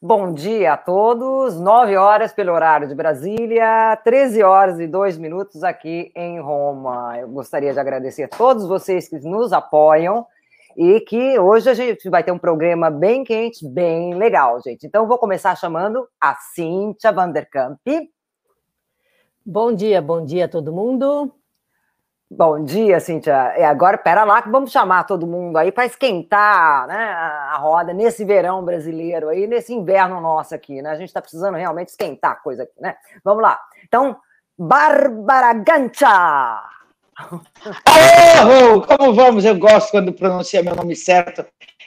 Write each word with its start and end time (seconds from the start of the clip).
Bom 0.00 0.32
dia 0.32 0.74
a 0.74 0.76
todos. 0.76 1.58
9 1.58 1.96
horas 1.96 2.32
pelo 2.32 2.52
horário 2.52 2.86
de 2.86 2.94
Brasília, 2.94 3.96
13 4.04 4.44
horas 4.44 4.78
e 4.78 4.86
2 4.86 5.18
minutos 5.18 5.64
aqui 5.64 6.12
em 6.14 6.40
Roma. 6.40 7.18
Eu 7.18 7.28
gostaria 7.28 7.72
de 7.72 7.80
agradecer 7.80 8.22
a 8.22 8.28
todos 8.28 8.64
vocês 8.64 9.08
que 9.08 9.18
nos 9.18 9.52
apoiam 9.52 10.24
e 10.76 11.00
que 11.00 11.36
hoje 11.40 11.68
a 11.68 11.74
gente 11.74 12.08
vai 12.08 12.22
ter 12.22 12.30
um 12.30 12.38
programa 12.38 12.90
bem 12.90 13.24
quente, 13.24 13.66
bem 13.68 14.14
legal, 14.14 14.62
gente. 14.62 14.86
Então, 14.86 15.08
vou 15.08 15.18
começar 15.18 15.56
chamando 15.56 16.06
a 16.20 16.36
Cíntia 16.36 17.10
Vanderkamp. 17.10 17.80
Bom 19.44 19.72
dia, 19.72 20.00
bom 20.00 20.24
dia 20.24 20.44
a 20.44 20.48
todo 20.48 20.72
mundo. 20.72 21.34
Bom 22.30 22.62
dia, 22.62 23.00
Cíntia. 23.00 23.54
É, 23.56 23.64
agora, 23.64 23.96
pera 23.96 24.22
lá, 24.22 24.42
que 24.42 24.50
vamos 24.50 24.70
chamar 24.70 25.04
todo 25.04 25.26
mundo 25.26 25.56
aí 25.56 25.72
para 25.72 25.86
esquentar 25.86 26.86
né, 26.86 26.94
a 26.94 27.56
roda 27.56 27.94
nesse 27.94 28.22
verão 28.22 28.62
brasileiro 28.62 29.30
aí, 29.30 29.46
nesse 29.46 29.72
inverno 29.72 30.20
nosso 30.20 30.54
aqui, 30.54 30.82
né? 30.82 30.90
A 30.90 30.94
gente 30.96 31.08
está 31.08 31.22
precisando 31.22 31.56
realmente 31.56 31.88
esquentar 31.88 32.32
a 32.32 32.36
coisa 32.36 32.64
aqui, 32.64 32.74
né? 32.80 32.96
Vamos 33.24 33.42
lá. 33.42 33.58
Então, 33.86 34.18
Bárbara 34.58 35.54
Gancha! 35.54 36.62
Oh, 38.46 38.82
como 38.82 39.14
vamos? 39.14 39.46
Eu 39.46 39.58
gosto 39.58 39.90
quando 39.90 40.12
pronuncia 40.12 40.62
meu 40.62 40.76
nome 40.76 40.94
certo. 40.94 41.46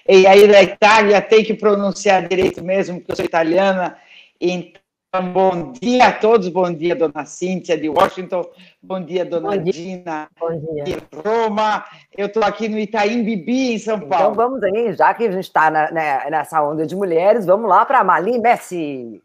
E 0.10 0.26
aí, 0.26 0.48
da 0.48 0.64
Itália, 0.64 1.22
tem 1.22 1.44
que 1.44 1.54
pronunciar 1.54 2.28
direito 2.28 2.64
mesmo, 2.64 2.98
porque 2.98 3.12
eu 3.12 3.16
sou 3.16 3.26
italiana. 3.26 3.96
Então, 4.40 4.81
bom 5.20 5.74
dia 5.74 6.08
a 6.08 6.14
todos, 6.14 6.48
bom 6.48 6.72
dia, 6.72 6.96
dona 6.96 7.26
Cíntia 7.26 7.78
de 7.78 7.90
Washington, 7.90 8.50
bom 8.82 9.04
dia, 9.04 9.26
dona 9.26 9.50
bom 9.50 9.58
dia. 9.58 9.74
Dina 9.74 10.30
bom 10.40 10.58
dia. 10.58 10.84
de 10.86 10.98
Roma. 11.14 11.84
Eu 12.16 12.28
estou 12.28 12.42
aqui 12.42 12.70
no 12.70 12.80
Itaim 12.80 13.22
Bibi, 13.22 13.74
em 13.74 13.78
São 13.78 13.98
então, 13.98 14.08
Paulo. 14.08 14.34
Então 14.34 14.36
vamos 14.36 14.64
aí, 14.64 14.94
já 14.94 15.14
que 15.14 15.26
a 15.26 15.32
gente 15.32 15.44
está 15.44 15.70
né, 15.70 16.30
nessa 16.30 16.64
onda 16.64 16.88
de 16.88 16.96
mulheres, 16.96 17.46
vamos 17.46 17.70
lá 17.70 17.86
para 17.86 18.06
Mali 18.06 18.40
Messi. 18.40 19.22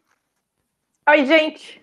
Oi, 1.09 1.25
gente. 1.25 1.81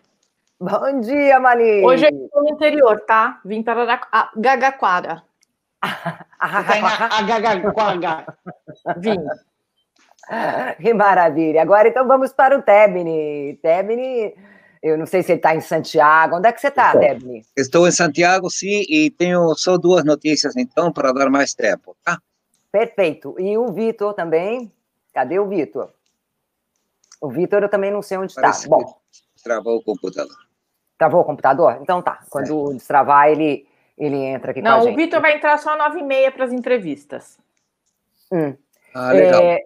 Bom 0.60 1.00
dia, 1.00 1.40
Mali. 1.40 1.86
Hoje 1.86 2.06
eu 2.06 2.26
estou 2.26 2.44
no 2.44 2.50
interior, 2.50 3.00
tá? 3.08 3.40
Vim 3.46 3.64
para 3.64 4.02
a 4.12 4.32
Gagaquara. 4.36 5.24
a 6.40 7.22
Gagaquara. 7.22 8.38
Vim. 8.98 9.18
Que 10.82 10.94
maravilha. 10.94 11.62
Agora, 11.62 11.88
então, 11.88 12.08
vamos 12.08 12.32
para 12.32 12.58
o 12.58 12.62
Tebni. 12.62 13.60
Tebni, 13.62 14.34
eu 14.82 14.98
não 14.98 15.06
sei 15.06 15.22
se 15.24 15.32
ele 15.32 15.40
está 15.40 15.56
em 15.56 15.62
Santiago. 15.62 16.38
Onde 16.38 16.48
é 16.48 16.52
que 16.52 16.62
você 16.62 16.68
está, 16.68 16.98
Tebni? 16.98 17.44
Estou 17.56 17.88
em 17.88 17.92
Santiago, 17.92 18.50
sim, 18.50 18.84
e 18.90 19.10
tenho 19.12 19.54
só 19.56 19.78
duas 19.78 20.04
notícias, 20.04 20.56
então, 20.56 20.92
para 20.92 21.12
dar 21.12 21.30
mais 21.30 21.54
tempo, 21.54 21.96
tá? 22.04 22.20
Perfeito. 22.72 23.36
E 23.40 23.58
o 23.58 23.72
Vitor 23.72 24.14
também? 24.14 24.72
Cadê 25.14 25.40
o 25.40 25.48
Vitor? 25.48 25.92
O 27.22 27.30
Vitor 27.30 27.64
eu 27.64 27.70
também 27.70 27.92
não 27.92 28.02
sei 28.02 28.18
onde 28.18 28.32
está. 28.32 28.52
Bom. 28.68 28.84
Travou 29.44 29.78
o 29.78 29.84
computador. 29.84 30.38
Travou 30.98 31.22
o 31.22 31.24
computador? 31.24 31.78
Então 31.82 32.02
tá. 32.02 32.22
Quando 32.30 32.72
é. 32.72 32.74
destravar, 32.74 33.30
ele, 33.30 33.68
ele 33.98 34.18
entra 34.18 34.52
aqui 34.52 34.62
não, 34.62 34.72
com 34.72 34.78
a 34.78 34.80
gente. 34.80 34.88
Não, 34.88 34.94
o 34.94 34.98
Vitor 34.98 35.22
vai 35.22 35.36
entrar 35.36 35.58
só 35.60 35.72
às 35.72 35.78
nove 35.78 36.00
e 36.00 36.04
meia 36.04 36.32
para 36.32 36.46
as 36.46 36.52
entrevistas. 36.52 37.38
Hum. 38.32 38.56
Ah, 38.94 39.12
legal. 39.12 39.42
É, 39.42 39.60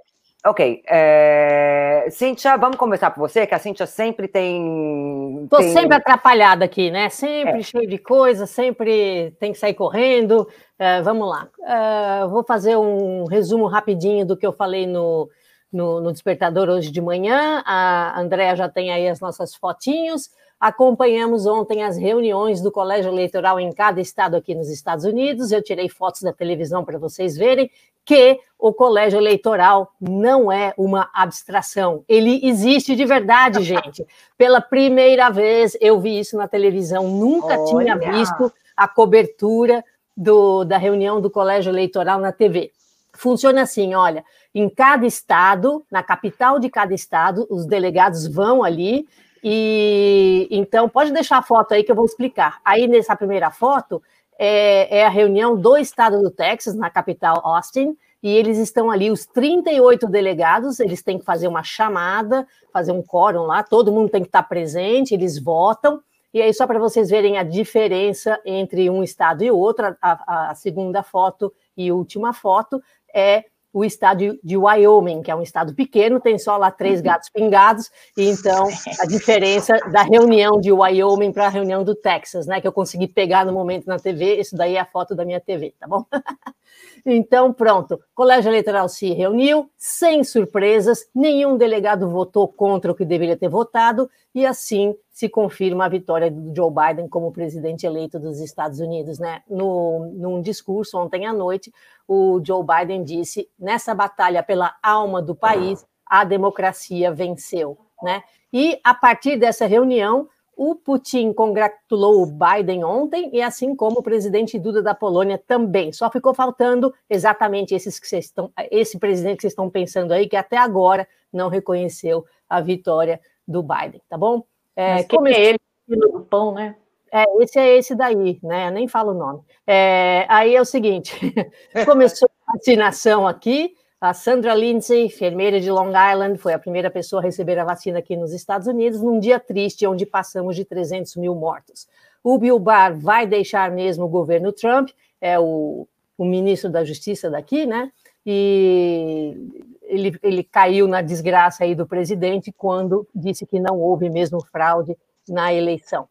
Ok. 0.46 0.84
É... 0.88 2.08
Cíntia, 2.12 2.56
vamos 2.58 2.78
começar 2.78 3.12
por 3.12 3.20
você, 3.20 3.46
que 3.46 3.56
a 3.56 3.60
Cíntia 3.60 3.86
sempre 3.86 4.28
tem. 4.28 5.44
Estou 5.44 5.60
tem... 5.60 5.74
sempre 5.74 5.96
atrapalhada 5.96 6.64
aqui, 6.64 6.90
né? 6.90 7.10
Sempre 7.10 7.60
é. 7.60 7.64
cheio 7.64 7.88
de 7.88 7.98
coisa, 7.98 8.46
sempre 8.46 9.36
tem 9.40 9.52
que 9.52 9.58
sair 9.58 9.74
correndo. 9.74 10.48
É, 10.80 11.02
vamos 11.02 11.28
lá. 11.28 11.50
É, 11.66 12.28
vou 12.28 12.44
fazer 12.44 12.78
um 12.78 13.26
resumo 13.26 13.66
rapidinho 13.66 14.26
do 14.26 14.38
que 14.38 14.46
eu 14.46 14.54
falei 14.54 14.86
no, 14.86 15.30
no, 15.74 16.00
no 16.00 16.12
Despertador 16.12 16.70
hoje 16.70 16.92
de 16.92 17.02
manhã. 17.02 17.62
A 17.66 18.20
Andréa 18.20 18.56
já 18.56 18.70
tem 18.70 18.92
aí 18.92 19.08
as 19.08 19.20
nossas 19.20 19.56
fotinhos. 19.56 20.30
Acompanhamos 20.60 21.46
ontem 21.46 21.84
as 21.84 21.98
reuniões 21.98 22.62
do 22.62 22.72
colégio 22.72 23.12
eleitoral 23.12 23.60
em 23.60 23.72
cada 23.72 24.02
estado 24.02 24.36
aqui 24.36 24.56
nos 24.56 24.70
Estados 24.70 25.06
Unidos. 25.06 25.52
Eu 25.52 25.62
tirei 25.62 25.88
fotos 25.88 26.22
da 26.22 26.34
televisão 26.34 26.84
para 26.84 26.98
vocês 26.98 27.38
verem 27.38 27.70
que 28.04 28.40
o 28.58 28.74
colégio 28.74 29.20
eleitoral 29.20 29.94
não 30.02 30.52
é 30.52 30.74
uma 30.78 31.10
abstração. 31.14 32.04
Ele 32.08 32.40
existe 32.42 32.96
de 32.96 33.06
verdade, 33.06 33.62
gente. 33.64 34.08
Pela 34.38 34.60
primeira 34.60 35.30
vez 35.30 35.78
eu 35.80 36.00
vi 36.00 36.20
isso 36.20 36.36
na 36.38 36.48
televisão, 36.48 37.08
nunca 37.08 37.60
Olha. 37.60 37.66
tinha 37.66 37.96
visto 37.98 38.52
a 38.76 38.88
cobertura 38.88 39.84
do, 40.16 40.64
da 40.64 40.78
reunião 40.78 41.22
do 41.22 41.30
colégio 41.30 41.70
eleitoral 41.70 42.20
na 42.20 42.32
TV. 42.32 42.72
Funciona 43.14 43.64
assim, 43.64 43.94
olha, 43.94 44.24
em 44.56 44.70
cada 44.70 45.06
estado, 45.06 45.86
na 45.92 46.02
capital 46.02 46.60
de 46.60 46.70
cada 46.70 46.94
estado, 46.96 47.46
os 47.50 47.66
delegados 47.66 48.26
vão 48.26 48.64
ali 48.64 49.08
e 49.44 50.48
então 50.52 50.88
pode 50.90 51.12
deixar 51.12 51.38
a 51.38 51.42
foto 51.42 51.74
aí 51.74 51.84
que 51.84 51.92
eu 51.92 51.96
vou 51.96 52.06
explicar. 52.06 52.60
Aí 52.64 52.88
nessa 52.88 53.16
primeira 53.16 53.52
foto 53.52 54.02
é, 54.38 55.00
é 55.00 55.06
a 55.06 55.10
reunião 55.10 55.56
do 55.56 55.78
estado 55.78 56.22
do 56.22 56.30
Texas, 56.30 56.76
na 56.76 56.90
capital 56.90 57.42
Austin, 57.44 57.98
e 58.22 58.30
eles 58.36 58.58
estão 58.58 58.90
ali, 58.90 59.12
os 59.12 59.26
38 59.26 60.08
delegados, 60.08 60.80
eles 60.80 61.02
têm 61.02 61.20
que 61.20 61.26
fazer 61.26 61.48
uma 61.48 61.64
chamada, 61.64 62.48
fazer 62.74 62.92
um 62.92 63.02
quórum 63.02 63.44
lá, 63.44 63.64
todo 63.64 63.92
mundo 63.92 64.10
tem 64.10 64.22
que 64.22 64.28
estar 64.28 64.44
presente, 64.44 65.14
eles 65.14 65.40
votam, 65.40 66.02
e 66.34 66.42
aí, 66.42 66.54
só 66.54 66.68
para 66.68 66.78
vocês 66.78 67.10
verem 67.10 67.38
a 67.38 67.44
diferença 67.44 68.40
entre 68.46 68.90
um 68.90 69.02
estado 69.02 69.44
e 69.44 69.50
outro, 69.50 69.96
a, 70.02 70.50
a 70.52 70.56
segunda 70.56 71.02
foto 71.02 71.54
e 71.76 71.92
última 71.92 72.34
foto 72.34 72.80
é 73.14 73.46
o 73.78 73.86
estado 73.86 74.40
de 74.44 74.58
Wyoming, 74.58 75.22
que 75.22 75.30
é 75.30 75.36
um 75.36 75.42
estado 75.44 75.76
pequeno, 75.76 76.20
tem 76.20 76.40
só 76.40 76.58
lá 76.58 76.72
três 76.72 77.00
gatos 77.00 77.30
pingados, 77.30 77.92
e 78.18 78.28
então 78.28 78.68
a 79.00 79.06
diferença 79.06 79.78
da 79.92 80.02
reunião 80.02 80.60
de 80.60 80.72
Wyoming 80.72 81.32
para 81.32 81.46
a 81.46 81.50
reunião 81.50 81.84
do 81.84 81.94
Texas, 81.94 82.48
né, 82.48 82.60
que 82.60 82.68
eu 82.68 82.72
consegui 82.72 83.08
pegar 83.08 83.46
no 83.46 83.54
momento 83.54 83.86
na 83.86 84.00
TV, 84.00 84.40
isso 84.40 84.56
daí 84.56 84.78
é 84.78 84.80
a 84.80 84.86
foto 84.86 85.14
da 85.14 85.24
minha 85.24 85.40
TV, 85.40 85.76
tá 85.80 85.88
bom? 85.88 86.04
Então, 87.06 87.54
pronto, 87.54 87.96
o 87.96 88.00
colégio 88.14 88.50
eleitoral 88.50 88.90
se 88.90 89.14
reuniu, 89.14 89.70
sem 89.78 90.24
surpresas, 90.24 91.08
nenhum 91.16 91.58
delegado 91.58 92.10
votou 92.10 92.48
contra 92.48 92.92
o 92.92 92.96
que 92.96 93.06
deveria 93.06 93.38
ter 93.38 93.48
votado, 93.48 94.10
e 94.36 94.46
assim 94.46 94.96
se 95.10 95.30
confirma 95.30 95.86
a 95.86 95.90
vitória 95.90 96.30
do 96.30 96.54
Joe 96.56 96.72
Biden 96.72 97.08
como 97.08 97.32
presidente 97.32 97.86
eleito 97.86 98.20
dos 98.20 98.40
Estados 98.40 98.80
Unidos. 98.80 99.20
Né? 99.20 99.42
No, 99.50 100.12
num 100.14 100.42
discurso 100.42 100.98
ontem 100.98 101.26
à 101.26 101.34
noite, 101.34 101.74
o 102.08 102.42
Joe 102.44 102.64
Biden 102.64 103.04
disse: 103.04 103.50
nessa 103.58 103.96
batalha 103.96 104.44
pela 104.44 104.76
alma 104.84 105.22
do 105.22 105.34
país, 105.34 105.86
a 106.06 106.24
democracia 106.24 107.12
venceu. 107.12 107.78
Né? 108.04 108.22
E 108.54 108.80
a 108.84 108.94
partir 108.94 109.38
dessa 109.38 109.66
reunião, 109.66 110.28
o 110.58 110.74
Putin 110.76 111.32
congratulou 111.34 112.24
o 112.24 112.26
Biden 112.26 112.84
ontem, 112.84 113.30
e 113.32 113.42
assim 113.42 113.76
como 113.76 114.00
o 114.00 114.04
presidente 114.04 114.58
Duda 114.58 114.82
da 114.82 114.96
Polônia 114.96 115.38
também. 115.38 115.94
Só 115.94 116.10
ficou 116.10 116.34
faltando 116.34 116.92
exatamente 117.08 117.76
esses 117.76 118.00
que 118.00 118.08
vocês 118.08 118.26
estão, 118.26 118.52
esse 118.72 118.98
presidente 118.98 119.38
que 119.38 119.42
vocês 119.44 119.54
estão 119.54 119.70
pensando 119.70 120.12
aí, 120.12 120.28
que 120.28 120.36
até 120.36 120.58
agora 120.58 121.08
não 121.32 121.48
reconheceu 121.48 122.26
a 122.50 122.60
vitória 122.60 123.22
do 123.48 123.62
Biden, 123.62 124.02
tá 124.10 124.18
bom? 124.18 124.44
É, 124.76 125.04
quem 125.04 125.20
é 125.28 125.46
ele 125.50 125.60
do 125.88 126.22
pão, 126.22 126.54
né? 126.54 126.76
É, 127.12 127.24
esse 127.42 127.60
é 127.60 127.78
esse 127.78 127.96
daí, 127.96 128.40
né? 128.44 128.68
Eu 128.68 128.72
nem 128.72 128.88
falo 128.88 129.12
o 129.12 129.18
nome. 129.18 129.42
É, 129.66 130.26
aí 130.28 130.56
é 130.56 130.62
o 130.62 130.66
seguinte: 130.66 131.14
começou 131.86 132.30
a 132.48 132.54
vacinação 132.54 133.28
aqui. 133.28 133.76
A 134.00 134.14
Sandra 134.14 134.54
Lindsay, 134.54 135.06
enfermeira 135.06 135.60
de 135.60 135.72
Long 135.72 135.90
Island, 135.90 136.38
foi 136.38 136.54
a 136.54 136.60
primeira 136.60 136.92
pessoa 136.92 137.20
a 137.20 137.26
receber 137.26 137.58
a 137.58 137.66
vacina 137.66 137.98
aqui 137.98 138.16
nos 138.16 138.32
Estados 138.32 138.68
Unidos, 138.68 139.02
num 139.02 139.20
dia 139.20 139.40
triste, 139.40 139.88
onde 139.88 140.06
passamos 140.06 140.56
de 140.56 140.64
300 140.64 141.16
mil 141.16 141.34
mortos. 141.34 141.88
O 142.24 142.38
Bill 142.38 142.60
Barr 142.60 142.96
vai 142.96 143.26
deixar 143.26 143.72
mesmo 143.72 144.06
o 144.06 144.08
governo 144.08 144.54
Trump, 144.54 144.90
é 145.20 145.40
o, 145.40 145.88
o 146.16 146.26
ministro 146.26 146.70
da 146.70 146.84
Justiça 146.84 147.28
daqui, 147.28 147.66
né? 147.66 147.92
E 148.24 149.36
ele, 149.82 150.16
ele 150.22 150.44
caiu 150.44 150.88
na 150.88 151.02
desgraça 151.02 151.64
aí 151.64 151.74
do 151.74 151.88
presidente 151.88 152.52
quando 152.56 153.08
disse 153.16 153.48
que 153.48 153.60
não 153.60 153.80
houve 153.80 154.12
mesmo 154.12 154.46
fraude 154.46 154.96
na 155.28 155.52
eleição. 155.52 156.08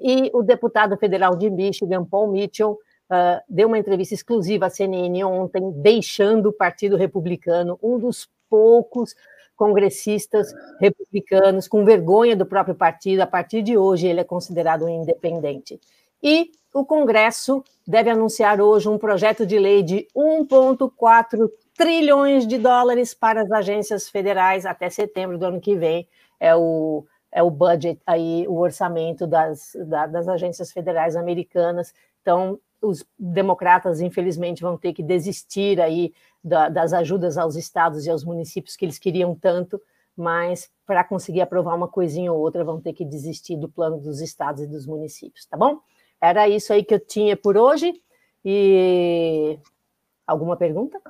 E 0.00 0.30
o 0.32 0.40
deputado 0.40 0.96
federal 0.96 1.34
de 1.34 1.50
Michigan, 1.50 2.04
Paul 2.04 2.30
Mitchell, 2.30 2.78
uh, 3.10 3.42
deu 3.48 3.68
uma 3.68 3.78
entrevista 3.78 4.14
exclusiva 4.14 4.66
à 4.66 4.70
CNN 4.70 5.24
ontem, 5.24 5.70
deixando 5.72 6.50
o 6.50 6.52
Partido 6.52 6.96
Republicano, 6.96 7.78
um 7.82 7.98
dos 7.98 8.28
poucos 8.48 9.14
congressistas 9.56 10.54
republicanos 10.80 11.66
com 11.66 11.84
vergonha 11.84 12.36
do 12.36 12.46
próprio 12.46 12.74
partido. 12.74 13.20
A 13.20 13.26
partir 13.26 13.60
de 13.60 13.76
hoje, 13.76 14.06
ele 14.06 14.20
é 14.20 14.24
considerado 14.24 14.84
um 14.84 14.88
independente. 14.88 15.80
E 16.22 16.50
o 16.72 16.84
Congresso 16.84 17.62
deve 17.86 18.10
anunciar 18.10 18.60
hoje 18.60 18.88
um 18.88 18.98
projeto 18.98 19.44
de 19.44 19.58
lei 19.58 19.82
de 19.82 20.06
1,4 20.14 21.50
trilhões 21.76 22.46
de 22.46 22.58
dólares 22.58 23.14
para 23.14 23.42
as 23.42 23.50
agências 23.50 24.08
federais 24.08 24.66
até 24.66 24.88
setembro 24.90 25.38
do 25.38 25.46
ano 25.46 25.60
que 25.60 25.76
vem. 25.76 26.06
É 26.38 26.54
o, 26.54 27.04
é 27.32 27.42
o 27.42 27.50
budget 27.50 28.00
aí, 28.06 28.46
o 28.48 28.58
orçamento 28.58 29.26
das, 29.26 29.76
da, 29.86 30.06
das 30.06 30.28
agências 30.28 30.70
federais 30.70 31.16
americanas. 31.16 31.92
Então, 32.22 32.58
os 32.80 33.04
democratas, 33.18 34.00
infelizmente, 34.00 34.62
vão 34.62 34.76
ter 34.76 34.92
que 34.92 35.02
desistir 35.02 35.80
aí 35.80 36.12
da, 36.42 36.68
das 36.68 36.92
ajudas 36.92 37.36
aos 37.36 37.56
estados 37.56 38.06
e 38.06 38.10
aos 38.10 38.24
municípios 38.24 38.76
que 38.76 38.84
eles 38.84 38.98
queriam 38.98 39.34
tanto, 39.34 39.80
mas 40.16 40.70
para 40.86 41.04
conseguir 41.04 41.40
aprovar 41.40 41.74
uma 41.74 41.88
coisinha 41.88 42.32
ou 42.32 42.40
outra 42.40 42.64
vão 42.64 42.80
ter 42.80 42.92
que 42.92 43.04
desistir 43.04 43.56
do 43.56 43.68
plano 43.68 43.98
dos 43.98 44.20
estados 44.20 44.62
e 44.62 44.66
dos 44.66 44.86
municípios, 44.86 45.46
tá 45.46 45.56
bom? 45.56 45.80
Era 46.20 46.48
isso 46.48 46.72
aí 46.72 46.84
que 46.84 46.94
eu 46.94 47.00
tinha 47.00 47.36
por 47.36 47.56
hoje. 47.56 47.92
E 48.44 49.58
alguma 50.26 50.56
pergunta? 50.56 51.00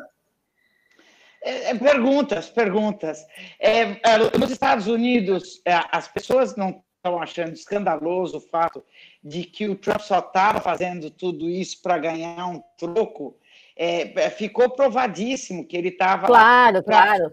É, 1.43 1.71
é, 1.71 1.75
perguntas, 1.75 2.51
perguntas. 2.51 3.25
É, 3.61 3.81
é 3.81 4.39
nos 4.39 4.51
Estados 4.51 4.87
Unidos, 4.87 5.61
é, 5.65 5.81
as 5.91 6.09
pessoas 6.09 6.57
não 6.57 6.83
estão 6.99 7.21
achando 7.23 7.53
escandaloso 7.53 8.39
o 8.39 8.41
fato 8.41 8.85
de 9.23 9.45
que 9.45 9.69
o 9.69 9.77
Trump 9.77 10.01
só 10.01 10.19
estava 10.19 10.61
fazendo 10.61 11.11
tudo 11.11 11.49
isso 11.49 11.81
para 11.81 11.99
ganhar 11.99 12.47
um 12.47 12.63
troco. 12.77 13.37
É, 13.77 14.29
ficou 14.31 14.69
provadíssimo 14.71 15.65
que 15.65 15.77
ele 15.77 15.89
estava. 15.89 16.27
Claro, 16.27 16.83
pra... 16.83 17.03
claro. 17.03 17.33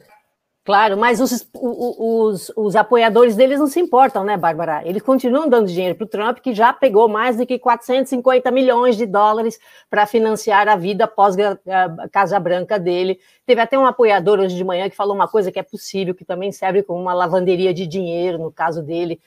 Claro, 0.66 0.98
mas 0.98 1.22
os, 1.22 1.48
os, 1.54 2.52
os, 2.56 2.76
apoiadores 2.76 3.36
deles 3.36 3.60
não 3.60 3.68
se 3.68 3.80
importam, 3.80 4.24
né, 4.24 4.36
Bárbara? 4.36 4.82
Eles 4.84 5.04
continuam 5.04 5.48
dando 5.48 5.68
dinheiro 5.68 5.94
para 5.94 6.06
o 6.06 6.08
Trump, 6.08 6.40
que 6.40 6.56
já 6.56 6.74
pegou 6.74 7.08
mais 7.08 7.38
do 7.38 7.46
que 7.46 7.60
450 7.60 8.50
milhões 8.50 8.98
de 8.98 9.06
dólares 9.06 9.60
para 9.92 10.08
financiar 10.08 10.68
a 10.68 10.76
vida 10.76 11.08
pós-Casa 11.08 12.40
Branca 12.40 12.80
dele. 12.80 13.20
Teve 13.46 13.62
até 13.62 13.78
um 13.78 13.86
apoiador 13.86 14.40
hoje 14.40 14.56
de 14.56 14.64
manhã 14.64 14.90
que 14.90 14.96
falou 14.96 15.14
uma 15.14 15.28
coisa 15.28 15.52
que 15.52 15.60
é 15.60 15.64
possível, 15.64 16.16
que 16.16 16.26
também 16.26 16.52
serve 16.52 16.82
como 16.82 17.00
uma 17.00 17.14
lavanderia 17.14 17.72
de 17.72 17.86
dinheiro, 17.86 18.40
no 18.40 18.52
caso 18.52 18.82
dele, 18.82 19.22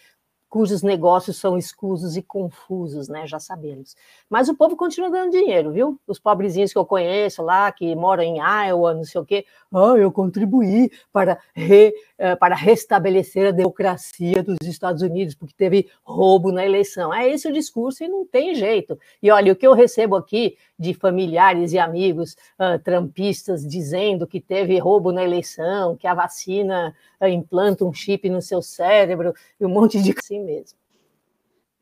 cujos 0.48 0.82
negócios 0.82 1.36
são 1.36 1.58
escusos 1.58 2.16
e 2.16 2.22
confusos, 2.22 3.08
né? 3.08 3.26
Já 3.26 3.38
sabemos. 3.38 3.94
Mas 4.28 4.48
o 4.48 4.56
povo 4.56 4.76
continua 4.76 5.10
dando 5.10 5.32
dinheiro, 5.32 5.72
viu? 5.72 6.00
Os 6.06 6.18
pobrezinhos 6.18 6.72
que 6.72 6.78
eu 6.78 6.86
conheço 6.86 7.42
lá, 7.42 7.70
que 7.70 7.94
moram 7.94 8.22
em 8.22 8.38
Iowa, 8.38 8.94
não 8.94 9.04
sei 9.04 9.20
o 9.20 9.24
quê. 9.24 9.44
Ah, 9.72 9.94
eu 9.98 10.10
contribuí 10.10 10.90
para, 11.12 11.38
re, 11.54 11.92
eh, 12.16 12.34
para 12.36 12.54
restabelecer 12.54 13.48
a 13.48 13.50
democracia 13.50 14.42
dos 14.42 14.56
Estados 14.62 15.02
Unidos, 15.02 15.34
porque 15.34 15.54
teve 15.56 15.88
roubo 16.02 16.50
na 16.50 16.64
eleição. 16.64 17.12
É 17.12 17.28
esse 17.28 17.48
o 17.48 17.52
discurso 17.52 18.02
e 18.02 18.08
não 18.08 18.26
tem 18.26 18.54
jeito. 18.54 18.98
E 19.22 19.30
olha, 19.30 19.52
o 19.52 19.56
que 19.56 19.66
eu 19.66 19.74
recebo 19.74 20.16
aqui 20.16 20.56
de 20.78 20.94
familiares 20.94 21.72
e 21.72 21.78
amigos 21.78 22.36
uh, 22.58 22.78
trampistas 22.82 23.66
dizendo 23.66 24.26
que 24.26 24.40
teve 24.40 24.78
roubo 24.78 25.10
na 25.10 25.24
eleição, 25.24 25.96
que 25.96 26.06
a 26.06 26.14
vacina 26.14 26.94
uh, 27.20 27.26
implanta 27.26 27.84
um 27.84 27.92
chip 27.92 28.30
no 28.30 28.40
seu 28.40 28.62
cérebro, 28.62 29.34
e 29.60 29.66
um 29.66 29.68
monte 29.68 30.00
de 30.00 30.14
assim 30.16 30.37
mesmo. 30.44 30.78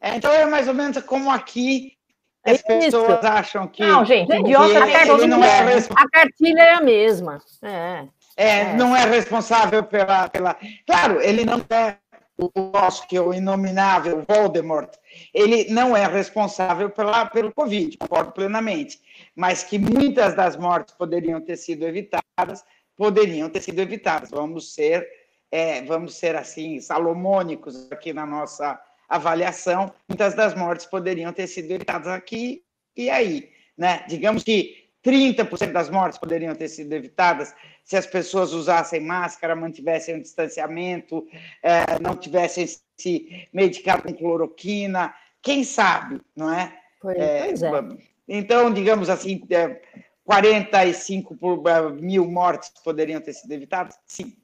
É, 0.01 0.17
então 0.17 0.31
é 0.31 0.47
mais 0.47 0.69
ou 0.69 0.75
menos 0.75 1.03
como 1.03 1.31
aqui 1.31 1.97
é 2.45 2.53
as 2.53 2.63
pessoas 2.63 3.25
acham 3.25 3.67
que. 3.67 3.83
Não, 3.83 4.05
gente, 4.05 4.33
idiota 4.33 4.67
ele 5.13 5.27
não 5.27 5.43
é 5.43 5.61
A 5.97 6.09
cartilha 6.09 6.63
é 6.63 6.73
a 6.75 6.81
mesma. 6.81 7.41
É, 7.63 8.07
é, 8.37 8.61
é, 8.61 8.73
não 8.75 8.95
é 8.95 9.05
responsável 9.05 9.83
pela, 9.83 10.29
pela. 10.29 10.57
Claro, 10.87 11.21
ele 11.21 11.45
não 11.45 11.65
é 11.71 11.97
o 12.39 12.51
nosso, 12.73 13.07
que 13.09 13.17
é 13.17 13.21
o 13.21 13.33
inominável 13.33 14.25
Voldemort, 14.29 14.93
ele 15.33 15.71
não 15.71 15.97
é 15.97 16.07
responsável 16.07 16.91
pela, 16.91 17.25
pelo 17.27 17.53
Covid, 17.53 17.97
concordo 17.97 18.33
plenamente, 18.33 19.01
mas 19.35 19.65
que 19.65 19.79
muitas 19.79 20.35
das 20.35 20.57
mortes 20.57 20.95
poderiam 20.95 21.41
ter 21.41 21.57
sido 21.57 21.85
evitadas, 21.85 22.63
poderiam 22.95 23.49
ter 23.49 23.63
sido 23.63 23.81
evitadas. 23.81 24.31
Vamos 24.31 24.75
ser, 24.75 25.09
é, 25.57 25.81
vamos 25.81 26.15
ser 26.17 26.37
assim, 26.37 26.81
salomônicos 26.81 27.91
aqui 27.91 28.13
na 28.13 28.27
nossa 28.27 28.79
avaliação, 29.09 29.91
muitas 30.07 30.35
das 30.35 30.55
mortes 30.55 30.85
poderiam 30.85 31.33
ter 31.33 31.47
sido 31.47 31.71
evitadas 31.71 32.09
aqui 32.09 32.63
e 32.95 33.09
aí, 33.09 33.49
né? 33.75 34.05
Digamos 34.07 34.45
que 34.45 34.91
30% 35.03 35.73
das 35.73 35.89
mortes 35.89 36.19
poderiam 36.19 36.55
ter 36.55 36.69
sido 36.69 36.93
evitadas 36.93 37.55
se 37.83 37.97
as 37.97 38.07
pessoas 38.07 38.53
usassem 38.53 39.01
máscara, 39.01 39.57
mantivessem 39.57 40.17
o 40.17 40.21
distanciamento, 40.21 41.27
é, 41.63 41.99
não 42.03 42.15
tivessem 42.15 42.67
se 42.99 43.49
medicado 43.51 44.03
com 44.03 44.13
cloroquina, 44.13 45.15
quem 45.41 45.65
sabe, 45.65 46.21
não 46.37 46.53
é? 46.53 46.71
Pois 47.01 47.17
é. 47.17 47.51
é. 47.51 47.83
Então, 48.29 48.71
digamos 48.71 49.09
assim, 49.09 49.41
é, 49.49 49.81
45 50.23 51.35
por, 51.35 51.67
é, 51.67 51.81
mil 51.93 52.27
mortes 52.27 52.71
poderiam 52.85 53.23
ter 53.23 53.33
sido 53.33 53.53
evitadas? 53.53 53.99
Sim. 54.05 54.37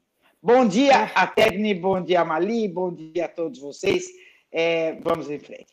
Bom 0.43 0.67
dia 0.67 1.05
é. 1.05 1.12
a 1.15 1.25
Tegni, 1.25 1.73
bom 1.73 2.03
dia 2.03 2.25
Mali, 2.25 2.67
bom 2.67 2.93
dia 2.93 3.27
a 3.27 3.29
todos 3.29 3.61
vocês. 3.61 4.06
É, 4.50 4.94
vamos 5.00 5.31
em 5.31 5.39
frente. 5.39 5.73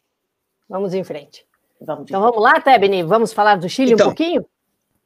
Vamos 0.69 0.93
em 0.93 1.03
frente. 1.03 1.43
Vamos 1.81 2.03
então 2.03 2.21
vamos 2.21 2.39
lá, 2.39 2.61
Tebni, 2.61 3.01
vamos 3.01 3.33
falar 3.33 3.55
do 3.55 3.67
Chile 3.67 3.93
então, 3.93 4.07
um 4.07 4.09
pouquinho? 4.09 4.45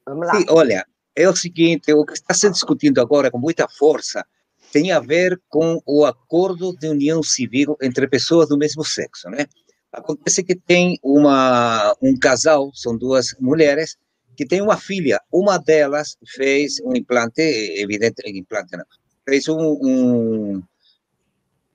Vamos 0.06 0.28
lá. 0.28 0.36
Sim, 0.36 0.46
olha, 0.50 0.86
é 1.16 1.30
o 1.30 1.36
seguinte, 1.36 1.94
o 1.94 2.06
que 2.06 2.12
está 2.12 2.34
sendo 2.34 2.54
discutido 2.54 3.00
agora 3.00 3.32
com 3.32 3.38
muita 3.38 3.66
força 3.70 4.26
tem 4.74 4.92
a 4.92 5.00
ver 5.00 5.40
com 5.48 5.80
o 5.86 6.04
acordo 6.04 6.76
de 6.76 6.90
união 6.90 7.24
civil 7.24 7.78
entre 7.82 8.06
pessoas 8.06 8.50
do 8.50 8.58
mesmo 8.58 8.84
sexo, 8.84 9.30
né? 9.30 9.46
Acontece 9.94 10.44
que 10.44 10.56
tem 10.56 11.00
uma 11.02 11.96
um 12.02 12.20
casal, 12.20 12.70
são 12.74 12.98
duas 12.98 13.34
mulheres 13.40 13.96
que 14.36 14.46
tem 14.46 14.62
uma 14.62 14.76
filha. 14.76 15.22
Uma 15.32 15.58
delas 15.58 16.18
fez 16.36 16.82
um 16.84 16.94
implante, 16.94 17.42
evidente, 17.42 18.24
implante 18.26 18.76
não, 18.76 18.84
fez 19.26 19.48
um, 19.48 19.78
um 19.82 20.64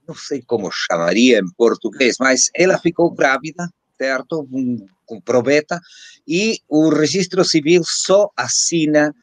não 0.08 0.14
sei 0.14 0.42
como 0.42 0.70
chamaria 0.72 1.38
em 1.38 1.52
português, 1.56 2.16
mas 2.18 2.50
ela 2.54 2.78
ficou 2.78 3.10
grávida, 3.10 3.68
certo? 3.98 4.48
Um, 4.50 4.86
com 5.04 5.20
probeta, 5.20 5.80
e 6.26 6.58
o 6.68 6.88
registro 6.88 7.44
civil 7.44 7.82
só 7.84 8.30
assina 8.36 9.14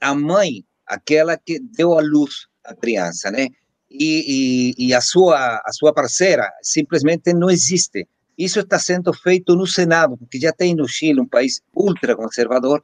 a 0.00 0.14
mãe, 0.14 0.64
aquela 0.86 1.36
que 1.36 1.60
deu 1.60 1.98
à 1.98 2.00
luz 2.00 2.46
a 2.64 2.74
criança, 2.74 3.30
né? 3.30 3.48
E, 3.90 4.74
e, 4.78 4.86
e, 4.88 4.94
a, 4.94 5.00
sua, 5.00 5.62
a 5.64 5.72
sua 5.72 5.94
parceira 5.94 6.50
simplesmente 6.62 7.32
não 7.32 7.48
existe. 7.48 8.06
Isso 8.36 8.60
está 8.60 8.78
sendo 8.78 9.12
feito 9.12 9.56
no 9.56 9.66
Senado, 9.66 10.16
porque 10.16 10.38
já 10.38 10.52
tem 10.52 10.74
no 10.74 10.86
Chile, 10.86 11.20
um 11.20 11.26
país 11.26 11.60
ultraconservador, 11.74 12.82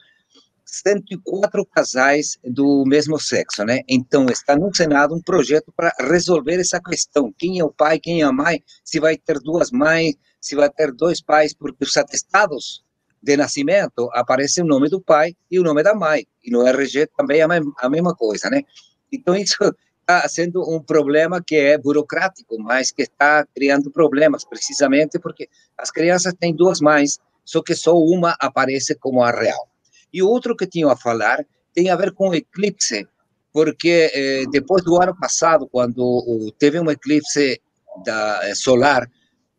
104 0.82 1.64
casais 1.66 2.38
do 2.44 2.84
mesmo 2.86 3.18
sexo, 3.20 3.64
né? 3.64 3.80
Então, 3.88 4.26
está 4.26 4.56
no 4.56 4.74
Senado 4.74 5.14
um 5.14 5.20
projeto 5.20 5.72
para 5.76 5.94
resolver 6.00 6.60
essa 6.60 6.80
questão. 6.80 7.32
Quem 7.38 7.58
é 7.58 7.64
o 7.64 7.72
pai, 7.72 7.98
quem 7.98 8.22
é 8.22 8.24
a 8.24 8.32
mãe, 8.32 8.62
se 8.82 8.98
vai 8.98 9.16
ter 9.16 9.38
duas 9.40 9.70
mães, 9.70 10.14
se 10.40 10.54
vai 10.54 10.68
ter 10.68 10.92
dois 10.92 11.22
pais, 11.22 11.54
porque 11.54 11.84
os 11.84 11.96
atestados 11.96 12.84
de 13.22 13.36
nascimento 13.36 14.10
aparece 14.12 14.60
o 14.60 14.66
nome 14.66 14.90
do 14.90 15.00
pai 15.00 15.34
e 15.50 15.58
o 15.58 15.62
nome 15.62 15.82
da 15.82 15.94
mãe, 15.94 16.26
e 16.42 16.50
no 16.50 16.66
RG 16.66 17.08
também 17.16 17.40
é 17.40 17.44
a 17.78 17.88
mesma 17.88 18.14
coisa, 18.14 18.50
né? 18.50 18.62
Então, 19.10 19.34
isso 19.34 19.56
está 20.00 20.28
sendo 20.28 20.62
um 20.70 20.80
problema 20.80 21.42
que 21.42 21.56
é 21.56 21.78
burocrático, 21.78 22.58
mas 22.58 22.90
que 22.90 23.02
está 23.02 23.46
criando 23.54 23.90
problemas, 23.90 24.44
precisamente 24.44 25.18
porque 25.18 25.48
as 25.78 25.90
crianças 25.90 26.34
têm 26.38 26.54
duas 26.54 26.80
mães, 26.80 27.18
só 27.44 27.62
que 27.62 27.74
só 27.74 27.96
uma 27.96 28.36
aparece 28.38 28.94
como 28.96 29.22
a 29.22 29.30
real. 29.30 29.68
E 30.14 30.22
outro 30.22 30.56
que 30.56 30.64
tinha 30.64 30.90
a 30.92 30.96
falar 30.96 31.44
tem 31.74 31.90
a 31.90 31.96
ver 31.96 32.12
com 32.12 32.32
eclipse, 32.32 33.04
porque 33.52 34.12
eh, 34.14 34.44
depois 34.52 34.84
do 34.84 35.02
ano 35.02 35.14
passado, 35.18 35.68
quando 35.68 36.54
teve 36.56 36.78
um 36.78 36.88
eclipse 36.88 37.60
da, 38.06 38.40
eh, 38.44 38.54
solar 38.54 39.10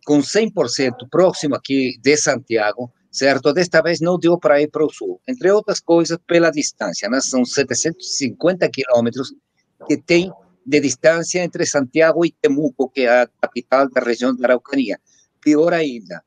com 0.06 0.20
100% 0.20 1.10
próximo 1.12 1.56
aqui 1.56 1.98
de 2.02 2.16
Santiago, 2.16 2.90
certo? 3.12 3.52
Desta 3.52 3.82
vez 3.82 4.00
não 4.00 4.18
deu 4.18 4.40
para 4.40 4.62
ir 4.62 4.70
para 4.70 4.86
o 4.86 4.90
sul, 4.90 5.20
entre 5.28 5.52
outras 5.52 5.82
coisas 5.82 6.18
pela 6.26 6.50
distância, 6.50 7.10
né? 7.10 7.20
São 7.20 7.44
750 7.44 8.70
quilômetros 8.70 9.34
que 9.86 9.98
tem 9.98 10.32
de 10.66 10.80
distância 10.80 11.44
entre 11.44 11.66
Santiago 11.66 12.26
e 12.26 12.32
Temuco, 12.32 12.90
que 12.90 13.02
é 13.02 13.24
a 13.24 13.28
capital 13.42 13.90
da 13.90 14.00
região 14.00 14.34
da 14.34 14.48
Araucania. 14.48 15.02
Pior 15.42 15.74
ainda, 15.74 16.24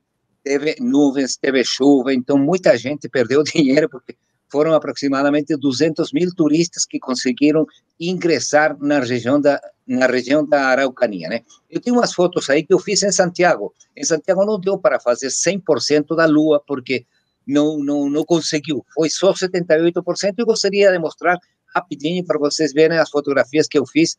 teve 0.48 0.76
nuvens, 0.80 1.36
teve 1.36 1.62
chuva, 1.62 2.14
então 2.14 2.38
muita 2.38 2.74
gente 2.78 3.06
perdeu 3.06 3.42
dinheiro, 3.44 3.86
porque 3.90 4.16
foram 4.50 4.72
aproximadamente 4.72 5.54
200 5.54 6.10
mil 6.10 6.34
turistas 6.34 6.86
que 6.86 6.98
conseguiram 6.98 7.66
ingressar 8.00 8.74
na 8.80 8.98
região 8.98 9.38
da 9.38 9.60
na 9.86 10.06
região 10.06 10.46
da 10.46 10.68
Araucania, 10.68 11.28
né? 11.28 11.40
Eu 11.70 11.80
tenho 11.80 11.96
umas 11.96 12.12
fotos 12.12 12.48
aí 12.50 12.62
que 12.62 12.72
eu 12.72 12.78
fiz 12.78 13.02
em 13.02 13.12
Santiago. 13.12 13.72
Em 13.96 14.04
Santiago 14.04 14.44
não 14.44 14.60
deu 14.60 14.78
para 14.78 15.00
fazer 15.00 15.28
100% 15.28 16.14
da 16.14 16.26
lua 16.26 16.62
porque 16.66 17.06
não 17.46 17.78
não 17.78 18.08
não 18.08 18.24
conseguiu. 18.24 18.84
Foi 18.94 19.08
só 19.10 19.32
78%. 19.32 20.34
Eu 20.36 20.46
gostaria 20.46 20.92
de 20.92 20.98
mostrar 20.98 21.38
rapidinho 21.74 22.24
para 22.24 22.38
vocês 22.38 22.72
verem 22.72 22.98
as 22.98 23.10
fotografias 23.10 23.66
que 23.66 23.78
eu 23.78 23.86
fiz. 23.86 24.16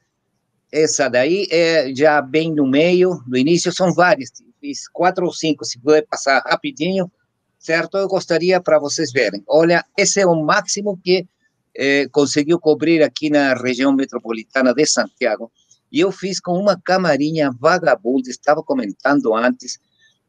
Essa 0.71 1.07
daí 1.07 1.48
é 1.51 1.93
já 1.95 2.21
bem 2.21 2.53
no 2.53 2.67
meio, 2.67 3.19
no 3.27 3.38
início 3.38 3.71
são 3.71 3.93
várias 3.93 4.31
fiz 4.59 4.87
quatro 4.89 5.25
ou 5.25 5.33
cinco, 5.33 5.65
se 5.65 5.79
puder 5.79 6.05
passar 6.07 6.41
rapidinho, 6.45 7.11
certo? 7.57 7.97
Eu 7.97 8.07
gostaria 8.07 8.61
para 8.61 8.79
vocês 8.79 9.11
verem. 9.11 9.43
Olha, 9.47 9.83
esse 9.97 10.19
é 10.21 10.25
o 10.25 10.35
máximo 10.35 10.99
que 11.03 11.27
eh, 11.75 12.07
conseguiu 12.11 12.59
cobrir 12.59 13.03
aqui 13.03 13.29
na 13.29 13.53
região 13.53 13.93
metropolitana 13.93 14.73
de 14.73 14.85
Santiago. 14.85 15.51
E 15.91 15.99
eu 15.99 16.11
fiz 16.11 16.39
com 16.39 16.53
uma 16.53 16.79
camarinha 16.79 17.51
vagabunda, 17.59 18.29
estava 18.29 18.63
comentando 18.63 19.33
antes, 19.35 19.79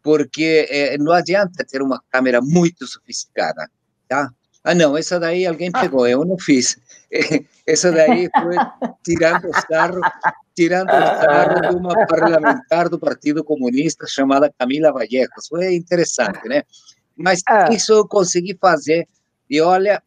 porque 0.03 0.67
eh, 0.71 0.99
não 0.99 1.13
adianta 1.13 1.65
ter 1.65 1.83
uma 1.83 2.03
câmera 2.11 2.41
muito 2.41 2.87
sofisticada, 2.87 3.71
tá? 4.09 4.31
Ah, 4.63 4.75
não, 4.75 4.97
essa 4.97 5.19
daí 5.19 5.47
alguém 5.47 5.73
pegou, 5.73 6.07
eu 6.07 6.25
não 6.25 6.39
fiz. 6.39 6.79
Essa 7.67 7.91
daí 7.91 8.29
foi 8.41 8.57
tirando 9.03 9.49
o 9.49 9.53
sarro 9.55 10.01
tirando 10.61 10.89
o 10.89 10.93
sarro 10.93 11.61
de 11.63 11.75
uma 11.75 12.07
parlamentar 12.07 12.91
do 12.91 12.99
Partido 12.99 13.43
Comunista 13.43 14.07
chamada 14.07 14.53
Camila 14.59 14.93
Vallejos. 14.93 15.49
Foi 15.49 15.75
interessante, 15.75 16.47
né? 16.47 16.65
Mas 17.17 17.41
Ah. 17.47 17.73
isso 17.73 17.95
eu 17.95 18.07
consegui 18.07 18.55
fazer. 18.61 19.09
E 19.49 19.59
olha, 19.59 20.03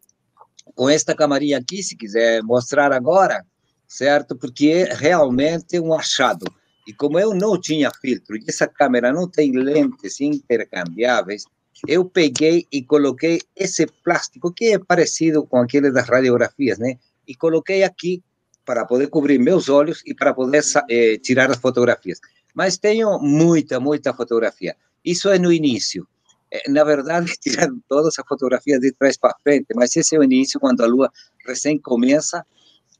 com 0.76 0.88
esta 0.88 1.16
camarinha 1.16 1.58
aqui, 1.58 1.82
se 1.82 1.96
quiser 1.96 2.44
mostrar 2.44 2.94
agora, 2.94 3.44
certo? 3.88 4.36
Porque 4.36 4.68
é 4.68 4.94
realmente 4.94 5.80
um 5.80 5.92
achado. 5.92 6.46
E 6.88 6.94
como 6.94 7.18
eu 7.18 7.34
não 7.34 7.60
tinha 7.60 7.90
filtro, 8.00 8.38
e 8.38 8.46
essa 8.48 8.68
câmera 8.68 9.12
não 9.12 9.28
tem 9.28 9.54
lentes 9.54 10.22
intercambiáveis, 10.22 11.46
eu 11.88 12.06
peguei 12.06 12.68
e 12.72 12.84
coloquei 12.84 13.42
esse 13.56 13.88
plástico, 14.04 14.54
que 14.54 14.66
é 14.74 14.78
parecido 14.78 15.48
com 15.48 15.58
aquele 15.58 15.92
das 15.92 16.08
radiografias, 16.08 16.78
né? 16.78 17.00
E 17.28 17.34
coloquei 17.34 17.84
aqui 17.84 18.22
para 18.66 18.86
poder 18.86 19.08
cobrir 19.08 19.40
meus 19.40 19.70
olhos 19.70 20.02
e 20.06 20.14
para 20.14 20.34
poder 20.34 20.64
eh, 20.90 21.18
tirar 21.18 21.52
as 21.52 21.58
fotografias. 21.58 22.20
Mas 22.54 22.78
tenho 22.78 23.20
muita, 23.20 23.80
muita 23.80 24.14
fotografia. 24.14 24.76
Isso 25.04 25.30
é 25.30 25.38
no 25.38 25.52
início. 25.52 26.08
Eh, 26.52 26.70
Na 26.70 26.84
verdade, 26.84 27.34
tiraram 27.42 27.82
todas 27.90 28.18
as 28.18 28.26
fotografias 28.28 28.80
de 28.80 28.92
trás 28.94 29.18
para 29.18 29.36
frente, 29.44 29.68
mas 29.76 29.96
esse 29.96 30.16
é 30.16 30.20
o 30.20 30.24
início, 30.24 30.60
quando 30.60 30.82
a 30.82 30.88
lua 30.88 31.12
recém 31.46 31.78
começa 31.80 32.46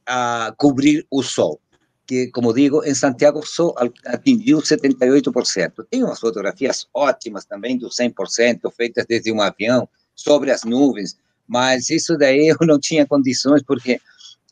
a 0.06 0.52
cobrir 0.56 1.06
o 1.10 1.22
sol. 1.22 1.60
Que, 2.06 2.30
como 2.30 2.52
digo, 2.52 2.84
em 2.84 2.94
Santiago 2.94 3.44
só 3.46 3.74
atingiu 4.04 4.58
78%. 4.58 5.86
Tem 5.90 6.04
umas 6.04 6.20
fotografias 6.20 6.86
ótimas 6.92 7.46
também, 7.46 7.78
do 7.78 7.88
100%, 7.88 8.70
feitas 8.76 9.06
desde 9.06 9.32
um 9.32 9.40
avião, 9.40 9.88
sobre 10.14 10.50
as 10.50 10.64
nuvens, 10.64 11.16
mas 11.46 11.90
isso 11.90 12.16
daí 12.16 12.48
eu 12.60 12.66
não 12.66 12.78
tinha 12.78 13.06
condições, 13.06 13.62
porque 13.62 14.00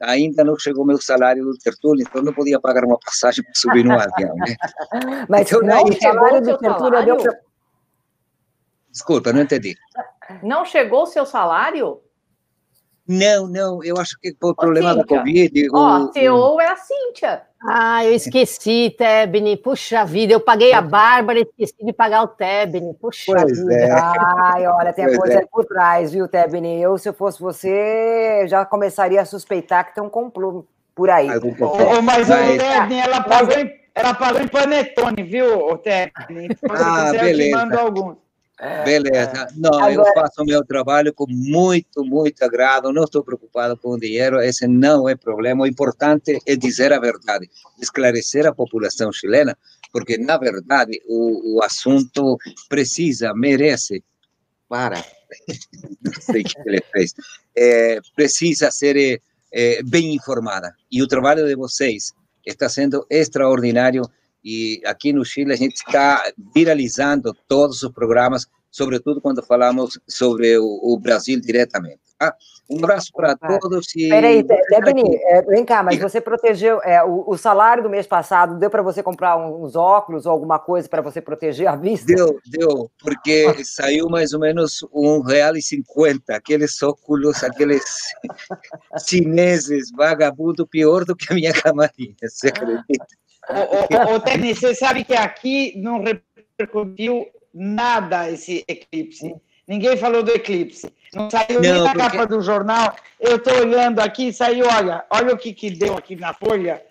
ainda 0.03 0.45
não 0.45 0.59
chegou 0.59 0.85
meu 0.85 1.01
salário 1.01 1.45
do 1.45 1.57
Tertúlio, 1.57 2.05
então 2.07 2.23
não 2.23 2.33
podia 2.33 2.61
pagar 2.61 2.85
uma 2.85 2.99
passagem 2.99 3.45
para 3.45 3.55
subir 3.55 3.85
no 3.85 3.93
avião. 3.93 4.35
Né? 4.37 4.57
Mas 5.29 5.47
Então, 5.47 5.61
não, 5.61 5.69
daí 5.69 5.85
o 5.97 6.01
salário 6.01 6.01
chegou 6.01 6.37
o 6.37 6.41
do 6.41 6.45
seu 6.47 6.59
Tertúlio 6.59 7.05
deu 7.05 7.21
salário? 7.21 7.23
pra... 7.23 7.41
Desculpa, 8.91 9.33
não 9.33 9.41
entendi. 9.43 9.75
Não 10.43 10.65
chegou 10.65 11.05
o 11.05 11.07
seu 11.07 11.25
salário? 11.25 12.03
Não, 13.09 13.47
não, 13.49 13.83
eu 13.83 13.97
acho 13.97 14.19
que 14.21 14.35
por 14.35 14.55
problema 14.55 14.95
da 14.95 15.01
Cíntia, 15.03 15.19
Covid. 15.19 15.69
Ó, 15.73 15.99
o- 15.99 16.13
CEO 16.13 16.61
é 16.61 16.69
a 16.69 16.77
Cíntia. 16.77 17.43
Ah, 17.69 18.05
eu 18.05 18.13
esqueci, 18.15 18.95
Tebni. 18.99 19.57
Puxa 19.57 20.05
vida, 20.05 20.33
eu 20.33 20.41
paguei 20.41 20.73
a 20.73 20.81
Bárbara 20.81 21.39
e 21.39 21.43
esqueci 21.43 21.85
de 21.85 21.93
pagar 21.93 22.23
o 22.23 22.29
Tebni. 22.29 22.95
Puxa 22.95 23.33
Pois 23.33 23.59
vida. 23.59 23.73
é. 23.75 23.91
Ai, 23.93 24.67
olha, 24.67 24.93
tem 24.93 25.05
a 25.05 25.09
Pois 25.09 25.19
coisa 25.19 25.39
é. 25.39 25.47
por 25.47 25.65
trás, 25.65 26.13
viu, 26.13 26.27
Tebni? 26.29 26.81
Eu, 26.81 26.99
se 26.99 27.09
eu 27.09 27.13
fosse 27.15 27.41
você, 27.41 28.45
já 28.49 28.65
começaria 28.65 29.21
a 29.21 29.25
suspeitar 29.25 29.87
que 29.87 29.95
tem 29.95 30.03
um 30.03 30.09
complô 30.11 30.65
por 30.95 31.09
aí. 31.11 31.29
ô, 31.29 32.03
mas, 32.03 32.29
o 32.29 32.33
Tebni, 32.59 32.99
ela 32.99 33.21
pagou, 33.23 33.57
em, 33.59 33.73
ela 33.95 34.15
pagou 34.15 34.41
em 34.41 34.49
panetone, 34.49 35.23
viu, 35.23 35.79
Tebni? 35.79 36.47
Então, 36.47 36.77
Ah, 36.77 37.11
te 37.13 37.19
beleza. 37.19 37.57
mando 37.57 37.79
alguns. 37.79 38.17
Beleza. 38.85 39.49
Não, 39.57 39.91
eu 39.91 40.03
Agora- 40.03 40.15
faço 40.15 40.43
o 40.43 40.45
meu 40.45 40.65
trabalho 40.65 41.13
com 41.13 41.27
muito, 41.29 42.05
muito 42.05 42.43
agrado. 42.45 42.93
Não 42.93 43.05
estou 43.05 43.25
preocupado 43.25 43.77
com 43.77 43.91
o 43.91 43.99
dinheiro. 43.99 44.41
Esse 44.41 44.67
não 44.69 45.09
é 45.09 45.17
problema. 45.17 45.65
O 45.65 45.67
importante 45.67 46.39
é 46.47 46.55
dizer 46.55 46.93
a 46.93 47.01
verdade, 47.01 47.51
esclarecer 47.81 48.47
a 48.47 48.55
população 48.55 49.13
chilena, 49.13 49.57
porque, 49.93 50.17
na 50.17 50.37
verdade, 50.39 51.01
o, 51.07 51.57
o 51.57 51.63
assunto 51.63 52.39
precisa, 52.69 53.35
merece, 53.35 54.03
para, 54.69 55.05
não 56.03 56.13
sei 56.21 56.43
o 56.43 56.45
que 56.45 56.57
ele 56.65 56.83
fez, 56.93 57.15
é, 57.57 58.01
precisa 58.15 58.71
ser 58.71 58.97
é, 58.97 59.19
é, 59.53 59.83
bem 59.83 60.15
informada. 60.15 60.75
E 60.91 61.03
o 61.03 61.09
trabalho 61.09 61.47
de 61.47 61.55
vocês 61.55 62.13
está 62.47 62.69
sendo 62.69 63.05
extraordinário 63.11 64.03
e 64.45 64.81
aqui 64.85 65.13
no 65.13 65.25
Chile 65.25 65.53
a 65.53 65.57
gente 65.57 65.77
está 65.77 66.25
viralizando 66.55 67.35
todos 67.47 67.83
os 67.83 67.93
programas, 67.93 68.47
sobretudo 68.71 69.21
quando 69.21 69.43
falamos 69.43 69.99
sobre 70.09 70.57
o, 70.59 70.81
o 70.83 70.99
Brasil 70.99 71.41
diretamente. 71.41 72.01
tá? 72.19 72.35
Um 72.71 72.79
abraço 72.79 73.11
para 73.13 73.37
Ah, 73.41 73.59
todos 73.61 73.95
e 73.95 74.09
Peraí, 74.09 74.39
aqui. 74.41 75.17
é, 75.27 75.43
vem 75.43 75.65
cá, 75.65 75.83
mas 75.83 75.99
você 75.99 76.21
protegeu 76.21 76.81
é, 76.83 77.05
o, 77.05 77.25
o 77.27 77.37
salário 77.37 77.83
do 77.83 77.91
mês 77.91 78.07
passado, 78.07 78.59
deu 78.59 78.71
para 78.71 78.81
você 78.81 79.03
comprar 79.03 79.37
uns 79.37 79.77
óculos 79.77 80.25
ou 80.25 80.33
alguma 80.33 80.59
coisa 80.59 80.89
para 80.89 81.03
você 81.03 81.21
proteger 81.21 81.67
a 81.67 81.77
vista? 81.77 82.07
Deu, 82.07 82.39
deu, 82.47 82.91
porque 82.99 83.63
saiu 83.65 84.09
mais 84.09 84.33
ou 84.33 84.41
menos 84.41 84.87
um 84.93 85.21
real 85.21 85.55
e 85.57 85.61
cinquenta, 85.63 86.35
aqueles 86.37 86.83
óculos, 86.83 87.45
aqueles 87.45 87.85
chineses 89.07 89.91
vagabundo, 89.95 90.67
pior 90.67 91.05
do 91.05 91.15
que 91.15 91.31
a 91.33 91.35
minha 91.35 91.53
camarinha, 91.61 92.15
você 92.23 92.49
acredita? 92.49 93.07
Ô, 93.49 94.13
ô, 94.13 94.15
ô, 94.15 94.21
Tebni, 94.21 94.55
você 94.55 94.75
sabe 94.75 95.05
que 95.05 95.15
aqui 95.15 95.75
não 95.77 96.03
repercutiu 96.03 97.27
nada 97.53 98.31
esse 98.31 98.65
eclipse. 98.69 99.35
Ninguém 99.67 99.97
falou 99.97 100.23
do 100.23 100.31
eclipse. 100.33 100.93
Não 101.15 101.29
saiu 101.31 101.61
nem 101.61 101.73
Não, 101.73 101.85
na 101.85 101.93
porque- 101.93 102.11
capa 102.11 102.27
do 102.27 102.41
jornal. 102.41 102.97
Eu 103.21 103.37
estou 103.37 103.55
olhando 103.61 104.01
aqui, 104.01 104.33
saiu, 104.33 104.67
olha, 104.67 105.05
olha 105.11 105.35
o 105.35 105.39
que, 105.39 105.53
que 105.53 105.71
deu 105.71 105.97
aqui 105.97 106.17
na 106.17 106.33
folha. 106.35 106.83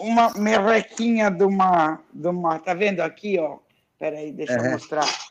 Uma 0.00 0.32
merrequinha 0.34 1.30
de 1.30 1.44
uma, 1.44 2.00
de 2.12 2.26
uma. 2.28 2.58
Tá 2.58 2.74
vendo 2.74 3.00
aqui, 3.00 3.38
ó? 3.38 3.58
Peraí, 3.98 4.32
deixa 4.32 4.54
eu 4.54 4.60
Aham. 4.60 4.70
mostrar. 4.72 5.04
Tá 5.04 5.22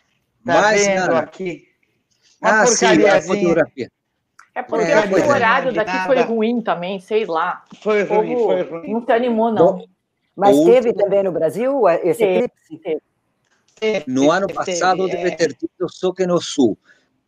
Mas, 0.43 0.85
vendo 0.87 0.99
Ana, 1.03 1.19
aqui? 1.19 1.67
Uma 2.41 2.61
Ah, 2.61 2.65
sim, 2.67 2.85
a 2.85 2.89
porcariazinha. 2.89 3.35
fotografia. 3.41 3.91
É 4.55 4.63
porque 4.63 4.85
É, 4.91 5.05
eu 5.05 5.11
o 5.11 5.17
é. 5.17 5.27
horário 5.27 5.73
daqui 5.73 5.97
foi 6.05 6.21
ruim 6.21 6.61
também, 6.61 6.99
sei 6.99 7.25
lá. 7.25 7.63
Foi 7.81 8.03
O 8.03 8.07
ruim, 8.07 8.35
foi 8.37 8.61
ruim. 8.63 8.91
não 8.93 9.05
se 9.05 9.11
animou, 9.11 9.51
não. 9.51 9.85
Mas 10.37 10.55
O 10.55 10.65
teve 10.65 10.93
também 10.93 11.23
no 11.23 11.31
Brasil 11.31 11.89
esse 11.89 12.19
Teve. 12.19 12.51
eclipse? 12.71 13.01
No 14.05 14.31
ano 14.31 14.45
Teve, 14.45 14.59
passado 14.59 15.07
é. 15.09 15.15
deve 15.15 15.35
ter 15.35 15.53
tido 15.53 15.89
só 15.89 16.13
que 16.13 16.27
no 16.27 16.39
sul. 16.39 16.77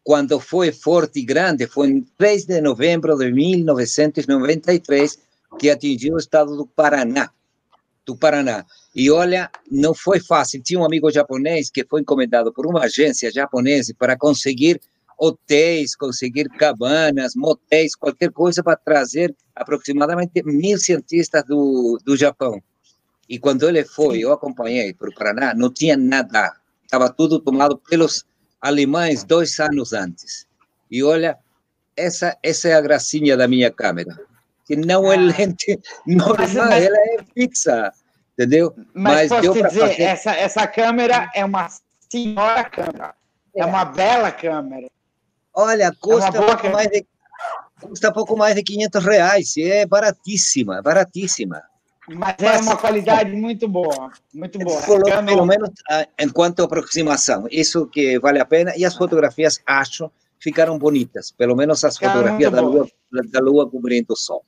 Quando 0.03 0.39
foi 0.39 0.71
forte 0.71 1.19
e 1.19 1.25
grande, 1.25 1.65
foi 1.65 1.89
em 1.89 2.01
3 2.17 2.45
de 2.45 2.61
novembro 2.61 3.17
de 3.17 3.31
1993 3.31 5.17
que 5.57 5.69
atingiu 5.71 6.13
o 6.15 6.19
estado 6.19 6.55
do 6.55 6.67
Paraná. 6.67 7.31
Do 8.05 8.15
Paraná. 8.15 8.63
E 8.95 9.09
olha, 9.09 9.49
não 9.69 9.93
foi 9.93 10.19
fácil. 10.19 10.61
Tinha 10.61 10.79
um 10.79 10.85
amigo 10.85 11.11
japonês 11.11 11.69
que 11.69 11.83
foi 11.85 12.01
encomendado 12.01 12.53
por 12.53 12.67
uma 12.67 12.85
agência 12.85 13.31
japonesa 13.31 13.93
para 13.97 14.15
conseguir 14.15 14.79
hotéis, 15.17 15.95
conseguir 15.95 16.47
cabanas, 16.49 17.33
motéis, 17.35 17.95
qualquer 17.95 18.31
coisa 18.31 18.63
para 18.63 18.77
trazer 18.77 19.35
aproximadamente 19.55 20.41
mil 20.43 20.77
cientistas 20.77 21.43
do, 21.45 21.99
do 22.05 22.15
Japão. 22.15 22.61
E 23.29 23.37
quando 23.37 23.69
ele 23.69 23.85
foi, 23.85 24.19
eu 24.19 24.31
acompanhei 24.33 24.93
para 24.93 25.09
o 25.09 25.13
Paraná, 25.13 25.53
não 25.53 25.71
tinha 25.71 25.95
nada. 25.95 26.53
Estava 26.83 27.09
tudo 27.11 27.39
tomado 27.39 27.77
pelos 27.77 28.25
alemães 28.59 29.23
dois 29.23 29.59
anos 29.59 29.93
antes. 29.93 30.47
E 30.89 31.03
olha, 31.03 31.37
essa, 31.95 32.35
essa 32.41 32.67
é 32.69 32.73
a 32.73 32.81
gracinha 32.81 33.37
da 33.37 33.47
minha 33.47 33.71
câmera, 33.71 34.19
que 34.65 34.75
não 34.75 35.11
é 35.11 35.15
Ah. 35.15 35.19
lente 35.21 35.79
normal, 36.07 36.37
Mas- 36.39 36.53
mas- 36.55 36.83
ela 36.83 36.97
é 36.97 37.17
fixa, 37.33 37.91
entendeu? 38.33 38.73
Mas, 38.93 39.29
Mas 39.29 39.29
posso 39.29 39.41
deu 39.41 39.53
dizer, 39.53 39.79
fazer- 39.87 40.01
essa, 40.01 40.31
essa 40.31 40.67
câmera 40.67 41.29
é 41.35 41.45
uma 41.45 41.69
senhora 42.11 42.63
câmera. 42.63 43.13
É, 43.55 43.61
É. 43.61 43.65
uma 43.65 43.85
bela 43.85 44.31
câmera. 44.31 44.87
Olha, 45.53 45.93
custa 45.99 46.31
boa 46.31 46.45
pouco 46.45 46.61
câmera. 46.63 46.73
mais 46.73 46.89
de 46.89 47.05
custa 47.81 48.11
pouco 48.11 48.35
mais 48.35 48.55
de 48.55 48.63
500 48.63 49.05
reais, 49.05 49.53
é 49.57 49.85
baratíssima, 49.85 50.81
baratíssima. 50.81 51.61
Mas 52.15 52.35
é 52.39 52.57
uma 52.61 52.77
qualidade 52.77 53.31
muito 53.31 53.67
boa. 53.67 54.11
Muito 54.33 54.57
boa. 54.59 54.81
Câmera- 54.81 55.23
pelo 55.25 55.45
menos 55.45 55.69
ah, 55.89 56.07
enquanto 56.19 56.63
aproximação, 56.63 57.47
isso 57.51 57.85
que 57.87 58.17
vale 58.19 58.39
a 58.39 58.45
pena. 58.45 58.73
E 58.75 58.83
as 58.85 58.95
fotografias, 58.95 59.59
acho, 59.65 60.11
ficaram 60.39 60.77
bonitas. 60.77 61.31
Pelo 61.31 61.55
menos 61.55 61.83
as 61.83 61.95
Ficaram 61.97 62.15
fotografias 62.21 62.51
da 62.51 62.61
lua, 62.61 62.87
da 63.31 63.39
lua 63.39 63.69
cobrindo 63.69 64.13
o 64.13 64.15
sol. 64.17 64.43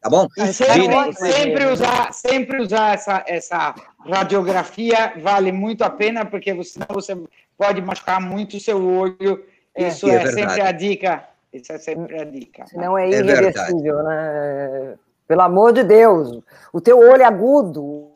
Tá 0.00 0.10
bom? 0.10 0.28
E 0.36 0.52
sempre, 0.52 1.12
sempre 1.14 1.66
usar, 1.66 2.12
sempre 2.12 2.60
usar 2.62 2.94
essa, 2.94 3.24
essa 3.26 3.74
radiografia 4.06 5.14
vale 5.20 5.50
muito 5.52 5.82
a 5.82 5.90
pena, 5.90 6.24
porque 6.24 6.52
você- 6.54 6.72
senão 6.72 6.86
você 6.90 7.16
pode 7.56 7.80
machucar 7.80 8.20
muito 8.20 8.56
o 8.56 8.60
seu 8.60 8.84
olho. 8.86 9.44
É. 9.74 9.88
Isso 9.88 10.08
É 10.08 10.14
é, 10.16 10.26
sempre 10.32 10.60
a 10.60 10.72
dica. 10.72 11.24
Isso 11.52 11.72
é 11.72 11.78
sempre 11.78 12.20
a 12.20 12.24
dica. 12.24 12.66
Senão 12.66 12.96
é 12.98 13.06
É 13.06 13.18
irreversível, 13.18 14.02
né? 14.02 14.94
Pelo 15.26 15.42
amor 15.42 15.72
de 15.72 15.82
Deus, 15.82 16.40
o 16.72 16.80
teu 16.80 16.98
olho 16.98 17.26
agudo. 17.26 18.12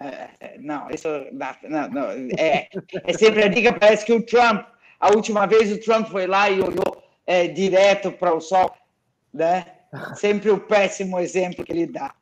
É, 0.00 0.58
Não, 0.58 0.90
isso 0.90 1.08
não, 1.68 1.88
não, 1.88 2.10
é, 2.38 2.68
é 3.04 3.12
sempre 3.12 3.44
a 3.44 3.48
dica. 3.48 3.72
Parece 3.72 4.04
que 4.04 4.12
o 4.12 4.24
Trump, 4.24 4.66
a 5.00 5.10
última 5.10 5.46
vez 5.46 5.70
o 5.72 5.80
Trump 5.80 6.08
foi 6.08 6.26
lá 6.26 6.50
e 6.50 6.60
olhou 6.60 7.02
é, 7.26 7.48
direto 7.48 8.12
para 8.12 8.34
o 8.34 8.40
sol, 8.40 8.72
né? 9.32 9.66
Sempre 10.14 10.50
o 10.50 10.58
péssimo 10.58 11.18
exemplo 11.18 11.64
que 11.64 11.72
ele 11.72 11.86
dá. 11.86 12.14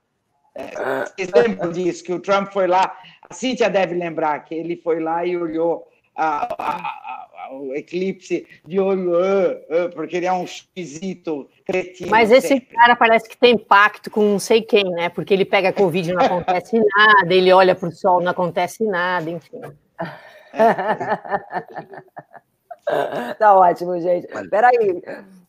É, 0.54 1.04
vocês 1.06 1.30
lembram 1.34 1.72
disso, 1.72 2.04
que 2.04 2.12
o 2.12 2.20
Trump 2.20 2.52
foi 2.52 2.68
lá, 2.68 2.96
a 3.28 3.34
Cíntia 3.34 3.68
deve 3.68 3.94
lembrar 3.94 4.44
que 4.44 4.54
ele 4.54 4.76
foi 4.76 5.00
lá 5.00 5.26
e 5.26 5.36
olhou 5.36 5.88
a, 6.16 6.54
a, 6.58 7.46
a, 7.46 7.52
o 7.52 7.74
eclipse 7.74 8.46
de 8.64 8.78
olho, 8.78 9.12
uh, 9.12 9.86
uh, 9.86 9.90
porque 9.94 10.16
ele 10.16 10.26
é 10.26 10.32
um 10.32 10.44
esquisito 10.44 11.48
cretino. 11.66 12.10
Mas 12.10 12.30
esse 12.30 12.48
sempre. 12.48 12.74
cara 12.74 12.96
parece 12.96 13.28
que 13.28 13.36
tem 13.36 13.58
pacto 13.58 14.10
com 14.10 14.22
não 14.22 14.38
sei 14.38 14.62
quem, 14.62 14.84
né? 14.84 15.08
Porque 15.08 15.34
ele 15.34 15.44
pega 15.44 15.72
Covid 15.72 16.12
não 16.12 16.24
acontece 16.24 16.78
nada, 16.96 17.34
ele 17.34 17.52
olha 17.52 17.74
para 17.74 17.88
o 17.88 17.92
sol, 17.92 18.20
não 18.20 18.30
acontece 18.30 18.84
nada, 18.84 19.30
enfim. 19.30 19.60
tá 23.38 23.56
ótimo, 23.56 23.98
gente. 24.00 24.28
Peraí, 24.48 25.02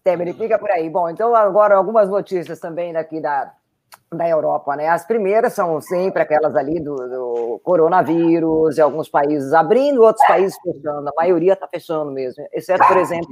Temer, 0.04 0.36
fica 0.36 0.58
por 0.58 0.72
aí. 0.72 0.90
Bom, 0.90 1.10
então 1.10 1.36
agora 1.36 1.76
algumas 1.76 2.10
notícias 2.10 2.60
também 2.60 2.94
daqui 2.94 3.20
da, 3.20 3.54
da 4.16 4.28
Europa, 4.28 4.76
né? 4.76 4.88
As 4.88 5.06
primeiras 5.06 5.54
são 5.54 5.82
sempre 5.82 6.22
aquelas 6.22 6.56
ali 6.56 6.80
do, 6.80 6.96
do 6.96 7.62
coronavírus, 7.64 8.78
e 8.78 8.82
alguns 8.82 9.10
países 9.10 9.54
abrindo, 9.54 10.02
outros 10.02 10.26
países 10.28 10.58
fechando. 10.62 11.10
A 11.10 11.14
maioria 11.18 11.54
está 11.54 11.68
fechando 11.68 12.12
mesmo, 12.12 12.46
exceto, 12.54 12.86
por 12.88 12.98
exemplo, 12.98 13.30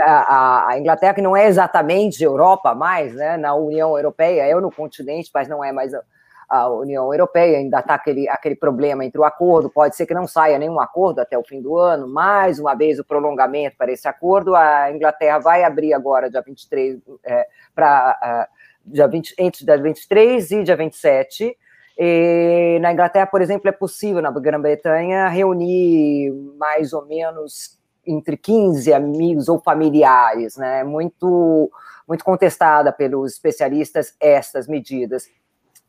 a, 0.00 0.68
a, 0.70 0.78
Inglaterra, 0.78 1.14
que 1.14 1.22
não 1.22 1.36
é 1.36 1.46
exatamente 1.46 2.22
Europa 2.22 2.74
mais, 2.74 3.14
né? 3.14 3.36
Na 3.36 3.54
União 3.54 3.96
Europeia, 3.96 4.42
é 4.42 4.54
no 4.54 4.70
continente, 4.70 5.30
mas 5.32 5.48
não 5.48 5.62
é 5.62 5.70
mais 5.70 5.94
a, 5.94 6.02
a 6.48 6.68
União 6.68 7.12
Europeia, 7.12 7.58
ainda 7.58 7.78
está 7.78 7.94
aquele, 7.94 8.28
aquele 8.28 8.56
problema 8.56 9.04
entre 9.04 9.20
o 9.20 9.24
acordo, 9.24 9.70
pode 9.70 9.94
ser 9.94 10.04
que 10.04 10.14
não 10.14 10.26
saia 10.26 10.58
nenhum 10.58 10.80
acordo 10.80 11.20
até 11.20 11.38
o 11.38 11.44
fim 11.44 11.62
do 11.62 11.78
ano, 11.78 12.08
mais 12.08 12.58
uma 12.58 12.74
vez 12.74 12.98
o 12.98 13.04
prolongamento 13.04 13.76
para 13.76 13.92
esse 13.92 14.08
acordo, 14.08 14.56
a 14.56 14.90
Inglaterra 14.90 15.38
vai 15.38 15.62
abrir 15.62 15.94
agora, 15.94 16.28
dia 16.28 16.42
23, 16.42 16.98
é, 17.24 17.46
para 17.72 18.48
dia 18.84 19.06
20, 19.06 19.34
entre 19.38 19.64
dia 19.64 19.76
23 19.76 20.50
e 20.50 20.62
dia 20.62 20.76
27. 20.76 21.56
E 21.98 22.78
na 22.80 22.92
Inglaterra, 22.92 23.26
por 23.26 23.42
exemplo, 23.42 23.68
é 23.68 23.72
possível 23.72 24.22
na 24.22 24.30
Grã-Bretanha 24.30 25.28
reunir 25.28 26.32
mais 26.58 26.92
ou 26.92 27.04
menos 27.06 27.78
entre 28.06 28.36
15 28.36 28.92
amigos 28.92 29.48
ou 29.48 29.60
familiares, 29.60 30.56
né? 30.56 30.82
Muito 30.84 31.70
muito 32.08 32.24
contestada 32.24 32.90
pelos 32.90 33.34
especialistas 33.34 34.16
estas 34.18 34.66
medidas. 34.66 35.28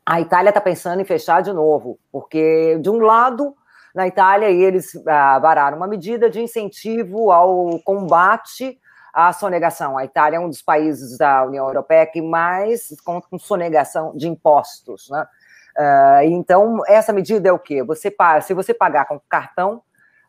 A 0.05 0.21
Itália 0.21 0.49
está 0.49 0.61
pensando 0.61 1.01
em 1.01 1.05
fechar 1.05 1.41
de 1.41 1.51
novo, 1.51 1.97
porque 2.11 2.77
de 2.79 2.89
um 2.91 2.99
lado 2.99 3.55
na 3.95 4.07
Itália 4.07 4.49
eles 4.49 4.91
ah, 5.07 5.39
vararam 5.39 5.77
uma 5.77 5.87
medida 5.87 6.29
de 6.29 6.39
incentivo 6.39 7.31
ao 7.31 7.79
combate 7.79 8.77
a 9.13 9.33
sonegação. 9.33 9.97
A 9.97 10.05
Itália 10.05 10.37
é 10.37 10.39
um 10.39 10.49
dos 10.49 10.61
países 10.61 11.17
da 11.17 11.45
União 11.45 11.67
Europeia 11.67 12.05
que 12.05 12.21
mais 12.21 12.95
conta 13.03 13.27
com 13.29 13.37
sonegação 13.37 14.15
de 14.15 14.27
impostos. 14.27 15.09
Né? 15.09 15.25
Uh, 15.77 16.23
então, 16.25 16.81
essa 16.87 17.13
medida 17.13 17.49
é 17.49 17.51
o 17.51 17.59
quê? 17.59 17.83
Você, 17.83 18.13
se 18.41 18.53
você 18.53 18.73
pagar 18.73 19.05
com 19.05 19.19
cartão 19.29 19.81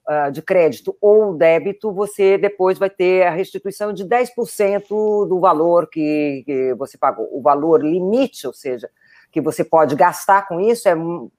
uh, 0.08 0.30
de 0.30 0.42
crédito 0.42 0.96
ou 1.00 1.34
débito, 1.34 1.92
você 1.92 2.38
depois 2.38 2.78
vai 2.78 2.90
ter 2.90 3.26
a 3.26 3.30
restituição 3.30 3.92
de 3.92 4.04
10% 4.04 4.88
do 4.88 5.40
valor 5.40 5.88
que, 5.88 6.42
que 6.46 6.74
você 6.74 6.96
pagou. 6.98 7.28
O 7.32 7.42
valor 7.42 7.84
limite, 7.84 8.46
ou 8.46 8.52
seja, 8.52 8.88
que 9.32 9.40
você 9.40 9.64
pode 9.64 9.96
gastar 9.96 10.46
com 10.46 10.60
isso 10.60 10.88
é 10.88 10.94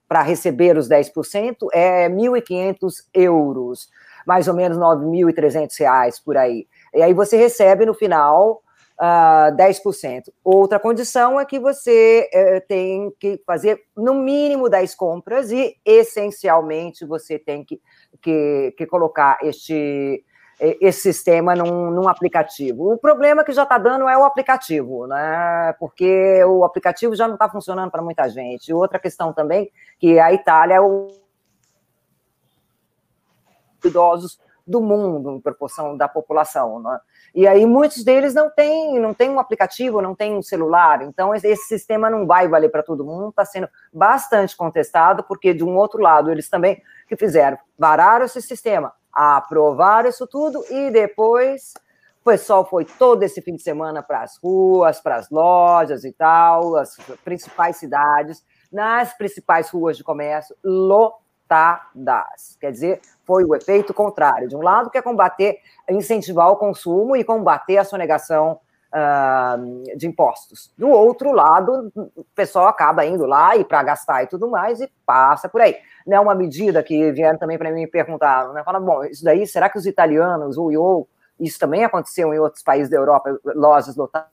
para 0.07 0.23
receber 0.23 0.77
os 0.77 0.89
10% 0.89 1.67
é 1.71 2.09
1.500 2.09 2.93
euros, 3.13 3.87
mais 4.25 4.47
ou 4.47 4.55
menos 4.55 4.77
9.300 4.77 5.79
reais 5.79 6.19
por 6.19 6.35
aí. 6.35 6.67
E 6.93 7.01
aí 7.01 7.13
você 7.13 7.37
recebe 7.37 7.85
no 7.85 7.93
final 7.93 8.63
uh, 8.93 8.99
ah, 8.99 9.51
10%. 9.55 10.29
Outra 10.43 10.79
condição 10.79 11.39
é 11.39 11.45
que 11.45 11.59
você 11.59 12.29
uh, 12.33 12.67
tem 12.67 13.11
que 13.19 13.41
fazer 13.45 13.83
no 13.95 14.13
mínimo 14.13 14.69
10 14.69 14.95
compras 14.95 15.51
e, 15.51 15.75
essencialmente, 15.85 17.05
você 17.05 17.39
tem 17.39 17.63
que, 17.63 17.81
que, 18.21 18.73
que 18.77 18.85
colocar 18.85 19.37
este, 19.41 20.23
esse 20.59 21.01
sistema 21.01 21.55
num, 21.55 21.91
num, 21.91 22.07
aplicativo. 22.07 22.93
O 22.93 22.97
problema 22.97 23.43
que 23.43 23.51
já 23.51 23.63
está 23.63 23.77
dando 23.77 24.07
é 24.07 24.17
o 24.17 24.25
aplicativo, 24.25 25.07
né? 25.07 25.73
Porque 25.79 26.43
o 26.45 26.63
aplicativo 26.63 27.15
já 27.15 27.27
não 27.27 27.35
está 27.35 27.49
funcionando 27.49 27.91
para 27.91 28.01
muita 28.01 28.29
gente. 28.29 28.73
Outra 28.73 28.99
questão 28.99 29.33
também, 29.33 29.71
que 29.99 30.19
a 30.19 30.31
Itália 30.31 30.75
é 30.75 30.81
o 30.81 31.07
idosos 33.83 34.39
do 34.65 34.81
mundo 34.81 35.31
em 35.31 35.41
proporção 35.41 35.95
da 35.97 36.07
população. 36.07 36.79
Né? 36.79 36.99
E 37.35 37.47
aí 37.47 37.65
muitos 37.65 38.03
deles 38.03 38.33
não 38.33 38.49
têm, 38.49 38.99
não 38.99 39.13
têm 39.13 39.29
um 39.29 39.39
aplicativo, 39.39 40.01
não 40.01 40.15
têm 40.15 40.35
um 40.35 40.41
celular, 40.41 41.01
então 41.01 41.33
esse 41.35 41.55
sistema 41.57 42.09
não 42.09 42.25
vai 42.25 42.47
valer 42.47 42.69
para 42.69 42.83
todo 42.83 43.05
mundo, 43.05 43.29
está 43.29 43.45
sendo 43.45 43.67
bastante 43.91 44.55
contestado, 44.55 45.23
porque 45.23 45.53
de 45.53 45.63
um 45.63 45.75
outro 45.75 46.01
lado 46.01 46.31
eles 46.31 46.49
também 46.49 46.81
que 47.07 47.15
fizeram, 47.15 47.57
vararam 47.77 48.25
esse 48.25 48.41
sistema, 48.41 48.93
aprovaram 49.11 50.09
isso 50.09 50.25
tudo 50.25 50.63
e 50.69 50.89
depois 50.89 51.73
o 52.21 52.23
pessoal 52.23 52.65
foi 52.65 52.85
todo 52.85 53.21
esse 53.23 53.41
fim 53.41 53.55
de 53.55 53.61
semana 53.61 54.01
para 54.01 54.21
as 54.21 54.37
ruas, 54.37 55.01
para 55.01 55.17
as 55.17 55.29
lojas 55.29 56.05
e 56.05 56.13
tal, 56.13 56.77
as 56.77 56.95
principais 57.23 57.75
cidades, 57.75 58.41
nas 58.71 59.13
principais 59.15 59.69
ruas 59.69 59.97
de 59.97 60.05
comércio, 60.05 60.55
lotadas. 61.43 62.57
Quer 62.59 62.71
dizer, 62.71 63.01
foi 63.25 63.43
o 63.43 63.55
efeito 63.55 63.93
contrário. 63.93 64.47
De 64.47 64.55
um 64.55 64.61
lado, 64.61 64.89
que 64.89 64.97
é 64.97 65.01
combater, 65.01 65.57
incentivar 65.89 66.49
o 66.49 66.55
consumo 66.55 67.15
e 67.15 67.23
combater 67.23 67.77
a 67.77 67.83
sonegação 67.83 68.59
uh, 68.93 69.97
de 69.97 70.07
impostos. 70.07 70.71
Do 70.77 70.89
outro 70.89 71.31
lado, 71.31 71.91
o 72.15 72.25
pessoal 72.35 72.67
acaba 72.67 73.05
indo 73.05 73.25
lá 73.25 73.55
e 73.55 73.63
para 73.63 73.83
gastar 73.83 74.23
e 74.23 74.27
tudo 74.27 74.49
mais 74.49 74.81
e 74.81 74.91
passa 75.05 75.47
por 75.47 75.61
aí. 75.61 75.77
Não 76.05 76.17
é 76.17 76.19
uma 76.19 76.35
medida 76.35 76.83
que 76.83 77.11
vieram 77.11 77.37
também 77.37 77.57
para 77.57 77.71
mim 77.71 77.81
me 77.81 77.87
perguntar, 77.87 78.51
né? 78.53 78.63
Fala, 78.63 78.79
bom, 78.79 79.03
isso 79.05 79.23
daí, 79.23 79.47
será 79.47 79.69
que 79.69 79.77
os 79.77 79.85
italianos, 79.85 80.57
o 80.57 80.71
IO, 80.71 81.07
isso 81.39 81.59
também 81.59 81.83
aconteceu 81.83 82.33
em 82.33 82.39
outros 82.39 82.63
países 82.63 82.89
da 82.89 82.97
Europa, 82.97 83.39
lojas 83.55 83.95
lotadas? 83.95 84.32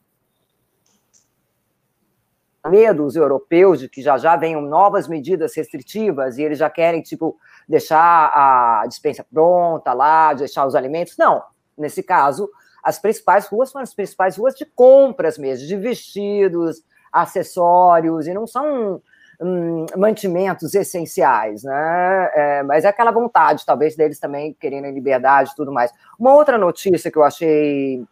Medo 2.69 3.05
os 3.05 3.17
europeus 3.17 3.79
de 3.81 3.89
que 3.89 4.03
já 4.03 4.19
já 4.19 4.37
venham 4.37 4.61
novas 4.61 5.09
medidas 5.09 5.57
restritivas 5.57 6.37
e 6.37 6.43
eles 6.43 6.59
já 6.59 6.69
querem, 6.69 7.01
tipo, 7.01 7.37
deixar 7.69 8.31
a 8.35 8.85
dispensa 8.87 9.25
pronta 9.33 9.93
lá, 9.93 10.35
deixar 10.35 10.67
os 10.67 10.75
alimentos. 10.75 11.17
Não, 11.17 11.43
nesse 11.79 12.03
caso, 12.03 12.51
as 12.83 12.99
principais 12.99 13.47
ruas 13.47 13.71
são 13.71 13.81
as 13.81 13.95
principais 13.95 14.37
ruas 14.37 14.55
de 14.55 14.67
compras 14.67 15.39
mesmo, 15.39 15.67
de 15.67 15.77
vestidos, 15.77 16.83
acessórios, 17.13 18.27
e 18.27 18.35
não 18.35 18.47
são 18.47 19.01
hum, 19.41 19.87
mantimentos 19.97 20.75
essenciais, 20.75 21.63
né? 21.63 22.31
É, 22.35 22.63
mas 22.63 22.85
é 22.85 22.89
aquela 22.89 23.11
vontade, 23.11 23.65
talvez, 23.65 23.97
deles 23.97 24.19
também 24.19 24.55
querendo 24.59 24.91
liberdade 24.91 25.51
e 25.53 25.57
tudo 25.57 25.73
mais. 25.73 25.91
Uma 26.19 26.35
outra 26.35 26.59
notícia 26.59 27.11
que 27.11 27.17
eu 27.17 27.25
achei 27.25 28.05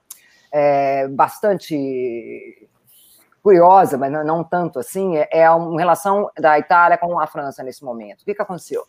é, 0.50 1.06
bastante 1.08 2.67
curiosa, 3.42 3.96
mas 3.96 4.10
não, 4.10 4.24
não 4.24 4.44
tanto 4.44 4.78
assim, 4.78 5.16
é, 5.16 5.28
é 5.32 5.46
a 5.46 5.56
relação 5.76 6.30
da 6.38 6.58
Itália 6.58 6.98
com 6.98 7.18
a 7.18 7.26
França 7.26 7.62
nesse 7.62 7.84
momento. 7.84 8.22
O 8.22 8.24
que, 8.24 8.34
que 8.34 8.42
aconteceu? 8.42 8.82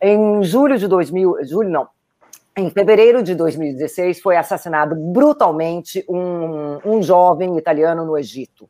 Em 0.00 0.42
julho 0.42 0.78
de 0.78 0.88
2000, 0.88 1.44
julho 1.44 1.68
não, 1.68 1.88
em 2.56 2.70
fevereiro 2.70 3.22
de 3.22 3.34
2016 3.34 4.20
foi 4.20 4.36
assassinado 4.36 4.94
brutalmente 4.94 6.04
um, 6.08 6.78
um 6.84 7.02
jovem 7.02 7.56
italiano 7.56 8.04
no 8.04 8.18
Egito. 8.18 8.68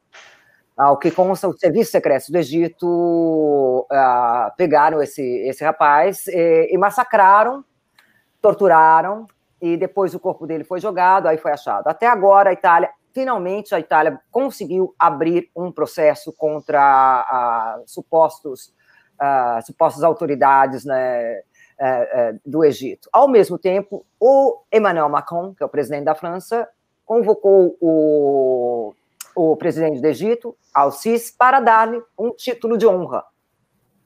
Ao 0.76 0.96
que 0.96 1.10
consta, 1.10 1.48
o 1.48 1.52
Serviço 1.52 1.90
Secreto 1.90 2.32
do 2.32 2.38
Egito 2.38 3.86
uh, 3.90 4.56
pegaram 4.56 5.02
esse, 5.02 5.22
esse 5.46 5.62
rapaz 5.62 6.26
e, 6.26 6.70
e 6.72 6.78
massacraram, 6.78 7.64
torturaram, 8.40 9.26
e 9.60 9.76
depois 9.76 10.14
o 10.14 10.20
corpo 10.20 10.46
dele 10.46 10.64
foi 10.64 10.80
jogado, 10.80 11.26
aí 11.26 11.36
foi 11.36 11.52
achado. 11.52 11.86
Até 11.86 12.06
agora, 12.06 12.50
a 12.50 12.52
Itália, 12.52 12.88
finalmente, 13.12 13.74
a 13.74 13.80
Itália 13.80 14.20
conseguiu 14.30 14.94
abrir 14.98 15.50
um 15.54 15.70
processo 15.72 16.32
contra 16.32 16.80
a, 16.80 17.82
supostos 17.86 18.72
uh, 19.20 19.64
supostas 19.64 20.02
autoridades 20.02 20.84
né, 20.84 21.40
uh, 21.78 22.34
uh, 22.34 22.40
do 22.44 22.64
Egito. 22.64 23.08
Ao 23.12 23.28
mesmo 23.28 23.58
tempo, 23.58 24.04
o 24.18 24.62
Emmanuel 24.72 25.08
Macron, 25.08 25.54
que 25.54 25.62
é 25.62 25.66
o 25.66 25.68
presidente 25.68 26.04
da 26.04 26.14
França, 26.14 26.68
convocou 27.04 27.76
o, 27.80 28.94
o 29.34 29.56
presidente 29.56 30.00
do 30.00 30.06
Egito, 30.06 30.56
Al-Sisi, 30.72 31.34
para 31.36 31.60
dar-lhe 31.60 32.02
um 32.18 32.30
título 32.30 32.78
de 32.78 32.86
honra, 32.86 33.24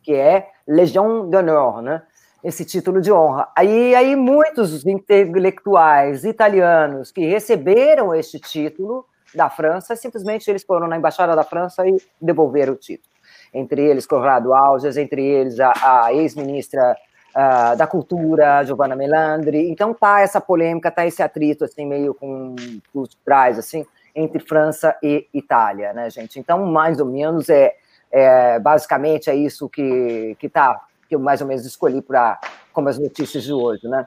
que 0.02 0.14
é 0.14 0.50
Legião 0.66 1.28
d'Honneur, 1.28 1.80
né? 1.82 2.02
Esse 2.44 2.64
título 2.64 3.00
de 3.00 3.10
honra. 3.10 3.48
Aí, 3.56 3.94
aí 3.94 4.14
muitos 4.14 4.84
intelectuais 4.84 6.24
italianos 6.24 7.10
que 7.10 7.24
receberam 7.24 8.14
este 8.14 8.38
título 8.38 9.06
da 9.34 9.48
França, 9.48 9.96
simplesmente 9.96 10.48
eles 10.48 10.62
foram 10.62 10.86
na 10.86 10.96
embaixada 10.96 11.34
da 11.34 11.42
França 11.42 11.88
e 11.88 11.96
devolveram 12.20 12.74
o 12.74 12.76
título 12.76 13.14
entre 13.52 13.82
eles 13.82 14.06
Conrado 14.06 14.52
Alges, 14.52 14.96
entre 14.96 15.24
eles 15.24 15.58
a, 15.60 15.72
a 15.80 16.12
ex-ministra 16.12 16.96
uh, 17.34 17.76
da 17.76 17.86
Cultura, 17.86 18.64
Giovanna 18.64 18.96
Melandri. 18.96 19.70
Então 19.70 19.94
tá 19.94 20.20
essa 20.20 20.40
polêmica, 20.40 20.90
tá 20.90 21.06
esse 21.06 21.22
atrito 21.22 21.64
assim 21.64 21.86
meio 21.86 22.12
com 22.14 22.56
os 22.92 23.14
trás 23.24 23.58
assim 23.58 23.86
entre 24.14 24.40
França 24.40 24.96
e 25.02 25.26
Itália, 25.32 25.92
né, 25.92 26.10
gente? 26.10 26.38
Então 26.38 26.66
mais 26.66 26.98
ou 27.00 27.06
menos 27.06 27.48
é, 27.48 27.74
é 28.10 28.58
basicamente 28.58 29.30
é 29.30 29.34
isso 29.34 29.68
que 29.68 30.36
que 30.38 30.48
tá 30.48 30.82
que 31.14 31.16
eu 31.16 31.20
mais 31.20 31.40
ou 31.40 31.46
menos 31.46 31.64
escolhi 31.64 32.02
para 32.02 32.40
como 32.72 32.88
as 32.88 32.98
notícias 32.98 33.44
de 33.44 33.52
hoje, 33.52 33.86
né? 33.86 34.06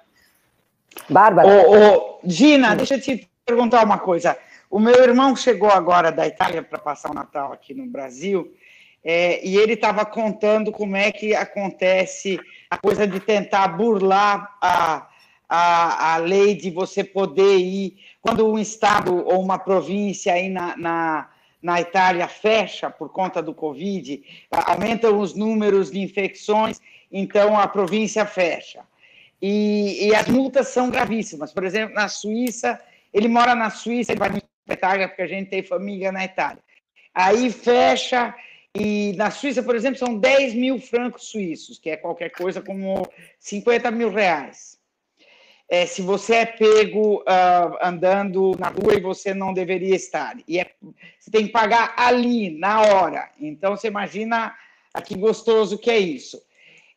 Bárbara. 1.10 1.48
Ô, 1.48 1.96
ô, 1.96 2.20
Gina, 2.24 2.76
deixa 2.76 2.96
eu 2.96 3.02
te 3.02 3.30
perguntar 3.46 3.84
uma 3.86 3.98
coisa. 3.98 4.38
O 4.70 4.80
meu 4.80 5.02
irmão 5.02 5.36
chegou 5.36 5.70
agora 5.70 6.12
da 6.12 6.28
Itália 6.28 6.62
para 6.62 6.78
passar 6.78 7.12
o 7.12 7.14
Natal 7.14 7.54
aqui 7.54 7.74
no 7.74 7.86
Brasil 7.86 8.54
é, 9.04 9.46
e 9.46 9.56
ele 9.56 9.74
estava 9.74 10.06
contando 10.06 10.72
como 10.72 10.98
é 10.98 11.12
que 11.12 11.34
acontece 11.34 12.38
a 12.70 12.78
coisa 12.78 13.08
de 13.08 13.22
tentar 13.22 13.70
burlar 13.70 14.58
a, 14.62 15.08
a, 15.48 16.16
a 16.16 16.18
lei 16.18 16.56
de 16.56 16.70
você 16.70 17.06
poder 17.06 17.58
ir. 17.58 17.98
Quando 18.20 18.46
um 18.46 18.60
estado 18.60 19.16
ou 19.26 19.42
uma 19.42 19.58
província 19.58 20.34
aí 20.34 20.50
na, 20.50 20.76
na, 20.76 21.30
na 21.62 21.80
Itália 21.80 22.28
fecha 22.28 22.90
por 22.90 23.10
conta 23.10 23.42
do 23.42 23.54
Covid, 23.54 24.22
aumentam 24.52 25.18
os 25.20 25.34
números 25.34 25.90
de 25.90 26.02
infecções, 26.02 26.82
então 27.12 27.58
a 27.60 27.68
província 27.68 28.26
fecha. 28.26 28.82
E, 29.42 30.08
e, 30.08 30.16
as 30.16 30.28
multas 30.28 30.70
são 30.70 30.90
gravíssimas. 30.90 31.54
Por 31.54 31.64
exemplo, 31.64 31.96
na 31.96 32.08
Suíça, 32.08 32.80
ele 33.14 33.28
mora 33.28 33.54
na 33.54 33.70
Suíça, 33.70 34.12
ele 34.12 34.20
vai 34.20 34.30
para 34.30 34.42
a 34.70 34.74
Itália, 34.74 35.08
porque 35.08 35.22
a 35.22 35.28
gente 35.28 35.50
tem 35.50 35.62
família 35.62 36.12
na 36.12 36.26
Itália. 36.26 36.62
Aí 37.14 37.52
fecha, 37.52 38.34
e 38.74 39.14
na 39.16 39.32
Suíça, 39.32 39.64
por 39.64 39.76
exemplo, 39.76 40.00
são 40.00 40.18
10 40.18 40.54
mil 40.54 40.80
francos 40.80 41.30
suíços, 41.30 41.80
que 41.80 41.90
é 41.90 41.98
qualquer 41.98 42.30
coisa 42.30 42.62
como 42.62 43.08
50 43.40 43.90
mil 43.92 44.12
reais. 44.12 44.78
É, 45.70 45.86
se 45.86 46.02
você 46.02 46.36
é 46.36 46.46
pego 46.46 47.18
uh, 47.22 47.78
andando 47.82 48.56
na 48.58 48.70
rua 48.70 48.94
e 48.96 49.02
você 49.02 49.34
não 49.34 49.54
deveria 49.54 49.96
estar. 49.96 50.38
E 50.48 50.60
é, 50.60 50.72
você 51.20 51.30
tem 51.30 51.46
que 51.46 51.52
pagar 51.52 51.94
ali, 51.98 52.58
na 52.58 52.82
hora. 52.82 53.30
Então, 53.40 53.76
você 53.76 53.88
imagina 53.88 54.56
a 54.94 55.02
que 55.02 55.16
gostoso 55.16 55.78
que 55.78 55.92
é 55.92 56.00
isso. 56.00 56.42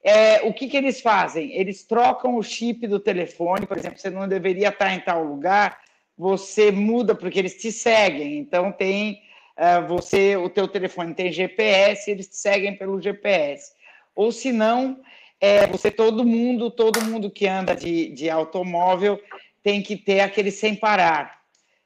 É, 0.02 0.40
o 0.42 0.52
que, 0.52 0.68
que 0.68 0.76
eles 0.76 1.00
fazem? 1.00 1.52
Eles 1.52 1.84
trocam 1.84 2.36
o 2.36 2.42
chip 2.42 2.86
do 2.86 2.98
telefone, 2.98 3.66
por 3.66 3.76
exemplo, 3.76 3.98
você 3.98 4.08
não 4.08 4.26
deveria 4.26 4.68
estar 4.68 4.94
em 4.94 5.00
tal 5.00 5.22
lugar, 5.22 5.78
você 6.16 6.70
muda 6.70 7.14
porque 7.14 7.38
eles 7.38 7.60
te 7.60 7.70
seguem. 7.70 8.38
Então 8.38 8.72
tem 8.72 9.22
uh, 9.58 9.86
você, 9.86 10.36
o 10.36 10.48
teu 10.48 10.66
telefone 10.66 11.14
tem 11.14 11.30
GPS, 11.30 12.10
eles 12.10 12.28
te 12.28 12.36
seguem 12.36 12.76
pelo 12.76 13.00
GPS. 13.00 13.72
Ou 14.14 14.32
se 14.32 14.52
não, 14.52 15.00
é, 15.40 15.66
você 15.66 15.90
todo 15.90 16.24
mundo, 16.24 16.70
todo 16.70 17.02
mundo 17.02 17.30
que 17.30 17.46
anda 17.46 17.74
de, 17.74 18.08
de 18.10 18.30
automóvel 18.30 19.20
tem 19.62 19.82
que 19.82 19.96
ter 19.96 20.20
aquele 20.20 20.50
sem 20.50 20.74
parar. 20.74 21.40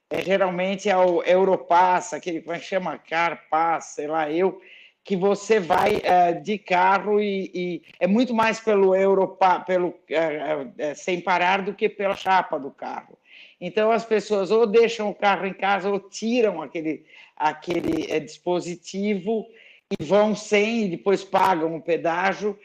É, 0.09 0.23
geralmente 0.23 0.89
é 0.89 0.97
o 0.97 1.23
Europass, 1.25 2.13
aquele 2.13 2.41
como 2.41 2.55
é 2.55 2.61
que 2.61 2.67
chama? 2.67 2.99
Carpass, 2.99 3.87
sei 3.95 4.07
lá, 4.07 4.31
eu 4.31 4.61
que 5.05 5.15
você 5.15 5.61
vai 5.61 5.97
uh, 5.97 6.43
de 6.43 6.57
carro 6.57 7.21
e, 7.21 7.51
e, 7.55 7.83
é 8.01 8.07
muito 8.07 8.33
mais 8.33 8.59
pelo 8.59 8.97
Europa, 8.97 9.61
pelo 9.61 9.89
uh, 9.89 9.93
uh, 9.93 10.97
sem 10.97 11.21
parar 11.21 11.61
do 11.61 11.75
que 11.75 11.91
pela 11.91 12.17
chapa 12.17 12.59
do 12.59 12.71
carro. 12.71 13.19
Então 13.61 13.91
as 13.91 14.05
pessoas 14.05 14.51
ou 14.51 14.67
deixam 14.67 15.11
o 15.11 15.15
carro 15.15 15.47
em 15.47 15.53
casa 15.53 15.91
ou 15.91 16.01
tiram 16.01 16.63
aquele 16.63 17.05
aquele 17.37 18.21
dispositivo 18.21 19.47
e 19.91 20.03
vão 20.03 20.35
sem 20.35 20.85
e 20.85 20.89
depois 20.89 21.23
pagam 21.23 21.77
o 21.77 21.83
pedágio 21.83 22.59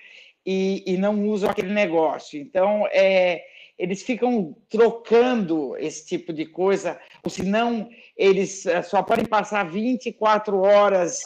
e, 0.45 0.83
e 0.87 0.97
não 0.97 1.27
usam 1.27 1.49
aquele 1.49 1.73
negócio. 1.73 2.39
Então 2.39 2.87
é, 2.91 3.43
eles 3.77 4.01
ficam 4.01 4.55
trocando 4.69 5.75
esse 5.77 6.05
tipo 6.05 6.31
de 6.31 6.45
coisa, 6.45 6.99
ou 7.23 7.29
senão 7.29 7.89
eles 8.15 8.63
só 8.85 9.01
podem 9.01 9.25
passar 9.25 9.69
24 9.69 10.61
horas 10.61 11.23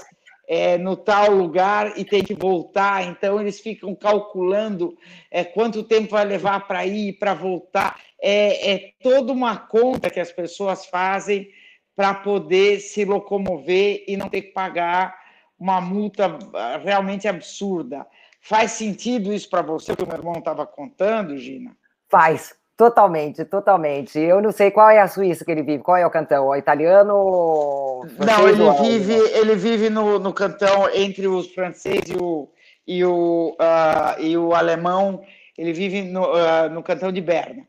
é, 0.47 0.77
no 0.77 0.95
tal 0.95 1.31
lugar 1.31 1.97
e 1.97 2.03
tem 2.03 2.23
que 2.23 2.33
voltar, 2.33 3.03
então 3.05 3.39
eles 3.39 3.59
ficam 3.59 3.95
calculando 3.95 4.97
é, 5.31 5.43
quanto 5.43 5.83
tempo 5.83 6.11
vai 6.11 6.25
levar 6.25 6.67
para 6.67 6.85
ir, 6.85 7.13
para 7.13 7.33
voltar. 7.33 7.99
É, 8.21 8.71
é 8.73 8.93
toda 9.01 9.31
uma 9.31 9.57
conta 9.57 10.09
que 10.09 10.19
as 10.19 10.31
pessoas 10.31 10.85
fazem 10.85 11.49
para 11.95 12.13
poder 12.13 12.79
se 12.79 13.05
locomover 13.05 14.03
e 14.07 14.17
não 14.17 14.29
ter 14.29 14.41
que 14.41 14.51
pagar 14.51 15.15
uma 15.59 15.79
multa 15.79 16.37
ah, 16.53 16.77
realmente 16.83 17.27
absurda. 17.27 18.05
Faz 18.41 18.71
sentido 18.71 19.31
isso 19.31 19.49
para 19.49 19.61
você, 19.61 19.95
que 19.95 20.03
o 20.03 20.07
meu 20.07 20.17
irmão 20.17 20.33
estava 20.33 20.65
contando, 20.65 21.37
Gina? 21.37 21.77
Faz, 22.09 22.53
Totalmente, 22.75 23.45
totalmente. 23.45 24.19
Eu 24.19 24.41
não 24.41 24.51
sei 24.51 24.71
qual 24.71 24.89
é 24.89 24.99
a 24.99 25.07
Suíça 25.07 25.45
que 25.45 25.51
ele 25.51 25.61
vive, 25.61 25.83
qual 25.83 25.95
é 25.95 26.05
o 26.05 26.09
cantão? 26.09 26.47
O 26.47 26.55
italiano? 26.55 28.01
Não, 28.17 28.49
ele 28.49 28.71
vive, 28.81 29.13
ele 29.13 29.55
vive 29.55 29.89
no, 29.91 30.17
no 30.17 30.33
cantão 30.33 30.89
entre 30.89 31.27
os 31.27 31.53
franceses 31.53 32.09
e 32.09 32.17
o, 32.17 32.49
e 32.87 33.05
o, 33.05 33.55
uh, 33.59 34.19
e 34.19 34.35
o 34.35 34.55
alemão. 34.55 35.23
Ele 35.55 35.71
vive 35.71 36.01
no, 36.01 36.23
uh, 36.23 36.69
no 36.71 36.81
cantão 36.81 37.11
de 37.11 37.21
Berna. 37.21 37.67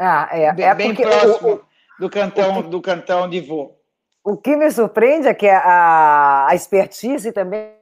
Ah, 0.00 0.28
é. 0.32 0.50
Bem, 0.54 0.64
é 0.64 0.74
bem 0.74 0.94
próximo 0.94 1.60
do 2.00 2.08
cantão 2.08 2.62
do 2.62 2.80
cantão 2.80 3.28
de 3.28 3.40
Vô. 3.40 3.76
O 4.24 4.36
que 4.38 4.56
me 4.56 4.70
surpreende 4.70 5.28
é 5.28 5.34
que 5.34 5.48
a, 5.48 6.46
a 6.48 6.54
expertise 6.54 7.32
também. 7.32 7.76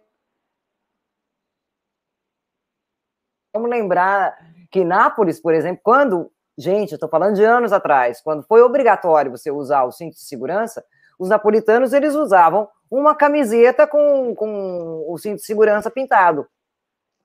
Vamos 3.54 3.70
lembrar 3.70 4.36
que 4.70 4.84
Nápoles, 4.84 5.40
por 5.40 5.54
exemplo, 5.54 5.80
quando 5.82 6.30
Gente, 6.61 6.92
eu 6.92 6.96
estou 6.96 7.09
falando 7.09 7.37
de 7.37 7.42
anos 7.42 7.73
atrás, 7.73 8.20
quando 8.20 8.42
foi 8.42 8.61
obrigatório 8.61 9.31
você 9.31 9.51
usar 9.51 9.85
o 9.85 9.90
cinto 9.90 10.12
de 10.12 10.20
segurança, 10.20 10.85
os 11.18 11.31
napolitanos 11.31 11.94
eles 11.94 12.14
usavam 12.14 12.68
uma 12.90 13.14
camiseta 13.14 13.87
com, 13.87 14.35
com 14.35 15.07
o 15.09 15.16
cinto 15.16 15.37
de 15.37 15.46
segurança 15.46 15.90
pintado. 15.90 16.46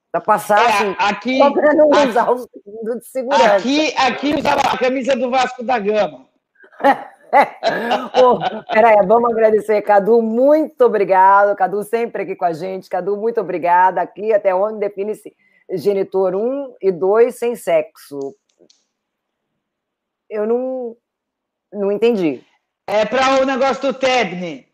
Para 0.09 0.21
passar 0.21 0.61
é, 0.61 0.67
assim, 0.67 0.95
aqui, 0.97 1.37
para 1.37 1.73
não 1.73 1.91
aqui, 1.91 2.07
usar 2.07 2.31
o 2.31 2.37
cinto 2.37 2.99
de 2.99 3.07
segurança. 3.07 3.55
Aqui, 3.57 3.93
aqui 3.97 4.35
usava 4.35 4.61
a 4.61 4.77
camisa 4.77 5.17
do 5.17 5.29
Vasco 5.29 5.63
da 5.63 5.79
Gama. 5.79 6.27
Pô, 8.17 8.39
peraí, 8.71 9.05
vamos 9.05 9.31
agradecer, 9.31 9.81
Cadu, 9.81 10.21
muito 10.21 10.79
obrigado. 10.85 11.57
Cadu 11.57 11.83
sempre 11.83 12.23
aqui 12.23 12.37
com 12.37 12.45
a 12.45 12.53
gente. 12.53 12.87
Cadu, 12.89 13.17
muito 13.17 13.41
obrigada. 13.41 13.99
Aqui 13.99 14.31
até 14.31 14.55
onde 14.55 14.79
define-se 14.79 15.35
genitor 15.71 16.35
1 16.35 16.75
e 16.81 16.89
2 16.89 17.35
sem 17.35 17.53
sexo 17.57 18.33
eu 20.29 20.45
não, 20.45 20.97
não 21.71 21.91
entendi. 21.91 22.43
É 22.87 23.05
para 23.05 23.41
o 23.41 23.45
negócio 23.45 23.81
do 23.81 23.93
Tebni. 23.93 24.67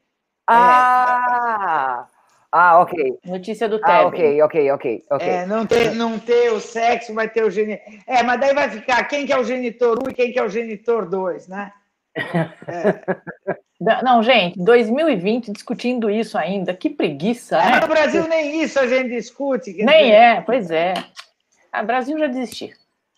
Ah! 0.48 2.06
É. 2.08 2.12
Ah, 2.54 2.82
ok. 2.82 3.18
Notícia 3.26 3.70
do 3.70 3.80
Tebni. 3.80 3.94
Ah, 3.94 4.08
ok, 4.08 4.42
ok, 4.42 4.72
ok. 4.72 5.06
okay. 5.10 5.30
É, 5.30 5.46
não, 5.46 5.66
ter, 5.66 5.96
não 5.96 6.20
ter 6.20 6.52
o 6.52 6.60
sexo, 6.60 7.14
vai 7.14 7.30
ter 7.30 7.46
o 7.46 7.50
genitor. 7.50 7.86
É, 8.06 8.22
mas 8.24 8.40
daí 8.42 8.54
vai 8.54 8.70
ficar 8.70 9.06
quem 9.06 9.26
que 9.26 9.32
é 9.32 9.38
o 9.38 9.44
genitor 9.44 9.98
1 10.06 10.10
e 10.10 10.14
quem 10.14 10.32
que 10.34 10.40
é 10.40 10.44
o 10.44 10.50
genitor 10.50 11.10
2, 11.10 11.48
né? 11.48 11.72
É. 13.84 14.04
Não, 14.04 14.22
gente, 14.22 14.64
2020 14.64 15.52
discutindo 15.52 16.08
isso 16.08 16.38
ainda, 16.38 16.72
que 16.72 16.88
preguiça. 16.88 17.58
É, 17.58 17.72
né? 17.72 17.80
No 17.80 17.88
Brasil 17.88 18.28
nem 18.28 18.62
isso 18.62 18.80
a 18.80 18.86
gente 18.86 19.10
discute. 19.10 19.74
Nem 19.74 20.04
dizer... 20.04 20.12
é, 20.12 20.42
pois 20.42 20.70
é. 20.70 20.94
O 20.94 21.04
ah, 21.72 21.84
Brasil 21.84 22.16
já 22.20 22.28
desistiu. 22.28 22.70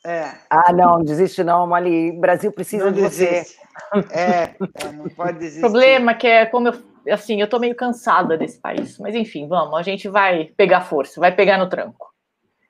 É. 0.06 0.32
Ah, 0.50 0.74
não, 0.74 1.02
desiste 1.04 1.44
não, 1.44 1.66
Mali. 1.66 2.12
O 2.12 2.20
Brasil 2.20 2.52
precisa 2.52 2.86
não 2.86 2.92
de 2.92 3.02
desiste. 3.02 3.58
você. 3.58 4.14
É, 4.14 4.56
é, 4.86 4.92
não 4.92 5.10
pode 5.16 5.40
desistir. 5.40 5.60
O 5.60 5.62
problema 5.62 6.12
é 6.12 6.16
que 6.16 6.28
é 6.28 6.46
como 6.46 6.68
eu, 6.68 6.74
assim, 7.14 7.40
eu 7.40 7.50
tô 7.50 7.58
meio 7.58 7.76
cansada 7.76 8.38
desse 8.38 8.60
país. 8.60 8.98
Mas 9.00 9.16
enfim, 9.16 9.48
vamos, 9.48 9.78
a 9.78 9.82
gente 9.82 10.10
vai 10.10 10.52
pegar 10.58 10.82
força, 10.82 11.20
vai 11.20 11.34
pegar 11.34 11.58
no 11.58 11.70
tranco. 11.70 12.12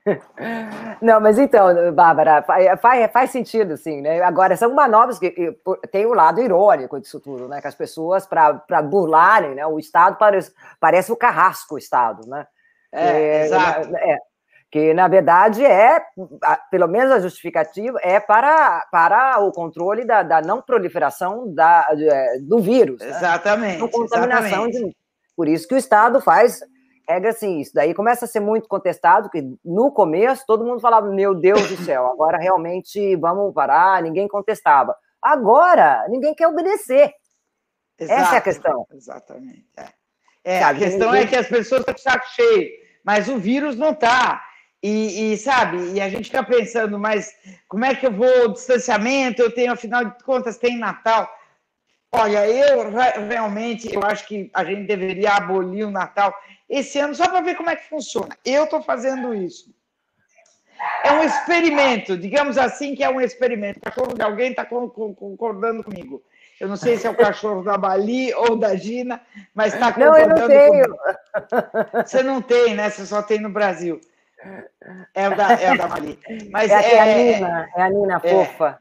Não, 1.01 1.19
mas 1.21 1.39
então, 1.39 1.93
Bárbara, 1.93 2.43
faz, 2.43 3.11
faz 3.11 3.29
sentido, 3.29 3.77
sim, 3.77 4.01
né? 4.01 4.21
Agora, 4.21 4.55
são 4.57 4.73
manobras 4.73 5.17
que 5.17 5.31
tem 5.91 6.05
o 6.05 6.09
um 6.09 6.13
lado 6.13 6.41
irônico 6.41 6.99
disso 6.99 7.19
tudo, 7.21 7.47
né? 7.47 7.61
Que 7.61 7.67
as 7.67 7.75
pessoas, 7.75 8.25
para 8.25 8.81
burlarem, 8.81 9.55
né? 9.55 9.65
O 9.65 9.79
Estado 9.79 10.17
parece, 10.17 10.53
parece 10.79 11.11
o 11.11 11.15
carrasco, 11.15 11.75
o 11.75 11.77
Estado, 11.77 12.27
né? 12.27 12.45
É, 12.91 13.07
é 13.07 13.45
exato. 13.45 13.95
É, 13.95 14.17
que 14.73 14.91
na 14.91 15.07
verdade 15.07 15.63
é, 15.63 16.03
pelo 16.71 16.87
menos 16.87 17.11
a 17.11 17.19
justificativa, 17.19 17.99
é 18.01 18.19
para, 18.19 18.83
para 18.91 19.39
o 19.39 19.51
controle 19.51 20.03
da, 20.03 20.23
da 20.23 20.41
não 20.41 20.63
proliferação 20.63 21.53
da, 21.53 21.87
é, 21.91 22.39
do 22.39 22.59
vírus. 22.59 22.99
Né? 22.99 23.07
Exatamente. 23.07 23.79
Né? 23.79 23.87
contaminação 23.87 24.67
exatamente. 24.67 24.85
De, 24.89 24.97
por 25.37 25.47
isso 25.47 25.67
que 25.67 25.75
o 25.75 25.77
Estado 25.77 26.19
faz 26.19 26.59
regra 27.07 27.29
assim, 27.29 27.59
isso 27.59 27.71
daí 27.71 27.93
começa 27.93 28.25
a 28.25 28.27
ser 28.27 28.39
muito 28.39 28.67
contestado, 28.67 29.29
que 29.29 29.43
no 29.63 29.91
começo 29.91 30.43
todo 30.47 30.65
mundo 30.65 30.79
falava, 30.79 31.07
meu 31.07 31.35
Deus 31.35 31.69
do 31.69 31.77
céu, 31.85 32.07
agora 32.07 32.39
realmente 32.39 33.15
vamos 33.17 33.53
parar, 33.53 34.01
ninguém 34.01 34.27
contestava. 34.27 34.95
Agora, 35.21 36.03
ninguém 36.09 36.33
quer 36.33 36.47
obedecer. 36.47 37.13
Exato, 37.99 38.21
Essa 38.21 38.35
é 38.35 38.37
a 38.39 38.41
questão. 38.41 38.87
Exatamente. 38.91 39.67
É, 39.77 40.57
é 40.57 40.63
a 40.63 40.73
questão 40.73 41.11
ninguém... 41.11 41.25
é 41.25 41.27
que 41.27 41.35
as 41.35 41.47
pessoas 41.47 41.81
estão 41.81 41.93
com 41.93 42.01
saco 42.01 42.25
cheio, 42.29 42.71
mas 43.05 43.27
o 43.27 43.37
vírus 43.37 43.77
não 43.77 43.91
está. 43.91 44.41
E, 44.83 45.31
e, 45.31 45.37
sabe, 45.37 45.93
e 45.93 46.01
a 46.01 46.09
gente 46.09 46.25
fica 46.25 46.43
pensando, 46.43 46.99
mas 46.99 47.33
como 47.69 47.85
é 47.85 47.95
que 47.95 48.05
eu 48.05 48.11
vou 48.11 48.49
distanciamento? 48.49 49.41
Eu 49.41 49.49
tenho, 49.49 49.71
afinal 49.71 50.03
de 50.03 50.21
contas, 50.25 50.57
tem 50.57 50.77
Natal. 50.77 51.33
Olha, 52.11 52.45
eu 52.47 52.91
realmente 53.27 53.95
eu 53.95 54.03
acho 54.03 54.27
que 54.27 54.51
a 54.53 54.65
gente 54.65 54.85
deveria 54.85 55.35
abolir 55.35 55.87
o 55.87 55.91
Natal 55.91 56.33
esse 56.69 56.99
ano 56.99 57.15
só 57.15 57.29
para 57.29 57.39
ver 57.39 57.55
como 57.55 57.69
é 57.69 57.77
que 57.77 57.87
funciona. 57.87 58.37
Eu 58.43 58.65
estou 58.65 58.83
fazendo 58.83 59.33
isso. 59.33 59.73
é 61.05 61.13
um 61.13 61.23
experimento, 61.23 62.17
digamos 62.17 62.57
assim 62.57 62.93
que 62.93 63.05
é 63.05 63.09
um 63.09 63.21
experimento. 63.21 63.79
O 63.79 63.83
cachorro 63.83 64.13
de 64.13 64.21
alguém 64.21 64.51
está 64.51 64.65
concordando 64.65 65.81
comigo. 65.81 66.21
Eu 66.59 66.67
não 66.67 66.75
sei 66.75 66.97
se 66.97 67.07
é 67.07 67.09
o 67.09 67.15
cachorro 67.15 67.63
da 67.63 67.77
Bali 67.77 68.33
ou 68.33 68.57
da 68.57 68.75
Gina, 68.75 69.21
mas 69.55 69.73
está 69.73 69.93
concordando 69.93 70.27
não, 70.27 70.37
eu 70.37 70.39
não 70.39 70.47
tenho. 70.47 70.69
comigo. 70.69 70.97
Você 72.05 72.21
não 72.21 72.41
tem, 72.41 72.75
né? 72.75 72.89
Você 72.89 73.05
só 73.05 73.21
tem 73.23 73.39
no 73.39 73.49
Brasil. 73.49 73.99
É 75.13 75.29
o 75.29 75.35
da, 75.35 75.53
é 75.53 75.73
o 75.73 75.77
da. 75.77 75.87
Mas 76.51 76.71
é, 76.71 76.93
é, 76.95 76.99
a 76.99 77.05
Nina, 77.17 77.69
é 77.75 77.81
a 77.81 77.89
Nina 77.89 78.21
é, 78.23 78.29
fofa. 78.29 78.79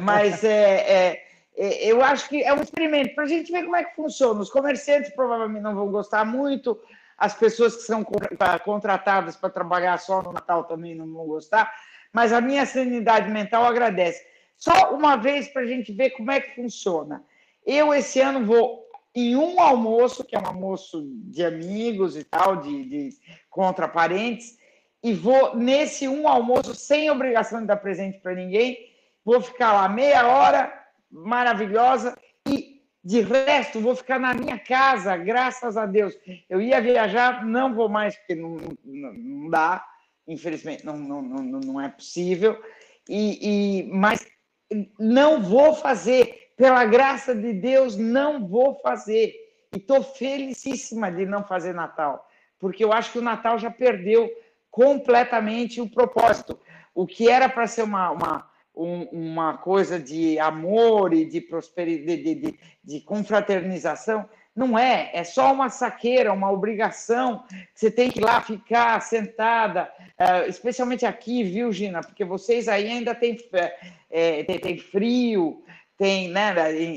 Mas 0.00 0.42
é, 0.44 0.48
é, 0.50 1.22
é, 1.56 1.86
eu 1.86 2.02
acho 2.02 2.28
que 2.28 2.42
é 2.42 2.52
um 2.52 2.62
experimento 2.62 3.14
para 3.14 3.24
a 3.24 3.28
gente 3.28 3.50
ver 3.50 3.62
como 3.64 3.76
é 3.76 3.84
que 3.84 3.94
funciona. 3.94 4.40
Os 4.40 4.50
comerciantes 4.50 5.14
provavelmente 5.14 5.62
não 5.62 5.74
vão 5.74 5.90
gostar 5.90 6.24
muito, 6.24 6.78
as 7.16 7.34
pessoas 7.34 7.76
que 7.76 7.82
são 7.82 8.04
contratadas 8.64 9.36
para 9.36 9.50
trabalhar 9.50 9.98
só 9.98 10.22
no 10.22 10.32
Natal 10.32 10.64
também 10.64 10.94
não 10.94 11.10
vão 11.12 11.26
gostar, 11.26 11.72
mas 12.12 12.32
a 12.32 12.40
minha 12.40 12.66
sanidade 12.66 13.30
mental 13.30 13.64
agradece. 13.64 14.24
Só 14.56 14.94
uma 14.94 15.16
vez 15.16 15.48
para 15.48 15.62
a 15.62 15.66
gente 15.66 15.92
ver 15.92 16.10
como 16.10 16.30
é 16.30 16.40
que 16.40 16.54
funciona. 16.54 17.22
Eu, 17.64 17.94
esse 17.94 18.20
ano, 18.20 18.44
vou 18.44 18.84
em 19.14 19.36
um 19.36 19.60
almoço, 19.60 20.24
que 20.24 20.34
é 20.34 20.40
um 20.40 20.46
almoço 20.46 21.08
de 21.26 21.44
amigos 21.44 22.16
e 22.16 22.24
tal, 22.24 22.56
de, 22.56 22.84
de 22.84 23.10
contra 23.48 23.86
parentes, 23.86 24.58
e 25.04 25.12
vou 25.12 25.54
nesse 25.54 26.08
um 26.08 26.26
almoço 26.26 26.74
sem 26.74 27.10
obrigação 27.10 27.60
de 27.60 27.66
dar 27.66 27.76
presente 27.76 28.18
para 28.20 28.34
ninguém, 28.34 28.90
vou 29.22 29.38
ficar 29.38 29.74
lá 29.74 29.86
meia 29.86 30.26
hora 30.26 30.72
maravilhosa 31.10 32.16
e 32.48 32.82
de 33.04 33.20
resto 33.20 33.80
vou 33.80 33.94
ficar 33.94 34.18
na 34.18 34.32
minha 34.32 34.58
casa, 34.58 35.14
graças 35.14 35.76
a 35.76 35.84
Deus. 35.84 36.16
Eu 36.48 36.58
ia 36.58 36.80
viajar, 36.80 37.44
não 37.44 37.74
vou 37.74 37.86
mais 37.86 38.16
porque 38.16 38.34
não, 38.34 38.56
não, 38.82 39.12
não 39.12 39.50
dá, 39.50 39.86
infelizmente 40.26 40.86
não, 40.86 40.96
não, 40.96 41.20
não, 41.20 41.60
não 41.60 41.80
é 41.80 41.90
possível. 41.90 42.58
E, 43.06 43.82
e 43.82 43.92
mas 43.92 44.26
não 44.98 45.42
vou 45.42 45.74
fazer, 45.74 46.54
pela 46.56 46.82
graça 46.86 47.34
de 47.34 47.52
Deus, 47.52 47.94
não 47.94 48.48
vou 48.48 48.76
fazer. 48.76 49.34
E 49.70 49.76
estou 49.76 50.02
felicíssima 50.02 51.12
de 51.12 51.26
não 51.26 51.44
fazer 51.44 51.74
Natal, 51.74 52.26
porque 52.58 52.82
eu 52.82 52.90
acho 52.90 53.12
que 53.12 53.18
o 53.18 53.22
Natal 53.22 53.58
já 53.58 53.70
perdeu 53.70 54.30
completamente 54.74 55.80
o 55.80 55.88
propósito. 55.88 56.58
O 56.92 57.06
que 57.06 57.30
era 57.30 57.48
para 57.48 57.64
ser 57.68 57.84
uma, 57.84 58.10
uma 58.10 58.50
um, 58.74 59.02
uma 59.12 59.56
coisa 59.56 60.00
de 60.00 60.36
amor 60.40 61.14
e 61.14 61.24
de 61.24 61.40
prosperidade, 61.40 62.24
de, 62.24 62.34
de, 62.34 62.58
de, 62.82 63.00
confraternização. 63.02 64.28
Não 64.54 64.76
é, 64.76 65.10
é 65.12 65.22
só 65.22 65.52
uma 65.52 65.68
saqueira, 65.68 66.32
uma 66.32 66.50
obrigação. 66.50 67.44
Você 67.72 67.88
tem 67.88 68.10
que 68.10 68.18
ir 68.18 68.24
lá 68.24 68.40
ficar 68.40 69.00
sentada, 69.00 69.88
uh, 70.18 70.48
especialmente 70.48 71.06
aqui, 71.06 71.44
viu, 71.44 71.72
Gina? 71.72 72.00
Porque 72.00 72.24
vocês 72.24 72.66
aí 72.66 72.88
ainda 72.88 73.14
têm 73.14 73.36
é, 74.10 74.42
tem, 74.42 74.58
tem, 74.58 74.78
frio, 74.78 75.62
tem, 75.96 76.30
né, 76.30 76.52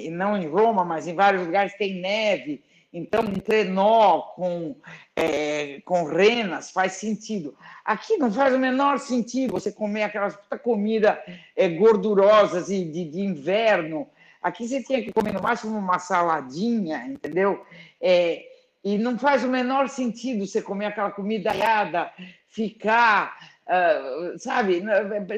não 0.10 0.36
em 0.36 0.48
Roma, 0.48 0.84
mas 0.84 1.08
em 1.08 1.14
vários 1.14 1.46
lugares 1.46 1.76
tem 1.76 2.02
neve. 2.02 2.64
Então, 2.92 3.22
um 3.22 3.34
trenó 3.34 4.22
com, 4.36 4.76
é, 5.16 5.82
com 5.82 6.06
renas 6.06 6.72
faz 6.72 6.94
sentido. 6.94 7.56
Aqui 7.84 8.18
não 8.18 8.32
faz 8.32 8.56
o 8.56 8.60
menor 8.60 8.98
sentido 8.98 9.52
você 9.52 9.72
comer 9.72 10.04
aquelas 10.04 10.36
puta 10.36 10.58
comida 10.58 11.22
é, 11.56 11.68
gordurosas 11.70 12.70
e 12.70 12.86
de, 12.86 13.06
de, 13.06 13.20
inverno. 13.20 14.08
Aqui 14.42 14.68
você 14.68 14.82
tinha 14.82 15.04
que 15.04 15.12
comer 15.12 15.34
no 15.34 15.42
máximo 15.42 15.78
uma 15.78 16.00
saladinha, 16.00 17.06
entendeu? 17.08 17.66
É, 18.00 18.46
e 18.84 18.98
não 18.98 19.20
faz 19.20 19.44
o 19.44 19.50
menor 19.50 19.90
sentido 19.90 20.48
você 20.48 20.62
comer 20.62 20.86
aquela 20.86 21.12
comida 21.12 21.52
aiada, 21.52 22.10
ficar, 22.48 23.38
uh, 23.68 24.40
sabe? 24.40 24.82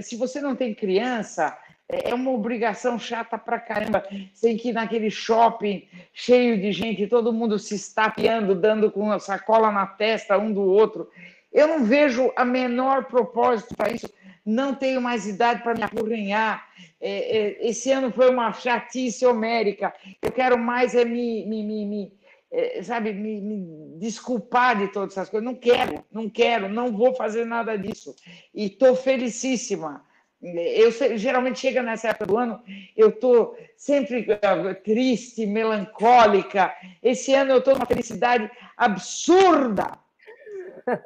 Se 0.03 0.15
você 0.15 0.39
não 0.39 0.55
tem 0.55 0.75
criança, 0.75 1.57
é 1.89 2.13
uma 2.13 2.29
obrigação 2.29 2.99
chata 2.99 3.37
pra 3.37 3.59
caramba. 3.59 4.03
Tem 4.39 4.55
que 4.55 4.71
naquele 4.71 5.09
shopping 5.09 5.87
cheio 6.13 6.61
de 6.61 6.71
gente, 6.71 7.07
todo 7.07 7.33
mundo 7.33 7.57
se 7.57 7.73
estapeando, 7.73 8.53
dando 8.53 8.91
com 8.91 9.11
a 9.11 9.19
sacola 9.19 9.71
na 9.71 9.87
testa 9.87 10.37
um 10.37 10.53
do 10.53 10.61
outro. 10.61 11.09
Eu 11.51 11.67
não 11.67 11.83
vejo 11.83 12.31
a 12.35 12.45
menor 12.45 13.05
propósito 13.05 13.75
para 13.75 13.91
isso. 13.91 14.07
Não 14.45 14.75
tenho 14.75 15.01
mais 15.01 15.27
idade 15.27 15.63
para 15.63 15.73
me 15.73 15.81
apurrinhar. 15.81 16.67
É, 17.01 17.37
é, 17.37 17.67
esse 17.67 17.91
ano 17.91 18.11
foi 18.11 18.29
uma 18.29 18.53
chatice 18.53 19.25
homérica. 19.25 19.91
Eu 20.21 20.31
quero 20.31 20.59
mais 20.59 20.93
é 20.93 21.03
me, 21.03 21.43
me, 21.47 21.63
me, 21.63 21.85
me 21.85 22.13
é, 22.51 22.83
sabe, 22.83 23.13
me, 23.13 23.41
me, 23.41 23.97
desculpar 23.97 24.77
de 24.77 24.89
todas 24.89 25.13
essas 25.13 25.29
coisas. 25.29 25.45
Não 25.45 25.55
quero, 25.55 26.03
não 26.11 26.29
quero, 26.29 26.69
não 26.69 26.95
vou 26.95 27.15
fazer 27.15 27.45
nada 27.45 27.75
disso. 27.75 28.15
E 28.53 28.67
estou 28.67 28.95
felicíssima 28.95 30.07
eu 30.41 30.91
geralmente 31.17 31.59
chega 31.59 31.81
nessa 31.81 32.09
época 32.09 32.25
do 32.25 32.37
ano, 32.37 32.61
eu 32.95 33.09
estou 33.09 33.57
sempre 33.75 34.25
uh, 34.31 34.75
triste, 34.83 35.45
melancólica. 35.45 36.73
Esse 37.03 37.33
ano 37.33 37.51
eu 37.51 37.57
estou 37.59 37.73
numa 37.73 37.85
felicidade 37.85 38.49
absurda. 38.77 39.91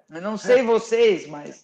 Eu 0.10 0.22
não 0.22 0.38
sei 0.38 0.62
vocês, 0.62 1.28
mas. 1.28 1.64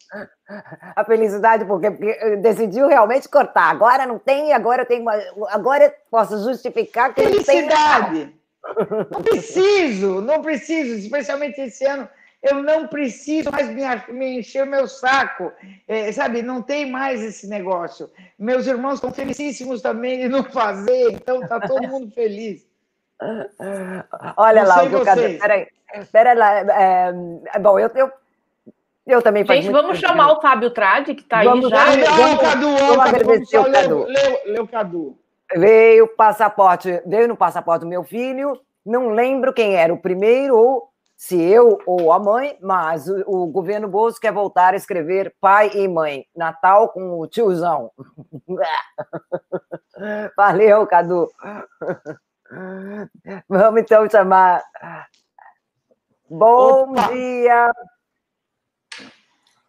A 0.95 1.05
felicidade, 1.05 1.63
porque, 1.65 1.91
porque 1.91 2.37
decidiu 2.37 2.87
realmente 2.87 3.29
cortar. 3.29 3.69
Agora 3.69 4.05
não 4.05 4.17
tem, 4.17 4.51
agora 4.51 4.83
tem 4.83 4.99
uma. 4.99 5.13
Agora 5.49 5.93
posso 6.09 6.43
justificar 6.43 7.13
que 7.13 7.21
felicidade. 7.21 8.33
Não, 8.63 9.07
não 9.11 9.21
preciso, 9.21 10.21
não 10.21 10.41
preciso, 10.41 10.95
especialmente 10.95 11.61
esse 11.61 11.85
ano 11.85 12.09
eu 12.41 12.63
não 12.63 12.87
preciso 12.87 13.51
mais 13.51 13.69
me, 13.69 13.83
me 14.13 14.39
encher 14.39 14.63
o 14.63 14.69
meu 14.69 14.87
saco, 14.87 15.51
é, 15.87 16.11
sabe? 16.11 16.41
Não 16.41 16.61
tem 16.61 16.89
mais 16.89 17.21
esse 17.21 17.47
negócio. 17.47 18.09
Meus 18.37 18.65
irmãos 18.65 18.95
estão 18.95 19.11
felicíssimos 19.11 19.81
também 19.81 20.19
de 20.19 20.29
não 20.29 20.43
fazer, 20.43 21.11
então 21.11 21.41
tá 21.41 21.59
todo 21.59 21.87
mundo 21.87 22.11
feliz. 22.11 22.65
Olha 24.37 24.63
não 24.63 24.69
lá, 24.69 24.83
o 24.83 25.03
Cadu, 25.03 25.39
peraí, 25.39 25.67
peraí 26.11 26.37
lá, 26.37 26.59
é, 26.59 27.59
bom, 27.59 27.77
eu, 27.77 27.91
eu, 27.93 28.11
eu 29.05 29.21
também 29.21 29.45
Gente, 29.45 29.69
vamos 29.69 29.99
chamar 29.99 30.31
o 30.31 30.41
Fábio 30.41 30.69
Tradi, 30.69 31.15
que 31.15 31.21
está 31.21 31.39
aí 31.39 31.45
já. 31.45 31.95
Não, 31.95 32.35
o 32.35 32.39
Cadu, 32.39 32.77
vamos 32.77 32.99
agradecer 32.99 33.57
o 33.57 33.69
Cadu. 33.69 34.05
Leu, 34.45 34.63
o 34.63 34.67
Cadu. 34.67 35.17
Veio 35.55 36.07
passaporte, 36.07 37.01
veio 37.05 37.27
no 37.27 37.35
passaporte 37.35 37.81
do 37.81 37.89
meu 37.89 38.03
filho, 38.03 38.57
não 38.85 39.09
lembro 39.09 39.51
quem 39.51 39.75
era 39.75 39.93
o 39.93 39.97
primeiro 39.97 40.55
ou 40.55 40.89
se 41.19 41.35
eu 41.35 41.77
ou 41.85 42.13
a 42.13 42.17
mãe, 42.17 42.57
mas 42.61 43.09
o, 43.09 43.21
o, 43.27 43.45
governo 43.47 43.89
Bolso 43.89 44.21
quer 44.21 44.31
voltar 44.31 44.73
a 44.73 44.77
escrever 44.77 45.35
pai 45.41 45.69
e 45.75 45.85
mãe. 45.85 46.25
Natal 46.33 46.87
com 46.93 47.19
o 47.19 47.27
tiozão. 47.27 47.91
Valeu, 50.37 50.87
Cadu. 50.87 51.29
Vamos 53.49 53.81
então 53.81 54.09
chamar. 54.09 54.63
Bom 56.29 56.93
Opa. 56.93 57.11
dia. 57.11 57.69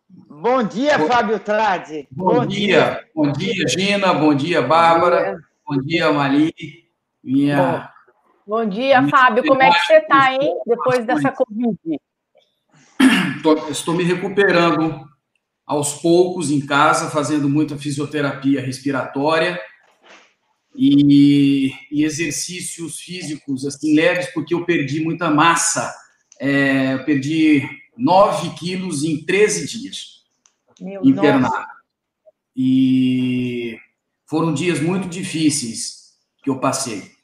Bom 0.08 0.62
dia, 0.62 1.00
Fábio 1.00 1.40
Tradi. 1.40 2.06
Bom, 2.12 2.26
Bom 2.26 2.46
dia. 2.46 2.66
dia. 2.66 3.08
Bom 3.12 3.32
dia, 3.32 3.66
Gina. 3.66 4.14
Bom 4.14 4.36
dia, 4.36 4.62
Bárbara. 4.62 5.36
Bom 5.66 5.78
dia, 5.78 5.80
Bom 5.80 5.82
dia 5.82 6.12
Mali. 6.12 6.54
Minha 7.24 7.90
Bom 8.50 8.68
dia, 8.68 9.06
Fábio. 9.06 9.44
Como 9.46 9.62
é 9.62 9.70
que 9.70 9.86
você 9.86 9.98
está, 9.98 10.34
hein? 10.34 10.58
Depois 10.66 11.06
dessa 11.06 11.30
Covid? 11.30 11.78
Estou 13.70 13.94
me 13.94 14.02
recuperando 14.02 15.08
aos 15.64 15.92
poucos 16.02 16.50
em 16.50 16.60
casa, 16.66 17.08
fazendo 17.10 17.48
muita 17.48 17.78
fisioterapia 17.78 18.60
respiratória 18.60 19.56
e, 20.74 21.72
e 21.92 22.02
exercícios 22.02 22.98
físicos 22.98 23.64
assim 23.64 23.94
leves, 23.94 24.26
porque 24.34 24.52
eu 24.52 24.64
perdi 24.64 24.98
muita 24.98 25.30
massa. 25.30 25.94
É, 26.40 26.94
eu 26.94 27.04
perdi 27.04 27.62
9 27.96 28.50
quilos 28.58 29.04
em 29.04 29.24
13 29.24 29.68
dias 29.68 30.24
Meu 30.80 31.04
internado. 31.04 31.54
Nossa. 31.54 31.68
E 32.56 33.78
foram 34.26 34.52
dias 34.52 34.80
muito 34.80 35.08
difíceis 35.08 36.16
que 36.42 36.50
eu 36.50 36.58
passei 36.58 37.19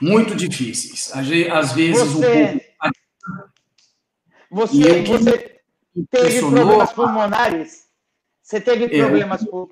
muito 0.00 0.34
difíceis. 0.34 1.10
Às 1.14 1.72
vezes 1.72 2.12
você, 2.12 2.54
um 2.54 2.90
pouco. 4.50 4.66
Você, 4.68 5.02
você 5.02 5.60
teve 6.10 6.40
problemas 6.40 6.92
pulmonares? 6.92 7.84
Você 8.42 8.60
teve 8.60 8.88
problemas 8.88 9.46
eu, 9.46 9.70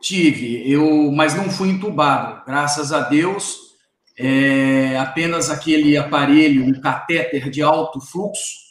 Tive, 0.00 0.70
eu, 0.70 1.10
mas 1.12 1.34
não 1.34 1.48
fui 1.48 1.70
entubado. 1.70 2.44
Graças 2.44 2.92
a 2.92 3.00
Deus, 3.00 3.58
é, 4.18 4.98
apenas 4.98 5.48
aquele 5.48 5.96
aparelho, 5.96 6.62
um 6.62 6.78
catéter 6.78 7.48
de 7.48 7.62
alto 7.62 8.02
fluxo, 8.02 8.64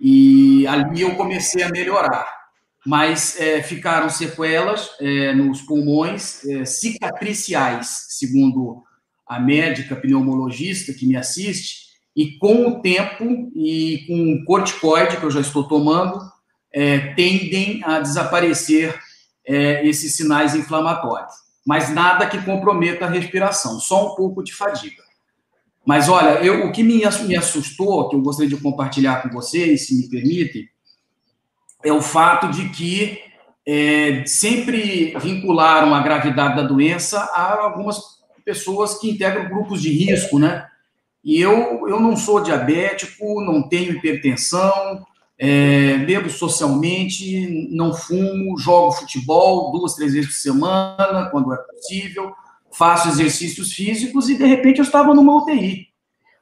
e 0.00 0.66
ali 0.66 1.02
eu 1.02 1.14
comecei 1.14 1.62
a 1.62 1.70
melhorar. 1.70 2.26
Mas 2.84 3.38
é, 3.38 3.62
ficaram 3.62 4.10
sequelas 4.10 4.90
é, 5.00 5.32
nos 5.32 5.62
pulmões 5.62 6.44
é, 6.44 6.64
cicatriciais, 6.64 8.06
segundo 8.08 8.82
a 9.28 9.38
médica 9.38 9.94
pneumologista 9.94 10.92
que 10.92 11.06
me 11.06 11.16
assiste, 11.16 11.88
e 12.16 12.36
com 12.38 12.66
o 12.66 12.80
tempo 12.80 13.52
e 13.54 14.04
com 14.06 14.32
o 14.32 14.44
corticoide 14.44 15.18
que 15.18 15.22
eu 15.22 15.30
já 15.30 15.40
estou 15.40 15.68
tomando, 15.68 16.20
é, 16.72 17.14
tendem 17.14 17.82
a 17.84 18.00
desaparecer 18.00 18.98
é, 19.46 19.86
esses 19.86 20.14
sinais 20.14 20.54
inflamatórios. 20.54 21.32
Mas 21.64 21.90
nada 21.90 22.26
que 22.26 22.42
comprometa 22.42 23.04
a 23.04 23.10
respiração, 23.10 23.78
só 23.78 24.12
um 24.12 24.16
pouco 24.16 24.42
de 24.42 24.54
fadiga. 24.54 25.02
Mas 25.86 26.08
olha, 26.08 26.42
eu, 26.44 26.66
o 26.66 26.72
que 26.72 26.82
me, 26.82 27.02
me 27.26 27.36
assustou, 27.36 28.08
que 28.08 28.16
eu 28.16 28.20
gostaria 28.20 28.54
de 28.54 28.60
compartilhar 28.60 29.22
com 29.22 29.30
vocês, 29.30 29.86
se 29.86 29.94
me 29.94 30.08
permitem, 30.08 30.68
é 31.84 31.92
o 31.92 32.02
fato 32.02 32.48
de 32.48 32.68
que 32.70 33.18
é, 33.66 34.24
sempre 34.26 35.16
vincularam 35.18 35.94
a 35.94 36.02
gravidade 36.02 36.56
da 36.56 36.62
doença 36.62 37.20
a 37.32 37.62
algumas 37.62 38.17
pessoas 38.48 38.94
que 38.94 39.10
integram 39.10 39.46
grupos 39.46 39.82
de 39.82 39.90
risco, 39.90 40.38
né? 40.38 40.66
E 41.22 41.38
eu, 41.38 41.86
eu 41.86 42.00
não 42.00 42.16
sou 42.16 42.42
diabético, 42.42 43.42
não 43.42 43.68
tenho 43.68 43.92
hipertensão, 43.92 45.04
é, 45.38 45.98
bebo 45.98 46.30
socialmente, 46.30 47.68
não 47.70 47.92
fumo, 47.92 48.58
jogo 48.58 48.92
futebol 48.92 49.70
duas, 49.70 49.94
três 49.94 50.14
vezes 50.14 50.30
por 50.30 50.36
semana, 50.36 51.28
quando 51.30 51.52
é 51.52 51.58
possível, 51.58 52.32
faço 52.72 53.08
exercícios 53.08 53.74
físicos 53.74 54.30
e, 54.30 54.38
de 54.38 54.46
repente, 54.46 54.78
eu 54.78 54.84
estava 54.84 55.14
numa 55.14 55.36
UTI. 55.36 55.87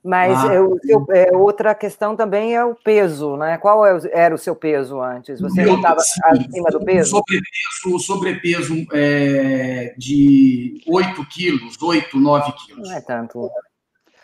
Mas 0.07 0.39
ah. 0.39 0.63
o 0.63 0.79
seu, 0.79 1.05
é, 1.11 1.37
outra 1.37 1.75
questão 1.75 2.15
também 2.15 2.55
é 2.55 2.65
o 2.65 2.77
peso, 2.77 3.37
né? 3.37 3.59
Qual 3.59 3.85
é 3.85 3.99
era 4.13 4.33
o 4.33 4.39
seu 4.39 4.55
peso 4.55 5.01
antes? 5.01 5.41
Você 5.41 5.65
não 5.65 5.77
estava 5.77 6.01
acima 6.01 6.71
do 6.71 6.85
peso? 6.85 7.11
Sobrepeso, 7.11 7.99
sobrepeso 7.99 8.87
é, 8.93 9.95
de 9.99 10.81
8 10.87 11.27
quilos, 11.27 11.77
8, 11.83 12.17
9 12.21 12.53
quilos. 12.53 12.89
Não 12.89 12.97
é 12.97 13.01
tanto. 13.01 13.51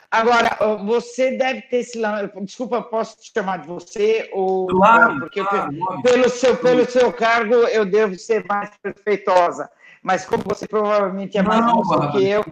Agora, 0.09 0.57
você 0.85 1.33
deve 1.37 1.62
ter 1.62 1.83
se 1.83 1.99
Desculpa, 2.42 2.81
posso 2.83 3.16
te 3.16 3.33
chamar 3.35 3.59
de 3.61 3.66
você? 3.66 4.31
Ou... 4.33 4.68
Claro, 4.68 5.18
porque 5.18 5.42
claro, 5.42 5.73
pelo, 6.03 6.29
seu, 6.29 6.57
pelo 6.59 6.88
seu 6.88 7.12
cargo 7.12 7.55
eu 7.55 7.85
devo 7.85 8.16
ser 8.16 8.45
mais 8.47 8.71
perfeitosa. 8.81 9.68
Mas 10.01 10.25
como 10.25 10.45
você 10.47 10.68
provavelmente 10.68 11.38
é 11.38 11.42
mais 11.42 11.64
não, 11.64 11.81
do 11.81 12.12
que 12.12 12.29
eu, 12.29 12.45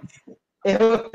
eu 0.65 1.11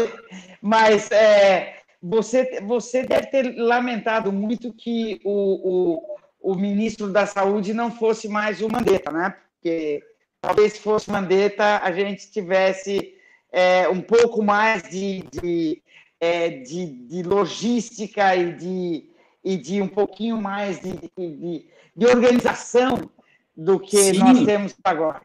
mas 0.61 1.09
é, 1.11 1.75
você, 2.07 2.61
você 2.61 3.03
deve 3.03 3.27
ter 3.27 3.55
lamentado 3.57 4.31
muito 4.31 4.71
que 4.71 5.19
o, 5.23 5.95
o, 6.43 6.51
o 6.51 6.55
ministro 6.55 7.11
da 7.11 7.25
Saúde 7.25 7.73
não 7.73 7.91
fosse 7.91 8.29
mais 8.29 8.61
o 8.61 8.69
Mandetta, 8.69 9.11
né? 9.11 9.35
Porque 9.53 10.03
talvez 10.39 10.73
se 10.73 10.81
fosse 10.81 11.09
Mandetta 11.09 11.79
a 11.79 11.91
gente 11.91 12.29
tivesse 12.29 13.15
é, 13.51 13.89
um 13.89 14.01
pouco 14.01 14.43
mais 14.43 14.83
de, 14.83 15.23
de, 15.31 15.81
é, 16.19 16.49
de, 16.49 16.85
de, 17.07 17.23
logística 17.23 18.35
e 18.35 18.53
de, 18.53 19.09
e 19.43 19.57
de 19.57 19.81
um 19.81 19.87
pouquinho 19.87 20.39
mais 20.39 20.79
de, 20.79 20.93
de, 21.17 21.67
de 21.95 22.05
organização 22.05 23.09
do 23.57 23.79
que 23.79 24.13
Sim. 24.13 24.19
nós 24.19 24.45
temos 24.45 24.75
agora. 24.83 25.21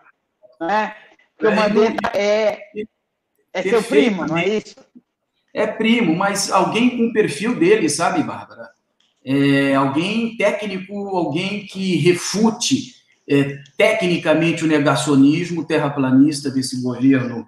Né? 0.59 0.97
Porque 1.37 1.53
o 1.53 1.57
Mandetta 1.57 2.17
é, 2.17 2.59
é 3.53 3.63
seu 3.63 3.83
primo, 3.83 4.25
não 4.27 4.39
é 4.39 4.49
isso? 4.49 4.77
É 5.53 5.67
primo, 5.67 6.15
mas 6.15 6.51
alguém 6.51 6.97
com 6.97 7.13
perfil 7.13 7.59
dele, 7.59 7.89
sabe, 7.89 8.23
Bárbara? 8.23 8.69
É, 9.25 9.75
alguém 9.75 10.37
técnico, 10.37 10.95
alguém 11.09 11.67
que 11.67 11.97
refute 11.97 12.95
é, 13.29 13.59
tecnicamente 13.77 14.65
o 14.65 14.69
negacionismo 14.69 15.65
terraplanista 15.65 16.51
desse 16.51 16.81
governo 16.81 17.47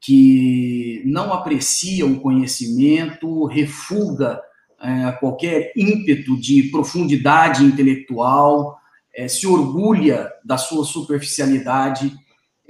que 0.00 1.02
não 1.04 1.32
aprecia 1.32 2.06
o 2.06 2.20
conhecimento, 2.20 3.44
refuga 3.44 4.40
é, 4.80 5.12
qualquer 5.12 5.72
ímpeto 5.76 6.40
de 6.40 6.64
profundidade 6.64 7.62
intelectual, 7.62 8.78
é, 9.14 9.28
se 9.28 9.46
orgulha 9.46 10.30
da 10.42 10.56
sua 10.56 10.84
superficialidade 10.84 12.14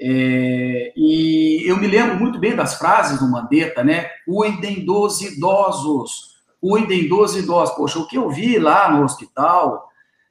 é, 0.02 0.94
e 0.96 1.62
eu 1.66 1.76
me 1.76 1.86
lembro 1.86 2.18
muito 2.18 2.38
bem 2.38 2.56
das 2.56 2.76
frases 2.76 3.18
do 3.18 3.30
Mandetta, 3.30 3.84
né? 3.84 4.08
Cuidem 4.24 4.82
dos 4.82 5.20
idosos, 5.20 6.36
cuidem 6.58 7.06
dos 7.06 7.36
idosos. 7.36 7.74
Poxa, 7.74 7.98
o 7.98 8.06
que 8.06 8.16
eu 8.16 8.30
vi 8.30 8.58
lá 8.58 8.90
no 8.90 9.04
hospital 9.04 9.90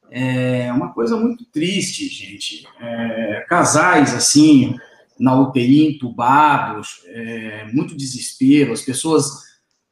é 0.09 0.73
uma 0.73 0.91
coisa 0.91 1.15
muito 1.15 1.45
triste, 1.45 2.07
gente. 2.07 2.67
É, 2.81 3.45
casais 3.47 4.15
assim, 4.15 4.75
na 5.19 5.39
UTI, 5.39 5.95
entubados, 5.95 7.03
é, 7.05 7.67
muito 7.71 7.95
desespero. 7.95 8.73
As 8.73 8.81
pessoas, 8.81 9.29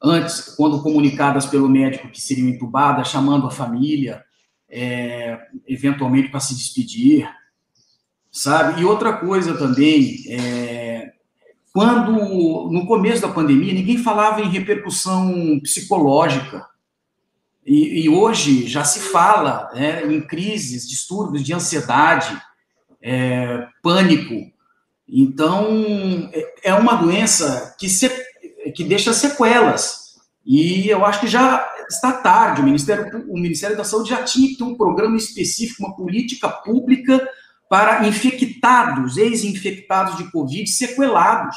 antes, 0.02 0.56
quando 0.56 0.82
comunicadas 0.82 1.46
pelo 1.46 1.68
médico 1.68 2.08
que 2.08 2.20
seriam 2.20 2.48
entubadas, 2.48 3.10
chamando 3.10 3.46
a 3.46 3.52
família, 3.52 4.24
é, 4.68 5.38
eventualmente 5.68 6.30
para 6.30 6.40
se 6.40 6.56
despedir 6.56 7.28
sabe? 8.38 8.80
E 8.80 8.84
outra 8.84 9.14
coisa 9.14 9.54
também, 9.58 10.22
é, 10.28 11.10
quando 11.72 12.12
no 12.70 12.86
começo 12.86 13.20
da 13.20 13.28
pandemia 13.28 13.74
ninguém 13.74 13.98
falava 13.98 14.40
em 14.40 14.48
repercussão 14.48 15.58
psicológica 15.60 16.64
e, 17.66 18.04
e 18.04 18.08
hoje 18.08 18.68
já 18.68 18.84
se 18.84 19.00
fala 19.00 19.68
né, 19.74 20.06
em 20.06 20.20
crises, 20.20 20.88
distúrbios 20.88 21.42
de 21.42 21.52
ansiedade, 21.52 22.40
é, 23.02 23.66
pânico. 23.82 24.52
Então 25.08 26.30
é, 26.32 26.70
é 26.70 26.74
uma 26.74 26.94
doença 26.94 27.74
que 27.76 27.88
se, 27.88 28.08
que 28.72 28.84
deixa 28.84 29.12
sequelas 29.12 30.16
e 30.46 30.88
eu 30.88 31.04
acho 31.04 31.20
que 31.20 31.26
já 31.26 31.68
está 31.90 32.12
tarde. 32.12 32.60
O 32.60 32.64
Ministério, 32.64 33.26
o 33.28 33.36
Ministério 33.36 33.76
da 33.76 33.82
Saúde 33.82 34.10
já 34.10 34.22
tinha 34.22 34.48
que 34.48 34.56
ter 34.56 34.64
um 34.64 34.76
programa 34.76 35.16
específico, 35.16 35.84
uma 35.84 35.96
política 35.96 36.48
pública 36.48 37.28
para 37.68 38.06
infectados, 38.06 39.16
ex-infectados 39.16 40.16
de 40.16 40.30
Covid, 40.30 40.66
sequelados, 40.66 41.56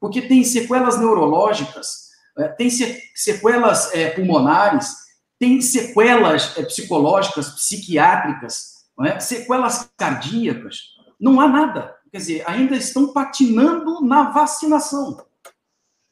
porque 0.00 0.22
tem 0.22 0.42
sequelas 0.44 0.98
neurológicas, 0.98 2.10
é, 2.36 2.48
tem 2.48 2.68
sequelas 3.14 3.94
é, 3.94 4.10
pulmonares, 4.10 4.94
tem 5.38 5.60
sequelas 5.60 6.56
é, 6.58 6.62
psicológicas, 6.64 7.50
psiquiátricas, 7.50 8.74
sequelas 9.20 9.90
cardíacas. 9.96 10.94
Não 11.18 11.40
há 11.40 11.48
nada. 11.48 11.94
Quer 12.10 12.18
dizer, 12.18 12.44
ainda 12.46 12.76
estão 12.76 13.12
patinando 13.12 14.00
na 14.00 14.30
vacinação. 14.30 15.16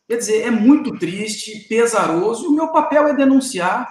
Quer 0.09 0.17
dizer, 0.17 0.43
é 0.43 0.51
muito 0.51 0.99
triste, 0.99 1.67
pesaroso, 1.69 2.45
e 2.45 2.49
o 2.49 2.53
meu 2.53 2.69
papel 2.69 3.09
é 3.09 3.15
denunciar, 3.15 3.89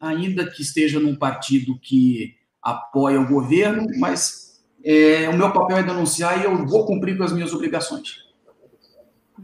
ainda 0.00 0.50
que 0.50 0.62
esteja 0.62 0.98
num 0.98 1.14
partido 1.14 1.78
que 1.78 2.34
apoia 2.60 3.20
o 3.20 3.28
governo, 3.28 3.86
mas 3.98 4.51
é, 4.84 5.28
o 5.28 5.36
meu 5.36 5.52
papel 5.52 5.78
é 5.78 5.82
denunciar 5.82 6.40
e 6.40 6.44
eu 6.44 6.66
vou 6.66 6.86
cumprir 6.86 7.16
com 7.16 7.24
as 7.24 7.32
minhas 7.32 7.52
obrigações. 7.52 8.22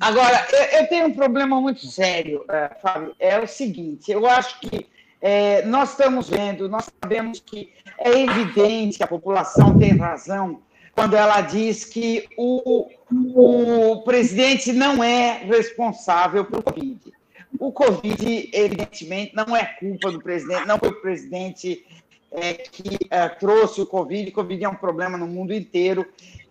Agora, 0.00 0.46
eu, 0.52 0.80
eu 0.80 0.86
tenho 0.88 1.06
um 1.06 1.14
problema 1.14 1.60
muito 1.60 1.86
sério, 1.86 2.44
é, 2.48 2.70
Fábio. 2.80 3.14
É 3.18 3.38
o 3.40 3.46
seguinte: 3.46 4.10
eu 4.10 4.26
acho 4.26 4.60
que 4.60 4.86
é, 5.20 5.64
nós 5.64 5.90
estamos 5.90 6.28
vendo, 6.28 6.68
nós 6.68 6.88
sabemos 7.02 7.40
que 7.40 7.72
é 7.98 8.20
evidente, 8.20 9.02
a 9.02 9.06
população 9.06 9.76
tem 9.78 9.96
razão 9.96 10.62
quando 10.94 11.14
ela 11.14 11.40
diz 11.40 11.84
que 11.84 12.28
o, 12.36 12.88
o 13.34 14.02
presidente 14.02 14.72
não 14.72 15.02
é 15.02 15.44
responsável 15.44 16.44
pelo 16.44 16.62
Covid. 16.62 17.12
O 17.58 17.72
Covid, 17.72 18.50
evidentemente, 18.52 19.34
não 19.34 19.56
é 19.56 19.64
culpa 19.64 20.10
do 20.10 20.20
presidente, 20.20 20.66
não 20.66 20.78
foi 20.78 20.90
o 20.90 21.00
presidente 21.00 21.84
é, 22.32 22.54
que 22.54 22.98
é, 23.10 23.28
trouxe 23.28 23.80
o 23.80 23.86
Covid. 23.86 24.30
O 24.30 24.32
Covid 24.32 24.64
é 24.64 24.68
um 24.68 24.74
problema 24.74 25.16
no 25.16 25.26
mundo 25.26 25.52
inteiro. 25.52 26.06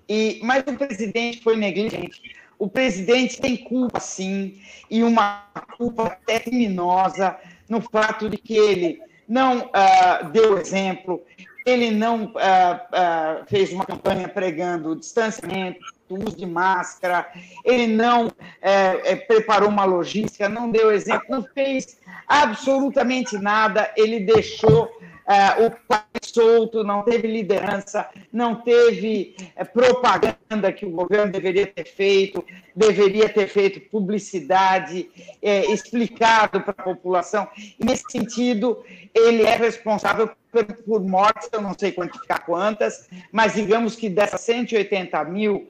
E, 0.07 0.39
mas 0.43 0.63
o 0.67 0.73
presidente 0.77 1.41
foi 1.41 1.55
negligente. 1.55 2.35
O 2.59 2.67
presidente 2.67 3.39
tem 3.39 3.55
culpa, 3.55 3.99
sim, 3.99 4.59
e 4.89 5.03
uma 5.03 5.43
culpa 5.77 6.07
até 6.07 6.39
criminosa 6.39 7.37
no 7.69 7.81
fato 7.81 8.29
de 8.29 8.37
que 8.37 8.57
ele 8.57 8.99
não 9.27 9.65
uh, 9.67 10.29
deu 10.31 10.57
exemplo, 10.57 11.21
ele 11.65 11.91
não 11.91 12.25
uh, 12.25 12.29
uh, 12.29 13.45
fez 13.47 13.71
uma 13.71 13.85
campanha 13.85 14.27
pregando 14.27 14.95
distanciamento, 14.95 15.79
uso 16.09 16.35
de 16.35 16.45
máscara, 16.45 17.27
ele 17.65 17.87
não 17.87 18.31
eh, 18.61 19.15
preparou 19.27 19.67
uma 19.67 19.83
logística, 19.83 20.47
não 20.47 20.71
deu 20.71 20.89
exemplo, 20.89 21.25
não 21.29 21.43
fez 21.43 21.97
absolutamente 22.25 23.37
nada, 23.37 23.91
ele 23.97 24.21
deixou 24.21 24.89
é, 25.27 25.65
o 25.65 25.71
país 25.71 26.07
solto, 26.23 26.83
não 26.85 27.03
teve 27.03 27.27
liderança, 27.27 28.07
não 28.31 28.55
teve 28.55 29.35
é, 29.57 29.65
propaganda 29.65 30.71
que 30.71 30.85
o 30.85 30.89
governo 30.89 31.31
deveria 31.31 31.67
ter 31.67 31.83
feito, 31.83 32.43
deveria 32.73 33.27
ter 33.27 33.47
feito 33.47 33.81
publicidade, 33.89 35.09
é, 35.41 35.65
explicado 35.71 36.61
para 36.61 36.75
a 36.77 36.83
população. 36.83 37.47
E, 37.57 37.83
nesse 37.83 38.03
sentido, 38.09 38.81
ele 39.13 39.43
é 39.43 39.55
responsável 39.55 40.29
por, 40.49 40.63
por 40.63 41.03
mortes, 41.03 41.49
eu 41.51 41.61
não 41.61 41.75
sei 41.77 41.91
quantificar 41.91 42.45
quantas, 42.45 43.09
mas 43.29 43.53
digamos 43.53 43.97
que 43.97 44.09
dessas 44.09 44.41
180 44.41 45.23
mil, 45.25 45.69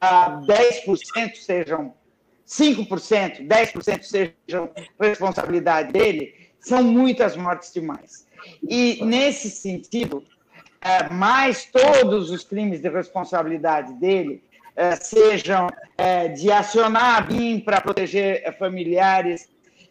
10% 0.00 1.34
sejam 1.34 1.94
5%, 2.46 3.46
10% 3.46 4.02
sejam 4.02 4.70
responsabilidade 5.00 5.92
dele, 5.92 6.34
são 6.60 6.82
muitas 6.82 7.36
mortes 7.36 7.72
demais. 7.72 8.27
E, 8.62 9.04
nesse 9.04 9.50
sentido, 9.50 10.24
é, 10.80 11.08
mais 11.08 11.64
todos 11.66 12.30
os 12.30 12.44
crimes 12.44 12.80
de 12.80 12.88
responsabilidade 12.88 13.92
dele, 13.94 14.42
é, 14.76 14.94
sejam 14.94 15.68
é, 15.96 16.28
de 16.28 16.52
acionar 16.52 17.16
a 17.16 17.20
BIM 17.20 17.60
para 17.60 17.80
proteger 17.80 18.56
familiares, 18.58 19.48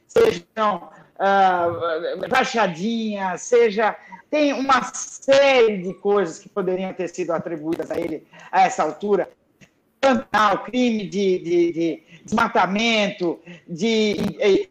sejam 0.08 0.90
rachadinha, 2.32 3.38
seja. 3.38 3.96
Tem 4.30 4.54
uma 4.54 4.84
série 4.94 5.80
de 5.80 5.94
coisas 5.96 6.38
que 6.40 6.48
poderiam 6.48 6.94
ter 6.94 7.08
sido 7.10 7.32
atribuídas 7.32 7.90
a 7.90 8.00
ele 8.00 8.28
a 8.52 8.62
essa 8.62 8.84
altura. 8.84 9.30
O 10.54 10.58
crime 10.60 11.08
de, 11.08 11.40
de, 11.40 11.72
de 11.74 12.04
desmatamento, 12.24 13.40
de 13.68 14.16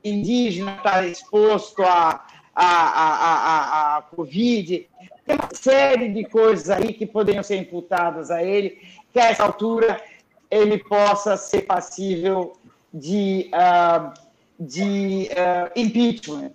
indígena 0.04 0.76
estar 0.76 1.06
exposto 1.06 1.82
a, 1.82 2.24
a, 2.56 2.66
a, 2.66 3.94
a, 3.94 3.96
a 3.98 4.02
Covid. 4.02 4.88
Tem 5.24 5.36
uma 5.36 5.48
série 5.52 6.08
de 6.08 6.24
coisas 6.24 6.70
aí 6.70 6.92
que 6.92 7.06
poderiam 7.06 7.42
ser 7.42 7.56
imputadas 7.56 8.30
a 8.30 8.42
ele, 8.42 8.78
que 9.12 9.20
a 9.20 9.26
essa 9.26 9.44
altura 9.44 10.02
ele 10.50 10.78
possa 10.78 11.36
ser 11.36 11.62
passível 11.62 12.54
de. 12.92 13.50
Uh, 13.52 14.26
de 14.58 15.28
uh, 15.32 15.70
impeachment. 15.76 16.52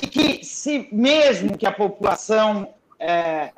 E 0.00 0.06
que, 0.06 0.44
se 0.44 0.88
mesmo 0.92 1.56
que 1.56 1.66
a 1.66 1.72
população 1.72 2.68
é, 2.98 3.50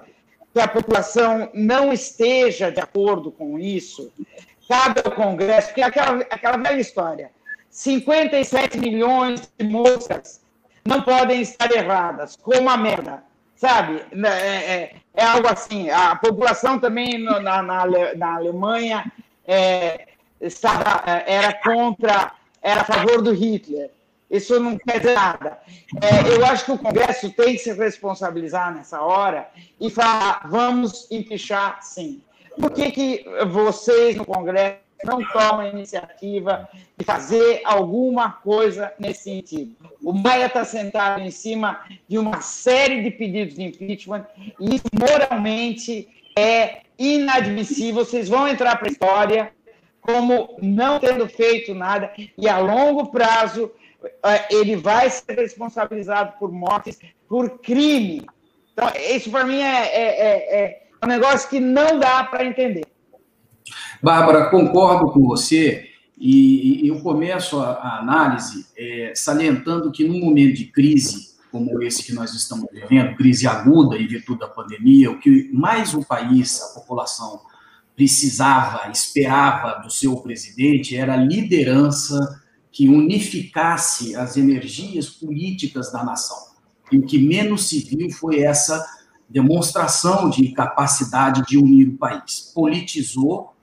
que 0.53 0.61
a 0.61 0.69
população 0.69 1.51
não 1.53 1.93
esteja 1.93 2.71
de 2.71 2.81
acordo 2.81 3.31
com 3.31 3.59
isso, 3.59 4.13
cabe 4.69 5.01
ao 5.05 5.13
Congresso, 5.13 5.69
porque 5.69 5.81
é 5.81 5.85
aquela, 5.85 6.21
aquela 6.31 6.57
velha 6.57 6.81
história, 6.81 7.31
57 7.71 8.79
milhões 8.79 9.49
de 9.59 9.67
moscas 9.67 10.41
não 10.89 11.03
podem 11.03 11.43
estar 11.43 11.71
erradas, 11.71 12.35
como 12.35 12.71
a 12.71 12.77
merda, 12.77 13.23
sabe? 13.55 14.03
Né, 14.11 14.31
é, 14.31 14.73
é, 14.73 14.95
é 15.15 15.25
algo 15.25 15.47
assim. 15.47 15.91
A 15.91 16.17
população 16.17 16.79
também 16.79 17.19
no, 17.19 17.39
na, 17.41 17.63
na, 17.63 17.85
na, 18.17 18.35
Alemanha 18.37 19.05
é, 19.47 20.09
estava, 20.41 21.03
é, 21.07 21.35
era 21.35 21.53
contra 21.53 22.33
era 22.63 22.81
a 22.81 22.85
favor 22.85 23.21
do 23.23 23.33
Hitler. 23.33 23.91
Isso 24.31 24.59
não 24.59 24.77
quer 24.77 24.99
dizer 24.99 25.15
nada. 25.15 25.59
É, 26.03 26.35
eu 26.35 26.45
acho 26.45 26.65
que 26.65 26.73
o 26.73 26.79
Congresso 26.79 27.31
tem 27.33 27.53
que 27.55 27.59
se 27.59 27.73
responsabilizar 27.73 28.75
nessa 28.75 29.01
hora 29.03 29.49
e 29.81 29.91
falar: 29.91 30.49
vamos 30.49 31.07
empichar 31.11 31.83
sim. 31.83 32.23
Por 32.59 32.73
que, 32.73 32.91
que 32.91 33.25
vocês 33.53 34.17
no 34.17 34.25
Congresso 34.25 34.88
não 35.05 35.25
tomam 35.25 35.61
a 35.61 35.69
iniciativa 35.69 36.69
de 36.97 37.05
fazer 37.05 37.63
alguma 37.65 38.33
coisa 38.33 38.93
nesse 38.99 39.25
sentido? 39.25 39.75
O 40.03 40.13
Maia 40.13 40.47
está 40.47 40.65
sentado 40.65 41.21
em 41.21 41.31
cima 41.31 41.81
de 42.09 42.19
uma 42.19 42.41
série 42.41 43.03
de 43.03 43.11
pedidos 43.11 43.55
de 43.55 43.65
impeachment 43.65 44.27
e 44.61 44.77
isso 44.77 44.87
moralmente 44.99 46.09
é 46.37 46.83
inadmissível. 46.99 48.05
Vocês 48.05 48.29
vão 48.29 48.49
entrar 48.49 48.77
para 48.77 48.89
a 48.89 48.91
história 48.91 49.53
como 50.09 50.57
não 50.63 50.99
tendo 50.99 51.29
feito 51.29 51.75
nada, 51.75 52.11
e 52.37 52.49
a 52.49 52.59
longo 52.59 53.11
prazo 53.11 53.71
é, 54.25 54.55
ele 54.55 54.75
vai 54.75 55.11
ser 55.11 55.35
responsabilizado 55.35 56.33
por 56.39 56.51
mortes, 56.51 56.99
por 57.29 57.59
crime. 57.59 58.25
Então, 58.73 58.89
isso 59.11 59.31
para 59.31 59.45
mim 59.45 59.61
é, 59.61 59.85
é, 59.85 60.03
é, 60.03 60.61
é, 60.61 60.83
um 61.05 61.09
negócio 61.09 61.51
que 61.51 61.61
não 61.61 61.99
dá 61.99 62.25
para 62.25 62.47
entender. 62.47 62.87
Bárbara, 64.03 64.51
concordo 64.51 65.11
com 65.13 65.27
você, 65.27 65.89
e, 66.21 66.87
eu 66.89 67.01
começo 67.01 67.61
a, 67.61 67.73
a 67.73 67.99
análise 68.01 68.67
é, 68.77 69.13
salientando 69.15 69.93
que 69.93 70.07
num 70.07 70.21
momento 70.21 70.57
de 70.57 70.67
crise 70.67 71.29
como 71.51 71.83
esse 71.83 72.05
que 72.05 72.13
nós 72.13 72.35
estamos 72.35 72.67
vivendo, 72.73 73.17
crise 73.17 73.47
aguda 73.47 73.97
em 73.97 74.07
virtude 74.07 74.41
da 74.41 74.49
pandemia, 74.49 75.11
o 75.11 75.19
que 75.19 75.51
mais 75.53 75.95
o 75.95 76.05
país, 76.05 76.61
a 76.61 76.79
população, 76.79 77.41
precisava, 77.97 78.91
esperava 78.93 79.81
do 79.83 79.91
seu 79.91 80.17
presidente 80.19 80.97
era 80.97 81.17
liderança 81.17 82.43
que 82.71 82.89
unificasse 82.89 84.15
as 84.15 84.37
energias 84.37 85.09
políticas 85.09 85.91
da 85.91 86.05
nação. 86.05 86.37
E 86.93 86.99
o 86.99 87.03
que 87.03 87.19
menos 87.19 87.69
se 87.69 87.81
viu 87.81 88.11
foi 88.11 88.41
essa 88.41 88.87
demonstração 89.29 90.31
de 90.31 90.53
capacidade 90.53 91.43
de 91.47 91.59
unir 91.59 91.89
o 91.89 91.99
país. 91.99 92.53
Politizou 92.55 93.55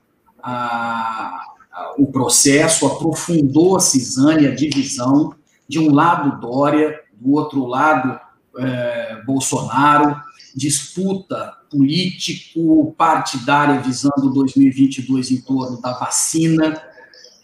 a, 0.46 1.42
a, 1.72 1.94
o 1.98 2.06
processo, 2.06 2.86
aprofundou 2.86 3.76
a 3.76 3.80
cisânia, 3.80 4.52
a 4.52 4.54
divisão, 4.54 5.34
de 5.68 5.80
um 5.80 5.92
lado 5.92 6.40
Dória, 6.40 7.00
do 7.20 7.32
outro 7.32 7.66
lado 7.66 8.20
é, 8.56 9.20
Bolsonaro, 9.26 10.14
disputa 10.54 11.52
político-partidária 11.68 13.80
visando 13.80 14.32
2022 14.32 15.32
em 15.32 15.40
torno 15.40 15.80
da 15.80 15.94
vacina. 15.94 16.80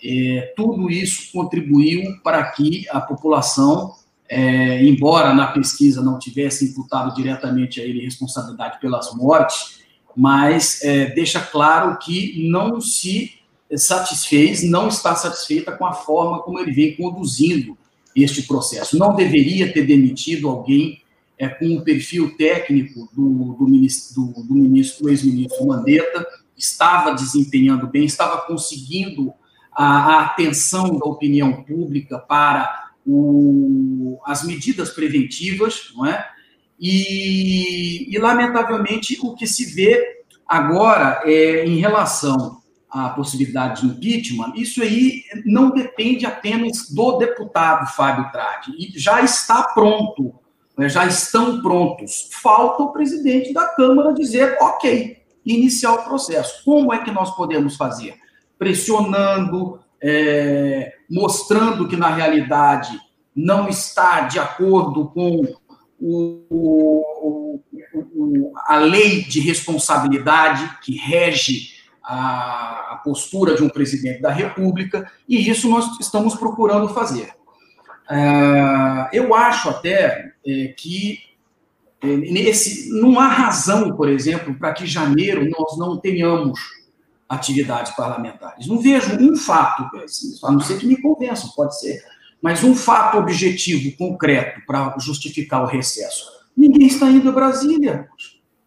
É, 0.04 0.52
tudo 0.56 0.88
isso 0.88 1.32
contribuiu 1.32 2.20
para 2.22 2.44
que 2.52 2.88
a 2.90 3.00
população, 3.00 3.96
é, 4.28 4.84
embora 4.84 5.34
na 5.34 5.48
pesquisa 5.48 6.00
não 6.00 6.20
tivesse 6.20 6.66
imputado 6.66 7.12
diretamente 7.14 7.80
a 7.80 7.84
ele 7.84 8.04
responsabilidade 8.04 8.78
pelas 8.80 9.12
mortes, 9.14 9.81
mas 10.16 10.82
é, 10.82 11.06
deixa 11.06 11.40
claro 11.40 11.98
que 11.98 12.48
não 12.48 12.80
se 12.80 13.32
satisfez, 13.76 14.62
não 14.62 14.88
está 14.88 15.14
satisfeita 15.14 15.72
com 15.72 15.86
a 15.86 15.92
forma 15.92 16.42
como 16.42 16.58
ele 16.58 16.72
vem 16.72 16.96
conduzindo 16.96 17.76
este 18.14 18.42
processo. 18.42 18.98
Não 18.98 19.14
deveria 19.14 19.72
ter 19.72 19.86
demitido 19.86 20.48
alguém 20.48 21.00
é, 21.38 21.48
com 21.48 21.76
o 21.76 21.82
perfil 21.82 22.36
técnico 22.36 23.08
do, 23.12 23.54
do 23.54 23.66
ministro, 23.66 24.22
do, 24.22 24.42
do 24.42 24.54
ministro 24.54 25.08
ex-ministro 25.08 25.66
Mandetta, 25.66 26.26
estava 26.56 27.14
desempenhando 27.14 27.86
bem, 27.86 28.04
estava 28.04 28.42
conseguindo 28.42 29.32
a, 29.72 29.84
a 29.84 30.22
atenção 30.26 30.98
da 30.98 31.06
opinião 31.06 31.62
pública 31.62 32.18
para 32.18 32.90
o, 33.06 34.20
as 34.24 34.44
medidas 34.44 34.90
preventivas, 34.90 35.92
não 35.96 36.06
é? 36.06 36.24
E, 36.82 38.12
e, 38.12 38.18
lamentavelmente, 38.18 39.16
o 39.22 39.36
que 39.36 39.46
se 39.46 39.72
vê 39.72 40.24
agora 40.46 41.22
é, 41.24 41.64
em 41.64 41.78
relação 41.78 42.60
à 42.90 43.10
possibilidade 43.10 43.82
de 43.82 43.86
impeachment, 43.86 44.52
isso 44.56 44.82
aí 44.82 45.22
não 45.46 45.70
depende 45.70 46.26
apenas 46.26 46.90
do 46.90 47.18
deputado 47.18 47.86
Fábio 47.94 48.30
Tradi, 48.32 48.72
e 48.76 48.98
já 48.98 49.22
está 49.22 49.62
pronto 49.62 50.42
né, 50.76 50.88
já 50.88 51.06
estão 51.06 51.60
prontos. 51.60 52.28
Falta 52.42 52.82
o 52.82 52.92
presidente 52.92 53.52
da 53.52 53.66
Câmara 53.68 54.12
dizer, 54.12 54.56
ok, 54.60 55.18
iniciar 55.44 55.92
o 55.92 56.04
processo. 56.04 56.64
Como 56.64 56.92
é 56.92 57.02
que 57.02 57.10
nós 57.10 57.34
podemos 57.36 57.76
fazer? 57.76 58.14
Pressionando, 58.58 59.80
é, 60.00 60.92
mostrando 61.10 61.86
que, 61.88 61.96
na 61.96 62.08
realidade, 62.08 62.98
não 63.34 63.68
está 63.68 64.22
de 64.22 64.38
acordo 64.38 65.08
com 65.08 65.42
o, 66.02 67.62
o, 68.14 68.52
a 68.66 68.78
lei 68.78 69.22
de 69.22 69.38
responsabilidade 69.38 70.78
que 70.82 70.96
rege 70.96 71.72
a, 72.02 72.94
a 72.94 73.00
postura 73.04 73.54
de 73.54 73.62
um 73.62 73.68
presidente 73.68 74.20
da 74.20 74.30
República, 74.30 75.08
e 75.28 75.48
isso 75.48 75.70
nós 75.70 76.00
estamos 76.00 76.34
procurando 76.34 76.88
fazer. 76.88 77.30
É, 78.10 79.10
eu 79.12 79.32
acho 79.34 79.70
até 79.70 80.32
é, 80.44 80.74
que 80.76 81.20
é, 82.02 82.06
nesse, 82.16 82.90
não 83.00 83.20
há 83.20 83.28
razão, 83.28 83.96
por 83.96 84.08
exemplo, 84.08 84.54
para 84.54 84.72
que 84.72 84.86
janeiro 84.86 85.48
nós 85.48 85.78
não 85.78 85.96
tenhamos 85.96 86.58
atividades 87.28 87.92
parlamentares. 87.92 88.66
Não 88.66 88.80
vejo 88.80 89.16
um 89.20 89.36
fato, 89.36 89.88
a 90.44 90.50
não 90.52 90.60
ser 90.60 90.78
que 90.78 90.86
me 90.86 91.00
convençam, 91.00 91.50
pode 91.54 91.78
ser, 91.78 92.02
mas 92.42 92.64
um 92.64 92.74
fato 92.74 93.18
objetivo, 93.18 93.96
concreto, 93.96 94.60
para 94.66 94.96
justificar 94.98 95.62
o 95.62 95.66
recesso. 95.66 96.26
Ninguém 96.56 96.88
está 96.88 97.08
indo 97.08 97.28
a 97.28 97.32
Brasília. 97.32 98.08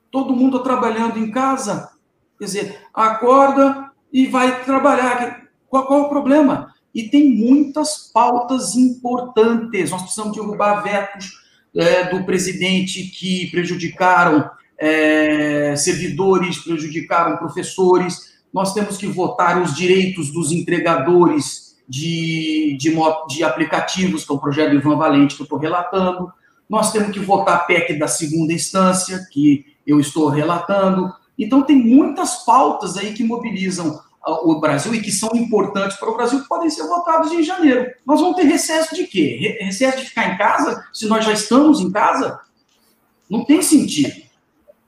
Todo 0.10 0.34
mundo 0.34 0.58
está 0.58 0.70
trabalhando 0.70 1.20
em 1.20 1.30
casa. 1.30 1.92
Quer 2.40 2.46
dizer, 2.46 2.80
acorda 2.94 3.92
e 4.12 4.28
vai 4.28 4.64
trabalhar. 4.64 5.50
Qual, 5.68 5.86
qual 5.88 6.00
é 6.00 6.04
o 6.04 6.10
problema? 6.10 6.74
E 6.94 7.04
tem 7.10 7.36
muitas 7.36 8.10
pautas 8.14 8.76
importantes. 8.76 9.92
Nós 9.92 10.04
precisamos 10.04 10.38
derrubar 10.38 10.82
vetos 10.82 11.44
é, 11.76 12.06
do 12.06 12.24
presidente 12.24 13.04
que 13.04 13.52
prejudicaram 13.52 14.50
é, 14.80 15.76
servidores, 15.76 16.60
prejudicaram 16.60 17.38
professores. 17.38 18.36
Nós 18.54 18.74
temos 18.74 18.96
que 18.96 19.08
votar 19.08 19.62
os 19.62 19.76
direitos 19.76 20.32
dos 20.32 20.54
entregadores 20.54 21.65
de, 21.88 22.78
de, 22.80 22.94
de 23.30 23.44
aplicativos, 23.44 24.26
que 24.26 24.32
é 24.32 24.36
o 24.36 24.40
projeto 24.40 24.72
do 24.72 24.78
Ivan 24.78 24.98
Valente 24.98 25.36
que 25.36 25.42
eu 25.42 25.46
estou 25.46 25.60
relatando. 25.60 26.32
Nós 26.70 26.92
temos 26.92 27.12
que 27.12 27.20
votar 27.20 27.56
a 27.56 27.60
PEC 27.60 28.00
da 28.00 28.08
segunda 28.08 28.52
instância, 28.52 29.28
que 29.32 29.66
eu 29.86 30.00
estou 30.00 30.30
relatando. 30.30 31.14
Então, 31.38 31.62
tem 31.62 31.76
muitas 31.76 32.44
pautas 32.44 32.98
aí 32.98 33.14
que 33.14 33.24
mobilizam 33.24 34.00
o 34.26 34.60
Brasil 34.60 34.94
e 34.96 35.02
que 35.02 35.12
são 35.12 35.30
importantes 35.36 35.98
para 35.98 36.10
o 36.10 36.16
Brasil 36.16 36.44
podem 36.50 36.70
ser 36.70 36.88
votados 36.88 37.32
em 37.32 37.44
janeiro. 37.44 37.92
Nós 38.06 38.20
vamos 38.20 38.36
ter 38.36 38.44
recesso 38.44 38.96
de 38.96 39.06
quê? 39.06 39.60
Recesso 39.62 40.00
de 40.00 40.06
ficar 40.06 40.34
em 40.34 40.38
casa, 40.38 40.84
se 40.92 41.08
nós 41.08 41.24
já 41.24 41.32
estamos 41.32 41.80
em 41.80 41.92
casa? 41.92 42.40
Não 43.30 43.46
tem 43.46 43.62
sentido. 43.62 44.26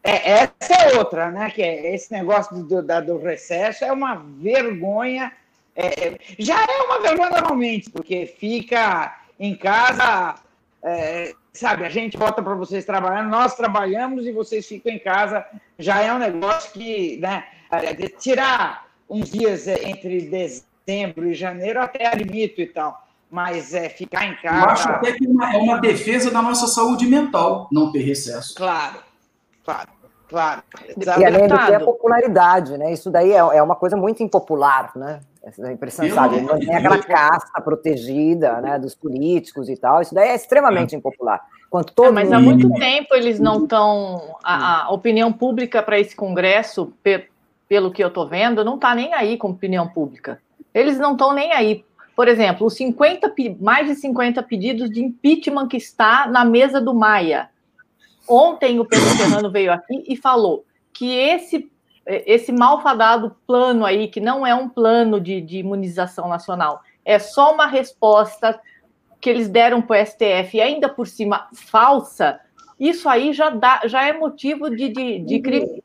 É, 0.03 0.31
essa 0.31 0.73
é 0.73 0.97
outra, 0.97 1.29
né? 1.29 1.51
Que 1.51 1.61
é 1.61 1.93
esse 1.93 2.11
negócio 2.11 2.63
do, 2.63 2.81
do, 2.81 3.01
do 3.05 3.17
recesso 3.19 3.83
é 3.83 3.91
uma 3.91 4.15
vergonha. 4.15 5.31
É, 5.77 6.17
já 6.39 6.59
é 6.59 6.81
uma 6.81 6.99
vergonha 6.99 7.29
normalmente, 7.29 7.91
porque 7.91 8.25
fica 8.25 9.15
em 9.39 9.55
casa, 9.55 10.33
é, 10.81 11.33
sabe? 11.53 11.85
A 11.85 11.89
gente 11.89 12.17
volta 12.17 12.41
para 12.41 12.55
vocês 12.55 12.83
trabalhando, 12.83 13.29
nós 13.29 13.55
trabalhamos 13.55 14.25
e 14.25 14.31
vocês 14.31 14.67
ficam 14.67 14.91
em 14.91 14.97
casa. 14.97 15.45
Já 15.77 16.01
é 16.01 16.11
um 16.11 16.17
negócio 16.17 16.71
que, 16.71 17.17
né? 17.17 17.45
É, 17.69 17.93
tirar 18.09 18.87
uns 19.07 19.29
dias 19.29 19.67
entre 19.67 20.21
dezembro 20.21 21.29
e 21.29 21.35
janeiro 21.35 21.79
até 21.79 22.07
admito 22.07 22.59
e 22.59 22.65
tal 22.65 23.05
mas 23.29 23.73
é 23.73 23.89
ficar 23.89 24.25
em 24.25 24.35
casa. 24.37 24.65
Eu 24.65 24.69
acho 24.69 24.89
até 24.89 25.11
que 25.11 25.25
é 25.25 25.29
uma, 25.29 25.53
é 25.53 25.57
uma 25.57 25.81
defesa 25.81 26.31
da 26.31 26.41
nossa 26.41 26.65
saúde 26.65 27.05
mental 27.05 27.67
não 27.71 27.91
ter 27.91 27.99
recesso. 27.99 28.55
Claro, 28.55 28.99
claro. 29.65 29.89
Claro. 30.29 30.61
E 30.97 31.25
além 31.25 31.47
do 31.47 31.57
que 31.57 31.73
a 31.73 31.79
popularidade, 31.79 32.77
né? 32.77 32.91
Isso 32.91 33.09
daí 33.09 33.31
é, 33.31 33.37
é 33.37 33.63
uma 33.63 33.75
coisa 33.75 33.95
muito 33.95 34.21
impopular, 34.21 34.91
né? 34.95 35.21
Essa 35.47 35.71
impressão, 35.71 36.05
eu 36.05 36.13
sabe? 36.13 36.41
Não 36.41 36.59
tem 36.59 36.75
aquela 36.75 37.01
casta 37.01 37.61
protegida, 37.61 38.59
né? 38.59 38.77
Dos 38.77 38.93
políticos 38.93 39.69
e 39.69 39.77
tal. 39.77 40.01
Isso 40.01 40.13
daí 40.13 40.29
é 40.29 40.35
extremamente 40.35 40.93
é. 40.93 40.97
impopular. 40.97 41.41
Quanto 41.69 41.93
todo 41.93 42.09
é, 42.09 42.11
mas 42.11 42.31
há 42.31 42.39
muito 42.39 42.69
tempo 42.73 43.15
eles 43.15 43.39
não 43.39 43.63
estão. 43.63 44.35
A, 44.43 44.83
a, 44.83 44.91
opinião 44.91 45.31
pública 45.31 45.81
para 45.81 45.99
esse 45.99 46.15
Congresso, 46.15 46.93
pe, 47.01 47.29
pelo 47.67 47.91
que 47.91 48.03
eu 48.03 48.09
estou 48.09 48.27
vendo, 48.27 48.63
não 48.63 48.75
está 48.75 48.93
nem 48.93 49.13
aí 49.13 49.37
com 49.37 49.51
opinião 49.51 49.87
pública. 49.87 50.41
Eles 50.73 50.99
não 50.99 51.13
estão 51.13 51.33
nem 51.33 51.53
aí. 51.53 51.85
Por 52.15 52.27
exemplo, 52.27 52.67
os 52.67 52.73
50, 52.73 53.33
mais 53.59 53.87
de 53.87 53.95
50 53.95 54.43
pedidos 54.43 54.89
de 54.89 55.03
impeachment 55.03 55.67
que 55.67 55.77
está 55.77 56.27
na 56.27 56.43
mesa 56.43 56.81
do 56.81 56.93
Maia 56.93 57.49
Ontem 58.27 58.79
o 58.79 58.85
Pedro 58.85 59.07
Serrano 59.15 59.49
veio 59.49 59.71
aqui 59.71 60.03
e 60.07 60.15
falou 60.17 60.65
que 60.93 61.15
esse, 61.15 61.71
esse 62.07 62.51
malfadado 62.51 63.35
plano 63.45 63.85
aí, 63.85 64.07
que 64.07 64.19
não 64.19 64.47
é 64.47 64.55
um 64.55 64.69
plano 64.69 65.19
de, 65.19 65.41
de 65.41 65.57
imunização 65.59 66.27
nacional, 66.27 66.81
é 67.03 67.19
só 67.19 67.53
uma 67.53 67.67
resposta 67.67 68.59
que 69.19 69.29
eles 69.29 69.49
deram 69.49 69.81
para 69.81 70.01
o 70.01 70.05
STF 70.05 70.57
e 70.57 70.61
ainda 70.61 70.87
por 70.87 71.07
cima 71.07 71.47
falsa, 71.53 72.39
isso 72.79 73.09
aí 73.09 73.33
já, 73.33 73.49
dá, 73.49 73.81
já 73.85 74.07
é 74.07 74.13
motivo 74.13 74.69
de, 74.69 74.89
de, 74.89 75.19
de 75.19 75.39
crime 75.41 75.81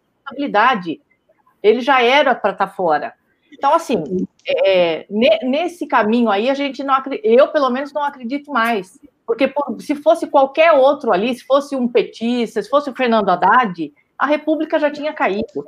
Ele 1.63 1.81
já 1.81 2.03
era 2.03 2.35
para 2.35 2.53
estar 2.53 2.67
tá 2.67 2.73
fora. 2.73 3.15
Então, 3.51 3.75
assim, 3.75 4.03
é, 4.47 5.07
nesse 5.43 5.87
caminho 5.87 6.31
aí, 6.31 6.51
a 6.51 6.55
gente 6.55 6.83
não 6.83 6.95
eu 7.23 7.49
pelo 7.49 7.71
menos 7.71 7.93
não 7.93 8.03
acredito 8.03 8.51
mais. 8.51 8.99
Porque 9.27 9.49
por, 9.49 9.81
se 9.81 9.95
fosse 9.95 10.27
qualquer 10.27 10.73
outro 10.73 11.13
ali, 11.13 11.35
se 11.35 11.45
fosse 11.45 11.77
um 11.77 11.89
petista, 11.89 12.63
se 12.63 12.69
fosse 12.69 12.91
o 12.91 12.95
Fernando 12.95 13.29
Haddad, 13.29 13.93
a 14.19 14.27
República 14.27 14.79
já 14.79 14.91
tinha 14.91 15.13
caído. 15.13 15.65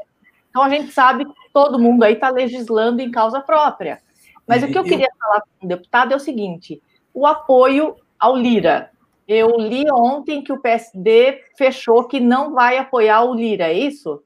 Então 0.55 0.63
a 0.63 0.69
gente 0.69 0.93
sabe 0.93 1.25
que 1.25 1.35
todo 1.53 1.81
mundo 1.81 2.05
aí 2.05 2.15
está 2.15 2.31
legislando 2.31 3.03
em 3.03 3.11
causa 3.11 3.41
própria. 3.41 4.01
Mas 4.47 4.63
o 4.63 4.69
que 4.69 4.79
eu 4.79 4.85
queria 4.85 5.09
falar 5.19 5.41
com 5.41 5.67
o 5.67 5.69
deputado 5.69 6.13
é 6.13 6.17
o 6.17 6.21
seguinte: 6.21 6.81
o 7.13 7.27
apoio 7.27 7.97
ao 8.17 8.37
Lira. 8.37 8.93
Eu 9.27 9.57
li 9.59 9.85
ontem 9.91 10.45
que 10.45 10.53
o 10.53 10.61
PSD 10.61 11.43
fechou 11.59 12.07
que 12.07 12.21
não 12.21 12.53
vai 12.53 12.79
apoiar 12.79 13.25
o 13.25 13.35
Lira, 13.35 13.65
é 13.65 13.73
isso? 13.73 14.23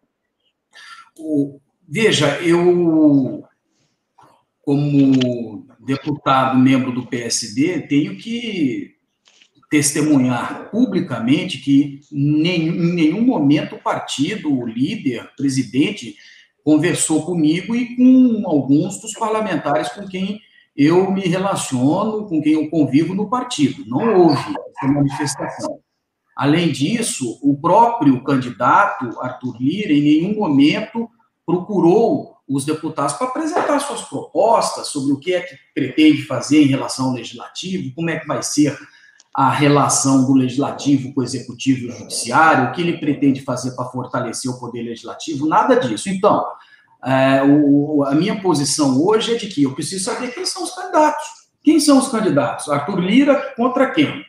Veja, 1.89 2.43
eu, 2.43 3.43
como 4.61 5.67
deputado, 5.79 6.59
membro 6.59 6.93
do 6.93 7.07
PSD, 7.07 7.87
tenho 7.87 8.19
que 8.19 8.98
testemunhar 9.71 10.71
publicamente 10.71 11.59
que 11.59 12.01
nem, 12.11 12.69
em 12.69 12.95
nenhum 12.95 13.23
momento 13.23 13.75
o 13.75 13.83
partido, 13.83 14.53
o 14.53 14.67
líder, 14.67 15.25
o 15.25 15.37
presidente, 15.37 16.17
conversou 16.65 17.25
comigo 17.25 17.75
e 17.75 17.97
com 17.97 18.43
alguns 18.47 19.01
dos 19.01 19.13
parlamentares 19.13 19.89
com 19.91 20.07
quem 20.07 20.41
eu 20.77 21.11
me 21.11 21.23
relaciono, 21.23 22.27
com 22.27 22.41
quem 22.41 22.53
eu 22.53 22.71
convivo 22.71 23.15
no 23.15 23.29
partido. 23.29 23.85
Não 23.87 24.21
houve 24.21 24.55
essa 24.77 24.93
manifestação. 24.93 25.81
Além 26.37 26.71
disso, 26.71 27.39
o 27.43 27.59
próprio 27.59 28.23
candidato, 28.23 29.19
Arthur 29.21 29.57
Lira, 29.61 29.93
em 29.93 30.03
nenhum 30.03 30.37
momento 30.37 31.09
procurou 31.45 32.37
os 32.49 32.65
deputados 32.65 33.15
para 33.15 33.27
apresentar 33.27 33.81
suas 33.81 34.03
propostas 34.03 34.89
sobre 34.89 35.13
o 35.13 35.19
que 35.19 35.35
é 35.35 35.41
que 35.41 35.57
pretende 35.75 36.23
fazer 36.23 36.63
em 36.63 36.67
relação 36.67 37.07
ao 37.07 37.15
legislativo, 37.15 37.93
como 37.95 38.09
é 38.11 38.19
que 38.19 38.27
vai 38.27 38.43
ser 38.43 38.79
a 39.35 39.51
relação 39.51 40.25
do 40.25 40.35
legislativo 40.35 41.13
com 41.15 41.21
o 41.21 41.25
executivo 41.25 41.87
e 41.87 41.89
o 41.89 41.97
judiciário, 41.97 42.69
o 42.69 42.73
que 42.73 42.81
ele 42.81 42.99
pretende 42.99 43.43
fazer 43.43 43.73
para 43.73 43.85
fortalecer 43.87 44.51
o 44.51 44.59
poder 44.59 44.83
legislativo, 44.83 45.47
nada 45.47 45.77
disso. 45.77 46.09
Então, 46.09 46.45
é, 47.05 47.43
o, 47.45 48.05
a 48.05 48.15
minha 48.15 48.41
posição 48.41 49.01
hoje 49.01 49.35
é 49.35 49.39
de 49.39 49.47
que 49.47 49.63
eu 49.63 49.75
preciso 49.75 50.05
saber 50.05 50.35
quem 50.35 50.45
são 50.45 50.65
os 50.65 50.75
candidatos. 50.75 51.25
Quem 51.63 51.79
são 51.79 51.99
os 51.99 52.09
candidatos? 52.09 52.69
Arthur 52.69 52.99
Lira 52.99 53.55
contra 53.57 53.91
quem? 53.91 54.25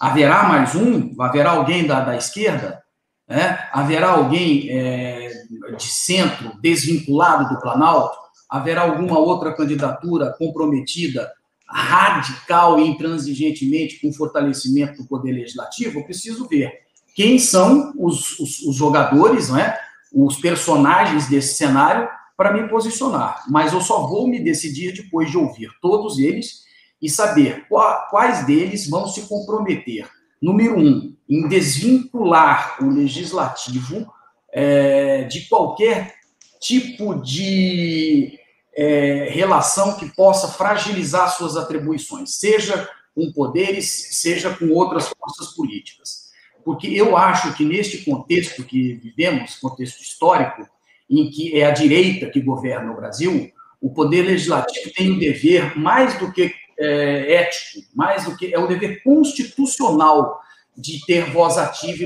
Haverá 0.00 0.44
mais 0.44 0.74
um? 0.74 1.14
Haverá 1.20 1.52
alguém 1.52 1.86
da, 1.86 2.00
da 2.00 2.16
esquerda? 2.16 2.82
É? 3.28 3.58
Haverá 3.72 4.10
alguém 4.10 4.68
é, 4.70 5.30
de 5.76 5.86
centro, 5.86 6.52
desvinculado 6.60 7.48
do 7.48 7.60
Planalto? 7.60 8.16
Haverá 8.48 8.82
alguma 8.82 9.18
outra 9.18 9.54
candidatura 9.54 10.34
comprometida 10.38 11.32
radical 11.72 12.78
e 12.78 12.86
intransigentemente 12.86 14.00
com 14.00 14.12
fortalecimento 14.12 15.02
do 15.02 15.08
poder 15.08 15.32
legislativo, 15.32 15.98
eu 15.98 16.04
preciso 16.04 16.46
ver 16.46 16.82
quem 17.14 17.38
são 17.38 17.92
os, 17.98 18.38
os, 18.38 18.60
os 18.60 18.76
jogadores, 18.76 19.48
não 19.48 19.58
é? 19.58 19.78
os 20.14 20.36
personagens 20.36 21.28
desse 21.28 21.54
cenário 21.54 22.08
para 22.36 22.52
me 22.52 22.68
posicionar. 22.68 23.44
Mas 23.48 23.72
eu 23.72 23.80
só 23.80 24.06
vou 24.06 24.28
me 24.28 24.38
decidir 24.38 24.92
depois 24.92 25.30
de 25.30 25.38
ouvir 25.38 25.70
todos 25.80 26.18
eles 26.18 26.62
e 27.00 27.08
saber 27.08 27.66
quais 28.10 28.44
deles 28.46 28.88
vão 28.88 29.08
se 29.08 29.22
comprometer. 29.22 30.08
Número 30.40 30.78
um, 30.78 31.14
em 31.28 31.48
desvincular 31.48 32.76
o 32.82 32.90
legislativo 32.90 34.06
é, 34.52 35.24
de 35.24 35.48
qualquer 35.48 36.14
tipo 36.60 37.14
de 37.14 38.38
é, 38.74 39.28
relação 39.30 39.96
que 39.96 40.06
possa 40.14 40.48
fragilizar 40.48 41.30
suas 41.36 41.56
atribuições, 41.56 42.36
seja 42.36 42.88
com 43.14 43.30
poderes, 43.32 44.08
seja 44.12 44.54
com 44.54 44.70
outras 44.70 45.08
forças 45.08 45.54
políticas. 45.54 46.30
Porque 46.64 46.86
eu 46.88 47.16
acho 47.16 47.54
que 47.54 47.64
neste 47.64 47.98
contexto 47.98 48.64
que 48.64 48.94
vivemos, 48.94 49.56
contexto 49.56 50.00
histórico, 50.00 50.66
em 51.10 51.28
que 51.30 51.58
é 51.58 51.66
a 51.66 51.72
direita 51.72 52.30
que 52.30 52.40
governa 52.40 52.92
o 52.92 52.96
Brasil, 52.96 53.50
o 53.80 53.92
poder 53.92 54.22
legislativo 54.22 54.92
tem 54.94 55.10
o 55.10 55.14
um 55.14 55.18
dever 55.18 55.76
mais 55.76 56.18
do 56.18 56.32
que 56.32 56.54
é, 56.78 57.34
ético, 57.34 57.86
mais 57.94 58.24
do 58.24 58.36
que 58.36 58.54
é 58.54 58.58
o 58.58 58.64
um 58.64 58.68
dever 58.68 59.02
constitucional 59.02 60.40
de 60.76 61.04
ter 61.04 61.30
voz 61.30 61.58
ativa 61.58 62.04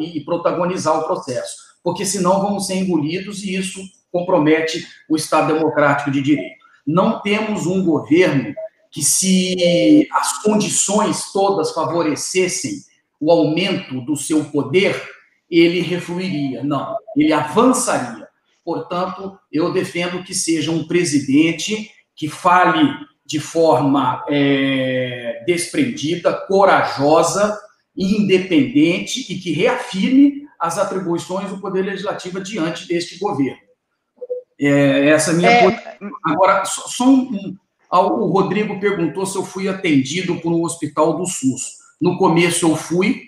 e 0.00 0.20
protagonizar 0.24 0.98
o 0.98 1.04
processo, 1.04 1.56
porque 1.84 2.04
senão 2.04 2.42
vamos 2.42 2.66
ser 2.66 2.74
engolidos 2.74 3.44
e 3.44 3.54
isso 3.54 3.80
compromete 4.12 4.86
o 5.08 5.16
Estado 5.16 5.54
democrático 5.54 6.10
de 6.10 6.20
direito. 6.20 6.62
Não 6.86 7.20
temos 7.20 7.66
um 7.66 7.82
governo 7.82 8.54
que, 8.90 9.02
se 9.02 10.06
as 10.12 10.42
condições 10.42 11.32
todas 11.32 11.72
favorecessem 11.72 12.72
o 13.18 13.32
aumento 13.32 14.00
do 14.02 14.16
seu 14.16 14.44
poder, 14.44 15.00
ele 15.50 15.80
refluiria. 15.80 16.62
Não, 16.62 16.94
ele 17.16 17.32
avançaria. 17.32 18.28
Portanto, 18.64 19.38
eu 19.50 19.72
defendo 19.72 20.22
que 20.22 20.34
seja 20.34 20.70
um 20.70 20.86
presidente 20.86 21.90
que 22.14 22.28
fale 22.28 22.88
de 23.24 23.40
forma 23.40 24.24
é, 24.28 25.42
desprendida, 25.46 26.32
corajosa, 26.46 27.58
independente 27.96 29.32
e 29.32 29.38
que 29.38 29.52
reafirme 29.52 30.42
as 30.58 30.78
atribuições 30.78 31.50
do 31.50 31.58
Poder 31.58 31.82
Legislativo 31.82 32.40
diante 32.40 32.86
deste 32.86 33.18
governo. 33.18 33.58
É, 34.64 35.08
essa 35.08 35.32
minha 35.32 35.50
é... 35.50 35.98
Agora, 36.24 36.64
só, 36.64 36.82
só 36.86 37.04
um, 37.04 37.28
um, 37.34 37.56
o 37.92 38.26
Rodrigo 38.30 38.78
perguntou 38.78 39.26
se 39.26 39.36
eu 39.36 39.44
fui 39.44 39.68
atendido 39.68 40.40
por 40.40 40.52
um 40.52 40.62
hospital 40.62 41.16
do 41.16 41.26
SUS. 41.26 41.78
No 42.00 42.16
começo 42.16 42.68
eu 42.68 42.76
fui, 42.76 43.22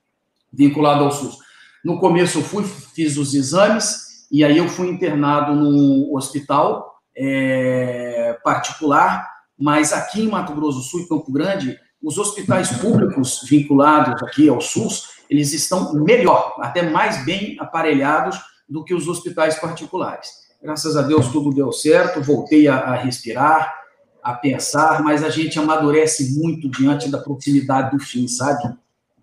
vinculado 0.50 1.04
ao 1.04 1.12
SUS. 1.12 1.36
No 1.84 2.00
começo 2.00 2.38
eu 2.38 2.42
fui, 2.42 2.64
fiz 2.64 3.18
os 3.18 3.34
exames, 3.34 4.26
e 4.30 4.42
aí 4.42 4.56
eu 4.56 4.68
fui 4.68 4.88
internado 4.88 5.54
num 5.54 6.14
hospital 6.14 7.00
é, 7.14 8.38
particular, 8.42 9.28
mas 9.58 9.92
aqui 9.92 10.22
em 10.22 10.28
Mato 10.28 10.54
Grosso 10.54 10.78
do 10.78 10.84
Sul, 10.84 11.00
em 11.00 11.08
Campo 11.08 11.30
Grande, 11.30 11.78
os 12.02 12.16
hospitais 12.16 12.70
públicos 12.78 13.42
vinculados 13.48 14.22
aqui 14.22 14.48
ao 14.48 14.60
SUS, 14.60 15.08
eles 15.28 15.52
estão 15.52 15.92
melhor, 15.94 16.56
até 16.60 16.82
mais 16.82 17.24
bem 17.26 17.56
aparelhados 17.60 18.38
do 18.68 18.84
que 18.84 18.94
os 18.94 19.06
hospitais 19.06 19.58
particulares. 19.58 20.47
Graças 20.62 20.96
a 20.96 21.02
Deus 21.02 21.28
tudo 21.28 21.54
deu 21.54 21.72
certo, 21.72 22.22
voltei 22.22 22.66
a, 22.66 22.78
a 22.78 22.94
respirar, 22.96 23.72
a 24.22 24.34
pensar, 24.34 25.02
mas 25.02 25.22
a 25.22 25.30
gente 25.30 25.58
amadurece 25.58 26.38
muito 26.38 26.68
diante 26.68 27.08
da 27.08 27.18
proximidade 27.18 27.96
do 27.96 28.02
fim, 28.02 28.26
sabe? 28.26 28.74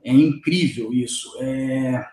É 0.04 0.12
incrível 0.14 0.94
isso. 0.94 1.32
É... 1.42 2.06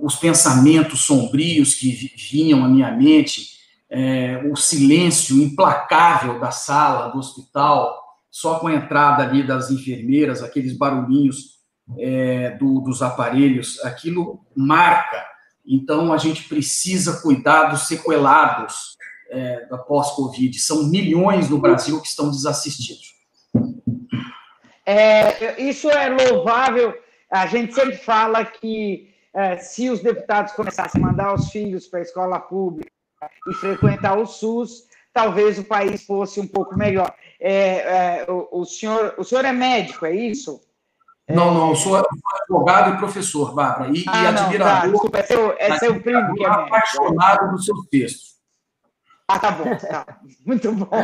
os 0.00 0.16
pensamentos 0.16 1.00
sombrios 1.00 1.74
que 1.74 2.12
vinham 2.30 2.64
à 2.64 2.68
minha 2.68 2.90
mente, 2.90 3.56
é, 3.90 4.42
o 4.50 4.56
silêncio 4.56 5.40
implacável 5.42 6.40
da 6.40 6.50
sala 6.50 7.08
do 7.08 7.18
hospital, 7.18 7.94
só 8.30 8.58
com 8.58 8.66
a 8.68 8.74
entrada 8.74 9.22
ali 9.22 9.46
das 9.46 9.70
enfermeiras, 9.70 10.42
aqueles 10.42 10.76
barulhinhos 10.76 11.56
é, 11.98 12.50
do, 12.50 12.80
dos 12.80 13.02
aparelhos, 13.02 13.82
aquilo 13.84 14.40
marca. 14.54 15.35
Então, 15.66 16.12
a 16.12 16.18
gente 16.18 16.48
precisa 16.48 17.20
cuidar 17.20 17.64
dos 17.64 17.88
sequelados 17.88 18.96
é, 19.30 19.66
da 19.66 19.78
pós-Covid. 19.78 20.58
São 20.58 20.84
milhões 20.84 21.50
no 21.50 21.58
Brasil 21.58 22.00
que 22.00 22.08
estão 22.08 22.30
desassistidos. 22.30 23.14
É, 24.84 25.60
isso 25.60 25.90
é 25.90 26.08
louvável. 26.08 26.94
A 27.30 27.46
gente 27.46 27.74
sempre 27.74 27.96
fala 27.96 28.44
que 28.44 29.12
é, 29.34 29.58
se 29.58 29.90
os 29.90 30.00
deputados 30.00 30.52
começassem 30.52 31.02
a 31.02 31.06
mandar 31.06 31.34
os 31.34 31.50
filhos 31.50 31.86
para 31.86 31.98
a 31.98 32.02
escola 32.02 32.38
pública 32.38 32.90
e 33.48 33.54
frequentar 33.54 34.16
o 34.16 34.24
SUS, 34.24 34.84
talvez 35.12 35.58
o 35.58 35.64
país 35.64 36.04
fosse 36.04 36.38
um 36.38 36.46
pouco 36.46 36.76
melhor. 36.78 37.14
É, 37.40 38.22
é, 38.22 38.26
o, 38.28 38.60
o, 38.60 38.64
senhor, 38.64 39.14
o 39.18 39.24
senhor 39.24 39.44
é 39.44 39.52
médico, 39.52 40.06
é 40.06 40.14
isso? 40.14 40.60
Não, 41.28 41.52
não, 41.52 41.70
eu 41.70 41.76
sou 41.76 41.96
advogado 41.96 42.94
e 42.94 42.98
professor, 42.98 43.52
Bárbara, 43.52 43.90
e, 43.92 44.04
ah, 44.06 44.22
e 44.22 44.26
admirador. 44.28 44.80
Tá, 44.80 44.86
desculpa, 44.86 45.18
é 45.18 45.22
seu, 45.24 45.56
é 45.58 45.78
seu 45.78 46.00
primo 46.00 46.34
que 46.34 46.44
é 46.44 46.48
apaixonado 46.48 47.50
dos 47.50 47.64
seus 47.64 47.84
textos. 47.86 48.36
Ah, 49.28 49.40
tá 49.40 49.50
bom, 49.50 49.76
tá. 49.76 50.06
Muito 50.44 50.72
bom. 50.72 50.88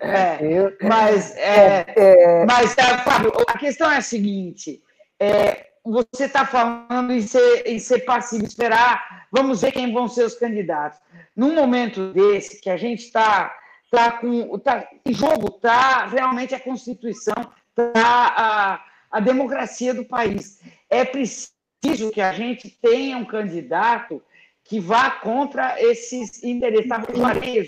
É, 0.00 0.38
mas, 0.86 1.36
é, 1.36 1.84
é, 1.88 2.46
mas 2.46 2.74
Fábio, 3.02 3.32
a 3.48 3.58
questão 3.58 3.90
é 3.90 3.96
a 3.96 4.02
seguinte: 4.02 4.80
é, 5.18 5.66
você 5.84 6.24
está 6.24 6.46
falando 6.46 7.12
em 7.12 7.22
ser, 7.22 7.66
em 7.66 7.78
ser 7.80 8.00
passivo, 8.00 8.44
esperar, 8.44 9.26
vamos 9.32 9.62
ver 9.62 9.72
quem 9.72 9.92
vão 9.92 10.06
ser 10.06 10.24
os 10.24 10.34
candidatos. 10.34 11.00
Num 11.34 11.54
momento 11.54 12.12
desse, 12.12 12.60
que 12.60 12.70
a 12.70 12.76
gente 12.76 13.00
está 13.00 13.52
tá 13.90 14.12
com. 14.12 14.56
Tá, 14.58 14.86
em 15.04 15.12
jogo 15.12 15.48
está 15.56 16.06
realmente 16.06 16.54
a 16.54 16.60
Constituição, 16.60 17.34
está 17.76 18.84
a, 19.16 19.20
democracia 19.20 19.94
do 19.94 20.04
país. 20.04 20.60
É 20.88 21.04
preciso 21.04 22.10
que 22.12 22.20
a 22.20 22.32
gente 22.32 22.70
tenha 22.70 23.16
um 23.16 23.24
candidato 23.24 24.22
que 24.62 24.80
vá 24.80 25.10
contra 25.10 25.80
esses 25.82 26.42
interesses. 26.42 26.88
Tá, 26.88 27.02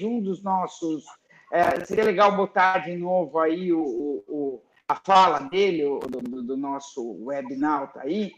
um 0.05 0.21
dos 0.21 0.43
nossos. 0.43 1.05
É, 1.53 1.85
seria 1.85 2.05
legal 2.05 2.37
botar 2.37 2.79
de 2.79 2.97
novo 2.97 3.39
aí 3.39 3.73
o, 3.73 4.25
o 4.27 4.63
a 4.89 4.95
fala 4.95 5.41
dele, 5.41 5.83
do, 6.09 6.43
do 6.43 6.57
nosso 6.57 7.03
webnauta 7.25 8.01
aí, 8.03 8.33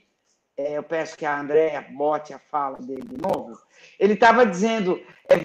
é, 0.57 0.79
eu 0.79 0.83
peço 0.83 1.17
que 1.17 1.27
a 1.27 1.39
Andréa 1.39 1.87
bote 1.91 2.33
a 2.33 2.39
fala 2.39 2.79
dele 2.79 3.03
de 3.03 3.17
novo, 3.21 3.59
ele 3.99 4.15
estava 4.15 4.47
dizendo, 4.47 5.01
é, 5.29 5.37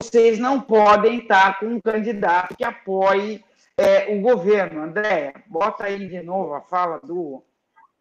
vocês 0.00 0.38
não 0.38 0.60
podem 0.60 1.20
estar 1.20 1.58
com 1.58 1.66
um 1.66 1.80
candidato 1.80 2.56
que 2.56 2.64
apoie 2.64 3.42
é, 3.82 4.14
o 4.16 4.20
governo. 4.20 4.82
Andréa, 4.82 5.34
bota 5.46 5.84
aí 5.84 6.08
de 6.08 6.22
novo 6.22 6.54
a 6.54 6.60
fala 6.62 7.00
do, 7.00 7.42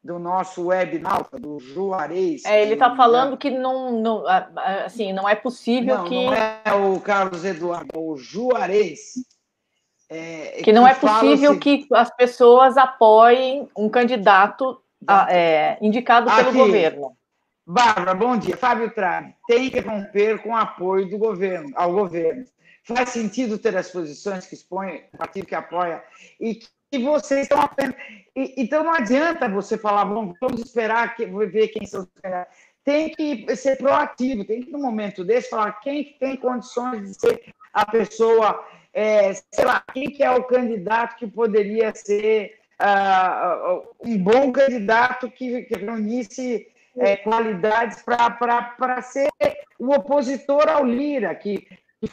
do 0.03 0.19
nosso 0.19 0.67
webnauta, 0.67 1.37
do 1.37 1.59
Juarez. 1.59 2.45
É, 2.45 2.61
ele 2.61 2.73
está 2.73 2.95
falando 2.95 3.37
que 3.37 3.49
não, 3.49 3.91
não, 3.91 4.23
assim, 4.85 5.13
não 5.13 5.27
é 5.27 5.35
possível 5.35 5.99
não, 5.99 6.05
que... 6.05 6.25
Não 6.25 6.33
é 6.33 6.73
o 6.73 6.99
Carlos 6.99 7.43
Eduardo, 7.43 7.89
é 7.93 7.97
o 7.97 8.15
Juarez 8.17 9.13
é, 10.11 10.61
que 10.61 10.73
não 10.73 10.83
que 10.83 10.91
é 10.91 10.93
possível 10.95 11.57
que 11.57 11.87
as 11.93 12.13
pessoas 12.13 12.75
apoiem 12.75 13.69
um 13.77 13.87
candidato 13.87 14.77
a, 15.07 15.33
é, 15.33 15.77
indicado 15.81 16.29
pelo 16.29 16.49
Aqui. 16.49 16.57
governo. 16.57 17.15
Bárbara, 17.65 18.13
bom 18.13 18.35
dia. 18.35 18.57
Fábio 18.57 18.93
Trave, 18.93 19.33
tem 19.47 19.69
que 19.69 19.79
romper 19.79 20.43
com 20.43 20.49
o 20.49 20.55
apoio 20.57 21.09
do 21.09 21.17
governo, 21.17 21.71
ao 21.75 21.93
governo. 21.93 22.43
Faz 22.95 23.09
sentido 23.09 23.57
ter 23.57 23.75
as 23.75 23.89
posições 23.89 24.45
que 24.45 24.55
expõe 24.55 25.03
o 25.13 25.17
partido 25.17 25.45
que 25.45 25.55
apoia 25.55 26.03
e 26.39 26.55
que 26.55 26.99
vocês 26.99 27.43
estão 27.43 27.61
apenas. 27.61 27.95
E, 28.35 28.53
então 28.57 28.83
não 28.83 28.93
adianta 28.93 29.47
você 29.47 29.77
falar, 29.77 30.05
bom, 30.05 30.33
vamos 30.39 30.61
esperar 30.61 31.15
que, 31.15 31.25
ver 31.25 31.69
quem 31.69 31.85
são 31.85 32.01
os 32.01 32.07
candidatos. 32.21 32.55
Tem 32.83 33.11
que 33.11 33.55
ser 33.55 33.77
proativo, 33.77 34.43
tem 34.43 34.63
que, 34.63 34.71
no 34.71 34.79
momento 34.79 35.23
desse, 35.23 35.49
falar 35.49 35.73
quem 35.81 36.15
tem 36.19 36.35
condições 36.35 37.09
de 37.09 37.13
ser 37.13 37.53
a 37.71 37.85
pessoa 37.85 38.65
é, 38.93 39.33
sei 39.33 39.65
lá, 39.65 39.83
quem 39.93 40.09
que 40.09 40.23
é 40.23 40.31
o 40.31 40.43
candidato 40.43 41.15
que 41.17 41.27
poderia 41.27 41.93
ser 41.95 42.57
uh, 42.81 43.87
um 44.03 44.17
bom 44.17 44.51
candidato 44.51 45.29
que, 45.29 45.63
que 45.63 45.75
reunisse 45.77 46.67
é, 46.97 47.15
qualidades 47.17 48.03
para 48.03 49.01
ser 49.01 49.29
o 49.79 49.93
opositor 49.93 50.67
ao 50.67 50.85
Lira, 50.85 51.33
que 51.33 51.67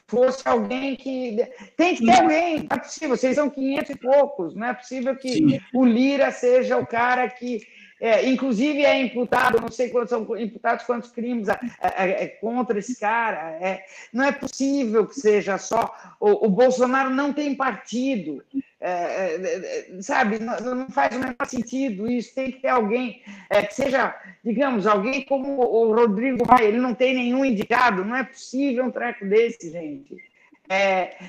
fosse 0.06 0.42
alguém 0.46 0.96
que. 0.96 1.36
Tem 1.76 1.94
que 1.94 2.04
ter 2.04 2.20
alguém, 2.20 2.58
não 2.58 2.76
é 2.76 2.78
possível, 2.78 3.16
vocês 3.16 3.34
são 3.34 3.48
500 3.48 3.90
e 3.90 3.96
poucos, 3.96 4.54
não 4.54 4.66
é 4.66 4.74
possível 4.74 5.16
que 5.16 5.32
Sim. 5.34 5.60
o 5.74 5.84
Lira 5.84 6.30
seja 6.30 6.76
o 6.76 6.86
cara 6.86 7.28
que 7.28 7.66
é, 8.00 8.28
inclusive 8.28 8.84
é 8.84 9.00
imputado, 9.02 9.60
não 9.60 9.70
sei 9.70 9.88
quantos 9.88 10.10
são 10.10 10.36
imputados 10.36 10.84
quantos 10.84 11.10
crimes 11.10 11.48
é, 11.48 11.58
é, 11.80 12.24
é 12.24 12.26
contra 12.28 12.78
esse 12.78 12.98
cara. 12.98 13.58
É, 13.60 13.84
não 14.12 14.24
é 14.24 14.30
possível 14.30 15.06
que 15.06 15.14
seja 15.14 15.58
só. 15.58 15.92
O, 16.20 16.46
o 16.46 16.48
Bolsonaro 16.48 17.10
não 17.10 17.32
tem 17.32 17.56
partido, 17.56 18.44
é, 18.80 19.88
sabe? 20.00 20.38
Não, 20.38 20.60
não, 20.60 20.88
faz 20.90 21.16
o 21.16 21.18
menor 21.18 21.46
sentido 21.46 22.08
isso. 22.08 22.34
Tem 22.34 22.52
que 22.52 22.60
ter 22.60 22.68
alguém 22.68 23.20
que 23.68 23.74
seja, 23.74 24.14
digamos, 24.44 24.86
alguém 24.86 25.24
como 25.24 25.60
o 25.60 25.92
Rodrigo 25.92 26.46
Maia. 26.46 26.66
Ele 26.66 26.78
não 26.78 26.94
tem 26.94 27.14
nenhum 27.14 27.44
indicado. 27.44 28.04
Não 28.04 28.14
é 28.14 28.22
possível 28.22 28.84
um 28.84 28.92
treco 28.92 29.26
desse, 29.26 29.72
gente. 29.72 30.16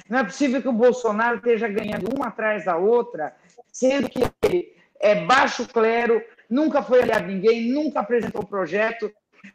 não 0.07 0.19
é 0.19 0.23
possível 0.23 0.61
que 0.61 0.69
o 0.69 0.73
Bolsonaro 0.73 1.37
esteja 1.37 1.67
ganhando 1.67 2.13
uma 2.15 2.27
atrás 2.27 2.65
da 2.65 2.77
outra, 2.77 3.35
sendo 3.71 4.07
que 4.07 4.19
ele 4.43 4.71
é 4.99 5.15
baixo 5.15 5.67
clero, 5.67 6.21
nunca 6.49 6.81
foi 6.81 7.01
aliado 7.01 7.27
ninguém, 7.27 7.71
nunca 7.71 7.99
apresentou 7.99 8.45
projeto, 8.45 9.11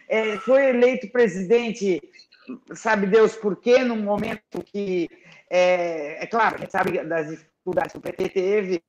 é, 0.09 0.37
foi 0.39 0.69
eleito 0.69 1.11
presidente, 1.11 2.01
sabe 2.75 3.07
Deus 3.07 3.35
por 3.35 3.57
quê, 3.57 3.81
num 3.81 4.01
momento 4.01 4.63
que, 4.65 5.09
é, 5.51 6.23
é 6.23 6.27
claro, 6.27 6.57
a 6.57 6.59
gente 6.59 6.73
sabe 6.73 7.03
das 7.05 7.29
dificuldades 7.29 7.93
que 7.93 7.99
o 7.99 8.03
PT 8.03 8.29
teve, 8.29 8.83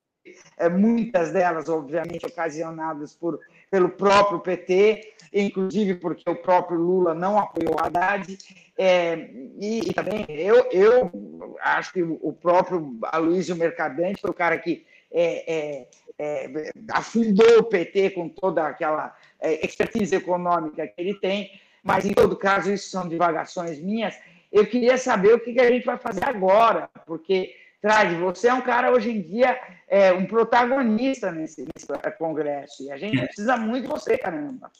é, 0.56 0.68
muitas 0.68 1.32
delas, 1.32 1.68
obviamente, 1.68 2.26
ocasionadas 2.26 3.14
por, 3.14 3.38
pelo 3.70 3.88
próprio 3.88 4.40
PT, 4.40 5.14
inclusive 5.32 5.94
porque 5.94 6.28
o 6.28 6.36
próprio 6.36 6.78
Lula 6.78 7.14
não 7.14 7.38
apoiou 7.38 7.76
a 7.78 7.86
Haddad, 7.86 8.36
é, 8.78 9.30
e, 9.58 9.88
e, 9.88 9.94
também 9.94 10.26
eu, 10.28 10.68
eu 10.70 11.56
acho 11.60 11.92
que 11.92 12.02
o 12.02 12.32
próprio 12.32 12.98
Aloysio 13.04 13.56
Mercadante 13.56 14.20
foi 14.20 14.30
o 14.30 14.34
cara 14.34 14.58
que 14.58 14.84
é, 15.10 15.86
é, 16.18 16.46
é, 16.46 16.70
afundou 16.90 17.58
o 17.58 17.64
PT 17.64 18.10
com 18.10 18.28
toda 18.28 18.66
aquela 18.66 19.14
é, 19.40 19.64
expertise 19.64 20.14
econômica 20.14 20.86
que 20.86 21.00
ele 21.00 21.14
tem, 21.14 21.50
mas 21.82 22.04
em 22.04 22.12
todo 22.12 22.36
caso 22.36 22.72
isso 22.72 22.90
são 22.90 23.08
divagações 23.08 23.80
minhas. 23.80 24.14
Eu 24.50 24.66
queria 24.66 24.96
saber 24.96 25.34
o 25.34 25.40
que, 25.40 25.52
que 25.52 25.60
a 25.60 25.70
gente 25.70 25.84
vai 25.84 25.98
fazer 25.98 26.24
agora, 26.24 26.88
porque 27.06 27.54
Trade, 27.80 28.16
você 28.16 28.48
é 28.48 28.54
um 28.54 28.62
cara 28.62 28.90
hoje 28.90 29.10
em 29.10 29.20
dia 29.20 29.58
é, 29.86 30.12
um 30.12 30.26
protagonista 30.26 31.30
nesse, 31.30 31.62
nesse, 31.62 31.86
congresso 32.18 32.82
e 32.82 32.90
a 32.90 32.96
gente 32.96 33.18
precisa 33.18 33.56
muito 33.56 33.84
de 33.84 33.88
você, 33.88 34.16
caramba. 34.16 34.70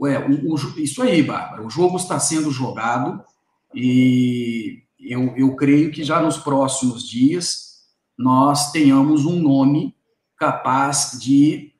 Ué, 0.00 0.18
o, 0.18 0.54
o, 0.54 0.56
isso 0.78 1.02
aí, 1.02 1.22
Bárbara. 1.22 1.66
O 1.66 1.68
jogo 1.68 1.96
está 1.96 2.18
sendo 2.20 2.50
jogado 2.50 3.22
e 3.74 4.82
eu, 5.00 5.36
eu 5.36 5.56
creio 5.56 5.90
que 5.90 6.04
já 6.04 6.22
nos 6.22 6.38
próximos 6.38 7.06
dias 7.06 7.82
nós 8.16 8.70
tenhamos 8.70 9.26
um 9.26 9.40
nome 9.40 9.94
capaz 10.38 11.18
de 11.20 11.72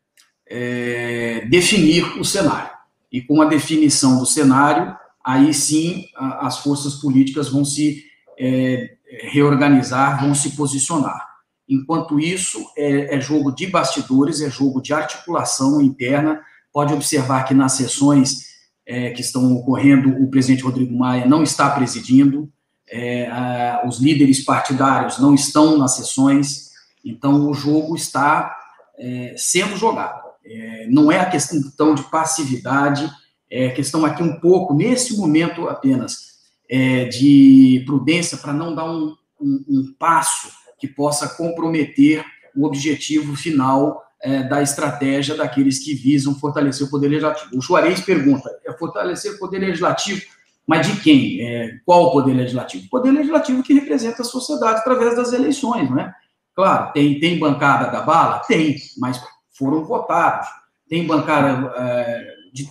é, 0.49 1.47
definir 1.49 2.19
o 2.19 2.25
cenário. 2.25 2.71
E 3.13 3.23
com 3.23 3.41
a 3.41 3.47
definição 3.47 4.19
do 4.19 4.27
cenário, 4.27 4.97
aí 5.25 5.53
sim 5.55 6.07
a, 6.17 6.47
as 6.47 6.59
forças 6.59 6.95
políticas 6.97 7.49
vão 7.49 7.65
se 7.65 8.05
é, 8.39 8.97
reorganizar, 9.33 10.21
vão 10.21 10.35
se 10.35 10.51
posicionar. 10.51 11.27
Enquanto 11.69 12.19
isso, 12.19 12.65
é, 12.77 13.17
é, 13.17 13.21
jogo 13.21 13.51
de 13.51 13.67
bastidores, 13.67 14.41
é 14.41 14.49
jogo 14.49 14.81
de 14.81 14.95
articulação 14.95 15.83
interna. 15.83 16.41
Pode 16.73 16.95
observar 16.95 17.45
que 17.45 17.53
nas 17.53 17.73
sessões 17.73 18.49
é, 18.87 19.11
que 19.11 19.21
estão 19.21 19.55
ocorrendo, 19.55 20.11
o 20.23 20.31
presidente 20.31 20.63
Rodrigo 20.63 20.97
Maia 20.97 21.27
não 21.27 21.43
está 21.43 21.69
presidindo, 21.69 22.51
é, 22.91 23.27
a, 23.27 23.83
os 23.87 23.99
líderes 23.99 24.43
partidários 24.43 25.19
não 25.19 25.35
estão 25.35 25.77
nas 25.77 25.93
sessões, 25.93 26.68
então, 27.05 27.49
o 27.49 27.55
jogo 27.55 27.97
está 27.97 28.57
é, 28.99 29.35
sendo 29.37 29.77
jogado. 29.77 30.29
É, 30.45 30.87
não 30.89 31.13
é 31.13 31.21
a 31.21 31.29
questão 31.29 31.95
de 31.95 32.03
passividade, 32.05 33.11
é 33.51 33.71
questão 33.71 34.05
aqui 34.05 34.23
um 34.23 34.39
pouco, 34.41 34.75
nesse 34.75 35.17
momento 35.17 35.69
apenas, 35.69 36.29
é, 36.69 37.05
de 37.07 37.83
prudência 37.87 38.37
para 38.39 38.53
não 38.53 38.75
dar 38.75 38.85
um, 38.85 39.15
um, 39.41 39.65
um, 39.69 39.95
passo 39.99 40.51
que 40.79 40.87
possa 40.87 41.29
comprometer 41.29 42.25
o 42.55 42.67
objetivo 42.67 43.35
final 43.37 44.03
é, 44.23 44.43
da 44.43 44.63
estratégia 44.63 45.35
daqueles 45.35 45.79
que 45.79 45.95
visam 45.95 46.35
fortalecer 46.35 46.87
o 46.87 46.91
poder 46.91 47.09
legislativo. 47.09 47.57
O 47.57 47.61
Juarez 47.61 48.01
pergunta: 48.01 48.51
é 48.67 48.73
fortalecer 48.73 49.35
o 49.35 49.39
poder 49.39 49.59
legislativo, 49.59 50.23
mas 50.67 50.87
de 50.87 51.01
quem? 51.01 51.41
É, 51.41 51.79
qual 51.87 52.05
o 52.05 52.13
poder 52.13 52.35
legislativo? 52.35 52.87
O 52.87 52.91
poder 52.91 53.13
legislativo 53.13 53.63
que 53.63 53.73
representa 53.73 54.23
a 54.23 54.25
sociedade 54.25 54.81
através 54.81 55.17
das 55.17 55.33
eleições, 55.33 55.89
não 55.89 55.99
é? 55.99 56.15
Claro, 56.59 56.93
tem, 56.93 57.21
tem 57.21 57.39
bancada 57.39 57.89
da 57.89 58.01
bala? 58.01 58.41
Tem, 58.41 58.75
mas 58.99 59.23
foram 59.57 59.85
votados. 59.85 60.49
Tem 60.89 61.07
bancada 61.07 61.73
é, 61.77 62.35
de, 62.53 62.65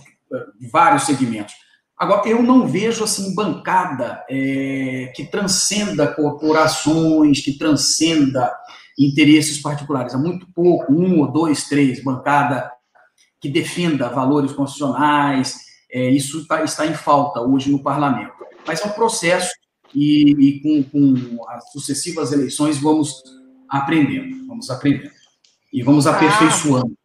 de, 0.60 0.68
vários 0.68 1.04
segmentos. 1.04 1.54
Agora, 1.96 2.28
eu 2.28 2.42
não 2.42 2.68
vejo 2.68 3.02
assim 3.02 3.34
bancada 3.34 4.22
é, 4.28 5.10
que 5.16 5.24
transcenda 5.24 6.06
corporações, 6.06 7.40
que 7.40 7.56
transcenda 7.56 8.54
interesses 8.98 9.58
particulares. 9.62 10.14
Há 10.14 10.18
muito 10.18 10.46
pouco, 10.52 10.92
um 10.92 11.20
ou 11.20 11.32
dois, 11.32 11.66
três, 11.66 12.04
bancada 12.04 12.70
que 13.40 13.48
defenda 13.48 14.10
valores 14.10 14.52
constitucionais. 14.52 15.60
É, 15.90 16.10
isso 16.10 16.46
tá, 16.46 16.62
está 16.62 16.86
em 16.86 16.92
falta 16.92 17.40
hoje 17.40 17.70
no 17.70 17.82
parlamento. 17.82 18.34
Mas 18.66 18.82
é 18.82 18.84
um 18.84 18.90
processo 18.90 19.50
e, 19.94 20.32
e 20.32 20.60
com, 20.60 20.82
com, 20.82 21.48
as 21.48 21.72
sucessivas 21.72 22.32
eleições 22.32 22.76
vamos 22.76 23.22
aprendendo, 23.68 24.46
vamos 24.46 24.70
aprendendo. 24.70 25.10
E 25.72 25.82
vamos 25.82 26.06
ah, 26.06 26.16
aperfeiçoando. 26.16 26.96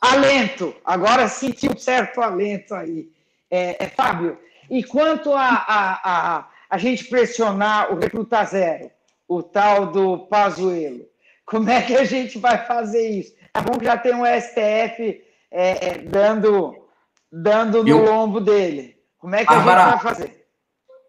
Alento, 0.00 0.74
agora 0.84 1.28
senti 1.28 1.68
um 1.68 1.76
certo 1.76 2.20
alento 2.20 2.74
aí. 2.74 3.08
É, 3.50 3.84
é, 3.84 3.88
Fábio, 3.88 4.38
e 4.70 4.82
quanto 4.82 5.32
a, 5.32 5.48
a, 5.48 6.00
a, 6.04 6.48
a 6.70 6.78
gente 6.78 7.04
pressionar 7.04 7.92
o 7.92 7.98
Recruta 7.98 8.42
Zero, 8.44 8.90
o 9.28 9.42
tal 9.42 9.92
do 9.92 10.20
Pazuelo, 10.26 11.04
como 11.44 11.68
é 11.70 11.82
que 11.82 11.94
a 11.94 12.04
gente 12.04 12.38
vai 12.38 12.64
fazer 12.66 13.06
isso? 13.08 13.34
É 13.54 13.60
bom 13.60 13.78
que 13.78 13.84
já 13.84 13.96
tem 13.98 14.14
um 14.14 14.24
STF 14.24 15.22
é, 15.50 15.88
é, 15.88 15.98
dando, 15.98 16.88
dando 17.30 17.82
no 17.82 17.88
Eu... 17.88 18.04
lombo 18.04 18.40
dele. 18.40 18.96
Como 19.18 19.36
é 19.36 19.44
que 19.44 19.54
Bárbara, 19.54 19.82
a 19.82 19.90
gente 19.90 20.02
vai 20.02 20.14
fazer? 20.14 20.41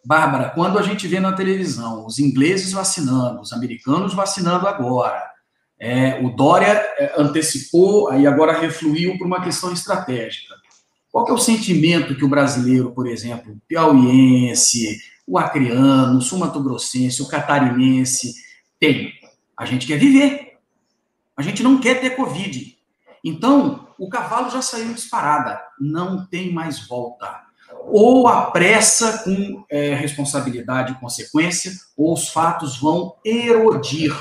Bárbara, 0.06 0.50
quando 0.50 0.78
a 0.78 0.82
gente 0.82 1.08
vê 1.08 1.20
na 1.20 1.34
televisão 1.34 2.06
os 2.06 2.20
ingleses 2.20 2.74
vacinando, 2.74 3.42
os 3.42 3.54
americanos 3.54 4.14
vacinando 4.14 4.68
agora, 4.68 5.24
é, 5.80 6.20
o 6.22 6.30
Dória 6.30 6.68
é, 6.68 7.14
antecipou, 7.18 8.10
aí 8.10 8.28
agora 8.28 8.60
refluiu 8.60 9.18
para 9.18 9.28
uma 9.28 9.42
questão 9.42 9.72
estratégica. 9.72 10.56
Qual 11.12 11.26
que 11.26 11.32
é 11.32 11.34
o 11.34 11.38
sentimento 11.38 12.16
que 12.16 12.26
o 12.26 12.30
brasileiro, 12.30 12.92
por 12.92 13.08
exemplo, 13.08 13.54
o 13.54 13.62
piauiense, 13.68 15.00
o 15.28 15.38
acreano, 15.38 16.18
o 16.18 16.22
sumatogrossense, 16.22 17.22
o 17.22 17.28
catarinense 17.28 18.34
tem? 18.80 19.14
A 19.56 19.66
gente 19.66 19.86
quer 19.86 19.98
viver. 20.00 20.58
A 21.38 21.42
gente 21.42 21.62
não 21.62 21.80
quer 21.80 22.02
ter 22.02 22.16
Covid. 22.16 22.78
Então, 23.24 23.88
o 23.98 24.10
cavalo 24.10 24.50
já 24.50 24.62
saiu 24.62 24.94
disparada. 24.94 25.62
Não 25.80 26.26
tem 26.26 26.52
mais 26.52 26.88
volta. 26.88 27.42
Ou 27.96 28.28
a 28.28 28.50
pressa 28.50 29.20
com 29.20 29.64
é, 29.70 29.94
responsabilidade 29.94 30.94
e 30.94 30.96
consequência, 30.96 31.72
ou 31.96 32.12
os 32.12 32.28
fatos 32.28 32.80
vão 32.82 33.14
erodir 33.24 34.12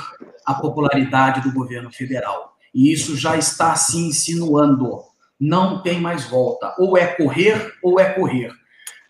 a 0.44 0.52
popularidade 0.52 1.40
do 1.40 1.50
governo 1.50 1.90
federal. 1.90 2.54
E 2.74 2.92
isso 2.92 3.16
já 3.16 3.34
está 3.34 3.74
se 3.74 3.96
insinuando. 3.96 5.00
Não 5.40 5.82
tem 5.82 5.98
mais 6.02 6.26
volta. 6.28 6.74
Ou 6.78 6.98
é 6.98 7.06
correr, 7.06 7.72
ou 7.82 7.98
é 7.98 8.12
correr. 8.12 8.52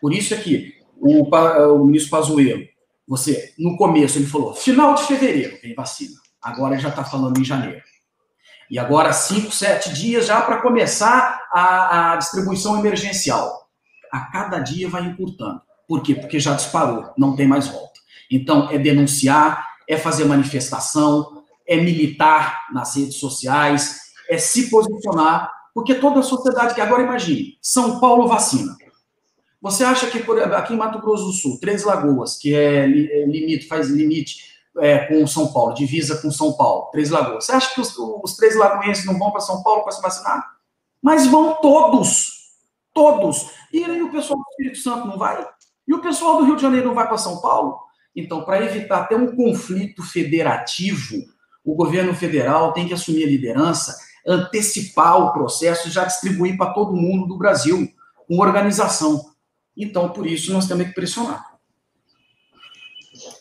Por 0.01 0.15
isso 0.15 0.33
é 0.33 0.37
que 0.37 0.75
o, 0.97 1.25
o 1.25 1.85
ministro 1.85 2.13
Pazuello, 2.13 2.63
você, 3.05 3.53
no 3.59 3.77
começo, 3.77 4.17
ele 4.17 4.27
falou, 4.29 4.55
final 4.55 4.95
de 4.95 5.03
fevereiro 5.03 5.61
tem 5.61 5.75
vacina. 5.75 6.15
Agora 6.41 6.79
já 6.79 6.91
está 6.91 7.05
falando 7.05 7.41
em 7.41 7.45
janeiro. 7.45 7.83
E 8.71 8.79
agora, 8.79 9.13
cinco, 9.13 9.51
sete 9.51 9.93
dias 9.93 10.27
já 10.27 10.41
para 10.41 10.63
começar 10.63 11.49
a, 11.53 12.13
a 12.13 12.17
distribuição 12.17 12.79
emergencial. 12.79 13.62
A 14.13 14.21
cada 14.21 14.59
dia 14.59 14.89
vai 14.89 15.05
encurtando. 15.07 15.63
Por 15.89 16.03
quê? 16.03 16.15
Porque 16.15 16.39
já 16.39 16.55
disparou, 16.55 17.11
não 17.19 17.35
tem 17.35 17.49
mais 17.49 17.67
volta. 17.67 17.99
Então, 18.31 18.71
é 18.71 18.79
denunciar, 18.79 19.67
é 19.89 19.97
fazer 19.97 20.25
manifestação, 20.27 21.43
é 21.67 21.77
militar 21.77 22.67
nas 22.73 22.95
redes 22.95 23.17
sociais, 23.17 24.01
é 24.29 24.39
se 24.39 24.71
posicionar, 24.71 25.51
porque 25.75 25.95
toda 25.95 26.21
a 26.21 26.23
sociedade 26.23 26.75
que 26.75 26.81
agora 26.81 27.03
imagine, 27.03 27.59
São 27.61 27.99
Paulo 27.99 28.29
vacina. 28.29 28.77
Você 29.61 29.85
acha 29.85 30.11
que 30.11 30.19
por, 30.19 30.41
aqui 30.43 30.75
em 30.75 30.77
Mato 30.77 31.01
Grosso 31.01 31.27
do 31.27 31.33
Sul, 31.33 31.59
Três 31.61 31.85
Lagoas, 31.85 32.37
que 32.37 32.55
é, 32.55 32.85
é 32.85 33.27
limite, 33.27 33.67
faz 33.69 33.89
limite 33.89 34.53
é, 34.79 35.07
com 35.07 35.27
São 35.27 35.53
Paulo, 35.53 35.75
divisa 35.75 36.21
com 36.21 36.31
São 36.31 36.53
Paulo, 36.55 36.91
Três 36.91 37.11
Lagoas. 37.11 37.45
Você 37.45 37.53
acha 37.53 37.73
que 37.75 37.81
os, 37.81 37.97
os 37.97 38.37
Três 38.37 38.57
Lagoenses 38.57 39.05
não 39.05 39.19
vão 39.19 39.31
para 39.31 39.41
São 39.41 39.63
Paulo 39.63 39.83
para 39.83 39.93
se 39.93 40.03
vacinar? 40.03 40.45
Mas 41.01 41.27
vão 41.27 41.55
todos, 41.61 42.42
todos. 42.93 43.51
E 43.73 43.85
aí 43.85 44.03
o 44.03 44.11
pessoal 44.11 44.39
do 44.39 44.51
Espírito 44.51 44.79
Santo 44.79 45.07
não 45.07 45.19
vai? 45.19 45.47
E 45.87 45.95
o 45.95 46.01
pessoal 46.01 46.39
do 46.39 46.45
Rio 46.45 46.57
de 46.57 46.63
Janeiro 46.63 46.89
não 46.89 46.95
vai 46.95 47.07
para 47.07 47.19
São 47.19 47.41
Paulo? 47.41 47.79
Então, 48.15 48.45
para 48.45 48.65
evitar 48.65 49.03
até 49.03 49.17
um 49.17 49.35
conflito 49.35 50.03
federativo, 50.03 51.17
o 51.65 51.75
governo 51.75 52.15
federal 52.15 52.73
tem 52.73 52.87
que 52.87 52.95
assumir 52.95 53.25
a 53.25 53.29
liderança, 53.29 53.97
antecipar 54.27 55.19
o 55.19 55.33
processo 55.33 55.89
e 55.89 55.91
já 55.91 56.05
distribuir 56.05 56.57
para 56.57 56.73
todo 56.73 56.97
mundo 56.97 57.27
do 57.27 57.39
Brasil, 57.39 57.89
com 58.29 58.39
organização. 58.39 59.33
Então, 59.77 60.11
por 60.11 60.27
isso, 60.27 60.53
nós 60.53 60.69
temos 60.69 60.87
que 60.87 60.95
pressionar. 60.95 61.53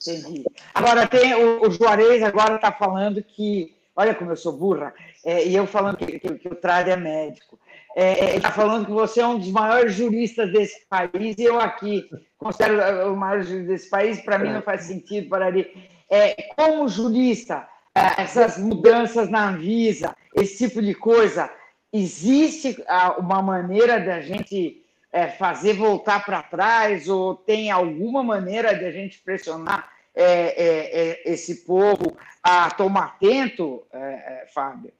Entendi. 0.02 0.43
Agora, 0.74 1.08
tem 1.08 1.34
o, 1.36 1.68
o 1.68 1.72
Juarez 1.72 2.24
agora 2.24 2.56
está 2.56 2.72
falando 2.72 3.24
que, 3.24 3.76
olha 3.95 4.16
como 4.16 4.32
eu 4.32 4.38
sou 4.38 4.54
burra, 4.54 4.93
é, 5.26 5.45
e 5.47 5.56
eu 5.56 5.68
falando 5.68 5.97
que, 5.97 6.20
que, 6.20 6.36
que 6.36 6.47
o 6.47 6.56
Trade 6.56 6.89
é 6.89 6.97
médico. 6.97 7.60
É, 7.96 8.26
é 8.26 8.36
está 8.38 8.52
falando 8.52 8.86
que 8.86 8.92
você 8.92 9.22
é 9.22 9.28
um 9.28 9.38
dos 9.38 9.52
maiores 9.52 9.94
juristas 9.94 10.52
desse 10.52 10.86
país, 10.88 11.38
e 11.38 11.44
eu 11.44 11.60
aqui 11.60 12.10
considero 12.38 13.12
o 13.12 13.16
maior 13.16 13.44
jurista 13.44 13.68
desse 13.68 13.89
país, 13.89 14.22
para 14.22 14.39
mim 14.39 14.52
não 14.52 14.62
faz 14.62 14.84
sentido 14.84 15.30
para 15.30 15.48
ali. 15.48 15.68
É, 16.10 16.36
como 16.56 16.88
jurista, 16.88 17.68
é, 17.94 18.22
essas 18.22 18.58
mudanças 18.58 19.30
na 19.30 19.50
Anvisa, 19.50 20.16
esse 20.36 20.68
tipo 20.68 20.82
de 20.82 20.94
coisa, 20.94 21.50
existe 21.92 22.78
uma 23.20 23.42
maneira 23.42 24.00
da 24.00 24.22
gente 24.22 24.82
é, 25.12 25.28
fazer 25.28 25.74
voltar 25.74 26.24
para 26.24 26.42
trás 26.42 27.10
ou 27.10 27.36
tem 27.36 27.70
alguma 27.70 28.24
maneira 28.24 28.74
de 28.74 28.86
a 28.86 28.92
gente 28.92 29.20
pressionar 29.20 29.89
é, 30.16 30.24
é, 30.24 31.10
é 31.10 31.34
esse 31.34 31.66
povo 31.66 32.18
a 32.42 32.70
tomar 32.72 33.06
atento, 33.06 33.84
é, 33.92 33.98
é, 33.98 34.48
Fábio? 34.54 34.92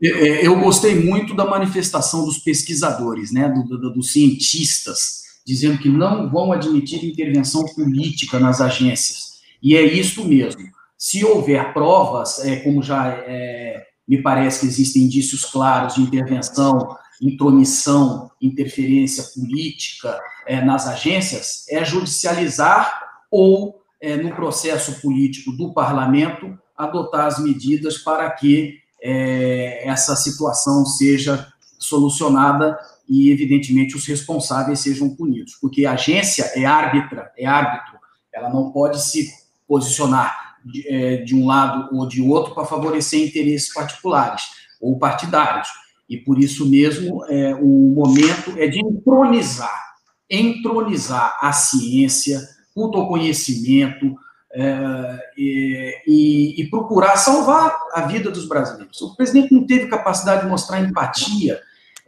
Eu 0.00 0.58
gostei 0.60 0.94
muito 0.94 1.34
da 1.34 1.44
manifestação 1.44 2.24
dos 2.24 2.38
pesquisadores, 2.38 3.32
né, 3.32 3.48
do, 3.48 3.64
do, 3.64 3.92
dos 3.92 4.12
cientistas, 4.12 5.22
dizendo 5.44 5.78
que 5.78 5.88
não 5.88 6.30
vão 6.30 6.52
admitir 6.52 7.04
intervenção 7.04 7.64
política 7.74 8.38
nas 8.38 8.60
agências. 8.60 9.38
E 9.62 9.76
é 9.76 9.82
isso 9.82 10.24
mesmo. 10.24 10.62
Se 10.96 11.24
houver 11.24 11.72
provas, 11.72 12.44
é, 12.44 12.56
como 12.56 12.82
já 12.82 13.08
é, 13.08 13.86
me 14.06 14.22
parece 14.22 14.60
que 14.60 14.66
existem 14.66 15.02
indícios 15.02 15.44
claros 15.44 15.94
de 15.94 16.02
intervenção 16.02 16.96
intromissão, 17.20 18.30
interferência 18.40 19.24
política 19.34 20.18
é, 20.46 20.64
nas 20.64 20.86
agências, 20.86 21.66
é 21.68 21.84
judicializar 21.84 23.02
ou, 23.30 23.80
é, 24.00 24.16
no 24.16 24.34
processo 24.34 25.00
político 25.00 25.52
do 25.52 25.72
parlamento, 25.72 26.56
adotar 26.76 27.26
as 27.26 27.42
medidas 27.42 27.98
para 27.98 28.30
que 28.30 28.78
é, 29.02 29.88
essa 29.88 30.16
situação 30.16 30.84
seja 30.84 31.46
solucionada 31.78 32.78
e, 33.08 33.30
evidentemente, 33.30 33.96
os 33.96 34.06
responsáveis 34.06 34.80
sejam 34.80 35.14
punidos. 35.14 35.54
Porque 35.60 35.86
a 35.86 35.92
agência 35.92 36.44
é 36.54 36.64
árbitra, 36.64 37.30
é 37.36 37.46
árbitro, 37.46 37.98
ela 38.32 38.50
não 38.50 38.70
pode 38.70 39.00
se 39.02 39.30
posicionar 39.66 40.56
de, 40.64 40.88
é, 40.88 41.16
de 41.18 41.34
um 41.34 41.46
lado 41.46 41.88
ou 41.96 42.06
de 42.06 42.20
outro 42.20 42.54
para 42.54 42.64
favorecer 42.64 43.26
interesses 43.26 43.72
particulares 43.72 44.42
ou 44.80 44.98
partidários 44.98 45.68
e 46.08 46.16
por 46.16 46.38
isso 46.38 46.68
mesmo, 46.68 47.24
é, 47.26 47.54
o 47.54 47.92
momento 47.94 48.54
é 48.56 48.66
de 48.66 48.80
entronizar, 48.80 49.94
entronizar 50.30 51.36
a 51.40 51.52
ciência, 51.52 52.40
o 52.74 52.84
autoconhecimento 52.84 54.16
é, 54.60 55.32
e, 55.36 56.54
e, 56.58 56.68
procurar 56.68 57.16
salvar 57.16 57.78
a 57.92 58.00
vida 58.02 58.28
dos 58.28 58.48
brasileiros. 58.48 59.00
O 59.00 59.14
presidente 59.14 59.54
não 59.54 59.64
teve 59.64 59.86
capacidade 59.86 60.42
de 60.42 60.48
mostrar 60.48 60.80
empatia. 60.80 61.60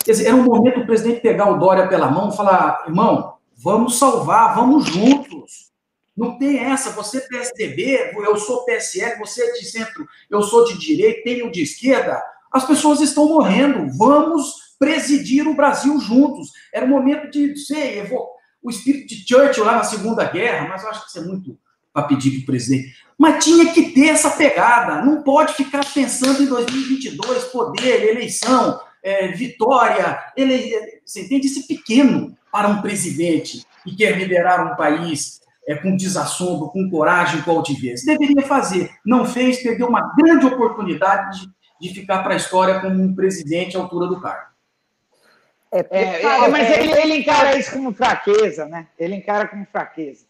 Quer 0.04 0.12
dizer, 0.12 0.26
era 0.26 0.34
um 0.34 0.42
momento 0.42 0.80
do 0.80 0.86
presidente 0.86 1.20
pegar 1.20 1.48
o 1.48 1.58
Dória 1.60 1.86
pela 1.86 2.10
mão 2.10 2.28
e 2.28 2.36
falar: 2.36 2.82
irmão, 2.88 3.34
vamos 3.56 4.00
salvar, 4.00 4.56
vamos 4.56 4.86
juntos. 4.86 5.70
Não 6.16 6.38
tem 6.38 6.58
essa, 6.58 6.90
você 6.90 7.18
é 7.18 7.20
PSDB, 7.20 8.12
eu 8.16 8.36
sou 8.36 8.64
PSL, 8.64 9.16
você 9.20 9.42
é 9.42 9.52
de 9.52 9.64
centro, 9.64 10.04
eu 10.28 10.42
sou 10.42 10.64
de 10.64 10.76
direita, 10.76 11.22
tenho 11.22 11.52
de 11.52 11.62
esquerda. 11.62 12.20
As 12.52 12.66
pessoas 12.66 13.00
estão 13.00 13.28
morrendo. 13.28 13.96
Vamos 13.96 14.74
presidir 14.76 15.46
o 15.46 15.54
Brasil 15.54 16.00
juntos. 16.00 16.50
Era 16.74 16.84
o 16.84 16.88
momento 16.88 17.30
de, 17.30 17.56
sei, 17.56 18.02
o 18.60 18.70
espírito 18.70 19.06
de 19.06 19.24
Churchill 19.26 19.64
lá 19.64 19.76
na 19.76 19.84
Segunda 19.84 20.24
Guerra, 20.24 20.68
mas 20.68 20.82
eu 20.82 20.90
acho 20.90 21.04
que 21.04 21.10
isso 21.10 21.18
é 21.20 21.22
muito 21.22 21.56
para 21.92 22.04
pedir 22.04 22.30
para 22.32 22.42
o 22.42 22.46
presidente. 22.46 22.94
Mas 23.18 23.44
tinha 23.44 23.72
que 23.72 23.90
ter 23.90 24.08
essa 24.08 24.30
pegada. 24.30 25.04
Não 25.04 25.22
pode 25.22 25.54
ficar 25.54 25.84
pensando 25.92 26.42
em 26.42 26.46
2022, 26.46 27.44
poder, 27.44 28.08
eleição, 28.08 28.80
é, 29.02 29.28
vitória. 29.28 30.18
Ele, 30.36 30.74
você 31.04 31.22
entende? 31.22 31.46
Isso 31.46 31.60
é 31.60 31.74
pequeno 31.74 32.36
para 32.50 32.68
um 32.68 32.80
presidente 32.80 33.64
que 33.84 33.96
quer 33.96 34.16
liderar 34.16 34.72
um 34.72 34.76
país 34.76 35.40
é, 35.68 35.74
com 35.74 35.96
desassombro, 35.96 36.68
com 36.68 36.88
coragem, 36.90 37.42
com 37.42 37.50
altivez. 37.52 38.04
Deveria 38.04 38.42
fazer. 38.42 38.90
Não 39.04 39.24
fez, 39.24 39.62
perdeu 39.62 39.88
uma 39.88 40.14
grande 40.16 40.46
oportunidade 40.46 41.40
de, 41.40 41.88
de 41.88 41.94
ficar 41.94 42.22
para 42.22 42.34
a 42.34 42.36
história 42.36 42.80
como 42.80 43.02
um 43.02 43.14
presidente 43.14 43.76
à 43.76 43.80
altura 43.80 44.06
do 44.06 44.20
cargo. 44.20 44.50
É, 45.72 45.86
é, 45.90 46.22
é, 46.22 46.48
mas 46.48 46.68
ele, 46.70 46.92
ele 46.92 47.16
encara 47.18 47.56
isso 47.56 47.70
como 47.72 47.92
fraqueza, 47.92 48.66
né? 48.66 48.88
Ele 48.98 49.14
encara 49.14 49.46
como 49.46 49.64
fraqueza. 49.66 50.29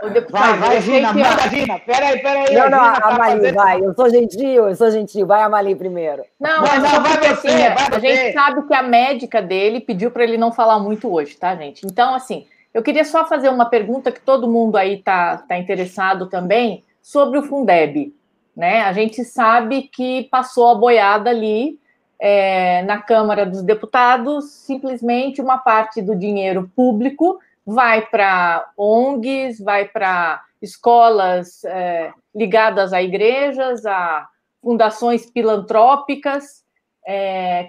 O 0.00 0.10
deputado, 0.10 0.60
vai, 0.60 0.68
vai, 0.68 0.80
Gina, 0.80 1.12
que... 1.12 1.18
manda, 1.18 1.48
Gina. 1.48 1.78
Peraí, 1.80 2.22
peraí. 2.22 2.54
Não, 2.54 2.70
não, 2.70 2.84
a, 2.84 3.00
tá 3.00 3.18
Mali, 3.18 3.40
fazendo... 3.40 3.54
vai. 3.56 3.80
Eu 3.80 3.94
sou 3.94 4.08
gentil, 4.08 4.68
eu 4.68 4.76
sou 4.76 4.90
gentil. 4.92 5.26
Vai 5.26 5.42
a 5.42 5.48
Mali 5.48 5.74
primeiro. 5.74 6.24
Não, 6.38 6.62
não, 6.62 6.76
não 6.80 7.02
vai 7.02 7.18
você, 7.18 7.26
assim, 7.26 7.48
vai 7.48 7.88
A 7.92 7.98
gente 7.98 8.32
sabe 8.32 8.62
que 8.66 8.74
a 8.74 8.82
médica 8.82 9.42
dele 9.42 9.80
pediu 9.80 10.12
para 10.12 10.22
ele 10.22 10.38
não 10.38 10.52
falar 10.52 10.78
muito 10.78 11.12
hoje, 11.12 11.36
tá, 11.36 11.56
gente? 11.56 11.84
Então, 11.84 12.14
assim, 12.14 12.46
eu 12.72 12.80
queria 12.80 13.04
só 13.04 13.26
fazer 13.26 13.48
uma 13.48 13.64
pergunta 13.66 14.12
que 14.12 14.20
todo 14.20 14.46
mundo 14.48 14.76
aí 14.76 14.98
tá, 14.98 15.38
tá 15.38 15.58
interessado 15.58 16.28
também 16.28 16.84
sobre 17.02 17.38
o 17.38 17.42
Fundeb. 17.42 18.14
Né? 18.56 18.82
A 18.82 18.92
gente 18.92 19.24
sabe 19.24 19.82
que 19.82 20.28
passou 20.30 20.68
a 20.68 20.74
boiada 20.76 21.30
ali 21.30 21.76
é, 22.20 22.82
na 22.82 23.02
Câmara 23.02 23.44
dos 23.44 23.62
Deputados, 23.62 24.50
simplesmente 24.50 25.40
uma 25.40 25.58
parte 25.58 26.00
do 26.00 26.14
dinheiro 26.14 26.70
público 26.76 27.40
vai 27.70 28.06
para 28.06 28.66
ONGs, 28.78 29.60
vai 29.60 29.86
para 29.86 30.42
escolas 30.60 31.62
é, 31.64 32.10
ligadas 32.34 32.94
a 32.94 33.02
igrejas, 33.02 33.84
a 33.84 34.26
fundações 34.62 35.30
filantrópicas. 35.30 36.64
É, 37.06 37.68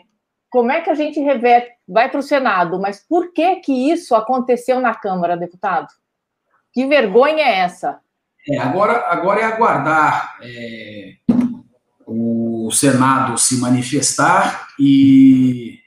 como 0.50 0.72
é 0.72 0.80
que 0.80 0.90
a 0.90 0.96
gente 0.96 1.20
reverte? 1.20 1.72
Vai 1.86 2.10
para 2.10 2.22
o 2.22 2.24
Senado, 2.24 2.80
mas 2.80 3.06
por 3.10 3.34
que 3.34 3.58
que 3.58 3.92
isso 3.92 4.16
aconteceu 4.16 4.80
na 4.80 4.96
Câmara, 4.96 5.36
deputado? 5.36 5.90
Que 6.72 6.86
vergonha 6.86 7.44
é 7.44 7.60
essa? 7.60 8.00
É, 8.48 8.58
agora, 8.58 9.06
agora 9.10 9.42
é 9.42 9.44
aguardar 9.44 10.38
é, 10.42 11.16
o 12.08 12.72
Senado 12.72 13.38
se 13.38 13.60
manifestar 13.60 14.70
e 14.80 15.78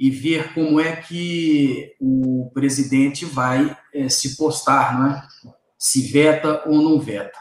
e 0.00 0.08
ver 0.10 0.54
como 0.54 0.80
é 0.80 0.96
que 0.96 1.94
o 2.00 2.50
presidente 2.54 3.26
vai 3.26 3.76
é, 3.92 4.08
se 4.08 4.34
postar, 4.34 4.98
não 4.98 5.10
é? 5.10 5.28
se 5.78 6.10
veta 6.10 6.62
ou 6.66 6.80
não 6.80 6.98
veta. 6.98 7.38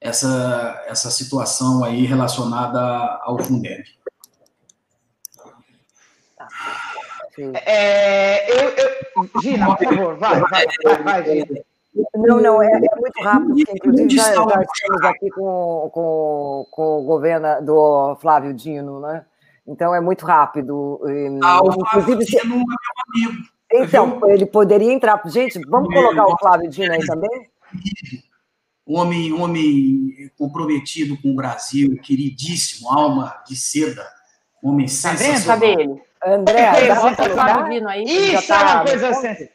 Essa, 0.00 0.84
essa 0.86 1.10
situação 1.10 1.82
aí 1.82 2.06
relacionada 2.06 2.80
ao 3.22 3.36
Fundeb. 3.40 3.82
É, 7.66 8.52
eu, 8.52 8.70
eu, 8.70 9.42
Gina, 9.42 9.74
por 9.74 9.84
favor, 9.84 10.16
vai, 10.16 10.40
vai, 10.40 10.66
vai, 10.84 11.02
vai 11.02 11.24
Gina. 11.24 11.60
Não, 12.14 12.40
não, 12.40 12.62
é, 12.62 12.66
é, 12.68 13.00
muito 13.00 13.20
rápido, 13.20 13.56
porque 13.56 13.72
inclusive 13.72 14.10
já, 14.10 14.32
já 14.32 14.62
estamos 14.62 15.02
aqui 15.02 15.28
com, 15.30 15.90
com, 15.92 16.66
com 16.70 17.00
o 17.00 17.02
governo 17.02 17.60
do 17.66 18.16
Flávio 18.20 18.54
Dino, 18.54 19.00
né? 19.00 19.24
Então 19.68 19.94
é 19.94 20.00
muito 20.00 20.24
rápido. 20.24 21.00
Ah, 21.42 21.60
o 21.62 21.72
Flávio 21.72 22.18
Dino 22.18 22.40
é 22.40 22.44
meu 22.46 22.64
amigo. 23.06 23.44
Então, 23.70 24.20
ele 24.24 24.46
poderia 24.46 24.92
entrar. 24.92 25.20
Gente, 25.26 25.60
vamos 25.68 25.92
colocar 25.92 26.26
o 26.26 26.38
Flávio 26.38 26.70
Dino 26.70 26.90
aí 26.90 27.04
também? 27.04 27.50
Homem, 28.86 29.30
homem 29.34 30.30
comprometido 30.38 31.20
com 31.20 31.32
o 31.32 31.36
Brasil, 31.36 32.00
queridíssimo, 32.02 32.90
alma 32.90 33.42
de 33.46 33.54
seda, 33.54 34.02
homem 34.62 34.86
tá 34.86 35.14
sensacional. 35.14 35.60
Cadê 35.60 35.82
ele? 35.82 36.02
André, 36.24 36.88
dá 36.88 37.14
para 37.14 37.30
Flávio 37.30 37.70
Dino 37.70 37.88
aí? 37.88 38.04
Isso 38.04 38.50
é 38.50 38.56
uma 38.56 38.84
coisa 38.84 39.08
assim. 39.10 39.48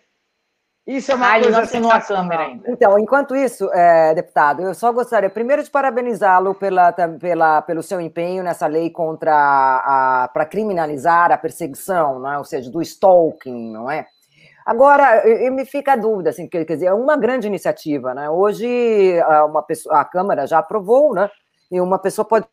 Isso 0.85 1.13
é 1.13 1.15
uma 1.15 1.27
ah, 1.27 1.41
coisa 1.41 1.77
ele 1.77 1.79
não 1.79 1.91
a 1.91 2.01
câmera 2.01 2.43
ainda. 2.43 2.69
Então, 2.69 2.99
enquanto 2.99 3.33
isso, 3.33 3.71
é, 3.73 4.13
deputado, 4.13 4.61
eu 4.61 4.73
só 4.73 4.91
gostaria 4.91 5.29
primeiro 5.29 5.63
de 5.63 5.69
parabenizá-lo 5.69 6.53
pela, 6.53 6.91
pela, 6.91 7.61
pelo 7.61 7.81
seu 7.81 8.01
empenho 8.01 8.43
nessa 8.43 8.67
lei 8.67 8.89
contra 8.89 9.31
a, 9.33 10.29
para 10.33 10.45
criminalizar 10.45 11.31
a 11.31 11.37
perseguição, 11.37 12.19
não 12.19 12.33
é? 12.33 12.37
ou 12.37 12.43
seja, 12.43 12.69
do 12.69 12.81
stalking, 12.81 13.71
não 13.71 13.89
é? 13.89 14.05
Agora, 14.65 15.25
eu, 15.27 15.53
me 15.53 15.65
fica 15.65 15.93
a 15.93 15.97
dúvida, 15.97 16.29
assim, 16.29 16.47
quer 16.47 16.65
dizer, 16.65 16.87
é 16.87 16.93
uma 16.93 17.17
grande 17.17 17.47
iniciativa, 17.47 18.13
né? 18.13 18.29
Hoje 18.29 19.19
uma 19.45 19.61
pessoa, 19.61 19.99
a 19.99 20.05
Câmara 20.05 20.47
já 20.47 20.59
aprovou, 20.59 21.13
né? 21.13 21.29
E 21.69 21.81
uma 21.81 21.99
pessoa 21.99 22.25
pode 22.25 22.45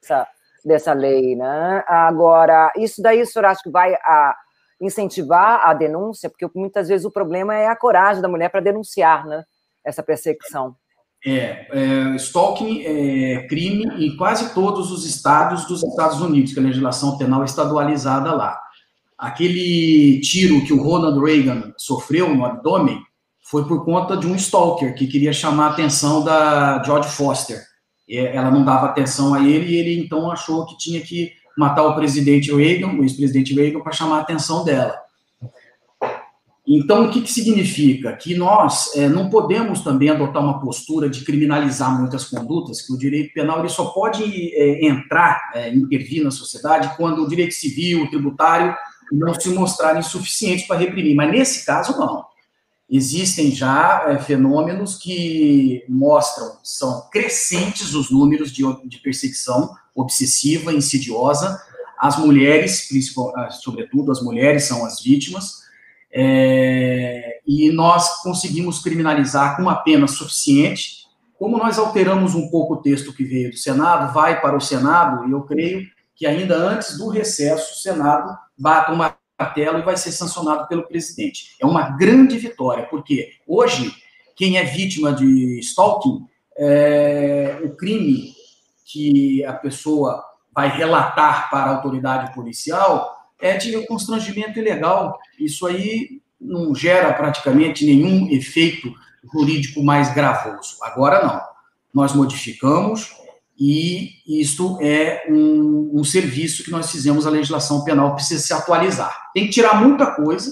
dessa, 0.00 0.26
dessa 0.64 0.92
lei, 0.92 1.36
né? 1.36 1.84
Agora, 1.86 2.72
isso 2.76 3.00
daí 3.02 3.22
o 3.22 3.26
senhor 3.26 3.44
acha 3.44 3.62
que 3.62 3.70
vai 3.70 3.94
a, 3.94 4.36
incentivar 4.80 5.62
a 5.64 5.74
denúncia, 5.74 6.30
porque 6.30 6.48
muitas 6.54 6.88
vezes 6.88 7.04
o 7.04 7.10
problema 7.10 7.54
é 7.54 7.66
a 7.66 7.76
coragem 7.76 8.22
da 8.22 8.28
mulher 8.28 8.48
para 8.48 8.60
denunciar 8.60 9.26
né, 9.26 9.44
essa 9.84 10.02
perseguição. 10.02 10.76
É, 11.26 11.66
é, 11.72 12.16
stalking 12.16 12.84
é 12.84 13.46
crime 13.48 13.84
em 13.98 14.16
quase 14.16 14.54
todos 14.54 14.92
os 14.92 15.04
estados 15.04 15.66
dos 15.66 15.82
Estados 15.82 16.20
Unidos, 16.20 16.52
que 16.52 16.60
a 16.60 16.62
legislação 16.62 17.18
penal 17.18 17.42
é 17.42 17.44
estadualizada 17.44 18.32
lá. 18.32 18.58
Aquele 19.18 20.20
tiro 20.20 20.64
que 20.64 20.72
o 20.72 20.80
Ronald 20.80 21.18
Reagan 21.20 21.72
sofreu 21.76 22.32
no 22.32 22.44
abdômen 22.44 23.02
foi 23.42 23.66
por 23.66 23.84
conta 23.84 24.16
de 24.16 24.26
um 24.28 24.36
stalker 24.36 24.94
que 24.94 25.08
queria 25.08 25.32
chamar 25.32 25.68
a 25.68 25.70
atenção 25.70 26.22
da 26.22 26.82
George 26.84 27.08
Foster. 27.08 27.62
Ela 28.08 28.50
não 28.50 28.64
dava 28.64 28.86
atenção 28.86 29.34
a 29.34 29.40
ele 29.40 29.72
e 29.72 29.76
ele 29.76 30.00
então 30.00 30.30
achou 30.30 30.64
que 30.66 30.78
tinha 30.78 31.00
que 31.00 31.32
matar 31.58 31.82
o 31.82 31.96
presidente 31.96 32.54
Reagan, 32.54 32.92
o 32.92 33.02
ex-presidente 33.02 33.52
Reagan, 33.52 33.80
para 33.80 33.90
chamar 33.90 34.18
a 34.18 34.20
atenção 34.20 34.64
dela. 34.64 34.94
Então, 36.64 37.06
o 37.06 37.10
que, 37.10 37.22
que 37.22 37.32
significa? 37.32 38.12
Que 38.12 38.34
nós 38.36 38.94
é, 38.94 39.08
não 39.08 39.28
podemos 39.28 39.80
também 39.80 40.08
adotar 40.08 40.40
uma 40.40 40.60
postura 40.60 41.08
de 41.08 41.24
criminalizar 41.24 41.98
muitas 41.98 42.26
condutas, 42.26 42.82
que 42.82 42.92
o 42.92 42.98
direito 42.98 43.32
penal 43.32 43.58
ele 43.58 43.70
só 43.70 43.86
pode 43.86 44.22
é, 44.54 44.86
entrar, 44.86 45.50
é, 45.54 45.74
intervir 45.74 46.22
na 46.22 46.30
sociedade 46.30 46.94
quando 46.96 47.24
o 47.24 47.28
direito 47.28 47.54
civil, 47.54 48.04
o 48.04 48.10
tributário, 48.10 48.76
não 49.10 49.34
se 49.34 49.48
mostrarem 49.48 50.02
suficientes 50.02 50.66
para 50.66 50.78
reprimir. 50.78 51.16
Mas 51.16 51.30
nesse 51.30 51.66
caso, 51.66 51.98
não. 51.98 52.24
Existem 52.88 53.50
já 53.50 54.04
é, 54.08 54.18
fenômenos 54.18 54.96
que 54.96 55.84
mostram, 55.88 56.58
são 56.62 57.08
crescentes 57.10 57.94
os 57.94 58.10
números 58.10 58.52
de, 58.52 58.62
de 58.86 58.98
perseguição 58.98 59.74
obsessiva, 60.00 60.72
insidiosa. 60.72 61.60
As 61.98 62.18
mulheres, 62.18 62.88
ah, 63.36 63.50
sobretudo 63.50 64.12
as 64.12 64.22
mulheres, 64.22 64.64
são 64.64 64.84
as 64.84 65.02
vítimas. 65.02 65.66
É, 66.12 67.40
e 67.46 67.70
nós 67.70 68.22
conseguimos 68.22 68.80
criminalizar 68.80 69.56
com 69.56 69.62
uma 69.62 69.76
pena 69.76 70.06
suficiente. 70.06 71.06
Como 71.38 71.58
nós 71.58 71.78
alteramos 71.78 72.34
um 72.34 72.48
pouco 72.48 72.74
o 72.74 72.82
texto 72.82 73.12
que 73.12 73.24
veio 73.24 73.50
do 73.50 73.56
Senado, 73.56 74.12
vai 74.12 74.40
para 74.40 74.56
o 74.56 74.60
Senado, 74.60 75.28
e 75.28 75.32
eu 75.32 75.42
creio 75.42 75.86
que 76.16 76.26
ainda 76.26 76.56
antes 76.56 76.98
do 76.98 77.08
recesso, 77.08 77.74
o 77.74 77.78
Senado 77.78 78.36
bata 78.56 78.92
uma 78.92 79.16
martelo 79.38 79.78
e 79.78 79.82
vai 79.82 79.96
ser 79.96 80.10
sancionado 80.10 80.66
pelo 80.66 80.86
presidente. 80.86 81.54
É 81.60 81.66
uma 81.66 81.90
grande 81.90 82.36
vitória, 82.36 82.86
porque 82.86 83.30
hoje, 83.46 83.94
quem 84.34 84.58
é 84.58 84.64
vítima 84.64 85.12
de 85.12 85.60
stalking, 85.60 86.26
é, 86.58 87.60
o 87.62 87.76
crime 87.76 88.34
que 88.90 89.44
a 89.44 89.52
pessoa 89.52 90.24
vai 90.54 90.74
relatar 90.76 91.50
para 91.50 91.70
a 91.70 91.76
autoridade 91.76 92.34
policial 92.34 93.16
é 93.40 93.56
de 93.56 93.86
constrangimento 93.86 94.58
ilegal. 94.58 95.18
Isso 95.38 95.66
aí 95.66 96.20
não 96.40 96.74
gera 96.74 97.12
praticamente 97.12 97.84
nenhum 97.84 98.28
efeito 98.30 98.92
jurídico 99.32 99.82
mais 99.82 100.12
gravoso. 100.14 100.76
Agora 100.82 101.24
não. 101.24 101.40
Nós 101.94 102.14
modificamos 102.14 103.12
e 103.58 104.10
isto 104.26 104.78
é 104.80 105.26
um, 105.28 105.90
um 105.94 106.04
serviço 106.04 106.62
que 106.62 106.70
nós 106.70 106.90
fizemos, 106.90 107.26
a 107.26 107.30
legislação 107.30 107.82
penal 107.82 108.14
precisa 108.14 108.44
se 108.44 108.52
atualizar. 108.52 109.30
Tem 109.34 109.46
que 109.46 109.50
tirar 109.50 109.82
muita 109.82 110.06
coisa, 110.12 110.50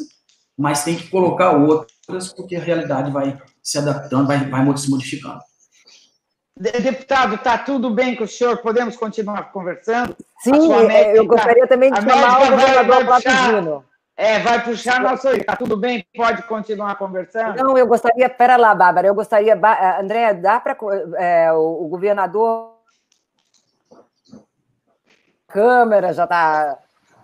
mas 0.59 0.83
tem 0.83 0.97
que 0.97 1.09
colocar 1.09 1.53
outras, 1.53 2.33
porque 2.33 2.57
a 2.57 2.61
realidade 2.61 3.13
vai 3.13 3.39
se 3.63 3.79
adaptando, 3.79 4.27
vai, 4.27 4.49
vai 4.49 4.77
se 4.77 4.91
modificando. 4.91 5.41
Deputado, 6.59 7.35
está 7.35 7.59
tudo 7.59 7.91
bem 7.91 8.17
com 8.17 8.25
o 8.25 8.29
senhor? 8.29 8.57
Podemos 8.59 8.97
continuar 8.97 9.53
conversando? 9.53 10.17
Sim, 10.39 10.73
é, 10.91 11.19
eu 11.19 11.27
gostaria 11.27 11.67
também 11.67 11.93
de 11.93 12.01
chamar 12.01 12.43
o 12.43 12.51
governador 12.51 13.05
Platudino. 13.05 13.85
É, 14.17 14.39
vai 14.39 14.65
puxar 14.65 15.01
nosso. 15.01 15.29
Está 15.29 15.55
tudo 15.55 15.77
bem? 15.77 16.07
Pode 16.17 16.43
continuar 16.45 16.97
conversando? 16.97 17.63
Não, 17.63 17.77
eu 17.77 17.87
gostaria. 17.87 18.31
Pera 18.31 18.57
lá, 18.57 18.75
Bárbara, 18.75 19.07
eu 19.07 19.15
gostaria. 19.15 19.53
Eh, 19.53 20.01
André, 20.01 20.33
dá 20.33 20.59
para. 20.59 20.75
É, 21.19 21.53
o, 21.53 21.85
o 21.85 21.89
governador. 21.89 22.75
Câmera 25.47 26.15
já 26.15 26.25
está 26.25 26.79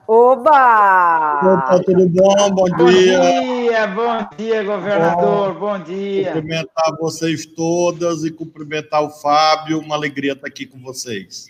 Oba! 0.07 1.41
Opa, 1.55 1.83
tudo 1.85 2.09
bom? 2.09 2.51
Bom, 2.51 2.69
bom 2.77 2.87
dia. 2.91 3.21
dia. 3.21 3.87
Bom 3.87 4.29
dia, 4.37 4.63
governador. 4.65 5.55
Bom, 5.55 5.61
bom 5.61 5.79
dia. 5.79 6.33
Cumprimentar 6.33 6.97
vocês 6.99 7.47
todas 7.47 8.25
e 8.25 8.31
cumprimentar 8.31 9.03
o 9.03 9.11
Fábio. 9.11 9.79
Uma 9.79 9.95
alegria 9.95 10.33
estar 10.33 10.47
aqui 10.47 10.67
com 10.67 10.81
vocês. 10.81 11.47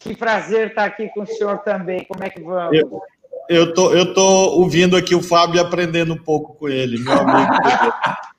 Que 0.00 0.16
prazer 0.16 0.68
estar 0.68 0.84
aqui 0.84 1.08
com 1.08 1.22
o 1.22 1.26
senhor 1.26 1.58
também. 1.58 2.04
Como 2.04 2.22
é 2.22 2.30
que 2.30 2.40
vamos? 2.40 2.78
Eu, 2.78 3.02
eu 3.48 3.74
tô, 3.74 3.92
eu 3.92 4.14
tô 4.14 4.22
ouvindo 4.54 4.96
aqui 4.96 5.14
o 5.14 5.22
Fábio 5.22 5.56
e 5.56 5.60
aprendendo 5.60 6.14
um 6.14 6.18
pouco 6.18 6.54
com 6.54 6.68
ele, 6.68 6.98
meu 6.98 7.12
amigo. 7.12 7.52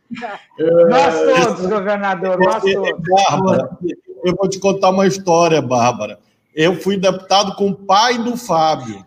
nós 0.89 1.45
todos, 1.45 1.65
governador, 1.67 2.39
nós 2.39 2.63
todos. 2.63 3.01
Bárbara, 3.09 3.69
eu 4.23 4.35
vou 4.35 4.47
te 4.47 4.57
contar 4.57 4.89
uma 4.89 5.05
história, 5.05 5.61
Bárbara. 5.61 6.17
Eu 6.55 6.75
fui 6.75 6.97
deputado 6.97 7.55
com 7.55 7.69
o 7.69 7.75
pai 7.75 8.17
do 8.17 8.35
Fábio. 8.35 9.05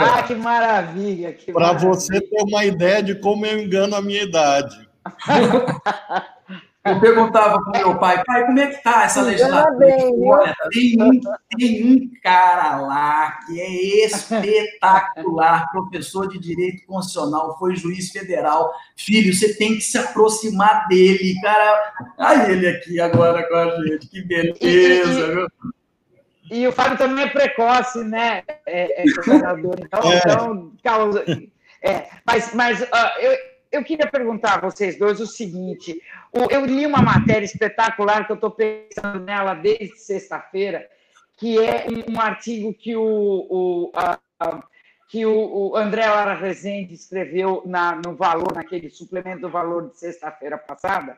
Ah, 0.00 0.22
que 0.22 0.34
maravilha! 0.34 1.36
Para 1.52 1.72
você 1.72 2.20
ter 2.20 2.42
uma 2.42 2.64
ideia 2.64 3.02
de 3.02 3.14
como 3.14 3.46
eu 3.46 3.58
engano 3.58 3.96
a 3.96 4.02
minha 4.02 4.22
idade. 4.22 4.88
Eu 6.88 7.00
perguntava 7.00 7.62
para 7.62 7.80
meu 7.80 7.98
pai, 7.98 8.22
pai, 8.24 8.46
como 8.46 8.58
é 8.58 8.68
que 8.68 8.82
tá 8.82 9.04
essa 9.04 9.20
legislatura? 9.20 9.96
Olha, 10.22 10.54
tem 10.70 10.96
um, 11.02 11.20
tem 11.56 11.92
um 11.92 12.10
cara 12.22 12.80
lá 12.80 13.38
que 13.46 13.60
é 13.60 14.06
espetacular, 14.06 15.68
professor 15.70 16.28
de 16.28 16.38
direito 16.38 16.86
constitucional, 16.86 17.58
foi 17.58 17.76
juiz 17.76 18.10
federal. 18.10 18.72
Filho, 18.96 19.34
você 19.34 19.54
tem 19.54 19.74
que 19.74 19.82
se 19.82 19.98
aproximar 19.98 20.86
dele, 20.88 21.34
cara. 21.42 21.92
Olha 22.16 22.52
ele 22.52 22.68
aqui 22.68 23.00
agora 23.00 23.46
com 23.46 23.54
a 23.54 23.84
gente, 23.84 24.06
que 24.08 24.22
beleza, 24.22 25.34
viu? 25.34 25.48
E 26.50 26.66
o 26.66 26.72
Fábio 26.72 26.98
também 26.98 27.24
é 27.24 27.30
precoce, 27.30 28.02
né? 28.04 28.42
É, 28.66 29.02
é 29.02 29.04
então, 29.06 30.12
é. 30.12 30.18
então 30.18 30.72
causa. 30.82 31.24
É, 31.82 32.08
mas 32.26 32.54
mas 32.54 32.80
uh, 32.82 33.20
eu, 33.20 33.36
eu 33.70 33.84
queria 33.84 34.06
perguntar 34.06 34.54
a 34.54 34.60
vocês 34.60 34.98
dois 34.98 35.20
o 35.20 35.26
seguinte: 35.26 36.00
eu 36.50 36.64
li 36.64 36.86
uma 36.86 37.02
matéria 37.02 37.44
espetacular 37.44 38.26
que 38.26 38.32
eu 38.32 38.36
estou 38.36 38.50
pensando 38.50 39.20
nela 39.20 39.54
desde 39.54 39.98
sexta-feira, 39.98 40.88
que 41.36 41.58
é 41.58 41.86
um, 41.88 42.14
um, 42.14 42.20
artigo 42.20 42.72
que 42.74 42.96
o, 42.96 43.02
o 43.02 43.92
a, 43.94 44.18
a, 44.40 44.62
que 45.08 45.24
o, 45.24 45.70
o, 45.70 45.76
André 45.76 46.06
Lara 46.06 46.34
Rezende 46.34 46.94
escreveu 46.94 47.62
na, 47.64 47.94
no 48.04 48.14
Valor, 48.14 48.54
naquele 48.54 48.90
suplemento 48.90 49.42
do 49.42 49.48
Valor 49.48 49.90
de 49.90 49.98
sexta-feira 49.98 50.58
passada, 50.58 51.16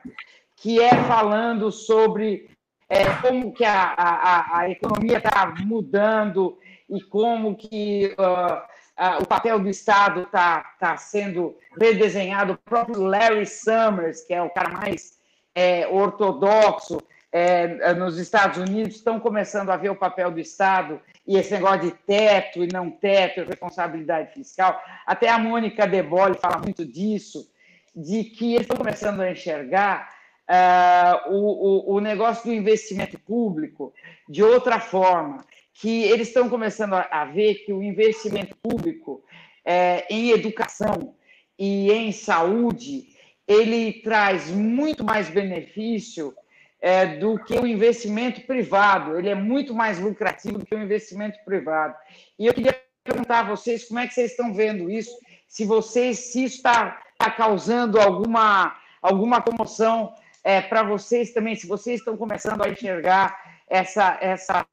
que 0.57 0.81
é 0.81 0.91
falando 1.05 1.73
sobre 1.73 2.51
é, 2.91 3.05
como 3.23 3.53
que 3.53 3.65
a, 3.65 3.95
a, 3.97 4.59
a 4.59 4.71
economia 4.71 5.19
está 5.19 5.55
mudando 5.65 6.59
e 6.89 7.01
como 7.01 7.55
que 7.55 8.17
uh, 8.19 8.57
uh, 8.57 9.23
o 9.23 9.27
papel 9.27 9.61
do 9.61 9.69
Estado 9.69 10.23
está 10.23 10.75
tá 10.81 10.97
sendo 10.97 11.57
redesenhado. 11.81 12.55
O 12.55 12.59
próprio 12.59 13.01
Larry 13.01 13.47
Summers, 13.47 14.23
que 14.23 14.35
é 14.35 14.43
o 14.43 14.51
cara 14.51 14.71
mais 14.71 15.21
é, 15.55 15.87
ortodoxo 15.87 17.01
é, 17.31 17.95
nos 17.95 18.19
Estados 18.19 18.59
Unidos, 18.59 18.97
estão 18.97 19.21
começando 19.21 19.71
a 19.71 19.77
ver 19.77 19.91
o 19.91 19.97
papel 19.97 20.33
do 20.33 20.41
Estado 20.41 21.01
e 21.25 21.37
esse 21.37 21.53
negócio 21.53 21.83
de 21.83 21.93
teto 21.93 22.65
e 22.65 22.73
não 22.73 22.91
teto, 22.91 23.45
responsabilidade 23.45 24.33
fiscal. 24.33 24.83
Até 25.07 25.29
a 25.29 25.39
Mônica 25.39 25.87
Debole 25.87 26.35
fala 26.35 26.59
muito 26.59 26.85
disso, 26.85 27.49
de 27.95 28.25
que 28.25 28.55
eles 28.55 28.63
estão 28.63 28.77
começando 28.77 29.21
a 29.21 29.31
enxergar 29.31 30.20
uh, 30.51 31.33
o, 31.33 31.93
o, 31.93 31.97
o 31.97 32.01
negócio 32.01 32.45
do 32.45 32.53
investimento 32.53 33.19
público 33.21 33.95
de 34.29 34.43
outra 34.43 34.81
forma, 34.81 35.45
que 35.75 36.03
eles 36.03 36.29
estão 36.29 36.49
começando 36.49 36.95
a, 36.95 37.25
ver 37.25 37.65
que 37.65 37.73
o 37.73 37.83
investimento 37.83 38.57
público 38.57 39.25
é, 39.65 40.05
em 40.11 40.31
educação 40.31 41.15
e 41.59 41.91
em 41.91 42.13
saúde 42.13 43.09
ele 43.47 43.95
traz 44.03 44.51
muito 44.51 45.05
mais 45.05 45.31
benefício 45.31 46.35
é, 46.81 47.19
do 47.19 47.39
que 47.39 47.55
o 47.55 47.67
investimento 47.67 48.43
privado. 48.43 49.19
Ele 49.19 49.31
é 49.31 49.35
muito 49.35 49.75
mais 49.75 49.99
lucrativo 49.99 50.59
do 50.59 50.67
que 50.67 50.75
o 50.75 50.83
investimento 50.83 51.39
privado. 51.45 51.95
E 52.39 52.47
eu 52.47 52.55
queria 52.55 52.79
perguntar 53.03 53.41
a 53.41 53.49
vocês 53.49 53.85
como 53.87 54.01
é 54.01 54.07
que 54.07 54.15
vocês 54.15 54.33
estão 54.33 54.53
vendo 54.53 54.91
isso, 54.91 55.17
se 55.49 55.65
vocês 55.65 56.19
se 56.19 56.45
está, 56.45 57.03
está 57.13 57.31
causando 57.31 57.99
alguma 58.01 58.77
alguma 59.03 59.41
comoção 59.41 60.13
é, 60.43 60.61
para 60.61 60.83
vocês 60.83 61.33
também, 61.33 61.55
se 61.55 61.67
vocês 61.67 62.01
estão 62.01 62.17
começando 62.17 62.63
a 62.63 62.69
enxergar 62.69 63.37
essa, 63.69 64.19
essa, 64.21 64.67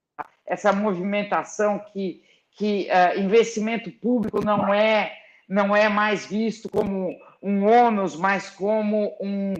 essa 0.45 0.73
movimentação 0.73 1.79
que, 1.91 2.23
que 2.51 2.87
uh, 2.89 3.19
investimento 3.19 3.91
público 3.91 4.43
não 4.43 4.73
é, 4.73 5.13
não 5.47 5.75
é 5.75 5.89
mais 5.89 6.25
visto 6.25 6.69
como 6.69 7.15
um 7.41 7.65
ônus, 7.65 8.15
mas 8.15 8.49
como 8.49 9.15
um, 9.21 9.53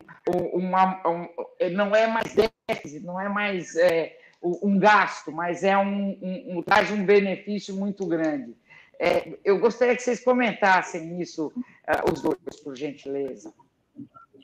uma, 0.54 1.02
um, 1.08 1.28
não 1.72 1.96
é 1.96 2.08
mais 2.08 2.36
déficit, 2.36 3.06
não 3.06 3.20
é 3.20 3.30
mais 3.30 3.76
é, 3.76 4.18
um 4.42 4.80
gasto, 4.80 5.32
mas 5.32 5.64
é 5.64 5.78
um, 5.78 6.18
um, 6.48 6.64
traz 6.64 6.92
um 6.92 7.06
benefício 7.06 7.76
muito 7.76 8.06
grande. 8.06 8.56
É, 9.00 9.38
eu 9.46 9.60
gostaria 9.60 9.96
que 9.96 10.02
vocês 10.02 10.24
comentassem 10.24 11.22
isso, 11.22 11.48
uh, 11.48 12.12
os 12.12 12.22
dois, 12.22 12.60
por 12.64 12.76
gentileza. 12.76 13.54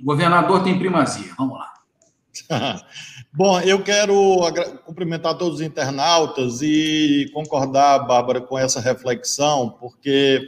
Governador 0.04 0.64
tem 0.64 0.78
primazia. 0.78 1.34
Vamos 1.38 1.58
lá. 1.58 1.74
Bom, 3.32 3.60
eu 3.62 3.82
quero 3.82 4.42
cumprimentar 4.86 5.38
todos 5.38 5.56
os 5.56 5.62
internautas 5.62 6.62
e 6.62 7.30
concordar, 7.34 8.00
Bárbara, 8.00 8.42
com 8.42 8.58
essa 8.58 8.80
reflexão, 8.80 9.76
porque 9.80 10.42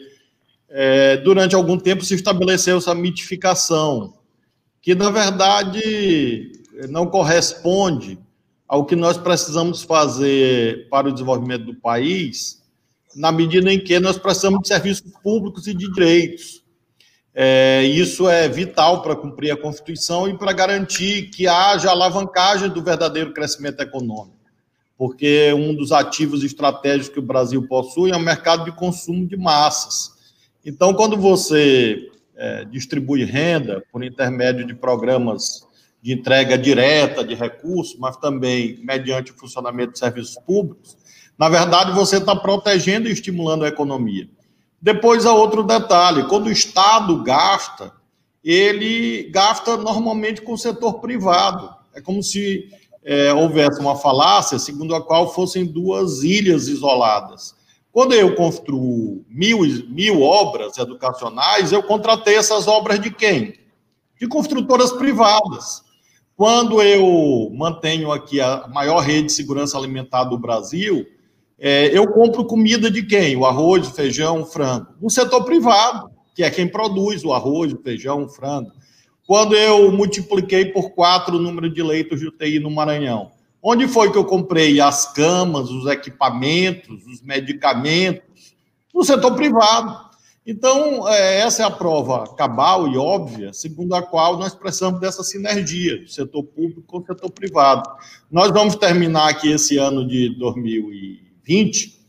é, 0.70 1.18
durante 1.18 1.56
algum 1.56 1.78
tempo 1.78 2.04
se 2.04 2.16
estabeleceu 2.16 2.78
essa 2.78 2.94
mitificação, 2.94 4.14
que 4.82 4.94
na 4.94 5.10
verdade 5.10 6.52
não 6.90 7.08
corresponde 7.08 8.20
ao 8.68 8.86
que 8.86 8.96
nós 8.96 9.18
precisamos 9.18 9.84
fazer 9.84 10.90
para 10.90 11.08
o 11.08 11.12
desenvolvimento 11.12 11.66
do 11.66 11.76
país, 11.76 12.62
na 13.16 13.32
medida 13.32 13.72
em 13.72 13.80
que 13.80 14.00
nós 14.00 14.18
precisamos 14.18 14.62
de 14.62 14.68
serviços 14.68 15.12
públicos 15.24 15.68
e 15.68 15.74
de 15.74 15.90
direitos. 15.92 16.65
É, 17.38 17.84
isso 17.84 18.30
é 18.30 18.48
vital 18.48 19.02
para 19.02 19.14
cumprir 19.14 19.52
a 19.52 19.58
Constituição 19.58 20.30
e 20.30 20.38
para 20.38 20.54
garantir 20.54 21.30
que 21.32 21.46
haja 21.46 21.90
alavancagem 21.90 22.70
do 22.70 22.82
verdadeiro 22.82 23.34
crescimento 23.34 23.82
econômico. 23.82 24.40
Porque 24.98 25.52
um 25.52 25.76
dos 25.76 25.92
ativos 25.92 26.46
estratégicos 26.46 27.10
que 27.10 27.20
o 27.20 27.22
Brasil 27.22 27.68
possui 27.68 28.12
é 28.12 28.16
o 28.16 28.22
mercado 28.22 28.64
de 28.64 28.72
consumo 28.72 29.28
de 29.28 29.36
massas. 29.36 30.12
Então, 30.66 30.94
quando 30.94 31.18
você 31.18 32.10
é, 32.38 32.64
distribui 32.64 33.26
renda 33.26 33.84
por 33.92 34.02
intermédio 34.02 34.66
de 34.66 34.74
programas 34.74 35.68
de 36.02 36.14
entrega 36.14 36.58
direta 36.58 37.22
de 37.22 37.36
recursos, 37.36 37.98
mas 38.00 38.16
também 38.16 38.80
mediante 38.82 39.34
o 39.34 39.36
funcionamento 39.36 39.92
de 39.92 40.00
serviços 40.00 40.38
públicos, 40.46 40.96
na 41.38 41.50
verdade 41.50 41.92
você 41.92 42.18
está 42.18 42.34
protegendo 42.34 43.10
e 43.10 43.12
estimulando 43.12 43.66
a 43.66 43.68
economia. 43.68 44.30
Depois 44.86 45.26
há 45.26 45.34
outro 45.34 45.64
detalhe: 45.64 46.28
quando 46.28 46.46
o 46.46 46.52
Estado 46.52 47.24
gasta, 47.24 47.92
ele 48.44 49.24
gasta 49.32 49.76
normalmente 49.78 50.44
com 50.44 50.54
o 50.54 50.58
setor 50.60 51.00
privado. 51.00 51.74
É 51.96 52.00
como 52.00 52.22
se 52.22 52.70
é, 53.04 53.34
houvesse 53.34 53.80
uma 53.80 53.96
falácia 53.96 54.60
segundo 54.60 54.94
a 54.94 55.02
qual 55.02 55.34
fossem 55.34 55.66
duas 55.66 56.22
ilhas 56.22 56.68
isoladas. 56.68 57.56
Quando 57.92 58.14
eu 58.14 58.36
construo 58.36 59.26
mil, 59.28 59.62
mil 59.90 60.22
obras 60.22 60.78
educacionais, 60.78 61.72
eu 61.72 61.82
contratei 61.82 62.36
essas 62.36 62.68
obras 62.68 63.00
de 63.00 63.10
quem? 63.10 63.56
De 64.22 64.28
construtoras 64.28 64.92
privadas. 64.92 65.84
Quando 66.38 66.80
eu 66.80 67.50
mantenho 67.56 68.12
aqui 68.12 68.40
a 68.40 68.68
maior 68.68 69.00
rede 69.00 69.28
de 69.28 69.34
segurança 69.34 69.80
alimentar 69.80 70.26
do 70.26 70.38
Brasil, 70.38 71.08
é, 71.58 71.98
eu 71.98 72.08
compro 72.08 72.46
comida 72.46 72.92
de 72.92 73.04
quem? 73.04 73.36
O 73.36 73.46
arroz, 73.46 73.88
o 73.88 73.94
feijão, 73.94 74.42
o 74.42 74.46
frango. 74.46 74.88
No 75.02 75.10
setor 75.10 75.46
privado, 75.46 76.10
que 76.36 76.44
é 76.44 76.50
quem 76.50 76.68
produz 76.68 77.24
o 77.24 77.34
arroz, 77.34 77.72
o 77.72 77.82
feijão, 77.82 78.26
o 78.26 78.30
frango. 78.30 78.72
Quando 79.26 79.56
eu 79.56 79.92
multipliquei 79.92 80.66
por 80.66 80.92
quatro 80.92 81.38
o 81.38 81.42
número 81.42 81.74
de 81.74 81.82
leitos 81.82 82.20
de 82.20 82.28
UTI 82.28 82.60
no 82.60 82.70
Maranhão, 82.70 83.32
onde 83.64 83.88
foi 83.88 84.12
que 84.12 84.18
eu 84.18 84.26
comprei 84.26 84.80
as 84.82 85.12
camas, 85.14 85.70
os 85.70 85.88
equipamentos, 85.88 87.06
os 87.08 87.22
medicamentos? 87.22 88.54
No 88.94 89.04
setor 89.04 89.34
privado. 89.34 90.06
Então, 90.46 91.10
é, 91.10 91.40
essa 91.40 91.64
é 91.64 91.66
a 91.66 91.72
prova 91.72 92.36
cabal 92.36 92.88
e 92.88 92.98
óbvia, 92.98 93.52
segundo 93.52 93.96
a 93.96 94.04
qual 94.04 94.38
nós 94.38 94.54
precisamos 94.54 95.00
dessa 95.00 95.24
sinergia 95.24 96.02
do 96.02 96.08
setor 96.08 96.44
público 96.44 96.84
com 96.86 97.00
o 97.00 97.06
setor 97.06 97.32
privado. 97.32 97.90
Nós 98.30 98.52
vamos 98.52 98.76
terminar 98.76 99.30
aqui 99.30 99.52
esse 99.52 99.78
ano 99.78 100.08
de 100.08 100.38
2020 100.38 101.25
2020, 101.46 102.00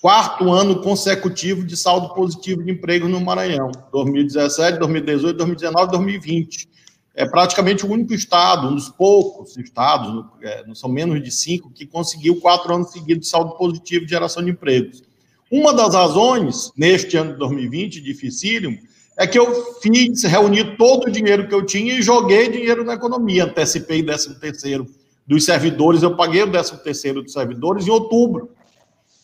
quarto 0.00 0.50
ano 0.50 0.80
consecutivo 0.80 1.64
de 1.64 1.76
saldo 1.76 2.14
positivo 2.14 2.62
de 2.62 2.72
emprego 2.72 3.06
no 3.06 3.20
Maranhão, 3.20 3.70
2017, 3.92 4.78
2018, 4.78 5.36
2019, 5.36 5.90
2020. 5.92 6.68
É 7.14 7.26
praticamente 7.26 7.84
o 7.84 7.90
único 7.90 8.14
estado, 8.14 8.68
um 8.68 8.74
dos 8.74 8.88
poucos 8.88 9.56
estados, 9.56 10.24
é, 10.40 10.64
não 10.66 10.74
são 10.74 10.88
menos 10.88 11.22
de 11.22 11.30
cinco, 11.30 11.70
que 11.70 11.84
conseguiu 11.84 12.40
quatro 12.40 12.72
anos 12.74 12.92
seguidos 12.92 13.26
de 13.26 13.28
saldo 13.28 13.56
positivo 13.56 14.04
de 14.04 14.10
geração 14.10 14.42
de 14.44 14.52
empregos. 14.52 15.02
Uma 15.50 15.74
das 15.74 15.94
razões, 15.94 16.70
neste 16.76 17.16
ano 17.16 17.32
de 17.32 17.38
2020, 17.38 18.00
dificílimo, 18.00 18.78
é 19.16 19.26
que 19.26 19.36
eu 19.36 19.80
fiz, 19.80 20.22
reuni 20.22 20.76
todo 20.76 21.08
o 21.08 21.10
dinheiro 21.10 21.48
que 21.48 21.54
eu 21.54 21.66
tinha 21.66 21.98
e 21.98 22.02
joguei 22.02 22.48
dinheiro 22.48 22.84
na 22.84 22.94
economia. 22.94 23.44
Antecipei 23.44 24.00
13 24.00 24.38
terceiro 24.38 24.86
dos 25.26 25.44
servidores, 25.44 26.02
eu 26.02 26.14
paguei 26.14 26.42
o 26.42 26.50
13 26.50 26.84
terceiro 26.84 27.22
dos 27.22 27.32
servidores 27.32 27.86
em 27.86 27.90
outubro. 27.90 28.50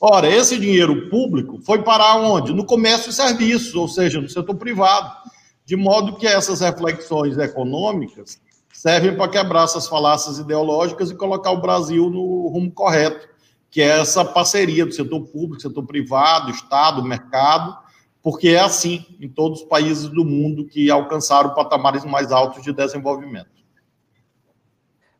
Ora, 0.06 0.28
esse 0.28 0.58
dinheiro 0.58 1.08
público 1.08 1.58
foi 1.62 1.82
parar 1.82 2.16
onde? 2.16 2.52
No 2.52 2.66
comércio 2.66 3.08
e 3.08 3.12
serviços, 3.14 3.74
ou 3.74 3.88
seja, 3.88 4.20
no 4.20 4.28
setor 4.28 4.54
privado. 4.54 5.10
De 5.64 5.76
modo 5.76 6.16
que 6.16 6.26
essas 6.26 6.60
reflexões 6.60 7.38
econômicas 7.38 8.38
servem 8.70 9.16
para 9.16 9.30
quebrar 9.30 9.64
essas 9.64 9.88
falácias 9.88 10.38
ideológicas 10.38 11.10
e 11.10 11.14
colocar 11.14 11.52
o 11.52 11.60
Brasil 11.62 12.10
no 12.10 12.48
rumo 12.48 12.70
correto, 12.70 13.26
que 13.70 13.80
é 13.80 13.98
essa 13.98 14.22
parceria 14.22 14.84
do 14.84 14.92
setor 14.92 15.22
público, 15.22 15.62
setor 15.62 15.86
privado, 15.86 16.50
Estado, 16.50 17.02
mercado, 17.02 17.74
porque 18.22 18.48
é 18.48 18.60
assim 18.60 19.06
em 19.18 19.28
todos 19.30 19.62
os 19.62 19.66
países 19.66 20.10
do 20.10 20.22
mundo 20.22 20.66
que 20.66 20.90
alcançaram 20.90 21.54
patamares 21.54 22.04
mais 22.04 22.30
altos 22.30 22.62
de 22.62 22.74
desenvolvimento. 22.74 23.53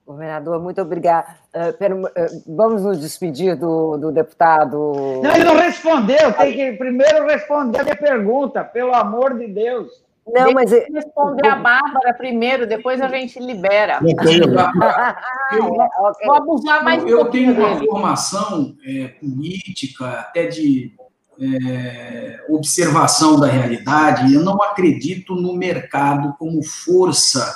Governador, 0.06 0.60
muito 0.60 0.82
obrigada. 0.82 1.28
Uh, 1.54 1.70
uh, 1.70 2.42
vamos 2.46 2.82
nos 2.82 3.00
despedir 3.00 3.56
do, 3.56 3.96
do 3.96 4.12
deputado. 4.12 4.92
Não, 5.22 5.30
ele 5.34 5.44
não 5.44 5.56
respondeu, 5.56 6.32
tem 6.34 6.52
que 6.52 6.72
primeiro 6.72 7.26
responder 7.26 7.80
a 7.80 7.84
minha 7.84 7.96
pergunta, 7.96 8.62
pelo 8.62 8.94
amor 8.94 9.38
de 9.38 9.48
Deus. 9.48 10.04
Não, 10.26 10.52
mas 10.52 10.70
responder 10.70 11.46
a 11.46 11.56
Bárbara 11.56 12.14
primeiro, 12.14 12.66
depois 12.66 13.00
a 13.00 13.08
gente 13.08 13.38
libera. 13.38 14.00
eu, 15.52 15.70
Vou 16.24 16.34
abusar 16.34 16.82
mais 16.82 17.02
um 17.02 17.08
Eu 17.08 17.26
tenho 17.26 17.52
uma 17.52 17.74
dele. 17.74 17.86
formação 17.86 18.74
é, 18.86 19.08
política, 19.08 20.06
até 20.20 20.46
de 20.46 20.92
é, 21.40 22.40
observação 22.48 23.38
da 23.38 23.46
realidade. 23.46 24.32
Eu 24.32 24.42
não 24.42 24.62
acredito 24.62 25.34
no 25.34 25.54
mercado 25.54 26.34
como 26.38 26.62
força 26.62 27.54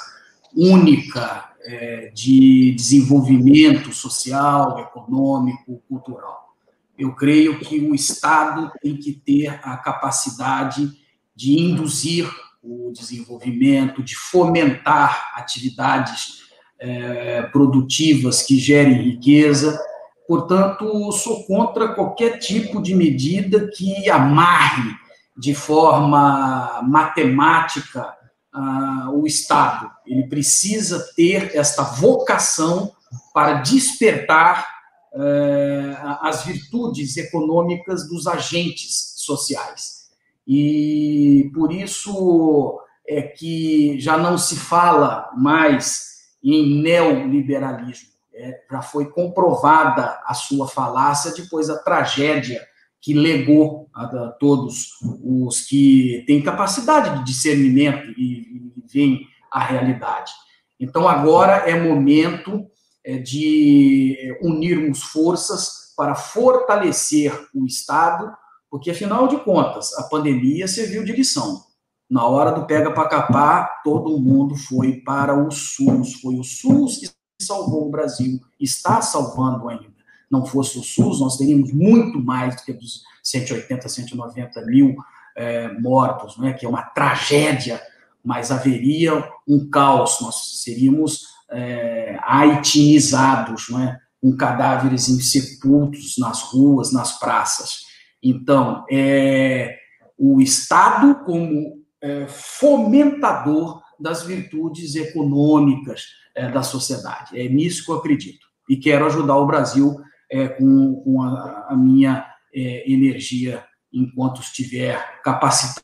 única 0.55 1.48
é, 1.69 2.11
de 2.15 2.73
desenvolvimento 2.73 3.93
social, 3.93 4.79
econômico, 4.79 5.83
cultural. 5.87 6.55
Eu 6.99 7.15
creio 7.15 7.61
que 7.61 7.79
o 7.79 7.95
Estado 7.95 8.73
tem 8.81 8.97
que 8.97 9.13
ter 9.13 9.61
a 9.63 9.77
capacidade 9.77 10.91
de 11.37 11.61
induzir 11.61 12.27
o 12.63 12.91
desenvolvimento, 12.91 14.03
de 14.03 14.17
fomentar 14.17 15.33
atividades 15.35 16.39
é, 16.81 17.43
produtivas 17.43 18.43
que 18.43 18.59
gerem 18.59 19.03
riqueza. 19.03 19.79
Portanto, 20.27 21.13
sou 21.13 21.45
contra 21.45 21.95
qualquer 21.95 22.39
tipo 22.39 22.81
de 22.81 22.95
medida 22.95 23.69
que 23.69 24.09
amarre 24.09 24.97
de 25.37 25.55
forma 25.55 26.81
matemática 26.83 28.18
uh, 28.55 29.11
o 29.11 29.27
Estado. 29.27 29.91
Ele 30.07 30.29
precisa 30.29 31.07
ter 31.15 31.57
esta 31.57 31.83
vocação 31.83 32.93
para 33.33 33.55
despertar 33.55 34.67
uh, 35.15 36.19
as 36.23 36.45
virtudes 36.45 37.17
econômicas 37.17 38.09
dos 38.09 38.27
agentes 38.27 39.15
sociais. 39.17 40.09
E 40.47 41.51
por 41.55 41.73
isso 41.73 42.81
é 43.07 43.23
que 43.23 43.99
já 44.01 44.17
não 44.17 44.39
se 44.39 44.57
fala 44.57 45.31
mais 45.37 46.09
em 46.43 46.83
neoliberalismo. 46.83 48.09
É, 48.33 48.61
já 48.71 48.81
foi 48.81 49.11
comprovada 49.11 50.21
a 50.25 50.33
sua 50.33 50.69
falácia 50.69 51.33
depois 51.33 51.67
da 51.67 51.77
tragédia 51.77 52.65
que 53.01 53.15
legou 53.15 53.89
a, 53.95 54.05
a, 54.05 54.33
todos 54.33 54.91
os 55.23 55.61
que 55.63 56.25
têm 56.27 56.43
capacidade 56.43 57.19
de 57.19 57.25
discernimento 57.25 58.11
e, 58.19 58.73
e 58.77 58.85
veem 58.93 59.27
a 59.51 59.61
realidade. 59.61 60.33
Então, 60.81 61.09
agora 61.09 61.69
é 61.69 61.81
momento 61.81 62.67
é, 63.05 63.19
de 63.19 64.37
unirmos 64.43 65.03
forças 65.03 65.93
para 65.97 66.15
fortalecer 66.15 67.33
o 67.55 67.67
Estado, 67.67 68.33
porque, 68.71 68.91
afinal 68.91 69.27
de 69.27 69.39
contas, 69.39 69.93
a 69.99 70.05
pandemia 70.05 70.69
serviu 70.69 71.05
de 71.05 71.13
lição. 71.13 71.63
Na 72.11 72.27
hora 72.27 72.53
do 72.53 72.67
pega 72.67 72.93
para 72.93 73.09
capar, 73.09 73.83
todo 73.83 74.19
mundo 74.21 74.55
foi 74.57 75.01
para 75.01 75.35
o 75.35 75.51
SUS. 75.51 76.15
Foi 76.21 76.37
o 76.37 76.45
SUS 76.45 76.99
que 76.99 77.11
salvou 77.41 77.87
o 77.87 77.91
Brasil, 77.91 78.41
está 78.59 79.01
salvando 79.01 79.69
ainda 79.69 79.98
não 80.31 80.45
fosse 80.45 80.79
o 80.79 80.83
SUS, 80.83 81.21
nós 81.21 81.37
teríamos 81.37 81.73
muito 81.73 82.21
mais 82.21 82.57
do 82.57 82.63
que 82.63 82.73
dos 82.73 83.03
180, 83.23 83.89
190 83.89 84.67
mil 84.67 84.97
é, 85.37 85.73
mortos, 85.81 86.37
né, 86.39 86.53
que 86.53 86.67
é 86.67 86.69
uma 86.69 86.83
tragédia, 86.83 87.81
mas 88.25 88.51
haveria 88.51 89.25
um 89.47 89.69
caos, 89.71 90.19
nós 90.21 90.63
seríamos 90.63 91.27
é, 91.51 92.19
haitinizados, 92.23 93.69
né, 93.71 93.99
com 94.21 94.37
cadáveres 94.37 95.09
insepultos 95.09 96.17
nas 96.19 96.43
ruas, 96.43 96.93
nas 96.93 97.19
praças. 97.19 97.87
Então, 98.23 98.85
é, 98.91 99.79
o 100.19 100.41
Estado 100.41 101.25
como 101.25 101.79
é, 102.03 102.27
fomentador 102.27 103.81
das 103.99 104.23
virtudes 104.23 104.95
econômicas 104.95 106.07
é, 106.35 106.51
da 106.51 106.63
sociedade. 106.63 107.39
É 107.39 107.49
nisso 107.49 107.85
que 107.85 107.91
eu 107.91 107.97
acredito. 107.97 108.47
E 108.69 108.77
quero 108.77 109.07
ajudar 109.07 109.37
o 109.37 109.47
Brasil 109.47 109.97
é, 110.31 110.49
com, 110.49 111.03
com 111.03 111.23
a, 111.23 111.69
a 111.71 111.77
minha 111.77 112.27
é, 112.55 112.91
energia 112.91 113.65
enquanto 113.93 114.41
estiver 114.41 115.21
capacitado 115.23 115.83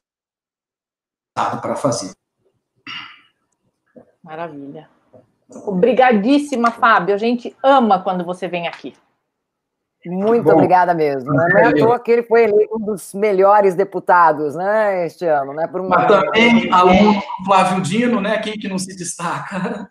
para 1.35 1.77
fazer. 1.77 2.13
Maravilha. 4.23 4.89
Obrigadíssima, 5.67 6.71
Fábio. 6.71 7.15
A 7.15 7.19
gente 7.19 7.55
ama 7.63 8.03
quando 8.03 8.25
você 8.25 8.49
vem 8.49 8.67
aqui. 8.67 8.95
Muito 10.07 10.45
Bom, 10.45 10.53
obrigada 10.53 10.93
mesmo. 10.93 11.33
Não 11.33 11.59
é 11.59 11.69
à 11.69 11.73
toa 11.73 11.99
que 11.99 12.11
ele 12.11 12.23
foi 12.25 12.45
eleito 12.45 12.77
um 12.77 12.85
dos 12.85 13.15
melhores 13.15 13.75
deputados, 13.75 14.55
né, 14.55 15.07
este 15.07 15.25
ano, 15.25 15.55
né? 15.55 15.67
Por 15.67 15.81
uma... 15.81 15.97
Mas 15.97 16.09
também 16.09 16.71
aluno 16.71 17.23
Flávio 17.47 17.81
Dino, 17.81 18.21
né? 18.21 18.39
Quem 18.39 18.53
que 18.59 18.69
não 18.69 18.77
se 18.77 18.95
destaca? 18.95 19.91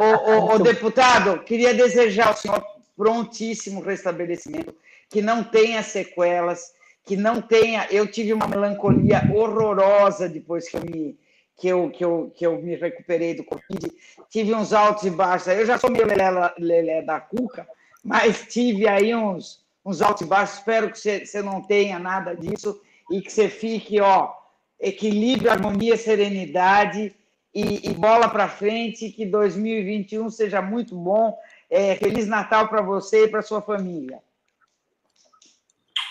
o, 0.00 0.30
o, 0.30 0.54
o 0.54 0.58
deputado, 0.58 1.38
queria 1.44 1.72
desejar 1.72 2.28
ao 2.28 2.36
senhor 2.36 2.64
prontíssimo 2.96 3.80
restabelecimento, 3.80 4.74
que 5.08 5.20
não 5.20 5.44
tenha 5.44 5.82
sequelas, 5.82 6.72
que 7.04 7.16
não 7.16 7.40
tenha. 7.40 7.86
Eu 7.90 8.06
tive 8.06 8.32
uma 8.32 8.46
melancolia 8.46 9.22
horrorosa 9.32 10.28
depois 10.28 10.68
que 10.68 10.76
eu 10.76 10.82
me, 10.82 11.18
que 11.56 11.68
eu, 11.68 11.90
que 11.90 12.04
eu, 12.04 12.32
que 12.34 12.46
eu 12.46 12.60
me 12.60 12.74
recuperei 12.74 13.34
do 13.34 13.44
Covid. 13.44 13.90
Tive 14.28 14.54
uns 14.54 14.72
altos 14.72 15.04
e 15.04 15.10
baixos. 15.10 15.48
Eu 15.48 15.66
já 15.66 15.78
sou 15.78 15.90
meio 15.90 16.06
lelé, 16.06 16.30
lelé 16.58 17.02
da 17.02 17.20
cuca, 17.20 17.66
mas 18.02 18.46
tive 18.48 18.88
aí 18.88 19.14
uns, 19.14 19.64
uns 19.84 20.02
altos 20.02 20.22
e 20.22 20.26
baixos. 20.26 20.58
Espero 20.58 20.90
que 20.90 20.98
você, 20.98 21.42
não 21.42 21.62
tenha 21.62 21.98
nada 21.98 22.34
disso 22.34 22.80
e 23.10 23.20
que 23.20 23.30
você 23.30 23.48
fique, 23.48 24.00
ó, 24.00 24.32
equilíbrio, 24.80 25.50
harmonia, 25.50 25.96
serenidade 25.96 27.14
e, 27.54 27.88
e 27.88 27.94
bola 27.94 28.28
para 28.28 28.48
frente. 28.48 29.10
Que 29.10 29.26
2021 29.26 30.30
seja 30.30 30.60
muito 30.60 30.96
bom 30.96 31.36
é, 31.74 31.96
Feliz 31.96 32.28
Natal 32.28 32.68
para 32.68 32.80
você 32.80 33.24
e 33.24 33.28
para 33.28 33.42
sua 33.42 33.60
família. 33.60 34.20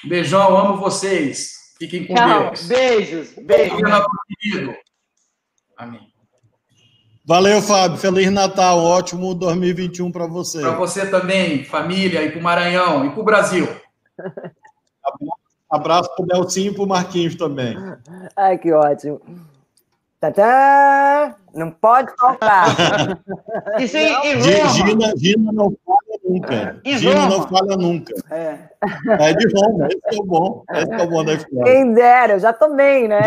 Beijão, 0.03 0.57
amo 0.57 0.77
vocês. 0.77 1.73
Fiquem 1.79 2.05
com 2.05 2.13
Tchau. 2.13 2.43
Deus. 2.47 2.67
Beijos, 2.67 3.33
beijos. 3.37 3.79
Amém. 5.77 6.01
Valeu, 7.25 7.61
Fábio. 7.61 7.97
Feliz 7.97 8.29
Natal. 8.29 8.77
Ótimo 8.79 9.33
2021 9.33 10.11
para 10.11 10.27
você. 10.27 10.59
Para 10.59 10.75
você 10.75 11.09
também, 11.09 11.63
família, 11.63 12.21
e 12.23 12.31
para 12.31 12.39
o 12.41 12.43
Maranhão, 12.43 13.05
e 13.05 13.11
para 13.11 13.21
o 13.21 13.23
Brasil. 13.23 13.65
Abraço 15.71 16.13
para 16.13 16.23
o 16.23 16.27
Nelsinho 16.27 16.73
e 16.73 16.75
para 16.75 16.83
o 16.83 16.87
Marquinhos 16.87 17.35
também. 17.35 17.75
Ai, 18.35 18.57
que 18.57 18.73
ótimo. 18.73 19.21
Tadã! 20.23 21.35
Não 21.53 21.69
pode 21.69 22.09
faltar. 22.15 22.67
Isso 23.77 23.97
Roma. 23.97 24.69
Gina, 24.69 25.17
Gina 25.17 25.51
não 25.51 25.75
falha 25.85 26.19
nunca. 26.23 26.81
Gina 26.85 27.25
Roma. 27.25 27.37
não 27.37 27.47
falha 27.49 27.77
nunca. 27.77 28.13
É. 28.31 28.57
é 29.19 29.33
de 29.33 29.53
Roma, 29.53 29.87
esse 29.87 30.17
é 30.17 30.21
o 30.21 30.25
bom. 30.25 30.63
Esse 30.71 30.93
é 30.93 31.03
o 31.03 31.09
bom 31.09 31.25
da 31.25 31.33
história. 31.33 31.63
Quem 31.65 31.93
dera, 31.93 32.33
eu 32.33 32.39
já 32.39 32.53
tomei, 32.53 33.05
né? 33.05 33.19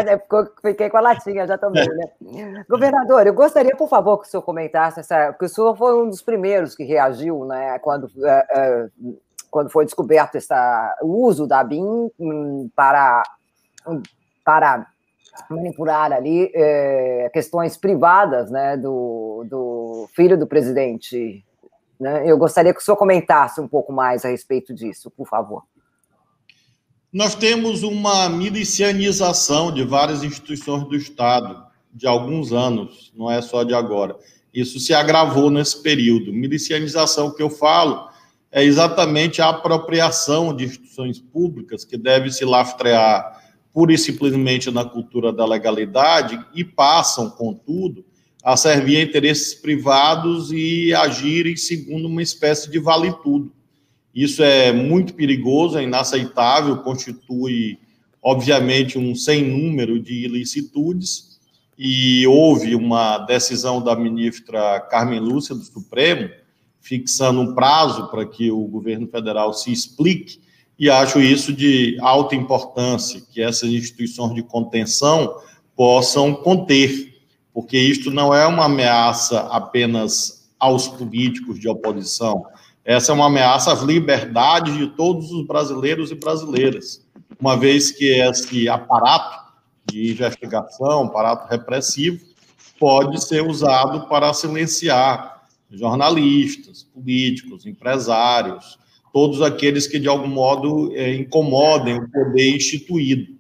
Fiquei 0.63 0.89
com 0.89 0.97
a 0.97 1.01
latinha, 1.01 1.47
já 1.47 1.59
tomei, 1.59 1.87
né? 1.87 2.65
Governador, 2.67 3.27
eu 3.27 3.35
gostaria, 3.35 3.77
por 3.77 3.91
favor, 3.91 4.17
que 4.19 4.27
o 4.27 4.31
senhor 4.31 4.43
comentasse 4.43 5.01
essa. 5.01 5.33
Porque 5.33 5.45
o 5.45 5.49
senhor 5.51 5.77
foi 5.77 6.03
um 6.03 6.09
dos 6.09 6.23
primeiros 6.23 6.75
que 6.75 6.83
reagiu, 6.85 7.45
né? 7.45 7.79
Quando. 7.81 8.11
É, 8.25 8.47
é, 8.51 8.87
quando 9.51 9.71
foi 9.71 9.85
descoberto 9.85 10.37
essa, 10.37 10.99
o 11.03 11.27
uso 11.27 11.47
da 11.47 11.63
BIM 11.63 12.11
para, 12.75 13.23
para 14.45 14.87
manipular 15.51 16.13
ali 16.13 16.51
é, 16.55 17.31
questões 17.33 17.77
privadas 17.77 18.51
né, 18.51 18.77
do, 18.77 19.45
do 19.49 20.09
filho 20.15 20.39
do 20.39 20.47
presidente. 20.47 21.45
Né? 21.99 22.31
Eu 22.31 22.39
gostaria 22.39 22.73
que 22.73 22.81
o 22.81 22.83
senhor 22.83 22.97
comentasse 22.97 23.61
um 23.61 23.69
pouco 23.69 23.93
mais 23.93 24.25
a 24.25 24.29
respeito 24.29 24.75
disso, 24.75 25.11
por 25.11 25.27
favor. 25.27 25.63
Nós 27.13 27.35
temos 27.35 27.83
uma 27.83 28.29
milicianização 28.29 29.73
de 29.73 29.85
várias 29.85 30.23
instituições 30.23 30.85
do 30.85 30.97
Estado 30.97 31.65
de 31.93 32.07
alguns 32.07 32.53
anos, 32.53 33.11
não 33.17 33.31
é 33.31 33.41
só 33.41 33.63
de 33.63 33.75
agora. 33.75 34.17
Isso 34.53 34.79
se 34.79 34.93
agravou 34.93 35.51
nesse 35.51 35.83
período. 35.83 36.33
Milicianização 36.33 37.35
que 37.35 37.43
eu 37.43 37.49
falo 37.49 38.09
é 38.51 38.63
exatamente 38.65 39.41
a 39.41 39.49
apropriação 39.49 40.55
de 40.55 40.65
instituições 40.65 41.19
públicas 41.19 41.85
que 41.85 41.97
deve 41.97 42.31
se 42.31 42.45
lastrear 42.45 43.43
pura 43.77 43.93
e 43.93 43.99
simplesmente 43.99 44.71
na 44.71 44.87
cultura 44.87 45.31
da 45.31 45.45
legalidade 45.45 46.43
e 46.55 46.65
passam, 46.65 47.29
contudo, 47.29 48.07
a 48.43 48.57
servir 48.57 48.97
a 48.97 49.03
interesses 49.03 49.53
privados 49.53 50.51
e 50.51 50.95
agirem 50.95 51.55
segundo 51.59 52.09
uma 52.09 52.23
espécie 52.23 52.71
de 52.71 52.79
vale-tudo. 52.79 53.53
Isso 54.15 54.43
é 54.43 54.73
muito 54.73 55.13
perigoso, 55.13 55.77
é 55.77 55.83
inaceitável, 55.83 56.79
constitui, 56.79 57.79
obviamente, 58.23 58.99
um 58.99 59.15
sem 59.15 59.45
número 59.45 60.01
de 60.01 60.25
ilicitudes, 60.25 61.39
e 61.77 62.27
houve 62.27 62.75
uma 62.75 63.19
decisão 63.19 63.85
da 63.85 63.95
ministra 63.95 64.81
Carmen 64.81 65.21
Lúcia 65.21 65.55
do 65.55 65.63
Supremo, 65.63 66.31
fixando 66.81 67.43
um 67.43 67.55
prazo 67.55 68.09
para 68.11 68.25
que 68.25 68.51
o 68.51 68.63
governo 68.63 69.07
federal 69.07 69.53
se 69.53 69.71
explique, 69.71 70.41
e 70.79 70.91
acho 70.91 71.21
isso 71.21 71.53
de 71.53 71.97
alta 72.01 72.35
importância, 72.35 73.23
que 73.33 73.41
essas 73.41 73.71
instituições 73.71 74.35
de 74.35 74.43
contenção 74.43 75.41
possam 75.75 76.35
conter, 76.35 77.15
porque 77.53 77.79
isto 77.79 78.11
não 78.11 78.35
é 78.35 78.47
uma 78.47 78.65
ameaça 78.67 79.41
apenas 79.51 80.51
aos 80.59 80.89
políticos 80.89 81.59
de 81.59 81.69
oposição, 81.69 82.45
essa 82.85 83.11
é 83.11 83.15
uma 83.15 83.27
ameaça 83.27 83.73
às 83.73 83.83
liberdades 83.83 84.77
de 84.77 84.87
todos 84.87 85.33
os 85.33 85.47
brasileiros 85.47 86.11
e 86.11 86.15
brasileiras, 86.15 87.05
uma 87.41 87.57
vez 87.57 87.91
que 87.91 88.05
esse 88.05 88.69
aparato 88.69 89.45
de 89.91 90.13
investigação, 90.13 91.05
aparato 91.05 91.49
repressivo, 91.49 92.25
pode 92.79 93.23
ser 93.25 93.43
usado 93.43 94.09
para 94.09 94.33
silenciar 94.33 95.43
jornalistas, 95.71 96.85
políticos, 96.85 97.67
empresários, 97.67 98.79
todos 99.17 99.41
aqueles 99.41 99.87
que 99.87 99.99
de 99.99 100.09
algum 100.09 100.29
modo 100.29 100.95
é, 100.95 101.15
incomodem 101.15 101.97
o 101.97 102.07
poder 102.07 102.55
instituído. 102.55 103.35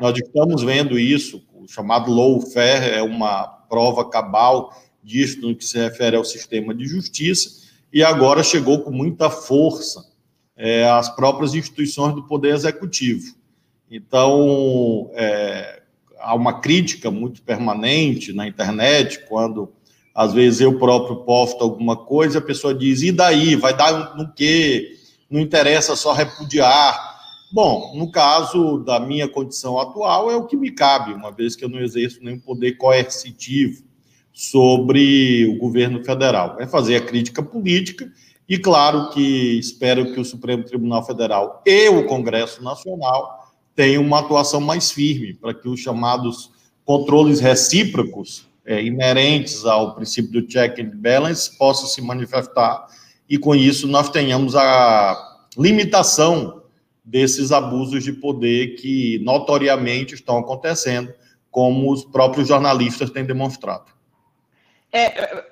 Nós 0.00 0.16
estamos 0.16 0.62
vendo 0.62 0.96
isso, 0.96 1.42
o 1.52 1.66
chamado 1.66 2.14
lawfare 2.14 2.90
é 2.94 3.02
uma 3.02 3.42
prova 3.68 4.08
cabal 4.08 4.72
disso 5.02 5.40
no 5.40 5.56
que 5.56 5.64
se 5.64 5.78
refere 5.78 6.14
ao 6.14 6.24
sistema 6.24 6.72
de 6.72 6.86
justiça, 6.86 7.66
e 7.92 8.04
agora 8.04 8.44
chegou 8.44 8.82
com 8.82 8.92
muita 8.92 9.28
força 9.28 10.06
é, 10.56 10.88
às 10.88 11.08
próprias 11.08 11.56
instituições 11.56 12.14
do 12.14 12.22
Poder 12.22 12.54
Executivo. 12.54 13.34
Então, 13.90 15.10
é, 15.14 15.82
há 16.20 16.36
uma 16.36 16.60
crítica 16.60 17.10
muito 17.10 17.42
permanente 17.42 18.32
na 18.32 18.46
internet, 18.46 19.24
quando 19.28 19.72
às 20.14 20.32
vezes 20.32 20.60
eu 20.60 20.78
próprio 20.78 21.16
posto 21.24 21.64
alguma 21.64 21.96
coisa, 21.96 22.38
a 22.38 22.42
pessoa 22.42 22.72
diz, 22.72 23.02
e 23.02 23.10
daí? 23.10 23.56
Vai 23.56 23.76
dar 23.76 24.16
no 24.16 24.32
quê? 24.32 24.92
Não 25.30 25.40
interessa 25.40 25.96
só 25.96 26.12
repudiar. 26.12 27.16
Bom, 27.52 27.94
no 27.96 28.10
caso 28.10 28.78
da 28.78 28.98
minha 29.00 29.28
condição 29.28 29.78
atual, 29.78 30.30
é 30.30 30.36
o 30.36 30.46
que 30.46 30.56
me 30.56 30.70
cabe, 30.70 31.12
uma 31.12 31.30
vez 31.30 31.54
que 31.54 31.64
eu 31.64 31.68
não 31.68 31.80
exerço 31.80 32.22
nenhum 32.22 32.40
poder 32.40 32.72
coercitivo 32.72 33.84
sobre 34.32 35.46
o 35.46 35.58
governo 35.58 36.04
federal. 36.04 36.56
É 36.60 36.66
fazer 36.66 36.96
a 36.96 37.00
crítica 37.00 37.42
política 37.42 38.10
e, 38.48 38.58
claro, 38.58 39.10
que 39.10 39.58
espero 39.58 40.12
que 40.12 40.20
o 40.20 40.24
Supremo 40.24 40.64
Tribunal 40.64 41.04
Federal 41.04 41.62
e 41.64 41.88
o 41.88 42.04
Congresso 42.06 42.62
Nacional 42.62 43.52
tenham 43.74 44.02
uma 44.02 44.20
atuação 44.20 44.60
mais 44.60 44.90
firme 44.90 45.34
para 45.34 45.54
que 45.54 45.68
os 45.68 45.80
chamados 45.80 46.50
controles 46.84 47.40
recíprocos 47.40 48.46
é, 48.64 48.82
inerentes 48.82 49.64
ao 49.64 49.94
princípio 49.94 50.32
do 50.32 50.46
check 50.46 50.78
and 50.78 50.92
balance 50.96 51.56
possam 51.56 51.86
se 51.86 52.00
manifestar 52.00 52.86
e, 53.28 53.38
com 53.38 53.54
isso, 53.54 53.86
nós 53.86 54.10
tenhamos 54.10 54.54
a 54.54 55.46
limitação 55.56 56.62
desses 57.04 57.52
abusos 57.52 58.02
de 58.02 58.12
poder 58.12 58.74
que 58.76 59.20
notoriamente 59.24 60.14
estão 60.14 60.38
acontecendo, 60.38 61.14
como 61.50 61.92
os 61.92 62.04
próprios 62.04 62.48
jornalistas 62.48 63.10
têm 63.10 63.24
demonstrado. 63.24 63.86
É, 64.92 65.44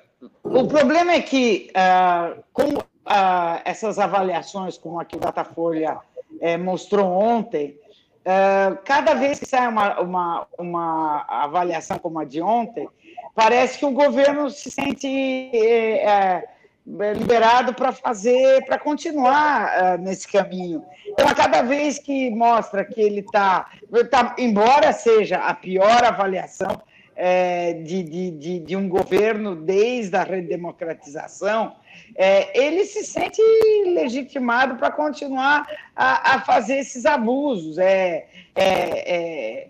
o 0.43 0.67
problema 0.67 1.13
é 1.13 1.21
que, 1.21 1.71
uh, 1.71 2.43
com 2.53 2.75
uh, 3.05 3.61
essas 3.63 3.99
avaliações, 3.99 4.77
como 4.77 4.99
aqui 4.99 5.15
o 5.15 5.19
Datafolha 5.19 5.97
é, 6.39 6.57
mostrou 6.57 7.05
ontem, 7.07 7.77
uh, 8.21 8.77
cada 8.83 9.13
vez 9.13 9.39
que 9.39 9.45
sai 9.45 9.67
uma, 9.67 9.99
uma, 9.99 10.47
uma, 10.57 11.25
avaliação 11.27 11.97
como 11.99 12.19
a 12.19 12.25
de 12.25 12.41
ontem, 12.41 12.87
parece 13.33 13.79
que 13.79 13.85
o 13.85 13.91
governo 13.91 14.49
se 14.49 14.69
sente 14.71 15.07
é, 15.07 16.47
liberado 16.85 17.73
para 17.73 17.91
fazer, 17.91 18.63
para 18.65 18.77
continuar 18.77 19.97
nesse 19.97 20.27
caminho. 20.27 20.85
Então, 21.07 21.27
a 21.27 21.33
cada 21.33 21.63
vez 21.63 21.97
que 21.97 22.29
mostra 22.29 22.85
que 22.85 23.01
ele 23.01 23.21
está, 23.21 23.71
tá, 24.11 24.35
embora 24.37 24.93
seja 24.93 25.37
a 25.37 25.53
pior 25.53 26.03
avaliação, 26.03 26.79
é, 27.15 27.73
de, 27.73 28.03
de, 28.03 28.31
de, 28.31 28.59
de, 28.59 28.75
um 28.75 28.89
governo 28.89 29.55
desde 29.55 30.15
a 30.17 30.23
redemocratização, 30.23 31.75
é, 32.15 32.59
ele 32.59 32.83
se 32.83 33.05
sente 33.05 33.41
legitimado 33.85 34.75
para 34.75 34.91
continuar 34.91 35.65
a, 35.95 36.35
a, 36.35 36.41
fazer 36.41 36.75
esses 36.75 37.05
abusos, 37.05 37.77
é, 37.77 38.27
é, 38.53 39.69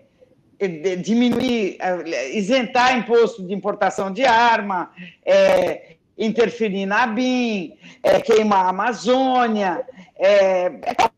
é 0.58 0.96
diminuir, 0.96 1.78
isentar 2.32 2.98
imposto 2.98 3.46
de 3.46 3.54
importação 3.54 4.10
de 4.10 4.24
arma, 4.24 4.90
é, 5.24 5.95
interferir 6.18 6.86
na 6.86 7.06
BIM, 7.06 7.76
queimar 8.24 8.66
a 8.66 8.68
Amazônia, 8.70 9.84
é, 10.18 10.70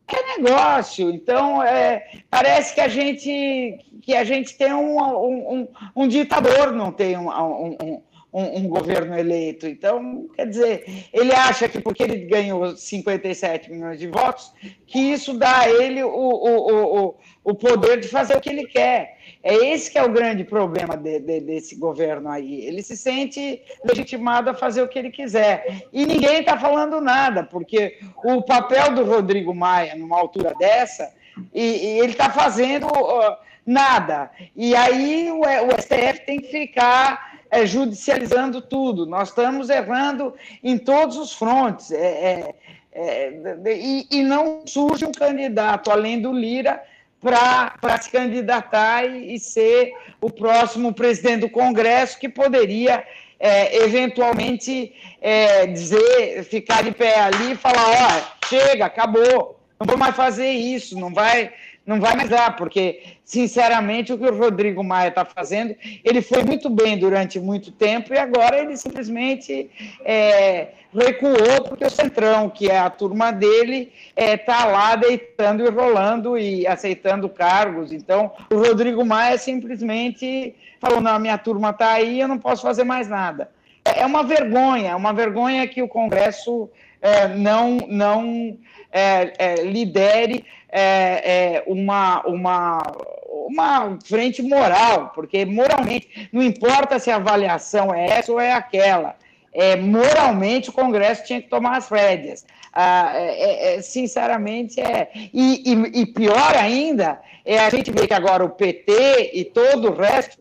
qualquer 0.08 0.38
negócio. 0.38 1.10
Então, 1.10 1.62
é, 1.62 2.04
parece 2.30 2.74
que 2.74 2.80
a 2.80 2.88
gente 2.88 3.84
que 4.02 4.14
a 4.14 4.24
gente 4.24 4.56
tem 4.56 4.72
um, 4.72 4.98
um, 4.98 5.52
um, 5.54 5.68
um 5.94 6.08
ditador, 6.08 6.72
não 6.72 6.90
tem 6.90 7.14
um, 7.18 7.28
um, 7.28 8.00
um, 8.32 8.66
governo 8.66 9.18
eleito. 9.18 9.66
Então, 9.66 10.26
quer 10.34 10.46
dizer, 10.46 11.06
ele 11.12 11.32
acha 11.32 11.68
que 11.68 11.78
porque 11.78 12.04
ele 12.04 12.24
ganhou 12.24 12.74
57 12.74 13.70
milhões 13.70 13.98
de 13.98 14.06
votos, 14.06 14.50
que 14.86 14.98
isso 14.98 15.34
dá 15.34 15.60
a 15.60 15.68
ele 15.68 16.02
o, 16.02 16.08
o, 16.08 17.08
o, 17.08 17.14
o 17.44 17.54
poder 17.54 18.00
de 18.00 18.08
fazer 18.08 18.34
o 18.34 18.40
que 18.40 18.48
ele 18.48 18.66
quer. 18.66 19.17
É 19.42 19.54
esse 19.54 19.90
que 19.90 19.98
é 19.98 20.02
o 20.02 20.12
grande 20.12 20.42
problema 20.44 20.96
de, 20.96 21.20
de, 21.20 21.40
desse 21.40 21.76
governo 21.76 22.28
aí. 22.28 22.64
Ele 22.66 22.82
se 22.82 22.96
sente 22.96 23.62
legitimado 23.84 24.50
a 24.50 24.54
fazer 24.54 24.82
o 24.82 24.88
que 24.88 24.98
ele 24.98 25.10
quiser. 25.10 25.84
E 25.92 26.04
ninguém 26.04 26.40
está 26.40 26.58
falando 26.58 27.00
nada, 27.00 27.44
porque 27.44 27.98
o 28.24 28.42
papel 28.42 28.94
do 28.94 29.04
Rodrigo 29.04 29.54
Maia, 29.54 29.94
numa 29.94 30.18
altura 30.18 30.54
dessa, 30.58 31.12
e, 31.54 31.62
e 31.62 31.98
ele 32.00 32.12
está 32.12 32.30
fazendo 32.30 32.86
uh, 32.86 33.36
nada. 33.64 34.30
E 34.56 34.74
aí 34.74 35.30
o, 35.30 35.40
o 35.40 35.80
STF 35.80 36.26
tem 36.26 36.40
que 36.40 36.48
ficar 36.48 37.38
é, 37.50 37.66
judicializando 37.66 38.60
tudo. 38.60 39.06
Nós 39.06 39.28
estamos 39.28 39.70
errando 39.70 40.34
em 40.62 40.76
todos 40.78 41.16
os 41.16 41.32
frontes. 41.32 41.90
É, 41.92 42.54
é, 42.92 43.30
é 43.64 43.76
e, 43.76 44.06
e, 44.10 44.22
não 44.22 44.62
surge 44.66 45.04
um 45.04 45.12
candidato, 45.12 45.90
além 45.90 46.20
do 46.20 46.32
Lira, 46.32 46.82
para 47.20 48.00
se 48.00 48.10
candidatar 48.10 49.04
e, 49.04 49.34
e, 49.34 49.38
ser 49.38 49.92
o 50.20 50.30
próximo 50.30 50.92
presidente 50.92 51.40
do 51.40 51.50
Congresso, 51.50 52.18
que 52.18 52.28
poderia 52.28 53.04
é, 53.40 53.84
eventualmente 53.84 54.92
é, 55.20 55.66
dizer, 55.66 56.44
ficar 56.44 56.82
de 56.82 56.92
pé 56.92 57.20
ali 57.20 57.52
e 57.52 57.56
falar: 57.56 57.86
ó, 57.86 58.46
chega, 58.48 58.86
acabou, 58.86 59.58
não 59.78 59.86
vou 59.86 59.96
mais 59.96 60.14
fazer 60.14 60.50
isso, 60.50 60.98
não 60.98 61.12
vai 61.12 61.52
não 61.88 61.98
vai 61.98 62.14
mais 62.14 62.28
dar, 62.28 62.54
porque, 62.54 63.02
sinceramente, 63.24 64.12
o 64.12 64.18
que 64.18 64.26
o 64.26 64.36
Rodrigo 64.36 64.84
Maia 64.84 65.08
está 65.08 65.24
fazendo, 65.24 65.74
ele 66.04 66.20
foi 66.20 66.44
muito 66.44 66.68
bem 66.68 66.98
durante 66.98 67.40
muito 67.40 67.72
tempo 67.72 68.12
e 68.12 68.18
agora 68.18 68.60
ele 68.60 68.76
simplesmente 68.76 69.70
é, 70.04 70.68
recuou, 70.94 71.64
porque 71.66 71.86
o 71.86 71.90
Centrão, 71.90 72.50
que 72.50 72.70
é 72.70 72.78
a 72.78 72.90
turma 72.90 73.30
dele, 73.30 73.90
está 74.14 74.22
é, 74.22 74.36
tá 74.36 74.64
lá 74.66 74.96
deitando 74.96 75.64
e 75.64 75.70
rolando 75.70 76.36
e 76.36 76.66
aceitando 76.66 77.26
cargos. 77.26 77.90
Então, 77.90 78.32
o 78.52 78.56
Rodrigo 78.56 79.02
Maia 79.02 79.38
simplesmente 79.38 80.54
falou: 80.78 81.00
não, 81.00 81.12
a 81.12 81.18
minha 81.18 81.38
turma 81.38 81.70
está 81.70 81.92
aí, 81.92 82.20
eu 82.20 82.28
não 82.28 82.38
posso 82.38 82.60
fazer 82.60 82.84
mais 82.84 83.08
nada. 83.08 83.50
É 83.82 84.04
uma 84.04 84.22
vergonha, 84.22 84.94
uma 84.94 85.14
vergonha 85.14 85.66
que 85.66 85.80
o 85.80 85.88
Congresso 85.88 86.68
é, 87.00 87.28
não, 87.28 87.78
não 87.88 88.58
é, 88.92 89.32
é, 89.38 89.54
lidere 89.62 90.44
é, 90.70 91.60
é, 91.60 91.64
uma, 91.66 92.22
uma, 92.26 92.82
uma 93.26 93.98
frente 94.04 94.42
moral, 94.42 95.12
porque 95.14 95.44
moralmente 95.44 96.28
não 96.32 96.42
importa 96.42 96.98
se 96.98 97.10
a 97.10 97.16
avaliação 97.16 97.94
é 97.94 98.06
essa 98.06 98.32
ou 98.32 98.40
é 98.40 98.52
aquela. 98.52 99.16
é, 99.52 99.76
moralmente 99.76 100.70
o 100.70 100.72
Congresso 100.72 101.24
tinha 101.24 101.42
que 101.42 101.48
tomar 101.48 101.76
as 101.78 101.88
rédeas. 101.88 102.46
Ah, 102.72 103.12
é, 103.14 103.74
é, 103.74 103.76
é 103.76 103.82
sinceramente, 103.82 104.80
é. 104.80 105.10
E, 105.34 105.72
e, 105.72 106.00
e, 106.02 106.06
pior 106.06 106.54
ainda, 106.56 107.20
é 107.44 107.58
a 107.58 107.70
gente 107.70 107.90
ver 107.90 108.06
que 108.06 108.14
agora 108.14 108.44
o 108.44 108.50
PT 108.50 109.32
e 109.34 109.44
todo 109.44 109.90
o 109.90 109.94
resto 109.94 110.38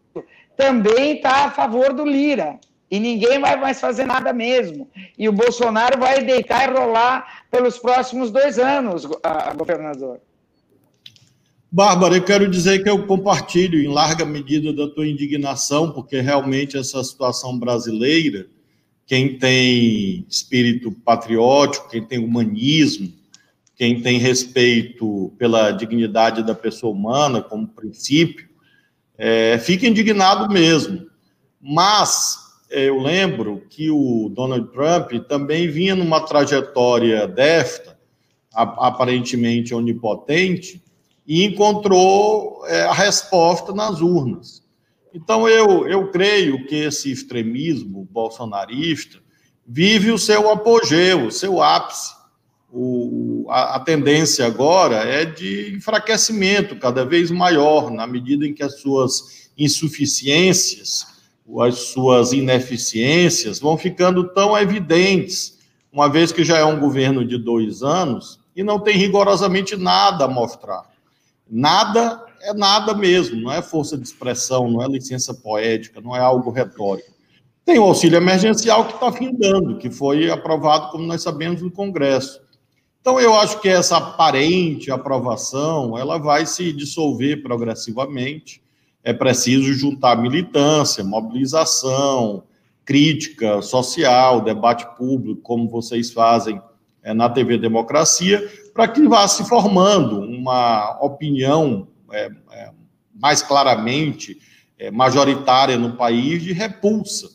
também 0.55 1.15
está 1.15 1.45
a 1.45 1.51
favor 1.51 1.93
do 1.93 2.05
Lira. 2.05 2.59
E 2.89 2.99
ninguém 2.99 3.39
vai 3.39 3.57
mais 3.57 3.81
fazer 3.81 4.05
nada 4.05 4.31
mesmo. 4.31 4.87
E 5.17 5.27
o 5.27 5.33
Bolsonaro 5.33 5.99
vai 5.99 6.21
deitar 6.23 6.69
e 6.69 6.73
rolar 6.77 7.36
pelos 7.49 7.77
próximos 7.77 8.31
dois 8.31 8.59
anos, 8.59 9.05
governador. 9.57 10.19
Bárbara, 11.69 12.15
eu 12.15 12.23
quero 12.23 12.49
dizer 12.49 12.81
que 12.81 12.89
eu 12.89 13.05
compartilho 13.05 13.81
em 13.81 13.87
larga 13.87 14.25
medida 14.25 14.71
da 14.71 14.87
tua 14.87 15.07
indignação, 15.07 15.91
porque 15.91 16.21
realmente 16.21 16.77
essa 16.77 17.03
situação 17.03 17.59
brasileira, 17.59 18.47
quem 19.05 19.37
tem 19.37 20.25
espírito 20.29 20.91
patriótico, 20.91 21.89
quem 21.89 22.03
tem 22.03 22.19
humanismo, 22.19 23.11
quem 23.75 24.01
tem 24.01 24.17
respeito 24.17 25.33
pela 25.37 25.71
dignidade 25.71 26.41
da 26.41 26.55
pessoa 26.55 26.93
humana 26.93 27.41
como 27.41 27.67
princípio, 27.67 28.47
é, 29.17 29.59
fica 29.59 29.87
indignado 29.87 30.51
mesmo. 30.51 31.05
Mas 31.61 32.46
eu 32.69 32.99
lembro 32.99 33.63
que 33.69 33.89
o 33.89 34.29
Donald 34.29 34.71
Trump 34.71 35.11
também 35.27 35.69
vinha 35.69 35.95
numa 35.95 36.21
trajetória 36.21 37.27
desta, 37.27 37.97
aparentemente 38.53 39.73
onipotente, 39.73 40.83
e 41.25 41.43
encontrou 41.43 42.65
é, 42.65 42.83
a 42.83 42.93
resposta 42.93 43.73
nas 43.73 44.01
urnas. 44.01 44.63
Então, 45.13 45.47
eu, 45.47 45.87
eu 45.87 46.11
creio 46.11 46.65
que 46.67 46.75
esse 46.75 47.11
extremismo 47.11 48.07
bolsonarista 48.11 49.19
vive 49.65 50.11
o 50.11 50.17
seu 50.17 50.49
apogeu, 50.49 51.25
o 51.25 51.31
seu 51.31 51.61
ápice. 51.61 52.15
O, 52.71 53.45
a, 53.49 53.75
a 53.75 53.79
tendência 53.79 54.45
agora 54.45 54.97
é 54.97 55.25
de 55.25 55.75
enfraquecimento 55.75 56.75
cada 56.77 57.05
vez 57.05 57.31
maior, 57.31 57.89
na 57.91 58.05
medida 58.05 58.45
em 58.45 58.53
que 58.53 58.63
as 58.63 58.79
suas 58.79 59.49
insuficiências, 59.57 61.16
as 61.61 61.79
suas 61.89 62.33
ineficiências 62.33 63.59
vão 63.59 63.77
ficando 63.77 64.27
tão 64.33 64.57
evidentes, 64.57 65.57
uma 65.91 66.09
vez 66.09 66.31
que 66.31 66.43
já 66.43 66.57
é 66.57 66.65
um 66.65 66.79
governo 66.79 67.25
de 67.25 67.37
dois 67.37 67.81
anos 67.81 68.39
e 68.55 68.63
não 68.63 68.79
tem 68.79 68.97
rigorosamente 68.97 69.75
nada 69.75 70.25
a 70.25 70.27
mostrar. 70.27 70.83
Nada 71.49 72.25
é 72.41 72.53
nada 72.53 72.93
mesmo, 72.93 73.39
não 73.39 73.51
é 73.51 73.61
força 73.61 73.97
de 73.97 74.03
expressão, 74.03 74.69
não 74.69 74.83
é 74.83 74.87
licença 74.87 75.33
poética, 75.33 76.01
não 76.01 76.15
é 76.15 76.19
algo 76.19 76.51
retórico. 76.51 77.11
Tem 77.65 77.79
o 77.79 77.83
auxílio 77.83 78.17
emergencial 78.17 78.85
que 78.85 78.93
está 78.93 79.11
findando, 79.11 79.77
que 79.77 79.89
foi 79.89 80.29
aprovado, 80.29 80.89
como 80.91 81.05
nós 81.05 81.21
sabemos, 81.21 81.61
no 81.61 81.71
Congresso. 81.71 82.39
Então, 83.01 83.19
eu 83.19 83.33
acho 83.35 83.59
que 83.61 83.69
essa 83.69 83.97
aparente 83.97 84.91
aprovação, 84.91 85.97
ela 85.97 86.17
vai 86.17 86.45
se 86.45 86.71
dissolver 86.71 87.41
progressivamente. 87.41 88.61
É 89.07 89.13
preciso 89.13 89.73
juntar 89.73 90.21
militância, 90.21 91.01
mobilização, 91.01 92.43
crítica 92.83 93.61
social, 93.61 94.41
debate 94.41 94.85
público, 94.97 95.39
como 95.43 95.69
vocês 95.69 96.11
fazem 96.11 96.61
é, 97.01 97.13
na 97.13 97.29
TV 97.29 97.57
Democracia, 97.57 98.45
para 98.73 98.85
que 98.85 99.07
vá 99.07 99.25
se 99.29 99.47
formando 99.47 100.19
uma 100.19 100.99
opinião 100.99 101.87
é, 102.11 102.29
é, 102.51 102.71
mais 103.15 103.41
claramente 103.41 104.41
majoritária 104.91 105.77
no 105.77 105.95
país 105.95 106.43
de 106.43 106.51
repulsa 106.51 107.29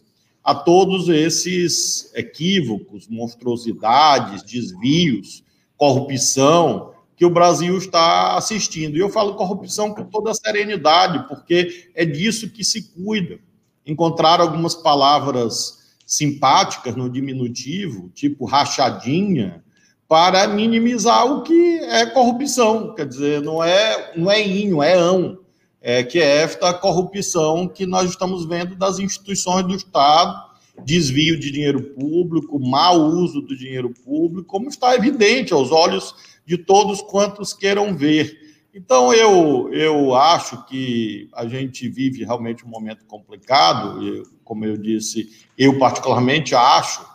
a 0.45 0.55
todos 0.55 1.09
esses 1.09 2.13
equívocos, 2.15 3.09
monstruosidades, 3.09 4.43
desvios, 4.43 5.43
corrupção 5.79 6.93
que 7.17 7.25
o 7.25 7.31
Brasil 7.31 7.77
está 7.77 8.37
assistindo. 8.37 8.97
E 8.97 9.01
eu 9.01 9.09
falo 9.09 9.35
corrupção 9.35 9.93
com 9.95 10.05
toda 10.05 10.31
a 10.31 10.35
serenidade, 10.35 11.27
porque 11.29 11.91
é 11.95 12.05
disso 12.05 12.51
que 12.51 12.65
se 12.65 12.93
cuida. 12.93 13.39
Encontrar 13.87 14.41
algumas 14.41 14.75
palavras 14.75 15.83
simpáticas 16.07 16.95
no 16.95 17.09
diminutivo, 17.09 18.11
tipo 18.11 18.45
rachadinha, 18.45 19.63
para 20.09 20.47
minimizar 20.47 21.27
o 21.27 21.43
que 21.43 21.79
é 21.81 22.05
corrupção. 22.07 22.95
Quer 22.95 23.07
dizer, 23.07 23.41
não 23.41 23.63
é, 23.63 24.13
não 24.17 24.31
é 24.31 24.47
inho, 24.47 24.83
é 24.83 24.95
ão. 24.95 25.39
É 25.81 26.05
que 26.05 26.19
é 26.19 26.43
esta 26.43 26.73
corrupção 26.73 27.67
que 27.67 27.87
nós 27.87 28.11
estamos 28.11 28.47
vendo 28.47 28.77
das 28.77 28.99
instituições 28.99 29.67
do 29.67 29.75
Estado, 29.75 30.53
desvio 30.85 31.41
de 31.41 31.51
dinheiro 31.51 31.83
público, 31.95 32.59
mau 32.61 33.01
uso 33.01 33.41
do 33.41 33.57
dinheiro 33.57 33.93
público, 34.05 34.47
como 34.47 34.69
está 34.69 34.95
evidente 34.95 35.53
aos 35.53 35.73
olhos 35.73 36.15
de 36.47 36.59
todos 36.59 37.01
quantos 37.03 37.53
queiram 37.53 37.97
ver. 37.97 38.39
Então, 38.75 39.13
eu, 39.13 39.69
eu 39.73 40.15
acho 40.15 40.65
que 40.67 41.29
a 41.35 41.47
gente 41.47 41.89
vive 41.89 42.25
realmente 42.25 42.65
um 42.65 42.69
momento 42.69 43.05
complicado, 43.05 44.25
como 44.45 44.65
eu 44.65 44.77
disse, 44.77 45.47
eu 45.59 45.79
particularmente 45.79 46.55
acho 46.55 47.07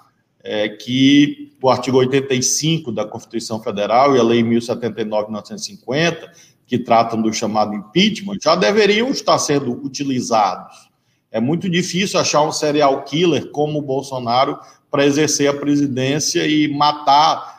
é, 0.44 0.70
que 0.70 1.52
o 1.62 1.70
artigo 1.70 1.98
85 1.98 2.92
da 2.92 3.06
Constituição 3.06 3.62
Federal 3.62 4.16
e 4.16 4.20
a 4.20 4.24
Lei 4.24 4.44
1079-1950, 4.44 6.30
que 6.66 6.78
tratam 6.78 7.22
do 7.22 7.34
chamado 7.34 7.74
impeachment, 7.74 8.38
já 8.42 8.56
deveriam 8.56 9.10
estar 9.10 9.40
sendo 9.40 9.72
utilizados. 9.84 10.88
É 11.32 11.42
muito 11.42 11.70
difícil 11.70 12.20
achar 12.20 12.42
um 12.44 12.52
serial 12.52 13.04
killer 13.04 13.52
como 13.52 13.80
o 13.80 13.82
Bolsonaro 13.82 14.60
para 14.90 15.06
exercer 15.06 15.50
a 15.50 15.54
presidência 15.54 16.46
e 16.48 16.68
matar 16.68 17.57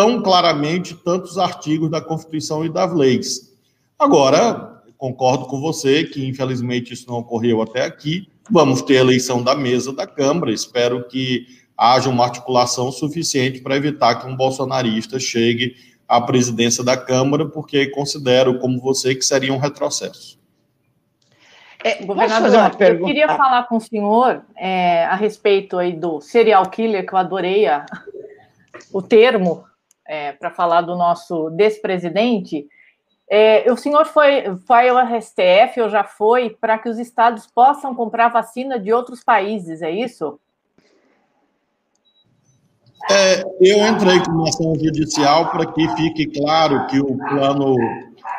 tão 0.00 0.22
claramente 0.22 0.94
tantos 0.94 1.36
artigos 1.36 1.90
da 1.90 2.00
Constituição 2.00 2.64
e 2.64 2.70
das 2.70 2.90
leis. 2.90 3.54
Agora, 3.98 4.82
concordo 4.96 5.44
com 5.44 5.60
você 5.60 6.04
que, 6.04 6.26
infelizmente, 6.26 6.94
isso 6.94 7.06
não 7.06 7.18
ocorreu 7.18 7.60
até 7.60 7.84
aqui. 7.84 8.26
Vamos 8.50 8.80
ter 8.80 8.96
a 8.96 9.00
eleição 9.00 9.42
da 9.42 9.54
mesa 9.54 9.92
da 9.92 10.06
Câmara. 10.06 10.52
Espero 10.52 11.06
que 11.06 11.46
haja 11.76 12.08
uma 12.08 12.24
articulação 12.24 12.90
suficiente 12.90 13.60
para 13.60 13.76
evitar 13.76 14.14
que 14.14 14.26
um 14.26 14.34
bolsonarista 14.34 15.20
chegue 15.20 15.76
à 16.08 16.18
presidência 16.18 16.82
da 16.82 16.96
Câmara, 16.96 17.46
porque 17.46 17.88
considero, 17.88 18.58
como 18.58 18.80
você, 18.80 19.14
que 19.14 19.22
seria 19.22 19.52
um 19.52 19.58
retrocesso. 19.58 20.38
É, 21.84 22.02
governador, 22.02 22.74
eu 22.80 23.04
queria 23.04 23.28
falar 23.36 23.64
com 23.64 23.76
o 23.76 23.80
senhor 23.80 24.40
é, 24.56 25.04
a 25.04 25.14
respeito 25.14 25.76
aí 25.76 25.92
do 25.92 26.22
serial 26.22 26.70
killer, 26.70 27.06
que 27.06 27.12
eu 27.12 27.18
adorei 27.18 27.66
a, 27.66 27.84
o 28.94 29.02
termo 29.02 29.68
é, 30.10 30.32
para 30.32 30.50
falar 30.50 30.80
do 30.80 30.96
nosso 30.96 31.50
despresidente. 31.50 32.66
É, 33.30 33.70
o 33.70 33.76
senhor 33.76 34.04
foi, 34.06 34.56
foi 34.66 34.88
ao 34.88 34.98
STF 35.22 35.80
ou 35.80 35.88
já 35.88 36.02
foi 36.02 36.50
para 36.50 36.76
que 36.78 36.88
os 36.88 36.98
estados 36.98 37.46
possam 37.46 37.94
comprar 37.94 38.28
vacina 38.28 38.76
de 38.76 38.92
outros 38.92 39.22
países, 39.22 39.82
é 39.82 39.90
isso? 39.92 40.40
É, 43.08 43.44
eu 43.60 43.86
entrei 43.86 44.20
com 44.24 44.32
uma 44.32 44.48
ação 44.48 44.74
judicial 44.74 45.48
para 45.52 45.64
que 45.66 45.88
fique 45.90 46.26
claro 46.26 46.88
que 46.88 46.98
o 46.98 47.16
plano 47.16 47.76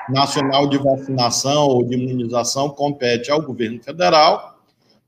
nacional 0.10 0.68
de 0.68 0.78
vacinação 0.78 1.68
ou 1.70 1.86
de 1.86 1.96
imunização 1.96 2.70
compete 2.70 3.32
ao 3.32 3.42
governo 3.42 3.82
federal, 3.82 4.60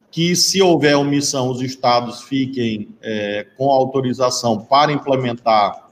que 0.09 0.33
se 0.33 0.61
houver 0.61 0.95
omissão, 0.95 1.49
os 1.49 1.61
estados 1.61 2.23
fiquem 2.23 2.87
é, 3.01 3.47
com 3.57 3.69
autorização 3.69 4.63
para 4.63 4.93
implementar 4.93 5.82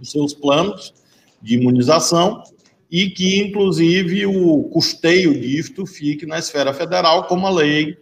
os 0.00 0.10
seus 0.10 0.34
planos 0.34 0.92
de 1.40 1.54
imunização 1.54 2.42
e 2.90 3.10
que, 3.10 3.38
inclusive, 3.38 4.26
o 4.26 4.64
custeio 4.64 5.38
disto 5.38 5.86
fique 5.86 6.24
na 6.24 6.38
esfera 6.38 6.72
federal, 6.72 7.24
como 7.24 7.46
a 7.46 7.50
lei 7.50 7.98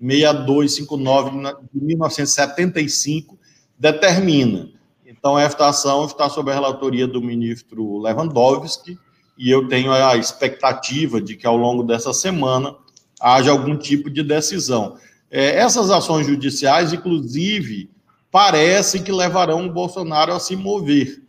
6259 0.00 1.30
de 1.72 1.84
1975 1.84 3.38
determina. 3.78 4.70
Então, 5.06 5.38
esta 5.38 5.68
ação 5.68 6.04
está 6.04 6.28
sob 6.28 6.50
a 6.50 6.54
relatoria 6.54 7.06
do 7.06 7.22
ministro 7.22 7.98
Lewandowski, 7.98 8.98
e 9.36 9.50
eu 9.50 9.68
tenho 9.68 9.92
a 9.92 10.16
expectativa 10.16 11.20
de 11.20 11.36
que 11.36 11.46
ao 11.46 11.56
longo 11.56 11.82
dessa 11.82 12.12
semana 12.12 12.74
haja 13.20 13.50
algum 13.50 13.76
tipo 13.76 14.10
de 14.10 14.22
decisão. 14.22 14.96
É, 15.30 15.56
essas 15.56 15.90
ações 15.90 16.26
judiciais, 16.26 16.92
inclusive, 16.92 17.90
parecem 18.30 19.02
que 19.02 19.12
levarão 19.12 19.66
o 19.66 19.72
Bolsonaro 19.72 20.32
a 20.32 20.40
se 20.40 20.56
mover. 20.56 21.22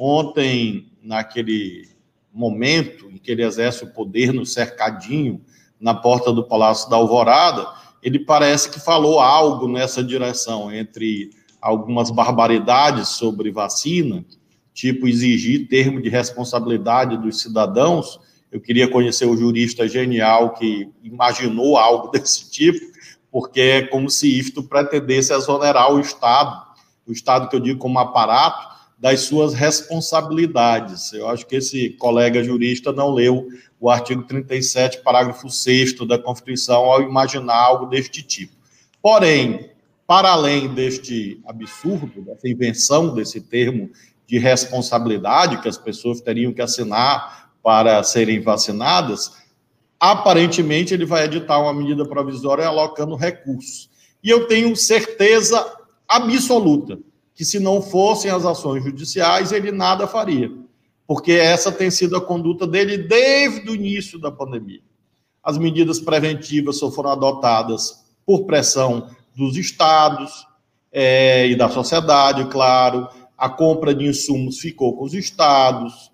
Ontem, 0.00 0.92
naquele 1.02 1.88
momento 2.32 3.10
em 3.10 3.18
que 3.18 3.32
ele 3.32 3.44
exerce 3.44 3.82
o 3.82 3.92
poder 3.92 4.32
no 4.32 4.46
cercadinho, 4.46 5.40
na 5.80 5.92
porta 5.92 6.32
do 6.32 6.46
Palácio 6.46 6.88
da 6.88 6.94
Alvorada, 6.94 7.66
ele 8.00 8.20
parece 8.20 8.70
que 8.70 8.78
falou 8.78 9.18
algo 9.18 9.66
nessa 9.66 10.04
direção 10.04 10.72
entre 10.72 11.30
algumas 11.60 12.12
barbaridades 12.12 13.08
sobre 13.08 13.50
vacina, 13.50 14.24
tipo 14.72 15.08
exigir 15.08 15.66
termo 15.66 16.00
de 16.00 16.08
responsabilidade 16.08 17.18
dos 17.18 17.40
cidadãos. 17.40 18.20
Eu 18.52 18.60
queria 18.60 18.88
conhecer 18.88 19.26
o 19.26 19.36
jurista 19.36 19.88
genial 19.88 20.54
que 20.54 20.88
imaginou 21.02 21.76
algo 21.76 22.06
desse 22.16 22.48
tipo, 22.48 22.86
porque 23.32 23.60
é 23.60 23.82
como 23.82 24.08
se 24.08 24.38
isto 24.38 24.62
pretendesse 24.62 25.32
exonerar 25.32 25.92
o 25.92 25.98
Estado, 25.98 26.68
o 27.04 27.10
Estado 27.10 27.48
que 27.48 27.56
eu 27.56 27.60
digo 27.60 27.80
como 27.80 27.98
aparato, 27.98 28.67
das 28.98 29.20
suas 29.20 29.54
responsabilidades. 29.54 31.12
Eu 31.12 31.28
acho 31.28 31.46
que 31.46 31.56
esse 31.56 31.90
colega 31.90 32.42
jurista 32.42 32.92
não 32.92 33.12
leu 33.12 33.46
o 33.78 33.88
artigo 33.88 34.24
37, 34.24 35.02
parágrafo 35.02 35.48
6 35.48 36.06
da 36.06 36.18
Constituição, 36.18 36.84
ao 36.84 37.00
imaginar 37.02 37.54
algo 37.54 37.86
deste 37.86 38.22
tipo. 38.22 38.54
Porém, 39.00 39.70
para 40.04 40.30
além 40.30 40.74
deste 40.74 41.40
absurdo, 41.46 42.22
dessa 42.22 42.48
invenção 42.48 43.14
desse 43.14 43.40
termo 43.40 43.88
de 44.26 44.36
responsabilidade 44.38 45.60
que 45.62 45.68
as 45.68 45.78
pessoas 45.78 46.20
teriam 46.20 46.52
que 46.52 46.60
assinar 46.60 47.52
para 47.62 48.02
serem 48.02 48.40
vacinadas, 48.40 49.32
aparentemente 50.00 50.92
ele 50.92 51.06
vai 51.06 51.24
editar 51.24 51.60
uma 51.60 51.72
medida 51.72 52.04
provisória 52.04 52.66
alocando 52.66 53.14
recursos. 53.14 53.88
E 54.22 54.28
eu 54.28 54.48
tenho 54.48 54.74
certeza 54.74 55.64
absoluta 56.08 56.98
que 57.38 57.44
se 57.44 57.60
não 57.60 57.80
fossem 57.80 58.32
as 58.32 58.44
ações 58.44 58.82
judiciais, 58.82 59.52
ele 59.52 59.70
nada 59.70 60.08
faria, 60.08 60.50
porque 61.06 61.30
essa 61.30 61.70
tem 61.70 61.88
sido 61.88 62.16
a 62.16 62.20
conduta 62.20 62.66
dele 62.66 62.98
desde 62.98 63.70
o 63.70 63.76
início 63.76 64.18
da 64.18 64.28
pandemia. 64.28 64.80
As 65.40 65.56
medidas 65.56 66.00
preventivas 66.00 66.80
só 66.80 66.90
foram 66.90 67.10
adotadas 67.10 68.04
por 68.26 68.44
pressão 68.44 69.08
dos 69.36 69.56
estados 69.56 70.48
é, 70.90 71.46
e 71.46 71.54
da 71.54 71.68
sociedade, 71.68 72.44
claro. 72.46 73.06
A 73.36 73.48
compra 73.48 73.94
de 73.94 74.04
insumos 74.04 74.58
ficou 74.58 74.96
com 74.96 75.04
os 75.04 75.14
estados, 75.14 76.10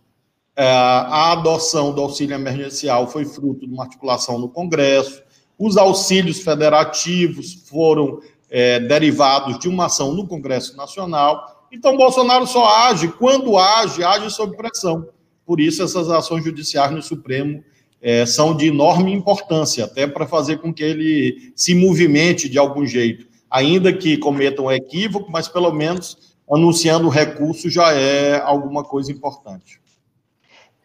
é, 0.54 0.70
a 0.70 1.32
adoção 1.32 1.94
do 1.94 2.02
auxílio 2.02 2.34
emergencial 2.34 3.08
foi 3.08 3.24
fruto 3.24 3.66
de 3.66 3.72
uma 3.72 3.84
articulação 3.84 4.38
no 4.38 4.50
Congresso, 4.50 5.22
os 5.58 5.78
auxílios 5.78 6.40
federativos 6.40 7.64
foram 7.66 8.20
é, 8.56 8.78
derivados 8.78 9.58
de 9.58 9.68
uma 9.68 9.86
ação 9.86 10.14
no 10.14 10.28
Congresso 10.28 10.76
Nacional. 10.76 11.66
Então, 11.72 11.96
Bolsonaro 11.96 12.46
só 12.46 12.64
age, 12.86 13.08
quando 13.08 13.58
age, 13.58 14.04
age 14.04 14.30
sob 14.30 14.56
pressão. 14.56 15.08
Por 15.44 15.58
isso, 15.58 15.82
essas 15.82 16.08
ações 16.08 16.44
judiciais 16.44 16.92
no 16.92 17.02
Supremo 17.02 17.64
é, 18.00 18.24
são 18.24 18.56
de 18.56 18.68
enorme 18.68 19.12
importância, 19.12 19.84
até 19.86 20.06
para 20.06 20.24
fazer 20.24 20.58
com 20.58 20.72
que 20.72 20.84
ele 20.84 21.52
se 21.56 21.74
movimente 21.74 22.48
de 22.48 22.56
algum 22.56 22.86
jeito, 22.86 23.26
ainda 23.50 23.92
que 23.92 24.16
cometa 24.18 24.62
um 24.62 24.70
equívoco, 24.70 25.28
mas 25.32 25.48
pelo 25.48 25.72
menos 25.72 26.36
anunciando 26.48 27.08
o 27.08 27.10
recurso 27.10 27.68
já 27.68 27.92
é 27.92 28.40
alguma 28.40 28.84
coisa 28.84 29.10
importante. 29.10 29.80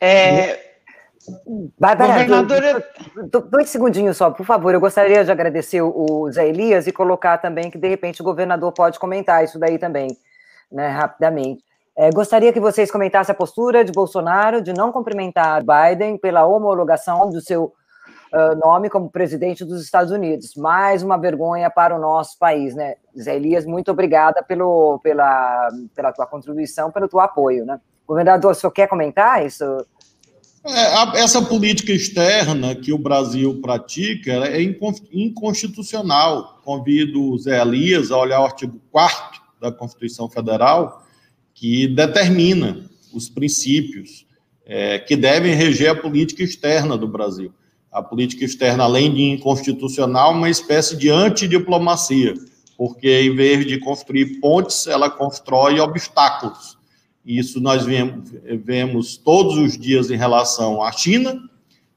É, 0.02 0.69
Bárbara, 1.78 2.14
Governadora... 2.14 2.84
dois 3.50 3.70
segundinhos 3.70 4.18
só, 4.18 4.32
por 4.32 4.46
favor. 4.46 4.74
Eu 4.74 4.80
gostaria 4.80 5.24
de 5.24 5.32
agradecer 5.32 5.82
o 5.82 6.32
Zé 6.32 6.48
Elias 6.48 6.88
e 6.88 6.92
colocar 6.92 7.38
também 7.38 7.70
que, 7.70 7.78
de 7.78 7.88
repente, 7.88 8.22
o 8.22 8.26
governador 8.26 8.72
pode 8.72 9.00
comentar 9.00 9.44
isso 9.44 9.58
daí 9.60 9.78
também, 9.78 10.18
né, 10.72 10.88
rapidamente. 10.88 11.64
É, 11.98 12.10
gostaria 12.12 12.54
que 12.54 12.60
vocês 12.62 12.90
comentassem 12.90 13.34
a 13.34 13.36
postura 13.36 13.84
de 13.84 13.92
Bolsonaro 13.92 14.62
de 14.62 14.72
não 14.72 14.92
cumprimentar 14.92 15.62
Biden 15.62 16.18
pela 16.18 16.46
homologação 16.46 17.30
do 17.30 17.42
seu 17.42 17.74
uh, 18.34 18.56
nome 18.64 18.90
como 18.90 19.10
presidente 19.10 19.66
dos 19.66 19.84
Estados 19.84 20.10
Unidos. 20.10 20.56
Mais 20.56 21.04
uma 21.04 21.18
vergonha 21.18 21.70
para 21.70 21.94
o 21.94 22.00
nosso 22.00 22.40
país, 22.40 22.74
né? 22.74 22.96
Zé 23.20 23.36
Elias, 23.36 23.66
muito 23.66 23.92
obrigada 23.92 24.42
pelo, 24.42 25.00
pela, 25.04 25.70
pela 25.94 26.14
tua 26.14 26.26
contribuição, 26.26 26.90
pelo 26.90 27.10
teu 27.10 27.20
apoio, 27.20 27.66
né? 27.66 27.82
Governador, 28.08 28.52
o 28.52 28.56
senhor 28.56 28.72
quer 28.72 28.88
comentar 28.88 29.46
isso? 29.46 29.86
É, 30.65 31.19
essa 31.19 31.41
política 31.41 31.94
externa 31.94 32.76
que 32.76 32.91
o 32.91 32.98
Brasil 32.98 33.61
pratica 33.61 34.31
é 34.45 34.61
inconstitucional. 34.61 36.60
Convido 36.64 37.31
o 37.31 37.38
Zé 37.38 37.61
Elias 37.61 38.11
a 38.11 38.18
olhar 38.18 38.41
o 38.41 38.45
artigo 38.45 38.80
4 38.91 39.41
da 39.61 39.72
Constituição 39.72 40.30
Federal, 40.30 41.06
que 41.53 41.88
determina 41.88 42.90
os 43.14 43.30
princípios 43.30 44.26
é, 44.65 44.99
que 44.99 45.15
devem 45.15 45.56
reger 45.56 45.90
a 45.91 45.95
política 45.95 46.44
externa 46.44 46.98
do 46.98 47.07
Brasil. 47.07 47.53
A 47.91 48.03
política 48.03 48.45
externa, 48.45 48.84
além 48.84 49.14
de 49.14 49.23
inconstitucional, 49.23 50.34
é 50.34 50.36
uma 50.36 50.49
espécie 50.49 50.95
de 50.95 51.10
antidiplomacia, 51.10 52.36
porque 52.77 53.22
em 53.22 53.36
vez 53.36 53.65
de 53.65 53.80
construir 53.80 54.40
pontes, 54.40 54.88
ela 54.88 55.10
constrói 55.10 55.80
obstáculos 55.80 56.79
isso 57.26 57.60
nós 57.60 57.86
vemos, 57.86 59.18
todos 59.18 59.58
os 59.58 59.78
dias 59.78 60.10
em 60.10 60.18
relação 60.18 60.82
à 60.82 60.91
China, 60.91 61.40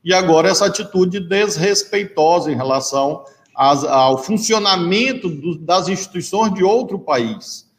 e 0.05 0.13
agora 0.13 0.49
essa 0.49 0.67
atitude 0.67 1.21
desrespeitosa 1.21 2.51
em 2.51 2.57
relação 2.57 3.25
ao 3.55 4.19
funcionamento 4.19 5.29
das 5.59 5.89
instituições 5.89 6.53
de 6.55 6.65
outro 6.65 6.99
país. 6.99 7.71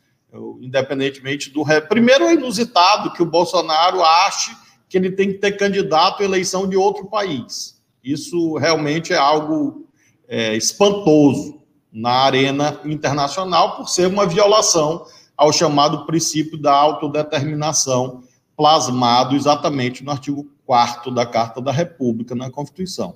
Independentemente 0.62 1.52
do. 1.52 1.64
Primeiro, 1.88 2.24
é 2.26 2.34
inusitado 2.34 3.14
que 3.14 3.22
o 3.22 3.26
Bolsonaro 3.26 4.02
ache 4.04 4.56
que 4.90 4.98
ele 4.98 5.12
tem 5.12 5.34
que 5.34 5.40
ter 5.40 5.52
candidato 5.54 6.22
à 6.22 6.26
eleição 6.26 6.68
de 6.68 6.78
outro 6.78 7.06
país. 7.06 7.80
Isso 8.04 8.56
realmente 8.56 9.14
é 9.14 9.18
algo 9.18 9.88
é, 10.28 10.56
espantoso 10.56 11.62
na 11.92 12.12
arena 12.12 12.80
internacional, 12.86 13.76
por 13.76 13.88
ser 13.88 14.08
uma 14.08 14.26
violação 14.26 15.06
ao 15.38 15.52
chamado 15.52 16.06
princípio 16.06 16.58
da 16.58 16.74
autodeterminação, 16.74 18.24
plasmado 18.56 19.36
exatamente 19.36 20.04
no 20.04 20.12
artigo 20.12 20.48
4 20.66 21.12
da 21.12 21.26
Carta 21.26 21.62
da 21.62 21.72
República, 21.72 22.36
na 22.36 22.50
Constituição. 22.50 23.16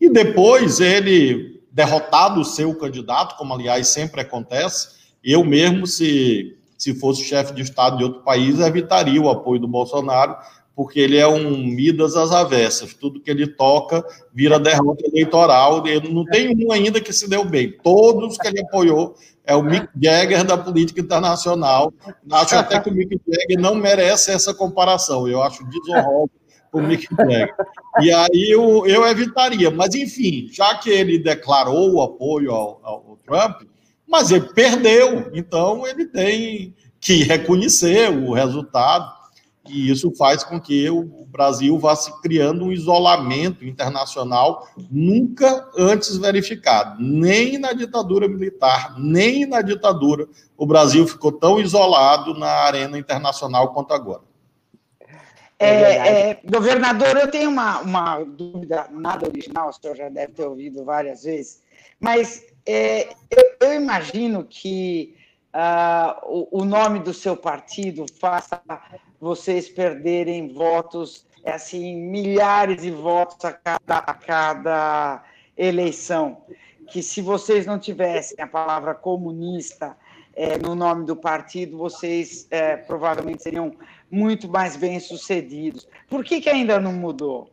E 0.00 0.10
depois 0.10 0.80
ele, 0.80 1.62
derrotado 1.70 2.40
o 2.40 2.44
seu 2.44 2.74
candidato, 2.74 3.36
como 3.36 3.54
aliás 3.54 3.88
sempre 3.88 4.20
acontece, 4.20 4.88
eu 5.22 5.44
mesmo, 5.44 5.86
se, 5.86 6.58
se 6.76 6.94
fosse 6.94 7.22
chefe 7.22 7.54
de 7.54 7.62
Estado 7.62 7.98
de 7.98 8.04
outro 8.04 8.22
país, 8.22 8.58
evitaria 8.58 9.20
o 9.20 9.30
apoio 9.30 9.60
do 9.60 9.68
Bolsonaro, 9.68 10.36
porque 10.74 11.00
ele 11.00 11.16
é 11.16 11.26
um 11.26 11.58
Midas 11.58 12.16
às 12.16 12.32
avessas. 12.32 12.94
Tudo 12.94 13.20
que 13.20 13.30
ele 13.30 13.46
toca 13.46 14.04
vira 14.32 14.58
derrota 14.58 15.06
eleitoral. 15.06 15.86
Ele 15.86 16.12
não 16.12 16.24
tem 16.24 16.54
um 16.66 16.72
ainda 16.72 17.00
que 17.00 17.12
se 17.12 17.28
deu 17.28 17.44
bem. 17.44 17.76
Todos 17.82 18.38
que 18.38 18.48
ele 18.48 18.60
apoiou 18.60 19.14
é 19.44 19.54
o 19.54 19.62
Mick 19.62 19.88
Jagger 20.00 20.44
da 20.44 20.56
política 20.56 21.00
internacional. 21.00 21.92
Acho 22.30 22.56
até 22.56 22.80
que 22.80 22.88
o 22.88 22.94
Mick 22.94 23.20
Jagger 23.28 23.60
não 23.60 23.74
merece 23.74 24.30
essa 24.30 24.54
comparação. 24.54 25.28
Eu 25.28 25.42
acho 25.42 25.64
desonroso 25.68 26.30
o 26.72 26.80
Mick 26.80 27.06
Jagger. 27.14 27.54
E 28.00 28.10
aí 28.10 28.50
eu, 28.50 28.86
eu 28.86 29.06
evitaria. 29.06 29.70
Mas, 29.70 29.94
enfim, 29.94 30.48
já 30.50 30.74
que 30.76 30.88
ele 30.88 31.18
declarou 31.18 31.92
o 31.92 32.02
apoio 32.02 32.50
ao, 32.52 32.80
ao 32.82 33.18
Trump, 33.26 33.62
mas 34.08 34.30
ele 34.30 34.48
perdeu. 34.54 35.30
Então, 35.34 35.86
ele 35.86 36.06
tem 36.06 36.74
que 36.98 37.24
reconhecer 37.24 38.10
o 38.10 38.32
resultado 38.32 39.21
e 39.68 39.90
isso 39.90 40.14
faz 40.16 40.42
com 40.42 40.60
que 40.60 40.90
o 40.90 41.04
Brasil 41.26 41.78
vá 41.78 41.94
se 41.94 42.12
criando 42.20 42.64
um 42.64 42.72
isolamento 42.72 43.64
internacional 43.64 44.68
nunca 44.90 45.68
antes 45.76 46.16
verificado. 46.16 47.00
Nem 47.00 47.58
na 47.58 47.72
ditadura 47.72 48.28
militar, 48.28 48.96
nem 48.98 49.46
na 49.46 49.62
ditadura, 49.62 50.26
o 50.56 50.66
Brasil 50.66 51.06
ficou 51.06 51.30
tão 51.30 51.60
isolado 51.60 52.34
na 52.34 52.48
arena 52.48 52.98
internacional 52.98 53.72
quanto 53.72 53.94
agora. 53.94 54.22
É, 55.58 56.30
é, 56.30 56.40
governador, 56.44 57.16
eu 57.16 57.30
tenho 57.30 57.48
uma, 57.48 57.80
uma 57.82 58.24
dúvida, 58.24 58.88
nada 58.90 59.28
original, 59.28 59.68
o 59.68 59.72
senhor 59.72 59.96
já 59.96 60.08
deve 60.08 60.32
ter 60.32 60.44
ouvido 60.44 60.84
várias 60.84 61.22
vezes, 61.22 61.62
mas 62.00 62.44
é, 62.66 63.10
eu, 63.30 63.68
eu 63.68 63.74
imagino 63.74 64.42
que 64.42 65.14
uh, 65.54 66.48
o, 66.50 66.62
o, 66.62 66.64
nome 66.64 66.98
do 66.98 67.14
seu 67.14 67.36
partido 67.36 68.06
faça 68.18 68.60
vocês 69.22 69.68
perderem 69.68 70.48
votos, 70.52 71.24
é 71.44 71.52
assim, 71.52 71.94
milhares 71.94 72.82
de 72.82 72.90
votos 72.90 73.44
a 73.44 73.52
cada, 73.52 73.98
a 73.98 74.14
cada 74.14 75.24
eleição. 75.56 76.42
Que 76.88 77.00
se 77.04 77.22
vocês 77.22 77.64
não 77.64 77.78
tivessem 77.78 78.42
a 78.42 78.48
palavra 78.48 78.96
comunista 78.96 79.96
é, 80.34 80.58
no 80.58 80.74
nome 80.74 81.06
do 81.06 81.14
partido, 81.14 81.78
vocês 81.78 82.48
é, 82.50 82.76
provavelmente 82.76 83.44
seriam 83.44 83.72
muito 84.10 84.48
mais 84.48 84.74
bem-sucedidos. 84.74 85.86
Por 86.08 86.24
que, 86.24 86.40
que 86.40 86.50
ainda 86.50 86.80
não 86.80 86.92
mudou? 86.92 87.48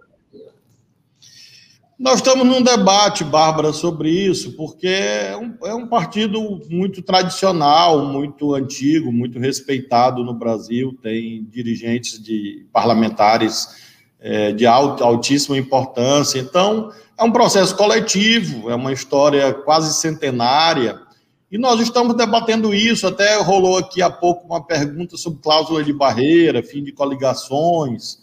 Nós 2.00 2.20
estamos 2.20 2.48
num 2.48 2.62
debate, 2.62 3.26
Bárbara, 3.26 3.74
sobre 3.74 4.10
isso, 4.10 4.54
porque 4.54 4.88
é 4.88 5.36
um, 5.36 5.68
é 5.68 5.76
um, 5.76 5.86
partido 5.86 6.62
muito 6.70 7.02
tradicional, 7.02 8.06
muito 8.06 8.56
antigo, 8.56 9.12
muito 9.12 9.38
respeitado 9.38 10.24
no 10.24 10.34
Brasil, 10.34 10.98
tem 11.04 11.44
dirigentes 11.52 12.18
de 12.18 12.66
parlamentares 12.72 13.68
é, 14.18 14.54
de 14.54 14.66
alt, 14.66 15.02
altíssima 15.02 15.58
importância. 15.58 16.40
Então, 16.40 16.90
é 17.18 17.24
um 17.26 17.34
processo 17.34 17.76
coletivo, 17.76 18.70
é 18.70 18.76
uma 18.76 18.94
história 18.94 19.54
quase 19.54 19.94
centenária, 19.94 20.98
e 21.52 21.58
nós 21.58 21.82
estamos 21.82 22.16
debatendo 22.16 22.74
isso. 22.74 23.08
Até 23.08 23.36
rolou 23.42 23.78
aqui 23.78 24.02
há 24.02 24.10
pouco 24.10 24.46
uma 24.46 24.66
pergunta 24.66 25.18
sobre 25.18 25.42
cláusula 25.42 25.84
de 25.84 25.92
barreira, 25.92 26.64
fim 26.64 26.82
de 26.82 26.94
coligações. 26.94 28.20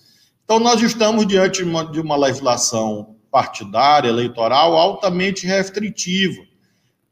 Então, 0.47 0.59
nós 0.59 0.81
estamos 0.81 1.27
diante 1.27 1.62
de 1.62 1.69
uma, 1.69 1.85
de 1.85 2.01
uma 2.01 2.16
legislação 2.16 3.15
partidária, 3.36 4.08
eleitoral, 4.08 4.78
altamente 4.78 5.46
restritiva. 5.46 6.42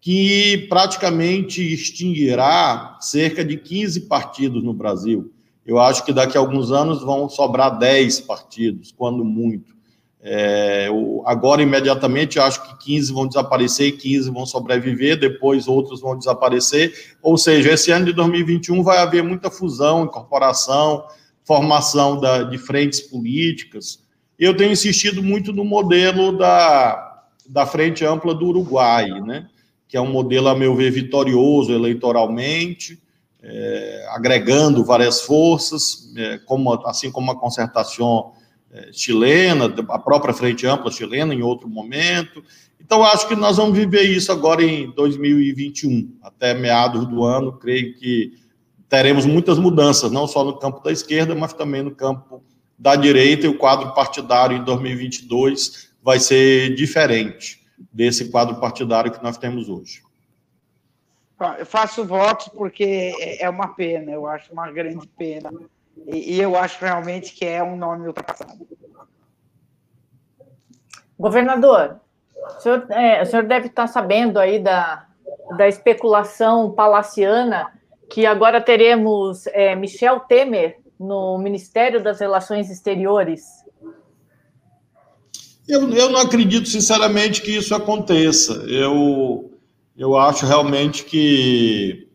que 0.00 0.66
praticamente 0.68 1.62
extinguirá 1.62 2.98
cerca 3.00 3.42
de 3.42 3.56
15 3.56 4.02
partidos 4.02 4.62
no 4.62 4.74
Brasil. 4.74 5.32
Eu 5.64 5.78
acho 5.78 6.04
que 6.04 6.12
daqui 6.12 6.36
a 6.36 6.40
alguns 6.40 6.70
anos 6.70 7.02
vão 7.02 7.26
sobrar 7.26 7.78
10 7.78 8.20
partidos, 8.20 8.92
quando 8.92 9.24
muito. 9.24 9.74
É, 10.20 10.88
agora, 11.24 11.62
imediatamente, 11.62 12.38
acho 12.38 12.62
que 12.62 12.84
15 12.84 13.12
vão 13.14 13.26
desaparecer 13.26 13.88
e 13.88 13.92
15 13.92 14.30
vão 14.30 14.44
sobreviver, 14.44 15.18
depois 15.18 15.66
outros 15.66 16.02
vão 16.02 16.18
desaparecer. 16.18 17.16
Ou 17.22 17.38
seja, 17.38 17.72
esse 17.72 17.90
ano 17.90 18.04
de 18.04 18.12
2021 18.12 18.82
vai 18.82 18.98
haver 18.98 19.22
muita 19.22 19.50
fusão, 19.50 20.04
incorporação, 20.04 21.02
formação 21.44 22.20
da, 22.20 22.42
de 22.42 22.58
frentes 22.58 23.00
políticas. 23.00 24.03
Eu 24.38 24.56
tenho 24.56 24.72
insistido 24.72 25.22
muito 25.22 25.52
no 25.52 25.64
modelo 25.64 26.36
da, 26.36 27.24
da 27.48 27.66
Frente 27.66 28.04
Ampla 28.04 28.34
do 28.34 28.46
Uruguai, 28.46 29.08
né? 29.20 29.48
que 29.86 29.96
é 29.96 30.00
um 30.00 30.10
modelo, 30.10 30.48
a 30.48 30.56
meu 30.56 30.74
ver, 30.74 30.90
vitorioso 30.90 31.72
eleitoralmente, 31.72 33.00
é, 33.40 34.06
agregando 34.10 34.84
várias 34.84 35.20
forças, 35.20 36.12
é, 36.16 36.38
como, 36.38 36.72
assim 36.86 37.12
como 37.12 37.30
a 37.30 37.38
concertação 37.38 38.32
é, 38.72 38.88
chilena, 38.92 39.72
a 39.88 39.98
própria 39.98 40.34
Frente 40.34 40.66
Ampla 40.66 40.90
chilena 40.90 41.32
em 41.32 41.42
outro 41.42 41.68
momento. 41.68 42.42
Então, 42.80 43.04
acho 43.04 43.28
que 43.28 43.36
nós 43.36 43.56
vamos 43.56 43.78
viver 43.78 44.02
isso 44.02 44.32
agora 44.32 44.64
em 44.64 44.90
2021, 44.90 46.16
até 46.22 46.54
meados 46.54 47.06
do 47.06 47.22
ano, 47.22 47.52
creio 47.52 47.94
que 47.94 48.32
teremos 48.88 49.24
muitas 49.24 49.58
mudanças, 49.58 50.10
não 50.10 50.26
só 50.26 50.42
no 50.42 50.58
campo 50.58 50.82
da 50.82 50.90
esquerda, 50.90 51.34
mas 51.34 51.52
também 51.52 51.82
no 51.82 51.94
campo 51.94 52.42
da 52.78 52.96
direita, 52.96 53.46
e 53.46 53.48
o 53.48 53.58
quadro 53.58 53.94
partidário 53.94 54.56
em 54.56 54.64
2022 54.64 55.94
vai 56.02 56.18
ser 56.18 56.74
diferente 56.74 57.64
desse 57.92 58.30
quadro 58.30 58.56
partidário 58.56 59.10
que 59.10 59.22
nós 59.22 59.38
temos 59.38 59.68
hoje. 59.68 60.02
Eu 61.58 61.66
faço 61.66 62.04
votos 62.04 62.48
porque 62.48 63.12
é 63.40 63.48
uma 63.50 63.68
pena, 63.74 64.10
eu 64.12 64.26
acho 64.26 64.52
uma 64.52 64.70
grande 64.70 65.06
pena. 65.08 65.50
E, 66.06 66.40
eu 66.40 66.56
acho 66.56 66.84
realmente 66.84 67.32
que 67.32 67.44
é 67.44 67.62
um 67.62 67.76
nome 67.76 68.06
ultrapassado. 68.06 68.66
Governador, 71.18 72.00
o 72.34 72.60
senhor, 72.60 72.86
é, 72.90 73.22
o 73.22 73.26
senhor 73.26 73.44
deve 73.44 73.66
estar 73.66 73.86
sabendo 73.86 74.38
aí 74.38 74.58
da, 74.58 75.06
da 75.56 75.68
especulação 75.68 76.72
palaciana 76.72 77.72
que 78.10 78.26
agora 78.26 78.60
teremos 78.60 79.46
é, 79.48 79.74
Michel 79.74 80.20
Temer 80.20 80.78
no 80.98 81.38
Ministério 81.38 82.02
das 82.02 82.20
Relações 82.20 82.70
Exteriores. 82.70 83.42
Eu, 85.66 85.88
eu 85.90 86.10
não 86.10 86.20
acredito, 86.20 86.68
sinceramente, 86.68 87.40
que 87.40 87.56
isso 87.56 87.74
aconteça. 87.74 88.52
Eu, 88.68 89.50
eu 89.96 90.16
acho 90.16 90.44
realmente 90.44 91.04
que 91.04 92.08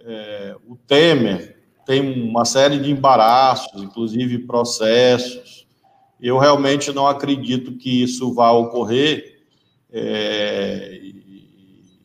é, 0.00 0.56
o 0.66 0.76
Temer 0.76 1.56
tem 1.84 2.28
uma 2.28 2.44
série 2.44 2.78
de 2.78 2.90
embaraços, 2.90 3.82
inclusive 3.82 4.38
processos. 4.40 5.66
Eu 6.20 6.38
realmente 6.38 6.92
não 6.92 7.06
acredito 7.06 7.72
que 7.72 8.02
isso 8.02 8.32
vá 8.32 8.50
ocorrer. 8.52 9.42
É, 9.92 11.00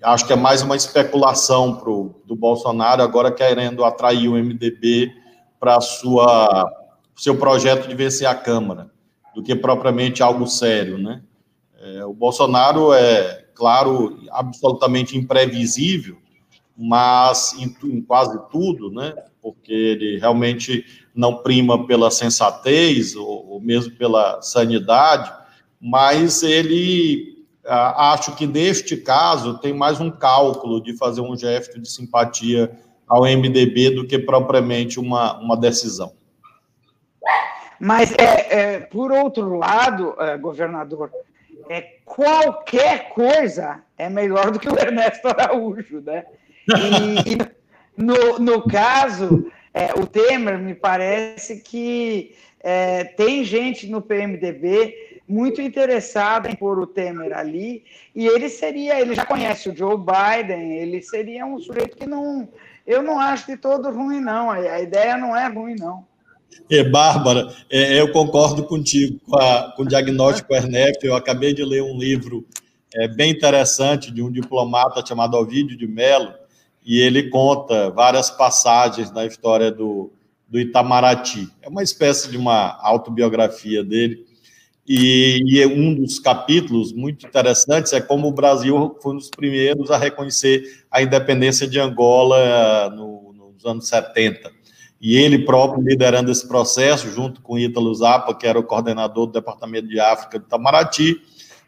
acho 0.03 0.25
que 0.25 0.33
é 0.33 0.35
mais 0.35 0.61
uma 0.61 0.75
especulação 0.75 1.75
pro, 1.75 2.15
do 2.25 2.35
Bolsonaro 2.35 3.01
agora 3.01 3.31
querendo 3.31 3.85
atrair 3.85 4.27
o 4.27 4.33
MDB 4.33 5.13
para 5.59 5.79
sua 5.81 6.71
seu 7.15 7.35
projeto 7.35 7.87
de 7.87 7.95
vencer 7.95 8.27
a 8.27 8.35
Câmara, 8.35 8.91
do 9.33 9.41
que 9.41 9.55
propriamente 9.55 10.21
algo 10.21 10.45
sério, 10.45 10.97
né? 10.97 11.23
É, 11.79 12.05
o 12.05 12.13
Bolsonaro 12.13 12.93
é, 12.93 13.45
claro, 13.55 14.19
absolutamente 14.29 15.17
imprevisível, 15.17 16.17
mas 16.77 17.53
em, 17.53 17.75
em, 17.85 18.01
quase 18.01 18.39
tudo, 18.51 18.91
né? 18.91 19.15
Porque 19.41 19.73
ele 19.73 20.19
realmente 20.19 20.85
não 21.13 21.37
prima 21.37 21.87
pela 21.87 22.11
sensatez 22.11 23.15
ou, 23.15 23.47
ou 23.49 23.59
mesmo 23.59 23.95
pela 23.95 24.41
sanidade, 24.41 25.31
mas 25.81 26.43
ele 26.43 27.37
acho 27.67 28.35
que 28.35 28.47
neste 28.47 28.95
caso 28.95 29.57
tem 29.57 29.73
mais 29.73 29.99
um 29.99 30.09
cálculo 30.09 30.81
de 30.81 30.95
fazer 30.95 31.21
um 31.21 31.35
gesto 31.35 31.81
de 31.81 31.89
simpatia 31.89 32.71
ao 33.07 33.23
MDB 33.23 33.91
do 33.91 34.05
que 34.05 34.19
propriamente 34.19 34.99
uma, 34.99 35.39
uma 35.39 35.55
decisão. 35.55 36.13
Mas, 37.79 38.11
é, 38.13 38.75
é 38.75 38.79
por 38.79 39.11
outro 39.11 39.55
lado, 39.55 40.15
é, 40.19 40.37
governador, 40.37 41.11
é, 41.69 41.81
qualquer 42.05 43.09
coisa 43.09 43.83
é 43.97 44.09
melhor 44.09 44.51
do 44.51 44.59
que 44.59 44.69
o 44.69 44.77
Ernesto 44.77 45.27
Araújo, 45.27 46.01
né? 46.01 46.25
E, 47.25 47.37
no, 47.95 48.39
no 48.39 48.67
caso, 48.67 49.51
é, 49.73 49.93
o 49.93 50.05
Temer, 50.05 50.57
me 50.57 50.73
parece 50.73 51.61
que 51.61 52.35
é, 52.59 53.03
tem 53.03 53.43
gente 53.43 53.87
no 53.87 54.01
PMDB 54.01 55.21
muito 55.27 55.61
interessada 55.61 56.49
em 56.49 56.55
pôr 56.55 56.79
o 56.79 56.87
Temer 56.87 57.37
ali, 57.37 57.83
e 58.15 58.25
ele 58.25 58.47
seria, 58.49 58.99
ele 58.99 59.13
já 59.13 59.25
conhece 59.25 59.69
o 59.69 59.75
Joe 59.75 59.97
Biden, 59.97 60.77
ele 60.77 61.01
seria 61.01 61.45
um 61.45 61.59
sujeito 61.59 61.97
que 61.97 62.07
não, 62.07 62.47
eu 62.87 63.03
não 63.03 63.19
acho 63.19 63.45
de 63.45 63.57
todo 63.57 63.91
ruim, 63.91 64.21
não, 64.21 64.49
a 64.49 64.79
ideia 64.79 65.17
não 65.17 65.35
é 65.35 65.47
ruim, 65.47 65.75
não. 65.75 66.05
É, 66.71 66.83
Bárbara, 66.83 67.53
é, 67.69 67.99
eu 67.99 68.11
concordo 68.11 68.63
contigo 68.63 69.19
com, 69.25 69.37
a, 69.37 69.73
com 69.75 69.83
o 69.83 69.87
diagnóstico 69.87 70.53
Ernesto. 70.53 71.05
Eu 71.05 71.15
acabei 71.15 71.53
de 71.53 71.63
ler 71.63 71.83
um 71.83 71.97
livro 71.97 72.45
é, 72.95 73.07
bem 73.07 73.31
interessante 73.31 74.11
de 74.11 74.21
um 74.21 74.31
diplomata 74.31 75.05
chamado 75.05 75.35
Ovidio 75.35 75.77
de 75.77 75.85
Mello, 75.85 76.33
e 76.85 76.99
ele 76.99 77.29
conta 77.29 77.89
várias 77.91 78.31
passagens 78.31 79.11
na 79.11 79.25
história 79.25 79.69
do, 79.69 80.11
do 80.47 80.59
Itamaraty. 80.59 81.49
É 81.61 81.67
uma 81.67 81.83
espécie 81.83 82.31
de 82.31 82.37
uma 82.37 82.77
autobiografia 82.81 83.83
dele. 83.83 84.25
E, 84.87 85.43
e 85.45 85.65
um 85.65 85.93
dos 85.93 86.17
capítulos 86.17 86.93
muito 86.93 87.27
interessantes 87.27 87.91
é 87.91 87.99
como 87.99 88.27
o 88.27 88.31
Brasil 88.31 88.95
foi 89.01 89.13
um 89.13 89.17
dos 89.17 89.29
primeiros 89.29 89.91
a 89.91 89.97
reconhecer 89.97 90.85
a 90.89 91.01
independência 91.01 91.67
de 91.67 91.77
Angola 91.79 92.89
no, 92.91 93.33
nos 93.33 93.65
anos 93.65 93.87
70 93.89 94.57
e 94.99 95.15
ele 95.15 95.45
próprio 95.45 95.83
liderando 95.83 96.31
esse 96.31 96.47
processo, 96.47 97.09
junto 97.11 97.41
com 97.41 97.57
Ítalo 97.57 97.93
Zappa, 97.93 98.33
que 98.33 98.47
era 98.47 98.59
o 98.59 98.63
coordenador 98.63 99.27
do 99.27 99.33
Departamento 99.33 99.87
de 99.87 99.99
África 99.99 100.39
do 100.39 100.45
Itamaraty, 100.45 101.21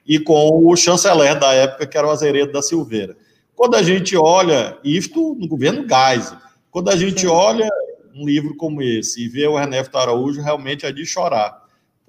e 0.05 0.19
com 0.19 0.65
o 0.65 0.75
chanceler 0.75 1.39
da 1.39 1.53
época, 1.53 1.85
que 1.85 1.97
era 1.97 2.07
o 2.07 2.09
Azeredo 2.09 2.51
da 2.51 2.61
Silveira. 2.61 3.15
Quando 3.55 3.75
a 3.75 3.83
gente 3.83 4.17
olha, 4.17 4.77
isto 4.83 5.35
no 5.35 5.47
governo 5.47 5.85
Geisel, 5.87 6.37
quando 6.71 6.89
a 6.89 6.95
gente 6.95 7.27
olha 7.27 7.69
um 8.15 8.25
livro 8.25 8.55
como 8.55 8.81
esse 8.81 9.23
e 9.23 9.27
vê 9.27 9.47
o 9.47 9.59
Ernesto 9.59 9.95
Araújo, 9.97 10.41
realmente 10.41 10.85
é 10.85 10.91
de 10.91 11.05
chorar, 11.05 11.58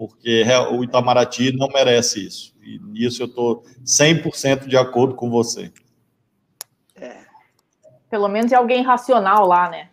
porque 0.01 0.43
o 0.71 0.83
Itamaraty 0.83 1.55
não 1.55 1.69
merece 1.69 2.27
isso. 2.27 2.57
E 2.63 2.79
nisso 2.79 3.23
eu 3.23 3.27
estou 3.27 3.63
100% 3.85 4.67
de 4.67 4.75
acordo 4.75 5.15
com 5.15 5.29
você. 5.29 5.71
É. 6.97 7.19
Pelo 8.09 8.27
menos 8.27 8.51
é 8.51 8.55
alguém 8.55 8.83
racional 8.83 9.47
lá, 9.47 9.69
né? 9.69 9.91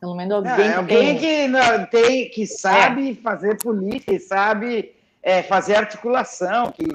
Pelo 0.00 0.16
menos 0.16 0.34
alguém, 0.34 0.66
é, 0.66 0.74
alguém 0.74 1.16
que, 1.16 1.46
não, 1.46 1.86
tem, 1.86 2.28
que 2.28 2.44
sabe 2.44 3.12
é. 3.12 3.14
fazer 3.14 3.56
política, 3.62 4.18
sabe 4.18 4.96
é, 5.22 5.44
fazer 5.44 5.76
articulação, 5.76 6.72
que 6.72 6.88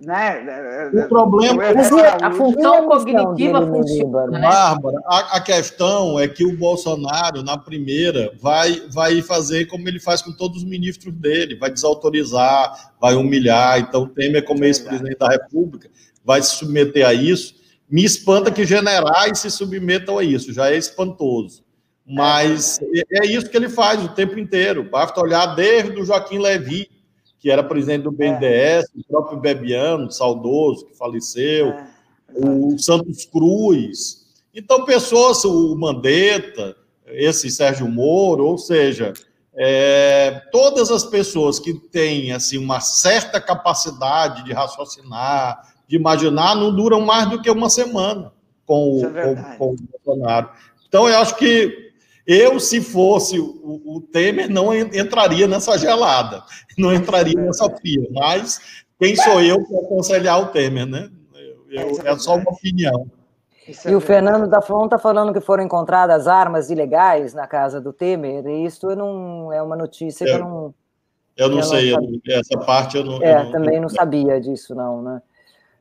né? 0.00 0.90
O 1.04 1.08
problema 1.08 1.64
é 1.64 1.74
a 2.22 2.30
função 2.30 2.86
cognitiva 2.86 3.66
funciona. 3.66 4.26
Né? 4.26 4.40
Bárbara, 4.40 4.98
a, 5.06 5.36
a, 5.36 5.40
questão 5.40 6.18
é 6.18 6.28
que 6.28 6.44
o 6.44 6.56
Bolsonaro, 6.56 7.42
na 7.42 7.58
primeira, 7.58 8.32
vai, 8.40 8.82
vai 8.90 9.20
fazer 9.22 9.66
como 9.66 9.88
ele 9.88 9.98
faz 9.98 10.22
com 10.22 10.32
todos 10.32 10.58
os 10.58 10.64
ministros 10.64 11.12
dele, 11.14 11.56
vai 11.56 11.70
desautorizar, 11.70 12.92
vai 13.00 13.14
humilhar. 13.14 13.80
Então, 13.80 14.06
Temer, 14.06 14.44
como 14.44 14.64
ex-presidente 14.64 15.18
da 15.18 15.28
República, 15.28 15.90
vai 16.24 16.40
se 16.42 16.56
submeter 16.56 17.06
a 17.06 17.12
isso. 17.12 17.54
Me 17.90 18.04
espanta 18.04 18.50
que 18.50 18.64
generais 18.64 19.40
se 19.40 19.50
submetam 19.50 20.16
a 20.16 20.24
isso, 20.24 20.52
já 20.52 20.70
é 20.70 20.76
espantoso. 20.76 21.64
Mas 22.06 22.80
é, 22.80 23.24
é 23.24 23.26
isso 23.26 23.48
que 23.48 23.56
ele 23.56 23.68
faz 23.68 24.02
o 24.02 24.08
tempo 24.08 24.38
inteiro. 24.38 24.88
Basta 24.88 25.20
olhar 25.20 25.46
desde 25.54 26.00
o 26.00 26.04
Joaquim 26.04 26.38
Levi, 26.38 26.88
que 27.42 27.50
era 27.50 27.64
presidente 27.64 28.04
do 28.04 28.12
BNDES, 28.12 28.84
é. 28.84 28.84
o 28.96 29.04
próprio 29.08 29.40
Bebiano, 29.40 30.12
saudoso, 30.12 30.86
que 30.86 30.96
faleceu, 30.96 31.70
é. 31.70 31.86
o 32.36 32.78
Santos 32.78 33.24
Cruz. 33.24 34.22
Então, 34.54 34.84
pessoas, 34.84 35.44
o 35.44 35.74
Mandetta, 35.74 36.76
esse 37.06 37.50
Sérgio 37.50 37.88
Moro, 37.88 38.46
ou 38.46 38.56
seja, 38.56 39.12
é, 39.54 40.40
todas 40.52 40.92
as 40.92 41.02
pessoas 41.02 41.58
que 41.58 41.74
têm 41.74 42.30
assim, 42.30 42.58
uma 42.58 42.78
certa 42.78 43.40
capacidade 43.40 44.44
de 44.44 44.52
raciocinar, 44.52 45.74
de 45.88 45.96
imaginar, 45.96 46.54
não 46.54 46.74
duram 46.74 47.00
mais 47.00 47.28
do 47.28 47.42
que 47.42 47.50
uma 47.50 47.68
semana 47.68 48.32
com, 48.64 49.00
o, 49.00 49.18
é 49.18 49.34
com, 49.34 49.58
com 49.58 49.74
o 49.74 49.76
Bolsonaro. 49.76 50.50
Então, 50.86 51.08
eu 51.08 51.18
acho 51.18 51.36
que 51.36 51.91
eu, 52.26 52.60
se 52.60 52.80
fosse 52.80 53.38
o, 53.38 53.82
o 53.84 54.00
Temer, 54.00 54.48
não 54.48 54.74
entraria 54.74 55.48
nessa 55.48 55.76
gelada, 55.76 56.42
não 56.78 56.92
entraria 56.92 57.40
nessa 57.40 57.68
fria. 57.70 58.06
Mas 58.12 58.84
quem 58.98 59.16
sou 59.16 59.40
eu 59.40 59.64
para 59.64 59.78
aconselhar 59.80 60.40
o 60.40 60.46
Temer, 60.46 60.86
né? 60.86 61.10
Eu, 61.34 61.66
eu, 61.70 62.02
é, 62.04 62.10
é 62.10 62.18
só 62.18 62.36
uma 62.36 62.50
opinião. 62.50 63.10
Isso 63.66 63.88
e 63.88 63.92
é 63.92 63.96
o 63.96 64.00
Fernando 64.00 64.48
da 64.48 64.60
Flon 64.60 64.84
está 64.84 64.98
falando 64.98 65.32
que 65.32 65.40
foram 65.40 65.64
encontradas 65.64 66.26
armas 66.26 66.70
ilegais 66.70 67.32
na 67.32 67.46
casa 67.46 67.80
do 67.80 67.92
Temer, 67.92 68.46
e 68.46 68.64
isso 68.64 68.86
não 68.94 69.52
é 69.52 69.62
uma 69.62 69.76
notícia 69.76 70.26
que 70.26 70.32
eu 70.32 70.38
não. 70.38 70.74
Eu 71.36 71.48
não 71.48 71.58
eu 71.58 71.62
sei, 71.62 71.92
não 71.92 72.20
essa 72.28 72.58
parte 72.58 72.96
eu 72.96 73.04
não. 73.04 73.22
É, 73.22 73.40
eu 73.40 73.44
não, 73.44 73.52
também 73.52 73.80
não 73.80 73.88
sabia 73.88 74.40
disso, 74.40 74.74
não, 74.74 75.02
né? 75.02 75.22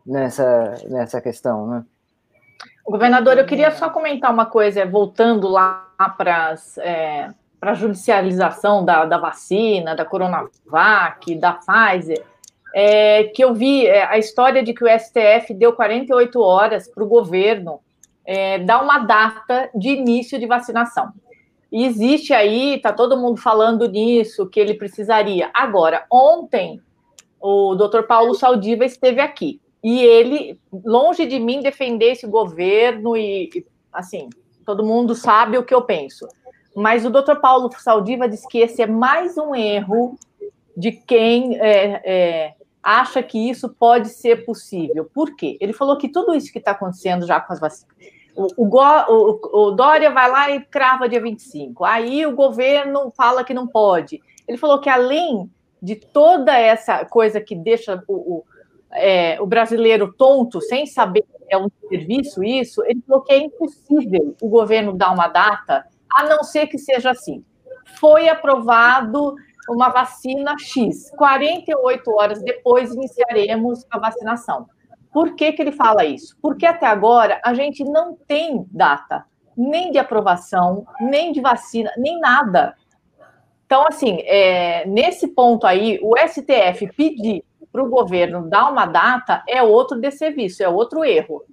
Nessa, 0.06 0.78
nessa 0.90 1.22
questão, 1.22 1.68
né? 1.68 1.86
Governador, 2.92 3.38
eu 3.38 3.46
queria 3.46 3.72
só 3.72 3.90
comentar 3.90 4.32
uma 4.32 4.46
coisa, 4.46 4.86
voltando 4.86 5.48
lá 5.48 5.88
para 6.18 6.56
é, 6.80 7.30
a 7.62 7.74
judicialização 7.74 8.84
da, 8.84 9.06
da 9.06 9.18
vacina, 9.18 9.96
da 9.96 10.06
Coronavac, 10.06 11.36
da 11.36 11.54
Pfizer 11.54 12.24
é, 12.74 13.26
que 13.26 13.44
eu 13.44 13.54
vi 13.54 13.86
é, 13.86 14.06
a 14.06 14.18
história 14.18 14.64
de 14.64 14.74
que 14.74 14.84
o 14.84 14.88
STF 14.88 15.54
deu 15.54 15.74
48 15.74 16.40
horas 16.40 16.88
para 16.88 17.04
o 17.04 17.08
governo 17.08 17.80
é, 18.26 18.60
dar 18.60 18.82
uma 18.82 19.00
data 19.00 19.70
de 19.76 19.90
início 19.90 20.40
de 20.40 20.46
vacinação. 20.46 21.12
E 21.72 21.86
existe 21.86 22.34
aí, 22.34 22.76
está 22.76 22.92
todo 22.92 23.18
mundo 23.18 23.38
falando 23.38 23.90
nisso, 23.90 24.48
que 24.48 24.60
ele 24.60 24.74
precisaria. 24.74 25.50
Agora, 25.54 26.06
ontem, 26.12 26.82
o 27.40 27.76
doutor 27.76 28.04
Paulo 28.04 28.34
Saldiva 28.36 28.86
esteve 28.86 29.22
aqui. 29.22 29.60
E 29.84 30.00
ele, 30.00 30.60
longe 30.72 31.26
de 31.26 31.40
mim, 31.40 31.62
defender 31.62 32.12
esse 32.12 32.28
governo 32.28 33.18
e, 33.18 33.66
assim, 33.92 34.30
todo 34.66 34.86
mundo 34.86 35.16
sabe 35.16 35.58
o 35.58 35.64
que 35.64 35.74
eu 35.74 35.82
penso. 35.82 36.28
Mas 36.76 37.06
o 37.06 37.10
doutor 37.10 37.42
Paulo 37.42 37.70
Saldiva 37.78 38.30
disse 38.30 38.48
que 38.48 38.60
esse 38.60 38.82
é 38.82 38.88
mais 38.88 39.38
um 39.38 39.56
erro 39.56 40.18
de 40.78 40.92
quem 40.92 41.60
é, 41.60 42.02
é, 42.06 42.54
acha 42.82 43.22
que 43.22 43.50
isso 43.50 43.70
pode 43.70 44.10
ser 44.10 44.46
possível. 44.46 45.10
Por 45.14 45.36
quê? 45.36 45.58
Ele 45.60 45.74
falou 45.74 45.98
que 45.98 46.08
tudo 46.08 46.34
isso 46.34 46.52
que 46.52 46.60
está 46.60 46.72
acontecendo 46.72 47.26
já 47.26 47.40
com 47.42 47.52
as 47.52 47.60
vacinas. 47.60 47.94
O, 48.36 48.66
o, 48.66 48.68
o, 48.68 49.68
o, 49.68 49.72
Dória 49.72 50.10
vai 50.10 50.32
lá 50.32 50.52
e 50.52 50.62
crava 50.62 51.10
dia 51.10 51.22
25. 51.22 51.84
Aí 51.84 52.26
o 52.26 52.36
governo 52.36 53.12
fala 53.16 53.44
que 53.44 53.54
não 53.54 53.68
pode. 53.68 54.22
Ele 54.48 54.58
falou 54.58 54.80
que 54.80 54.90
além 54.90 55.50
de 55.82 55.96
toda 55.96 56.58
essa 56.58 57.04
coisa 57.06 57.42
que 57.42 57.56
deixa 57.56 58.02
o, 58.08 58.46
é, 58.94 59.42
o 59.42 59.46
brasileiro 59.46 60.14
tonto, 60.14 60.62
sem 60.62 60.86
saber 60.86 61.22
que 61.22 61.54
é 61.54 61.58
um 61.58 61.70
serviço 61.90 62.44
isso, 62.44 62.84
ele 62.86 63.02
falou 63.08 63.24
que 63.24 63.34
é 63.34 63.38
impossível 63.38 64.36
o 64.42 64.50
governo 64.50 64.94
dar 64.94 65.12
uma 65.12 65.28
data, 65.28 65.86
a 66.12 66.24
não 66.24 66.44
ser 66.44 66.68
que 66.68 66.78
seja 66.78 67.12
assim. 67.12 67.44
Foi 68.00 68.30
aprovado 68.30 69.36
uma 69.70 69.90
vacina 69.90 70.56
X. 70.60 71.12
48 71.12 72.12
horas 72.12 72.42
depois 72.42 72.94
iniciaremos 72.94 73.86
a 73.90 74.00
vacinação. 74.00 74.68
Por 75.12 75.36
que, 75.36 75.52
que 75.52 75.62
ele 75.62 75.72
fala 75.72 76.06
isso? 76.06 76.38
Porque 76.42 76.66
até 76.66 76.86
agora 76.86 77.40
a 77.44 77.54
gente 77.54 77.84
não 77.84 78.16
tem 78.28 78.66
data, 78.72 79.26
nem 79.58 79.92
de 79.92 79.98
aprovação, 79.98 80.86
nem 81.02 81.32
de 81.32 81.42
vacina, 81.42 81.92
nem 81.98 82.20
nada. 82.20 82.76
Então, 83.66 83.86
assim, 83.88 84.20
é, 84.22 84.86
nesse 84.86 85.28
ponto 85.30 85.66
aí, 85.66 86.00
o 86.02 86.16
STF 86.18 86.92
pedir 86.96 87.44
para 87.72 87.84
o 87.84 87.90
governo 87.90 88.50
dar 88.50 88.70
uma 88.70 88.86
data 88.86 89.44
é 89.48 89.64
outro 89.64 90.00
desserviço, 90.00 90.62
é 90.62 90.70
outro 90.70 91.04
erro. 91.04 91.44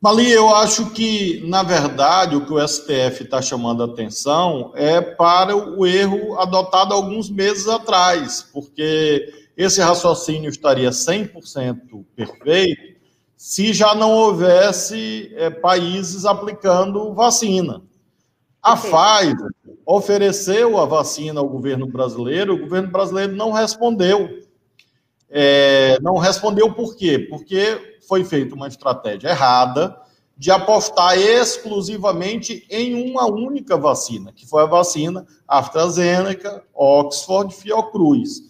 Mali, 0.00 0.30
eu 0.30 0.54
acho 0.54 0.90
que, 0.90 1.44
na 1.48 1.64
verdade, 1.64 2.36
o 2.36 2.46
que 2.46 2.52
o 2.52 2.68
STF 2.68 3.24
está 3.24 3.42
chamando 3.42 3.82
a 3.82 3.86
atenção 3.86 4.72
é 4.76 5.00
para 5.00 5.56
o 5.56 5.84
erro 5.84 6.38
adotado 6.38 6.94
alguns 6.94 7.28
meses 7.28 7.66
atrás, 7.66 8.48
porque 8.52 9.48
esse 9.56 9.80
raciocínio 9.80 10.48
estaria 10.48 10.90
100% 10.90 12.04
perfeito 12.14 12.96
se 13.36 13.72
já 13.72 13.92
não 13.94 14.12
houvesse 14.12 15.32
é, 15.34 15.50
países 15.50 16.24
aplicando 16.24 17.12
vacina. 17.12 17.82
A 18.62 18.76
Pfizer 18.76 19.50
ofereceu 19.90 20.76
a 20.76 20.84
vacina 20.84 21.40
ao 21.40 21.48
governo 21.48 21.86
brasileiro, 21.86 22.52
o 22.52 22.58
governo 22.58 22.90
brasileiro 22.90 23.34
não 23.34 23.52
respondeu. 23.52 24.28
É, 25.30 25.98
não 26.02 26.18
respondeu 26.18 26.74
por 26.74 26.94
quê? 26.94 27.18
Porque 27.18 27.96
foi 28.06 28.22
feita 28.22 28.54
uma 28.54 28.68
estratégia 28.68 29.30
errada 29.30 29.96
de 30.36 30.50
apostar 30.50 31.18
exclusivamente 31.18 32.66
em 32.70 33.10
uma 33.10 33.26
única 33.26 33.78
vacina, 33.78 34.30
que 34.30 34.46
foi 34.46 34.62
a 34.62 34.66
vacina 34.66 35.26
AstraZeneca, 35.48 36.62
Oxford, 36.74 37.54
Fiocruz. 37.54 38.42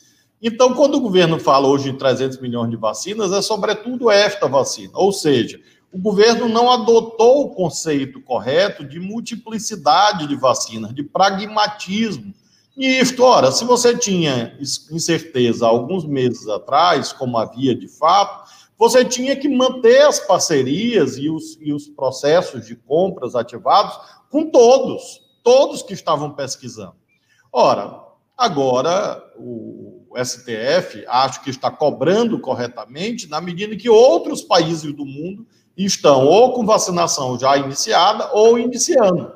Então, 0.42 0.74
quando 0.74 0.96
o 0.96 1.00
governo 1.00 1.38
fala 1.38 1.68
hoje 1.68 1.90
em 1.90 1.96
300 1.96 2.40
milhões 2.40 2.70
de 2.70 2.76
vacinas, 2.76 3.32
é 3.32 3.40
sobretudo 3.40 4.10
esta 4.10 4.48
vacina, 4.48 4.92
ou 4.94 5.12
seja, 5.12 5.60
o 5.92 5.98
governo 5.98 6.48
não 6.48 6.70
adotou 6.70 7.46
o 7.46 7.54
conceito 7.54 8.20
correto 8.20 8.84
de 8.84 9.00
multiplicidade 9.00 10.26
de 10.26 10.36
vacinas, 10.36 10.94
de 10.94 11.02
pragmatismo. 11.02 12.34
E 12.76 13.00
isto, 13.00 13.22
ora, 13.24 13.50
se 13.50 13.64
você 13.64 13.96
tinha 13.96 14.56
incerteza 14.90 15.66
alguns 15.66 16.04
meses 16.04 16.46
atrás, 16.46 17.12
como 17.12 17.38
havia 17.38 17.74
de 17.74 17.88
fato, 17.88 18.48
você 18.78 19.04
tinha 19.04 19.34
que 19.34 19.48
manter 19.48 20.02
as 20.02 20.20
parcerias 20.20 21.16
e 21.16 21.28
os, 21.28 21.58
e 21.60 21.72
os 21.72 21.88
processos 21.88 22.66
de 22.66 22.76
compras 22.76 23.34
ativados 23.34 23.98
com 24.30 24.50
todos, 24.50 25.20
todos 25.42 25.82
que 25.82 25.94
estavam 25.94 26.30
pesquisando. 26.32 26.94
Ora, 27.50 28.00
agora 28.36 29.20
o 29.36 30.12
STF 30.22 31.04
acho 31.08 31.42
que 31.42 31.50
está 31.50 31.70
cobrando 31.70 32.38
corretamente 32.38 33.28
na 33.28 33.40
medida 33.40 33.76
que 33.76 33.88
outros 33.88 34.42
países 34.42 34.92
do 34.92 35.04
mundo 35.04 35.46
estão 35.84 36.26
ou 36.26 36.52
com 36.52 36.66
vacinação 36.66 37.38
já 37.38 37.56
iniciada 37.56 38.30
ou 38.32 38.58
iniciando. 38.58 39.32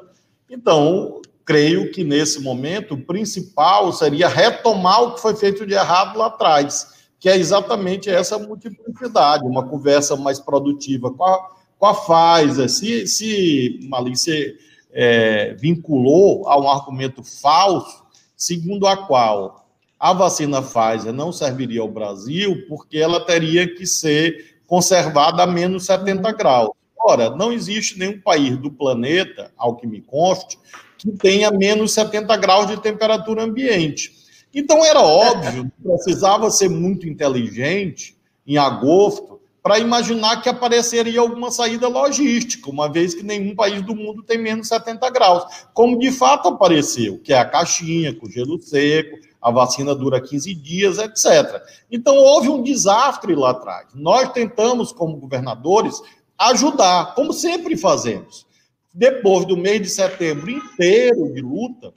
Então, 0.51 1.23
creio 1.45 1.91
que 1.93 2.05
nesse 2.05 2.41
momento 2.41 2.95
o 2.95 3.03
principal 3.03 3.93
seria 3.93 4.29
retomar 4.29 5.03
o 5.03 5.15
que 5.15 5.21
foi 5.21 5.35
feito 5.35 5.67
de 5.67 5.75
errado 5.75 6.19
lá 6.19 6.27
atrás 6.27 7.03
que 7.23 7.29
é 7.29 7.37
exatamente 7.37 8.11
essa 8.11 8.37
multiplicidade, 8.37 9.47
uma 9.47 9.65
conversa 9.65 10.17
mais 10.17 10.41
produtiva 10.41 11.09
com 11.09 11.23
a, 11.23 11.51
com 11.79 11.87
a 11.87 11.95
Pfizer. 11.95 12.69
Se, 12.69 13.07
se 13.07 13.79
Malícia 13.89 14.57
é, 14.91 15.55
vinculou 15.55 16.49
a 16.49 16.61
um 16.61 16.69
argumento 16.69 17.23
falso, 17.23 18.03
segundo 18.37 18.89
a 18.89 18.97
qual 18.97 19.69
a 20.01 20.13
vacina 20.13 20.61
Pfizer 20.61 21.13
não 21.13 21.31
serviria 21.31 21.81
ao 21.81 21.87
Brasil 21.87 22.67
porque 22.69 22.99
ela 22.99 23.25
teria 23.25 23.73
que 23.73 23.87
ser 23.87 24.52
conservada 24.73 25.43
a 25.43 25.47
menos 25.47 25.85
70 25.85 26.33
graus. 26.33 26.71
Ora, 26.99 27.29
não 27.29 27.53
existe 27.53 27.99
nenhum 27.99 28.19
país 28.19 28.57
do 28.57 28.71
planeta, 28.71 29.53
ao 29.55 29.77
que 29.77 29.87
me 29.87 30.01
conste, 30.01 30.59
que 30.97 31.13
tenha 31.13 31.51
menos 31.51 31.93
70 31.93 32.35
graus 32.39 32.69
de 32.69 32.81
temperatura 32.81 33.43
ambiente. 33.43 34.15
Então 34.55 34.83
era 34.83 35.03
óbvio 35.03 35.65
que 35.65 35.83
precisava 35.83 36.51
ser 36.51 36.71
muito 36.71 37.07
inteligente 37.07 38.17
em 38.47 38.57
agosto 38.57 39.43
para 39.63 39.79
imaginar 39.79 40.41
que 40.41 40.49
apareceria 40.49 41.21
alguma 41.21 41.51
saída 41.51 41.87
logística, 41.87 42.71
uma 42.71 42.91
vez 42.91 43.13
que 43.15 43.23
nenhum 43.23 43.55
país 43.55 43.83
do 43.83 43.95
mundo 43.95 44.23
tem 44.23 44.39
menos 44.39 44.69
70 44.69 45.11
graus, 45.11 45.45
como 45.75 45.99
de 45.99 46.11
fato 46.11 46.49
apareceu, 46.49 47.19
que 47.19 47.35
é 47.35 47.39
a 47.39 47.45
caixinha 47.45 48.15
com 48.15 48.27
gelo 48.27 48.59
seco, 48.59 49.19
a 49.43 49.51
vacina 49.51 49.95
dura 49.95 50.21
15 50.21 50.55
dias, 50.55 50.99
etc. 50.99 51.61
Então 51.91 52.17
houve 52.17 52.49
um 52.49 52.63
desastre 52.63 53.35
lá 53.35 53.51
atrás. 53.51 53.89
Nós 53.95 54.31
tentamos, 54.33 54.93
como 54.93 55.17
governadores, 55.17 56.01
ajudar, 56.39 57.15
como 57.15 57.33
sempre 57.33 57.77
fazemos. 57.77 58.47
Depois 58.95 59.45
do 59.45 59.57
mês 59.57 59.83
de 59.83 59.89
setembro 59.89 60.51
inteiro 60.51 61.33
de 61.33 61.41
luta, 61.41 61.93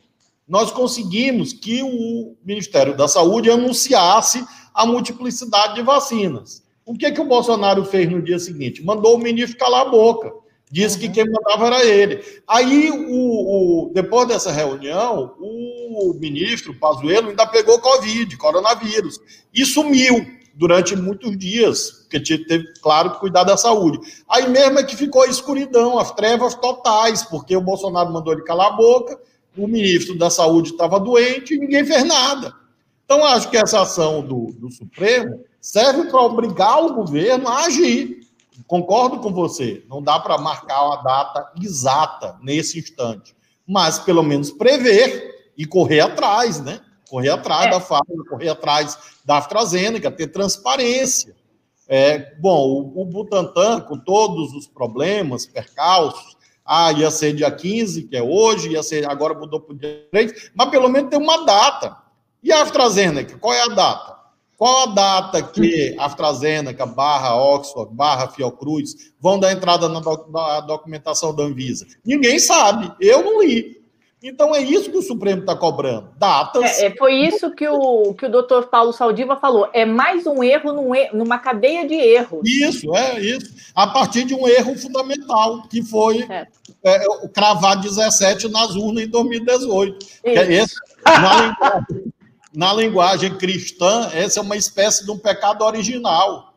nós 0.48 0.72
conseguimos 0.72 1.54
que 1.54 1.84
o 1.84 2.36
Ministério 2.44 2.96
da 2.96 3.08
Saúde 3.08 3.52
anunciasse 3.52 4.44
a 4.74 4.86
multiplicidade 4.86 5.76
de 5.76 5.82
vacinas. 5.82 6.64
O 6.86 6.94
que, 6.94 7.06
é 7.06 7.12
que 7.12 7.22
o 7.22 7.26
Bolsonaro 7.26 7.84
fez 7.84 8.10
no 8.10 8.22
dia 8.22 8.38
seguinte? 8.38 8.84
Mandou 8.84 9.16
o 9.16 9.20
ministro 9.20 9.58
calar 9.58 9.88
a 9.88 9.90
boca. 9.90 10.32
Disse 10.72 10.98
que 10.98 11.10
quem 11.10 11.30
mandava 11.30 11.68
era 11.68 11.86
ele. 11.86 12.24
Aí, 12.48 12.90
o, 12.90 13.88
o, 13.88 13.92
depois 13.94 14.28
dessa 14.28 14.52
reunião, 14.52 15.36
o 15.40 16.14
ministro 16.20 16.74
Pazuello 16.74 17.30
ainda 17.30 17.46
pegou 17.46 17.80
Covid, 17.80 18.36
coronavírus, 18.38 19.20
e 19.54 19.66
sumiu 19.66 20.26
durante 20.56 20.96
muitos 20.96 21.38
dias, 21.38 21.92
porque 22.10 22.20
teve, 22.20 22.74
claro, 22.82 23.12
que 23.12 23.20
cuidar 23.20 23.44
da 23.44 23.58
saúde. 23.58 24.00
Aí 24.28 24.48
mesmo 24.50 24.80
é 24.80 24.84
que 24.84 24.96
ficou 24.96 25.24
a 25.24 25.28
escuridão, 25.28 26.00
as 26.00 26.12
trevas 26.14 26.56
totais, 26.56 27.24
porque 27.24 27.56
o 27.56 27.62
Bolsonaro 27.62 28.12
mandou 28.12 28.34
ele 28.34 28.44
calar 28.44 28.68
a 28.68 28.76
boca, 28.76 29.20
o 29.58 29.68
ministro 29.68 30.18
da 30.18 30.30
Saúde 30.30 30.72
estava 30.72 31.00
doente 31.00 31.54
e 31.54 31.60
ninguém 31.60 31.86
fez 31.86 32.04
nada. 32.04 32.54
Então, 33.06 33.24
acho 33.24 33.50
que 33.50 33.58
essa 33.58 33.82
ação 33.82 34.26
do, 34.26 34.54
do 34.58 34.72
Supremo 34.72 35.42
serve 35.62 36.10
para 36.10 36.22
obrigar 36.22 36.84
o 36.84 36.94
governo 36.94 37.48
a 37.48 37.66
agir. 37.66 38.20
Concordo 38.68 39.20
com 39.20 39.32
você, 39.32 39.84
não 39.90 40.02
dá 40.02 40.20
para 40.20 40.38
marcar 40.38 40.86
uma 40.86 40.98
data 40.98 41.52
exata 41.62 42.38
nesse 42.42 42.80
instante, 42.80 43.36
mas 43.68 44.00
pelo 44.00 44.24
menos 44.24 44.52
prever 44.52 45.52
e 45.58 45.66
correr 45.66 46.02
atrás, 46.02 46.60
né? 46.62 46.82
Correr 47.10 47.30
atrás 47.30 47.68
é. 47.68 47.70
da 47.72 47.80
Pfizer, 47.80 48.26
correr 48.30 48.50
atrás 48.50 48.98
da 49.24 49.38
AstraZeneca, 49.38 50.12
ter 50.12 50.28
transparência. 50.28 51.36
É, 51.88 52.36
bom, 52.40 52.68
o, 52.68 53.02
o 53.02 53.06
Butantan, 53.06 53.82
com 53.82 53.98
todos 53.98 54.54
os 54.54 54.68
problemas, 54.68 55.46
percalços, 55.46 56.36
ah, 56.66 56.92
ia 56.92 57.12
ser 57.12 57.34
dia 57.34 57.52
15, 57.52 58.04
que 58.04 58.18
é 58.18 58.24
hoje, 58.24 58.70
ia 58.70 58.82
ser, 58.82 59.08
agora 59.10 59.36
mudou 59.36 59.60
para 59.60 59.76
o 59.76 59.78
dia 59.78 60.08
3, 60.12 60.52
mas 60.56 60.70
pelo 60.70 60.90
menos 60.90 61.12
tem 61.12 61.20
uma 61.20 61.46
data. 61.46 61.96
E 62.42 62.52
a 62.52 62.64
AstraZeneca, 62.64 63.38
qual 63.38 63.54
é 63.54 63.62
a 63.62 63.68
data? 63.68 64.15
Qual 64.58 64.84
a 64.84 64.94
data 64.94 65.44
que 65.44 65.96
a 65.98 66.06
AstraZeneca, 66.06 66.86
barra 66.86 67.36
Oxford, 67.36 67.94
barra 67.94 68.30
Fiocruz, 68.30 69.14
vão 69.20 69.40
dar 69.40 69.52
entrada 69.52 69.90
na, 69.90 70.00
doc, 70.00 70.30
na 70.30 70.62
documentação 70.62 71.36
da 71.36 71.44
Anvisa? 71.44 71.86
Ninguém 72.06 72.40
sabe, 72.40 72.92
eu 73.00 73.24
não 73.24 73.44
li. 73.44 73.84
Então 74.28 74.56
é 74.56 74.60
isso 74.60 74.90
que 74.90 74.98
o 74.98 75.04
Supremo 75.04 75.42
está 75.42 75.56
cobrando. 75.56 76.10
Datas. 76.18 76.80
É, 76.80 76.88
é, 76.88 76.98
foi 76.98 77.14
isso 77.14 77.52
que 77.52 77.68
o, 77.68 78.14
que 78.16 78.26
o 78.26 78.32
doutor 78.32 78.68
Paulo 78.70 78.92
Saldiva 78.92 79.36
falou. 79.36 79.70
É 79.72 79.86
mais 79.86 80.26
um 80.26 80.44
erro 80.44 80.74
num, 80.74 80.92
numa 81.14 81.38
cadeia 81.38 81.88
de 81.88 81.94
erros. 81.94 82.42
Isso, 82.44 82.96
é 82.96 83.20
isso. 83.20 83.54
A 83.76 83.86
partir 83.86 84.24
de 84.24 84.34
um 84.34 84.48
erro 84.48 84.76
fundamental, 84.76 85.68
que 85.70 85.84
foi 85.84 86.26
é. 86.28 86.48
É, 86.84 87.28
cravar 87.28 87.80
17 87.80 88.48
nas 88.48 88.76
urnas 88.76 89.04
em 89.04 89.10
2018. 89.10 90.08
É 90.24 90.54
esse, 90.54 90.76
na, 92.56 92.74
linguagem, 92.74 93.38
cristã, 93.38 94.10
essa 94.14 94.40
é 94.40 94.44
uma 94.44 94.58
espécie 94.58 95.06
de 95.06 95.12
um 95.12 95.18
pecado 95.18 95.64
original. 95.64 96.54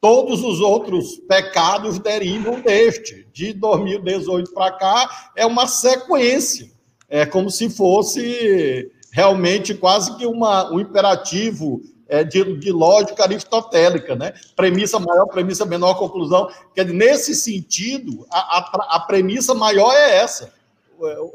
Todos 0.00 0.42
os 0.42 0.60
outros 0.60 1.16
pecados 1.28 1.98
derivam 1.98 2.60
deste. 2.60 3.26
De 3.32 3.52
2018 3.52 4.52
para 4.52 4.72
cá, 4.72 5.30
é 5.36 5.46
uma 5.46 5.66
sequência 5.66 6.72
é 7.12 7.26
como 7.26 7.50
se 7.50 7.68
fosse 7.68 8.90
realmente 9.12 9.74
quase 9.74 10.16
que 10.16 10.24
uma, 10.24 10.72
um 10.72 10.80
imperativo 10.80 11.82
é, 12.08 12.24
de, 12.24 12.56
de, 12.56 12.72
lógica 12.72 13.24
aristotélica, 13.24 14.16
né? 14.16 14.32
Premissa 14.56 14.98
maior, 14.98 15.26
premissa 15.26 15.66
menor, 15.66 15.98
conclusão. 15.98 16.48
Quer 16.74 16.86
dizer, 16.86 16.96
nesse 16.96 17.34
sentido, 17.34 18.26
a, 18.30 18.38
a, 18.38 18.96
a 18.96 19.00
premissa 19.00 19.52
maior 19.52 19.92
é 19.92 20.16
essa. 20.16 20.54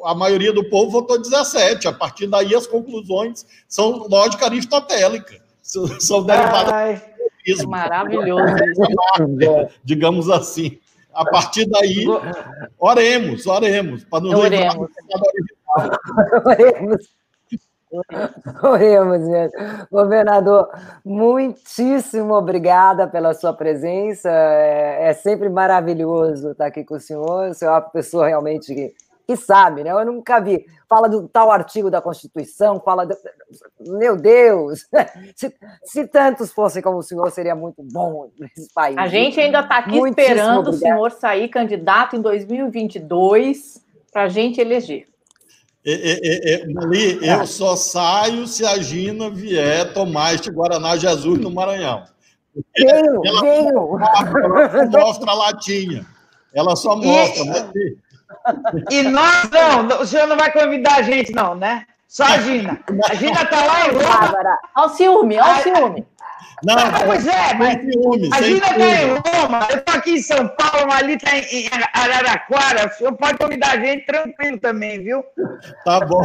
A 0.03 0.15
maioria 0.15 0.53
do 0.53 0.69
povo 0.69 0.91
votou 0.91 1.21
17. 1.21 1.87
A 1.87 1.93
partir 1.93 2.27
daí, 2.27 2.55
as 2.55 2.67
conclusões 2.67 3.45
são 3.67 4.07
lógica 4.07 4.45
aristotélica. 4.45 5.35
São 5.61 6.23
derivadas 6.23 6.71
Ai, 6.71 6.95
do 7.45 7.61
é 7.61 7.65
maravilhoso. 7.65 8.55
Digamos 9.83 10.29
assim. 10.29 10.79
A 11.13 11.25
partir 11.25 11.65
daí, 11.65 12.05
oremos, 12.77 13.47
oremos, 13.47 14.03
para 14.03 14.23
nos 14.23 14.33
oremos. 14.35 14.89
Oremos. 16.45 17.17
Oremos 18.61 19.19
mesmo. 19.21 19.57
Governador, 19.89 20.69
muitíssimo 21.03 22.33
obrigada 22.33 23.07
pela 23.07 23.33
sua 23.33 23.53
presença. 23.53 24.29
É, 24.29 25.09
é, 25.09 25.13
sempre 25.13 25.49
maravilhoso 25.49 26.51
estar 26.51 26.67
aqui 26.67 26.83
com 26.83 26.95
o 26.95 26.99
senhor. 26.99 27.49
O 27.49 27.53
senhor 27.53 27.71
é 27.71 27.75
uma 27.75 27.81
pessoa 27.81 28.27
realmente 28.27 28.73
que, 28.73 28.93
que 29.27 29.35
sabe, 29.35 29.83
né? 29.83 29.91
Eu 29.91 30.05
nunca 30.05 30.39
vi. 30.39 30.65
Fala 30.87 31.09
do 31.09 31.27
tal 31.27 31.51
artigo 31.51 31.91
da 31.91 32.01
Constituição, 32.01 32.79
fala. 32.79 33.05
De... 33.05 33.13
Meu 33.81 34.15
Deus! 34.15 34.87
Se, 35.35 35.53
se, 35.83 36.07
tantos 36.07 36.51
fossem 36.51 36.81
como 36.81 36.99
o 36.99 37.03
senhor, 37.03 37.29
seria 37.29 37.55
muito 37.55 37.83
bom 37.83 38.31
nesse 38.39 38.73
país. 38.73 38.97
A 38.97 39.07
gente 39.07 39.39
ainda 39.39 39.59
está 39.59 39.79
aqui 39.79 39.97
muitíssimo 39.97 40.21
esperando 40.21 40.59
obrigado. 40.59 40.73
o 40.73 40.77
senhor 40.77 41.11
sair 41.11 41.49
candidato 41.49 42.15
em 42.15 42.21
2022 42.21 43.83
para 44.11 44.23
a 44.23 44.29
gente 44.29 44.61
eleger. 44.61 45.07
É, 45.85 45.91
é, 45.91 46.53
é, 46.53 46.63
ali, 46.77 47.19
eu 47.25 47.45
só 47.45 47.75
saio 47.75 48.47
se 48.47 48.65
a 48.65 48.77
Gina 48.77 49.29
vier 49.29 49.93
tomar 49.93 50.33
este 50.33 50.49
Guaraná 50.49 50.95
Jesus 50.95 51.39
no 51.39 51.51
Maranhão. 51.51 52.03
Venho, 52.77 53.21
ela, 53.25 53.41
venho. 53.41 53.99
Ela 53.99 55.05
mostra 55.05 55.31
a 55.31 55.35
latinha. 55.35 56.05
Ela 56.53 56.75
só 56.75 56.95
mostra. 56.95 57.43
E, 57.43 57.47
né? 57.47 57.71
E 58.89 59.03
nós 59.03 59.49
não, 59.49 60.01
o 60.01 60.05
senhor 60.05 60.27
não 60.27 60.37
vai 60.37 60.51
convidar 60.51 60.95
a 60.97 61.01
gente, 61.01 61.31
não, 61.31 61.55
né? 61.55 61.85
Só 62.07 62.23
a 62.23 62.37
Gina. 62.39 62.79
A 63.09 63.15
Gina 63.15 63.41
está 63.41 63.65
lá 63.65 63.87
em 63.87 63.91
Roma. 63.91 64.57
Olha 64.75 64.85
o 64.85 64.89
ciúme, 64.89 65.39
olha 65.39 65.59
o 65.59 65.63
ciúme. 65.63 66.07
Não, 66.63 66.75
pois 67.05 67.27
é, 67.27 67.53
mas 67.53 67.81
ciúme, 67.81 68.29
a 68.33 68.41
Gina 68.41 68.65
está 68.65 69.03
em 69.03 69.09
Roma, 69.09 69.67
eu 69.69 69.77
estou 69.77 69.95
aqui 69.95 70.11
em 70.11 70.21
São 70.21 70.47
Paulo, 70.47 70.91
ali 70.91 71.13
está 71.13 71.37
em 71.37 71.69
Araraquara. 71.93 72.87
O 72.87 72.91
senhor 72.93 73.15
pode 73.15 73.37
convidar 73.37 73.73
a 73.73 73.79
gente 73.79 74.05
tranquilo 74.05 74.57
também, 74.59 75.03
viu? 75.03 75.23
Tá 75.85 75.99
bom. 75.99 76.21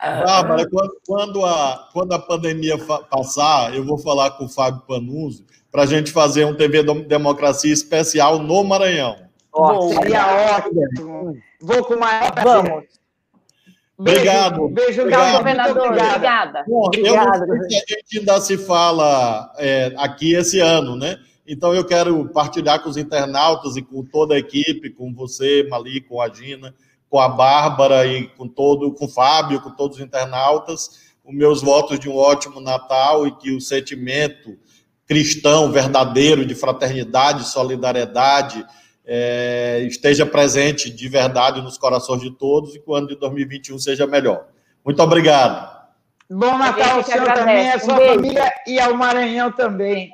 ah, 0.00 0.42
mas 0.42 0.66
quando, 0.66 1.00
quando, 1.06 1.46
a, 1.46 1.88
quando 1.92 2.12
a 2.12 2.18
pandemia 2.18 2.76
passar, 3.10 3.74
eu 3.74 3.86
vou 3.86 3.96
falar 3.96 4.32
com 4.32 4.44
o 4.44 4.48
Fábio 4.48 4.82
Panunzio 4.86 5.46
para 5.70 5.84
a 5.84 5.86
gente 5.86 6.12
fazer 6.12 6.44
um 6.44 6.54
TV 6.54 6.82
Democracia 7.04 7.72
especial 7.72 8.38
no 8.38 8.64
Maranhão. 8.64 9.25
Oh, 9.58 9.88
seria 9.88 10.56
ótimo. 10.56 11.38
Vou 11.60 11.84
com 11.84 11.94
o 11.94 12.00
maior 12.00 12.32
Vamos. 12.42 12.84
Obrigado. 13.98 14.68
Beijo, 14.68 15.00
obrigado. 15.00 15.38
governador. 15.38 15.86
Obrigada. 15.86 16.64
Bom, 16.68 16.90
eu 16.94 17.16
não 17.16 17.62
sei 17.62 17.70
se 17.70 17.94
a 17.94 17.96
gente 17.96 18.18
ainda 18.18 18.40
se 18.40 18.58
fala 18.58 19.50
é, 19.56 19.94
aqui 19.96 20.34
esse 20.34 20.60
ano, 20.60 20.94
né? 20.94 21.18
Então 21.48 21.72
eu 21.72 21.84
quero 21.84 22.28
partilhar 22.28 22.82
com 22.82 22.90
os 22.90 22.98
internautas 22.98 23.76
e 23.76 23.82
com 23.82 24.04
toda 24.04 24.34
a 24.34 24.38
equipe, 24.38 24.90
com 24.90 25.14
você, 25.14 25.66
Mali, 25.70 26.02
com 26.02 26.20
a 26.20 26.28
Gina, 26.28 26.74
com 27.08 27.18
a 27.18 27.28
Bárbara 27.28 28.06
e 28.06 28.26
com 28.28 28.46
todo, 28.46 28.92
com 28.92 29.06
o 29.06 29.08
Fábio, 29.08 29.62
com 29.62 29.70
todos 29.70 29.96
os 29.96 30.02
internautas, 30.02 31.14
os 31.24 31.34
meus 31.34 31.62
votos 31.62 31.98
de 31.98 32.10
um 32.10 32.16
ótimo 32.16 32.60
Natal 32.60 33.26
e 33.26 33.34
que 33.36 33.50
o 33.52 33.60
sentimento 33.60 34.58
cristão 35.06 35.70
verdadeiro 35.70 36.44
de 36.44 36.54
fraternidade, 36.54 37.48
solidariedade, 37.48 38.66
é, 39.06 39.80
esteja 39.82 40.26
presente 40.26 40.90
de 40.90 41.08
verdade 41.08 41.62
nos 41.62 41.78
corações 41.78 42.20
de 42.20 42.30
todos 42.32 42.74
e 42.74 42.80
que 42.80 42.90
o 42.90 42.94
ano 42.94 43.06
de 43.06 43.16
2021 43.16 43.78
seja 43.78 44.06
melhor. 44.06 44.48
Muito 44.84 45.00
obrigado. 45.00 45.76
Bom 46.28 46.58
Natal 46.58 46.96
ao 46.96 47.04
senhor 47.04 47.32
também, 47.32 47.70
a 47.70 47.78
sua 47.78 47.94
um 47.94 48.06
família 48.06 48.52
e 48.66 48.80
ao 48.80 48.94
Maranhão 48.94 49.52
também. 49.52 50.10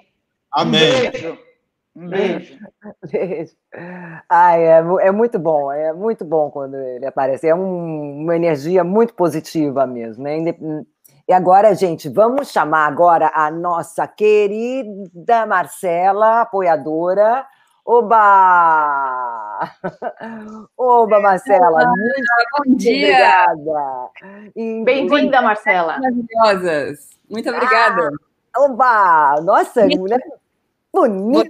Amém. 0.53 0.83
Um 0.83 1.11
beijo. 1.11 1.39
Um 1.97 2.09
beijo. 2.09 2.59
beijo. 3.11 3.53
Ai, 4.29 4.63
é, 4.63 4.85
é, 5.01 5.11
muito 5.11 5.39
bom, 5.39 5.73
é 5.73 5.93
muito 5.95 6.23
bom 6.23 6.51
quando 6.51 6.77
ele 6.77 7.07
aparece. 7.07 7.49
É 7.49 7.55
um, 7.55 8.21
uma 8.21 8.37
energia 8.37 8.85
muito 8.85 9.15
positiva 9.15 9.87
mesmo. 9.87 10.23
Né? 10.23 10.55
E 11.27 11.33
agora, 11.33 11.75
gente, 11.75 12.11
vamos 12.11 12.51
chamar 12.51 12.87
agora 12.87 13.31
a 13.35 13.51
nossa 13.51 14.07
querida 14.07 15.47
Marcela, 15.47 16.43
apoiadora, 16.43 17.47
Oba! 17.85 19.71
Oba, 20.79 21.21
Marcela! 21.21 21.85
bom 22.57 22.77
dia! 22.77 23.47
Bem-vinda, 24.85 25.43
Marcela! 25.43 25.99
Maravilhosas! 25.99 27.11
Muito 27.29 27.51
obrigada! 27.51 28.11
Ah, 28.55 28.61
oba! 28.61 29.41
Nossa, 29.43 29.85
mulher 29.87 30.21
bonita! 30.93 31.49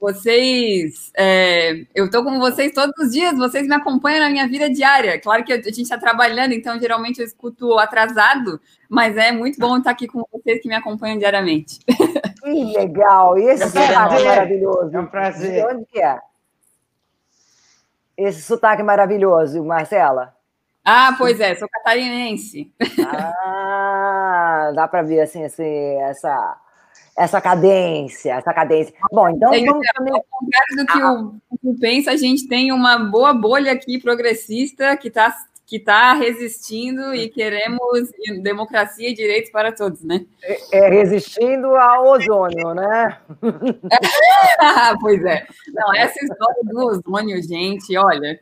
Vocês, 0.00 1.12
é, 1.16 1.84
eu 1.94 2.06
estou 2.06 2.24
com 2.24 2.38
vocês 2.40 2.72
todos 2.72 2.92
os 2.98 3.12
dias, 3.12 3.36
vocês 3.36 3.68
me 3.68 3.74
acompanham 3.74 4.20
na 4.20 4.30
minha 4.30 4.48
vida 4.48 4.68
diária. 4.70 5.20
Claro 5.20 5.44
que 5.44 5.52
a 5.52 5.62
gente 5.62 5.82
está 5.82 5.98
trabalhando, 5.98 6.52
então 6.52 6.80
geralmente 6.80 7.20
eu 7.20 7.26
escuto 7.26 7.78
atrasado, 7.78 8.60
mas 8.88 9.16
é 9.16 9.32
muito 9.32 9.58
bom 9.58 9.76
estar 9.78 9.90
aqui 9.90 10.06
com 10.06 10.24
vocês 10.32 10.60
que 10.60 10.68
me 10.68 10.74
acompanham 10.74 11.18
diariamente. 11.18 11.80
Que 12.42 12.64
legal! 12.76 13.38
E 13.38 13.42
esse 13.44 13.64
é 13.64 13.66
sotaque 13.66 14.24
maravilhoso? 14.24 14.90
É 14.96 15.00
um 15.00 15.06
prazer. 15.06 15.66
De 15.66 15.74
onde 15.74 15.86
que 15.86 16.00
é? 16.00 16.20
Esse 18.16 18.42
sotaque 18.42 18.82
maravilhoso, 18.82 19.62
Marcela? 19.64 20.34
Ah, 20.84 21.14
pois 21.18 21.40
é, 21.40 21.54
sou 21.56 21.68
catarinense. 21.68 22.72
Ah, 23.04 24.70
dá 24.74 24.86
para 24.86 25.02
ver 25.02 25.20
assim, 25.20 25.44
assim, 25.44 25.96
essa 26.02 26.60
essa 27.16 27.40
cadência, 27.40 28.34
essa 28.34 28.52
cadência. 28.52 28.94
Bom, 29.10 29.28
então 29.28 29.52
é, 29.52 29.64
vamos 29.64 29.86
também... 29.94 30.12
Ao 30.12 30.22
contrário 30.22 30.76
do 30.76 30.86
que 30.86 31.00
ah. 31.00 31.12
o, 31.12 31.70
o 31.70 31.78
pensa, 31.80 32.10
a 32.10 32.16
gente 32.16 32.46
tem 32.46 32.70
uma 32.70 32.98
boa 32.98 33.32
bolha 33.32 33.72
aqui 33.72 33.98
progressista 33.98 34.96
que 34.98 35.08
está 35.08 35.34
que 35.66 35.76
está 35.76 36.12
resistindo 36.12 37.12
e 37.12 37.28
queremos 37.28 38.08
democracia 38.40 39.10
e 39.10 39.14
direitos 39.14 39.50
para 39.50 39.72
todos, 39.72 40.00
né? 40.04 40.24
É, 40.42 40.78
é 40.78 40.88
resistindo 40.88 41.74
ao 41.74 42.06
ozônio, 42.06 42.72
né? 42.72 43.18
pois 45.00 45.24
é. 45.24 45.44
Não, 45.74 45.94
essa 45.96 46.24
história 46.24 46.62
do 46.62 46.78
ozônio, 46.78 47.42
gente, 47.42 47.98
olha. 47.98 48.38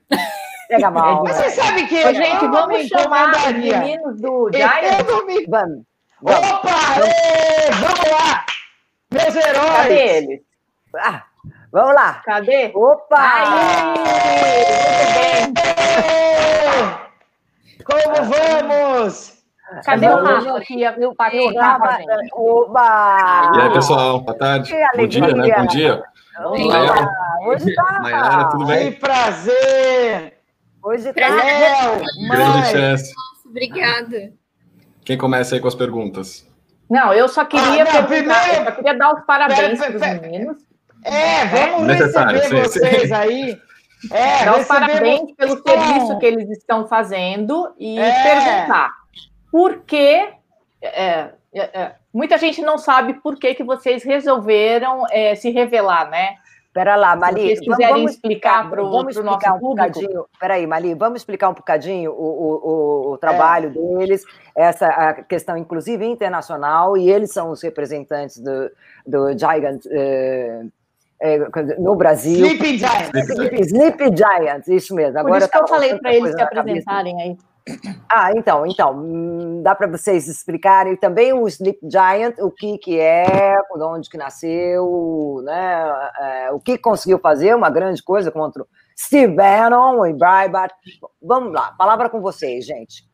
Pega 0.68 0.90
mal. 0.90 1.24
Você 1.24 1.48
sabe 1.51 1.86
que. 1.86 2.05
Ô, 2.05 2.12
gente, 2.12 2.46
vamos 2.46 2.86
chamar 2.88 3.30
os 3.30 3.52
meninos 3.55 4.20
do 4.20 4.51
Giants. 4.52 5.06
Vamos. 5.48 5.82
Opa! 6.22 6.70
Ê, 7.06 7.70
vamos 7.70 8.10
lá! 8.10 8.46
Meus 9.10 9.36
heróis! 9.36 9.76
Cadê 9.76 10.16
eles? 10.16 10.40
Ah, 10.96 11.24
vamos 11.70 11.94
lá! 11.94 12.22
Cadê? 12.24 12.72
Opa! 12.74 13.16
Aí! 13.18 13.94
Muito 15.46 15.62
bem! 15.62 16.94
Como 17.85 18.15
vamos? 18.24 19.35
Cadê 19.85 20.06
o 20.09 20.16
Rafa 20.23 20.61
aqui? 21.27 21.39
O 21.39 21.59
Rafa, 21.59 21.98
Oba! 22.35 23.51
E 23.56 23.61
aí, 23.61 23.73
pessoal, 23.73 24.20
boa 24.20 24.36
tarde. 24.36 24.74
Bom 24.97 25.06
dia, 25.06 25.20
né? 25.35 25.55
Bom 25.56 25.66
dia. 25.66 26.02
Olá, 26.44 27.09
hoje 27.47 27.74
tá. 27.74 28.01
Mayara, 28.02 28.44
tudo 28.51 28.66
bem? 28.66 28.93
Que 28.93 28.98
prazer! 29.01 30.39
Hoje 30.82 31.12
tá. 31.12 31.28
Léo, 31.28 32.02
Grande 32.31 32.66
chance. 32.70 33.12
Obrigada. 33.47 34.32
Quem 35.05 35.16
começa 35.16 35.55
aí 35.55 35.61
com 35.61 35.69
as 35.69 35.74
perguntas? 35.74 36.47
Não, 36.90 37.12
eu 37.15 37.28
só 37.28 37.44
queria 37.44 37.82
Ah, 37.85 37.94
não, 37.94 38.05
primeiro- 38.05 38.31
eu 38.32 38.65
só 38.65 38.70
queria 38.73 38.94
dar 38.98 39.15
os 39.15 39.24
parabéns 39.24 39.78
Pera, 39.78 39.90
para 39.93 40.01
pera, 40.01 40.16
os 40.16 40.20
meninos. 40.23 40.56
É, 41.05 41.44
vamos 41.47 41.86
Necessário, 41.86 42.39
receber 42.39 42.69
sim, 42.69 42.81
vocês 42.81 43.09
sim. 43.09 43.15
aí. 43.15 43.59
É, 44.10 44.44
Dar 44.44 44.59
os 44.60 44.66
parabéns 44.66 45.20
vocês 45.20 45.36
pelo 45.36 45.62
serviço 45.62 46.18
que 46.18 46.26
eles 46.26 46.51
estão 46.51 46.86
fazendo 46.86 47.74
e 47.78 47.98
É. 47.98 48.22
perguntar 48.22 48.90
por 49.51 49.78
que. 49.82 50.28
é, 50.82 51.31
é, 51.55 51.81
é, 51.81 51.94
muita 52.12 52.36
gente 52.36 52.60
não 52.60 52.76
sabe 52.78 53.14
por 53.14 53.39
que, 53.39 53.55
que 53.55 53.62
vocês 53.64 54.02
resolveram 54.02 55.05
é, 55.10 55.35
se 55.35 55.51
revelar, 55.51 56.10
né? 56.10 56.36
Pera 56.72 56.97
lá, 56.97 57.12
Se 57.12 57.18
Mali. 57.20 57.40
vocês 57.43 57.60
vamos- 57.60 57.76
quiserem 57.76 57.94
vamos 57.94 58.12
explicar 58.12 58.68
pro 58.68 58.82
explicar 59.09 59.51
nosso 59.51 59.56
um 59.56 59.60
público. 59.60 60.28
Peraí, 60.40 60.66
Mali, 60.66 60.94
vamos 60.94 61.20
explicar 61.20 61.48
um 61.48 61.55
bocadinho 61.55 62.10
o, 62.10 62.14
o, 62.16 62.55
o, 63.10 63.12
o 63.12 63.18
trabalho 63.18 63.70
deles, 63.70 64.24
essa 64.56 64.89
a 64.89 65.14
questão, 65.22 65.56
inclusive, 65.56 66.05
internacional, 66.05 66.97
e 66.97 67.09
eles 67.09 67.32
são 67.32 67.51
os 67.51 67.62
representantes 67.62 68.39
do, 68.40 68.68
do 69.06 69.31
Gigant 69.39 69.86
eh, 69.89 70.64
eh, 71.24 71.48
no 71.78 71.96
Brasil. 71.96 72.44
Sleeping 72.44 72.78
Giants. 72.78 73.28
Sleepy, 73.30 73.60
Sleepy 73.62 74.16
Giants, 74.16 74.68
isso 74.68 74.94
mesmo. 74.94 75.12
Por 75.14 75.20
Agora 75.20 75.38
isso 75.38 75.51
que 75.51 75.59
eu 75.59 75.68
falei 75.68 75.98
para 75.98 76.14
eles 76.14 76.30
se 76.30 76.36
cabeça. 76.36 76.60
apresentarem 76.60 77.22
aí. 77.22 77.36
Ah, 78.10 78.30
então, 78.36 78.66
então, 78.66 78.94
hum, 78.94 79.62
dá 79.62 79.74
para 79.74 79.86
vocês 79.86 80.28
explicarem 80.28 80.96
também 80.96 81.32
o 81.32 81.48
Sleep 81.48 81.78
Giant, 81.90 82.34
o 82.38 82.51
que 82.51 82.76
que 82.76 83.01
é, 83.01 83.56
de 83.56 83.82
onde 83.82 84.10
que 84.10 84.18
nasceu, 84.18 85.40
né, 85.42 86.10
é, 86.20 86.51
o 86.52 86.60
que 86.60 86.76
conseguiu 86.76 87.18
fazer, 87.18 87.55
uma 87.55 87.70
grande 87.70 88.02
coisa 88.02 88.30
contra 88.30 88.62
o 88.62 88.66
Steve 88.94 89.32
Bannon 89.34 90.05
e 90.05 90.12
Breitbart. 90.12 90.74
Vamos 91.22 91.55
lá, 91.55 91.72
palavra 91.78 92.10
com 92.10 92.20
vocês, 92.20 92.66
gente. 92.66 93.09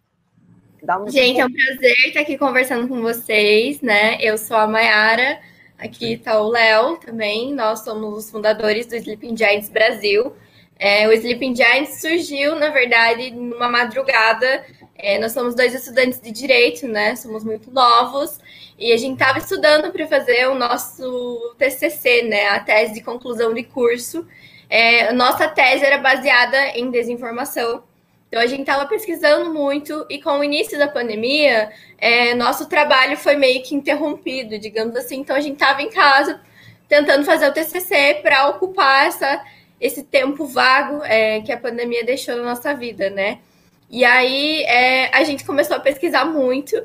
Dá 0.83 0.99
um... 0.99 1.09
Gente, 1.09 1.41
é 1.41 1.47
um 1.47 1.53
prazer 1.53 1.95
estar 2.07 2.21
aqui 2.21 2.37
conversando 2.37 2.89
com 2.89 3.01
vocês, 3.01 3.81
né? 3.81 4.21
Eu 4.21 4.37
sou 4.37 4.57
a 4.57 4.67
Mayara, 4.67 5.39
aqui 5.81 6.15
está 6.15 6.41
o 6.41 6.49
Léo 6.49 6.97
também. 6.99 7.55
Nós 7.55 7.81
somos 7.81 8.25
os 8.25 8.31
fundadores 8.31 8.87
do 8.87 8.97
Sleeping 8.97 9.37
Giants 9.37 9.69
Brasil. 9.69 10.35
É, 10.79 11.07
o 11.09 11.13
Sleeping 11.13 11.55
Giants 11.55 12.01
surgiu, 12.01 12.55
na 12.55 12.71
verdade, 12.71 13.31
numa 13.31 13.69
madrugada. 13.69 14.65
É, 14.97 15.19
nós 15.19 15.33
somos 15.33 15.55
dois 15.55 15.75
estudantes 15.75 16.21
de 16.21 16.31
direito, 16.31 16.87
né? 16.87 17.17
Somos 17.17 17.45
muito 17.45 17.71
novos 17.71 18.39
e 18.79 18.93
a 18.93 18.97
gente 18.97 19.21
estava 19.21 19.39
estudando 19.39 19.93
para 19.93 20.07
fazer 20.07 20.49
o 20.49 20.55
nosso 20.55 21.55
TCC, 21.59 22.23
né? 22.23 22.49
A 22.49 22.61
tese 22.61 22.95
de 22.95 23.03
conclusão 23.03 23.53
de 23.53 23.63
curso. 23.63 24.27
É, 24.69 25.13
nossa 25.13 25.49
tese 25.49 25.85
era 25.85 25.99
baseada 25.99 26.69
em 26.69 26.91
desinformação. 26.91 27.83
Então 28.31 28.41
a 28.41 28.47
gente 28.47 28.61
estava 28.61 28.87
pesquisando 28.87 29.53
muito 29.53 30.07
e 30.09 30.23
com 30.23 30.39
o 30.39 30.45
início 30.45 30.79
da 30.79 30.87
pandemia, 30.87 31.69
é, 31.99 32.33
nosso 32.33 32.69
trabalho 32.69 33.17
foi 33.17 33.35
meio 33.35 33.61
que 33.65 33.75
interrompido, 33.75 34.57
digamos 34.57 34.95
assim. 34.95 35.19
Então 35.19 35.35
a 35.35 35.41
gente 35.41 35.55
estava 35.55 35.83
em 35.83 35.91
casa 35.91 36.41
tentando 36.89 37.25
fazer 37.25 37.49
o 37.49 37.53
TCC 37.53 38.21
para 38.23 38.49
ocupar 38.49 39.09
essa, 39.09 39.45
esse 39.81 40.05
tempo 40.05 40.47
vago 40.47 41.03
é, 41.03 41.41
que 41.41 41.51
a 41.51 41.59
pandemia 41.59 42.05
deixou 42.05 42.37
na 42.37 42.45
nossa 42.45 42.73
vida, 42.73 43.11
né? 43.11 43.41
E 43.91 44.05
aí 44.05 44.63
é, 44.63 45.13
a 45.13 45.25
gente 45.25 45.45
começou 45.45 45.77
a 45.77 45.81
pesquisar 45.81 46.25
muito 46.25 46.81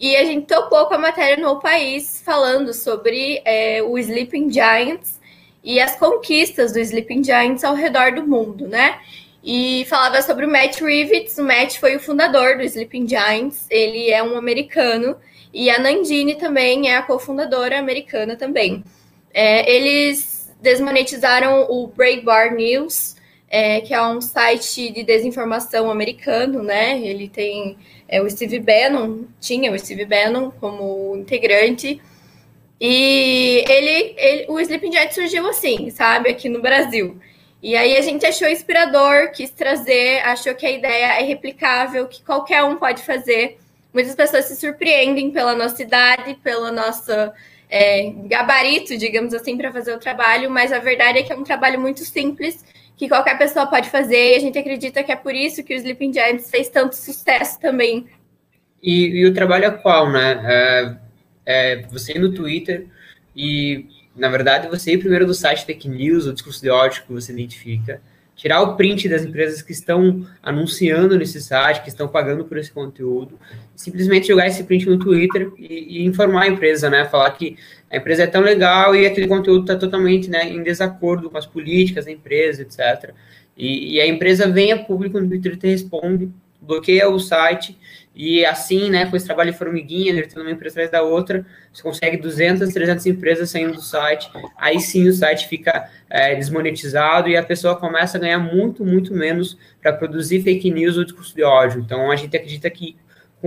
e 0.00 0.16
a 0.16 0.24
gente 0.24 0.46
topou 0.46 0.86
com 0.86 0.94
a 0.94 0.98
matéria 0.98 1.36
no 1.36 1.60
País 1.60 2.20
falando 2.24 2.74
sobre 2.74 3.40
é, 3.44 3.80
o 3.84 3.96
Sleeping 3.96 4.50
Giants 4.50 5.20
e 5.62 5.80
as 5.80 5.94
conquistas 5.94 6.72
do 6.72 6.80
Sleeping 6.80 7.22
Giants 7.22 7.62
ao 7.62 7.74
redor 7.76 8.12
do 8.12 8.26
mundo, 8.26 8.66
né? 8.66 8.98
E 9.42 9.84
falava 9.88 10.20
sobre 10.22 10.46
o 10.46 10.50
Matt 10.50 10.80
Rivets. 10.80 11.38
O 11.38 11.44
Matt 11.44 11.78
foi 11.78 11.96
o 11.96 12.00
fundador 12.00 12.56
do 12.56 12.62
Sleeping 12.62 13.06
Giants. 13.08 13.66
Ele 13.70 14.10
é 14.10 14.22
um 14.22 14.36
americano. 14.36 15.16
E 15.52 15.70
a 15.70 15.78
Nandine 15.78 16.34
também 16.34 16.90
é 16.90 16.96
a 16.96 17.02
cofundadora 17.02 17.78
americana 17.78 18.36
também. 18.36 18.84
É, 19.32 19.70
eles 19.70 20.52
desmonetizaram 20.60 21.66
o 21.70 21.86
Breitbart 21.86 22.52
News, 22.52 23.16
é, 23.48 23.80
que 23.80 23.94
é 23.94 24.02
um 24.02 24.20
site 24.20 24.90
de 24.90 25.02
desinformação 25.02 25.90
americano, 25.90 26.62
né? 26.62 27.00
Ele 27.00 27.28
tem 27.28 27.78
é, 28.08 28.20
o 28.20 28.28
Steve 28.28 28.58
Bannon, 28.58 29.24
tinha 29.40 29.72
o 29.72 29.78
Steve 29.78 30.04
Bannon 30.04 30.50
como 30.50 31.16
integrante. 31.16 32.00
E 32.80 33.64
ele, 33.68 34.14
ele 34.16 34.46
o 34.48 34.60
Sleeping 34.60 34.92
Giant 34.92 35.12
surgiu 35.12 35.48
assim, 35.48 35.90
sabe, 35.90 36.28
aqui 36.28 36.48
no 36.48 36.60
Brasil. 36.60 37.18
E 37.62 37.76
aí 37.76 37.96
a 37.96 38.02
gente 38.02 38.24
achou 38.24 38.48
inspirador, 38.48 39.32
quis 39.32 39.50
trazer, 39.50 40.20
achou 40.24 40.54
que 40.54 40.64
a 40.64 40.70
ideia 40.70 41.18
é 41.18 41.22
replicável, 41.22 42.06
que 42.06 42.22
qualquer 42.22 42.62
um 42.62 42.76
pode 42.76 43.02
fazer. 43.02 43.58
Muitas 43.92 44.14
pessoas 44.14 44.44
se 44.44 44.56
surpreendem 44.56 45.30
pela 45.30 45.54
nossa 45.54 45.82
idade, 45.82 46.36
pelo 46.36 46.70
nosso 46.70 47.10
é, 47.68 48.12
gabarito, 48.26 48.96
digamos 48.96 49.34
assim, 49.34 49.56
para 49.56 49.72
fazer 49.72 49.92
o 49.92 49.98
trabalho, 49.98 50.50
mas 50.50 50.72
a 50.72 50.78
verdade 50.78 51.18
é 51.18 51.22
que 51.22 51.32
é 51.32 51.36
um 51.36 51.42
trabalho 51.42 51.80
muito 51.80 52.04
simples, 52.04 52.64
que 52.96 53.08
qualquer 53.08 53.36
pessoa 53.36 53.66
pode 53.66 53.90
fazer, 53.90 54.32
e 54.32 54.36
a 54.36 54.40
gente 54.40 54.58
acredita 54.58 55.02
que 55.02 55.10
é 55.10 55.16
por 55.16 55.34
isso 55.34 55.64
que 55.64 55.74
o 55.74 55.76
Sleeping 55.76 56.12
Giants 56.12 56.50
fez 56.50 56.68
tanto 56.68 56.94
sucesso 56.94 57.58
também. 57.58 58.06
E, 58.82 59.06
e 59.20 59.26
o 59.26 59.34
trabalho 59.34 59.64
é 59.64 59.70
qual, 59.70 60.10
né? 60.10 60.40
É, 60.44 60.96
é 61.44 61.82
você 61.88 62.16
no 62.18 62.32
Twitter 62.32 62.86
e 63.34 63.86
na 64.18 64.28
verdade, 64.28 64.68
você 64.68 64.92
ir 64.92 64.98
primeiro 64.98 65.26
do 65.26 65.34
site 65.34 65.64
fake 65.64 65.88
news, 65.88 66.26
o 66.26 66.32
discurso 66.32 66.60
de 66.60 66.68
ódio 66.68 67.04
que 67.04 67.12
você 67.12 67.32
identifica, 67.32 68.00
tirar 68.34 68.62
o 68.62 68.76
print 68.76 69.08
das 69.08 69.24
empresas 69.24 69.62
que 69.62 69.72
estão 69.72 70.24
anunciando 70.42 71.18
nesse 71.18 71.40
site, 71.40 71.82
que 71.82 71.88
estão 71.88 72.06
pagando 72.06 72.44
por 72.44 72.56
esse 72.56 72.70
conteúdo, 72.70 73.38
simplesmente 73.74 74.28
jogar 74.28 74.46
esse 74.46 74.62
print 74.62 74.86
no 74.86 74.98
Twitter 74.98 75.50
e, 75.58 75.98
e 75.98 76.04
informar 76.04 76.42
a 76.42 76.48
empresa, 76.48 76.88
né? 76.88 77.04
Falar 77.04 77.30
que 77.32 77.56
a 77.90 77.96
empresa 77.96 78.22
é 78.22 78.26
tão 78.26 78.40
legal 78.40 78.94
e 78.94 79.06
aquele 79.06 79.26
conteúdo 79.26 79.62
está 79.62 79.76
totalmente 79.76 80.30
né, 80.30 80.48
em 80.48 80.62
desacordo 80.62 81.28
com 81.28 81.36
as 81.36 81.46
políticas 81.46 82.04
da 82.04 82.12
empresa, 82.12 82.62
etc. 82.62 83.12
E, 83.56 83.96
e 83.96 84.00
a 84.00 84.06
empresa 84.06 84.48
vem 84.48 84.70
a 84.70 84.78
público 84.78 85.18
no 85.20 85.28
Twitter 85.28 85.56
te 85.56 85.66
responde, 85.66 86.30
bloqueia 86.60 87.08
o 87.08 87.18
site 87.18 87.76
e 88.18 88.44
assim, 88.44 88.90
né, 88.90 89.06
com 89.06 89.16
esse 89.16 89.24
trabalho 89.24 89.52
de 89.52 89.56
formiguinha, 89.56 90.12
alertando 90.12 90.44
uma 90.44 90.50
empresa 90.50 90.74
atrás 90.74 90.90
da 90.90 91.02
outra, 91.02 91.46
você 91.72 91.80
consegue 91.80 92.16
200, 92.16 92.74
300 92.74 93.06
empresas 93.06 93.48
saindo 93.48 93.74
do 93.74 93.80
site, 93.80 94.28
aí 94.56 94.80
sim 94.80 95.06
o 95.06 95.12
site 95.12 95.46
fica 95.46 95.88
é, 96.10 96.34
desmonetizado 96.34 97.28
e 97.28 97.36
a 97.36 97.44
pessoa 97.44 97.76
começa 97.76 98.18
a 98.18 98.20
ganhar 98.20 98.40
muito, 98.40 98.84
muito 98.84 99.14
menos 99.14 99.56
para 99.80 99.92
produzir 99.92 100.42
fake 100.42 100.68
news 100.68 100.96
ou 100.96 101.04
discurso 101.04 101.32
de 101.32 101.44
ódio. 101.44 101.80
Então, 101.80 102.10
a 102.10 102.16
gente 102.16 102.36
acredita 102.36 102.68
que, 102.68 102.96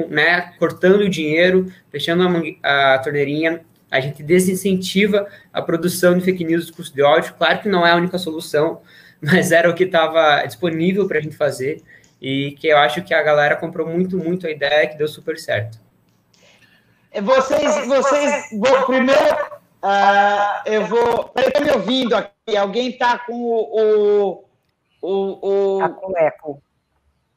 né, 0.09 0.53
cortando 0.57 1.01
o 1.01 1.09
dinheiro, 1.09 1.69
fechando 1.91 2.23
a, 2.63 2.93
a 2.93 2.99
torneirinha, 2.99 3.59
a 3.91 3.99
gente 3.99 4.23
desincentiva 4.23 5.27
a 5.51 5.61
produção 5.61 6.17
de 6.17 6.23
fake 6.23 6.45
news 6.45 6.63
e 6.63 6.65
discurso 6.67 6.95
de 6.95 7.01
ódio. 7.01 7.33
Claro 7.37 7.59
que 7.59 7.67
não 7.67 7.85
é 7.85 7.91
a 7.91 7.97
única 7.97 8.17
solução, 8.17 8.79
mas 9.21 9.51
era 9.51 9.69
o 9.69 9.75
que 9.75 9.83
estava 9.83 10.45
disponível 10.45 11.09
para 11.09 11.17
a 11.17 11.21
gente 11.21 11.35
fazer 11.35 11.83
e 12.21 12.51
que 12.51 12.67
eu 12.67 12.77
acho 12.77 13.01
que 13.03 13.13
a 13.13 13.23
galera 13.23 13.55
comprou 13.55 13.87
muito, 13.87 14.17
muito 14.17 14.45
a 14.45 14.51
ideia 14.51 14.87
que 14.87 14.97
deu 14.97 15.07
super 15.07 15.39
certo. 15.39 15.79
Vocês, 17.23 17.87
vocês, 17.87 18.49
vou, 18.51 18.85
primeiro, 18.85 19.35
uh, 19.83 20.61
eu 20.65 20.85
vou, 20.85 21.25
peraí, 21.29 21.51
tá 21.51 21.59
me 21.59 21.71
ouvindo 21.71 22.15
aqui, 22.15 22.55
alguém 22.55 22.97
tá 22.97 23.17
com 23.19 23.33
o, 23.33 24.45
o, 25.01 25.47
o, 25.47 25.79
tá 25.79 25.89
com 25.89 26.17
eco. 26.17 26.63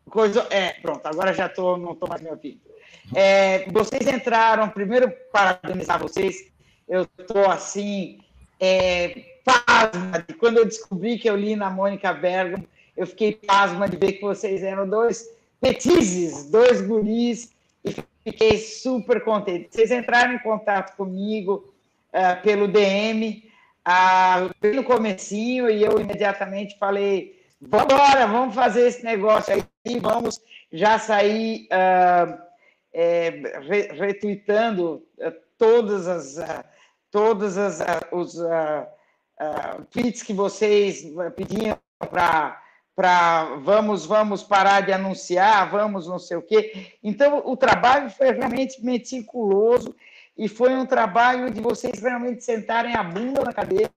Coisa, 0.09 0.47
é, 0.51 0.75
pronto, 0.75 1.05
agora 1.07 1.33
já 1.33 1.49
tô, 1.49 1.77
não 1.77 1.95
tô 1.97 2.07
mais 2.07 2.21
me 2.21 2.31
ouvindo. 2.31 2.61
É, 3.15 3.69
vocês 3.71 4.07
entraram, 4.07 4.69
primeiro, 4.69 5.13
parabenizar 5.33 5.99
vocês, 5.99 6.53
eu 6.87 7.07
tô 7.07 7.41
assim, 7.51 8.19
é, 8.61 9.25
pasma, 9.45 10.25
quando 10.39 10.59
eu 10.59 10.65
descobri 10.65 11.19
que 11.19 11.29
eu 11.29 11.37
li 11.37 11.57
na 11.57 11.69
Mônica 11.69 12.13
Bergamo, 12.13 12.67
eu 12.97 13.07
fiquei 13.07 13.33
pasma 13.33 13.89
de 13.89 13.97
ver 13.97 14.13
que 14.13 14.23
vocês 14.23 14.63
eram 14.63 14.89
dois 14.89 15.29
petizes, 15.61 16.51
dois 16.51 16.81
guris, 16.81 17.53
e 17.85 17.95
fiquei 18.23 18.59
super 18.59 19.23
contente. 19.23 19.69
Vocês 19.71 19.91
entraram 19.91 20.35
em 20.35 20.39
contato 20.39 20.97
comigo 20.97 21.73
uh, 22.11 22.43
pelo 22.43 22.69
DM, 22.69 23.45
uh, 23.87 24.75
no 24.75 24.85
comecinho, 24.85 25.69
e 25.69 25.83
eu 25.83 25.99
imediatamente 26.01 26.79
falei, 26.79 27.43
vamos 27.61 27.95
vamos 28.31 28.55
fazer 28.55 28.87
esse 28.87 29.05
negócio 29.05 29.55
aí, 29.55 29.99
vamos 29.99 30.41
já 30.73 30.99
sair 30.99 31.67
uh, 31.67 32.39
é, 32.93 33.31
re 33.69 33.89
retweetando 33.93 35.03
todas 35.59 36.07
as, 36.07 36.65
todas 37.11 37.59
as 37.59 37.81
os 38.13 38.37
tweets 39.91 40.23
que 40.23 40.33
vocês 40.33 41.05
pediam 41.35 41.77
para 41.99 42.64
para 42.95 43.57
vamos 43.57 44.07
vamos 44.07 44.43
parar 44.43 44.83
de 44.83 44.93
anunciar, 44.93 45.71
vamos 45.71 46.07
não 46.07 46.19
sei 46.19 46.37
o 46.37 46.43
quê. 46.43 46.93
Então 47.03 47.43
o 47.45 47.57
trabalho 47.57 48.11
foi 48.11 48.31
realmente 48.33 48.85
meticuloso 48.85 49.95
e 50.37 50.49
foi 50.49 50.75
um 50.75 50.87
trabalho 50.87 51.51
de 51.51 51.61
vocês 51.61 52.01
realmente 52.01 52.45
sentarem 52.45 52.95
a 52.95 53.03
bunda 53.03 53.43
na 53.43 53.53
cadeira 53.53 53.91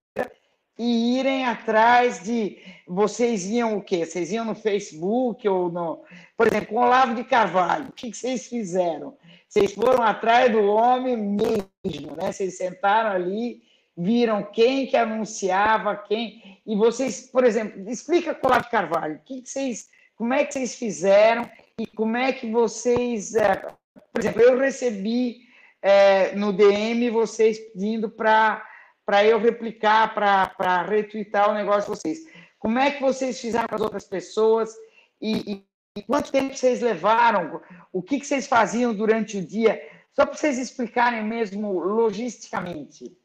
e 0.77 1.17
irem 1.19 1.45
atrás 1.45 2.23
de 2.23 2.57
vocês 2.87 3.45
iam 3.47 3.77
o 3.77 3.81
quê? 3.81 4.05
Vocês 4.05 4.31
iam 4.31 4.45
no 4.45 4.53
Facebook 4.53 5.47
ou 5.47 5.71
no, 5.71 6.03
por 6.35 6.47
exemplo, 6.47 6.67
com 6.67 6.75
o 6.75 6.83
Olavo 6.83 7.15
de 7.15 7.23
Carvalho, 7.23 7.89
o 7.89 7.93
que 7.93 8.13
vocês 8.13 8.47
fizeram? 8.47 9.17
Vocês 9.49 9.73
foram 9.73 10.03
atrás 10.03 10.51
do 10.51 10.63
homem 10.63 11.17
mesmo, 11.17 12.15
né? 12.15 12.31
Vocês 12.31 12.57
sentaram 12.57 13.11
ali 13.11 13.61
viram 13.97 14.43
quem 14.43 14.85
que 14.85 14.95
anunciava 14.95 15.95
quem 15.95 16.46
e 16.67 16.75
vocês, 16.75 17.21
por 17.31 17.45
exemplo, 17.45 17.89
explica 17.89 18.35
com 18.35 18.47
o 18.47 18.69
Carvalho, 18.69 19.15
o 19.15 19.19
que 19.19 19.41
vocês, 19.43 19.87
como 20.17 20.33
é 20.33 20.43
que 20.43 20.53
vocês 20.53 20.75
fizeram 20.75 21.49
e 21.79 21.87
como 21.87 22.17
é 22.17 22.33
que 22.33 22.51
vocês, 22.51 23.33
é, 23.35 23.55
por 24.11 24.19
exemplo, 24.19 24.41
eu 24.41 24.57
recebi 24.59 25.47
é, 25.81 26.35
no 26.35 26.51
DM 26.51 27.09
vocês 27.09 27.57
pedindo 27.71 28.09
para 28.09 28.65
para 29.05 29.23
eu 29.23 29.39
replicar, 29.39 30.13
para 30.13 30.81
retweetar 30.81 31.49
o 31.49 31.53
negócio 31.53 31.83
de 31.83 31.97
vocês. 31.97 32.19
Como 32.59 32.77
é 32.77 32.91
que 32.91 33.01
vocês 33.01 33.39
fizeram 33.39 33.65
com 33.65 33.75
as 33.75 33.79
outras 33.79 34.03
pessoas 34.03 34.75
e, 35.21 35.63
e 35.95 36.01
quanto 36.03 36.29
tempo 36.29 36.53
vocês 36.53 36.81
levaram? 36.81 37.61
O 37.93 38.03
que, 38.03 38.19
que 38.19 38.27
vocês 38.27 38.47
faziam 38.47 38.93
durante 38.93 39.37
o 39.37 39.45
dia? 39.45 39.81
Só 40.11 40.25
para 40.25 40.35
vocês 40.35 40.57
explicarem 40.57 41.23
mesmo 41.23 41.79
logisticamente. 41.79 43.17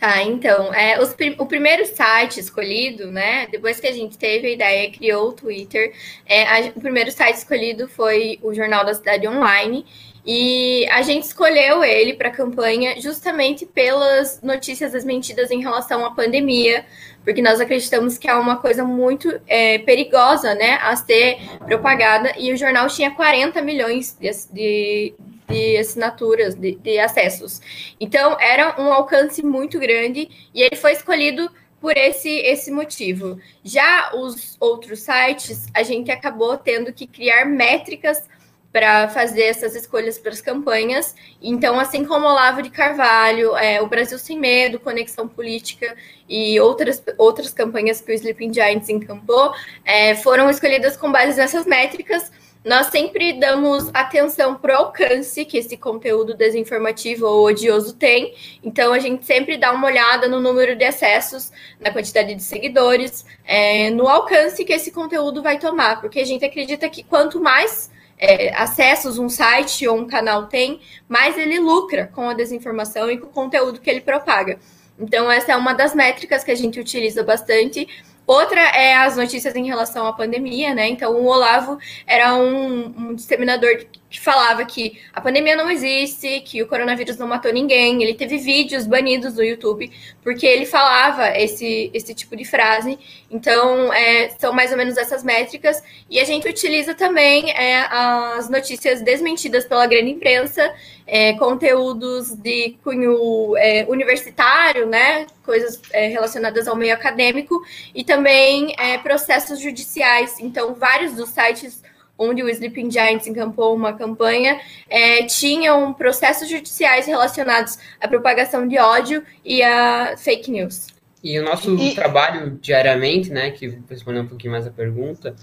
Tá, 0.00 0.22
então, 0.22 0.72
é, 0.72 1.00
os, 1.02 1.14
o 1.38 1.46
primeiro 1.46 1.84
site 1.84 2.38
escolhido, 2.38 3.10
né? 3.10 3.48
Depois 3.50 3.80
que 3.80 3.86
a 3.88 3.92
gente 3.92 4.16
teve 4.16 4.46
a 4.46 4.50
ideia, 4.50 4.92
criou 4.92 5.30
o 5.30 5.32
Twitter. 5.32 5.92
É, 6.24 6.44
a, 6.44 6.68
o 6.68 6.80
primeiro 6.80 7.10
site 7.10 7.36
escolhido 7.36 7.88
foi 7.88 8.38
o 8.40 8.54
Jornal 8.54 8.84
da 8.84 8.94
Cidade 8.94 9.26
Online. 9.26 9.84
E 10.24 10.86
a 10.90 11.02
gente 11.02 11.24
escolheu 11.24 11.82
ele 11.82 12.14
para 12.14 12.28
a 12.28 12.30
campanha 12.30 13.00
justamente 13.00 13.66
pelas 13.66 14.40
notícias 14.40 14.92
desmentidas 14.92 15.50
em 15.50 15.60
relação 15.60 16.04
à 16.04 16.10
pandemia, 16.10 16.84
porque 17.24 17.42
nós 17.42 17.60
acreditamos 17.60 18.18
que 18.18 18.28
é 18.28 18.34
uma 18.34 18.56
coisa 18.56 18.84
muito 18.84 19.40
é, 19.48 19.78
perigosa, 19.78 20.54
né, 20.54 20.78
a 20.82 20.94
ser 20.94 21.38
propagada. 21.64 22.34
E 22.38 22.52
o 22.52 22.56
jornal 22.56 22.86
tinha 22.88 23.10
40 23.10 23.60
milhões 23.62 24.16
de, 24.20 24.30
de 24.52 25.14
de 25.48 25.76
assinaturas, 25.76 26.54
de, 26.54 26.74
de 26.76 26.98
acessos. 26.98 27.60
Então, 27.98 28.36
era 28.40 28.80
um 28.80 28.92
alcance 28.92 29.42
muito 29.42 29.78
grande 29.78 30.28
e 30.54 30.62
ele 30.62 30.76
foi 30.76 30.92
escolhido 30.92 31.50
por 31.80 31.96
esse, 31.96 32.28
esse 32.28 32.70
motivo. 32.70 33.38
Já 33.64 34.12
os 34.14 34.56
outros 34.60 35.00
sites, 35.00 35.66
a 35.72 35.82
gente 35.82 36.10
acabou 36.10 36.56
tendo 36.56 36.92
que 36.92 37.06
criar 37.06 37.44
métricas 37.44 38.22
para 38.70 39.08
fazer 39.08 39.44
essas 39.44 39.74
escolhas 39.74 40.18
para 40.18 40.30
as 40.30 40.40
campanhas. 40.40 41.14
Então, 41.40 41.80
assim 41.80 42.04
como 42.04 42.26
Olavo 42.26 42.62
de 42.62 42.70
Carvalho, 42.70 43.56
é, 43.56 43.80
o 43.80 43.86
Brasil 43.86 44.18
Sem 44.18 44.38
Medo, 44.38 44.78
Conexão 44.78 45.26
Política 45.26 45.96
e 46.28 46.60
outras, 46.60 47.02
outras 47.16 47.52
campanhas 47.52 48.00
que 48.00 48.12
o 48.12 48.14
Sleeping 48.14 48.52
Giants 48.52 48.88
encampou, 48.88 49.52
é, 49.84 50.14
foram 50.16 50.50
escolhidas 50.50 50.96
com 50.96 51.10
base 51.10 51.38
nessas 51.38 51.64
métricas 51.64 52.30
nós 52.64 52.88
sempre 52.88 53.32
damos 53.34 53.88
atenção 53.94 54.56
para 54.56 54.74
o 54.74 54.84
alcance 54.84 55.44
que 55.44 55.58
esse 55.58 55.76
conteúdo 55.76 56.34
desinformativo 56.34 57.26
ou 57.26 57.46
odioso 57.46 57.94
tem. 57.94 58.34
Então, 58.62 58.92
a 58.92 58.98
gente 58.98 59.24
sempre 59.24 59.56
dá 59.56 59.72
uma 59.72 59.86
olhada 59.86 60.28
no 60.28 60.40
número 60.40 60.76
de 60.76 60.84
acessos, 60.84 61.52
na 61.80 61.92
quantidade 61.92 62.34
de 62.34 62.42
seguidores, 62.42 63.24
é, 63.44 63.90
no 63.90 64.08
alcance 64.08 64.64
que 64.64 64.72
esse 64.72 64.90
conteúdo 64.90 65.42
vai 65.42 65.58
tomar, 65.58 66.00
porque 66.00 66.20
a 66.20 66.26
gente 66.26 66.44
acredita 66.44 66.88
que 66.88 67.02
quanto 67.02 67.40
mais 67.40 67.90
é, 68.18 68.52
acessos 68.54 69.18
um 69.18 69.28
site 69.28 69.86
ou 69.86 69.96
um 69.96 70.06
canal 70.06 70.46
tem, 70.46 70.80
mais 71.08 71.38
ele 71.38 71.58
lucra 71.58 72.10
com 72.12 72.28
a 72.28 72.34
desinformação 72.34 73.10
e 73.10 73.18
com 73.18 73.28
o 73.28 73.30
conteúdo 73.30 73.80
que 73.80 73.88
ele 73.88 74.00
propaga. 74.00 74.58
Então, 74.98 75.30
essa 75.30 75.52
é 75.52 75.56
uma 75.56 75.72
das 75.72 75.94
métricas 75.94 76.42
que 76.42 76.50
a 76.50 76.56
gente 76.56 76.80
utiliza 76.80 77.22
bastante 77.22 77.86
Outra 78.28 78.60
é 78.60 78.94
as 78.94 79.16
notícias 79.16 79.56
em 79.56 79.64
relação 79.64 80.06
à 80.06 80.12
pandemia, 80.12 80.74
né? 80.74 80.86
Então, 80.86 81.14
o 81.14 81.24
Olavo 81.24 81.78
era 82.06 82.34
um, 82.34 82.84
um 82.84 83.14
disseminador 83.14 83.86
que 84.10 84.20
falava 84.20 84.64
que 84.64 84.98
a 85.12 85.20
pandemia 85.20 85.54
não 85.54 85.70
existe, 85.70 86.40
que 86.40 86.62
o 86.62 86.66
coronavírus 86.66 87.16
não 87.18 87.26
matou 87.26 87.52
ninguém. 87.52 88.02
Ele 88.02 88.14
teve 88.14 88.38
vídeos 88.38 88.86
banidos 88.86 89.34
no 89.34 89.42
YouTube 89.42 89.90
porque 90.22 90.46
ele 90.46 90.64
falava 90.64 91.28
esse, 91.36 91.90
esse 91.92 92.14
tipo 92.14 92.36
de 92.36 92.44
frase. 92.44 92.98
Então, 93.30 93.92
é, 93.92 94.30
são 94.38 94.52
mais 94.52 94.70
ou 94.70 94.78
menos 94.78 94.96
essas 94.96 95.22
métricas. 95.22 95.82
E 96.08 96.18
a 96.18 96.24
gente 96.24 96.48
utiliza 96.48 96.94
também 96.94 97.50
é, 97.50 97.86
as 97.90 98.48
notícias 98.48 99.02
desmentidas 99.02 99.66
pela 99.66 99.86
grande 99.86 100.10
imprensa 100.10 100.72
é, 101.08 101.32
conteúdos 101.34 102.34
de 102.34 102.76
cunho 102.84 103.56
é, 103.56 103.86
universitário, 103.88 104.86
né, 104.86 105.26
coisas 105.42 105.80
é, 105.90 106.08
relacionadas 106.08 106.68
ao 106.68 106.76
meio 106.76 106.92
acadêmico, 106.92 107.60
e 107.94 108.04
também 108.04 108.74
é, 108.78 108.98
processos 108.98 109.58
judiciais. 109.58 110.38
Então, 110.38 110.74
vários 110.74 111.14
dos 111.14 111.30
sites 111.30 111.82
onde 112.18 112.42
o 112.42 112.48
Sleeping 112.48 112.90
Giants 112.90 113.26
encampou 113.26 113.74
uma 113.74 113.92
campanha, 113.92 114.60
é, 114.90 115.24
tinham 115.24 115.92
processos 115.94 116.48
judiciais 116.48 117.06
relacionados 117.06 117.78
à 118.00 118.08
propagação 118.08 118.66
de 118.66 118.76
ódio 118.78 119.22
e 119.44 119.62
a 119.62 120.16
fake 120.16 120.50
news. 120.50 120.88
E 121.22 121.38
o 121.38 121.44
nosso 121.44 121.74
e... 121.76 121.94
trabalho 121.94 122.58
diariamente, 122.60 123.30
né, 123.30 123.50
que 123.50 123.78
respondendo 123.88 124.24
um 124.24 124.28
pouquinho 124.28 124.52
mais 124.52 124.66
a 124.66 124.70
pergunta, 124.70 125.34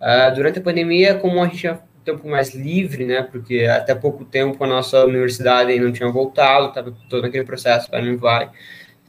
uh, 0.00 0.34
durante 0.34 0.58
a 0.58 0.62
pandemia, 0.62 1.14
como 1.14 1.42
a 1.42 1.46
gente 1.46 1.62
já 1.62 1.80
tempo 2.08 2.26
mais 2.28 2.54
livre, 2.54 3.04
né? 3.04 3.22
Porque 3.22 3.64
até 3.64 3.94
pouco 3.94 4.24
tempo 4.24 4.62
a 4.64 4.66
nossa 4.66 5.04
universidade 5.04 5.78
não 5.78 5.92
tinha 5.92 6.10
voltado, 6.10 6.68
estava 6.68 6.94
todo 7.08 7.26
aquele 7.26 7.44
processo 7.44 7.90
para 7.90 8.02
não 8.02 8.16
vai. 8.16 8.50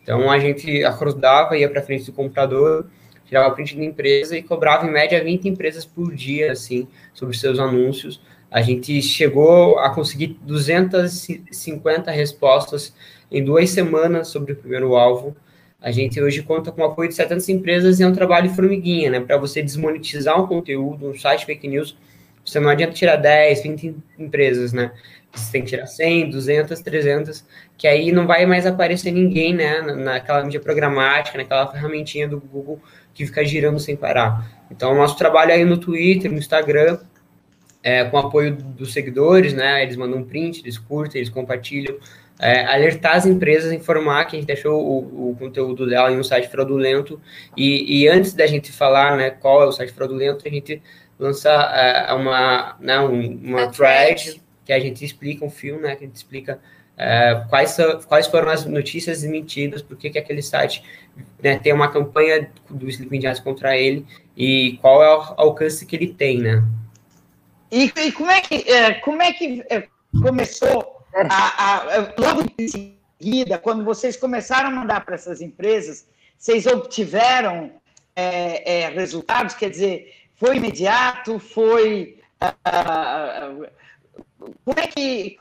Então 0.01 0.29
a 0.29 0.39
gente 0.39 0.83
acordava, 0.83 1.57
ia 1.57 1.69
para 1.69 1.81
frente 1.81 2.05
do 2.05 2.13
computador, 2.13 2.89
tirava 3.29 3.53
print 3.53 3.77
da 3.77 3.83
empresa 3.83 4.35
e 4.35 4.41
cobrava 4.41 4.87
em 4.87 4.91
média 4.91 5.23
20 5.23 5.47
empresas 5.47 5.85
por 5.85 6.13
dia, 6.15 6.51
assim, 6.51 6.87
sobre 7.13 7.37
seus 7.37 7.59
anúncios. 7.59 8.19
A 8.49 8.59
gente 8.61 8.99
chegou 9.03 9.77
a 9.77 9.91
conseguir 9.91 10.39
250 10.41 12.09
respostas 12.09 12.91
em 13.31 13.43
duas 13.43 13.69
semanas 13.69 14.29
sobre 14.29 14.53
o 14.53 14.55
primeiro 14.55 14.95
alvo. 14.95 15.37
A 15.79 15.91
gente 15.91 16.19
hoje 16.19 16.41
conta 16.41 16.71
com 16.71 16.81
o 16.81 16.85
apoio 16.85 17.07
de 17.07 17.15
700 17.15 17.47
empresas 17.49 17.99
e 17.99 18.03
é 18.03 18.07
um 18.07 18.13
trabalho 18.13 18.49
formiguinha, 18.49 19.11
né? 19.11 19.19
Para 19.19 19.37
você 19.37 19.61
desmonetizar 19.61 20.41
um 20.41 20.47
conteúdo, 20.47 21.11
um 21.11 21.13
site 21.17 21.45
fake 21.45 21.67
news, 21.67 21.95
você 22.43 22.59
não 22.59 22.69
adianta 22.69 22.93
tirar 22.93 23.15
10, 23.17 23.61
20 23.61 23.95
empresas, 24.17 24.73
né? 24.73 24.91
Você 25.31 25.51
tem 25.51 25.61
que 25.61 25.69
tirar 25.69 25.85
100, 25.85 26.31
200, 26.31 26.81
300, 26.81 27.45
que 27.77 27.87
aí 27.87 28.11
não 28.11 28.25
vai 28.25 28.47
mais 28.47 28.65
aparecer 28.65 29.11
ninguém, 29.11 29.53
né? 29.53 29.81
Naquela 29.81 30.43
mídia 30.43 30.59
programática, 30.59 31.37
naquela 31.37 31.67
ferramentinha 31.67 32.27
do 32.27 32.39
Google 32.39 32.81
que 33.13 33.25
fica 33.25 33.43
girando 33.45 33.79
sem 33.79 33.95
parar. 33.95 34.59
Então, 34.71 34.91
o 34.93 34.95
nosso 34.95 35.17
trabalho 35.17 35.51
aí 35.51 35.65
no 35.65 35.77
Twitter, 35.77 36.31
no 36.31 36.37
Instagram, 36.37 36.99
é, 37.81 38.03
com 38.03 38.17
apoio 38.17 38.55
dos 38.55 38.93
seguidores, 38.93 39.53
né? 39.53 39.83
Eles 39.83 39.95
mandam 39.95 40.19
um 40.19 40.23
print, 40.23 40.61
eles 40.61 40.77
curtem, 40.77 41.19
eles 41.19 41.29
compartilham. 41.29 41.97
É, 42.41 42.63
alertar 42.65 43.17
as 43.17 43.25
empresas, 43.25 43.73
informar 43.73 44.23
que 44.23 44.37
a 44.37 44.39
gente 44.39 44.47
deixou 44.47 44.81
o, 44.81 45.31
o 45.31 45.35
conteúdo 45.35 45.85
dela 45.85 46.09
em 46.09 46.17
um 46.17 46.23
site 46.23 46.47
fraudulento. 46.47 47.19
E, 47.55 48.03
e, 48.03 48.07
antes 48.07 48.33
da 48.33 48.47
gente 48.47 48.71
falar 48.71 49.17
né, 49.17 49.29
qual 49.29 49.61
é 49.61 49.65
o 49.65 49.73
site 49.73 49.91
fraudulento, 49.91 50.47
a 50.47 50.49
gente 50.49 50.81
lança 51.19 51.51
uh, 51.51 52.15
uma, 52.15 52.77
né, 52.79 52.97
uma 52.99 53.67
thread 53.67 54.41
que 54.63 54.71
a 54.71 54.79
gente 54.79 55.03
explica 55.03 55.43
um 55.43 55.49
filme, 55.49 55.81
né, 55.81 55.97
que 55.97 56.05
a 56.05 56.07
gente 56.07 56.15
explica 56.15 56.59
uh, 56.99 57.47
quais, 57.49 57.71
são, 57.71 58.01
quais 58.01 58.27
foram 58.27 58.49
as 58.49 58.65
notícias 58.65 59.23
mentiras, 59.23 59.81
por 59.81 59.97
que, 59.97 60.09
que 60.09 60.19
aquele 60.19 60.41
site 60.41 60.83
né, 61.41 61.57
tem 61.57 61.73
uma 61.73 61.91
campanha 61.91 62.51
do 62.69 62.89
Sleeping 62.89 63.21
Giants 63.21 63.39
contra 63.39 63.77
ele 63.77 64.05
e 64.35 64.77
qual 64.81 65.01
é 65.01 65.15
o 65.15 65.21
alcance 65.37 65.85
que 65.85 65.95
ele 65.95 66.13
tem, 66.13 66.39
né? 66.39 66.63
E, 67.71 67.91
e 67.95 68.11
como 68.11 68.31
é 68.31 68.41
que, 68.41 68.69
é, 68.69 68.93
como 68.95 69.21
é 69.21 69.31
que 69.31 69.63
é, 69.69 69.87
começou 70.21 71.05
a, 71.13 71.83
a, 71.85 72.13
logo 72.17 72.43
em 72.57 72.67
seguida, 72.67 73.57
quando 73.57 73.83
vocês 73.83 74.17
começaram 74.17 74.69
a 74.69 74.71
mandar 74.71 75.05
para 75.05 75.15
essas 75.15 75.41
empresas, 75.41 76.07
vocês 76.37 76.65
obtiveram 76.65 77.71
é, 78.15 78.81
é, 78.81 78.89
resultados? 78.89 79.53
Quer 79.53 79.69
dizer, 79.69 80.13
foi 80.35 80.57
imediato? 80.57 81.37
Foi. 81.37 82.17
Uh, 82.41 83.67
como 84.39 84.79
é 84.79 84.87
que 84.87 85.37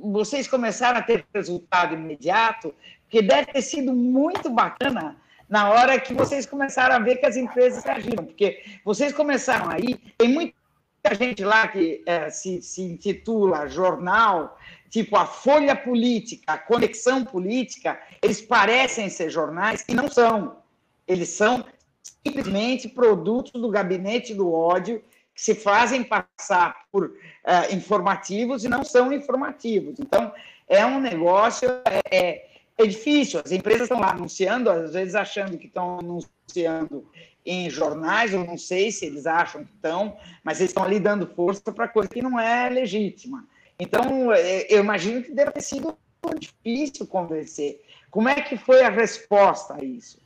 vocês 0.00 0.46
começaram 0.46 0.98
a 0.98 1.02
ter 1.02 1.26
resultado 1.34 1.94
imediato? 1.94 2.74
Porque 3.02 3.22
deve 3.22 3.52
ter 3.52 3.62
sido 3.62 3.92
muito 3.92 4.48
bacana 4.50 5.16
na 5.48 5.70
hora 5.70 5.98
que 5.98 6.14
vocês 6.14 6.46
começaram 6.46 6.94
a 6.94 6.98
ver 6.98 7.16
que 7.16 7.26
as 7.26 7.36
empresas 7.36 7.84
agiram. 7.86 8.24
Porque 8.24 8.62
vocês 8.84 9.12
começaram 9.12 9.70
aí, 9.70 9.96
tem 10.16 10.28
muita 10.28 11.14
gente 11.18 11.42
lá 11.42 11.66
que 11.68 12.02
é, 12.06 12.30
se, 12.30 12.62
se 12.62 12.82
intitula 12.82 13.68
jornal, 13.68 14.58
tipo 14.90 15.16
a 15.16 15.26
Folha 15.26 15.74
Política, 15.74 16.44
a 16.46 16.58
Conexão 16.58 17.24
Política, 17.24 18.00
eles 18.22 18.40
parecem 18.40 19.08
ser 19.08 19.30
jornais 19.30 19.84
e 19.88 19.94
não 19.94 20.08
são. 20.08 20.58
Eles 21.06 21.30
são 21.30 21.64
simplesmente 22.22 22.88
produtos 22.88 23.52
do 23.52 23.70
gabinete 23.70 24.34
do 24.34 24.52
ódio 24.52 25.02
que 25.34 25.42
se 25.42 25.54
fazem 25.54 26.04
passar 26.04 26.84
por 26.92 27.12
uh, 27.44 27.74
informativos 27.74 28.64
e 28.64 28.68
não 28.68 28.84
são 28.84 29.12
informativos. 29.12 29.98
Então, 29.98 30.32
é 30.68 30.84
um 30.84 31.00
negócio, 31.00 31.68
é, 31.84 32.16
é, 32.16 32.46
é 32.76 32.86
difícil. 32.86 33.40
As 33.44 33.52
empresas 33.52 33.82
estão 33.82 34.00
lá 34.00 34.10
anunciando, 34.10 34.70
às 34.70 34.92
vezes 34.92 35.14
achando 35.14 35.56
que 35.56 35.66
estão 35.66 35.98
anunciando 35.98 37.06
em 37.44 37.70
jornais, 37.70 38.32
eu 38.32 38.44
não 38.44 38.58
sei 38.58 38.90
se 38.90 39.06
eles 39.06 39.26
acham 39.26 39.64
que 39.64 39.72
estão, 39.72 40.16
mas 40.44 40.60
eles 40.60 40.70
estão 40.70 40.84
ali 40.84 41.00
dando 41.00 41.26
força 41.26 41.72
para 41.72 41.88
coisa 41.88 42.08
que 42.08 42.20
não 42.20 42.38
é 42.38 42.68
legítima. 42.68 43.46
Então, 43.80 44.32
é, 44.32 44.66
eu 44.68 44.80
imagino 44.80 45.22
que 45.22 45.32
deve 45.32 45.52
ter 45.52 45.62
sido 45.62 45.96
difícil 46.38 47.06
convencer. 47.06 47.80
Como 48.10 48.28
é 48.28 48.34
que 48.34 48.56
foi 48.56 48.82
a 48.82 48.90
resposta 48.90 49.76
a 49.80 49.84
isso? 49.84 50.18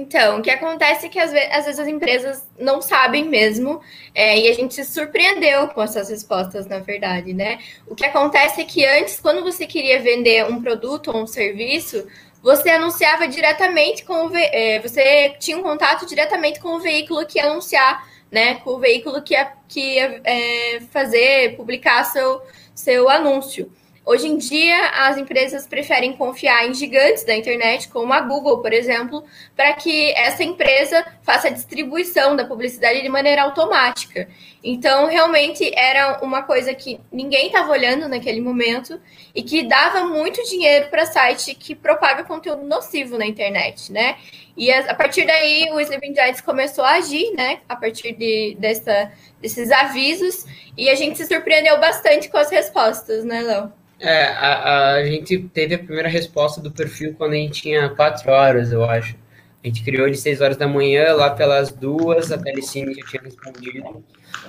Então, 0.00 0.38
o 0.38 0.42
que 0.42 0.50
acontece 0.50 1.06
é 1.06 1.08
que 1.10 1.18
às 1.18 1.30
vezes, 1.30 1.50
às 1.52 1.64
vezes 1.66 1.78
as 1.78 1.86
empresas 1.86 2.48
não 2.58 2.80
sabem 2.80 3.28
mesmo, 3.28 3.82
é, 4.14 4.38
e 4.38 4.48
a 4.48 4.54
gente 4.54 4.74
se 4.74 4.84
surpreendeu 4.84 5.68
com 5.68 5.82
essas 5.82 6.08
respostas, 6.08 6.66
na 6.66 6.78
verdade, 6.78 7.34
né? 7.34 7.58
O 7.86 7.94
que 7.94 8.06
acontece 8.06 8.62
é 8.62 8.64
que 8.64 8.84
antes, 8.86 9.20
quando 9.20 9.42
você 9.42 9.66
queria 9.66 10.00
vender 10.00 10.46
um 10.46 10.62
produto 10.62 11.08
ou 11.08 11.22
um 11.22 11.26
serviço, 11.26 12.06
você 12.42 12.70
anunciava 12.70 13.28
diretamente 13.28 14.02
com 14.02 14.28
o 14.28 14.30
é, 14.34 14.80
você 14.80 15.36
tinha 15.38 15.58
um 15.58 15.62
contato 15.62 16.06
diretamente 16.06 16.58
com 16.60 16.70
o 16.70 16.80
veículo 16.80 17.26
que 17.26 17.38
ia 17.38 17.44
anunciar, 17.44 18.08
né? 18.30 18.54
Com 18.54 18.70
o 18.70 18.78
veículo 18.78 19.20
que 19.20 19.34
ia, 19.34 19.52
que 19.68 19.96
ia 19.96 20.22
é, 20.24 20.80
fazer, 20.90 21.56
publicar 21.56 22.04
seu, 22.04 22.40
seu 22.74 23.10
anúncio. 23.10 23.70
Hoje 24.10 24.26
em 24.26 24.38
dia, 24.38 24.88
as 25.06 25.16
empresas 25.16 25.68
preferem 25.68 26.14
confiar 26.14 26.66
em 26.66 26.74
gigantes 26.74 27.22
da 27.22 27.32
internet, 27.32 27.88
como 27.88 28.12
a 28.12 28.20
Google, 28.20 28.58
por 28.58 28.72
exemplo, 28.72 29.22
para 29.54 29.72
que 29.74 30.10
essa 30.14 30.42
empresa 30.42 31.06
faça 31.22 31.46
a 31.46 31.50
distribuição 31.52 32.34
da 32.34 32.44
publicidade 32.44 33.02
de 33.02 33.08
maneira 33.08 33.42
automática. 33.42 34.28
Então, 34.64 35.06
realmente 35.06 35.70
era 35.78 36.18
uma 36.24 36.42
coisa 36.42 36.74
que 36.74 36.98
ninguém 37.12 37.46
estava 37.46 37.70
olhando 37.70 38.08
naquele 38.08 38.40
momento 38.40 39.00
e 39.32 39.44
que 39.44 39.62
dava 39.62 40.04
muito 40.06 40.42
dinheiro 40.42 40.88
para 40.88 41.06
site 41.06 41.54
que 41.54 41.76
propaga 41.76 42.24
conteúdo 42.24 42.66
nocivo 42.66 43.16
na 43.16 43.26
internet, 43.26 43.92
né? 43.92 44.16
E 44.56 44.72
a, 44.72 44.92
partir 44.92 45.24
daí, 45.24 45.70
o 45.70 45.78
Sleeping 45.78 46.16
Giants 46.16 46.40
começou 46.40 46.82
a 46.82 46.94
agir, 46.94 47.32
né? 47.36 47.60
A 47.68 47.76
partir 47.76 48.16
de, 48.16 48.56
dessa, 48.58 49.12
desses 49.40 49.70
avisos, 49.70 50.46
e 50.76 50.90
a 50.90 50.96
gente 50.96 51.16
se 51.16 51.26
surpreendeu 51.26 51.78
bastante 51.78 52.28
com 52.28 52.38
as 52.38 52.50
respostas, 52.50 53.24
né, 53.24 53.42
Léo? 53.42 53.79
É, 54.00 54.24
a, 54.24 54.94
a 54.94 55.04
gente 55.04 55.38
teve 55.52 55.74
a 55.74 55.78
primeira 55.78 56.08
resposta 56.08 56.60
do 56.60 56.70
perfil 56.70 57.14
quando 57.14 57.32
a 57.32 57.36
gente 57.36 57.62
tinha 57.62 57.90
quatro 57.90 58.30
horas, 58.30 58.72
eu 58.72 58.84
acho. 58.84 59.14
A 59.62 59.66
gente 59.66 59.84
criou 59.84 60.08
de 60.08 60.16
6 60.16 60.40
horas 60.40 60.56
da 60.56 60.66
manhã, 60.66 61.12
lá 61.12 61.30
pelas 61.30 61.70
duas, 61.70 62.32
a 62.32 62.38
Telecine 62.38 62.94
já 62.94 63.06
tinha 63.06 63.22
respondido. 63.22 64.02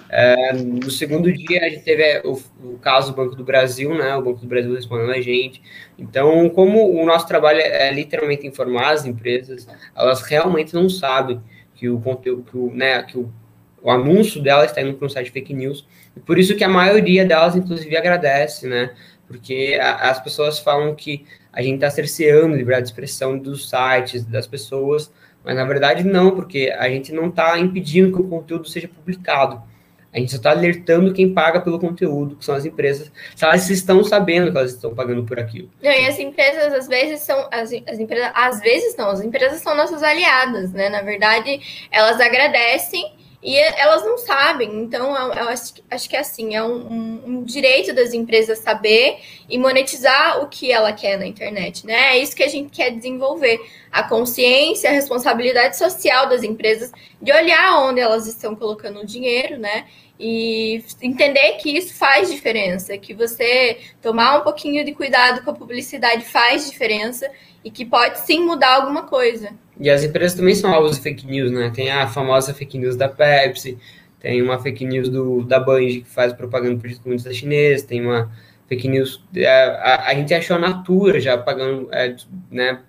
É, 0.09 0.53
no 0.53 0.89
segundo 0.89 1.31
dia, 1.33 1.65
a 1.65 1.69
gente 1.69 1.83
teve 1.83 2.21
o, 2.25 2.39
o, 2.63 2.77
caso 2.77 3.11
do 3.11 3.15
Banco 3.17 3.35
do 3.35 3.43
Brasil, 3.43 3.93
né? 3.93 4.15
O 4.15 4.21
Banco 4.21 4.39
do 4.39 4.47
Brasil 4.47 4.73
respondendo 4.73 5.11
a 5.11 5.19
gente. 5.19 5.61
Então, 5.99 6.49
como 6.49 6.89
o 6.89 7.05
nosso 7.05 7.27
trabalho 7.27 7.59
é, 7.59 7.89
é 7.89 7.93
literalmente 7.93 8.47
informar 8.47 8.91
as 8.91 9.05
empresas, 9.05 9.67
elas 9.93 10.21
realmente 10.21 10.73
não 10.73 10.89
sabem 10.89 11.41
que 11.75 11.89
o 11.89 11.99
conteúdo, 11.99 12.43
que 12.43 12.57
o, 12.57 12.71
né, 12.73 13.03
que 13.03 13.17
o, 13.17 13.29
o 13.81 13.91
anúncio 13.91 14.41
dela 14.41 14.63
está 14.63 14.81
indo 14.81 14.93
para 14.93 15.07
um 15.07 15.09
site 15.09 15.31
fake 15.31 15.53
news. 15.53 15.85
E 16.15 16.21
por 16.21 16.39
isso 16.39 16.55
que 16.55 16.63
a 16.63 16.69
maioria 16.69 17.25
delas, 17.25 17.55
inclusive, 17.55 17.97
agradece, 17.97 18.65
né? 18.65 18.93
Porque 19.31 19.79
a, 19.81 20.11
as 20.11 20.19
pessoas 20.19 20.59
falam 20.59 20.93
que 20.93 21.25
a 21.53 21.61
gente 21.61 21.75
está 21.75 21.89
cerceando 21.89 22.53
a 22.53 22.57
liberdade 22.57 22.83
de 22.83 22.91
expressão 22.91 23.37
dos 23.37 23.69
sites, 23.69 24.25
das 24.25 24.45
pessoas, 24.45 25.11
mas 25.43 25.55
na 25.55 25.63
verdade 25.63 26.03
não, 26.03 26.31
porque 26.31 26.73
a 26.77 26.89
gente 26.89 27.13
não 27.13 27.29
está 27.29 27.57
impedindo 27.57 28.15
que 28.15 28.21
o 28.21 28.27
conteúdo 28.27 28.67
seja 28.67 28.89
publicado. 28.89 29.61
A 30.13 30.19
gente 30.19 30.31
só 30.31 30.37
está 30.37 30.51
alertando 30.51 31.13
quem 31.13 31.33
paga 31.33 31.61
pelo 31.61 31.79
conteúdo, 31.79 32.35
que 32.35 32.43
são 32.43 32.53
as 32.53 32.65
empresas, 32.65 33.09
se 33.33 33.45
elas 33.45 33.69
estão 33.69 34.03
sabendo 34.03 34.51
que 34.51 34.57
elas 34.57 34.73
estão 34.73 34.93
pagando 34.93 35.23
por 35.23 35.39
aquilo. 35.39 35.69
Não, 35.81 35.89
e 35.89 36.05
as 36.05 36.19
empresas, 36.19 36.73
às 36.73 36.85
vezes, 36.85 37.21
são. 37.21 37.47
As, 37.49 37.71
as 37.87 37.97
empresas, 37.97 38.29
às 38.35 38.59
vezes 38.59 38.97
não, 38.97 39.09
as 39.09 39.21
empresas 39.21 39.61
são 39.61 39.73
nossas 39.73 40.03
aliadas, 40.03 40.73
né? 40.73 40.89
Na 40.89 41.01
verdade, 41.01 41.87
elas 41.89 42.19
agradecem 42.19 43.20
e 43.43 43.57
elas 43.57 44.03
não 44.03 44.19
sabem, 44.19 44.71
então 44.83 45.15
eu 45.33 45.49
acho, 45.49 45.73
acho 45.89 46.07
que 46.07 46.15
é 46.15 46.19
assim, 46.19 46.53
é 46.53 46.61
um, 46.63 47.21
um, 47.25 47.43
direito 47.43 47.91
das 47.91 48.13
empresas 48.13 48.59
saber 48.59 49.17
e 49.49 49.57
monetizar 49.57 50.43
o 50.43 50.47
que 50.47 50.71
ela 50.71 50.93
quer 50.93 51.17
na 51.17 51.25
internet, 51.25 51.87
né? 51.87 52.15
É 52.15 52.19
isso 52.19 52.35
que 52.35 52.43
a 52.43 52.47
gente 52.47 52.69
quer 52.69 52.91
desenvolver, 52.91 53.59
a 53.91 54.03
consciência, 54.03 54.91
a 54.91 54.93
responsabilidade 54.93 55.75
social 55.75 56.29
das 56.29 56.43
empresas 56.43 56.91
de 57.19 57.33
olhar 57.33 57.79
onde 57.79 57.99
elas 57.99 58.27
estão 58.27 58.55
colocando 58.55 58.99
o 58.99 59.05
dinheiro, 59.05 59.57
né? 59.57 59.87
E 60.19 60.83
entender 61.01 61.53
que 61.53 61.75
isso 61.75 61.95
faz 61.95 62.29
diferença, 62.29 62.95
que 62.95 63.11
você 63.11 63.79
tomar 64.03 64.37
um 64.37 64.43
pouquinho 64.43 64.85
de 64.85 64.93
cuidado 64.93 65.43
com 65.43 65.49
a 65.49 65.55
publicidade 65.55 66.25
faz 66.25 66.69
diferença 66.69 67.27
e 67.63 67.71
que 67.71 67.85
pode 67.85 68.19
sim 68.19 68.45
mudar 68.45 68.75
alguma 68.75 69.07
coisa. 69.07 69.51
E 69.81 69.89
as 69.89 70.03
empresas 70.03 70.37
também 70.37 70.53
são 70.53 70.71
alvos 70.71 70.95
de 70.95 71.01
fake 71.01 71.25
news, 71.25 71.49
né? 71.49 71.71
Tem 71.73 71.89
a 71.89 72.07
famosa 72.07 72.53
fake 72.53 72.77
news 72.77 72.95
da 72.95 73.09
Pepsi, 73.09 73.79
tem 74.19 74.39
uma 74.39 74.59
fake 74.59 74.85
news 74.85 75.09
do, 75.09 75.43
da 75.43 75.59
Band 75.59 75.79
que 75.79 76.03
faz 76.05 76.31
propaganda 76.33 76.79
para 76.79 76.91
os 76.91 76.99
comunistas 76.99 77.35
chineses, 77.35 77.83
tem 77.83 78.05
uma 78.05 78.31
fake 78.69 78.87
news. 78.87 79.25
A, 79.35 79.39
é, 79.39 79.49
a, 79.49 80.07
a 80.09 80.13
gente 80.13 80.31
achou 80.35 80.55
a 80.55 80.59
Natura 80.59 81.19
já 81.19 81.35
pagando, 81.35 81.89
é, 81.91 82.15
né, 82.51 82.79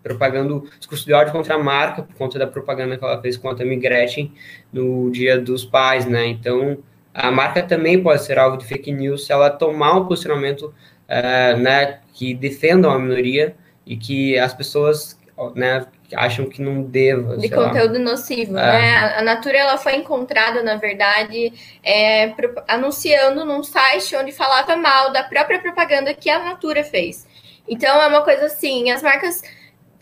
propagando 0.00 0.70
discurso 0.78 1.04
de 1.04 1.12
ódio 1.12 1.32
contra 1.32 1.56
a 1.56 1.58
marca 1.58 2.04
por 2.04 2.14
conta 2.14 2.38
da 2.38 2.46
propaganda 2.46 2.96
que 2.96 3.04
ela 3.04 3.20
fez 3.20 3.36
contra 3.36 3.64
a 3.64 3.68
Migretin 3.68 4.32
no 4.72 5.10
Dia 5.10 5.36
dos 5.40 5.64
Pais, 5.64 6.06
né? 6.06 6.28
Então, 6.28 6.78
a 7.12 7.32
marca 7.32 7.64
também 7.64 8.00
pode 8.00 8.22
ser 8.22 8.38
alvo 8.38 8.56
de 8.56 8.64
fake 8.64 8.92
news 8.92 9.26
se 9.26 9.32
ela 9.32 9.50
tomar 9.50 9.98
um 9.98 10.06
posicionamento 10.06 10.72
é, 11.08 11.56
né, 11.56 11.98
que 12.14 12.32
defenda 12.32 12.86
uma 12.86 12.98
minoria 13.00 13.56
e 13.84 13.96
que 13.96 14.38
as 14.38 14.54
pessoas 14.54 15.20
né, 15.54 15.86
acham 16.14 16.48
que 16.48 16.60
não 16.60 16.82
deva. 16.82 17.36
De 17.36 17.48
conteúdo 17.48 17.94
lá. 17.94 17.98
nocivo, 17.98 18.56
é. 18.56 18.72
né? 18.72 19.14
A 19.16 19.22
Natura 19.22 19.58
ela 19.58 19.78
foi 19.78 19.96
encontrada, 19.96 20.62
na 20.62 20.76
verdade, 20.76 21.52
é, 21.82 22.34
anunciando 22.68 23.44
num 23.44 23.62
site 23.62 24.14
onde 24.16 24.32
falava 24.32 24.76
mal 24.76 25.12
da 25.12 25.22
própria 25.24 25.60
propaganda 25.60 26.14
que 26.14 26.30
a 26.30 26.38
Natura 26.38 26.84
fez. 26.84 27.26
Então 27.68 28.00
é 28.02 28.06
uma 28.06 28.22
coisa 28.22 28.46
assim, 28.46 28.90
as 28.90 29.02
marcas 29.02 29.42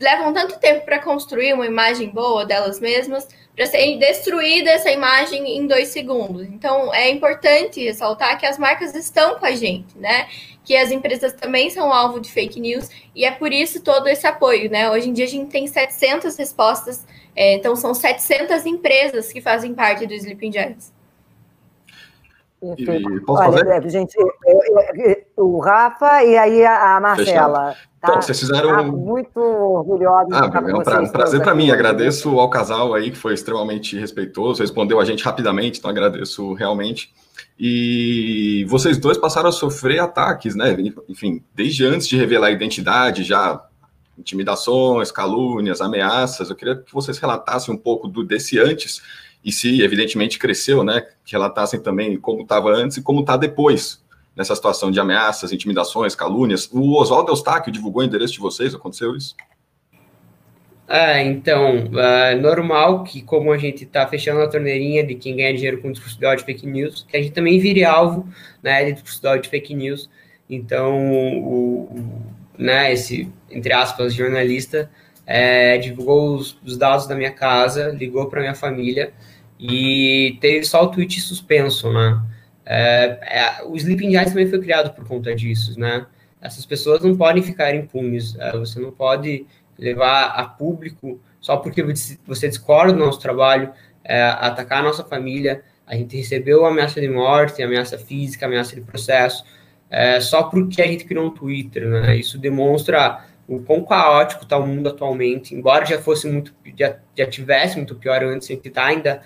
levam 0.01 0.33
tanto 0.33 0.59
tempo 0.59 0.85
para 0.85 0.99
construir 0.99 1.53
uma 1.53 1.67
imagem 1.67 2.09
boa 2.09 2.45
delas 2.45 2.81
mesmas, 2.81 3.29
para 3.61 3.67
ser 3.67 3.99
destruída 3.99 4.71
essa 4.71 4.91
imagem 4.91 5.59
em 5.59 5.67
dois 5.67 5.89
segundos. 5.89 6.47
Então 6.49 6.95
é 6.95 7.11
importante 7.11 7.85
ressaltar 7.85 8.41
que 8.41 8.47
as 8.47 8.57
marcas 8.57 8.95
estão 8.95 9.39
com 9.39 9.45
a 9.45 9.51
gente, 9.51 9.99
né? 9.99 10.29
que 10.65 10.75
as 10.75 10.91
empresas 10.91 11.35
também 11.35 11.69
são 11.69 11.93
alvo 11.93 12.21
de 12.21 12.31
fake 12.31 12.59
news 12.59 12.89
e 13.15 13.23
é 13.23 13.31
por 13.31 13.53
isso 13.53 13.83
todo 13.83 14.09
esse 14.09 14.27
apoio, 14.27 14.71
né? 14.71 14.91
Hoje 14.91 15.11
em 15.11 15.13
dia 15.13 15.27
a 15.27 15.29
gente 15.29 15.51
tem 15.51 15.67
700 15.67 16.37
respostas, 16.39 17.05
é, 17.37 17.57
então 17.57 17.77
são 17.77 17.93
700 17.93 18.65
empresas 18.65 19.31
que 19.31 19.43
fazem 19.43 19.75
parte 19.75 20.07
do 20.07 20.15
Sleeping 20.15 20.53
Giants. 20.53 20.91
Olha, 22.63 23.53
fazer? 23.53 23.69
É, 23.69 23.89
gente, 23.89 24.17
o 25.37 25.59
Rafa 25.61 26.23
e 26.25 26.37
aí 26.37 26.65
a 26.65 27.01
Marcela. 27.01 27.75
Tá, 28.01 28.09
então, 28.11 28.23
vocês 28.23 28.39
fizeram. 28.39 28.69
Tá 28.71 28.83
muito 28.83 29.41
orgulhosa. 29.41 30.29
Ah, 30.33 30.51
é 30.55 30.75
um 30.75 30.83
pra, 30.83 31.09
prazer 31.09 31.43
para 31.43 31.55
mim. 31.55 31.71
Agradeço 31.71 32.39
ao 32.39 32.51
casal 32.51 32.95
aí, 32.95 33.11
que 33.11 33.17
foi 33.17 33.35
extremamente 33.35 33.99
respeitoso, 33.99 34.63
respondeu 34.63 35.01
a 35.01 35.05
gente 35.05 35.25
rapidamente, 35.25 35.79
então 35.79 35.91
agradeço 35.91 36.53
realmente. 36.55 37.13
E 37.59 38.65
vocês 38.69 38.99
dois 38.99 39.17
passaram 39.19 39.49
a 39.49 39.53
sofrer 39.53 39.99
ataques, 39.99 40.55
né? 40.55 40.77
Enfim, 41.09 41.43
desde 41.55 41.85
antes 41.85 42.09
de 42.09 42.17
revelar 42.17 42.49
a 42.49 42.53
identidade, 42.53 43.23
já 43.23 43.63
intimidações, 44.19 45.11
calúnias, 45.11 45.81
ameaças. 45.81 46.51
Eu 46.51 46.57
queria 46.57 46.77
que 46.77 46.93
vocês 46.93 47.19
relatassem 47.19 47.75
um 47.75 47.79
pouco 47.79 48.07
do 48.07 48.23
desse 48.23 48.59
antes 48.59 49.03
e 49.45 49.51
se 49.51 49.83
evidentemente 49.83 50.39
cresceu, 50.39 50.85
né? 50.85 51.03
Que 51.25 51.33
relatassem 51.33 51.81
também 51.81 52.19
como 52.19 52.43
estava 52.43 52.71
antes 52.71 52.97
e 52.99 53.03
como 53.03 53.21
está 53.21 53.37
depois 53.37 54.03
nessa 54.37 54.55
situação 54.55 54.91
de 54.91 55.01
ameaças, 55.01 55.53
intimidações, 55.53 56.15
calúnias. 56.15 56.69
O 56.73 56.99
Oswaldo 56.99 57.31
Eustáquio 57.31 57.73
divulgou 57.73 58.03
o 58.03 58.05
endereço 58.05 58.35
de 58.35 58.41
vocês, 58.41 58.75
aconteceu 58.75 59.17
isso? 59.17 59.35
Ah, 60.89 61.23
então, 61.23 61.89
é 61.99 62.35
normal 62.35 63.05
que, 63.05 63.23
como 63.23 63.53
a 63.53 63.59
gente 63.59 63.85
está 63.85 64.07
fechando 64.07 64.41
a 64.41 64.49
torneirinha 64.49 65.07
de 65.07 65.15
quem 65.15 65.37
ganha 65.37 65.55
dinheiro 65.55 65.81
com 65.81 65.93
discurso 65.93 66.19
de 66.19 66.45
fake 66.45 66.67
news, 66.67 67.07
que 67.09 67.17
a 67.17 67.23
gente 67.23 67.33
também 67.33 67.61
vire 67.61 67.85
alvo 67.85 68.29
né, 68.63 68.85
de 68.85 68.93
discurso 68.95 69.41
de 69.41 69.49
fake 69.49 69.73
news. 69.73 70.11
Então, 70.49 71.13
o 71.39 72.31
né, 72.61 72.93
esse, 72.93 73.27
entre 73.51 73.73
aspas, 73.73 74.13
jornalista 74.13 74.91
é, 75.27 75.79
divulgou 75.79 76.35
os, 76.35 76.59
os, 76.63 76.77
dados 76.77 77.07
da 77.07 77.15
minha 77.15 77.31
casa, 77.31 77.89
ligou 77.89 78.27
para 78.27 78.41
minha 78.41 78.55
família 78.55 79.15
e 79.61 80.39
teve 80.41 80.65
só 80.65 80.85
o 80.85 80.89
tweet 80.89 81.21
suspenso, 81.21 81.93
né? 81.93 82.23
É, 82.65 83.19
é, 83.23 83.65
o 83.65 83.77
Sleeping 83.77 84.11
Giants 84.11 84.31
também 84.31 84.49
foi 84.49 84.59
criado 84.61 84.95
por 84.95 85.07
conta 85.07 85.35
disso, 85.35 85.79
né? 85.79 86.07
Essas 86.41 86.65
pessoas 86.65 87.03
não 87.03 87.15
podem 87.15 87.43
ficar 87.43 87.75
impunes, 87.75 88.35
é, 88.39 88.53
você 88.53 88.81
não 88.81 88.91
pode 88.91 89.47
levar 89.79 90.29
a 90.29 90.45
público 90.45 91.21
só 91.41 91.59
porque 91.59 91.83
você 92.27 92.49
discorda 92.49 92.95
do 92.95 92.99
nosso 92.99 93.21
trabalho, 93.21 93.71
é, 94.03 94.23
atacar 94.23 94.79
a 94.79 94.83
nossa 94.83 95.05
família. 95.05 95.63
A 95.87 95.95
gente 95.95 96.17
recebeu 96.17 96.65
ameaça 96.65 97.01
de 97.01 97.09
morte, 97.09 97.63
ameaça 97.63 97.99
física, 97.99 98.47
ameaça 98.47 98.75
de 98.75 98.81
processo, 98.81 99.45
é, 99.91 100.21
só 100.21 100.45
porque 100.45 100.81
a 100.81 100.87
gente 100.87 101.05
criou 101.05 101.27
um 101.27 101.31
Twitter, 101.31 101.87
né? 101.87 102.17
Isso 102.17 102.39
demonstra 102.39 103.25
o 103.49 103.59
quão 103.59 103.85
caótico 103.85 104.45
está 104.45 104.57
o 104.57 104.67
mundo 104.67 104.89
atualmente, 104.89 105.55
embora 105.55 105.85
já 105.85 105.99
fosse 105.99 106.31
muito, 106.31 106.55
já, 106.79 106.97
já 107.19 107.27
tivesse 107.27 107.77
muito 107.77 107.97
pior 107.97 108.23
antes, 108.23 108.49
a 108.49 108.55
gente 108.55 108.69
está 108.69 108.87
ainda 108.87 109.21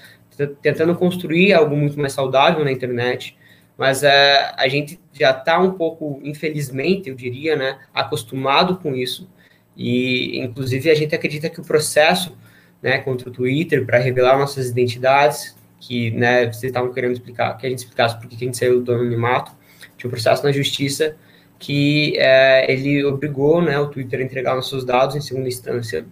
tentando 0.63 0.95
construir 0.95 1.53
algo 1.53 1.77
muito 1.77 1.99
mais 1.99 2.13
saudável 2.13 2.65
na 2.65 2.73
internet, 2.73 3.37
mas 3.77 4.03
é, 4.03 4.53
a 4.57 4.69
gente 4.69 5.01
já 5.13 5.31
está 5.31 5.59
um 5.59 5.73
pouco, 5.73 6.21
infelizmente, 6.23 7.09
eu 7.09 7.15
diria, 7.15 7.57
né, 7.57 7.79
acostumado 7.93 8.77
com 8.77 8.95
isso, 8.95 9.29
e 9.77 10.39
inclusive 10.39 10.91
a 10.91 10.95
gente 10.95 11.15
acredita 11.15 11.51
que 11.51 11.61
o 11.61 11.65
processo 11.65 12.37
né, 12.81 12.99
contra 12.99 13.29
o 13.29 13.33
Twitter 13.33 13.85
para 13.85 13.99
revelar 13.99 14.39
nossas 14.39 14.69
identidades, 14.69 15.57
que 15.81 16.11
né, 16.13 16.47
vocês 16.47 16.65
estavam 16.65 16.93
querendo 16.93 17.13
explicar, 17.13 17.57
que 17.57 17.67
a 17.67 17.71
gente 17.71 17.79
explicasse 17.79 18.19
por 18.19 18.29
que 18.29 18.37
a 18.37 18.39
gente 18.39 18.57
saiu 18.57 18.83
do 18.83 18.93
anonimato, 18.93 19.53
tinha 19.97 20.09
um 20.09 20.11
processo 20.11 20.45
na 20.45 20.53
justiça 20.53 21.17
que 21.59 22.15
é, 22.19 22.71
ele 22.71 23.05
obrigou 23.05 23.63
né, 23.63 23.79
o 23.79 23.89
Twitter 23.89 24.21
a 24.21 24.23
entregar 24.23 24.55
nossos 24.55 24.85
dados 24.85 25.17
em 25.17 25.21
segunda 25.21 25.49
instância. 25.49 26.05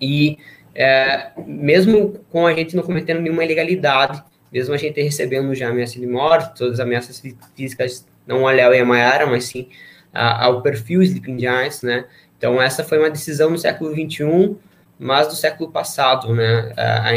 E 0.00 0.38
é, 0.76 1.30
mesmo 1.46 2.20
com 2.30 2.46
a 2.46 2.52
gente 2.52 2.76
não 2.76 2.82
cometendo 2.82 3.20
nenhuma 3.22 3.42
ilegalidade, 3.42 4.22
mesmo 4.52 4.74
a 4.74 4.76
gente 4.76 5.00
recebendo 5.00 5.54
já 5.54 5.70
ameaça 5.70 5.98
de 5.98 6.06
morte, 6.06 6.54
todas 6.58 6.74
as 6.74 6.80
ameaças 6.80 7.22
físicas, 7.54 8.06
não 8.26 8.46
a 8.46 8.52
Léo 8.52 8.74
e 8.74 8.78
a 8.78 8.84
Mayara, 8.84 9.26
mas 9.26 9.44
sim 9.44 9.68
a, 10.12 10.44
ao 10.44 10.60
perfil 10.60 11.02
Sleeping 11.02 11.38
Giants, 11.38 11.82
né? 11.82 12.04
Então, 12.36 12.60
essa 12.60 12.84
foi 12.84 12.98
uma 12.98 13.10
decisão 13.10 13.50
no 13.50 13.58
século 13.58 13.94
XXI, 13.94 14.54
mas 14.98 15.28
do 15.28 15.34
século 15.34 15.70
passado, 15.70 16.34
né? 16.34 16.72
A, 16.76 17.10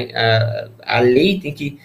a, 0.93 0.97
a 0.97 0.99
lei 1.01 1.39
tem 1.39 1.53
que 1.53 1.79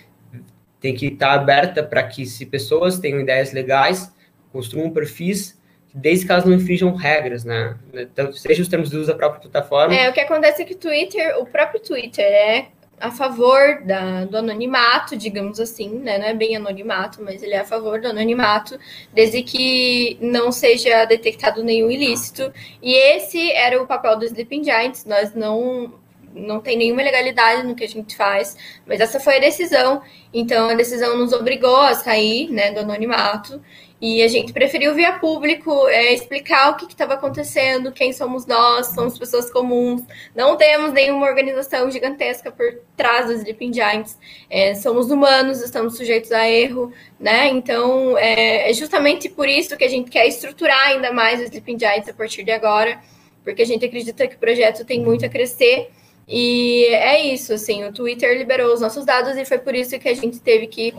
tem 0.80 0.94
que 0.94 1.06
estar 1.06 1.32
aberta 1.32 1.82
para 1.82 2.02
que, 2.02 2.26
se 2.26 2.44
pessoas 2.44 2.98
tenham 2.98 3.18
ideias 3.18 3.54
legais, 3.54 4.12
construam 4.52 4.90
perfis 4.90 5.58
desde 5.94 6.26
que 6.26 6.32
elas 6.32 6.44
não 6.44 6.52
infringam 6.52 6.92
regras, 6.94 7.44
né? 7.44 7.76
Então, 7.94 8.32
seja 8.32 8.60
os 8.60 8.68
termos 8.68 8.90
de 8.90 8.96
uso 8.96 9.06
da 9.06 9.14
própria 9.14 9.40
plataforma. 9.40 9.94
É, 9.94 10.10
o 10.10 10.12
que 10.12 10.20
acontece 10.20 10.62
é 10.62 10.64
que 10.64 10.74
o 10.74 10.76
Twitter, 10.76 11.38
o 11.38 11.46
próprio 11.46 11.80
Twitter 11.80 12.24
é 12.24 12.66
a 12.98 13.10
favor 13.10 13.82
da, 13.84 14.24
do 14.24 14.38
anonimato, 14.38 15.16
digamos 15.16 15.60
assim, 15.60 15.90
né? 15.90 16.18
Não 16.18 16.26
é 16.26 16.34
bem 16.34 16.56
anonimato, 16.56 17.22
mas 17.22 17.42
ele 17.42 17.54
é 17.54 17.60
a 17.60 17.64
favor 17.64 18.00
do 18.00 18.08
anonimato, 18.08 18.78
desde 19.12 19.42
que 19.42 20.18
não 20.20 20.50
seja 20.50 21.04
detectado 21.04 21.62
nenhum 21.62 21.90
ilícito. 21.90 22.52
E 22.82 22.94
esse 22.94 23.52
era 23.52 23.80
o 23.80 23.86
papel 23.86 24.18
do 24.18 24.24
Sleeping 24.24 24.64
Giants. 24.64 25.04
Nós 25.04 25.32
não 25.34 25.94
não 26.34 26.60
tem 26.60 26.76
nenhuma 26.76 27.00
ilegalidade 27.00 27.64
no 27.64 27.76
que 27.76 27.84
a 27.84 27.88
gente 27.88 28.16
faz, 28.16 28.56
mas 28.84 29.00
essa 29.00 29.20
foi 29.20 29.36
a 29.36 29.40
decisão. 29.40 30.02
Então 30.32 30.68
a 30.68 30.74
decisão 30.74 31.16
nos 31.16 31.32
obrigou 31.32 31.76
a 31.76 31.94
sair, 31.94 32.50
né, 32.50 32.72
do 32.72 32.80
anonimato. 32.80 33.62
E 34.04 34.22
a 34.22 34.28
gente 34.28 34.52
preferiu 34.52 34.94
via 34.94 35.14
público 35.14 35.88
é, 35.88 36.12
explicar 36.12 36.68
o 36.68 36.76
que 36.76 36.84
estava 36.84 37.14
acontecendo, 37.14 37.90
quem 37.90 38.12
somos 38.12 38.44
nós, 38.44 38.88
somos 38.88 39.18
pessoas 39.18 39.50
comuns, 39.50 40.02
não 40.36 40.58
temos 40.58 40.92
nenhuma 40.92 41.26
organização 41.26 41.90
gigantesca 41.90 42.52
por 42.52 42.66
trás 42.98 43.28
dos 43.28 43.36
Sleeping 43.36 43.72
Giants, 43.72 44.18
é, 44.50 44.74
somos 44.74 45.10
humanos, 45.10 45.62
estamos 45.62 45.96
sujeitos 45.96 46.32
a 46.32 46.46
erro, 46.46 46.92
né? 47.18 47.48
Então 47.48 48.18
é, 48.18 48.70
é, 48.70 48.74
justamente 48.74 49.30
por 49.30 49.48
isso 49.48 49.74
que 49.74 49.84
a 49.84 49.88
gente 49.88 50.10
quer 50.10 50.28
estruturar 50.28 50.88
ainda 50.88 51.10
mais 51.10 51.40
os 51.40 51.46
Sleeping 51.46 51.78
Giants 51.78 52.06
a 52.06 52.12
partir 52.12 52.44
de 52.44 52.50
agora, 52.50 53.00
porque 53.42 53.62
a 53.62 53.66
gente 53.66 53.86
acredita 53.86 54.26
que 54.26 54.36
o 54.36 54.38
projeto 54.38 54.84
tem 54.84 55.00
muito 55.00 55.24
a 55.24 55.30
crescer. 55.30 55.88
E 56.28 56.84
é 56.86 57.22
isso, 57.22 57.54
assim, 57.54 57.84
o 57.84 57.92
Twitter 57.92 58.36
liberou 58.36 58.72
os 58.72 58.82
nossos 58.82 59.04
dados 59.06 59.34
e 59.36 59.44
foi 59.46 59.58
por 59.58 59.74
isso 59.74 59.98
que 59.98 60.08
a 60.08 60.14
gente 60.14 60.40
teve 60.40 60.66
que 60.66 60.94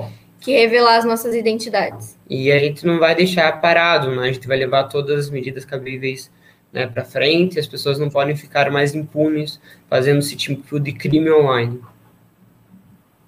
que 0.45 0.55
revelar 0.55 0.97
as 0.97 1.05
nossas 1.05 1.33
identidades. 1.33 2.15
E 2.29 2.51
a 2.51 2.59
gente 2.59 2.85
não 2.85 2.99
vai 2.99 3.15
deixar 3.15 3.59
parado, 3.59 4.15
né? 4.15 4.29
A 4.29 4.31
gente 4.31 4.47
vai 4.47 4.55
levar 4.57 4.83
todas 4.83 5.25
as 5.25 5.29
medidas 5.31 5.65
cabíveis 5.65 6.31
né, 6.71 6.85
para 6.85 7.03
frente, 7.03 7.57
as 7.57 7.65
pessoas 7.65 7.97
não 7.97 8.11
podem 8.11 8.35
ficar 8.35 8.69
mais 8.69 8.93
impunes 8.93 9.59
fazendo 9.89 10.19
esse 10.19 10.35
tipo 10.35 10.79
de 10.79 10.93
crime 10.93 11.31
online. 11.31 11.81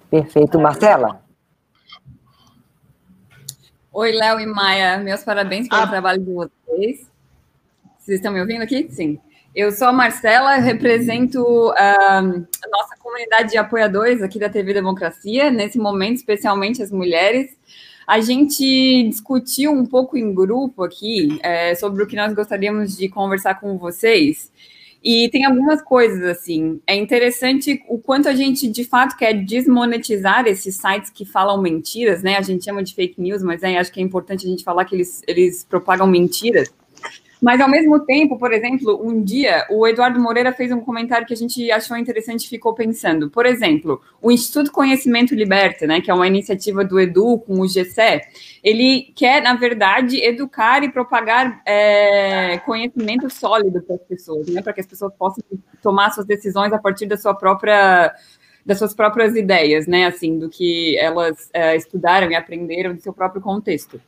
Perfeito, 0.08 0.60
Marcela. 0.60 1.20
Oi, 3.92 4.12
Léo 4.12 4.38
e 4.38 4.46
Maia, 4.46 4.98
meus 4.98 5.24
parabéns 5.24 5.68
pelo 5.68 5.82
ah. 5.82 5.86
trabalho 5.88 6.22
de 6.22 6.32
vocês. 6.32 7.10
Vocês 7.98 8.18
estão 8.20 8.32
me 8.32 8.40
ouvindo 8.40 8.62
aqui? 8.62 8.88
Sim. 8.90 9.18
Eu 9.58 9.72
sou 9.72 9.88
a 9.88 9.92
Marcela, 9.92 10.54
represento 10.58 11.44
a 11.76 12.22
nossa 12.22 12.94
comunidade 13.02 13.50
de 13.50 13.58
apoiadores 13.58 14.22
aqui 14.22 14.38
da 14.38 14.48
TV 14.48 14.72
Democracia, 14.72 15.50
nesse 15.50 15.80
momento, 15.80 16.18
especialmente 16.18 16.80
as 16.80 16.92
mulheres. 16.92 17.58
A 18.06 18.20
gente 18.20 19.08
discutiu 19.08 19.72
um 19.72 19.84
pouco 19.84 20.16
em 20.16 20.32
grupo 20.32 20.84
aqui 20.84 21.40
é, 21.42 21.74
sobre 21.74 22.04
o 22.04 22.06
que 22.06 22.14
nós 22.14 22.32
gostaríamos 22.34 22.96
de 22.96 23.08
conversar 23.08 23.56
com 23.56 23.76
vocês. 23.76 24.52
E 25.02 25.28
tem 25.30 25.44
algumas 25.44 25.82
coisas 25.82 26.22
assim. 26.22 26.80
É 26.86 26.94
interessante 26.94 27.82
o 27.88 27.98
quanto 27.98 28.28
a 28.28 28.34
gente 28.34 28.68
de 28.68 28.84
fato 28.84 29.16
quer 29.16 29.32
desmonetizar 29.32 30.46
esses 30.46 30.76
sites 30.76 31.10
que 31.10 31.24
falam 31.24 31.60
mentiras, 31.60 32.22
né? 32.22 32.36
A 32.36 32.42
gente 32.42 32.64
chama 32.64 32.80
de 32.80 32.94
fake 32.94 33.20
news, 33.20 33.42
mas 33.42 33.64
é, 33.64 33.76
acho 33.76 33.92
que 33.92 33.98
é 33.98 34.04
importante 34.04 34.46
a 34.46 34.50
gente 34.50 34.62
falar 34.62 34.84
que 34.84 34.94
eles, 34.94 35.20
eles 35.26 35.64
propagam 35.64 36.06
mentiras. 36.06 36.72
Mas, 37.40 37.60
ao 37.60 37.68
mesmo 37.68 38.00
tempo, 38.00 38.36
por 38.36 38.52
exemplo, 38.52 39.00
um 39.02 39.22
dia 39.22 39.64
o 39.70 39.86
Eduardo 39.86 40.20
Moreira 40.20 40.52
fez 40.52 40.72
um 40.72 40.80
comentário 40.80 41.26
que 41.26 41.32
a 41.32 41.36
gente 41.36 41.70
achou 41.70 41.96
interessante 41.96 42.44
e 42.44 42.48
ficou 42.48 42.74
pensando. 42.74 43.30
Por 43.30 43.46
exemplo, 43.46 44.00
o 44.20 44.30
Instituto 44.30 44.72
Conhecimento 44.72 45.34
Liberta, 45.34 45.86
né, 45.86 46.00
que 46.00 46.10
é 46.10 46.14
uma 46.14 46.26
iniciativa 46.26 46.84
do 46.84 46.98
Edu 46.98 47.38
com 47.38 47.60
o 47.60 47.66
GCE, 47.66 48.22
ele 48.62 49.12
quer, 49.14 49.40
na 49.40 49.54
verdade, 49.54 50.22
educar 50.22 50.82
e 50.82 50.90
propagar 50.90 51.62
é, 51.64 52.58
conhecimento 52.58 53.30
sólido 53.30 53.82
para 53.82 53.96
as 53.96 54.02
pessoas, 54.02 54.48
né, 54.48 54.60
para 54.60 54.72
que 54.72 54.80
as 54.80 54.86
pessoas 54.86 55.12
possam 55.16 55.42
tomar 55.80 56.10
suas 56.10 56.26
decisões 56.26 56.72
a 56.72 56.78
partir 56.78 57.06
da 57.06 57.16
sua 57.16 57.34
própria 57.34 58.12
das 58.68 58.76
suas 58.76 58.92
próprias 58.92 59.34
ideias, 59.34 59.86
né? 59.86 60.04
Assim, 60.04 60.38
do 60.38 60.50
que 60.50 60.94
elas 60.98 61.48
é, 61.54 61.74
estudaram 61.74 62.30
e 62.30 62.34
aprenderam 62.34 62.94
do 62.94 63.00
seu 63.00 63.14
próprio 63.14 63.40
contexto. 63.40 63.98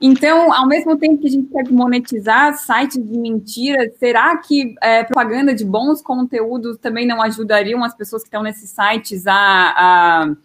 Então, 0.00 0.50
ao 0.54 0.66
mesmo 0.66 0.96
tempo 0.96 1.20
que 1.20 1.26
a 1.26 1.30
gente 1.30 1.50
quer 1.50 1.70
monetizar 1.70 2.56
sites 2.56 2.96
de 2.96 3.18
mentiras, 3.18 3.92
será 3.98 4.34
que 4.38 4.74
é, 4.82 5.04
propaganda 5.04 5.54
de 5.54 5.66
bons 5.66 6.00
conteúdos 6.00 6.78
também 6.78 7.06
não 7.06 7.20
ajudariam 7.20 7.84
as 7.84 7.94
pessoas 7.94 8.22
que 8.22 8.28
estão 8.28 8.42
nesses 8.42 8.70
sites 8.70 9.26
a, 9.26 9.34
a 9.34 10.36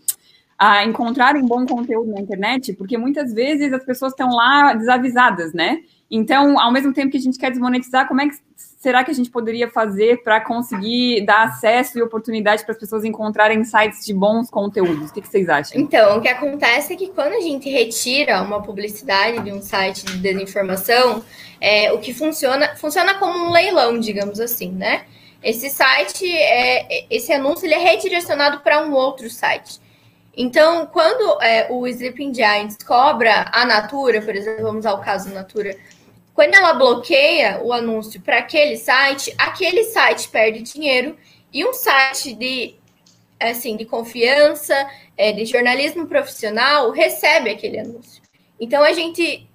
a 0.64 0.86
encontrarem 0.86 1.44
bom 1.44 1.66
conteúdo 1.66 2.12
na 2.12 2.22
internet, 2.22 2.74
porque 2.74 2.96
muitas 2.96 3.34
vezes 3.34 3.74
as 3.74 3.84
pessoas 3.84 4.12
estão 4.12 4.30
lá 4.30 4.76
desavisadas, 4.76 5.54
né? 5.54 5.80
Então, 6.10 6.60
ao 6.60 6.72
mesmo 6.72 6.94
tempo 6.94 7.10
que 7.10 7.18
a 7.18 7.22
gente 7.22 7.40
quer 7.40 7.50
desmonetizar, 7.50 8.08
como 8.08 8.22
é 8.22 8.28
que 8.28 8.36
será 8.82 9.04
que 9.04 9.12
a 9.12 9.14
gente 9.14 9.30
poderia 9.30 9.70
fazer 9.70 10.24
para 10.24 10.42
conseguir 10.42 11.24
dar 11.24 11.44
acesso 11.44 12.00
e 12.00 12.02
oportunidade 12.02 12.64
para 12.64 12.72
as 12.72 12.80
pessoas 12.80 13.06
encontrarem 13.06 13.64
sites 13.64 14.04
de 14.04 14.12
bons 14.12 14.50
conteúdos? 14.50 15.12
O 15.12 15.14
que, 15.14 15.22
que, 15.22 15.28
vocês 15.28 15.48
acham? 15.48 15.80
Então, 15.80 16.18
o 16.18 16.22
que 16.22 16.28
acontece 16.28 16.94
é 16.94 16.96
que 16.96 17.10
quando 17.10 17.34
a 17.34 17.42
gente 17.42 17.70
retira 17.70 18.42
uma 18.42 18.60
publicidade 18.64 19.44
de 19.44 19.52
um 19.52 19.62
site 19.62 20.04
de 20.04 20.18
desinformação, 20.18 21.24
é, 21.62 21.94
o 21.94 22.00
que 22.00 22.12
funciona 22.12 22.76
funciona 22.76 23.14
como 23.20 23.46
um 23.46 23.52
leilão, 23.52 24.00
digamos 24.00 24.40
assim, 24.40 24.72
né? 24.72 25.06
Esse 25.44 25.70
site, 25.70 26.26
é, 26.28 27.06
esse 27.08 27.32
anúncio, 27.32 27.68
ele 27.68 27.76
é 27.76 27.80
redirecionado 27.80 28.62
para 28.62 28.84
um 28.84 28.94
outro 28.94 29.30
site. 29.30 29.80
Então, 30.36 30.88
quando 30.88 31.40
é, 31.44 31.68
o 31.70 31.86
Sleeping 31.86 32.34
Giants 32.34 32.78
cobra 32.84 33.46
a 33.52 33.64
Natura, 33.64 34.24
por 34.24 34.36
exemplo, 34.36 34.64
vamos 34.64 34.88
ao 34.88 35.00
caso 35.02 35.30
Natura, 35.30 35.76
quando 36.34 36.54
ela 36.54 36.74
bloqueia 36.74 37.62
o 37.64 37.74
anúncio 37.74 38.22
para 38.22 38.40
aquele 38.40 38.78
site, 38.78 39.34
aquele 39.38 39.84
site 39.86 40.30
perde 40.30 40.62
dinheiro 40.62 41.18
e 41.52 41.66
um 41.66 41.74
site 41.74 42.34
de 42.34 42.76
assim 43.40 43.76
de 43.76 43.86
confiança, 43.86 44.74
é, 45.18 45.32
de 45.32 45.46
jornalismo 45.46 46.06
profissional 46.06 46.92
recebe 46.92 47.50
aquele 47.50 47.80
anúncio. 47.80 48.22
Então 48.60 48.84
a 48.84 48.94
gente, 48.94 49.50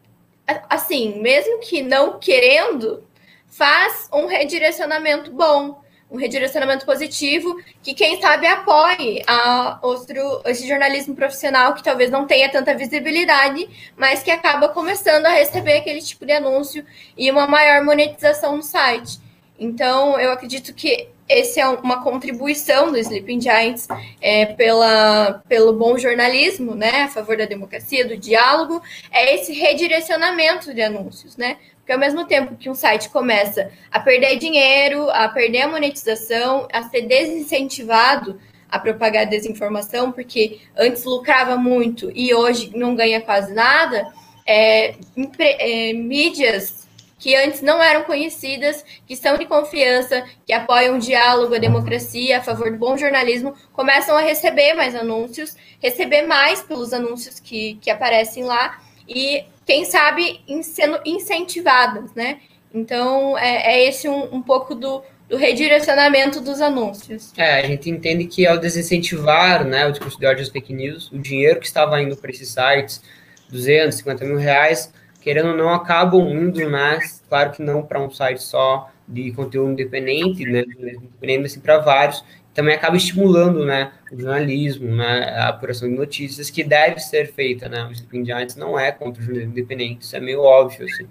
assim, 0.68 1.20
mesmo 1.20 1.60
que 1.60 1.82
não 1.82 2.18
querendo, 2.18 3.04
faz 3.46 4.08
um 4.12 4.26
redirecionamento 4.26 5.30
bom 5.30 5.80
um 6.10 6.16
redirecionamento 6.16 6.86
positivo, 6.86 7.60
que 7.82 7.92
quem 7.92 8.20
sabe 8.20 8.46
apoie 8.46 9.22
a 9.26 9.78
outro, 9.82 10.40
esse 10.44 10.66
jornalismo 10.66 11.14
profissional 11.14 11.74
que 11.74 11.82
talvez 11.82 12.10
não 12.10 12.26
tenha 12.26 12.48
tanta 12.48 12.74
visibilidade, 12.74 13.68
mas 13.96 14.22
que 14.22 14.30
acaba 14.30 14.68
começando 14.68 15.26
a 15.26 15.30
receber 15.30 15.78
aquele 15.78 16.00
tipo 16.00 16.24
de 16.24 16.32
anúncio 16.32 16.84
e 17.16 17.30
uma 17.30 17.46
maior 17.46 17.84
monetização 17.84 18.56
no 18.56 18.62
site. 18.62 19.18
Então, 19.58 20.18
eu 20.20 20.30
acredito 20.32 20.72
que 20.74 21.08
esse 21.28 21.58
é 21.58 21.66
uma 21.66 22.02
contribuição 22.02 22.92
do 22.92 22.98
Sleeping 22.98 23.40
Giants 23.40 23.88
é, 24.20 24.46
pela, 24.46 25.42
pelo 25.48 25.72
bom 25.72 25.98
jornalismo, 25.98 26.74
né, 26.74 27.02
a 27.02 27.08
favor 27.08 27.36
da 27.36 27.46
democracia, 27.46 28.06
do 28.06 28.16
diálogo, 28.16 28.80
é 29.10 29.34
esse 29.34 29.52
redirecionamento 29.52 30.72
de 30.72 30.82
anúncios, 30.82 31.36
né, 31.36 31.56
Porque 31.86 31.92
ao 31.92 32.00
mesmo 32.00 32.26
tempo 32.26 32.56
que 32.56 32.68
um 32.68 32.74
site 32.74 33.08
começa 33.10 33.70
a 33.92 34.00
perder 34.00 34.38
dinheiro, 34.38 35.08
a 35.08 35.28
perder 35.28 35.62
a 35.62 35.68
monetização, 35.68 36.66
a 36.72 36.82
ser 36.82 37.02
desincentivado 37.02 38.40
a 38.68 38.76
propagar 38.80 39.24
desinformação, 39.24 40.10
porque 40.10 40.58
antes 40.76 41.04
lucrava 41.04 41.56
muito 41.56 42.10
e 42.12 42.34
hoje 42.34 42.72
não 42.74 42.96
ganha 42.96 43.20
quase 43.20 43.54
nada, 43.54 44.12
é, 44.44 44.96
é, 45.38 45.92
mídias 45.92 46.88
que 47.20 47.36
antes 47.36 47.62
não 47.62 47.80
eram 47.80 48.02
conhecidas, 48.02 48.84
que 49.06 49.14
são 49.14 49.38
de 49.38 49.46
confiança, 49.46 50.26
que 50.44 50.52
apoiam 50.52 50.96
o 50.96 50.98
diálogo, 50.98 51.54
a 51.54 51.58
democracia, 51.58 52.38
a 52.38 52.42
favor 52.42 52.68
do 52.68 52.78
bom 52.78 52.96
jornalismo, 52.96 53.54
começam 53.72 54.16
a 54.16 54.22
receber 54.22 54.74
mais 54.74 54.96
anúncios, 54.96 55.56
receber 55.80 56.22
mais 56.22 56.62
pelos 56.62 56.92
anúncios 56.92 57.38
que, 57.38 57.78
que 57.80 57.92
aparecem 57.92 58.42
lá 58.42 58.80
e, 59.08 59.44
quem 59.66 59.84
sabe, 59.84 60.40
sendo 60.62 61.00
incentivadas, 61.04 62.14
né? 62.14 62.38
Então, 62.72 63.36
é, 63.36 63.74
é 63.74 63.88
esse 63.88 64.08
um, 64.08 64.36
um 64.36 64.40
pouco 64.40 64.74
do, 64.74 65.02
do 65.28 65.36
redirecionamento 65.36 66.40
dos 66.40 66.60
anúncios. 66.60 67.32
É, 67.36 67.60
a 67.60 67.66
gente 67.66 67.90
entende 67.90 68.26
que 68.26 68.46
ao 68.46 68.58
desincentivar 68.58 69.64
né, 69.64 69.86
o 69.86 69.90
discurso 69.90 70.18
de 70.18 70.26
ódio 70.26 70.42
às 70.42 70.48
fake 70.48 70.72
news, 70.72 71.10
o 71.10 71.18
dinheiro 71.18 71.58
que 71.58 71.66
estava 71.66 72.00
indo 72.00 72.16
para 72.16 72.30
esses 72.30 72.48
sites, 72.48 73.02
250 73.50 74.24
mil 74.24 74.36
reais, 74.36 74.92
querendo 75.20 75.48
ou 75.48 75.56
não, 75.56 75.70
acabam 75.70 76.28
indo, 76.28 76.70
mas 76.70 77.22
claro 77.28 77.50
que 77.50 77.60
não 77.60 77.82
para 77.82 78.00
um 78.00 78.10
site 78.10 78.42
só 78.42 78.88
de 79.08 79.32
conteúdo 79.32 79.72
independente, 79.72 80.44
né, 80.44 80.62
independente 80.62 81.46
assim, 81.46 81.60
para 81.60 81.78
vários, 81.78 82.24
também 82.56 82.74
acaba 82.74 82.96
estimulando, 82.96 83.66
né, 83.66 83.92
o 84.10 84.18
jornalismo, 84.18 84.96
né, 84.96 85.28
a 85.36 85.48
apuração 85.48 85.86
de 85.86 85.94
notícias, 85.94 86.48
que 86.48 86.64
deve 86.64 86.98
ser 87.00 87.30
feita, 87.30 87.68
né, 87.68 87.84
o 87.84 87.92
Sleeping 87.92 88.24
Giants 88.24 88.56
não 88.56 88.78
é 88.78 88.90
contra 88.90 89.20
o 89.22 89.24
jornalismo 89.24 89.52
independente, 89.52 90.00
isso 90.00 90.16
é 90.16 90.20
meio 90.20 90.40
óbvio, 90.40 90.86
assim. 90.86 91.06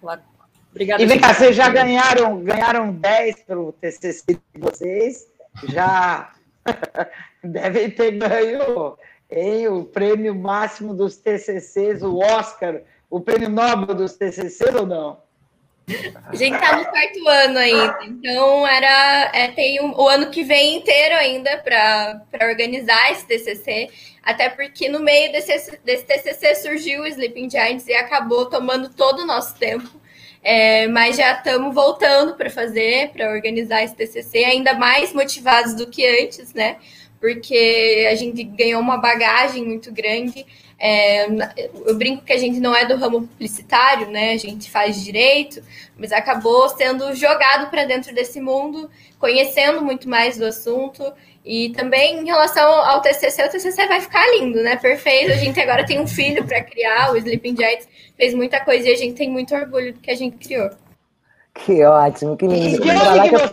Claro. 0.00 0.20
Obrigada. 0.70 1.02
E 1.02 1.06
vem 1.06 1.18
cá, 1.18 1.34
vocês 1.34 1.56
já 1.56 1.68
ganharam, 1.68 2.40
ganharam 2.44 2.92
10 2.92 3.42
pelo 3.42 3.72
TCC 3.72 4.34
de 4.34 4.60
vocês, 4.60 5.26
já 5.68 6.32
devem 7.42 7.90
ter 7.90 8.12
ganho 8.12 8.96
hein, 9.28 9.66
o 9.66 9.82
prêmio 9.82 10.34
máximo 10.34 10.94
dos 10.94 11.16
TCCs, 11.16 12.02
o 12.02 12.18
Oscar, 12.18 12.82
o 13.10 13.20
prêmio 13.20 13.48
Nobel 13.48 13.96
dos 13.96 14.14
TCCs 14.14 14.74
ou 14.76 14.86
não? 14.86 15.18
A 16.26 16.34
gente 16.36 16.54
está 16.54 16.76
no 16.76 16.84
quarto 16.84 17.28
ano 17.28 17.58
ainda, 17.58 17.98
então 18.02 18.66
era 18.66 19.30
é, 19.32 19.48
tem 19.48 19.80
um, 19.80 19.98
o 19.98 20.06
ano 20.06 20.30
que 20.30 20.42
vem 20.42 20.76
inteiro 20.76 21.14
ainda 21.14 21.56
para 21.58 22.20
organizar 22.42 23.10
esse 23.12 23.26
TCC, 23.26 23.88
até 24.22 24.50
porque 24.50 24.88
no 24.88 25.00
meio 25.00 25.32
desse, 25.32 25.78
desse 25.84 26.04
TCC 26.04 26.54
surgiu 26.56 27.02
o 27.02 27.06
Sleeping 27.06 27.48
Giants 27.48 27.86
e 27.88 27.94
acabou 27.94 28.46
tomando 28.46 28.90
todo 28.90 29.20
o 29.20 29.26
nosso 29.26 29.56
tempo. 29.56 29.88
É, 30.42 30.86
mas 30.88 31.16
já 31.16 31.32
estamos 31.32 31.74
voltando 31.74 32.34
para 32.34 32.48
fazer, 32.48 33.10
para 33.10 33.30
organizar 33.30 33.82
esse 33.82 33.94
TCC, 33.94 34.44
ainda 34.44 34.74
mais 34.74 35.12
motivados 35.12 35.74
do 35.74 35.88
que 35.88 36.06
antes, 36.06 36.54
né? 36.54 36.76
Porque 37.20 38.06
a 38.10 38.14
gente 38.14 38.44
ganhou 38.44 38.80
uma 38.80 38.98
bagagem 38.98 39.64
muito 39.64 39.90
grande. 39.90 40.46
É, 40.80 41.26
eu 41.84 41.96
brinco 41.96 42.24
que 42.24 42.32
a 42.32 42.38
gente 42.38 42.60
não 42.60 42.74
é 42.74 42.86
do 42.86 42.96
ramo 42.96 43.26
publicitário, 43.26 44.08
né? 44.10 44.32
A 44.32 44.36
gente 44.36 44.70
faz 44.70 45.02
direito, 45.02 45.60
mas 45.98 46.12
acabou 46.12 46.68
sendo 46.68 47.12
jogado 47.14 47.68
para 47.68 47.84
dentro 47.84 48.14
desse 48.14 48.40
mundo, 48.40 48.88
conhecendo 49.18 49.82
muito 49.82 50.08
mais 50.08 50.38
do 50.38 50.44
assunto. 50.44 51.12
E 51.44 51.70
também 51.70 52.20
em 52.20 52.26
relação 52.26 52.70
ao 52.70 53.00
TCC, 53.00 53.44
o 53.44 53.50
TCC 53.50 53.86
vai 53.86 54.00
ficar 54.00 54.24
lindo, 54.36 54.62
né? 54.62 54.76
Perfeito. 54.76 55.32
A 55.32 55.36
gente 55.36 55.58
agora 55.58 55.84
tem 55.84 55.98
um 55.98 56.06
filho 56.06 56.44
para 56.46 56.62
criar, 56.62 57.12
o 57.12 57.16
Sleeping 57.16 57.56
Giants 57.56 57.88
fez 58.16 58.34
muita 58.34 58.60
coisa 58.60 58.88
e 58.88 58.92
a 58.92 58.96
gente 58.96 59.14
tem 59.14 59.28
muito 59.28 59.54
orgulho 59.54 59.94
do 59.94 60.00
que 60.00 60.10
a 60.10 60.14
gente 60.14 60.36
criou. 60.36 60.70
Que 61.54 61.82
ótimo, 61.84 62.36
que 62.36 62.46
lindo. 62.46 62.80
Que 62.80 62.88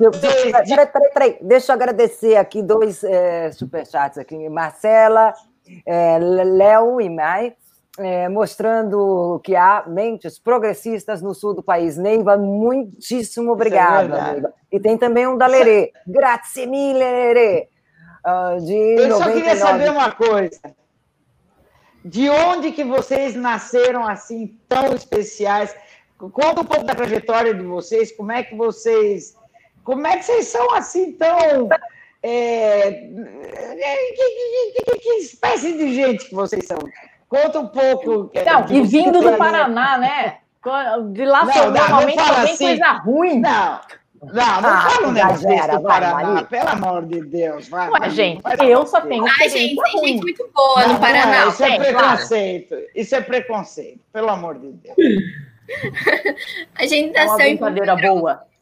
eu, 0.04 0.12
peraí, 0.12 0.88
peraí, 0.88 1.12
peraí, 1.12 1.38
deixa 1.42 1.72
eu 1.72 1.76
agradecer 1.76 2.36
aqui 2.36 2.62
dois 2.62 3.04
é, 3.04 3.52
superchats 3.52 4.20
aqui. 4.20 4.48
Marcela 4.48 5.34
é, 5.86 6.18
Léo 6.20 7.00
e 7.02 7.10
Mai, 7.10 7.54
é, 7.98 8.28
mostrando 8.28 9.40
que 9.44 9.56
há 9.56 9.86
mentes 9.88 10.38
progressistas 10.38 11.22
no 11.22 11.34
sul 11.34 11.54
do 11.54 11.64
país. 11.64 11.98
Neiva, 11.98 12.38
muitíssimo 12.38 13.52
obrigada, 13.52 14.52
é. 14.72 14.76
E 14.76 14.80
tem 14.80 14.98
também 14.98 15.28
um 15.28 15.38
da 15.38 15.48
Lerê. 15.48 15.92
Grazie 16.06 16.68
mille, 16.68 17.00
Lerê. 17.00 17.70
Uh, 18.26 18.60
de 18.66 18.74
Eu 18.74 19.08
99. 19.10 19.24
só 19.24 19.32
queria 19.32 19.56
saber 19.56 19.92
uma 19.92 20.12
coisa. 20.12 20.60
De 22.04 22.30
onde 22.30 22.72
que 22.72 22.84
vocês 22.84 23.36
nasceram 23.36 24.06
assim, 24.06 24.60
tão 24.68 24.94
especiais? 24.94 25.76
Conta 26.18 26.62
um 26.62 26.66
pouco 26.66 26.84
da 26.86 26.96
trajetória 26.96 27.54
de 27.54 27.64
vocês, 27.64 28.12
como 28.16 28.32
é 28.32 28.44
que 28.44 28.56
vocês... 28.56 29.36
Como 29.84 30.06
é 30.08 30.18
que 30.18 30.24
vocês 30.24 30.48
são 30.48 30.74
assim 30.74 31.12
tão 31.12 31.70
é, 32.28 32.92
que, 34.16 34.84
que, 34.84 35.00
que, 35.00 35.10
espécie 35.20 35.78
de 35.78 35.94
gente 35.94 36.26
que 36.26 36.34
vocês 36.34 36.66
são? 36.66 36.80
Conta 37.30 37.60
um 37.60 37.68
pouco. 37.68 38.32
Não, 38.34 38.76
e 38.76 38.82
vindo 38.82 39.22
do 39.22 39.38
Paraná, 39.38 39.98
né? 39.98 40.38
De 41.12 41.24
lá 41.24 41.46
não, 41.46 41.72
normalmente 41.72 42.20
só 42.20 42.34
vem 42.34 42.52
assim, 42.52 42.66
coisa 42.66 42.92
ruim. 42.94 43.40
Não, 43.40 43.80
não, 44.24 44.62
não 44.62 44.70
ah, 44.70 44.90
fala 44.90 45.08
um 45.08 45.12
negócio 45.12 45.48
do 45.48 45.84
Paraná, 45.84 46.44
pelo 46.46 46.70
amor 46.70 47.06
de 47.06 47.22
Deus. 47.22 47.70
Vai, 47.70 47.90
Ué, 47.92 48.10
gente, 48.10 48.42
eu 48.64 48.88
só 48.88 49.02
tenho 49.02 49.24
Ai, 49.40 49.50
gente, 49.50 49.76
tem 49.76 50.00
gente 50.02 50.22
muito 50.22 50.50
boa 50.52 50.88
não, 50.88 50.94
no 50.94 51.00
Paraná. 51.00 51.46
Não, 51.46 51.50
isso 51.50 51.64
é, 51.64 51.76
é 51.76 51.78
preconceito. 51.78 52.70
Claro. 52.70 52.86
Isso 52.96 53.16
é 53.16 53.22
preconceito, 53.22 54.00
pelo 54.12 54.30
amor 54.30 54.58
de 54.58 54.72
Deus. 54.72 54.96
a 56.74 56.88
gente 56.88 57.14
nasceu 57.14 57.46
é 57.46 57.54
uma 57.54 57.70
brincadeira 57.70 57.96
boa. 57.96 58.55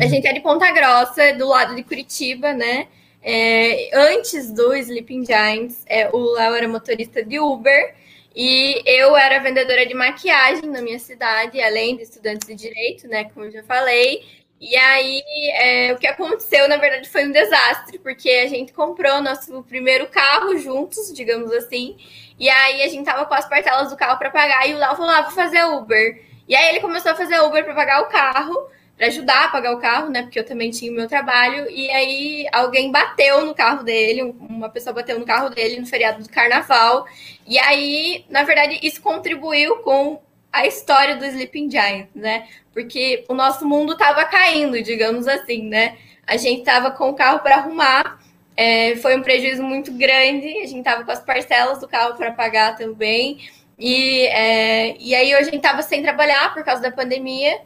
A 0.00 0.06
gente 0.06 0.26
é 0.26 0.32
de 0.32 0.40
Ponta 0.40 0.70
Grossa, 0.72 1.34
do 1.34 1.46
lado 1.46 1.74
de 1.74 1.82
Curitiba, 1.82 2.54
né? 2.54 2.88
É, 3.22 3.90
antes 3.92 4.50
do 4.52 4.74
Sleeping 4.74 5.24
Giants, 5.24 5.84
é, 5.86 6.08
o 6.10 6.32
Léo 6.32 6.54
era 6.54 6.68
motorista 6.68 7.22
de 7.22 7.38
Uber 7.38 7.94
e 8.34 8.82
eu 8.86 9.16
era 9.16 9.38
vendedora 9.38 9.84
de 9.84 9.92
maquiagem 9.92 10.70
na 10.70 10.80
minha 10.80 10.98
cidade, 10.98 11.60
além 11.60 11.96
de 11.96 12.04
estudante 12.04 12.46
de 12.46 12.54
direito, 12.54 13.06
né? 13.06 13.24
Como 13.24 13.46
eu 13.46 13.50
já 13.50 13.62
falei. 13.64 14.24
E 14.58 14.74
aí, 14.76 15.22
é, 15.52 15.92
o 15.92 15.98
que 15.98 16.06
aconteceu, 16.06 16.66
na 16.68 16.78
verdade, 16.78 17.10
foi 17.10 17.26
um 17.26 17.32
desastre, 17.32 17.98
porque 17.98 18.30
a 18.30 18.48
gente 18.48 18.72
comprou 18.72 19.20
nosso 19.20 19.62
primeiro 19.64 20.06
carro 20.06 20.56
juntos, 20.56 21.12
digamos 21.12 21.52
assim. 21.52 21.98
E 22.38 22.48
aí, 22.48 22.82
a 22.82 22.88
gente 22.88 23.04
tava 23.04 23.26
com 23.26 23.34
as 23.34 23.46
parcelas 23.46 23.90
do 23.90 23.96
carro 23.96 24.18
para 24.18 24.30
pagar, 24.30 24.66
e 24.66 24.74
o 24.74 24.78
Léo 24.78 24.96
falou: 24.96 25.10
ah, 25.10 25.22
vou 25.22 25.32
fazer 25.32 25.62
Uber. 25.64 26.22
E 26.48 26.56
aí, 26.56 26.70
ele 26.70 26.80
começou 26.80 27.12
a 27.12 27.14
fazer 27.14 27.38
Uber 27.40 27.64
para 27.64 27.74
pagar 27.74 28.02
o 28.02 28.08
carro 28.08 28.70
para 28.96 29.08
ajudar 29.08 29.44
a 29.44 29.48
pagar 29.48 29.72
o 29.74 29.78
carro, 29.78 30.08
né? 30.08 30.22
Porque 30.22 30.38
eu 30.38 30.44
também 30.44 30.70
tinha 30.70 30.90
o 30.90 30.94
meu 30.94 31.06
trabalho. 31.06 31.70
E 31.70 31.90
aí 31.90 32.46
alguém 32.50 32.90
bateu 32.90 33.44
no 33.44 33.54
carro 33.54 33.84
dele, 33.84 34.22
uma 34.22 34.70
pessoa 34.70 34.94
bateu 34.94 35.18
no 35.18 35.26
carro 35.26 35.50
dele 35.50 35.78
no 35.78 35.86
feriado 35.86 36.22
do 36.22 36.28
carnaval. 36.30 37.06
E 37.46 37.58
aí, 37.58 38.24
na 38.30 38.42
verdade, 38.42 38.78
isso 38.82 39.02
contribuiu 39.02 39.76
com 39.78 40.20
a 40.50 40.66
história 40.66 41.16
do 41.16 41.26
Sleeping 41.26 41.70
Giant, 41.70 42.08
né? 42.14 42.48
Porque 42.72 43.24
o 43.28 43.34
nosso 43.34 43.66
mundo 43.66 43.92
estava 43.92 44.24
caindo, 44.24 44.82
digamos 44.82 45.28
assim, 45.28 45.68
né? 45.68 45.98
A 46.26 46.38
gente 46.38 46.60
estava 46.60 46.90
com 46.90 47.10
o 47.10 47.14
carro 47.14 47.40
para 47.40 47.56
arrumar. 47.56 48.18
É, 48.56 48.96
foi 48.96 49.14
um 49.14 49.22
prejuízo 49.22 49.62
muito 49.62 49.92
grande. 49.92 50.48
A 50.62 50.66
gente 50.66 50.78
estava 50.78 51.04
com 51.04 51.10
as 51.10 51.20
parcelas 51.20 51.80
do 51.80 51.86
carro 51.86 52.14
para 52.16 52.32
pagar 52.32 52.76
também. 52.76 53.46
E, 53.78 54.22
é, 54.28 54.96
e 54.98 55.14
aí 55.14 55.34
a 55.34 55.42
gente 55.42 55.58
estava 55.58 55.82
sem 55.82 56.02
trabalhar 56.02 56.54
por 56.54 56.64
causa 56.64 56.80
da 56.80 56.90
pandemia 56.90 57.60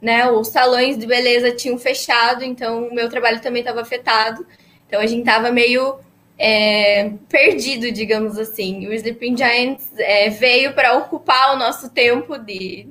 né? 0.00 0.30
Os 0.30 0.48
salões 0.48 0.98
de 0.98 1.06
beleza 1.06 1.52
tinham 1.52 1.78
fechado, 1.78 2.44
então 2.44 2.88
o 2.88 2.94
meu 2.94 3.08
trabalho 3.08 3.40
também 3.40 3.60
estava 3.60 3.80
afetado. 3.80 4.46
Então 4.86 5.00
a 5.00 5.06
gente 5.06 5.20
estava 5.20 5.50
meio 5.50 5.98
é, 6.38 7.10
perdido, 7.28 7.90
digamos 7.90 8.38
assim. 8.38 8.86
O 8.86 8.92
Sleeping 8.92 9.36
Giants 9.36 9.88
é, 9.98 10.28
veio 10.28 10.74
para 10.74 10.96
ocupar 10.96 11.54
o 11.54 11.58
nosso 11.58 11.90
tempo 11.90 12.38
de, 12.38 12.86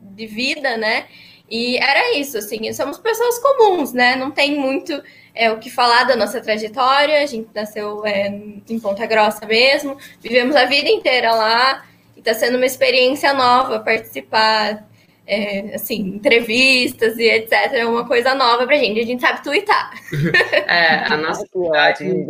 de 0.00 0.26
vida, 0.26 0.76
né? 0.76 1.06
E 1.50 1.78
era 1.78 2.16
isso, 2.16 2.38
assim, 2.38 2.72
somos 2.72 2.98
pessoas 2.98 3.38
comuns, 3.40 3.92
né? 3.92 4.14
Não 4.14 4.30
tem 4.30 4.56
muito 4.56 5.02
é, 5.34 5.50
o 5.50 5.58
que 5.58 5.68
falar 5.68 6.04
da 6.04 6.14
nossa 6.14 6.40
trajetória. 6.40 7.22
A 7.22 7.26
gente 7.26 7.48
nasceu 7.52 8.06
é, 8.06 8.28
em 8.28 8.78
Ponta 8.78 9.04
Grossa 9.06 9.44
mesmo, 9.46 9.96
vivemos 10.20 10.54
a 10.54 10.66
vida 10.66 10.88
inteira 10.88 11.32
lá. 11.32 11.84
E 12.16 12.20
está 12.20 12.34
sendo 12.34 12.56
uma 12.56 12.66
experiência 12.66 13.32
nova 13.32 13.80
participar 13.80 14.86
é, 15.30 15.76
assim, 15.76 16.00
entrevistas 16.00 17.16
e 17.16 17.22
etc. 17.22 17.52
É 17.72 17.86
uma 17.86 18.04
coisa 18.04 18.34
nova 18.34 18.66
pra 18.66 18.76
gente. 18.76 18.98
A 18.98 19.06
gente 19.06 19.20
sabe 19.20 19.42
twittar. 19.42 19.92
É, 20.66 21.12
a 21.12 21.16
nossa 21.18 21.44
cidade. 21.46 22.26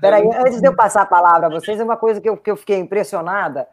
Peraí, 0.00 0.28
antes 0.34 0.60
de 0.60 0.66
eu 0.66 0.74
passar 0.74 1.02
a 1.02 1.06
palavra 1.06 1.46
a 1.46 1.50
vocês, 1.50 1.80
é 1.80 1.84
uma 1.84 1.96
coisa 1.96 2.20
que 2.20 2.28
eu, 2.28 2.36
que 2.36 2.50
eu 2.50 2.56
fiquei 2.56 2.78
impressionada. 2.78 3.66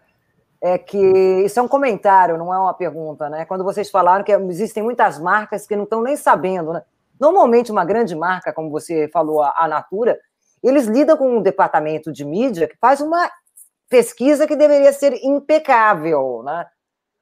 É 0.61 0.77
que 0.77 0.97
isso 0.97 1.59
é 1.59 1.61
um 1.61 1.67
comentário, 1.67 2.37
não 2.37 2.53
é 2.53 2.57
uma 2.57 2.73
pergunta, 2.73 3.29
né? 3.29 3.45
Quando 3.45 3.63
vocês 3.63 3.89
falaram 3.89 4.23
que 4.23 4.31
existem 4.31 4.81
muitas 4.81 5.19
marcas 5.19 5.67
que 5.67 5.75
não 5.75 5.83
estão 5.83 6.01
nem 6.01 6.15
sabendo, 6.15 6.73
né? 6.73 6.83
Normalmente, 7.19 7.71
uma 7.71 7.85
grande 7.85 8.15
marca, 8.15 8.53
como 8.53 8.69
você 8.69 9.07
falou, 9.09 9.43
a 9.43 9.67
Natura, 9.67 10.17
eles 10.63 10.85
lidam 10.85 11.17
com 11.17 11.37
um 11.37 11.41
departamento 11.41 12.11
de 12.11 12.25
mídia 12.25 12.67
que 12.67 12.77
faz 12.77 13.01
uma 13.01 13.29
pesquisa 13.89 14.47
que 14.47 14.55
deveria 14.55 14.93
ser 14.93 15.13
impecável, 15.23 16.41
né? 16.43 16.65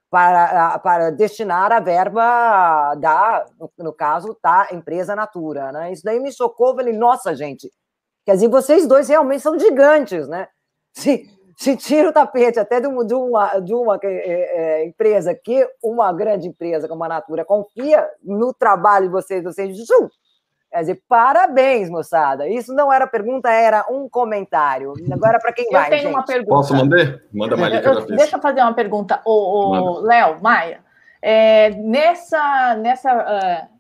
Para, 0.10 0.80
para 0.80 1.12
destinar 1.12 1.72
a 1.72 1.80
verba 1.80 2.96
da, 2.96 3.46
no, 3.60 3.72
no 3.78 3.94
caso, 3.94 4.38
da 4.42 4.68
empresa 4.72 5.16
Natura, 5.16 5.72
né? 5.72 5.92
Isso 5.92 6.04
daí 6.04 6.20
me 6.20 6.32
chocou, 6.32 6.76
falei, 6.76 6.94
nossa, 6.94 7.36
gente, 7.36 7.72
quer 8.26 8.34
dizer, 8.34 8.48
vocês 8.48 8.88
dois 8.88 9.10
realmente 9.10 9.42
são 9.42 9.58
gigantes, 9.60 10.28
né? 10.28 10.48
Se, 10.94 11.30
se 11.58 11.76
tira 11.76 12.10
o 12.10 12.14
tapete 12.14 12.60
até 12.60 12.80
de 12.80 12.88
uma, 12.88 13.06
de 13.06 13.14
uma, 13.14 13.60
de 13.60 13.74
uma 13.74 14.00
é, 14.04 14.10
é, 14.10 14.86
empresa 14.86 15.34
que 15.36 15.68
uma 15.84 16.12
grande 16.14 16.48
empresa 16.48 16.88
como 16.88 17.04
a 17.04 17.10
Natura 17.10 17.44
confia 17.44 18.08
no 18.24 18.54
trabalho 18.54 19.08
de 19.08 19.12
vocês, 19.12 19.44
vocês 19.44 19.76
Quer 20.72 20.80
dizer, 20.82 21.04
parabéns, 21.08 21.90
moçada. 21.90 22.48
Isso 22.50 22.74
não 22.74 22.92
era 22.92 23.08
pergunta, 23.08 23.50
era 23.50 23.86
um 23.90 24.10
comentário. 24.10 24.94
Agora, 25.12 25.40
para 25.40 25.54
quem 25.54 25.66
eu 25.66 25.72
vai, 25.72 25.90
tenho 25.90 26.02
gente. 26.04 26.14
uma 26.14 26.26
pergunta. 26.26 26.50
Posso 26.50 26.76
mandar? 26.76 27.22
Manda 27.34 27.56
mais 27.56 27.86
eu, 27.86 28.06
Deixa 28.08 28.36
eu 28.36 28.42
fazer 28.42 28.62
uma 28.62 28.74
pergunta. 28.74 29.22
O, 29.26 29.70
o 29.72 30.00
Léo, 30.02 30.42
Maia, 30.42 30.82
é, 31.22 31.70
nessa, 31.70 32.76
nessa 32.76 33.16
uh, 33.16 33.76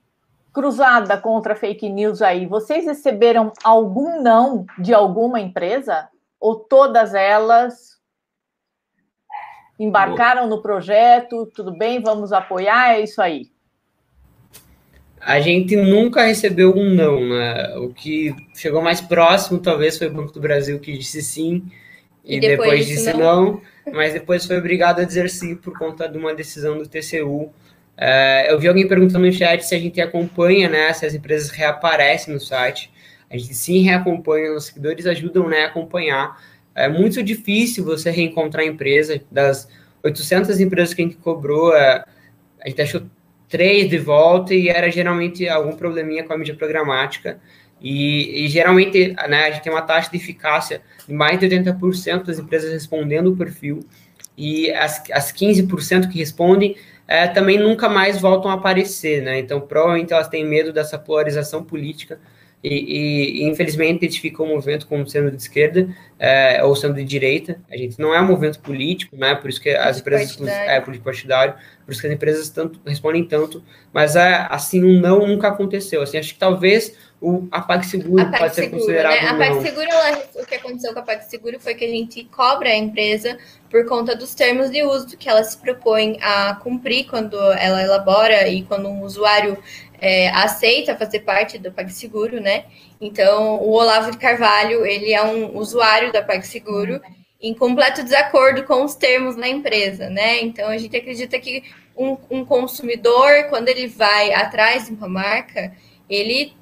cruzada 0.54 1.18
contra 1.18 1.56
fake 1.56 1.90
news 1.90 2.22
aí, 2.22 2.46
vocês 2.46 2.86
receberam 2.86 3.52
algum 3.64 4.22
não 4.22 4.66
de 4.80 4.94
alguma 4.94 5.40
empresa? 5.40 6.08
Ou 6.40 6.56
todas 6.56 7.14
elas 7.14 8.00
embarcaram 9.78 10.48
no 10.48 10.62
projeto? 10.62 11.46
Tudo 11.48 11.78
bem, 11.78 12.02
vamos 12.02 12.32
apoiar? 12.32 12.94
É 12.94 13.02
isso 13.02 13.22
aí 13.22 13.55
a 15.26 15.40
gente 15.40 15.76
nunca 15.76 16.24
recebeu 16.24 16.72
um 16.78 16.88
não, 16.94 17.28
né? 17.28 17.76
O 17.78 17.90
que 17.90 18.36
chegou 18.54 18.80
mais 18.80 19.02
próximo, 19.02 19.58
talvez, 19.58 19.98
foi 19.98 20.06
o 20.06 20.14
Banco 20.14 20.32
do 20.32 20.40
Brasil 20.40 20.80
que 20.80 20.96
disse 20.96 21.20
sim 21.24 21.64
e, 22.24 22.38
e 22.38 22.40
depois, 22.40 22.70
depois 22.70 22.88
disse 22.88 23.12
não. 23.12 23.46
não. 23.46 23.62
mas 23.92 24.14
depois 24.14 24.46
foi 24.46 24.60
obrigado 24.60 25.00
a 25.00 25.04
dizer 25.04 25.28
sim 25.32 25.56
por 25.56 25.76
conta 25.76 26.08
de 26.08 26.16
uma 26.16 26.36
decisão 26.36 26.78
do 26.78 26.88
TCU. 26.88 27.52
É, 27.98 28.52
eu 28.52 28.60
vi 28.60 28.68
alguém 28.68 28.88
perguntando 28.88 29.26
no 29.26 29.32
chat 29.32 29.66
se 29.66 29.74
a 29.74 29.80
gente 29.80 30.00
acompanha, 30.00 30.70
né? 30.70 30.94
Se 30.94 31.08
as 31.08 31.16
empresas 31.16 31.50
reaparecem 31.50 32.32
no 32.32 32.40
site. 32.40 32.92
A 33.28 33.36
gente 33.36 33.56
sim 33.56 33.82
reacompanha, 33.82 34.54
os 34.54 34.66
seguidores 34.68 35.08
ajudam 35.08 35.50
né, 35.50 35.64
a 35.64 35.68
acompanhar. 35.68 36.40
É 36.76 36.88
muito 36.88 37.24
difícil 37.24 37.84
você 37.84 38.12
reencontrar 38.12 38.64
a 38.64 38.68
empresa. 38.68 39.20
Das 39.32 39.68
800 40.04 40.60
empresas 40.60 40.94
que 40.94 41.02
a 41.02 41.06
gente 41.06 41.18
cobrou, 41.18 41.76
é, 41.76 42.04
a 42.62 42.70
gente 42.70 42.80
achou 42.80 43.02
três 43.56 43.90
de 43.90 43.98
volta 43.98 44.54
e 44.54 44.68
era 44.68 44.92
geralmente 44.92 45.48
algum 45.48 45.78
probleminha 45.78 46.26
com 46.26 46.34
a 46.34 46.38
mídia 46.38 46.54
programática. 46.54 47.40
E, 47.80 48.44
e, 48.44 48.48
geralmente 48.50 49.16
né, 49.30 49.46
a 49.46 49.52
gente 49.52 49.64
tem 49.64 49.72
uma 49.72 49.82
taxa 49.82 50.12
de 50.12 50.18
eficácia 50.18 50.82
de 51.08 51.14
mais 51.14 51.40
de 51.40 51.48
80% 51.48 52.26
das 52.26 52.38
empresas 52.38 52.74
respondendo 52.74 53.28
o 53.32 53.38
perfil, 53.38 53.80
e 54.38 54.70
as, 54.72 55.02
as 55.10 55.32
15% 55.32 56.10
que 56.10 56.18
respondem 56.18 56.76
é, 57.08 57.28
também 57.28 57.58
nunca 57.58 57.88
mais 57.88 58.20
voltam 58.20 58.52
a 58.52 58.56
aparecer. 58.56 59.22
Né? 59.22 59.40
Então, 59.40 59.62
provavelmente 59.62 60.12
elas 60.12 60.28
têm 60.28 60.46
medo 60.46 60.74
dessa 60.74 61.00
polarização 61.00 61.64
política 61.64 62.20
e, 62.68 63.44
e, 63.44 63.44
infelizmente 63.44 63.98
identifica 63.98 64.42
o 64.42 64.48
movimento 64.48 64.88
como 64.88 65.08
sendo 65.08 65.30
de 65.30 65.38
esquerda 65.38 65.88
é, 66.18 66.64
ou 66.64 66.76
sendo 66.76 66.96
de 66.96 67.04
direita. 67.04 67.62
A 67.70 67.78
gente 67.78 68.00
não 68.00 68.12
é 68.12 68.20
um 68.20 68.26
movimento 68.26 68.60
político, 68.60 69.16
né? 69.16 69.36
Por 69.36 69.52
isso 69.52 69.62
que 69.62 69.70
as 69.70 70.00
empresas 70.00 70.42
é 70.48 70.82
político 70.82 71.06
partidário, 71.06 71.54
por 71.86 71.92
isso 71.92 72.02
que 72.02 72.08
as 72.08 72.14
empresas 72.14 72.50
tanto 72.50 72.80
respondem 72.84 73.24
tanto, 73.24 73.64
mas 73.94 74.16
é, 74.16 74.48
assim 74.50 74.84
um 74.84 75.00
não 75.00 75.28
nunca 75.28 75.50
aconteceu. 75.50 76.02
Assim, 76.02 76.18
acho 76.18 76.34
que 76.34 76.40
talvez 76.40 76.96
o 77.22 77.48
a 77.52 77.62
PagSeguro 77.62 78.24
a 78.24 78.38
pode 78.38 78.56
ser 78.56 78.70
considerado 78.70 79.14
né? 79.14 79.30
A 79.30 79.38
PagSeguro, 79.38 79.88
ela, 79.88 80.24
o 80.36 80.46
que 80.46 80.56
aconteceu 80.56 80.94
com 80.94 81.00
a 81.00 81.04
PagSeguro 81.04 81.60
foi 81.60 81.76
que 81.76 81.86
a 81.86 81.90
gente 81.90 82.24
cobra 82.26 82.70
a 82.70 82.76
empresa 82.76 83.38
por 83.70 83.86
conta 83.86 84.16
dos 84.16 84.34
termos 84.34 84.72
de 84.72 84.84
uso 84.84 85.16
que 85.18 85.30
ela 85.30 85.44
se 85.44 85.58
propõe 85.58 86.18
a 86.22 86.56
cumprir 86.56 87.06
quando 87.06 87.36
ela 87.54 87.82
elabora 87.82 88.48
e 88.48 88.64
quando 88.64 88.88
um 88.88 89.04
usuário 89.04 89.58
é, 90.06 90.30
aceita 90.30 90.96
fazer 90.96 91.22
parte 91.22 91.58
do 91.58 91.72
PagSeguro, 91.72 92.40
né? 92.40 92.66
Então, 93.02 93.56
o 93.56 93.72
Olavo 93.72 94.12
de 94.12 94.20
Carvalho, 94.20 94.86
ele 94.86 95.12
é 95.12 95.24
um 95.24 95.58
usuário 95.58 96.14
da 96.14 96.22
PagSeguro 96.22 97.02
em 97.42 97.56
completo 97.56 98.04
desacordo 98.04 98.64
com 98.66 98.84
os 98.84 98.94
termos 98.94 99.36
da 99.36 99.48
empresa, 99.48 100.08
né? 100.08 100.42
Então, 100.42 100.70
a 100.70 100.78
gente 100.78 100.96
acredita 100.96 101.40
que 101.40 101.64
um, 101.98 102.16
um 102.30 102.46
consumidor, 102.46 103.46
quando 103.50 103.68
ele 103.68 103.88
vai 103.88 104.32
atrás 104.32 104.86
de 104.86 104.94
uma 104.94 105.10
marca, 105.10 105.76
ele 106.08 106.54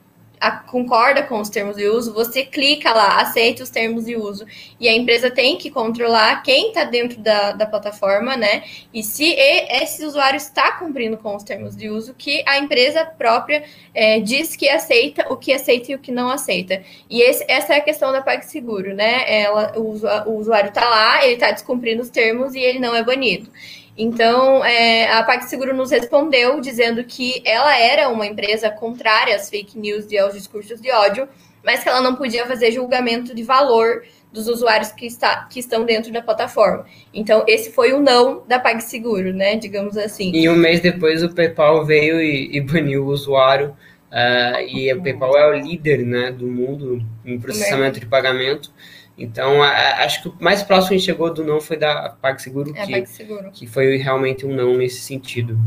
a, 0.43 0.51
concorda 0.51 1.23
com 1.23 1.39
os 1.39 1.49
termos 1.49 1.77
de 1.77 1.87
uso, 1.87 2.13
você 2.13 2.43
clica 2.43 2.93
lá, 2.93 3.21
aceita 3.21 3.63
os 3.63 3.69
termos 3.69 4.05
de 4.05 4.17
uso. 4.17 4.45
E 4.77 4.89
a 4.89 4.93
empresa 4.93 5.31
tem 5.31 5.57
que 5.57 5.71
controlar 5.71 6.43
quem 6.43 6.67
está 6.67 6.83
dentro 6.83 7.19
da, 7.21 7.53
da 7.53 7.65
plataforma, 7.65 8.35
né? 8.35 8.63
E 8.93 9.01
se 9.01 9.33
esse 9.33 10.05
usuário 10.05 10.35
está 10.35 10.73
cumprindo 10.73 11.17
com 11.17 11.33
os 11.33 11.43
termos 11.43 11.77
de 11.77 11.89
uso, 11.89 12.13
que 12.13 12.43
a 12.45 12.57
empresa 12.57 13.05
própria 13.05 13.63
é, 13.93 14.19
diz 14.19 14.55
que 14.55 14.67
aceita, 14.67 15.31
o 15.31 15.37
que 15.37 15.53
aceita 15.53 15.93
e 15.93 15.95
o 15.95 15.99
que 15.99 16.11
não 16.11 16.29
aceita. 16.29 16.83
E 17.09 17.21
esse, 17.21 17.45
essa 17.47 17.75
é 17.75 17.77
a 17.77 17.81
questão 17.81 18.11
da 18.11 18.21
PagSeguro, 18.21 18.93
né? 18.93 19.23
Ela, 19.27 19.73
o, 19.77 19.93
o 20.29 20.37
usuário 20.37 20.67
está 20.67 20.89
lá, 20.89 21.23
ele 21.23 21.35
está 21.35 21.51
descumprindo 21.51 22.01
os 22.01 22.09
termos 22.09 22.53
e 22.53 22.59
ele 22.59 22.79
não 22.79 22.93
é 22.93 23.01
banido. 23.01 23.49
Então, 23.97 24.65
é, 24.65 25.11
a 25.11 25.23
PagSeguro 25.23 25.75
nos 25.75 25.91
respondeu 25.91 26.59
dizendo 26.59 27.03
que 27.03 27.41
ela 27.45 27.77
era 27.77 28.09
uma 28.09 28.25
empresa 28.25 28.69
contrária 28.69 29.35
às 29.35 29.49
fake 29.49 29.77
news 29.77 30.11
e 30.11 30.17
aos 30.17 30.33
discursos 30.33 30.81
de 30.81 30.91
ódio, 30.91 31.27
mas 31.63 31.83
que 31.83 31.89
ela 31.89 32.01
não 32.01 32.15
podia 32.15 32.45
fazer 32.45 32.71
julgamento 32.71 33.35
de 33.35 33.43
valor 33.43 34.03
dos 34.31 34.47
usuários 34.47 34.91
que, 34.91 35.05
está, 35.05 35.45
que 35.45 35.59
estão 35.59 35.85
dentro 35.85 36.11
da 36.11 36.21
plataforma. 36.21 36.85
Então, 37.13 37.45
esse 37.47 37.71
foi 37.71 37.93
o 37.93 38.01
não 38.01 38.43
da 38.47 38.59
PagSeguro, 38.59 39.31
né? 39.31 39.55
Digamos 39.55 39.95
assim. 39.95 40.31
E 40.33 40.49
um 40.49 40.55
mês 40.55 40.81
depois 40.81 41.23
o 41.23 41.33
PayPal 41.33 41.85
veio 41.85 42.19
e, 42.19 42.57
e 42.57 42.59
baniu 42.59 43.05
o 43.05 43.09
usuário. 43.09 43.75
Uh, 44.11 44.61
e 44.67 44.93
o 44.93 45.01
PayPal 45.01 45.37
é 45.37 45.47
o 45.47 45.53
líder 45.53 45.99
né, 46.05 46.31
do 46.31 46.47
mundo 46.47 47.03
em 47.25 47.39
processamento 47.39 47.99
de 47.99 48.05
pagamento. 48.05 48.71
Então, 49.17 49.61
a, 49.61 50.03
acho 50.03 50.23
que 50.23 50.29
o 50.29 50.35
mais 50.39 50.63
próximo 50.63 50.89
que 50.89 50.95
a 50.95 50.97
gente 50.97 51.05
chegou 51.05 51.33
do 51.33 51.43
não 51.43 51.61
foi 51.61 51.77
da 51.77 52.09
PagSeguro, 52.09 52.71
é, 52.75 52.85
que, 52.85 52.91
PagSeguro. 52.91 53.51
que 53.51 53.67
foi 53.67 53.97
realmente 53.97 54.45
um 54.45 54.55
não 54.55 54.75
nesse 54.75 55.01
sentido. 55.01 55.59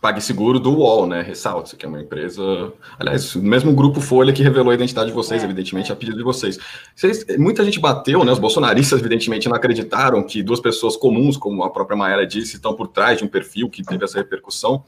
PagSeguro 0.00 0.58
do 0.58 0.70
UOL, 0.70 1.06
né? 1.06 1.22
Ressalta, 1.22 1.76
que 1.76 1.86
é 1.86 1.88
uma 1.88 2.00
empresa. 2.00 2.72
Aliás, 2.98 3.34
o 3.34 3.42
mesmo 3.42 3.72
grupo 3.72 4.00
Folha 4.00 4.32
que 4.32 4.42
revelou 4.42 4.70
a 4.70 4.74
identidade 4.74 5.08
de 5.08 5.14
vocês, 5.14 5.42
é, 5.42 5.44
evidentemente, 5.46 5.90
é. 5.90 5.94
a 5.94 5.96
pedido 5.96 6.18
de 6.18 6.22
vocês. 6.22 6.58
vocês. 6.94 7.24
Muita 7.38 7.64
gente 7.64 7.80
bateu, 7.80 8.24
né? 8.24 8.32
Os 8.32 8.38
bolsonaristas, 8.38 9.00
evidentemente, 9.00 9.48
não 9.48 9.56
acreditaram 9.56 10.22
que 10.22 10.42
duas 10.42 10.60
pessoas 10.60 10.96
comuns, 10.96 11.36
como 11.36 11.62
a 11.62 11.70
própria 11.70 11.96
Maera 11.96 12.26
disse, 12.26 12.56
estão 12.56 12.74
por 12.74 12.88
trás 12.88 13.18
de 13.18 13.24
um 13.24 13.28
perfil 13.28 13.70
que 13.70 13.82
teve 13.82 14.04
essa 14.04 14.18
repercussão. 14.18 14.84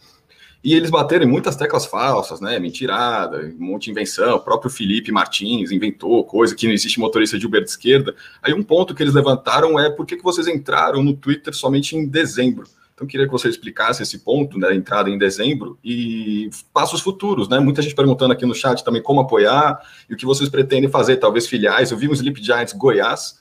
E 0.66 0.74
eles 0.74 0.90
bateram 0.90 1.24
em 1.24 1.28
muitas 1.28 1.54
teclas 1.54 1.86
falsas, 1.86 2.40
né? 2.40 2.58
Mentirada, 2.58 3.54
um 3.56 3.64
monte 3.66 3.84
de 3.84 3.92
invenção. 3.92 4.34
O 4.34 4.40
próprio 4.40 4.68
Felipe 4.68 5.12
Martins 5.12 5.70
inventou 5.70 6.24
coisa 6.24 6.56
que 6.56 6.66
não 6.66 6.74
existe 6.74 6.98
motorista 6.98 7.38
de 7.38 7.46
Uber 7.46 7.62
de 7.62 7.70
esquerda. 7.70 8.16
Aí 8.42 8.52
um 8.52 8.64
ponto 8.64 8.92
que 8.92 9.00
eles 9.00 9.14
levantaram 9.14 9.78
é 9.78 9.88
por 9.88 10.04
que, 10.04 10.16
que 10.16 10.24
vocês 10.24 10.48
entraram 10.48 11.04
no 11.04 11.14
Twitter 11.14 11.54
somente 11.54 11.94
em 11.94 12.04
dezembro? 12.04 12.66
Então, 12.92 13.06
queria 13.06 13.26
que 13.26 13.32
você 13.32 13.48
explicasse 13.48 14.02
esse 14.02 14.18
ponto 14.18 14.58
da 14.58 14.70
né, 14.70 14.74
entrada 14.74 15.08
em 15.08 15.16
dezembro 15.16 15.78
e 15.84 16.50
passos 16.72 17.00
futuros, 17.00 17.48
né? 17.48 17.60
Muita 17.60 17.80
gente 17.80 17.94
perguntando 17.94 18.32
aqui 18.32 18.44
no 18.44 18.52
chat 18.52 18.82
também 18.82 19.00
como 19.00 19.20
apoiar 19.20 19.80
e 20.10 20.14
o 20.14 20.16
que 20.16 20.26
vocês 20.26 20.48
pretendem 20.48 20.90
fazer, 20.90 21.18
talvez 21.18 21.46
filiais. 21.46 21.92
Eu 21.92 21.96
vi 21.96 22.08
um 22.08 22.12
Sleep 22.12 22.42
Giants 22.42 22.72
Goiás. 22.72 23.38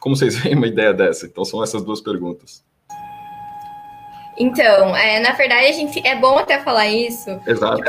Como 0.00 0.16
vocês 0.16 0.38
veem 0.40 0.56
uma 0.56 0.68
ideia 0.68 0.94
dessa? 0.94 1.26
Então, 1.26 1.44
são 1.44 1.62
essas 1.62 1.84
duas 1.84 2.00
perguntas. 2.00 2.65
Então, 4.38 4.96
é, 4.96 5.18
na 5.20 5.32
verdade, 5.32 5.66
a 5.66 5.72
gente 5.72 6.06
é 6.06 6.14
bom 6.14 6.38
até 6.38 6.60
falar 6.60 6.86
isso. 6.88 7.30
Exato. 7.46 7.82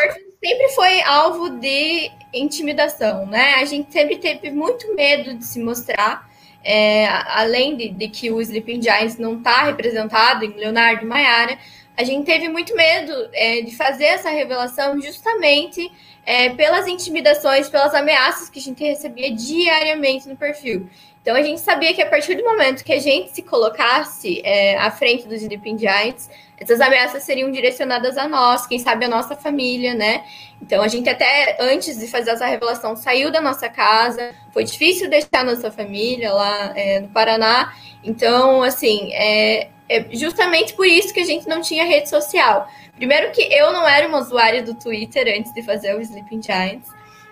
sempre 0.44 0.70
foi 0.70 1.02
alvo 1.02 1.50
de 1.50 2.12
intimidação, 2.34 3.26
né? 3.26 3.56
A 3.56 3.66
gente 3.66 3.92
sempre 3.92 4.18
teve 4.18 4.52
muito 4.52 4.96
medo 4.96 5.36
de 5.36 5.44
se 5.44 5.60
mostrar. 5.60 6.28
É, 6.64 7.08
além 7.28 7.78
de, 7.78 7.90
de, 7.90 8.10
que 8.10 8.30
o 8.30 8.42
Sleeping 8.42 8.82
Giants 8.82 9.18
não 9.18 9.38
está 9.38 9.64
representado 9.64 10.44
em 10.44 10.50
Leonardo 10.50 11.04
e 11.04 11.06
Maiara, 11.06 11.58
a 11.96 12.04
gente 12.04 12.26
teve 12.26 12.50
muito 12.50 12.76
medo 12.76 13.14
é, 13.32 13.62
de 13.62 13.76
fazer 13.76 14.06
essa 14.06 14.30
revelação 14.30 15.02
justamente 15.02 15.90
é, 16.26 16.50
pelas 16.50 16.86
intimidações, 16.88 17.70
pelas 17.70 17.96
ameaças 17.96 18.50
que 18.50 18.60
a 18.60 18.62
gente 18.62 18.84
recebia 18.84 19.34
diariamente 19.34 20.28
no 20.28 20.36
perfil. 20.36 20.90
Então 21.28 21.36
a 21.36 21.42
gente 21.42 21.60
sabia 21.60 21.94
que 21.94 22.02
a 22.02 22.06
partir 22.06 22.36
do 22.36 22.44
momento 22.46 22.86
que 22.86 22.94
a 22.94 23.00
gente 23.02 23.32
se 23.32 23.42
colocasse 23.42 24.42
é, 24.46 24.78
à 24.78 24.90
frente 24.90 25.28
dos 25.28 25.42
Sleeping 25.42 25.78
Giants, 25.78 26.30
essas 26.58 26.80
ameaças 26.80 27.22
seriam 27.24 27.52
direcionadas 27.52 28.18
a 28.18 28.30
nós, 28.30 28.66
quem 28.66 28.80
sabe 28.80 29.04
a 29.04 29.10
nossa 29.10 29.36
família, 29.36 29.94
né? 29.94 30.24
Então 30.62 30.82
a 30.82 30.88
gente 30.88 31.10
até 31.10 31.58
antes 31.60 32.00
de 32.00 32.08
fazer 32.08 32.30
essa 32.32 32.46
revelação 32.46 32.96
saiu 32.96 33.30
da 33.30 33.42
nossa 33.42 33.68
casa, 33.68 34.34
foi 34.54 34.64
difícil 34.64 35.10
deixar 35.10 35.44
nossa 35.44 35.70
família 35.70 36.32
lá 36.32 36.72
é, 36.78 37.02
no 37.02 37.10
Paraná. 37.10 37.74
Então, 38.02 38.64
assim, 38.64 39.12
é, 39.12 39.68
é 39.90 40.06
justamente 40.14 40.76
por 40.76 40.88
isso 40.88 41.14
que 41.14 41.20
a 41.20 41.26
gente 41.26 41.46
não 41.46 41.60
tinha 41.60 41.84
rede 41.84 42.08
social. 42.08 42.70
Primeiro 42.96 43.34
que 43.34 43.42
eu 43.54 43.74
não 43.74 43.86
era 43.86 44.08
uma 44.08 44.20
usuária 44.20 44.64
do 44.64 44.76
Twitter 44.76 45.28
antes 45.38 45.54
de 45.54 45.62
fazer 45.62 45.94
o 45.94 46.00
Sleeping 46.00 46.42
Giants. 46.42 46.88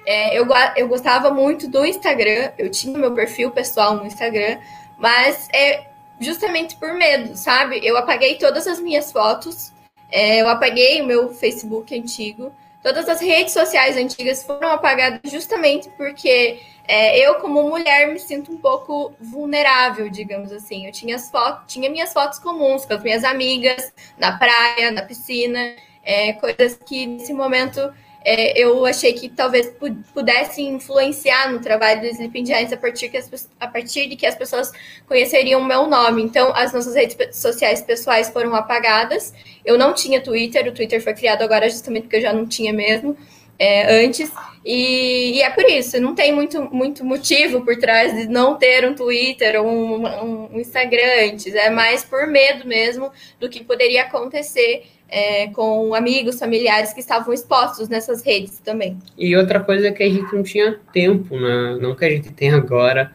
É, 0.05 0.37
eu, 0.37 0.47
eu 0.75 0.87
gostava 0.87 1.31
muito 1.31 1.67
do 1.67 1.85
Instagram, 1.85 2.51
eu 2.57 2.69
tinha 2.69 2.97
meu 2.97 3.13
perfil 3.13 3.51
pessoal 3.51 3.95
no 3.95 4.05
Instagram, 4.05 4.59
mas 4.97 5.47
é, 5.53 5.85
justamente 6.19 6.75
por 6.75 6.93
medo, 6.93 7.35
sabe? 7.35 7.79
Eu 7.83 7.97
apaguei 7.97 8.35
todas 8.35 8.67
as 8.67 8.79
minhas 8.79 9.11
fotos, 9.11 9.71
é, 10.11 10.41
eu 10.41 10.47
apaguei 10.47 11.01
o 11.01 11.05
meu 11.05 11.33
Facebook 11.33 11.97
antigo, 11.97 12.51
todas 12.83 13.09
as 13.09 13.19
redes 13.19 13.53
sociais 13.53 13.97
antigas 13.97 14.43
foram 14.43 14.69
apagadas 14.69 15.19
justamente 15.31 15.89
porque 15.97 16.59
é, 16.87 17.17
eu, 17.19 17.35
como 17.35 17.67
mulher, 17.67 18.11
me 18.11 18.19
sinto 18.19 18.51
um 18.51 18.57
pouco 18.57 19.13
vulnerável, 19.19 20.07
digamos 20.09 20.51
assim. 20.51 20.85
Eu 20.85 20.91
tinha, 20.91 21.15
as 21.15 21.31
tinha 21.67 21.89
minhas 21.89 22.13
fotos 22.13 22.37
comuns 22.39 22.85
com 22.85 22.93
as 22.93 23.01
minhas 23.01 23.23
amigas, 23.23 23.91
na 24.17 24.37
praia, 24.37 24.91
na 24.91 25.01
piscina, 25.01 25.75
é, 26.03 26.33
coisas 26.33 26.77
que 26.85 27.07
nesse 27.07 27.33
momento 27.33 27.91
é, 28.25 28.59
eu 28.59 28.83
achei 28.87 29.13
que 29.13 29.29
talvez 29.29 29.71
pudesse 30.11 30.59
influenciar 30.63 31.51
no 31.51 31.59
trabalho 31.59 32.01
do 32.01 32.07
Sleeping 32.07 32.43
Giants 32.43 32.73
a 32.73 32.77
partir, 32.77 33.07
que 33.09 33.17
as, 33.17 33.49
a 33.59 33.67
partir 33.67 34.07
de 34.07 34.15
que 34.15 34.25
as 34.25 34.33
pessoas 34.33 34.71
conheceriam 35.07 35.61
o 35.61 35.63
meu 35.63 35.85
nome. 35.85 36.23
Então, 36.23 36.51
as 36.55 36.73
nossas 36.73 36.95
redes 36.95 37.15
sociais 37.37 37.83
pessoais 37.83 38.31
foram 38.31 38.55
apagadas. 38.55 39.31
Eu 39.63 39.77
não 39.77 39.93
tinha 39.93 40.19
Twitter, 40.19 40.67
o 40.67 40.71
Twitter 40.71 41.03
foi 41.03 41.13
criado 41.13 41.43
agora 41.43 41.69
justamente 41.69 42.03
porque 42.03 42.15
eu 42.15 42.21
já 42.21 42.33
não 42.33 42.47
tinha 42.47 42.73
mesmo 42.73 43.15
é, 43.59 44.03
antes. 44.03 44.31
E, 44.65 45.33
e, 45.37 45.41
é 45.43 45.49
por 45.51 45.63
isso, 45.69 46.01
não 46.01 46.15
tem 46.15 46.33
muito, 46.33 46.59
muito 46.73 47.05
motivo 47.05 47.63
por 47.63 47.77
trás 47.77 48.11
de 48.11 48.27
não 48.27 48.57
ter 48.57 48.89
um 48.89 48.95
Twitter 48.95 49.61
ou 49.61 49.67
um, 49.67 50.55
um 50.55 50.59
Instagram 50.59 51.31
antes. 51.31 51.53
É 51.53 51.69
mais 51.69 52.03
por 52.03 52.25
medo 52.25 52.67
mesmo 52.67 53.11
do 53.39 53.47
que 53.47 53.63
poderia 53.63 54.01
acontecer 54.01 54.87
é, 55.15 55.47
com 55.47 55.95
amigos, 55.95 56.37
familiares 56.37 56.91
que 56.91 56.99
estavam 56.99 57.33
expostos 57.33 57.87
nessas 57.87 58.21
redes 58.21 58.59
também. 58.59 58.99
E 59.17 59.33
outra 59.37 59.61
coisa 59.61 59.87
é 59.87 59.91
que 59.93 60.03
a 60.03 60.09
gente 60.09 60.35
não 60.35 60.43
tinha 60.43 60.77
tempo, 60.91 61.39
né? 61.39 61.77
não 61.79 61.95
que 61.95 62.03
a 62.03 62.09
gente 62.09 62.33
tem 62.33 62.51
agora, 62.51 63.13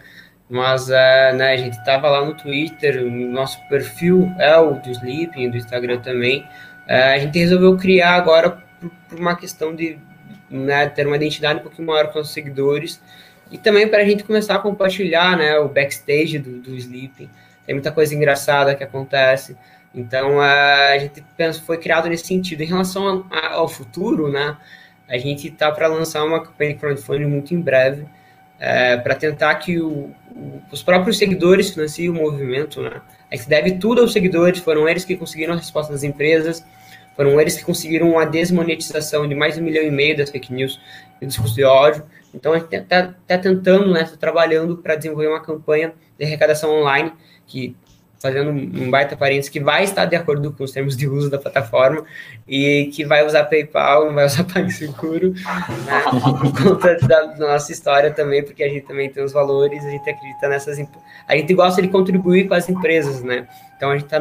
mas 0.49 0.89
é, 0.89 1.35
né, 1.35 1.53
a 1.53 1.57
gente 1.59 1.77
estava 1.77 2.09
lá 2.09 2.25
no 2.25 2.35
Twitter, 2.35 3.05
o 3.05 3.11
nosso 3.11 3.59
perfil 3.69 4.33
é 4.39 4.57
o 4.57 4.81
do 4.81 4.91
Sleeping, 4.91 5.51
do 5.51 5.59
Instagram 5.59 5.99
também. 5.99 6.43
É, 6.89 7.13
a 7.13 7.19
gente 7.19 7.39
resolveu 7.39 7.77
criar 7.77 8.15
agora 8.15 8.49
por, 8.81 8.91
por 9.07 9.21
uma 9.21 9.37
questão 9.37 9.75
de 9.75 9.99
né, 10.49 10.89
ter 10.89 11.07
uma 11.07 11.17
identidade 11.17 11.61
um 11.61 11.63
pouquinho 11.63 11.87
maior 11.87 12.11
com 12.11 12.21
os 12.21 12.33
seguidores 12.33 12.99
e 13.53 13.59
também 13.59 13.87
para 13.87 14.01
a 14.01 14.05
gente 14.07 14.25
começar 14.25 14.55
a 14.55 14.59
compartilhar 14.59 15.37
né, 15.37 15.59
o 15.59 15.69
backstage 15.69 16.39
do, 16.39 16.61
do 16.61 16.75
Sleeping. 16.75 17.29
Tem 17.67 17.75
muita 17.75 17.93
coisa 17.93 18.15
engraçada 18.15 18.75
que 18.75 18.83
acontece. 18.83 19.55
Então 19.95 20.41
a 20.41 20.97
gente 20.99 21.25
pensa, 21.37 21.61
foi 21.61 21.79
criado 21.79 22.09
nesse 22.09 22.27
sentido. 22.27 22.63
Em 22.63 22.67
relação 22.67 23.27
ao 23.31 23.69
futuro, 23.69 24.29
né, 24.29 24.57
a 25.09 25.19
gente 25.19 25.49
está 25.49 25.71
para 25.73 25.89
lançar 25.89 26.25
uma 26.25 26.41
campanha 26.43 26.75
de 26.75 26.79
crowdfunding 26.79 27.27
muito 27.27 27.55
em 27.55 27.61
breve 27.61 28.07
é, 28.59 28.97
para 28.97 29.15
tentar 29.15 29.55
que 29.57 29.81
o, 29.81 30.15
o, 30.31 30.63
os 30.71 30.83
próprios 30.83 31.19
seguidores 31.19 31.71
financiem 31.71 32.09
o 32.09 32.15
movimento. 32.15 32.81
Né. 32.81 33.01
A 33.31 33.37
gente 33.37 33.49
deve 33.49 33.73
tudo 33.73 34.01
aos 34.01 34.13
seguidores, 34.13 34.61
foram 34.61 34.89
eles 34.89 35.05
que 35.05 35.17
conseguiram 35.17 35.55
a 35.55 35.57
resposta 35.57 35.93
das 35.93 36.05
empresas 36.05 36.65
foram 37.21 37.39
eles 37.39 37.55
que 37.55 37.63
conseguiram 37.63 38.19
a 38.19 38.25
desmonetização 38.25 39.29
de 39.29 39.35
mais 39.35 39.55
de 39.55 39.61
um 39.61 39.65
milhão 39.65 39.85
e 39.85 39.91
meio 39.91 40.17
das 40.17 40.31
fake 40.31 40.53
news 40.55 40.81
e 41.21 41.27
discurso 41.27 41.55
de 41.55 41.65
ódio. 41.65 42.03
Então, 42.33 42.55
a 42.55 42.59
gente 42.59 42.75
está 42.75 43.15
tá 43.27 43.37
tentando, 43.37 43.93
né, 43.93 44.05
tá 44.05 44.17
trabalhando 44.17 44.79
para 44.79 44.97
desenvolver 44.97 45.27
uma 45.27 45.43
campanha 45.43 45.93
de 46.19 46.25
arrecadação 46.25 46.71
online 46.71 47.13
que 47.47 47.77
fazendo 48.21 48.51
um 48.51 48.91
baita 48.91 49.17
parênteses, 49.17 49.49
que 49.49 49.59
vai 49.59 49.83
estar 49.83 50.05
de 50.05 50.15
acordo 50.15 50.53
com 50.53 50.63
os 50.63 50.73
termos 50.73 50.97
de 50.97 51.09
uso 51.09 51.31
da 51.31 51.39
plataforma 51.39 52.05
e 52.47 52.91
que 52.95 53.05
vai 53.05 53.25
usar 53.25 53.45
PayPal, 53.45 54.07
não 54.07 54.15
vai 54.15 54.27
usar 54.27 54.45
PagSeguro, 54.53 55.33
né, 55.33 56.03
por 56.39 56.63
conta 56.63 56.97
da 57.07 57.37
nossa 57.37 57.73
história 57.73 58.11
também, 58.11 58.45
porque 58.45 58.63
a 58.63 58.69
gente 58.69 58.87
também 58.87 59.09
tem 59.09 59.25
os 59.25 59.33
valores, 59.33 59.85
a 59.85 59.91
gente 59.91 60.09
acredita 60.09 60.49
nessas... 60.49 60.79
A 61.27 61.37
gente 61.37 61.55
gosta 61.55 61.81
de 61.81 61.89
contribuir 61.89 62.47
com 62.47 62.55
as 62.55 62.69
empresas, 62.69 63.23
né? 63.23 63.47
Então, 63.77 63.91
a 63.91 63.97
gente 63.97 64.05
está. 64.05 64.21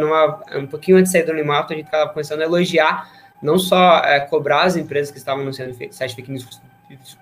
Um 0.55 0.67
pouquinho 0.67 0.97
antes 0.97 1.11
de 1.11 1.17
sair 1.17 1.26
do 1.26 1.34
animato, 1.34 1.73
a 1.73 1.76
gente 1.76 1.88
estava 1.88 2.09
começando 2.09 2.39
a 2.39 2.45
elogiar, 2.45 3.11
não 3.41 3.59
só 3.59 3.99
é, 3.99 4.19
cobrar 4.21 4.63
as 4.63 4.77
empresas 4.77 5.11
que 5.11 5.17
estavam 5.17 5.41
anunciando 5.41 5.76
site 5.91 6.15
fake 6.15 6.31
news 6.31 6.61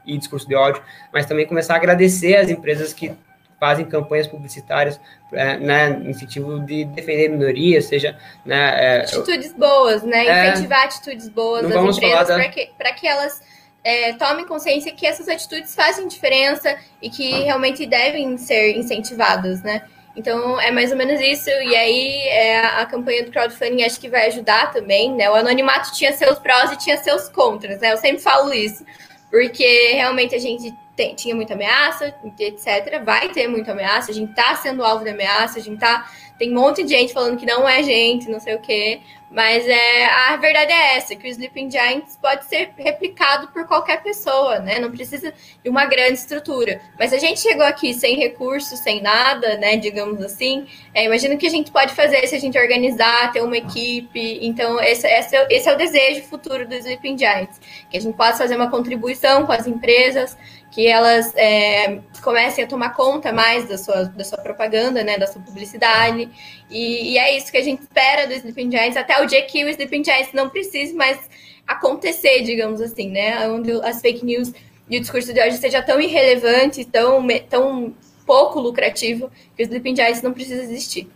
e 0.06 0.18
discurso 0.18 0.48
de 0.48 0.54
ódio, 0.54 0.82
mas 1.12 1.26
também 1.26 1.48
começar 1.48 1.74
a 1.74 1.78
agradecer 1.78 2.36
as 2.36 2.50
empresas 2.50 2.94
que 2.94 3.12
fazem 3.60 3.86
campanhas 3.86 4.28
publicitárias 4.28 5.00
é, 5.34 5.58
né, 5.58 5.90
no 5.90 6.14
sentido 6.14 6.60
de 6.60 6.86
defender 6.86 7.30
minorias, 7.30 7.86
seja... 7.86 8.18
Né, 8.46 8.98
é, 8.98 9.02
atitudes 9.02 9.54
boas, 9.54 10.04
né? 10.04 10.26
É, 10.26 10.52
Incentivar 10.52 10.86
atitudes 10.86 11.28
boas 11.30 11.68
das 11.68 11.98
empresas 11.98 12.28
para 12.28 12.50
que, 12.50 13.00
que 13.00 13.08
elas 13.08 13.42
é, 13.84 14.14
tomem 14.14 14.46
consciência 14.46 14.92
que 14.92 15.06
essas 15.06 15.28
atitudes 15.28 15.74
fazem 15.74 16.08
diferença 16.08 16.78
e 17.02 17.10
que 17.10 17.32
realmente 17.44 17.86
devem 17.86 18.38
ser 18.38 18.78
incentivadas, 18.78 19.64
né? 19.64 19.82
Então, 20.16 20.60
é 20.60 20.72
mais 20.72 20.92
ou 20.92 20.98
menos 20.98 21.22
isso. 21.22 21.50
E 21.50 21.76
aí, 21.76 22.28
é, 22.28 22.60
a 22.60 22.86
campanha 22.88 23.24
do 23.24 23.32
crowdfunding 23.32 23.84
acho 23.84 24.00
que 24.00 24.10
vai 24.10 24.28
ajudar 24.28 24.74
também, 24.74 25.14
né? 25.14 25.30
O 25.30 25.36
anonimato 25.36 25.94
tinha 25.94 26.12
seus 26.12 26.40
prós 26.40 26.72
e 26.72 26.78
tinha 26.78 26.98
seus 26.98 27.30
contras, 27.30 27.80
né? 27.80 27.94
Eu 27.94 27.98
sempre 27.98 28.20
falo 28.20 28.52
isso. 28.52 28.84
Porque 29.30 29.92
realmente 29.94 30.34
a 30.34 30.40
gente 30.40 30.74
tem, 30.98 31.14
tinha 31.14 31.36
muita 31.36 31.54
ameaça, 31.54 32.14
etc. 32.40 33.02
Vai 33.06 33.30
ter 33.30 33.48
muita 33.48 33.72
ameaça, 33.72 34.12
a 34.12 34.14
gente 34.14 34.34
tá 34.34 34.56
sendo 34.56 34.84
alvo 34.84 35.04
de 35.04 35.12
ameaça, 35.12 35.60
a 35.60 35.62
gente 35.62 35.80
tá. 35.80 36.12
Tem 36.40 36.52
um 36.52 36.60
monte 36.60 36.84
de 36.84 36.90
gente 36.90 37.14
falando 37.14 37.38
que 37.38 37.46
não 37.46 37.68
é 37.68 37.82
gente, 37.82 38.30
não 38.30 38.40
sei 38.40 38.56
o 38.56 38.60
quê. 38.60 39.00
Mas 39.30 39.68
é, 39.68 40.06
a 40.06 40.38
verdade 40.38 40.72
é 40.72 40.96
essa, 40.96 41.14
que 41.14 41.28
o 41.28 41.30
Sleeping 41.30 41.70
Giants 41.70 42.18
pode 42.22 42.46
ser 42.46 42.70
replicado 42.78 43.50
por 43.50 43.68
qualquer 43.68 44.02
pessoa, 44.02 44.60
né? 44.60 44.80
Não 44.80 44.90
precisa 44.90 45.34
de 45.62 45.70
uma 45.70 45.86
grande 45.86 46.14
estrutura. 46.14 46.80
Mas 46.98 47.12
a 47.12 47.18
gente 47.18 47.42
chegou 47.42 47.66
aqui 47.66 47.94
sem 47.94 48.16
recursos, 48.16 48.80
sem 48.80 49.02
nada, 49.02 49.58
né? 49.58 49.76
Digamos 49.76 50.22
assim. 50.22 50.66
É, 50.94 51.04
imagina 51.04 51.36
o 51.36 51.38
que 51.38 51.48
a 51.48 51.50
gente 51.50 51.72
pode 51.72 51.94
fazer 51.94 52.26
se 52.26 52.36
a 52.36 52.40
gente 52.40 52.58
organizar, 52.58 53.34
ter 53.34 53.42
uma 53.42 53.58
equipe. 53.58 54.40
Então, 54.42 54.82
esse, 54.82 55.06
esse, 55.06 55.36
é, 55.36 55.48
esse 55.50 55.68
é 55.68 55.74
o 55.74 55.78
desejo 55.78 56.24
futuro 56.24 56.66
do 56.66 56.76
Sleeping 56.76 57.18
Giants. 57.18 57.60
Que 57.90 57.98
a 57.98 58.02
gente 58.02 58.16
possa 58.16 58.38
fazer 58.38 58.56
uma 58.56 58.72
contribuição 58.72 59.46
com 59.46 59.52
as 59.52 59.68
empresas, 59.68 60.38
que 60.72 60.88
elas 60.88 61.34
é, 61.36 62.00
comecem 62.22 62.64
a 62.64 62.68
tomar 62.68 62.94
conta 62.94 63.32
mais 63.32 63.68
da 63.68 63.78
sua, 63.78 64.06
da 64.06 64.24
sua 64.24 64.38
propaganda, 64.38 65.04
né, 65.04 65.18
da 65.18 65.28
sua 65.28 65.42
publicidade. 65.42 66.30
E, 66.70 67.14
e, 67.14 67.18
é 67.18 67.38
isso 67.38 67.52
que 67.52 67.58
a 67.58 67.64
gente 67.64 67.82
espera 67.82 68.28
do 68.28 68.34
Sleeping 68.34 68.72
Giants, 68.72 68.98
até 68.98 69.22
o 69.22 69.26
dia 69.26 69.42
que 69.44 69.64
o 69.64 69.70
Sleeping 69.70 70.04
Giants 70.04 70.34
não 70.34 70.50
precise 70.50 70.94
mais 70.94 71.18
acontecer, 71.66 72.44
digamos 72.44 72.82
assim, 72.82 73.10
né, 73.10 73.48
onde 73.50 73.72
as 73.84 74.02
fake 74.02 74.26
news 74.26 74.54
e 74.90 74.98
o 74.98 75.02
discurso 75.02 75.34
de 75.34 75.42
hoje 75.42 75.58
seja 75.58 75.82
tão 75.82 76.00
irrelevante, 76.00 76.86
tão, 76.86 77.26
tão 77.50 77.94
pouco 78.26 78.60
lucrativo, 78.60 79.30
que 79.56 79.64
o 79.64 79.66
Sleeping 79.66 79.96
Giants 79.96 80.22
não 80.22 80.34
precisa 80.34 80.64
existir. 80.64 81.10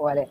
Olha, 0.00 0.28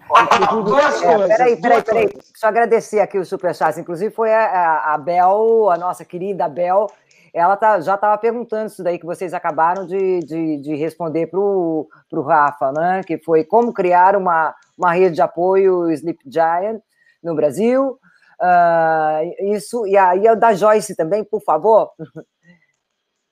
duas 0.63 1.03
é, 1.03 1.27
peraí, 1.27 1.61
peraí, 1.61 1.81
peraí. 1.83 2.09
Só 2.33 2.47
agradecer 2.47 3.01
aqui 3.01 3.17
o 3.17 3.25
Superchat. 3.25 3.77
Inclusive, 3.77 4.13
foi 4.13 4.33
a, 4.33 4.93
a 4.93 4.97
Bel, 4.97 5.69
a 5.69 5.77
nossa 5.77 6.05
querida 6.05 6.47
Bel, 6.47 6.89
ela 7.33 7.55
tá, 7.57 7.79
já 7.79 7.95
estava 7.95 8.17
perguntando 8.17 8.67
isso 8.67 8.83
daí 8.83 8.97
que 8.99 9.05
vocês 9.05 9.33
acabaram 9.33 9.85
de, 9.85 10.19
de, 10.19 10.57
de 10.57 10.75
responder 10.75 11.27
para 11.27 11.39
o 11.39 11.87
Rafa, 12.25 12.71
né? 12.71 13.01
Que 13.05 13.17
foi 13.17 13.43
como 13.43 13.73
criar 13.73 14.15
uma, 14.15 14.55
uma 14.77 14.93
rede 14.93 15.15
de 15.15 15.21
apoio 15.21 15.89
Sleep 15.91 16.19
Giant 16.25 16.81
no 17.23 17.35
Brasil. 17.35 17.99
Uh, 18.39 19.53
isso, 19.55 19.87
e 19.87 19.97
aí 19.97 20.23
da 20.35 20.53
Joyce 20.53 20.95
também, 20.95 21.23
por 21.23 21.41
favor. 21.41 21.91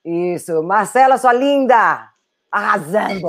Isso, 0.04 0.62
Marcela, 0.62 1.18
sua 1.18 1.32
linda! 1.32 2.08
Arrasando! 2.52 3.26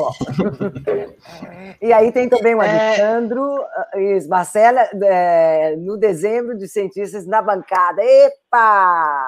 e 1.81 1.91
aí 1.91 2.11
tem 2.11 2.29
também 2.29 2.53
o 2.53 2.61
é. 2.61 2.69
Alexandro, 2.69 3.65
é... 3.95 4.27
Marcela, 4.27 4.81
é, 5.03 5.75
no 5.75 5.97
dezembro 5.97 6.55
de 6.55 6.67
cientistas 6.67 7.25
na 7.25 7.41
bancada. 7.41 8.03
Epa! 8.03 9.27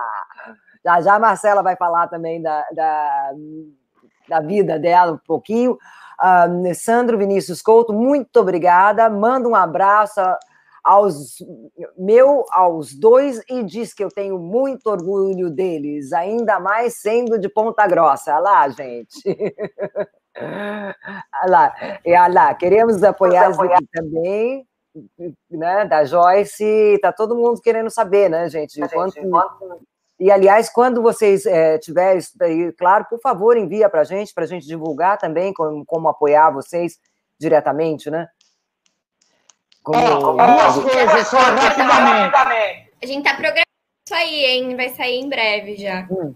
Já 0.89 1.01
já 1.01 1.15
a 1.15 1.19
Marcela 1.19 1.61
vai 1.61 1.75
falar 1.75 2.07
também 2.07 2.41
da, 2.41 2.65
da, 2.71 3.31
da 4.27 4.39
vida 4.39 4.79
dela 4.79 5.13
um 5.13 5.19
pouquinho. 5.25 5.77
Um, 6.21 6.73
Sandro 6.73 7.17
Vinícius 7.17 7.61
Couto, 7.61 7.93
muito 7.93 8.39
obrigada. 8.39 9.07
Manda 9.09 9.47
um 9.47 9.55
abraço 9.55 10.19
aos 10.83 11.37
meu 11.97 12.45
aos 12.51 12.95
dois 12.95 13.43
e 13.49 13.63
diz 13.63 13.93
que 13.93 14.03
eu 14.03 14.09
tenho 14.09 14.39
muito 14.39 14.87
orgulho 14.87 15.49
deles, 15.49 16.13
ainda 16.13 16.59
mais 16.59 16.95
sendo 16.95 17.37
de 17.37 17.47
Ponta 17.47 17.85
Grossa. 17.85 18.33
Olha 18.33 18.39
lá, 18.39 18.69
gente. 18.69 19.21
olha 20.35 21.47
lá. 21.47 21.73
E 22.03 22.17
olha 22.17 22.33
lá, 22.33 22.53
queremos 22.55 23.03
apoiar 23.03 23.51
também, 23.93 24.65
né, 25.51 25.85
da 25.85 26.03
Joyce. 26.03 26.97
Tá 27.01 27.13
todo 27.13 27.35
mundo 27.35 27.61
querendo 27.61 27.89
saber, 27.89 28.29
né, 28.29 28.49
gente? 28.49 28.81
Enquanto, 28.81 29.19
e, 30.19 30.29
aliás, 30.29 30.69
quando 30.69 31.01
vocês 31.01 31.45
é, 31.45 31.77
tiverem 31.77 32.17
isso 32.19 32.37
daí, 32.37 32.73
claro, 32.73 33.05
por 33.09 33.21
favor, 33.21 33.55
envia 33.55 33.89
para 33.89 34.01
a 34.01 34.03
gente, 34.03 34.33
para 34.33 34.43
a 34.43 34.47
gente 34.47 34.67
divulgar 34.67 35.17
também 35.17 35.53
como, 35.53 35.85
como, 35.85 36.09
apoiar 36.09 36.51
vocês 36.51 36.99
diretamente, 37.39 38.09
né? 38.11 38.27
Como... 39.81 39.97
É, 39.97 40.09
duas 40.09 40.91
coisas 40.91 41.27
só 41.27 41.37
rapidamente. 41.37 42.35
A 43.01 43.05
gente 43.05 43.19
está 43.19 43.31
programando 43.33 43.65
isso 44.05 44.15
aí, 44.15 44.45
hein? 44.45 44.75
Vai 44.75 44.89
sair 44.89 45.19
em 45.19 45.29
breve 45.29 45.77
já. 45.77 46.05
Hum. 46.11 46.35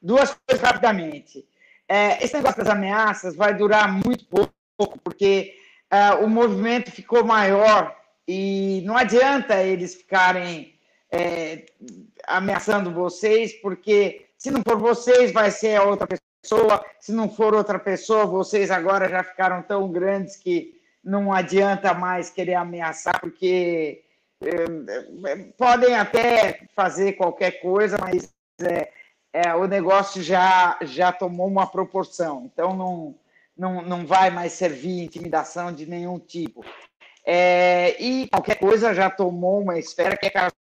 Duas 0.00 0.36
coisas 0.46 0.64
rapidamente. 0.64 1.44
É, 1.88 2.24
esse 2.24 2.34
negócio 2.34 2.62
das 2.62 2.72
ameaças 2.72 3.34
vai 3.34 3.52
durar 3.52 3.92
muito 3.92 4.24
pouco, 4.26 4.98
porque 5.02 5.56
uh, 5.92 6.24
o 6.24 6.28
movimento 6.28 6.92
ficou 6.92 7.24
maior 7.24 7.94
e 8.28 8.82
não 8.86 8.96
adianta 8.96 9.60
eles 9.60 9.96
ficarem 9.96 10.78
é, 11.10 11.66
ameaçando 12.26 12.92
vocês, 12.92 13.52
porque 13.60 14.26
se 14.36 14.50
não 14.50 14.62
for 14.62 14.78
vocês, 14.78 15.32
vai 15.32 15.50
ser 15.50 15.76
a 15.76 15.84
outra 15.84 16.06
pessoa, 16.42 16.84
se 17.00 17.12
não 17.12 17.28
for 17.28 17.54
outra 17.54 17.78
pessoa, 17.78 18.26
vocês 18.26 18.70
agora 18.70 19.08
já 19.08 19.22
ficaram 19.22 19.62
tão 19.62 19.90
grandes 19.90 20.36
que 20.36 20.80
não 21.02 21.32
adianta 21.32 21.94
mais 21.94 22.30
querer 22.30 22.54
ameaçar, 22.54 23.20
porque 23.20 24.02
é, 24.42 25.36
podem 25.56 25.94
até 25.94 26.60
fazer 26.74 27.12
qualquer 27.12 27.60
coisa, 27.60 27.96
mas 27.98 28.32
é, 29.32 29.54
o 29.54 29.66
negócio 29.66 30.22
já, 30.22 30.78
já 30.82 31.12
tomou 31.12 31.46
uma 31.46 31.66
proporção. 31.66 32.50
Então, 32.52 32.76
não, 32.76 33.14
não, 33.56 33.82
não 33.82 34.06
vai 34.06 34.30
mais 34.30 34.52
servir 34.52 35.02
intimidação 35.02 35.72
de 35.72 35.86
nenhum 35.86 36.18
tipo. 36.18 36.64
É, 37.24 37.96
e 38.02 38.28
qualquer 38.28 38.56
coisa 38.56 38.92
já 38.92 39.08
tomou 39.08 39.60
uma 39.60 39.78
esfera 39.78 40.16
que 40.16 40.26
é 40.26 40.30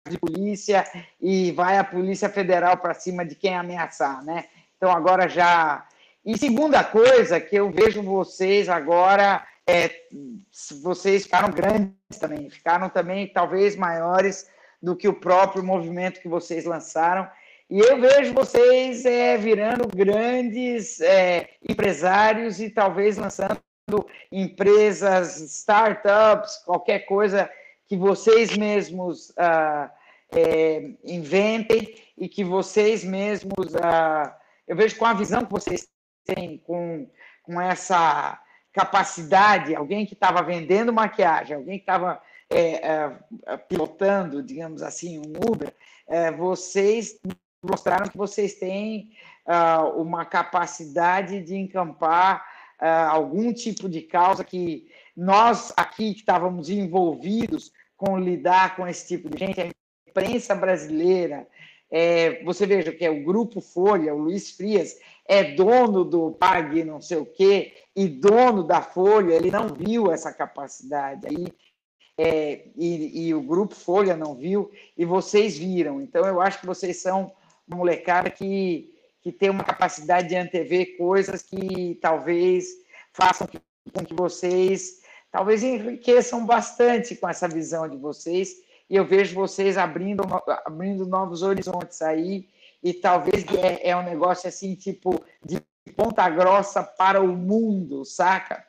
de 0.10 0.18
polícia 0.18 0.86
e 1.22 1.52
vai 1.54 1.78
a 1.78 1.84
Polícia 1.84 2.28
Federal 2.30 2.78
para 2.78 2.94
cima 2.94 3.26
de 3.26 3.36
quem 3.36 3.56
ameaçar, 3.56 4.24
né? 4.24 4.46
Então, 4.76 4.92
agora 4.92 5.30
já. 5.30 5.88
E 6.26 6.38
segunda 6.38 6.84
coisa 6.84 7.40
que 7.40 7.56
eu 7.56 7.72
vejo 7.72 8.02
vocês 8.02 8.68
agora 8.68 9.46
é, 9.66 9.90
vocês 10.82 11.24
ficaram 11.24 11.50
grandes 11.52 12.20
também, 12.20 12.50
ficaram 12.50 12.90
também 12.90 13.28
talvez 13.28 13.78
maiores 13.78 14.50
do 14.82 14.96
que 14.96 15.08
o 15.08 15.14
próprio 15.14 15.64
movimento 15.64 16.20
que 16.20 16.28
vocês 16.28 16.66
lançaram. 16.66 17.28
E 17.70 17.80
eu 17.80 18.00
vejo 18.00 18.34
vocês 18.34 19.06
é, 19.06 19.38
virando 19.38 19.88
grandes 19.88 21.00
é, 21.00 21.50
empresários 21.68 22.60
e 22.60 22.70
talvez 22.70 23.18
lançando 23.18 23.58
empresas, 24.30 25.40
startups, 25.40 26.58
qualquer 26.66 27.00
coisa 27.06 27.50
que 27.94 27.98
vocês 27.98 28.58
mesmos 28.58 29.32
ah, 29.38 29.92
é, 30.32 30.94
inventem 31.04 31.94
e 32.18 32.28
que 32.28 32.44
vocês 32.44 33.04
mesmos. 33.04 33.76
Ah, 33.76 34.36
eu 34.68 34.76
vejo 34.76 34.98
com 34.98 35.06
a 35.06 35.14
visão 35.14 35.46
que 35.46 35.52
vocês 35.52 35.88
têm, 36.26 36.58
com, 36.58 37.08
com 37.44 37.62
essa 37.62 38.42
capacidade, 38.72 39.76
alguém 39.76 40.08
que 40.08 40.16
estava 40.16 40.42
vendendo 40.42 40.92
maquiagem, 40.92 41.56
alguém 41.56 41.78
que 41.78 41.84
estava 41.84 42.20
é, 42.50 43.12
é, 43.46 43.58
pilotando, 43.58 44.42
digamos 44.42 44.82
assim, 44.82 45.20
um 45.20 45.52
Uber, 45.52 45.72
é, 46.08 46.32
vocês 46.32 47.20
mostraram 47.64 48.10
que 48.10 48.18
vocês 48.18 48.56
têm 48.56 49.12
uh, 49.46 50.02
uma 50.02 50.26
capacidade 50.26 51.42
de 51.42 51.56
encampar 51.56 52.44
uh, 52.82 53.10
algum 53.12 53.54
tipo 53.54 53.88
de 53.88 54.02
causa 54.02 54.44
que 54.44 54.88
nós 55.16 55.72
aqui 55.78 56.14
que 56.14 56.22
estávamos 56.22 56.70
envolvidos 56.70 57.72
com 58.04 58.20
lidar 58.20 58.76
com 58.76 58.86
esse 58.86 59.08
tipo 59.08 59.30
de 59.30 59.38
gente, 59.38 59.62
a 59.62 59.70
imprensa 60.10 60.54
brasileira, 60.54 61.48
é, 61.90 62.44
você 62.44 62.66
veja 62.66 62.92
que 62.92 63.06
é 63.06 63.10
o 63.10 63.24
Grupo 63.24 63.62
Folha, 63.62 64.14
o 64.14 64.18
Luiz 64.18 64.52
Frias, 64.52 65.00
é 65.26 65.56
dono 65.56 66.04
do 66.04 66.32
Pag 66.32 66.84
não 66.84 67.00
sei 67.00 67.18
o 67.18 67.26
quê, 67.26 67.72
e 67.96 68.08
dono 68.10 68.64
da 68.64 68.82
Folha, 68.82 69.36
ele 69.36 69.50
não 69.50 69.70
viu 69.70 70.12
essa 70.12 70.34
capacidade 70.34 71.26
aí, 71.28 71.48
é, 72.18 72.68
e, 72.76 73.28
e, 73.28 73.34
o 73.34 73.42
Grupo 73.42 73.74
Folha 73.74 74.18
não 74.18 74.36
viu, 74.36 74.70
e 74.98 75.06
vocês 75.06 75.58
viram. 75.58 76.02
Então, 76.02 76.26
eu 76.26 76.42
acho 76.42 76.60
que 76.60 76.66
vocês 76.66 76.98
são 76.98 77.32
uma 77.66 77.78
molecada 77.78 78.30
que, 78.30 78.94
que 79.22 79.32
tem 79.32 79.50
uma 79.50 79.64
capacidade 79.64 80.28
de 80.28 80.36
antever 80.36 80.98
coisas 80.98 81.42
que 81.42 81.98
talvez 82.02 82.66
façam 83.14 83.48
com 83.48 84.06
que 84.06 84.14
vocês 84.14 85.03
talvez 85.34 85.64
enriqueçam 85.64 86.46
bastante 86.46 87.16
com 87.16 87.28
essa 87.28 87.48
visão 87.48 87.90
de 87.90 87.98
vocês, 87.98 88.62
e 88.88 88.96
eu 88.96 89.04
vejo 89.04 89.34
vocês 89.34 89.80
abrindo, 89.80 90.24
abrindo 90.64 91.08
novos 91.08 91.42
horizontes 91.42 92.04
aí, 92.04 92.48
e 92.84 92.94
talvez 92.94 93.44
é, 93.56 93.90
é 93.90 93.98
um 93.98 94.04
negócio 94.04 94.48
assim, 94.48 94.76
tipo, 94.76 95.24
de 95.44 95.60
ponta 95.96 96.30
grossa 96.30 96.84
para 96.84 97.20
o 97.20 97.28
mundo, 97.36 98.06
saca? 98.06 98.64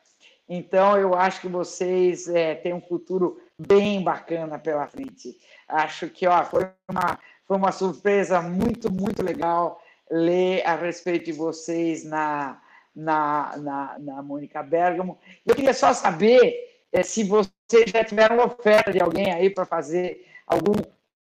Então, 0.48 0.96
eu 0.96 1.14
acho 1.14 1.42
que 1.42 1.48
vocês 1.48 2.28
é, 2.28 2.54
têm 2.54 2.72
um 2.72 2.80
futuro 2.80 3.38
bem 3.58 4.02
bacana 4.02 4.58
pela 4.58 4.86
frente. 4.86 5.36
Acho 5.68 6.08
que 6.08 6.26
ó, 6.26 6.44
foi, 6.46 6.66
uma, 6.88 7.18
foi 7.46 7.56
uma 7.58 7.72
surpresa 7.72 8.40
muito, 8.40 8.90
muito 8.90 9.22
legal 9.22 9.82
ler 10.10 10.66
a 10.66 10.76
respeito 10.76 11.26
de 11.26 11.32
vocês 11.32 12.04
na, 12.04 12.58
na, 12.94 13.56
na, 13.56 13.96
na 13.98 14.22
Mônica 14.22 14.62
Bergamo. 14.62 15.18
Eu 15.44 15.54
queria 15.54 15.74
só 15.74 15.92
saber 15.92 16.54
é, 16.92 17.02
se 17.02 17.24
vocês 17.24 17.90
já 17.90 18.04
tiveram 18.04 18.44
oferta 18.44 18.92
de 18.92 19.00
alguém 19.00 19.32
aí 19.32 19.50
para 19.50 19.64
fazer 19.64 20.26
algum 20.46 20.74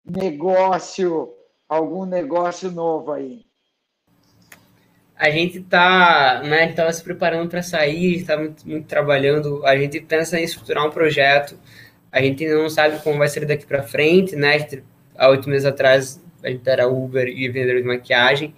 negócio 0.05 1.33
algum 1.67 2.05
negócio 2.05 2.71
novo 2.71 3.11
aí? 3.11 3.43
A 5.17 5.29
gente 5.29 5.59
está 5.59 6.41
né, 6.43 6.69
estava 6.69 6.91
se 6.91 7.03
preparando 7.03 7.49
para 7.49 7.63
sair, 7.63 8.17
está 8.17 8.37
muito, 8.37 8.67
muito, 8.67 8.85
trabalhando. 8.85 9.65
A 9.65 9.75
gente 9.77 9.99
pensa 10.01 10.39
em 10.39 10.43
estruturar 10.43 10.85
um 10.85 10.91
projeto. 10.91 11.57
A 12.11 12.21
gente 12.21 12.47
não 12.47 12.69
sabe 12.69 13.01
como 13.01 13.17
vai 13.17 13.27
ser 13.27 13.45
daqui 13.45 13.65
para 13.65 13.83
frente, 13.83 14.35
né? 14.35 14.57
Há 15.17 15.29
oito 15.29 15.49
meses 15.49 15.65
atrás 15.65 16.21
a 16.43 16.49
gente 16.49 16.69
era 16.69 16.87
Uber 16.87 17.27
e 17.27 17.49
vendedor 17.49 17.81
de 17.81 17.87
maquiagem, 17.87 18.53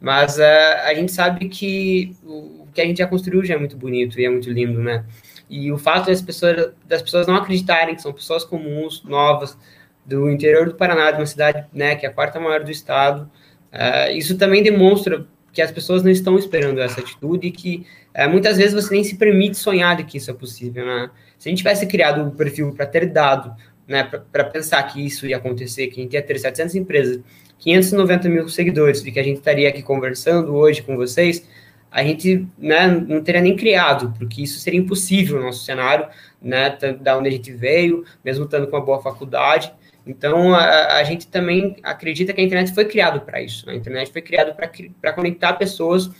mas 0.00 0.38
uh, 0.38 0.42
a 0.84 0.94
gente 0.94 1.12
sabe 1.12 1.48
que 1.48 2.16
o 2.24 2.66
que 2.72 2.80
a 2.80 2.84
gente 2.84 2.98
já 2.98 3.06
construiu 3.06 3.44
já 3.44 3.54
é 3.54 3.58
muito 3.58 3.76
bonito 3.76 4.18
e 4.18 4.24
é 4.24 4.30
muito 4.30 4.50
lindo, 4.50 4.80
né? 4.80 5.04
E 5.48 5.70
o 5.72 5.76
fato 5.76 6.06
das 6.06 6.22
pessoas, 6.22 6.72
das 6.86 7.02
pessoas 7.02 7.26
não 7.26 7.34
acreditarem 7.34 7.94
que 7.96 8.02
são 8.02 8.12
pessoas 8.12 8.44
comuns, 8.44 9.02
novas, 9.02 9.58
do 10.06 10.30
interior 10.30 10.66
do 10.66 10.74
Paraná, 10.74 11.10
de 11.10 11.18
uma 11.18 11.26
cidade 11.26 11.66
né, 11.72 11.96
que 11.96 12.06
é 12.06 12.08
a 12.08 12.12
quarta 12.12 12.40
maior 12.40 12.64
do 12.64 12.70
estado. 12.70 13.30
Uh, 13.72 14.12
isso 14.12 14.38
também 14.38 14.62
demonstra 14.62 15.26
que 15.52 15.60
as 15.60 15.70
pessoas 15.70 16.02
não 16.02 16.10
estão 16.10 16.38
esperando 16.38 16.80
essa 16.80 17.00
atitude 17.00 17.48
e 17.48 17.50
que 17.50 17.86
uh, 18.16 18.28
muitas 18.28 18.56
vezes 18.56 18.72
você 18.72 18.94
nem 18.94 19.04
se 19.04 19.16
permite 19.16 19.56
sonhar 19.56 19.96
de 19.96 20.04
que 20.04 20.18
isso 20.18 20.30
é 20.30 20.34
possível. 20.34 20.86
Né? 20.86 21.10
Se 21.38 21.48
a 21.48 21.50
gente 21.50 21.58
tivesse 21.58 21.86
criado 21.86 22.22
o 22.22 22.26
um 22.26 22.30
perfil 22.30 22.72
para 22.72 22.86
ter 22.86 23.06
dado, 23.06 23.54
né, 23.86 24.04
para 24.04 24.44
pensar 24.44 24.82
que 24.84 25.04
isso 25.04 25.26
ia 25.26 25.36
acontecer, 25.36 25.88
que 25.88 26.00
a 26.00 26.02
gente 26.04 26.12
ia 26.12 26.22
ter 26.22 26.38
700 26.38 26.76
empresas, 26.76 27.20
590 27.60 28.28
mil 28.28 28.48
seguidores 28.48 29.04
e 29.04 29.12
que 29.12 29.20
a 29.20 29.22
gente 29.22 29.38
estaria 29.38 29.68
aqui 29.68 29.82
conversando 29.82 30.54
hoje 30.54 30.82
com 30.82 30.96
vocês, 30.96 31.46
a 31.90 32.02
gente 32.02 32.46
né, 32.56 32.86
não 32.86 33.22
teria 33.22 33.40
nem 33.40 33.56
criado, 33.56 34.14
porque 34.18 34.42
isso 34.42 34.58
seria 34.60 34.78
impossível 34.78 35.38
no 35.38 35.46
nosso 35.46 35.64
cenário, 35.64 36.06
né, 36.40 36.76
da 37.00 37.18
onde 37.18 37.28
a 37.28 37.32
gente 37.32 37.52
veio, 37.52 38.04
mesmo 38.24 38.44
estando 38.44 38.66
com 38.66 38.76
uma 38.76 38.84
boa 38.84 39.02
faculdade. 39.02 39.72
Então, 40.06 40.54
a, 40.54 40.98
a, 40.98 41.04
gente 41.04 41.26
também 41.26 41.76
acredita 41.82 42.32
que 42.32 42.40
a 42.40 42.44
internet 42.44 42.72
foi 42.72 42.84
criada 42.84 43.20
para 43.20 43.42
isso. 43.42 43.66
Né? 43.66 43.72
A 43.72 43.76
internet 43.76 44.10
foi 44.10 44.22
criada 44.22 44.56
para 45.00 45.12
conectar 45.12 45.52
pessoas, 45.54 46.10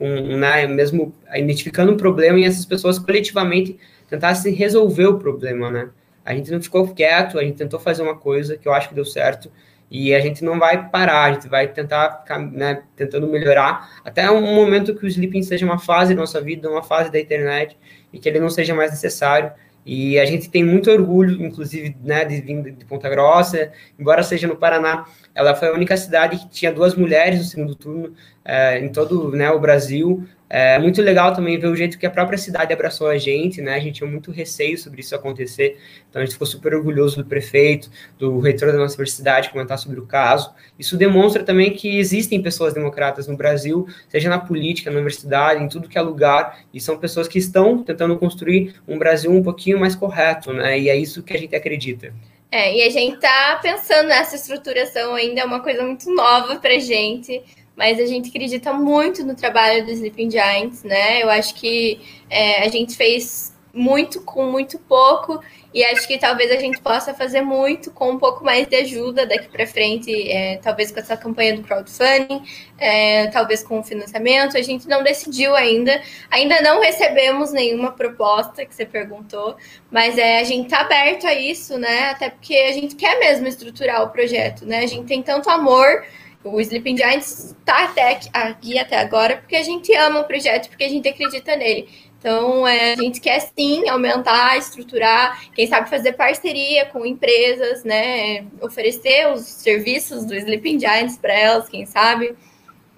um, 0.00 0.36
né, 0.38 0.66
mesmo 0.66 1.12
identificando 1.34 1.92
um 1.92 1.96
problema, 1.96 2.38
e 2.38 2.44
essas 2.44 2.64
pessoas 2.64 2.98
coletivamente 2.98 3.78
tentassem 4.08 4.54
resolver 4.54 5.06
o 5.06 5.18
problema. 5.18 5.70
Né? 5.70 5.90
A 6.24 6.34
gente 6.34 6.50
não 6.50 6.62
ficou 6.62 6.88
quieto, 6.94 7.38
a 7.38 7.42
gente 7.42 7.56
tentou 7.56 7.80
fazer 7.80 8.02
uma 8.02 8.16
coisa 8.16 8.56
que 8.56 8.66
eu 8.66 8.72
acho 8.72 8.88
que 8.88 8.94
deu 8.94 9.04
certo, 9.04 9.50
e 9.90 10.14
a 10.14 10.20
gente 10.20 10.44
não 10.44 10.58
vai 10.58 10.88
parar, 10.88 11.24
a 11.24 11.32
gente 11.32 11.48
vai 11.48 11.68
tentar 11.68 12.20
ficar 12.20 12.38
né, 12.38 12.82
tentando 12.96 13.26
melhorar 13.28 14.00
até 14.04 14.30
um 14.30 14.54
momento 14.54 14.94
que 14.94 15.04
o 15.04 15.08
sleeping 15.08 15.42
seja 15.42 15.64
uma 15.64 15.78
fase 15.78 16.14
da 16.14 16.20
nossa 16.20 16.40
vida, 16.40 16.68
uma 16.68 16.82
fase 16.82 17.10
da 17.10 17.20
internet, 17.20 17.76
e 18.12 18.18
que 18.18 18.28
ele 18.28 18.40
não 18.40 18.50
seja 18.50 18.74
mais 18.74 18.90
necessário 18.90 19.52
e 19.86 20.18
a 20.18 20.24
gente 20.24 20.50
tem 20.50 20.64
muito 20.64 20.90
orgulho, 20.90 21.40
inclusive, 21.40 21.96
né, 22.02 22.24
de 22.24 22.40
vir 22.40 22.72
de 22.72 22.84
Ponta 22.84 23.08
Grossa, 23.08 23.70
embora 23.96 24.20
seja 24.24 24.48
no 24.48 24.56
Paraná, 24.56 25.06
ela 25.32 25.54
foi 25.54 25.68
a 25.68 25.72
única 25.72 25.96
cidade 25.96 26.38
que 26.38 26.48
tinha 26.48 26.72
duas 26.72 26.96
mulheres 26.96 27.38
no 27.38 27.44
segundo 27.44 27.74
turno 27.76 28.12
é, 28.44 28.80
em 28.80 28.88
todo 28.90 29.30
né, 29.30 29.48
o 29.48 29.60
Brasil. 29.60 30.26
É 30.48 30.78
muito 30.78 31.02
legal 31.02 31.34
também 31.34 31.58
ver 31.58 31.66
o 31.66 31.74
jeito 31.74 31.98
que 31.98 32.06
a 32.06 32.10
própria 32.10 32.38
cidade 32.38 32.72
abraçou 32.72 33.08
a 33.08 33.18
gente, 33.18 33.60
né? 33.60 33.74
A 33.74 33.80
gente 33.80 33.96
tinha 33.96 34.08
muito 34.08 34.30
receio 34.30 34.78
sobre 34.78 35.00
isso 35.00 35.14
acontecer, 35.14 35.76
então 36.08 36.22
a 36.22 36.24
gente 36.24 36.34
ficou 36.34 36.46
super 36.46 36.72
orgulhoso 36.72 37.16
do 37.16 37.24
prefeito, 37.24 37.90
do 38.16 38.38
reitor 38.38 38.70
da 38.70 38.78
nossa 38.78 38.94
universidade 38.94 39.50
comentar 39.50 39.76
sobre 39.76 39.98
o 39.98 40.06
caso. 40.06 40.54
Isso 40.78 40.96
demonstra 40.96 41.42
também 41.42 41.72
que 41.72 41.98
existem 41.98 42.40
pessoas 42.40 42.72
democratas 42.72 43.26
no 43.26 43.36
Brasil, 43.36 43.88
seja 44.08 44.30
na 44.30 44.38
política, 44.38 44.88
na 44.88 44.96
universidade, 44.96 45.62
em 45.62 45.68
tudo 45.68 45.88
que 45.88 45.98
é 45.98 46.00
lugar, 46.00 46.60
e 46.72 46.80
são 46.80 46.96
pessoas 46.96 47.26
que 47.26 47.38
estão 47.38 47.82
tentando 47.82 48.16
construir 48.16 48.74
um 48.86 48.98
Brasil 48.98 49.32
um 49.32 49.42
pouquinho 49.42 49.80
mais 49.80 49.96
correto, 49.96 50.52
né? 50.52 50.78
E 50.78 50.88
é 50.88 50.96
isso 50.96 51.24
que 51.24 51.34
a 51.34 51.38
gente 51.38 51.56
acredita. 51.56 52.14
É, 52.52 52.76
e 52.76 52.82
a 52.82 52.90
gente 52.90 53.18
tá 53.18 53.58
pensando 53.60 54.06
nessa 54.06 54.36
estruturação 54.36 55.14
ainda, 55.14 55.40
é 55.40 55.44
uma 55.44 55.60
coisa 55.60 55.82
muito 55.82 56.08
nova 56.14 56.56
pra 56.56 56.78
gente 56.78 57.42
mas 57.76 58.00
a 58.00 58.06
gente 58.06 58.30
acredita 58.30 58.72
muito 58.72 59.24
no 59.24 59.34
trabalho 59.34 59.84
do 59.84 59.90
Sleeping 59.90 60.30
Giants, 60.30 60.82
né? 60.82 61.22
Eu 61.22 61.28
acho 61.28 61.54
que 61.54 62.00
é, 62.30 62.64
a 62.64 62.68
gente 62.68 62.96
fez 62.96 63.54
muito 63.76 64.22
com 64.22 64.50
muito 64.50 64.78
pouco 64.78 65.38
e 65.74 65.84
acho 65.84 66.08
que 66.08 66.16
talvez 66.16 66.50
a 66.50 66.56
gente 66.56 66.80
possa 66.80 67.12
fazer 67.12 67.42
muito 67.42 67.90
com 67.90 68.12
um 68.12 68.18
pouco 68.18 68.42
mais 68.42 68.66
de 68.66 68.74
ajuda 68.76 69.26
daqui 69.26 69.46
para 69.48 69.66
frente, 69.66 70.10
é, 70.30 70.56
talvez 70.56 70.90
com 70.90 70.98
essa 70.98 71.14
campanha 71.14 71.54
do 71.54 71.62
crowdfunding, 71.62 72.42
é, 72.78 73.26
talvez 73.26 73.62
com 73.62 73.80
o 73.80 73.84
financiamento. 73.84 74.56
A 74.56 74.62
gente 74.62 74.88
não 74.88 75.02
decidiu 75.02 75.54
ainda, 75.54 76.00
ainda 76.30 76.62
não 76.62 76.80
recebemos 76.80 77.52
nenhuma 77.52 77.92
proposta 77.92 78.64
que 78.64 78.74
você 78.74 78.86
perguntou, 78.86 79.54
mas 79.90 80.16
é, 80.16 80.40
a 80.40 80.44
gente 80.44 80.64
está 80.64 80.80
aberto 80.80 81.26
a 81.26 81.34
isso, 81.34 81.76
né? 81.76 82.08
Até 82.08 82.30
porque 82.30 82.54
a 82.54 82.72
gente 82.72 82.94
quer 82.94 83.18
mesmo 83.18 83.46
estruturar 83.46 84.02
o 84.02 84.08
projeto, 84.08 84.64
né? 84.64 84.78
A 84.78 84.86
gente 84.86 85.04
tem 85.04 85.22
tanto 85.22 85.50
amor 85.50 86.02
o 86.46 86.60
Sleeping 86.60 86.96
Giants 86.96 87.56
está 87.58 87.84
até 87.84 88.20
aqui 88.32 88.78
até 88.78 88.98
agora 88.98 89.36
porque 89.36 89.56
a 89.56 89.62
gente 89.62 89.94
ama 89.94 90.20
o 90.20 90.24
projeto, 90.24 90.68
porque 90.68 90.84
a 90.84 90.88
gente 90.88 91.08
acredita 91.08 91.56
nele. 91.56 91.88
Então, 92.18 92.66
é, 92.66 92.94
a 92.94 92.96
gente 92.96 93.20
quer 93.20 93.38
sim 93.40 93.88
aumentar, 93.88 94.56
estruturar, 94.56 95.52
quem 95.52 95.66
sabe 95.66 95.88
fazer 95.88 96.14
parceria 96.14 96.86
com 96.86 97.06
empresas, 97.06 97.84
né? 97.84 98.46
Oferecer 98.60 99.28
os 99.32 99.42
serviços 99.42 100.24
do 100.24 100.34
Sleeping 100.34 100.80
Giants 100.80 101.18
para 101.18 101.32
elas, 101.32 101.68
quem 101.68 101.86
sabe. 101.86 102.34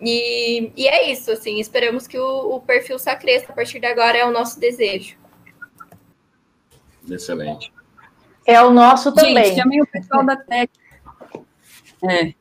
E, 0.01 0.73
e 0.77 0.87
é 0.87 1.11
isso, 1.11 1.31
assim, 1.31 1.59
esperamos 1.61 2.07
que 2.07 2.19
o, 2.19 2.55
o 2.57 2.61
perfil 2.61 2.99
só 2.99 3.15
cresça 3.17 3.53
a 3.53 3.55
partir 3.55 3.81
de 3.81 3.87
agora, 3.87 4.17
é 4.17 4.25
o 4.25 4.31
nosso 4.31 4.59
desejo. 4.61 5.17
Excelente. 7.11 7.73
É 8.47 8.63
o 8.63 8.71
nosso 8.71 9.13
também. 9.13 9.45
Gente, 9.45 9.57
chamei 9.57 9.81
o 9.83 9.87
pessoal 9.87 10.25
da 10.25 10.37
Tech. 10.37 10.73
É, 12.09 12.33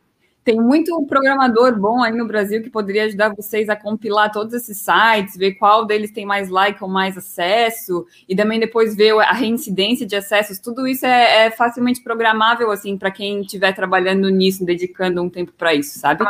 tem 0.48 0.56
muito 0.61 1.06
programador 1.08 1.77
bom 1.77 2.01
aí 2.01 2.14
no 2.14 2.26
Brasil 2.26 2.64
que 2.64 2.69
poderia 2.69 3.03
ajudar 3.03 3.35
vocês 3.35 3.67
a 3.67 3.76
compilar 3.76 4.32
todos 4.32 4.53
esses 4.53 4.77
sites, 4.77 5.35
ver 5.35 5.56
qual 5.56 5.85
deles 5.85 6.09
tem 6.09 6.26
mais 6.26 6.48
like 6.48 6.82
ou 6.82 6.88
mais 6.90 7.17
acesso, 7.17 8.06
e 8.30 8.34
também 8.34 8.58
depois 8.58 8.95
ver 8.95 9.11
a 9.19 9.34
reincidência 9.34 10.06
de 10.06 10.16
acessos. 10.16 10.58
Tudo 10.58 10.88
isso 10.88 11.06
é, 11.06 11.48
é 11.48 11.51
facilmente 11.51 12.01
programável, 12.01 12.72
assim, 12.72 12.98
para 12.98 13.11
quem 13.11 13.42
estiver 13.42 13.74
trabalhando 13.74 14.30
nisso, 14.30 14.64
dedicando 14.64 15.22
um 15.22 15.30
tempo 15.30 15.51
para 15.51 15.74
isso, 15.74 16.00
sabe? 16.00 16.24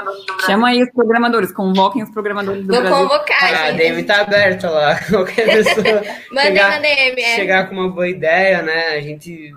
Chama 0.48 0.70
aí 0.70 0.82
os 0.82 0.90
programadores, 0.90 1.52
convoquem 1.52 2.02
os 2.02 2.10
programadores 2.10 2.66
do 2.66 2.74
Vou 2.74 2.82
Brasil. 2.82 2.98
convocar, 2.98 3.44
Ah, 3.44 3.64
a 3.66 3.72
gente. 3.72 3.78
DM 3.78 4.04
tá 4.04 4.22
aberta 4.22 4.68
lá. 4.72 5.00
Qualquer 5.12 5.46
pessoa 5.64 6.02
Mandem 6.32 6.54
chegar, 6.54 6.70
na 6.72 6.80
DM. 6.80 7.22
é. 7.22 7.36
chegar 7.36 7.70
com 7.70 7.76
uma 7.76 7.90
boa 7.90 8.10
ideia, 8.10 8.64
né? 8.64 8.88
A 8.96 9.00
gente 9.02 9.52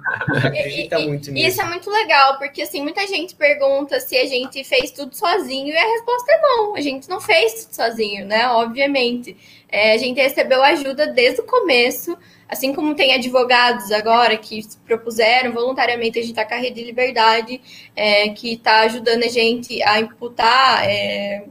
acredita 0.44 0.98
muito 0.98 1.30
E 1.30 1.32
nisso. 1.32 1.48
Isso 1.48 1.62
é 1.62 1.64
muito 1.64 1.90
legal, 1.90 2.36
porque 2.36 2.60
assim, 2.60 2.82
muita 2.82 3.06
gente 3.06 3.34
pergunta 3.34 3.98
se 4.00 4.18
a 4.18 4.26
gente 4.26 4.49
fez 4.64 4.90
tudo 4.90 5.14
sozinho, 5.14 5.68
e 5.68 5.76
a 5.76 5.92
resposta 5.92 6.32
é 6.32 6.40
não, 6.40 6.74
a 6.76 6.80
gente 6.80 7.08
não 7.08 7.20
fez 7.20 7.64
tudo 7.64 7.74
sozinho, 7.74 8.26
né? 8.26 8.48
Obviamente. 8.48 9.36
É, 9.72 9.92
a 9.92 9.96
gente 9.98 10.20
recebeu 10.20 10.62
ajuda 10.62 11.06
desde 11.06 11.40
o 11.40 11.44
começo, 11.44 12.18
assim 12.48 12.74
como 12.74 12.94
tem 12.94 13.14
advogados 13.14 13.92
agora 13.92 14.36
que 14.36 14.62
se 14.62 14.76
propuseram 14.78 15.52
voluntariamente 15.52 16.18
a 16.18 16.22
gente 16.22 16.34
tá 16.34 16.44
com 16.44 16.54
a 16.54 16.56
Rede 16.56 16.82
Liberdade, 16.82 17.60
é, 17.94 18.30
que 18.30 18.54
está 18.54 18.80
ajudando 18.80 19.22
a 19.22 19.28
gente 19.28 19.80
a 19.84 20.00
imputar, 20.00 20.84
é, 20.88 21.44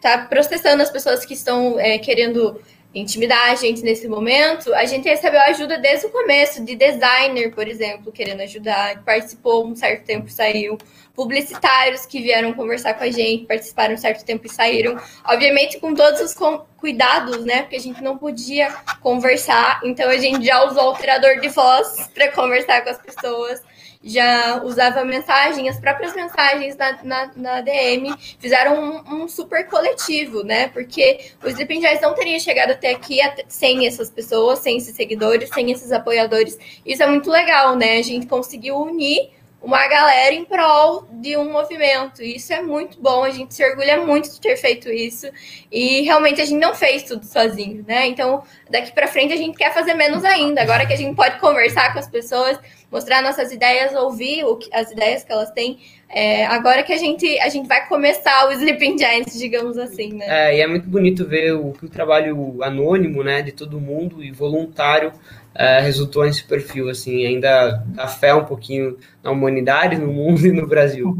tá 0.00 0.18
processando 0.18 0.82
as 0.82 0.90
pessoas 0.90 1.24
que 1.24 1.34
estão 1.34 1.78
é, 1.78 1.98
querendo 1.98 2.60
intimidar 2.92 3.50
a 3.50 3.54
gente 3.54 3.82
nesse 3.82 4.08
momento, 4.08 4.74
a 4.74 4.84
gente 4.84 5.08
recebeu 5.08 5.40
ajuda 5.42 5.78
desde 5.78 6.06
o 6.06 6.10
começo, 6.10 6.64
de 6.64 6.74
designer, 6.74 7.54
por 7.54 7.68
exemplo, 7.68 8.10
querendo 8.10 8.40
ajudar, 8.40 9.04
participou 9.04 9.64
um 9.64 9.76
certo 9.76 10.04
tempo 10.04 10.28
saiu, 10.28 10.76
publicitários 11.20 12.06
que 12.06 12.18
vieram 12.18 12.54
conversar 12.54 12.94
com 12.94 13.04
a 13.04 13.10
gente, 13.10 13.44
participaram 13.44 13.92
um 13.92 13.98
certo 13.98 14.24
tempo 14.24 14.46
e 14.46 14.48
saíram, 14.48 14.98
obviamente 15.22 15.78
com 15.78 15.94
todos 15.94 16.18
os 16.18 16.34
cuidados, 16.78 17.44
né, 17.44 17.60
porque 17.60 17.76
a 17.76 17.80
gente 17.80 18.02
não 18.02 18.16
podia 18.16 18.72
conversar, 19.02 19.82
então 19.84 20.08
a 20.08 20.16
gente 20.16 20.46
já 20.46 20.64
usou 20.64 20.82
o 20.82 20.86
alterador 20.86 21.38
de 21.38 21.50
voz 21.50 22.08
para 22.14 22.32
conversar 22.32 22.82
com 22.82 22.88
as 22.88 22.96
pessoas, 22.96 23.60
já 24.02 24.62
usava 24.64 25.04
mensagem, 25.04 25.68
as 25.68 25.78
próprias 25.78 26.14
mensagens 26.14 26.74
na, 26.74 26.98
na, 27.04 27.30
na 27.36 27.60
DM 27.60 28.14
fizeram 28.38 28.82
um, 28.82 29.24
um 29.24 29.28
super 29.28 29.68
coletivo, 29.68 30.42
né? 30.42 30.68
Porque 30.68 31.32
o 31.44 31.48
Sleeping 31.48 31.82
não 32.00 32.14
teria 32.14 32.40
chegado 32.40 32.70
até 32.70 32.92
aqui 32.92 33.18
sem 33.46 33.86
essas 33.86 34.08
pessoas, 34.08 34.60
sem 34.60 34.78
esses 34.78 34.96
seguidores, 34.96 35.50
sem 35.50 35.70
esses 35.70 35.92
apoiadores. 35.92 36.56
Isso 36.82 37.02
é 37.02 37.06
muito 37.06 37.30
legal, 37.30 37.76
né? 37.76 37.98
A 37.98 38.02
gente 38.02 38.26
conseguiu 38.26 38.78
unir 38.78 39.38
uma 39.62 39.86
galera 39.88 40.34
em 40.34 40.44
prol 40.44 41.06
de 41.12 41.36
um 41.36 41.52
movimento. 41.52 42.22
E 42.22 42.36
Isso 42.36 42.52
é 42.52 42.62
muito 42.62 43.00
bom, 43.00 43.22
a 43.24 43.30
gente 43.30 43.54
se 43.54 43.64
orgulha 43.64 44.04
muito 44.04 44.30
de 44.30 44.40
ter 44.40 44.56
feito 44.56 44.90
isso. 44.90 45.26
E 45.70 46.00
realmente 46.02 46.40
a 46.40 46.44
gente 46.44 46.58
não 46.60 46.74
fez 46.74 47.02
tudo 47.02 47.24
sozinho, 47.26 47.84
né? 47.86 48.06
Então, 48.06 48.42
daqui 48.70 48.92
para 48.92 49.06
frente 49.06 49.32
a 49.34 49.36
gente 49.36 49.56
quer 49.56 49.72
fazer 49.72 49.94
menos 49.94 50.24
ainda. 50.24 50.62
Agora 50.62 50.86
que 50.86 50.92
a 50.92 50.96
gente 50.96 51.14
pode 51.14 51.38
conversar 51.38 51.92
com 51.92 51.98
as 51.98 52.08
pessoas, 52.08 52.58
mostrar 52.90 53.22
nossas 53.22 53.52
ideias, 53.52 53.94
ouvir 53.94 54.44
que- 54.58 54.70
as 54.72 54.90
ideias 54.90 55.22
que 55.24 55.32
elas 55.32 55.50
têm. 55.50 55.78
É, 56.08 56.44
agora 56.46 56.82
que 56.82 56.92
a 56.92 56.96
gente, 56.96 57.38
a 57.38 57.48
gente 57.48 57.68
vai 57.68 57.86
começar 57.86 58.48
o 58.48 58.52
Sleeping 58.52 58.98
Giants, 58.98 59.38
digamos 59.38 59.78
assim, 59.78 60.14
né? 60.14 60.26
É, 60.28 60.56
e 60.56 60.60
é 60.60 60.66
muito 60.66 60.88
bonito 60.88 61.24
ver 61.26 61.52
o 61.54 61.70
o 61.80 61.88
trabalho 61.88 62.62
anônimo, 62.62 63.22
né, 63.22 63.40
de 63.42 63.52
todo 63.52 63.80
mundo 63.80 64.22
e 64.22 64.30
voluntário 64.30 65.12
é, 65.60 65.78
resultou 65.78 66.24
nesse 66.24 66.42
perfil, 66.42 66.88
assim, 66.88 67.26
ainda 67.26 67.84
dá 67.88 68.08
fé 68.08 68.34
um 68.34 68.46
pouquinho 68.46 68.96
na 69.22 69.30
humanidade, 69.30 69.98
no 69.98 70.10
mundo 70.10 70.40
e 70.48 70.52
no 70.52 70.66
Brasil. 70.66 71.14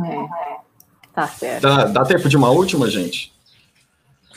Tá 1.14 1.26
certo. 1.26 1.60
Dá, 1.60 1.84
dá 1.84 2.04
tempo 2.06 2.26
de 2.26 2.38
uma 2.38 2.48
última, 2.48 2.88
gente? 2.88 3.34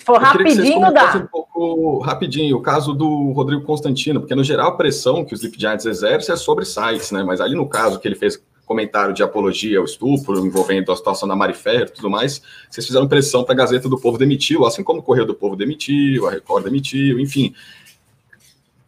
For 0.03 0.22
Eu 0.22 0.32
queria 0.32 0.45
que 0.48 0.56
vocês 0.56 0.57
rapidinho, 0.57 0.82
comentassem 0.82 1.22
dá. 1.22 1.25
um 1.25 1.30
pouco 1.30 1.99
rapidinho 1.99 2.57
o 2.57 2.61
caso 2.61 2.93
do 2.93 3.32
Rodrigo 3.32 3.61
Constantino, 3.61 4.19
porque 4.19 4.35
no 4.35 4.43
geral 4.43 4.67
a 4.67 4.75
pressão 4.75 5.23
que 5.23 5.33
os 5.33 5.40
Sleep 5.40 5.57
Giants 5.57 5.85
exerce 5.85 6.30
é 6.30 6.35
sobre 6.35 6.65
sites, 6.65 7.09
né? 7.11 7.23
Mas 7.23 7.40
ali 7.40 7.56
no 7.56 7.65
caso 7.65 7.98
que 7.98 8.06
ele 8.06 8.15
fez 8.15 8.43
comentário 8.65 9.14
de 9.14 9.23
apologia 9.23 9.80
ao 9.80 9.85
estupro, 9.85 10.45
envolvendo 10.45 10.91
a 10.91 10.95
situação 10.98 11.30
da 11.30 11.35
Mari 11.35 11.53
Ferrer 11.53 11.88
e 11.88 11.91
tudo 11.91 12.09
mais, 12.09 12.41
vocês 12.69 12.85
fizeram 12.85 13.07
pressão 13.07 13.45
para 13.45 13.53
a 13.53 13.57
Gazeta 13.57 13.88
do 13.88 13.98
Povo 13.98 14.17
demitiu, 14.17 14.65
assim 14.65 14.83
como 14.83 14.99
o 14.99 15.03
Correio 15.03 15.25
do 15.25 15.33
Povo 15.33 15.56
demitiu, 15.56 16.27
a 16.27 16.32
Record 16.32 16.65
demitiu, 16.65 17.17
enfim. 17.19 17.53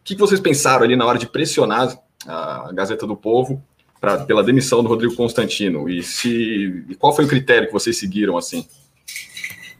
O 0.06 0.08
que 0.08 0.14
que 0.14 0.20
vocês 0.20 0.38
pensaram 0.38 0.84
ali 0.84 0.94
na 0.94 1.04
hora 1.04 1.18
de 1.18 1.26
pressionar 1.26 1.98
a 2.24 2.70
Gazeta 2.72 3.08
do 3.08 3.16
Povo 3.16 3.60
pra, 4.00 4.24
pela 4.24 4.44
demissão 4.44 4.80
do 4.80 4.88
Rodrigo 4.88 5.16
Constantino? 5.16 5.88
E 5.88 6.00
se 6.00 6.84
e 6.88 6.94
qual 6.94 7.12
foi 7.12 7.24
o 7.24 7.28
critério 7.28 7.66
que 7.66 7.72
vocês 7.72 7.98
seguiram 7.98 8.38
assim? 8.38 8.64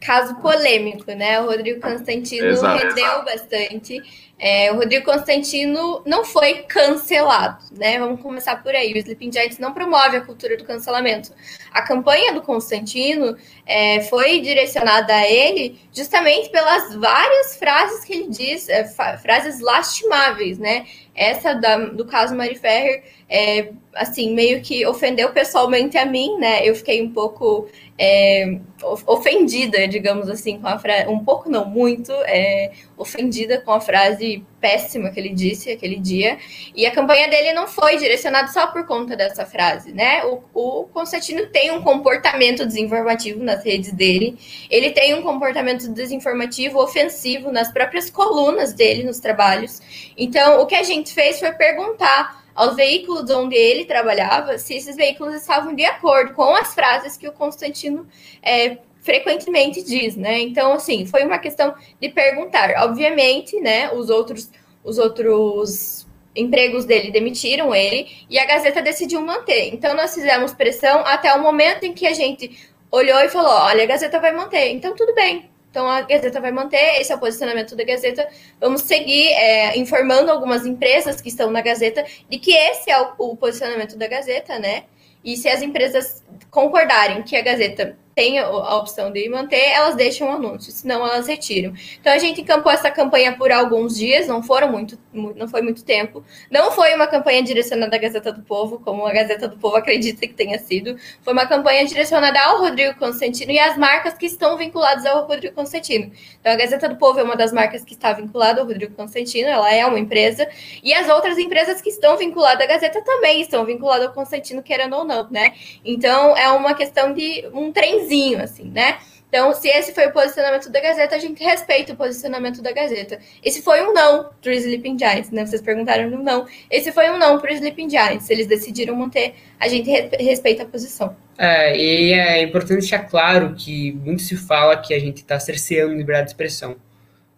caso 0.01 0.35
polêmico, 0.35 1.09
né? 1.13 1.39
O 1.41 1.45
Rodrigo 1.45 1.79
Constantino 1.79 2.47
Exato. 2.47 2.81
rendeu 2.81 3.25
bastante. 3.25 4.01
É, 4.39 4.71
o 4.71 4.75
Rodrigo 4.75 5.03
Constantino 5.03 6.01
não 6.05 6.23
foi 6.23 6.59
cancelado, 6.69 7.57
né? 7.71 7.97
Vamos 7.97 8.21
começar 8.21 8.61
por 8.61 8.75
aí. 8.75 8.93
O 8.93 8.97
Sleeping 8.97 9.31
Giants 9.31 9.57
não 9.57 9.73
promove 9.73 10.17
a 10.17 10.21
cultura 10.21 10.55
do 10.55 10.63
cancelamento. 10.63 11.33
A 11.71 11.81
campanha 11.81 12.33
do 12.33 12.41
Constantino 12.41 13.35
é, 13.65 14.01
foi 14.01 14.39
direcionada 14.39 15.13
a 15.15 15.27
ele 15.27 15.79
justamente 15.91 16.49
pelas 16.49 16.93
várias 16.95 17.57
frases 17.57 18.03
que 18.05 18.13
ele 18.13 18.29
diz, 18.29 18.69
é, 18.69 18.85
frases 18.85 19.59
lastimáveis, 19.59 20.59
né? 20.59 20.85
Essa 21.15 21.53
da- 21.55 21.77
do 21.87 22.05
caso 22.05 22.35
Mari 22.35 22.55
Ferrer, 22.55 23.03
é, 23.27 23.69
assim, 23.95 24.33
meio 24.35 24.61
que 24.61 24.85
ofendeu 24.85 25.31
pessoalmente 25.31 25.97
a 25.97 26.05
mim, 26.05 26.37
né? 26.37 26.61
Eu 26.63 26.75
fiquei 26.75 27.01
um 27.01 27.11
pouco 27.11 27.67
é, 27.97 28.59
of- 28.83 29.03
ofendida, 29.07 29.87
digamos 29.87 30.29
assim, 30.29 30.59
com 30.59 30.67
a 30.67 30.77
frase, 30.77 31.07
um 31.07 31.23
pouco 31.23 31.49
não 31.49 31.65
muito, 31.65 32.11
é, 32.25 32.71
ofendida 32.95 33.59
com 33.59 33.71
a 33.71 33.81
frase 33.81 34.43
péssima 34.61 35.09
que 35.09 35.19
ele 35.19 35.29
disse 35.29 35.71
aquele 35.71 35.97
dia. 35.97 36.37
E 36.75 36.85
a 36.85 36.91
campanha 36.91 37.27
dele 37.27 37.53
não 37.53 37.67
foi 37.67 37.97
direcionada 37.97 38.47
só 38.49 38.67
por 38.67 38.85
conta 38.85 39.15
dessa 39.15 39.45
frase, 39.45 39.91
né? 39.91 40.23
O, 40.25 40.41
o 40.53 40.83
Constantino 40.85 41.47
tem 41.47 41.71
um 41.71 41.81
comportamento 41.81 42.65
desinformativo 42.65 43.43
nas 43.43 43.63
redes 43.63 43.91
dele, 43.91 44.37
ele 44.69 44.91
tem 44.91 45.13
um 45.13 45.21
comportamento 45.21 45.87
desinformativo 45.91 46.79
ofensivo 46.79 47.51
nas 47.51 47.71
próprias 47.71 48.09
colunas 48.09 48.73
dele 48.73 49.03
nos 49.03 49.19
trabalhos. 49.19 49.81
Então, 50.17 50.61
o 50.61 50.65
que 50.65 50.75
a 50.75 50.83
gente 50.83 51.13
fez 51.13 51.39
foi 51.39 51.51
perguntar 51.53 52.46
aos 52.57 52.75
veículos 52.75 53.29
onde 53.29 53.55
ele 53.55 53.85
trabalhava 53.85 54.57
se 54.57 54.73
esses 54.73 54.95
veículos 54.95 55.35
estavam 55.35 55.75
de 55.75 55.85
acordo 55.85 56.33
com 56.33 56.55
as 56.55 56.73
frases 56.73 57.15
que 57.15 57.27
o 57.27 57.31
Constantino 57.31 58.07
é, 58.41 58.79
frequentemente 59.01 59.83
diz, 59.83 60.15
né? 60.15 60.39
Então, 60.39 60.73
assim, 60.73 61.05
foi 61.05 61.23
uma 61.23 61.37
questão 61.37 61.75
de 62.01 62.09
perguntar. 62.09 62.71
Obviamente, 62.83 63.59
né, 63.59 63.93
os 63.93 64.09
outros, 64.09 64.49
os 64.83 64.97
outros 64.97 66.07
empregos 66.35 66.83
dele 66.83 67.11
demitiram 67.11 67.75
ele 67.75 68.07
e 68.27 68.39
a 68.39 68.45
Gazeta 68.45 68.81
decidiu 68.81 69.21
manter. 69.21 69.71
Então, 69.71 69.95
nós 69.95 70.15
fizemos 70.15 70.51
pressão 70.51 71.01
até 71.05 71.31
o 71.35 71.41
momento 71.41 71.83
em 71.83 71.93
que 71.93 72.07
a 72.07 72.13
gente 72.13 72.57
olhou 72.91 73.19
e 73.19 73.29
falou: 73.29 73.51
olha, 73.51 73.83
a 73.83 73.87
Gazeta 73.87 74.19
vai 74.19 74.33
manter. 74.33 74.71
Então, 74.71 74.95
tudo 74.95 75.13
bem. 75.13 75.47
Então, 75.77 75.87
a 75.87 76.01
Gazeta 76.01 76.41
vai 76.41 76.51
manter, 76.51 76.99
esse 76.99 77.11
é 77.11 77.15
o 77.15 77.19
posicionamento 77.19 77.75
da 77.75 77.83
Gazeta. 77.83 78.27
Vamos 78.59 78.81
seguir 78.81 79.27
é, 79.33 79.77
informando 79.77 80.31
algumas 80.31 80.65
empresas 80.65 81.21
que 81.21 81.29
estão 81.29 81.51
na 81.51 81.61
Gazeta 81.61 82.03
de 82.27 82.39
que 82.39 82.51
esse 82.51 82.89
é 82.89 82.99
o, 82.99 83.13
o 83.19 83.37
posicionamento 83.37 83.95
da 83.95 84.07
Gazeta, 84.07 84.57
né? 84.57 84.85
E 85.23 85.37
se 85.37 85.47
as 85.47 85.61
empresas 85.61 86.23
concordarem 86.49 87.21
que 87.21 87.35
a 87.35 87.43
Gazeta 87.43 87.95
têm 88.17 88.39
a 88.39 88.75
opção 88.77 89.11
de 89.11 89.29
manter, 89.29 89.69
elas 89.69 89.95
deixam 89.95 90.27
o 90.27 90.31
anúncio, 90.31 90.71
senão 90.71 91.05
elas 91.05 91.27
retiram. 91.27 91.71
Então 92.01 92.11
a 92.11 92.17
gente 92.17 92.41
encampou 92.41 92.71
essa 92.71 92.89
campanha 92.89 93.37
por 93.37 93.51
alguns 93.51 93.95
dias, 93.95 94.25
não 94.27 94.41
foram 94.41 94.71
muito, 94.71 94.97
não 95.13 95.47
foi 95.47 95.61
muito 95.61 95.85
tempo. 95.85 96.23
Não 96.49 96.71
foi 96.71 96.95
uma 96.95 97.05
campanha 97.05 97.43
direcionada 97.43 97.95
à 97.95 97.99
Gazeta 97.99 98.33
do 98.33 98.41
Povo, 98.41 98.79
como 98.79 99.05
a 99.05 99.13
Gazeta 99.13 99.47
do 99.47 99.55
Povo 99.59 99.75
acredita 99.75 100.25
que 100.25 100.33
tenha 100.33 100.57
sido. 100.57 100.97
Foi 101.21 101.31
uma 101.31 101.45
campanha 101.45 101.85
direcionada 101.85 102.41
ao 102.41 102.57
Rodrigo 102.57 102.97
Constantino 102.97 103.51
e 103.51 103.59
às 103.59 103.77
marcas 103.77 104.15
que 104.15 104.25
estão 104.25 104.57
vinculadas 104.57 105.05
ao 105.05 105.27
Rodrigo 105.27 105.53
Constantino. 105.53 106.11
Então 106.39 106.51
a 106.51 106.55
Gazeta 106.55 106.89
do 106.89 106.95
Povo 106.95 107.19
é 107.19 107.23
uma 107.23 107.35
das 107.35 107.53
marcas 107.53 107.83
que 107.83 107.93
está 107.93 108.13
vinculada 108.13 108.61
ao 108.61 108.65
Rodrigo 108.65 108.95
Constantino, 108.95 109.47
ela 109.47 109.71
é 109.71 109.85
uma 109.85 109.99
empresa, 109.99 110.49
e 110.81 110.91
as 110.91 111.07
outras 111.07 111.37
empresas 111.37 111.81
que 111.81 111.89
estão 111.89 112.17
vinculadas 112.17 112.63
à 112.63 112.65
Gazeta 112.65 112.99
também 113.03 113.41
estão 113.41 113.63
vinculadas 113.63 114.07
ao 114.07 114.13
Constantino, 114.13 114.63
querendo 114.63 114.95
ou 114.95 115.05
não, 115.05 115.29
né? 115.29 115.53
Então 115.85 116.35
é 116.35 116.49
uma 116.49 116.73
questão 116.73 117.13
de 117.13 117.47
um 117.53 117.71
trenzinho, 117.71 118.06
assim, 118.41 118.69
né? 118.69 118.97
Então, 119.29 119.53
se 119.53 119.67
esse 119.67 119.93
foi 119.93 120.07
o 120.07 120.13
posicionamento 120.13 120.69
da 120.69 120.79
Gazeta, 120.79 121.15
a 121.15 121.19
gente 121.19 121.43
respeita 121.43 121.91
o 121.91 121.97
posicionamento 121.97 122.61
da 122.61 122.71
Gazeta. 122.71 123.19
Esse 123.43 123.61
foi 123.61 123.81
um 123.81 123.93
não 123.93 124.29
para 124.41 124.51
o 124.51 124.53
Sleeping 124.53 124.97
Giants, 124.97 125.31
né? 125.31 125.45
Vocês 125.45 125.61
perguntaram 125.61 126.09
no 126.09 126.23
não. 126.23 126.45
Esse 126.71 126.93
foi 126.93 127.09
um 127.09 127.17
não 127.17 127.37
para 127.37 127.51
o 127.51 127.53
Sleeping 127.53 127.89
Giants. 127.89 128.29
Eles 128.29 128.47
decidiram 128.47 128.95
manter, 128.95 129.35
a 129.59 129.67
gente 129.67 129.89
respeita 130.17 130.63
a 130.63 130.65
posição. 130.65 131.15
É, 131.37 131.77
e 131.77 132.13
é 132.13 132.41
importante 132.41 132.79
deixar 132.79 132.99
claro 132.99 133.53
que 133.53 133.91
muito 133.91 134.21
se 134.21 134.37
fala 134.37 134.77
que 134.77 134.93
a 134.93 134.99
gente 134.99 135.17
está 135.17 135.37
cerceando 135.39 135.93
liberdade 135.93 136.27
de 136.27 136.31
expressão. 136.31 136.77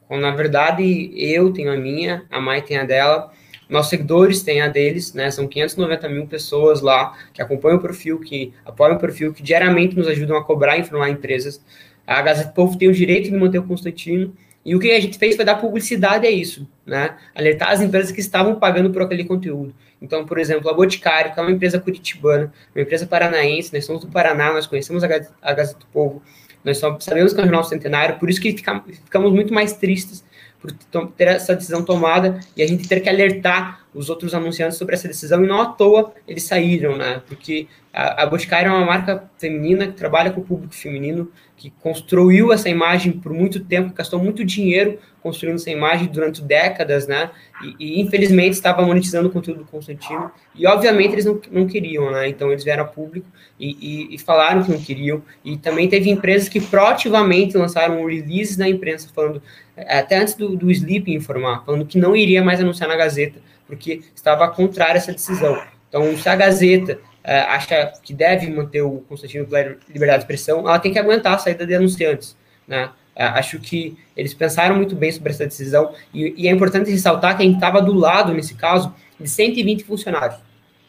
Quando, 0.07 0.21
na 0.21 0.31
verdade, 0.31 1.11
eu 1.15 1.51
tenho 1.51 1.71
a 1.71 1.77
minha, 1.77 2.23
a 2.29 2.39
Mai 2.39 2.61
tem 2.61 2.77
a 2.77 2.83
dela, 2.83 3.31
nossos 3.69 3.91
seguidores 3.91 4.41
têm 4.41 4.61
a 4.61 4.67
deles, 4.67 5.13
né? 5.13 5.29
São 5.29 5.47
590 5.47 6.09
mil 6.09 6.25
pessoas 6.25 6.81
lá 6.81 7.15
que 7.31 7.41
acompanham 7.41 7.77
o 7.77 7.81
perfil, 7.81 8.19
que 8.19 8.51
apoiam 8.65 8.95
o 8.95 8.99
perfil, 8.99 9.31
que 9.31 9.43
diariamente 9.43 9.95
nos 9.95 10.07
ajudam 10.07 10.35
a 10.35 10.43
cobrar 10.43 10.77
e 10.77 10.81
informar 10.81 11.09
empresas. 11.09 11.63
A 12.05 12.21
Gazeta 12.21 12.49
do 12.49 12.55
Povo 12.55 12.77
tem 12.77 12.89
o 12.89 12.93
direito 12.93 13.29
de 13.29 13.37
manter 13.37 13.59
o 13.59 13.63
Constantino. 13.63 14.33
E 14.65 14.75
o 14.75 14.79
que 14.79 14.91
a 14.91 14.99
gente 14.99 15.17
fez 15.17 15.35
foi 15.35 15.45
dar 15.45 15.55
publicidade 15.55 16.27
a 16.27 16.31
isso, 16.31 16.67
né? 16.85 17.15
Alertar 17.33 17.71
as 17.71 17.81
empresas 17.81 18.11
que 18.11 18.19
estavam 18.19 18.55
pagando 18.55 18.89
por 18.89 19.01
aquele 19.01 19.23
conteúdo. 19.23 19.73
Então, 20.01 20.25
por 20.25 20.37
exemplo, 20.37 20.69
a 20.69 20.73
Boticário, 20.73 21.33
que 21.33 21.39
é 21.39 21.43
uma 21.43 21.51
empresa 21.51 21.79
curitibana, 21.79 22.51
uma 22.75 22.81
empresa 22.81 23.05
paranaense, 23.05 23.73
nós 23.73 23.85
somos 23.85 24.01
do 24.03 24.11
Paraná, 24.11 24.51
nós 24.51 24.67
conhecemos 24.67 25.03
a 25.03 25.07
Gazeta, 25.07 25.79
do 25.79 25.85
Povo, 25.87 26.21
nós 26.63 26.77
sabemos 26.77 27.33
que 27.33 27.39
é 27.39 27.43
um 27.43 27.45
jornal 27.45 27.63
centenário, 27.63 28.19
por 28.19 28.29
isso 28.29 28.41
que 28.41 28.51
ficamos 28.51 29.31
muito 29.31 29.53
mais 29.53 29.73
tristes 29.73 30.23
por 30.59 30.71
ter 31.11 31.27
essa 31.27 31.55
decisão 31.55 31.83
tomada 31.83 32.39
e 32.55 32.61
a 32.61 32.67
gente 32.67 32.87
ter 32.87 32.99
que 32.99 33.09
alertar 33.09 33.85
os 33.93 34.09
outros 34.09 34.33
anunciantes 34.33 34.77
sobre 34.77 34.93
essa 34.93 35.07
decisão, 35.07 35.43
e 35.43 35.47
não 35.47 35.61
à 35.61 35.65
toa 35.67 36.13
eles 36.27 36.43
saíram, 36.43 36.97
né? 36.97 37.21
Porque 37.27 37.67
a, 37.93 38.23
a 38.23 38.25
Boticário 38.25 38.69
é 38.69 38.71
uma 38.71 38.85
marca 38.85 39.29
feminina 39.37 39.87
que 39.87 39.93
trabalha 39.93 40.31
com 40.31 40.41
o 40.41 40.43
público 40.43 40.73
feminino, 40.73 41.31
que 41.59 41.69
construiu 41.81 42.53
essa 42.53 42.69
imagem 42.69 43.11
por 43.11 43.33
muito 43.33 43.59
tempo, 43.59 43.93
gastou 43.93 44.17
muito 44.17 44.45
dinheiro 44.45 44.97
construindo 45.21 45.55
essa 45.55 45.69
imagem 45.69 46.07
durante 46.07 46.41
décadas, 46.41 47.05
né? 47.05 47.31
E, 47.61 47.75
e 47.77 48.01
infelizmente 48.01 48.53
estava 48.53 48.81
monetizando 48.81 49.27
o 49.27 49.31
conteúdo 49.31 49.59
do 49.59 49.65
Constantino, 49.65 50.31
e 50.55 50.65
obviamente 50.65 51.11
eles 51.11 51.25
não, 51.25 51.39
não 51.51 51.67
queriam, 51.67 52.09
né? 52.11 52.29
Então 52.29 52.49
eles 52.49 52.63
vieram 52.63 52.85
a 52.85 52.87
público 52.87 53.27
e, 53.59 53.71
e, 53.71 54.15
e, 54.15 54.17
falaram 54.17 54.63
que 54.63 54.71
não 54.71 54.79
queriam, 54.79 55.21
e 55.43 55.57
também 55.57 55.89
teve 55.89 56.09
empresas 56.09 56.47
que 56.47 56.61
proativamente 56.61 57.57
lançaram 57.57 58.05
releases 58.05 58.55
na 58.55 58.69
imprensa 58.69 59.09
falando 59.13 59.43
até 59.75 60.17
antes 60.17 60.35
do, 60.35 60.55
do 60.55 60.71
Sleep 60.71 61.13
informar, 61.13 61.65
falando 61.65 61.85
que 61.85 61.97
não 61.97 62.15
iria 62.15 62.41
mais 62.41 62.61
anunciar 62.61 62.87
na 62.87 62.95
Gazeta, 62.95 63.41
porque 63.67 64.01
estava 64.15 64.47
contrário 64.47 64.93
a 64.93 64.97
essa 64.97 65.11
decisão. 65.11 65.61
Então, 65.89 66.15
se 66.15 66.29
a 66.29 66.35
Gazeta 66.37 66.93
é, 66.93 67.08
acha 67.23 67.93
que 68.01 68.13
deve 68.13 68.49
manter 68.49 68.81
o 68.81 68.99
Constantino 69.07 69.45
liberdade 69.45 70.19
de 70.19 70.23
expressão, 70.23 70.59
ela 70.59 70.79
tem 70.79 70.91
que 70.91 70.99
aguentar 70.99 71.33
a 71.33 71.37
saída 71.37 71.65
de 71.65 71.75
anunciantes. 71.75 72.37
Né? 72.67 72.89
É, 73.15 73.25
acho 73.25 73.59
que 73.59 73.97
eles 74.15 74.33
pensaram 74.33 74.75
muito 74.75 74.95
bem 74.95 75.11
sobre 75.11 75.31
essa 75.31 75.45
decisão, 75.45 75.93
e, 76.13 76.33
e 76.37 76.47
é 76.47 76.51
importante 76.51 76.89
ressaltar 76.89 77.35
que 77.35 77.43
a 77.43 77.45
gente 77.45 77.55
estava 77.55 77.81
do 77.81 77.93
lado, 77.93 78.33
nesse 78.33 78.55
caso, 78.55 78.93
de 79.19 79.27
120 79.27 79.83
funcionários, 79.83 80.39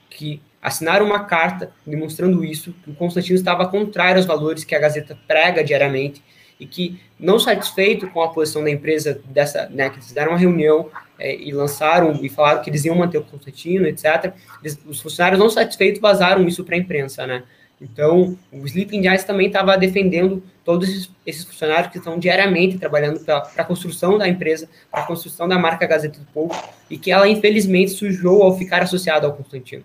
que 0.09 0.41
assinaram 0.63 1.07
uma 1.07 1.25
carta 1.25 1.73
demonstrando 1.85 2.45
isso, 2.45 2.73
que 2.85 2.91
o 2.91 2.95
Constantino 2.95 3.37
estava 3.37 3.67
contrário 3.67 4.19
aos 4.19 4.27
valores 4.27 4.63
que 4.63 4.75
a 4.75 4.79
Gazeta 4.79 5.19
prega 5.27 5.65
diariamente, 5.65 6.23
e 6.61 6.67
que, 6.67 7.01
não 7.19 7.39
satisfeito 7.39 8.09
com 8.11 8.23
a 8.23 8.29
posição 8.29 8.63
da 8.63 8.71
empresa, 8.71 9.21
dessa, 9.25 9.69
né, 9.71 9.89
que 9.89 10.01
fizeram 10.01 10.33
uma 10.33 10.39
reunião 10.39 10.89
é, 11.21 11.37
e 11.37 11.53
lançaram 11.53 12.19
e 12.23 12.29
falaram 12.29 12.63
que 12.63 12.71
eles 12.71 12.85
iam 12.85 12.97
manter 12.97 13.19
o 13.19 13.23
Constantino, 13.25 13.87
etc., 13.87 14.33
eles, 14.63 14.79
os 14.87 15.01
funcionários 15.01 15.39
não 15.39 15.51
satisfeitos 15.51 16.01
vazaram 16.01 16.49
isso 16.49 16.65
para 16.65 16.75
a 16.75 16.79
imprensa, 16.79 17.27
né? 17.27 17.45
Então, 17.81 18.37
o 18.53 18.67
Sleeping 18.67 19.03
Giants 19.03 19.25
também 19.25 19.47
estava 19.47 19.77
defendendo 19.77 20.43
todos 20.65 20.89
esses, 20.89 21.11
esses, 21.25 21.45
funcionários 21.45 21.91
que 21.91 21.99
estão 21.99 22.19
diariamente 22.19 22.79
trabalhando 22.79 23.21
para 23.21 23.49
a 23.57 23.65
construção 23.65 24.19
da 24.19 24.29
empresa, 24.29 24.69
para 24.91 25.03
a 25.03 25.07
construção 25.07 25.49
da 25.49 25.59
marca 25.59 25.87
Gazeta 25.87 26.19
do 26.19 26.27
Povo, 26.27 26.55
e 26.91 26.99
que 26.99 27.11
ela, 27.11 27.27
infelizmente, 27.27 27.93
sujou 27.93 28.43
ao 28.43 28.57
ficar 28.57 28.83
associada 28.83 29.27
ao 29.27 29.33
Constantino. 29.33 29.85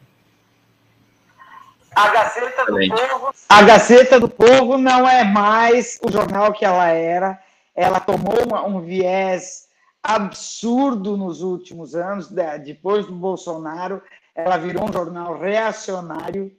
A 1.95 2.09
Gazeta 2.09 2.65
do 2.65 2.77
Povo. 2.77 3.35
A 3.47 3.61
Gazeta 3.61 4.19
do 4.19 4.29
Povo 4.29 4.77
não 4.77 5.07
é 5.07 5.23
mais 5.23 5.97
o 6.05 6.11
jornal 6.11 6.51
que 6.51 6.65
ela 6.65 6.89
era. 6.89 7.39
Ela 7.73 8.01
tomou 8.01 8.45
uma, 8.45 8.65
um 8.65 8.81
viés 8.81 9.64
absurdo 10.05 11.17
nos 11.17 11.41
últimos 11.41 11.95
anos, 11.95 12.29
depois 12.63 13.07
do 13.07 13.13
Bolsonaro, 13.13 14.01
ela 14.35 14.57
virou 14.57 14.87
um 14.87 14.93
jornal 14.93 15.37
reacionário. 15.39 16.55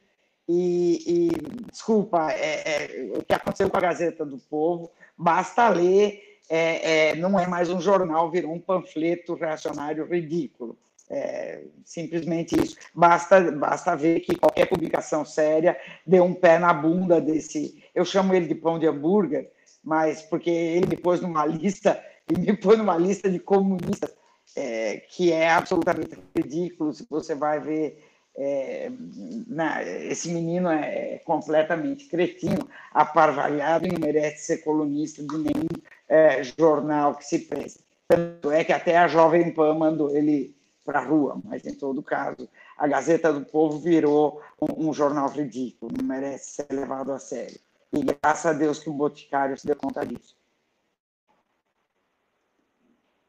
E, 0.48 1.02
e 1.06 1.28
desculpa, 1.70 2.30
é, 2.30 2.84
é, 2.84 3.18
o 3.18 3.22
que 3.24 3.34
aconteceu 3.34 3.68
com 3.68 3.76
a 3.76 3.80
Gazeta 3.80 4.24
do 4.24 4.38
Povo, 4.38 4.90
basta 5.16 5.68
ler, 5.68 6.40
é, 6.48 7.10
é 7.10 7.16
não 7.16 7.38
é 7.38 7.46
mais 7.46 7.68
um 7.68 7.80
jornal, 7.80 8.30
virou 8.30 8.52
um 8.52 8.60
panfleto 8.60 9.34
reacionário 9.34 10.06
ridículo. 10.06 10.76
É, 11.08 11.62
simplesmente 11.84 12.60
isso. 12.60 12.76
Basta, 12.94 13.52
basta 13.52 13.96
ver 13.96 14.20
que 14.20 14.36
qualquer 14.36 14.66
publicação 14.66 15.24
séria 15.24 15.76
deu 16.04 16.24
um 16.24 16.34
pé 16.34 16.58
na 16.58 16.72
bunda 16.72 17.20
desse. 17.20 17.82
Eu 17.94 18.04
chamo 18.04 18.34
ele 18.34 18.46
de 18.46 18.54
pão 18.54 18.78
de 18.78 18.86
hambúrguer, 18.86 19.50
mas 19.84 20.22
porque 20.22 20.50
ele 20.50 20.86
me 20.86 20.96
pôs 20.96 21.20
numa 21.20 21.46
lista, 21.46 22.02
ele 22.28 22.40
me 22.52 22.56
pôs 22.56 22.78
numa 22.78 22.96
lista 22.96 23.30
de 23.30 23.38
comunistas, 23.38 24.14
é, 24.54 24.98
que 25.08 25.32
é 25.32 25.50
absolutamente 25.50 26.18
ridículo. 26.36 26.92
Se 26.92 27.06
você 27.08 27.34
vai 27.34 27.60
ver. 27.60 28.12
É, 28.38 28.92
na, 29.46 29.82
esse 29.82 30.28
menino 30.28 30.68
é 30.68 31.22
completamente 31.24 32.04
cretino, 32.04 32.68
aparvalhado 32.92 33.86
e 33.86 33.92
não 33.92 33.98
merece 33.98 34.44
ser 34.44 34.58
colunista 34.58 35.22
de 35.22 35.38
nenhum 35.38 35.66
é, 36.06 36.42
jornal 36.44 37.14
que 37.14 37.24
se 37.24 37.38
preze. 37.38 37.80
Tanto 38.06 38.50
é 38.50 38.62
que 38.62 38.74
até 38.74 38.98
a 38.98 39.08
Jovem 39.08 39.50
Pan 39.54 39.72
mandou 39.74 40.14
ele 40.14 40.54
para 40.84 41.00
a 41.00 41.04
rua, 41.04 41.40
mas 41.44 41.66
em 41.66 41.74
todo 41.74 42.02
caso, 42.02 42.48
a 42.78 42.86
Gazeta 42.86 43.32
do 43.32 43.44
Povo 43.44 43.78
virou 43.78 44.40
um, 44.60 44.88
um, 44.88 44.92
jornal 44.92 45.28
ridículo, 45.28 45.92
não 45.96 46.06
merece 46.06 46.62
ser 46.62 46.66
levado 46.70 47.12
a 47.12 47.18
sério. 47.18 47.58
E 47.92 48.02
graças 48.02 48.46
a 48.46 48.52
Deus 48.52 48.78
que 48.78 48.88
o 48.88 48.92
Boticário 48.92 49.58
se 49.58 49.66
deu 49.66 49.74
conta 49.74 50.04
disso. 50.06 50.35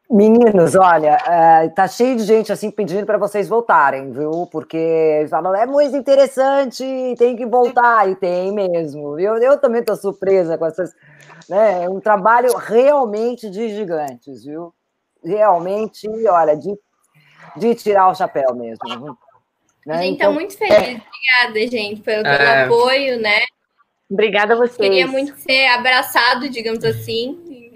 Meninos, 0.10 0.76
olha, 0.76 1.18
é, 1.28 1.70
tá 1.70 1.88
cheio 1.88 2.16
de 2.16 2.24
gente 2.24 2.52
assim 2.52 2.72
pedindo 2.72 3.06
para 3.06 3.18
vocês 3.18 3.48
voltarem, 3.48 4.12
viu? 4.12 4.48
Porque 4.50 5.26
falam, 5.30 5.54
é 5.54 5.66
muito 5.66 5.98
interessante, 5.98 6.86
tem 7.18 7.36
que 7.36 7.46
voltar, 7.46 8.10
e 8.10 8.16
tem 8.16 8.54
mesmo. 8.54 9.20
Eu, 9.20 9.36
eu 9.38 9.58
também 9.58 9.84
tô 9.84 9.96
surpresa 9.96 10.58
com 10.58 10.66
essas. 10.66 10.94
Né, 11.50 11.84
é 11.84 11.90
um 11.90 12.00
trabalho 12.00 12.56
realmente 12.56 13.50
de 13.50 13.70
gigantes, 13.76 14.46
viu? 14.46 14.74
Realmente, 15.24 16.08
olha, 16.28 16.56
de 16.56 16.78
de 17.58 17.76
tirar 17.76 18.10
o 18.10 18.16
chapéu 18.16 18.54
mesmo. 18.56 19.18
Né? 19.86 19.96
A 19.96 20.02
gente 20.02 20.14
está 20.14 20.26
então, 20.26 20.34
muito 20.34 20.58
feliz. 20.58 20.74
É... 20.74 21.02
Obrigada, 21.48 21.72
gente, 21.72 22.02
pelo, 22.02 22.24
pelo 22.24 22.36
é... 22.36 22.64
apoio, 22.64 23.20
né? 23.20 23.40
Obrigada 24.10 24.54
a 24.54 24.58
vocês. 24.58 24.78
Queria 24.78 25.08
muito 25.08 25.36
ser 25.38 25.68
abraçado, 25.68 26.50
digamos 26.50 26.84
assim, 26.84 27.38
e, 27.50 27.72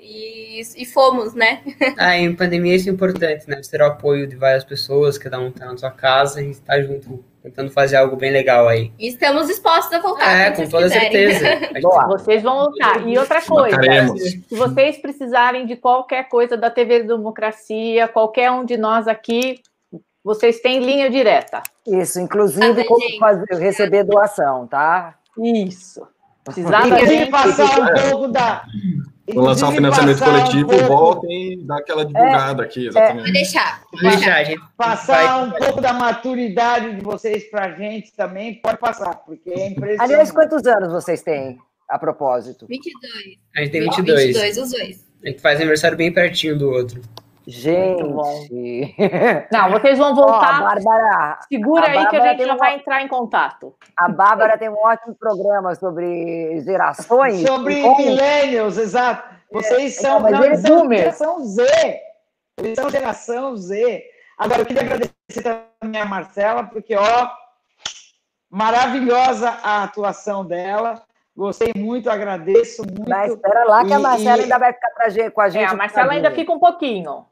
e 0.59 0.85
fomos, 0.85 1.33
né? 1.33 1.61
Ah, 1.97 2.17
em 2.17 2.35
pandemia 2.35 2.75
isso 2.75 2.89
é 2.89 2.91
importante, 2.91 3.47
né? 3.47 3.61
Ter 3.69 3.81
o 3.81 3.85
apoio 3.85 4.27
de 4.27 4.35
várias 4.35 4.63
pessoas, 4.63 5.17
cada 5.17 5.39
um 5.39 5.51
tá 5.51 5.65
na 5.65 5.77
sua 5.77 5.91
casa 5.91 6.41
e 6.41 6.51
estar 6.51 6.75
tá 6.75 6.81
junto, 6.81 7.23
tentando 7.43 7.71
fazer 7.71 7.97
algo 7.97 8.15
bem 8.15 8.31
legal 8.31 8.67
aí. 8.67 8.91
E 8.97 9.07
estamos 9.07 9.47
dispostos 9.47 9.93
a 9.93 9.99
voltar. 9.99 10.31
É, 10.31 10.51
com 10.51 10.67
toda 10.67 10.83
quiserem. 10.83 11.11
certeza. 11.11 11.79
Vocês 12.07 12.41
vão 12.41 12.65
voltar. 12.65 13.07
E 13.07 13.17
outra 13.17 13.41
coisa, 13.41 13.77
se 14.17 14.43
vocês 14.51 14.97
precisarem 14.97 15.65
de 15.65 15.75
qualquer 15.75 16.27
coisa 16.29 16.57
da 16.57 16.69
TV 16.69 17.03
Democracia, 17.03 18.07
qualquer 18.07 18.51
um 18.51 18.65
de 18.65 18.77
nós 18.77 19.07
aqui, 19.07 19.61
vocês 20.23 20.59
têm 20.59 20.79
linha 20.79 21.09
direta. 21.09 21.63
Isso, 21.87 22.19
inclusive 22.19 22.83
como 22.85 23.17
fazer, 23.19 23.45
receber 23.55 24.03
doação, 24.03 24.67
tá? 24.67 25.15
Isso. 25.37 26.07
Precisava 26.43 27.05
gente 27.05 27.29
passar 27.29 27.79
um 27.79 27.93
pouco 28.09 28.27
da. 28.27 28.63
Vou 29.33 29.43
lançar 29.43 29.69
um 29.69 29.71
financiamento 29.71 30.23
coletivo, 30.23 30.73
um 30.73 30.87
voltem 30.87 31.53
e 31.53 31.63
dar 31.63 31.77
aquela 31.77 32.05
divulgada 32.05 32.63
é, 32.63 32.65
aqui, 32.65 32.87
exatamente. 32.87 33.29
É, 33.29 33.33
deixar. 33.33 33.81
deixar, 34.01 34.43
gente. 34.43 34.61
Passar 34.77 35.43
um 35.43 35.51
pouco 35.51 35.81
da 35.81 35.93
maturidade 35.93 36.95
de 36.95 37.01
vocês 37.01 37.49
para 37.49 37.65
a 37.65 37.71
gente 37.71 38.13
também, 38.13 38.55
pode 38.55 38.77
passar, 38.77 39.15
porque 39.25 39.49
é 39.49 39.67
impressionante. 39.67 40.01
Aliás, 40.01 40.31
quantos 40.31 40.65
anos 40.65 40.91
vocês 40.91 41.21
têm? 41.21 41.57
a 41.91 41.99
propósito? 41.99 42.65
22. 42.67 43.37
A 43.55 43.59
gente 43.61 43.71
tem 43.71 43.81
22. 43.81 44.25
22, 44.27 44.57
os 44.57 44.71
dois. 44.71 45.05
A 45.23 45.29
gente 45.29 45.41
faz 45.41 45.59
aniversário 45.59 45.97
bem 45.97 46.11
pertinho 46.11 46.57
do 46.57 46.69
outro. 46.69 47.01
Gente. 47.51 48.95
Não, 49.51 49.71
vocês 49.71 49.97
vão 49.97 50.11
Ó, 50.11 50.15
voltar. 50.15 50.57
a 50.57 50.61
Bárbara, 50.61 51.39
Segura 51.51 51.85
a 51.85 51.89
aí 51.89 51.93
que 51.93 51.99
a 51.99 52.03
Bárbara 52.19 52.29
gente 52.31 52.45
já 52.45 52.51
uma- 52.53 52.57
vai 52.57 52.75
entrar 52.75 53.01
em 53.01 53.07
contato. 53.07 53.75
a 53.97 54.09
Bárbara 54.09 54.57
tem 54.57 54.69
um 54.69 54.77
ótimo 54.77 55.13
programa 55.15 55.75
sobre 55.75 56.61
gerações. 56.61 57.45
Sobre 57.45 57.81
como- 57.81 57.97
millennials, 57.97 58.77
exato. 58.77 59.23
Vocês 59.51 59.97
É, 59.97 60.01
são, 60.01 60.19
mas 60.21 60.31
não, 60.31 60.43
eles 60.45 60.61
são 60.61 60.89
geração 60.89 61.45
Z. 61.45 61.99
Eles 62.57 62.75
são 62.79 62.89
geração 62.89 63.57
Z. 63.57 64.03
Agora, 64.37 64.61
eu 64.61 64.65
queria 64.65 64.81
agradecer 64.83 65.43
também 65.43 66.01
a 66.01 66.05
Marcela, 66.05 66.63
porque, 66.63 66.95
ó, 66.95 67.29
maravilhosa 68.49 69.49
a 69.63 69.83
atuação 69.83 70.45
dela. 70.45 71.01
Gostei 71.35 71.71
muito, 71.75 72.09
agradeço 72.09 72.83
muito. 72.85 73.09
Mas 73.09 73.31
espera 73.31 73.63
lá 73.65 73.85
que 73.85 73.93
a 73.93 73.99
Marcela 73.99 74.37
e- 74.37 74.41
ainda 74.43 74.57
vai 74.59 74.73
ficar 74.73 74.89
pra 74.91 75.09
gente, 75.09 75.31
com 75.31 75.41
a 75.41 75.49
gente. 75.49 75.63
É, 75.63 75.67
a 75.67 75.73
Marcela 75.75 76.11
ainda 76.11 76.31
fica 76.31 76.51
um 76.51 76.59
pouquinho. 76.59 77.25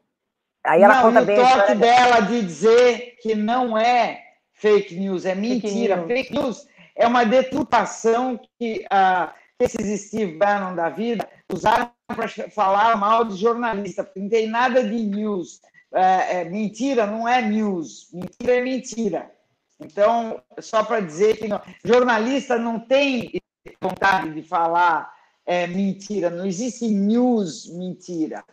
Aí 0.70 0.84
ela 0.84 0.96
não, 0.98 1.02
conta 1.02 1.22
o 1.24 1.26
bem 1.26 1.40
a 1.42 1.58
toque 1.62 1.76
dela 1.76 2.20
de 2.20 2.42
dizer 2.44 3.16
que 3.24 3.34
não 3.34 3.76
é 3.76 4.24
fake 4.54 4.94
news, 4.96 5.26
é 5.26 5.34
mentira. 5.34 5.96
news. 5.96 6.08
Fake 6.08 6.32
news 6.32 6.68
é 6.96 7.08
uma 7.08 7.24
deturpação 7.26 8.40
que, 8.60 8.86
ah, 8.92 9.34
que 9.58 9.66
esses 9.66 10.08
Steve 10.08 10.38
Bannon 10.38 10.76
da 10.76 10.90
vida 10.90 11.28
usaram 11.52 11.90
para 12.06 12.28
falar 12.52 12.96
mal 12.98 13.26
de 13.26 13.36
jornalista, 13.36 14.04
porque 14.04 14.20
não 14.20 14.30
tem 14.30 14.48
nada 14.48 14.84
de 14.84 14.96
news. 14.96 15.60
É, 15.92 16.42
é, 16.42 16.44
mentira 16.46 17.08
não 17.08 17.28
é 17.28 17.42
news, 17.42 18.08
mentira 18.14 18.58
é 18.58 18.62
mentira. 18.62 19.32
Então, 19.80 20.40
só 20.60 20.84
para 20.84 21.00
dizer 21.00 21.38
que 21.38 21.48
não- 21.48 21.62
jornalista 21.84 22.60
não 22.60 22.80
tem 22.80 23.42
vontade 23.82 24.36
de 24.36 24.44
falar 24.44 25.12
é, 25.48 25.66
mentira, 25.66 26.30
não 26.30 26.46
existe 26.46 26.88
news 26.88 27.68
mentira. 27.74 28.44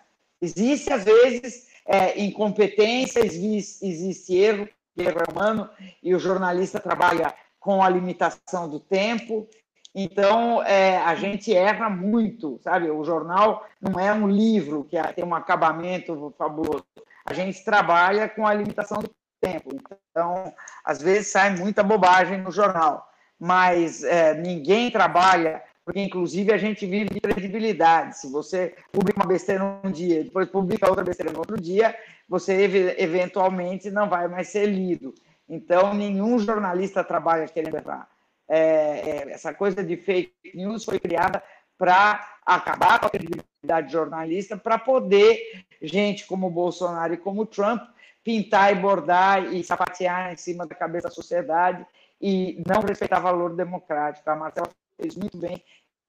Existe, 0.41 0.91
às 0.91 1.05
vezes, 1.05 1.76
é, 1.87 2.21
incompetência, 2.21 3.21
existe, 3.21 4.35
erro, 4.35 4.69
erro 4.97 5.19
é 5.21 5.33
humano, 5.33 5.71
e 6.03 6.15
o 6.15 6.19
jornalista 6.19 6.81
trabalha 6.81 7.35
com 7.61 7.83
a 7.83 7.89
limitação 7.89 8.69
do 8.69 8.81
tempo. 8.81 9.49
Então, 9.95 10.63
é, 10.63 10.99
a 10.99 11.15
gente 11.15 11.55
erra 11.55 11.89
muito, 11.89 12.61
sabe? 12.63 12.91
O 12.91 13.03
jornal 13.03 13.67
não 13.81 13.99
é 13.99 14.13
um 14.13 14.29
livro 14.29 14.85
que 14.85 15.01
tem 15.15 15.25
um 15.25 15.35
acabamento 15.35 16.35
fabuloso. 16.37 16.85
A 17.25 17.33
gente 17.33 17.65
trabalha 17.65 18.29
com 18.29 18.47
a 18.47 18.53
limitação 18.53 18.99
do 18.99 19.11
tempo. 19.41 19.71
Então, 20.11 20.53
às 20.85 21.01
vezes 21.01 21.29
sai 21.29 21.57
muita 21.57 21.83
bobagem 21.83 22.43
no 22.43 22.51
jornal, 22.51 23.09
mas 23.39 24.05
é, 24.05 24.35
ninguém 24.35 24.91
trabalha, 24.91 25.63
porque 25.87 26.01
inclusive 26.01 26.53
a 26.53 26.59
gente 26.59 26.85
vive 26.85 27.11
de 27.11 27.21
credibilidade. 27.21 28.19
Se 28.19 28.29
você 28.29 28.75
publica 28.91 29.21
uma 29.21 29.29
besteira 29.29 29.81
num 29.85 29.91
dia, 29.93 30.25
depois 30.25 30.49
publica 30.49 30.89
outra 30.89 31.05
besteira 31.05 31.31
no 31.31 31.39
outro 31.39 31.57
dia, 31.61 31.97
você 32.29 32.65
ev- 32.65 32.97
eventualmente 32.99 33.89
não 33.89 34.09
vai 34.09 34.27
mais 34.27 34.49
ser 34.49 34.67
lido. 34.67 35.15
Então, 35.49 35.95
nenhum 35.95 36.41
jornalista 36.41 37.05
trabalha 37.05 37.47
querendo 37.47 37.77
errar. 37.77 38.09
É, 38.49 38.59
é, 38.59 39.31
essa 39.31 39.55
coisa 39.55 39.85
de 39.85 39.97
fake 39.97 40.33
news 40.57 40.85
foi 40.85 40.99
criada 40.99 41.41
para 41.79 42.37
acabar 42.45 42.99
com 42.99 43.07
a 43.07 43.11
credibilidade 43.11 43.93
jornalista, 43.93 44.57
para 44.57 44.79
poder 44.81 45.41
gente 45.81 46.27
como 46.27 46.51
Bolsonaro 46.51 47.15
e 47.15 47.17
como 47.17 47.47
Trump 47.47 47.81
pintar 48.25 48.73
e 48.73 48.75
bordar 48.75 49.55
e 49.55 49.63
sapatear 49.63 50.33
em 50.33 50.37
cima 50.37 50.67
da 50.67 50.75
cabeça 50.75 51.07
da 51.07 51.15
sociedade 51.15 51.87
e 52.21 52.61
não 52.67 52.81
respeitar 52.81 53.21
valor 53.21 53.55
democrático. 53.55 54.29
A 54.29 54.35
Marcela 54.35 54.69
fez 55.01 55.17
muito 55.17 55.37
bem 55.39 55.63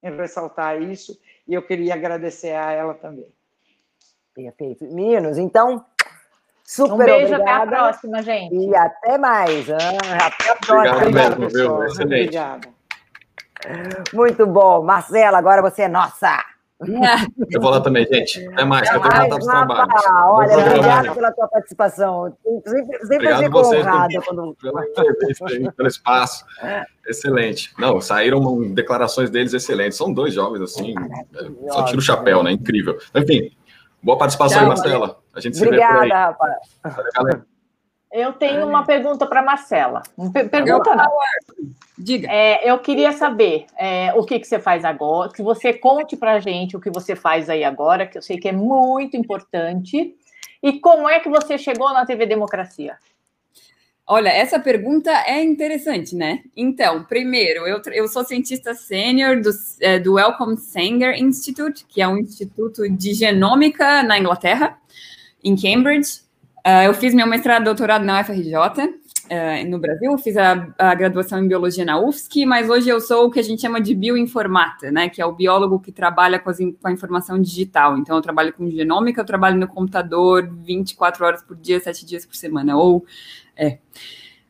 em 0.04 0.16
ressaltar 0.16 0.82
isso 0.82 1.20
e 1.48 1.54
eu 1.54 1.62
queria 1.62 1.94
agradecer 1.94 2.54
a 2.56 2.72
ela 2.72 2.94
também. 2.94 3.28
Perfeito. 4.34 4.86
Meninos, 4.86 5.38
então, 5.38 5.84
super 6.64 6.94
Um 6.94 6.98
beijo, 6.98 7.34
até 7.34 7.50
a 7.50 7.58
obrigada. 7.64 7.72
próxima, 7.72 8.22
gente. 8.22 8.56
E 8.56 8.76
até 8.76 9.18
mais. 9.18 9.68
ah, 9.70 10.28
Até 10.28 10.52
a 10.52 10.56
próxima. 10.56 10.98
Obrigado 10.98 11.40
mesmo, 11.40 11.50
viu? 11.50 11.84
Excelente. 11.84 12.04
Obrigado. 12.04 12.78
Muito 14.14 14.46
bom. 14.46 14.84
Marcela, 14.84 15.38
agora 15.40 15.62
você 15.62 15.84
é 15.84 15.88
nossa. 15.88 16.38
Eu 17.50 17.60
vou 17.60 17.72
lá 17.72 17.82
também, 17.82 18.06
gente. 18.06 18.48
Até 18.50 18.64
mais, 18.64 18.88
que 18.88 18.96
eu 18.96 19.02
voltar 19.02 19.28
para 19.28 19.38
os 19.40 19.46
trabalhos. 19.46 19.94
Olha, 20.28 20.58
obrigado 20.58 21.16
pela 21.16 21.32
tua 21.32 21.48
participação. 21.48 22.38
Sempre, 22.44 22.70
sempre 23.00 23.16
Obrigado 23.16 23.44
fico 23.44 23.52
pelo- 23.70 23.84
quando. 24.24 25.48
aí, 25.48 25.72
pelo 25.72 25.88
espaço. 25.88 26.46
Excelente. 27.08 27.74
Não, 27.80 28.00
saíram 28.00 28.62
declarações 28.74 29.30
deles 29.32 29.54
excelentes. 29.54 29.98
São 29.98 30.14
dois 30.14 30.34
jovens, 30.34 30.62
assim, 30.62 30.94
só 31.70 31.84
tira 31.86 31.98
o 31.98 32.02
chapéu, 32.02 32.44
né? 32.44 32.52
Incrível. 32.52 32.98
Enfim, 33.16 33.50
boa 34.04 34.18
participação 34.18 34.60
Tchau, 34.60 34.64
aí, 34.72 34.78
Marcela. 34.78 35.20
A 35.34 35.40
gente 35.40 35.58
se 35.58 35.64
vê 35.64 35.70
por 35.70 35.80
aí. 35.80 35.96
Obrigada, 35.96 36.16
Rafa. 36.28 36.96
Valeu, 36.96 37.12
galera. 37.16 37.46
Eu 38.12 38.34
tenho 38.34 38.66
uma 38.68 38.86
pergunta 38.86 39.26
para 39.26 39.42
Marcela. 39.42 40.02
Per- 40.32 40.50
Pergunta 40.50 40.96
não. 40.96 41.12
Diga. 41.98 42.28
É, 42.32 42.70
eu 42.70 42.80
queria 42.80 43.12
saber 43.12 43.66
é, 43.78 44.14
o 44.14 44.24
que, 44.24 44.40
que 44.40 44.48
você 44.48 44.60
faz 44.60 44.86
agora, 44.86 45.32
que 45.32 45.42
você 45.42 45.74
conte 45.74 46.16
para 46.16 46.34
a 46.34 46.40
gente 46.40 46.78
o 46.78 46.80
que 46.80 46.90
você 46.90 47.16
faz 47.16 47.50
aí 47.50 47.64
agora, 47.64 48.06
que 48.08 48.18
eu 48.18 48.22
sei 48.22 48.38
que 48.38 48.48
é 48.48 48.52
muito 48.52 49.18
importante, 49.18 50.16
e 50.64 50.80
como 50.80 51.10
é 51.10 51.20
que 51.20 51.28
você 51.30 51.58
chegou 51.58 51.92
na 51.94 52.06
TV 52.06 52.26
Democracia? 52.26 52.98
Olha, 54.10 54.30
essa 54.30 54.58
pergunta 54.58 55.12
é 55.12 55.44
interessante, 55.44 56.16
né? 56.16 56.42
Então, 56.56 57.04
primeiro, 57.04 57.68
eu, 57.68 57.82
eu 57.92 58.08
sou 58.08 58.24
cientista 58.24 58.74
sênior 58.74 59.42
do, 59.42 59.50
é, 59.82 60.00
do 60.00 60.14
Wellcome 60.14 60.56
Sanger 60.56 61.22
Institute, 61.22 61.86
que 61.86 62.02
é 62.02 62.08
um 62.08 62.18
instituto 62.18 62.88
de 62.90 63.14
genômica 63.14 64.02
na 64.04 64.18
Inglaterra, 64.18 64.78
em 65.44 65.58
Cambridge. 65.58 66.22
Ah, 66.70 66.84
eu 66.84 66.94
fiz 66.94 67.14
meu 67.14 67.26
mestrado 67.26 67.62
e 67.62 67.64
doutorado 67.64 68.04
na 68.04 68.20
UFRJ, 68.20 68.54
eh, 69.30 69.64
no 69.64 69.80
Brasil, 69.80 70.18
fiz 70.18 70.36
a, 70.36 70.68
a 70.78 70.94
graduação 70.94 71.40
em 71.42 71.48
biologia 71.48 71.86
na 71.86 71.98
UFSC, 71.98 72.46
mas 72.46 72.70
hoje 72.70 72.90
eu 72.90 73.00
sou 73.00 73.26
o 73.26 73.32
que 73.32 73.40
a 73.40 73.42
gente 73.42 73.62
chama 73.62 73.80
de 73.80 73.96
bioinformata, 73.96 74.92
né? 74.92 75.08
Que 75.08 75.22
é 75.22 75.26
o 75.26 75.32
biólogo 75.32 75.80
que 75.80 75.94
trabalha 75.94 76.38
com, 76.40 76.50
as 76.50 76.58
com 76.58 76.88
a 76.90 76.92
informação 76.92 77.42
digital. 77.42 77.98
Então, 77.98 78.18
eu 78.18 78.22
trabalho 78.22 78.52
com 78.52 78.70
genômica, 78.70 79.22
eu 79.22 79.26
trabalho 79.26 79.58
no 79.58 79.66
computador 79.66 80.46
24 80.62 81.26
horas 81.26 81.42
por 81.42 81.56
dia, 81.56 81.80
7 81.80 82.06
dias 82.06 82.26
por 82.26 82.36
semana, 82.36 82.76
ou 82.76 83.06
é. 83.56 83.78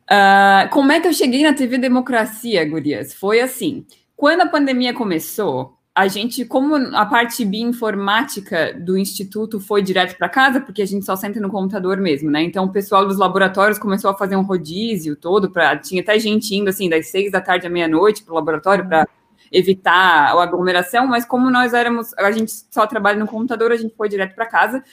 Ah, 0.10 0.68
como 0.74 0.92
é 0.92 1.00
que 1.00 1.08
eu 1.08 1.14
cheguei 1.14 1.44
na 1.44 1.54
TV 1.54 1.78
Democracia, 1.78 2.68
Gurias? 2.68 3.14
Foi 3.14 3.42
assim: 3.42 3.86
quando 4.16 4.42
a 4.42 4.50
pandemia 4.50 4.92
começou, 4.92 5.77
a 5.98 6.08
gente, 6.08 6.46
como 6.46 6.76
a 6.76 7.08
parte 7.08 7.44
bioinformática 7.44 8.72
do 8.72 8.96
instituto 8.96 9.60
foi 9.60 9.82
direto 9.82 10.16
para 10.16 10.30
casa, 10.30 10.62
porque 10.62 10.84
a 10.84 10.86
gente 10.86 11.04
só 11.04 11.16
senta 11.16 11.40
no 11.40 11.50
computador 11.50 11.98
mesmo, 11.98 12.30
né? 12.30 12.44
Então 12.44 12.66
o 12.66 12.72
pessoal 12.72 13.04
dos 13.04 13.18
laboratórios 13.18 13.80
começou 13.80 14.12
a 14.12 14.14
fazer 14.16 14.36
um 14.36 14.44
rodízio 14.44 15.16
todo, 15.16 15.50
pra, 15.50 15.76
tinha 15.76 16.04
até 16.04 16.20
gente 16.20 16.54
indo 16.56 16.70
assim 16.70 16.88
das 16.88 17.08
seis 17.08 17.32
da 17.32 17.42
tarde 17.42 17.66
à 17.66 17.70
meia-noite 17.72 18.22
para 18.22 18.32
o 18.32 18.36
laboratório 18.36 18.88
para 18.88 19.08
evitar 19.52 20.36
a 20.36 20.44
aglomeração, 20.44 21.08
mas 21.08 21.26
como 21.26 21.50
nós 21.50 21.74
éramos, 21.74 22.14
a 22.16 22.32
gente 22.32 22.52
só 22.70 22.86
trabalha 22.86 23.18
no 23.18 23.26
computador, 23.26 23.72
a 23.72 23.76
gente 23.76 23.96
foi 23.96 24.08
direto 24.08 24.36
para 24.36 24.46
casa. 24.46 24.84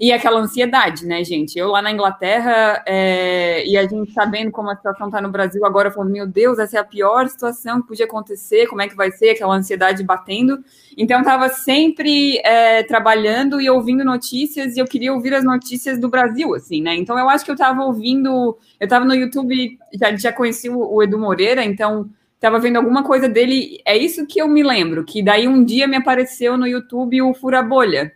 E 0.00 0.12
aquela 0.12 0.38
ansiedade, 0.38 1.04
né, 1.04 1.24
gente? 1.24 1.58
Eu 1.58 1.70
lá 1.70 1.82
na 1.82 1.90
Inglaterra, 1.90 2.84
é, 2.86 3.66
e 3.66 3.76
a 3.76 3.82
gente 3.82 4.12
sabendo 4.12 4.52
como 4.52 4.70
a 4.70 4.76
situação 4.76 5.08
está 5.08 5.20
no 5.20 5.28
Brasil 5.28 5.66
agora, 5.66 5.90
falando, 5.90 6.12
meu 6.12 6.24
Deus, 6.24 6.60
essa 6.60 6.76
é 6.76 6.80
a 6.80 6.84
pior 6.84 7.28
situação 7.28 7.82
que 7.82 7.88
podia 7.88 8.06
acontecer, 8.06 8.68
como 8.68 8.80
é 8.80 8.86
que 8.86 8.94
vai 8.94 9.10
ser, 9.10 9.30
aquela 9.30 9.56
ansiedade 9.56 10.04
batendo. 10.04 10.62
Então, 10.96 11.18
estava 11.18 11.48
sempre 11.48 12.38
é, 12.44 12.84
trabalhando 12.84 13.60
e 13.60 13.68
ouvindo 13.68 14.04
notícias, 14.04 14.76
e 14.76 14.78
eu 14.78 14.84
queria 14.84 15.12
ouvir 15.12 15.34
as 15.34 15.42
notícias 15.42 15.98
do 15.98 16.08
Brasil, 16.08 16.54
assim, 16.54 16.80
né? 16.80 16.94
Então, 16.94 17.18
eu 17.18 17.28
acho 17.28 17.44
que 17.44 17.50
eu 17.50 17.56
estava 17.56 17.82
ouvindo, 17.82 18.56
eu 18.78 18.84
estava 18.84 19.04
no 19.04 19.16
YouTube, 19.16 19.76
já, 19.94 20.14
já 20.14 20.32
conheci 20.32 20.70
o, 20.70 20.78
o 20.78 21.02
Edu 21.02 21.18
Moreira, 21.18 21.64
então 21.64 22.08
estava 22.36 22.60
vendo 22.60 22.76
alguma 22.76 23.02
coisa 23.02 23.28
dele, 23.28 23.80
é 23.84 23.96
isso 23.96 24.24
que 24.24 24.40
eu 24.40 24.46
me 24.46 24.62
lembro, 24.62 25.04
que 25.04 25.24
daí 25.24 25.48
um 25.48 25.64
dia 25.64 25.88
me 25.88 25.96
apareceu 25.96 26.56
no 26.56 26.68
YouTube 26.68 27.20
o 27.20 27.34
Fura 27.34 27.60
Bolha, 27.62 28.12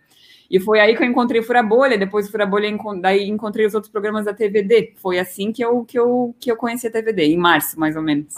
e 0.49 0.59
foi 0.59 0.79
aí 0.79 0.95
que 0.95 1.03
eu 1.03 1.07
encontrei 1.07 1.39
o 1.41 1.43
Fura 1.43 1.63
Bolha, 1.63 1.97
depois 1.97 2.25
do 2.27 2.31
Fura 2.31 2.45
Bolha, 2.45 2.67
encon- 2.67 2.99
daí 2.99 3.27
encontrei 3.27 3.65
os 3.65 3.73
outros 3.73 3.91
programas 3.91 4.25
da 4.25 4.33
TVD. 4.33 4.93
Foi 4.97 5.17
assim 5.19 5.51
que 5.51 5.63
eu, 5.63 5.83
que 5.85 5.97
eu, 5.97 6.35
que 6.39 6.51
eu 6.51 6.55
conheci 6.57 6.87
a 6.87 6.91
TVD, 6.91 7.23
em 7.25 7.37
março, 7.37 7.79
mais 7.79 7.95
ou 7.95 8.01
menos. 8.01 8.33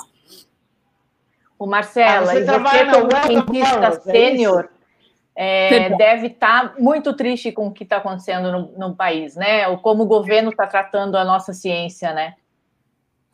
O 1.57 1.65
Marcela, 1.65 2.31
Ah, 2.31 2.35
você 2.35 2.39
e 2.39 2.45
você 2.45 2.85
como 2.85 3.13
Welcome 3.13 3.27
cientista 3.27 3.75
Powers, 3.79 4.07
é 4.07 4.11
sênior, 4.11 4.69
é, 5.35 5.89
deve 5.97 6.27
estar 6.27 6.75
muito 6.79 7.13
triste 7.13 7.51
com 7.51 7.67
o 7.67 7.71
que 7.73 7.83
está 7.83 7.97
acontecendo 7.97 8.51
no, 8.51 8.71
no 8.89 8.95
país, 8.95 9.35
né? 9.35 9.67
Ou 9.67 9.77
como 9.77 10.03
o 10.03 10.05
governo 10.05 10.49
está 10.49 10.67
tratando 10.67 11.15
a 11.17 11.23
nossa 11.25 11.53
ciência, 11.53 12.13
né? 12.13 12.35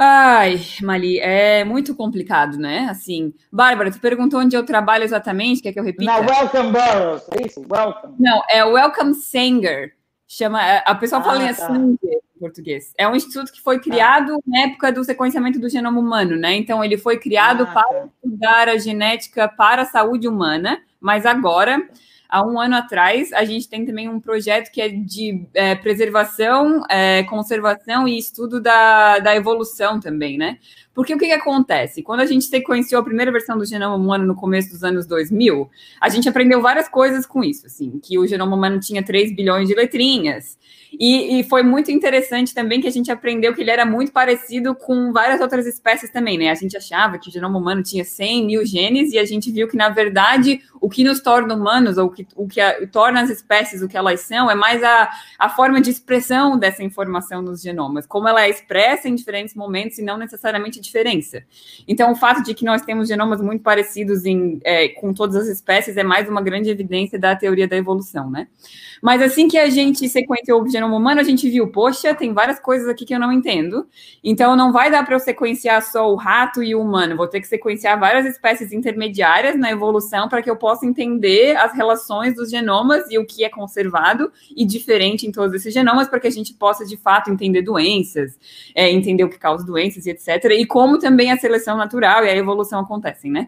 Ai, 0.03 0.59
Mali, 0.81 1.19
é 1.19 1.63
muito 1.63 1.93
complicado, 1.93 2.57
né? 2.57 2.87
Assim, 2.89 3.35
Bárbara, 3.51 3.91
tu 3.91 3.99
perguntou 3.99 4.39
onde 4.39 4.55
eu 4.55 4.65
trabalho 4.65 5.03
exatamente, 5.03 5.61
quer 5.61 5.71
que 5.71 5.79
eu 5.79 5.83
repita? 5.83 6.11
Na 6.11 6.17
Welcome 6.17 6.71
Burroughs, 6.71 7.29
é 7.29 7.45
isso? 7.45 7.63
Welcome. 7.71 8.15
Não, 8.17 8.41
é 8.49 8.65
Welcome 8.65 9.13
Sanger. 9.13 9.93
Chama, 10.27 10.59
a 10.59 10.95
pessoa 10.95 11.21
fala 11.21 11.41
Ah, 11.41 11.51
em 11.51 11.53
tá. 11.53 11.67
Sanger, 11.67 12.19
português. 12.39 12.95
É 12.97 13.07
um 13.07 13.15
instituto 13.15 13.51
que 13.51 13.61
foi 13.61 13.79
criado 13.79 14.41
na 14.47 14.61
época 14.61 14.91
do 14.91 15.03
sequenciamento 15.03 15.59
do 15.59 15.69
genoma 15.69 15.99
humano, 15.99 16.35
né? 16.35 16.55
Então, 16.55 16.83
ele 16.83 16.97
foi 16.97 17.19
criado 17.19 17.61
ah, 17.61 17.67
para 17.67 17.83
tá. 17.83 18.09
estudar 18.23 18.69
a 18.69 18.77
genética 18.79 19.47
para 19.47 19.83
a 19.83 19.85
saúde 19.85 20.27
humana, 20.27 20.81
mas 20.99 21.27
agora 21.27 21.79
há 22.31 22.41
um 22.47 22.57
ano 22.59 22.75
atrás, 22.77 23.33
a 23.33 23.43
gente 23.43 23.67
tem 23.67 23.85
também 23.85 24.07
um 24.07 24.21
projeto 24.21 24.71
que 24.71 24.81
é 24.81 24.87
de 24.87 25.45
é, 25.53 25.75
preservação, 25.75 26.81
é, 26.89 27.23
conservação 27.23 28.07
e 28.07 28.17
estudo 28.17 28.61
da, 28.61 29.19
da 29.19 29.35
evolução 29.35 29.99
também, 29.99 30.37
né? 30.37 30.57
Porque 30.93 31.13
o 31.13 31.17
que, 31.17 31.25
que 31.25 31.33
acontece? 31.33 32.01
Quando 32.01 32.21
a 32.21 32.25
gente 32.25 32.45
sequenciou 32.45 33.01
a 33.01 33.03
primeira 33.03 33.31
versão 33.31 33.57
do 33.57 33.65
genoma 33.65 33.95
humano 33.95 34.25
no 34.25 34.35
começo 34.35 34.69
dos 34.69 34.83
anos 34.83 35.05
2000, 35.05 35.69
a 35.99 36.09
gente 36.09 36.27
aprendeu 36.27 36.61
várias 36.61 36.87
coisas 36.87 37.25
com 37.25 37.43
isso, 37.43 37.65
assim, 37.65 37.99
que 37.99 38.17
o 38.17 38.25
genoma 38.25 38.55
humano 38.55 38.79
tinha 38.79 39.03
3 39.03 39.35
bilhões 39.35 39.67
de 39.67 39.75
letrinhas, 39.75 40.57
e, 40.99 41.39
e, 41.39 41.43
foi 41.43 41.63
muito 41.63 41.89
interessante 41.89 42.53
também 42.53 42.81
que 42.81 42.87
a 42.87 42.91
gente 42.91 43.11
aprendeu 43.11 43.53
que 43.53 43.61
ele 43.61 43.71
era 43.71 43.85
muito 43.85 44.11
parecido 44.11 44.75
com 44.75 45.11
várias 45.13 45.39
outras 45.39 45.65
espécies 45.65 46.09
também, 46.09 46.37
né? 46.37 46.49
A 46.49 46.55
gente 46.55 46.75
achava 46.75 47.17
que 47.17 47.29
o 47.29 47.31
genoma 47.31 47.57
humano 47.57 47.81
tinha 47.81 48.03
100 48.03 48.45
mil 48.45 48.65
genes 48.65 49.13
e 49.13 49.17
a 49.17 49.25
gente 49.25 49.51
viu 49.51 49.67
que, 49.67 49.77
na 49.77 49.89
verdade, 49.89 50.61
o 50.81 50.89
que 50.89 51.03
nos 51.03 51.21
torna 51.21 51.55
humanos, 51.55 51.97
ou 51.97 52.09
que, 52.09 52.27
o 52.35 52.47
que 52.47 52.59
a, 52.59 52.87
torna 52.87 53.21
as 53.21 53.29
espécies 53.29 53.81
o 53.81 53.87
que 53.87 53.95
elas 53.95 54.21
são, 54.21 54.49
é 54.49 54.55
mais 54.55 54.83
a, 54.83 55.09
a 55.39 55.49
forma 55.49 55.79
de 55.79 55.89
expressão 55.89 56.57
dessa 56.57 56.83
informação 56.83 57.41
nos 57.41 57.61
genomas, 57.61 58.05
como 58.05 58.27
ela 58.27 58.43
é 58.43 58.49
expressa 58.49 59.07
em 59.07 59.15
diferentes 59.15 59.55
momentos 59.55 59.97
e 59.97 60.01
não 60.01 60.17
necessariamente 60.17 60.79
a 60.79 60.81
diferença. 60.81 61.43
Então, 61.87 62.11
o 62.11 62.15
fato 62.15 62.43
de 62.43 62.53
que 62.53 62.65
nós 62.65 62.81
temos 62.81 63.07
genomas 63.07 63.41
muito 63.41 63.61
parecidos 63.61 64.25
em, 64.25 64.59
é, 64.63 64.89
com 64.89 65.13
todas 65.13 65.35
as 65.35 65.47
espécies 65.47 65.95
é 65.95 66.03
mais 66.03 66.27
uma 66.27 66.41
grande 66.41 66.69
evidência 66.69 67.17
da 67.17 67.35
teoria 67.35 67.67
da 67.67 67.77
evolução, 67.77 68.29
né? 68.29 68.47
Mas 69.01 69.21
assim 69.21 69.47
que 69.47 69.57
a 69.57 69.69
gente 69.69 70.07
sequenciou 70.07 70.61
o 70.61 70.63
humano, 70.89 71.19
a 71.19 71.23
gente 71.23 71.49
viu, 71.49 71.67
poxa, 71.67 72.13
tem 72.13 72.33
várias 72.33 72.59
coisas 72.59 72.87
aqui 72.87 73.05
que 73.05 73.13
eu 73.13 73.19
não 73.19 73.31
entendo. 73.31 73.87
Então 74.23 74.55
não 74.55 74.71
vai 74.71 74.89
dar 74.89 75.05
para 75.05 75.15
eu 75.15 75.19
sequenciar 75.19 75.81
só 75.83 76.11
o 76.11 76.15
rato 76.15 76.63
e 76.63 76.73
o 76.73 76.81
humano, 76.81 77.15
vou 77.15 77.27
ter 77.27 77.41
que 77.41 77.47
sequenciar 77.47 77.99
várias 77.99 78.25
espécies 78.25 78.71
intermediárias 78.71 79.57
na 79.57 79.71
evolução 79.71 80.27
para 80.29 80.41
que 80.41 80.49
eu 80.49 80.55
possa 80.55 80.85
entender 80.85 81.55
as 81.57 81.73
relações 81.73 82.35
dos 82.35 82.49
genomas 82.49 83.03
e 83.09 83.17
o 83.17 83.25
que 83.25 83.43
é 83.43 83.49
conservado 83.49 84.31
e 84.55 84.65
diferente 84.65 85.27
em 85.27 85.31
todos 85.31 85.53
esses 85.53 85.73
genomas, 85.73 86.07
para 86.07 86.19
que 86.19 86.27
a 86.27 86.31
gente 86.31 86.53
possa 86.53 86.85
de 86.85 86.97
fato 86.97 87.29
entender 87.29 87.61
doenças, 87.61 88.39
é, 88.73 88.89
entender 88.89 89.23
o 89.23 89.29
que 89.29 89.37
causa 89.37 89.65
doenças 89.65 90.05
e 90.05 90.11
etc. 90.11 90.45
E 90.51 90.65
como 90.65 90.97
também 90.97 91.31
a 91.31 91.37
seleção 91.37 91.77
natural 91.77 92.23
e 92.23 92.29
a 92.29 92.35
evolução 92.35 92.79
acontecem, 92.79 93.31
né? 93.31 93.47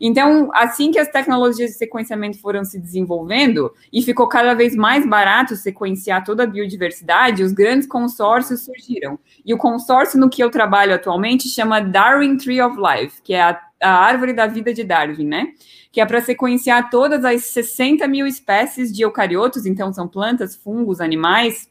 Então, 0.00 0.50
assim 0.54 0.90
que 0.90 0.98
as 0.98 1.08
tecnologias 1.08 1.72
de 1.72 1.76
sequenciamento 1.76 2.40
foram 2.40 2.64
se 2.64 2.78
desenvolvendo 2.78 3.72
e 3.92 4.02
ficou 4.02 4.28
cada 4.28 4.54
vez 4.54 4.74
mais 4.74 5.06
barato 5.06 5.56
sequenciar 5.56 6.24
toda 6.24 6.44
a 6.44 6.46
biodiversidade, 6.46 7.42
os 7.42 7.52
grandes 7.52 7.86
consórcios 7.86 8.64
surgiram. 8.64 9.18
E 9.44 9.52
o 9.54 9.58
consórcio 9.58 10.18
no 10.18 10.28
que 10.28 10.42
eu 10.42 10.50
trabalho 10.50 10.94
atualmente 10.94 11.48
chama 11.48 11.80
Darwin 11.80 12.36
Tree 12.36 12.60
of 12.60 12.76
Life, 12.76 13.22
que 13.22 13.34
é 13.34 13.42
a, 13.42 13.60
a 13.82 13.90
árvore 13.90 14.32
da 14.32 14.46
vida 14.46 14.72
de 14.72 14.84
Darwin, 14.84 15.26
né? 15.26 15.48
Que 15.92 16.00
é 16.00 16.06
para 16.06 16.20
sequenciar 16.20 16.90
todas 16.90 17.24
as 17.24 17.44
60 17.44 18.06
mil 18.08 18.26
espécies 18.26 18.92
de 18.92 19.02
eucariotos, 19.02 19.66
então 19.66 19.92
são 19.92 20.08
plantas, 20.08 20.56
fungos, 20.56 21.00
animais, 21.00 21.68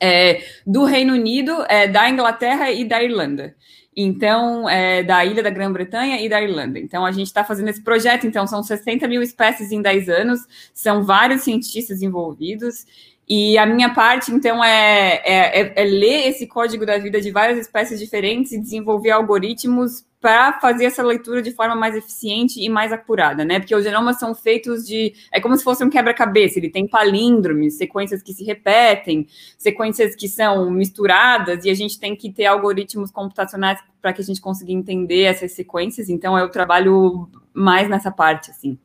é, 0.00 0.42
do 0.66 0.84
Reino 0.84 1.14
Unido, 1.14 1.64
é, 1.68 1.88
da 1.88 2.08
Inglaterra 2.10 2.70
e 2.70 2.84
da 2.84 3.02
Irlanda 3.02 3.54
então, 3.96 4.68
é, 4.68 5.02
da 5.02 5.24
ilha 5.24 5.42
da 5.42 5.48
Grã-Bretanha 5.48 6.20
e 6.20 6.28
da 6.28 6.42
Irlanda. 6.42 6.78
Então, 6.78 7.06
a 7.06 7.10
gente 7.12 7.28
está 7.28 7.42
fazendo 7.42 7.68
esse 7.68 7.82
projeto, 7.82 8.26
então, 8.26 8.46
são 8.46 8.62
60 8.62 9.08
mil 9.08 9.22
espécies 9.22 9.72
em 9.72 9.80
10 9.80 10.08
anos, 10.10 10.40
são 10.74 11.02
vários 11.02 11.42
cientistas 11.42 12.02
envolvidos, 12.02 12.84
e 13.28 13.58
a 13.58 13.66
minha 13.66 13.92
parte, 13.92 14.30
então, 14.30 14.62
é, 14.62 15.20
é, 15.24 15.60
é, 15.60 15.72
é 15.76 15.84
ler 15.84 16.28
esse 16.28 16.46
código 16.46 16.86
da 16.86 16.96
vida 16.96 17.20
de 17.20 17.32
várias 17.32 17.58
espécies 17.58 17.98
diferentes 17.98 18.52
e 18.52 18.60
desenvolver 18.60 19.10
algoritmos 19.10 20.06
para 20.20 20.60
fazer 20.60 20.84
essa 20.86 21.02
leitura 21.02 21.42
de 21.42 21.52
forma 21.52 21.74
mais 21.74 21.96
eficiente 21.96 22.60
e 22.60 22.68
mais 22.68 22.92
apurada, 22.92 23.44
né? 23.44 23.58
Porque 23.58 23.74
os 23.74 23.84
genomas 23.84 24.18
são 24.18 24.34
feitos 24.34 24.86
de. 24.86 25.12
É 25.32 25.40
como 25.40 25.56
se 25.56 25.64
fosse 25.64 25.84
um 25.84 25.90
quebra-cabeça, 25.90 26.58
ele 26.58 26.70
tem 26.70 26.86
palíndromes, 26.86 27.76
sequências 27.76 28.22
que 28.22 28.32
se 28.32 28.44
repetem, 28.44 29.26
sequências 29.58 30.14
que 30.14 30.28
são 30.28 30.70
misturadas, 30.70 31.64
e 31.64 31.70
a 31.70 31.74
gente 31.74 31.98
tem 31.98 32.14
que 32.14 32.32
ter 32.32 32.46
algoritmos 32.46 33.10
computacionais 33.10 33.80
para 34.00 34.12
que 34.12 34.20
a 34.20 34.24
gente 34.24 34.40
consiga 34.40 34.70
entender 34.70 35.22
essas 35.22 35.50
sequências. 35.52 36.08
Então, 36.08 36.38
eu 36.38 36.48
trabalho 36.48 37.28
mais 37.52 37.88
nessa 37.88 38.10
parte, 38.10 38.52
assim. 38.52 38.78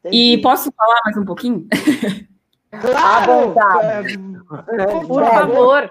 Entendi. 0.00 0.34
E 0.34 0.42
posso 0.42 0.72
falar 0.72 1.00
mais 1.04 1.16
um 1.16 1.24
pouquinho? 1.24 1.66
Claro! 2.70 3.54
Por 5.06 5.24
favor. 5.24 5.88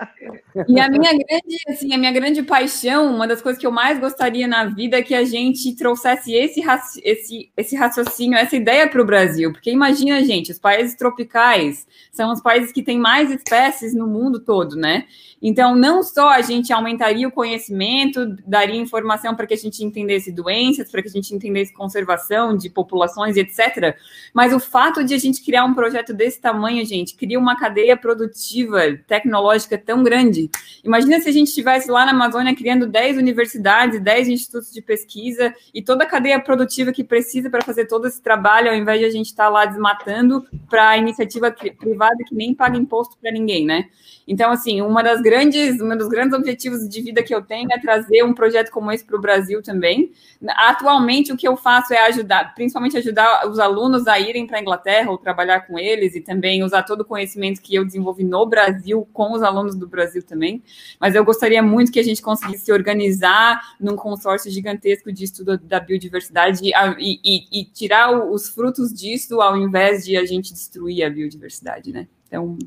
E 0.68 0.80
a 0.80 0.90
minha 0.90 1.12
grande, 1.12 1.58
assim, 1.68 1.94
a 1.94 1.98
minha 1.98 2.12
grande 2.12 2.42
paixão, 2.44 3.14
uma 3.14 3.28
das 3.28 3.42
coisas 3.42 3.60
que 3.60 3.68
eu 3.68 3.72
mais 3.72 4.00
gostaria 4.00 4.48
na 4.48 4.66
vida 4.66 4.98
é 4.98 5.02
que 5.04 5.14
a 5.14 5.24
gente 5.24 5.76
trouxesse 5.76 6.34
esse, 6.34 6.62
esse, 7.04 7.52
esse 7.56 7.76
raciocínio, 7.76 8.38
essa 8.38 8.56
ideia 8.56 8.88
para 8.88 9.02
o 9.02 9.06
Brasil. 9.06 9.52
Porque 9.52 9.72
imagina, 9.72 10.24
gente, 10.24 10.52
os 10.52 10.60
países 10.60 10.96
tropicais 10.96 11.88
são 12.12 12.32
os 12.32 12.42
países 12.42 12.72
que 12.72 12.84
têm 12.84 13.00
mais 13.00 13.32
espécies 13.32 13.94
no 13.94 14.08
mundo 14.08 14.40
todo, 14.40 14.76
né? 14.76 15.06
Então, 15.42 15.76
não 15.76 16.02
só 16.02 16.30
a 16.30 16.42
gente 16.42 16.74
aumentaria 16.74 17.28
o 17.28 17.32
conhecimento, 17.32 18.36
daria 18.46 18.80
informação 18.80 19.36
para 19.36 19.46
que 19.46 19.54
a 19.54 19.58
gente 19.58 19.84
entendesse 19.84 20.32
doenças, 20.32 20.90
para 20.90 21.02
que 21.02 21.10
a 21.10 21.12
gente 21.12 21.34
entendesse 21.34 21.72
conservação 21.74 22.58
de 22.58 22.70
populações 22.70 23.36
e 23.36 23.42
etc. 23.42 23.96
Mas 24.34 24.52
o 24.52 24.60
fato 24.60 25.04
de 25.04 25.14
a 25.14 25.18
gente 25.18 25.44
criar 25.44 25.64
um 25.66 25.76
projeto 25.76 26.12
desse 26.12 26.42
tamanho, 26.42 26.67
gente, 26.86 27.16
cria 27.16 27.40
uma 27.40 27.58
cadeia 27.58 27.96
produtiva 27.96 28.80
tecnológica 29.08 29.78
tão 29.78 30.04
grande. 30.04 30.50
Imagina 30.84 31.20
se 31.20 31.30
a 31.30 31.32
gente 31.32 31.48
estivesse 31.48 31.90
lá 31.90 32.06
na 32.06 32.12
Amazônia 32.12 32.56
criando 32.56 32.88
10 32.88 33.18
universidades, 33.18 34.00
10 34.00 34.28
institutos 34.30 34.72
de 34.72 34.82
pesquisa 34.82 35.54
e 35.74 35.82
toda 35.82 36.04
a 36.04 36.08
cadeia 36.08 36.40
produtiva 36.40 36.92
que 36.92 37.04
precisa 37.04 37.50
para 37.50 37.64
fazer 37.64 37.86
todo 37.86 38.08
esse 38.08 38.22
trabalho, 38.22 38.70
ao 38.70 38.76
invés 38.76 39.00
de 39.00 39.06
a 39.06 39.10
gente 39.10 39.28
estar 39.28 39.46
tá 39.46 39.50
lá 39.50 39.66
desmatando 39.66 40.46
para 40.70 40.90
a 40.90 40.98
iniciativa 40.98 41.52
privada 41.52 42.18
que 42.28 42.36
nem 42.36 42.54
paga 42.54 42.78
imposto 42.78 43.18
para 43.18 43.32
ninguém, 43.32 43.66
né? 43.66 43.86
Então, 44.28 44.52
assim, 44.52 44.82
uma 44.82 45.02
das 45.02 45.22
grandes, 45.22 45.82
um 45.82 45.96
dos 45.96 46.10
grandes 46.10 46.38
objetivos 46.38 46.88
de 46.88 47.02
vida 47.02 47.24
que 47.24 47.34
eu 47.34 47.42
tenho 47.42 47.70
é 47.72 47.80
trazer 47.80 48.24
um 48.24 48.34
projeto 48.34 48.72
como 48.72 48.92
esse 48.92 49.06
para 49.06 49.16
o 49.16 49.22
Brasil 49.22 49.64
também. 49.64 50.12
Atualmente, 50.50 51.32
o 51.32 51.38
que 51.38 51.48
eu 51.48 51.56
faço 51.56 51.94
é 51.94 52.00
ajudar, 52.08 52.54
principalmente 52.54 52.98
ajudar 52.98 53.48
os 53.48 53.58
alunos 53.58 54.06
a 54.06 54.20
irem 54.20 54.46
para 54.46 54.58
a 54.58 54.62
Inglaterra 54.62 55.10
ou 55.10 55.18
trabalhar 55.18 55.62
com 55.62 55.80
eles 55.80 56.14
e 56.14 56.22
também 56.22 56.57
usar 56.64 56.84
todo 56.84 57.02
o 57.02 57.06
conhecimento 57.06 57.62
que 57.62 57.76
eu 57.76 57.86
desenvolvi 57.86 58.24
no 58.24 58.46
Brasil 58.46 59.08
com 59.14 59.34
os 59.34 59.44
alunos 59.44 59.76
do 59.76 59.88
Brasil 59.88 60.24
também. 60.24 60.64
Mas 61.00 61.16
eu 61.16 61.24
gostaria 61.24 61.62
muito 61.62 61.92
que 61.92 62.00
a 62.00 62.04
gente 62.04 62.22
conseguisse 62.22 62.66
se 62.66 62.72
organizar 62.72 63.76
num 63.80 63.96
consórcio 63.96 64.52
gigantesco 64.52 65.12
de 65.12 65.24
estudo 65.24 65.58
da 65.58 65.80
biodiversidade 65.80 66.62
e, 66.64 66.72
e, 67.00 67.62
e 67.62 67.66
tirar 67.66 68.12
os 68.12 68.50
frutos 68.50 68.94
disso 68.94 69.42
ao 69.42 69.58
invés 69.58 70.06
de 70.06 70.18
a 70.18 70.26
gente 70.26 70.54
destruir 70.54 71.04
a 71.04 71.10
biodiversidade, 71.10 71.92
né? 71.92 72.08
Então, 72.28 72.58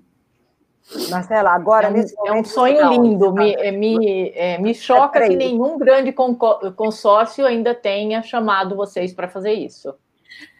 Marcela, 1.09 1.51
agora 1.51 1.86
é 1.86 1.91
um, 1.91 1.93
nesse 1.93 2.17
momento. 2.17 2.35
É 2.35 2.41
um 2.41 2.44
sonho 2.44 2.89
lindo. 2.91 3.33
Me, 3.33 3.55
é, 3.55 3.70
me, 3.70 4.33
é, 4.35 4.59
me 4.59 4.75
choca 4.75 5.20
que 5.20 5.36
nenhum 5.36 5.78
grande 5.78 6.12
consórcio 6.12 7.47
ainda 7.47 7.75
tenha 7.75 8.23
chamado 8.23 8.75
vocês 8.75 9.12
para 9.12 9.28
fazer 9.28 9.52
isso. 9.52 9.94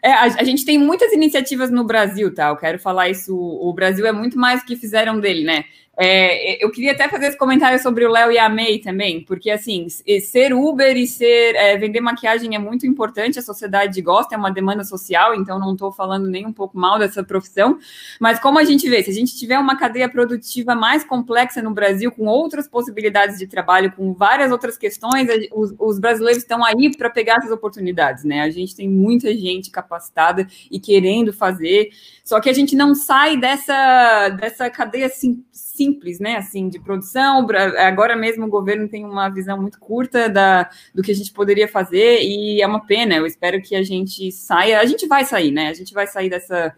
É, 0.02 0.12
a, 0.12 0.23
a, 0.23 0.44
gente 0.44 0.65
tem 0.65 0.78
muitas 0.78 1.12
iniciativas 1.12 1.70
no 1.70 1.84
Brasil, 1.84 2.34
tá? 2.34 2.49
Eu 2.49 2.57
quero 2.57 2.78
falar 2.78 3.08
isso. 3.08 3.36
O 3.36 3.73
Brasil 3.73 4.07
é 4.07 4.12
muito 4.12 4.39
mais 4.39 4.60
do 4.60 4.66
que 4.66 4.76
fizeram 4.76 5.20
dele, 5.20 5.44
né? 5.44 5.65
É, 6.02 6.64
eu 6.64 6.70
queria 6.70 6.92
até 6.92 7.06
fazer 7.10 7.26
esse 7.26 7.36
comentário 7.36 7.78
sobre 7.78 8.06
o 8.06 8.10
Léo 8.10 8.32
e 8.32 8.38
a 8.38 8.48
May 8.48 8.78
também, 8.78 9.20
porque 9.22 9.50
assim, 9.50 9.86
ser 10.22 10.54
Uber 10.54 10.96
e 10.96 11.06
ser 11.06 11.54
é, 11.54 11.76
vender 11.76 12.00
maquiagem 12.00 12.54
é 12.54 12.58
muito 12.58 12.86
importante, 12.86 13.38
a 13.38 13.42
sociedade 13.42 14.00
gosta, 14.00 14.34
é 14.34 14.38
uma 14.38 14.50
demanda 14.50 14.82
social, 14.82 15.34
então 15.34 15.58
não 15.58 15.74
estou 15.74 15.92
falando 15.92 16.26
nem 16.26 16.46
um 16.46 16.54
pouco 16.54 16.78
mal 16.78 16.98
dessa 16.98 17.22
profissão, 17.22 17.78
mas 18.18 18.40
como 18.40 18.58
a 18.58 18.64
gente 18.64 18.88
vê, 18.88 19.02
se 19.02 19.10
a 19.10 19.12
gente 19.12 19.36
tiver 19.36 19.58
uma 19.58 19.76
cadeia 19.76 20.08
produtiva 20.08 20.74
mais 20.74 21.04
complexa 21.04 21.60
no 21.60 21.74
Brasil, 21.74 22.10
com 22.10 22.24
outras 22.24 22.66
possibilidades 22.66 23.38
de 23.38 23.46
trabalho, 23.46 23.92
com 23.92 24.14
várias 24.14 24.50
outras 24.50 24.78
questões, 24.78 25.28
os, 25.52 25.74
os 25.78 25.98
brasileiros 25.98 26.42
estão 26.42 26.64
aí 26.64 26.96
para 26.96 27.10
pegar 27.10 27.36
essas 27.36 27.50
oportunidades, 27.50 28.24
né? 28.24 28.40
A 28.40 28.48
gente 28.48 28.74
tem 28.74 28.88
muita 28.88 29.36
gente 29.36 29.70
capacitada 29.70 30.46
e 30.70 30.80
querendo 30.80 31.30
fazer, 31.30 31.90
só 32.31 32.39
que 32.39 32.49
a 32.49 32.52
gente 32.52 32.76
não 32.76 32.94
sai 32.94 33.36
dessa, 33.36 34.28
dessa 34.28 34.70
cadeia 34.70 35.07
assim 35.07 35.44
simples, 35.50 36.20
né, 36.20 36.36
assim, 36.36 36.68
de 36.68 36.78
produção. 36.78 37.44
Agora 37.76 38.15
mesmo 38.15 38.47
o 38.47 38.49
governo 38.49 38.86
tem 38.86 39.05
uma 39.05 39.28
visão 39.28 39.60
muito 39.60 39.81
curta 39.81 40.28
da, 40.28 40.70
do 40.94 41.02
que 41.02 41.10
a 41.10 41.15
gente 41.15 41.33
poderia 41.33 41.67
fazer 41.67 42.20
e 42.23 42.62
é 42.62 42.67
uma 42.68 42.86
pena. 42.86 43.17
Eu 43.17 43.26
espero 43.26 43.60
que 43.60 43.75
a 43.75 43.83
gente 43.83 44.31
saia. 44.31 44.78
A 44.78 44.86
gente 44.86 45.09
vai 45.09 45.25
sair, 45.25 45.50
né? 45.50 45.70
A 45.70 45.75
gente 45.75 45.92
vai 45.92 46.07
sair 46.07 46.31
dessa, 46.31 46.73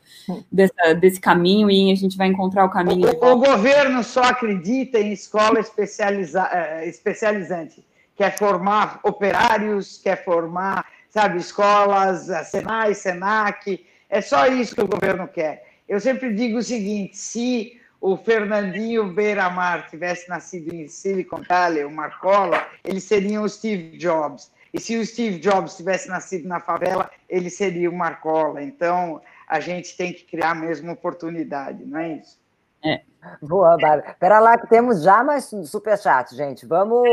dessa 0.50 0.94
desse 0.94 1.20
caminho 1.20 1.70
e 1.70 1.92
a 1.92 1.96
gente 1.96 2.16
vai 2.16 2.28
encontrar 2.28 2.64
o 2.64 2.70
caminho. 2.70 3.10
O, 3.20 3.32
o 3.32 3.36
governo 3.36 4.02
só 4.02 4.22
acredita 4.22 4.98
em 4.98 5.12
escola 5.12 5.60
especializa, 5.60 6.48
eh, 6.50 6.88
especializante. 6.88 7.84
Quer 8.16 8.38
formar 8.38 9.00
operários, 9.02 10.00
quer 10.02 10.24
formar, 10.24 10.86
sabe, 11.10 11.36
escolas, 11.36 12.30
Senai, 12.48 12.94
Senac. 12.94 13.91
É 14.12 14.20
só 14.20 14.46
isso 14.46 14.74
que 14.74 14.82
o 14.82 14.86
governo 14.86 15.26
quer. 15.26 15.66
Eu 15.88 15.98
sempre 15.98 16.34
digo 16.34 16.58
o 16.58 16.62
seguinte: 16.62 17.16
se 17.16 17.80
o 17.98 18.14
Fernandinho 18.14 19.10
Beiramar 19.10 19.88
tivesse 19.88 20.28
nascido 20.28 20.70
em 20.74 20.86
Silicon 20.86 21.40
Valley, 21.48 21.82
o 21.86 21.90
Marcola, 21.90 22.62
ele 22.84 23.00
seria 23.00 23.40
o 23.40 23.48
Steve 23.48 23.96
Jobs. 23.96 24.52
E 24.74 24.78
se 24.78 24.98
o 24.98 25.06
Steve 25.06 25.38
Jobs 25.38 25.78
tivesse 25.78 26.10
nascido 26.10 26.46
na 26.46 26.60
favela, 26.60 27.10
ele 27.26 27.48
seria 27.48 27.88
o 27.88 27.96
Marcola. 27.96 28.62
Então, 28.62 29.18
a 29.48 29.60
gente 29.60 29.96
tem 29.96 30.12
que 30.12 30.24
criar 30.24 30.54
mesmo 30.54 30.92
oportunidade, 30.92 31.82
não 31.86 31.98
é 31.98 32.16
isso? 32.18 32.38
É. 32.84 33.00
Boa, 33.40 33.78
Bárbara. 33.78 34.16
Pera 34.20 34.40
lá 34.40 34.58
que 34.58 34.66
temos 34.66 35.02
já 35.02 35.24
mais 35.24 35.44
superchat, 35.64 36.34
gente. 36.34 36.66
Vamos. 36.66 37.08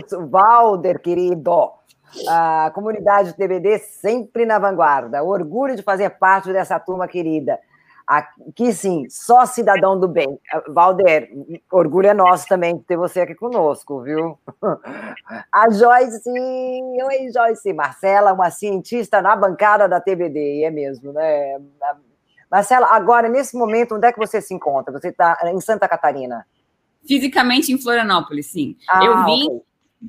Isso, 0.00 0.26
Valder, 0.26 0.98
querido. 0.98 1.70
A 2.28 2.70
comunidade 2.74 3.34
TBD 3.34 3.78
sempre 3.78 4.44
na 4.46 4.58
vanguarda. 4.58 5.22
Orgulho 5.22 5.76
de 5.76 5.82
fazer 5.82 6.10
parte 6.10 6.52
dessa 6.52 6.78
turma 6.78 7.08
querida. 7.08 7.58
Aqui 8.06 8.70
sim, 8.74 9.06
só 9.08 9.46
cidadão 9.46 9.98
do 9.98 10.06
bem. 10.06 10.38
Valder, 10.68 11.30
orgulho 11.72 12.08
é 12.08 12.12
nosso 12.12 12.46
também 12.46 12.76
de 12.76 12.84
ter 12.84 12.98
você 12.98 13.22
aqui 13.22 13.34
conosco, 13.34 14.02
viu? 14.02 14.38
A 15.50 15.70
Joyce, 15.70 16.28
oi 16.28 17.32
Joyce, 17.32 17.72
Marcela, 17.72 18.34
uma 18.34 18.50
cientista 18.50 19.22
na 19.22 19.34
bancada 19.34 19.88
da 19.88 20.00
TBD, 20.00 20.64
é 20.64 20.70
mesmo, 20.70 21.14
né? 21.14 21.58
Marcela, 22.50 22.88
agora, 22.90 23.26
nesse 23.26 23.56
momento, 23.56 23.94
onde 23.94 24.06
é 24.06 24.12
que 24.12 24.18
você 24.18 24.40
se 24.40 24.52
encontra? 24.52 24.92
Você 24.92 25.08
está 25.08 25.38
em 25.46 25.60
Santa 25.60 25.88
Catarina? 25.88 26.46
Fisicamente 27.08 27.72
em 27.72 27.80
Florianópolis, 27.80 28.46
sim. 28.50 28.76
Ah, 28.88 29.02
eu 29.02 29.24
vim, 29.24 29.46
okay. 29.46 29.62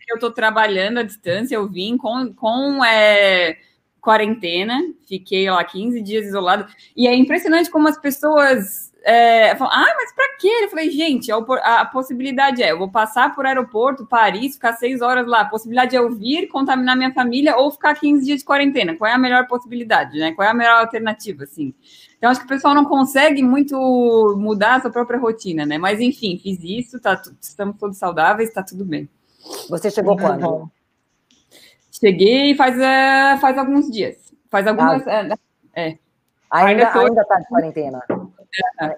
Eu 0.09 0.15
estou 0.15 0.31
trabalhando 0.31 0.99
à 0.99 1.03
distância, 1.03 1.55
eu 1.55 1.67
vim 1.67 1.97
com, 1.97 2.33
com 2.33 2.83
é, 2.83 3.57
quarentena, 4.01 4.79
fiquei 5.07 5.49
lá 5.49 5.63
15 5.63 6.01
dias 6.01 6.27
isolado, 6.27 6.67
e 6.95 7.07
é 7.07 7.15
impressionante 7.15 7.69
como 7.69 7.87
as 7.87 7.97
pessoas 7.97 8.93
é, 9.05 9.55
falam, 9.55 9.71
ah, 9.71 9.93
mas 9.97 10.13
para 10.13 10.35
quê? 10.39 10.51
Eu 10.63 10.69
falei, 10.69 10.89
gente, 10.89 11.31
a, 11.31 11.37
a, 11.37 11.85
possibilidade 11.85 12.63
é, 12.63 12.71
eu 12.71 12.77
vou 12.79 12.89
passar 12.89 13.35
por 13.35 13.45
aeroporto, 13.45 14.03
Paris, 14.03 14.55
ficar 14.55 14.73
seis 14.73 14.99
horas 14.99 15.27
lá, 15.27 15.41
a 15.41 15.45
possibilidade 15.45 15.95
é 15.95 15.99
eu 15.99 16.09
vir, 16.09 16.47
contaminar 16.47 16.97
minha 16.97 17.13
família 17.13 17.55
ou 17.55 17.69
ficar 17.69 17.93
15 17.93 18.25
dias 18.25 18.39
de 18.39 18.45
quarentena, 18.45 18.95
qual 18.95 19.09
é 19.09 19.13
a 19.13 19.17
melhor 19.17 19.47
possibilidade, 19.47 20.17
né? 20.17 20.33
Qual 20.33 20.47
é 20.47 20.49
a 20.49 20.55
melhor 20.55 20.81
alternativa, 20.81 21.43
assim? 21.43 21.71
Então, 22.17 22.31
acho 22.31 22.39
que 22.39 22.47
o 22.47 22.49
pessoal 22.49 22.73
não 22.73 22.85
consegue 22.85 23.43
muito 23.43 23.77
mudar 24.39 24.75
a 24.75 24.81
sua 24.81 24.89
própria 24.89 25.19
rotina, 25.19 25.67
né? 25.67 25.77
Mas, 25.77 25.99
enfim, 25.99 26.39
fiz 26.41 26.57
isso, 26.63 26.99
tá, 26.99 27.21
estamos 27.39 27.77
todos 27.77 27.97
saudáveis, 27.97 28.49
está 28.49 28.63
tudo 28.63 28.83
bem. 28.83 29.07
Você 29.69 29.89
chegou 29.91 30.17
quando? 30.17 30.71
Cheguei 31.91 32.55
faz, 32.55 32.75
uh, 32.75 33.39
faz 33.39 33.57
alguns 33.57 33.89
dias. 33.89 34.17
Faz 34.49 34.67
algumas. 34.67 35.05
Ah. 35.07 35.37
é. 35.75 35.97
Ainda 36.51 36.83
está 36.83 36.99
ainda 36.99 37.25
tá 37.25 37.39
de 37.39 37.47
quarentena. 37.47 38.03
É. 38.81 38.97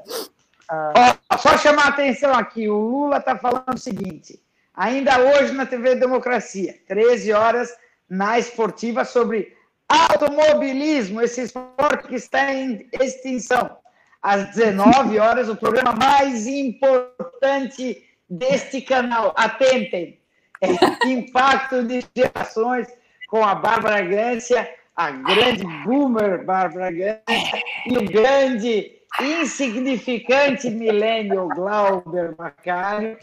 Ah. 0.69 1.17
Oh, 1.31 1.37
só 1.37 1.57
chamar 1.57 1.85
a 1.85 1.89
atenção 1.89 2.33
aqui: 2.33 2.67
o 2.67 2.77
Lula 2.77 3.17
está 3.17 3.37
falando 3.37 3.75
o 3.75 3.79
seguinte. 3.79 4.39
Ainda 4.73 5.19
hoje 5.19 5.53
na 5.53 5.65
TV 5.65 5.95
Democracia, 5.95 6.75
13 6.87 7.33
horas 7.33 7.75
na 8.09 8.37
esportiva 8.37 9.03
sobre 9.03 9.55
Automobilismo, 9.89 11.21
esse 11.21 11.43
esporte 11.43 12.07
que 12.09 12.15
está 12.15 12.53
em 12.53 12.87
extinção. 12.99 13.77
Às 14.21 14.49
19 14.49 15.17
horas, 15.17 15.47
o 15.47 15.55
programa 15.55 15.93
mais 15.93 16.45
importante 16.45 18.03
deste 18.29 18.81
canal. 18.81 19.33
Atentem. 19.37 20.16
É, 20.61 21.07
impacto 21.07 21.83
de 21.83 22.05
gerações 22.15 22.87
com 23.29 23.43
a 23.43 23.53
Bárbara 23.53 24.01
Gância, 24.01 24.69
a 24.95 25.11
grande 25.11 25.63
boomer 25.85 26.43
Bárbara 26.43 26.91
Gância 26.91 27.63
e 27.85 27.97
o 27.97 28.05
grande 28.05 28.91
insignificante 29.21 30.69
milênio 30.69 31.47
Glauber 31.49 32.35
Macário. 32.37 33.17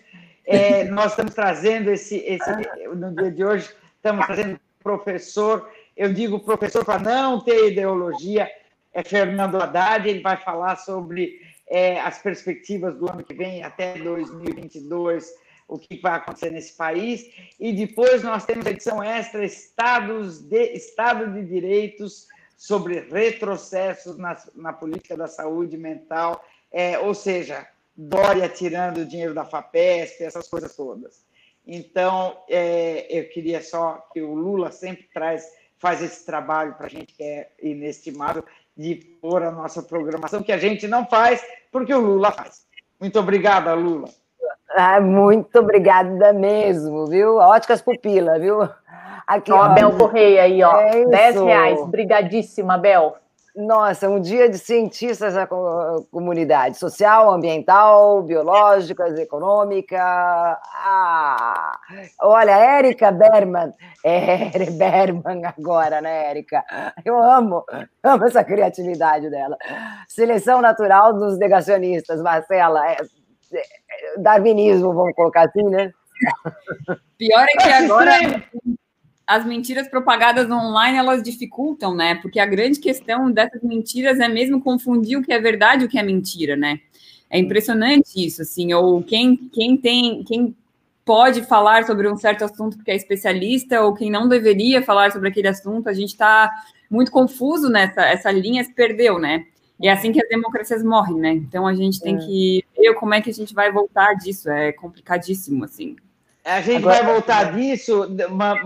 É, 0.47 0.85
nós 0.85 1.13
estamos 1.13 1.35
trazendo 1.35 1.91
esse, 1.91 2.19
esse, 2.19 2.51
no 2.95 3.15
dia 3.15 3.31
de 3.31 3.45
hoje, 3.45 3.71
estamos 3.97 4.27
trazendo 4.27 4.61
professor 4.83 5.69
eu 5.97 6.13
digo 6.13 6.41
professor 6.41 6.85
para 6.85 6.99
não 6.99 7.41
ter 7.41 7.71
ideologia, 7.71 8.51
é 8.93 9.03
Fernando 9.03 9.61
Haddad, 9.61 10.09
ele 10.09 10.21
vai 10.21 10.37
falar 10.37 10.77
sobre 10.77 11.41
é, 11.69 12.01
as 12.01 12.19
perspectivas 12.19 12.97
do 12.97 13.09
ano 13.11 13.23
que 13.23 13.35
vem 13.35 13.63
até 13.63 13.97
2022, 13.99 15.33
o 15.67 15.79
que 15.79 15.97
vai 16.01 16.15
acontecer 16.15 16.51
nesse 16.51 16.75
país. 16.75 17.31
E 17.59 17.73
depois 17.73 18.23
nós 18.23 18.45
temos 18.45 18.67
a 18.67 18.71
edição 18.71 19.03
extra 19.03 19.45
Estados 19.45 20.41
de, 20.41 20.73
Estado 20.73 21.33
de 21.33 21.45
Direitos 21.45 22.29
sobre 22.57 23.01
retrocessos 23.01 24.17
na, 24.17 24.37
na 24.55 24.73
política 24.73 25.17
da 25.17 25.27
saúde 25.27 25.77
mental, 25.77 26.45
é, 26.73 26.99
ou 26.99 27.15
seja, 27.15 27.67
Dória 27.97 28.49
tirando 28.49 28.99
o 28.99 29.07
dinheiro 29.07 29.35
da 29.35 29.45
FAPESP, 29.45 30.25
essas 30.25 30.49
coisas 30.49 30.75
todas. 30.75 31.25
Então, 31.67 32.37
é, 32.49 33.07
eu 33.09 33.29
queria 33.29 33.63
só 33.63 34.09
que 34.13 34.21
o 34.21 34.35
Lula 34.35 34.73
sempre 34.73 35.09
traz 35.13 35.49
faz 35.79 36.03
esse 36.03 36.25
trabalho 36.25 36.75
para 36.75 36.87
a 36.87 36.89
gente 36.89 37.13
que 37.13 37.23
é 37.23 37.51
inestimável 37.63 38.43
de 38.75 38.95
pôr 39.21 39.43
a 39.43 39.51
nossa 39.51 39.83
programação, 39.83 40.43
que 40.43 40.51
a 40.51 40.57
gente 40.57 40.89
não 40.89 41.07
faz, 41.07 41.45
porque 41.71 41.93
o 41.93 42.01
Lula 42.01 42.33
faz. 42.33 42.67
Muito 42.99 43.19
obrigada, 43.19 43.75
Lula. 43.75 44.09
Ah, 44.75 45.01
muito 45.01 45.59
obrigada 45.61 46.33
mesmo, 46.33 47.07
viu? 47.07 47.37
Óticas 47.37 47.81
pupila, 47.81 48.39
viu? 48.39 48.69
Aqui, 49.27 49.53
ó, 49.53 49.67
ó, 49.67 49.69
Bel 49.69 49.97
Correia 49.97 50.43
aí, 50.43 50.63
ó. 50.63 50.81
É 50.81 51.05
10 51.05 51.41
reais. 51.43 51.81
Obrigadíssima, 51.81 52.77
Bel. 52.77 53.17
Nossa, 53.57 54.09
um 54.09 54.21
dia 54.21 54.49
de 54.49 54.59
cientistas 54.59 55.35
da 55.35 55.47
comunidade 55.47 56.77
social, 56.77 57.31
ambiental, 57.31 58.21
biológicas, 58.25 59.17
econômica. 59.17 59.97
Ah, 59.97 61.79
olha, 62.21 62.51
Érica 62.51 63.13
Berman. 63.13 63.73
É, 64.05 64.51
Berman 64.73 65.43
agora, 65.47 66.01
né, 66.01 66.31
Érica? 66.31 66.65
Eu 67.05 67.23
amo, 67.23 67.65
amo 68.03 68.25
essa 68.27 68.43
criatividade 68.43 69.31
dela. 69.31 69.57
Seleção 70.09 70.61
natural 70.61 71.13
dos 71.13 71.39
negacionistas, 71.39 72.21
Marcela. 72.21 72.91
É, 72.91 72.97
darwinismo, 74.19 74.93
vamos 74.93 75.15
colocar 75.15 75.47
assim, 75.47 75.65
né? 75.65 75.93
Pior 77.19 77.43
é 77.43 77.63
que 77.63 77.69
agora 77.69 78.45
as 79.27 79.45
mentiras 79.45 79.89
propagadas 79.89 80.51
online 80.51 80.99
elas 80.99 81.23
dificultam, 81.23 81.95
né? 81.95 82.17
Porque 82.17 82.39
a 82.39 82.47
grande 82.47 82.79
questão 82.79 83.31
dessas 83.31 83.63
mentiras 83.63 84.21
é 84.21 84.29
mesmo 84.29 84.61
confundir 84.61 85.19
o 85.19 85.23
que 85.23 85.33
é 85.33 85.41
verdade 85.41 85.83
e 85.83 85.87
o 85.87 85.89
que 85.89 85.99
é 85.99 86.03
mentira, 86.03 86.57
né? 86.57 86.81
É 87.31 87.39
impressionante 87.39 88.25
isso, 88.25 88.43
assim, 88.43 88.73
ou 88.75 89.03
quem, 89.03 89.37
quem 89.53 89.77
tem, 89.77 90.23
quem 90.25 90.55
pode 91.05 91.43
falar 91.43 91.85
sobre 91.85 92.09
um 92.09 92.17
certo 92.17 92.45
assunto 92.45 92.77
porque 92.77 92.91
é 92.91 92.97
especialista, 92.97 93.81
ou 93.83 93.95
quem 93.95 94.11
não 94.11 94.29
deveria 94.29 94.83
falar 94.83 95.11
sobre 95.11 95.29
aquele 95.29 95.49
assunto, 95.49 95.89
a 95.89 95.93
gente 95.93 96.11
está 96.11 96.51
muito 96.91 97.11
confuso 97.11 97.69
nessa, 97.69 98.03
essa 98.03 98.31
linha 98.31 98.63
se 98.63 98.73
perdeu, 98.73 99.19
né? 99.19 99.47
E 99.81 99.89
é 99.89 99.93
assim 99.93 100.13
que 100.13 100.23
as 100.23 100.29
democracias 100.29 100.83
morrem, 100.83 101.17
né? 101.17 101.33
Então 101.33 101.67
a 101.67 101.75
gente 101.75 102.01
tem 102.01 102.17
é. 102.17 102.19
que 102.19 102.65
ver 102.77 102.95
como 102.95 103.15
é 103.15 103.21
que 103.21 103.31
a 103.31 103.35
gente 103.35 103.55
vai 103.55 103.73
voltar 103.73 104.15
disso, 104.15 104.51
é 104.51 104.73
complicadíssimo, 104.73 105.65
assim. 105.65 105.97
A 106.45 106.61
gente 106.61 106.77
Agora, 106.77 107.03
vai 107.03 107.13
voltar 107.15 107.53
disso 107.53 108.07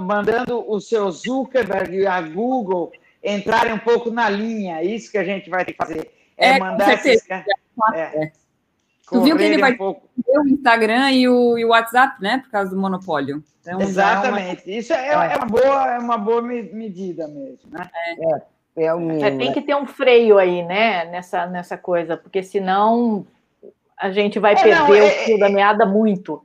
mandando 0.01 0.69
o 0.69 0.81
seu 0.81 1.11
Zuckerberg 1.11 1.97
e 1.97 2.07
a 2.07 2.21
Google 2.21 2.93
entrarem 3.23 3.73
um 3.73 3.79
pouco 3.79 4.11
na 4.11 4.29
linha. 4.29 4.81
É 4.81 4.85
isso 4.85 5.11
que 5.11 5.19
a 5.19 5.25
gente 5.25 5.49
vai 5.49 5.65
ter 5.65 5.73
que 5.73 5.79
fazer. 5.79 6.11
É, 6.37 6.57
é 6.57 6.59
mandar 6.59 6.95
esses 6.95 7.25
é. 7.31 7.45
é. 7.95 8.33
Tu 9.09 9.23
viu 9.23 9.37
que 9.37 9.43
ele 9.43 9.59
vai 9.59 9.75
um 9.79 9.95
o 10.27 10.49
Instagram 10.49 11.13
e 11.13 11.29
o, 11.29 11.57
e 11.57 11.65
o 11.65 11.69
WhatsApp, 11.69 12.21
né? 12.21 12.39
Por 12.39 12.51
causa 12.51 12.71
do 12.71 12.81
monopólio. 12.81 13.43
Então, 13.61 13.81
Exatamente. 13.81 14.69
Uma... 14.69 14.77
Isso 14.77 14.93
é, 14.93 15.09
é, 15.09 15.37
uma 15.37 15.47
boa, 15.47 15.95
é 15.95 15.99
uma 15.99 16.19
boa 16.19 16.43
medida 16.43 17.27
mesmo, 17.29 17.71
né? 17.71 17.89
É. 18.35 18.43
É, 18.79 18.95
o 18.95 19.11
é, 19.25 19.31
tem 19.37 19.53
que 19.53 19.63
ter 19.63 19.75
um 19.75 19.87
freio 19.87 20.39
aí, 20.39 20.63
né? 20.63 21.05
Nessa, 21.07 21.47
nessa 21.47 21.77
coisa, 21.77 22.17
porque 22.17 22.43
senão 22.43 23.27
a 23.97 24.11
gente 24.11 24.39
vai 24.39 24.55
perder 24.55 25.01
não, 25.01 25.07
o 25.07 25.11
fio 25.11 25.39
da 25.39 25.49
meada 25.49 25.85
muito 25.85 26.43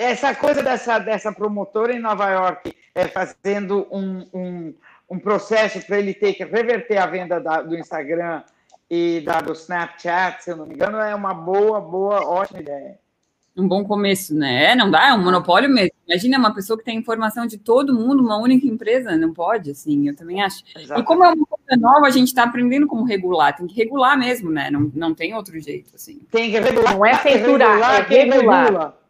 essa 0.00 0.34
coisa 0.34 0.62
dessa, 0.62 0.98
dessa 0.98 1.30
promotora 1.30 1.92
em 1.92 1.98
Nova 1.98 2.30
York 2.30 2.74
é, 2.94 3.06
fazendo 3.06 3.86
um, 3.90 4.26
um, 4.32 4.74
um 5.10 5.18
processo 5.18 5.84
para 5.86 5.98
ele 5.98 6.14
ter 6.14 6.32
que 6.32 6.42
reverter 6.42 6.96
a 6.96 7.04
venda 7.04 7.38
da, 7.38 7.60
do 7.60 7.76
Instagram 7.76 8.42
e 8.88 9.20
da, 9.20 9.42
do 9.42 9.52
Snapchat, 9.52 10.42
se 10.42 10.50
eu 10.50 10.56
não 10.56 10.64
me 10.64 10.74
engano, 10.74 10.96
é 10.96 11.14
uma 11.14 11.34
boa, 11.34 11.82
boa, 11.82 12.26
ótima 12.26 12.60
ideia. 12.60 12.98
Um 13.60 13.68
bom 13.68 13.84
começo, 13.84 14.34
né? 14.34 14.72
É, 14.72 14.74
não 14.74 14.90
dá, 14.90 15.08
é 15.08 15.12
um 15.12 15.22
monopólio 15.22 15.68
mesmo. 15.68 15.92
Imagina 16.08 16.38
uma 16.38 16.54
pessoa 16.54 16.78
que 16.78 16.84
tem 16.84 16.96
informação 16.96 17.46
de 17.46 17.58
todo 17.58 17.94
mundo, 17.94 18.22
uma 18.22 18.38
única 18.38 18.66
empresa, 18.66 19.16
não 19.16 19.34
pode, 19.34 19.70
assim, 19.70 20.08
eu 20.08 20.16
também 20.16 20.42
acho. 20.42 20.62
Exatamente. 20.74 21.00
E 21.00 21.06
como 21.06 21.24
é 21.24 21.28
uma 21.28 21.46
coisa 21.46 21.80
nova, 21.80 22.06
a 22.06 22.10
gente 22.10 22.28
está 22.28 22.44
aprendendo 22.44 22.86
como 22.86 23.04
regular, 23.04 23.54
tem 23.54 23.66
que 23.66 23.76
regular 23.76 24.18
mesmo, 24.18 24.50
né? 24.50 24.70
Não, 24.70 24.90
não 24.94 25.14
tem 25.14 25.34
outro 25.34 25.60
jeito, 25.60 25.94
assim. 25.94 26.20
Tem 26.30 26.50
que 26.50 26.58
regular. 26.58 26.94
Não 26.94 27.04
é 27.04 27.14
censurar, 27.16 28.00
é 28.00 28.02
regular. 28.02 28.64
regula. 28.64 29.00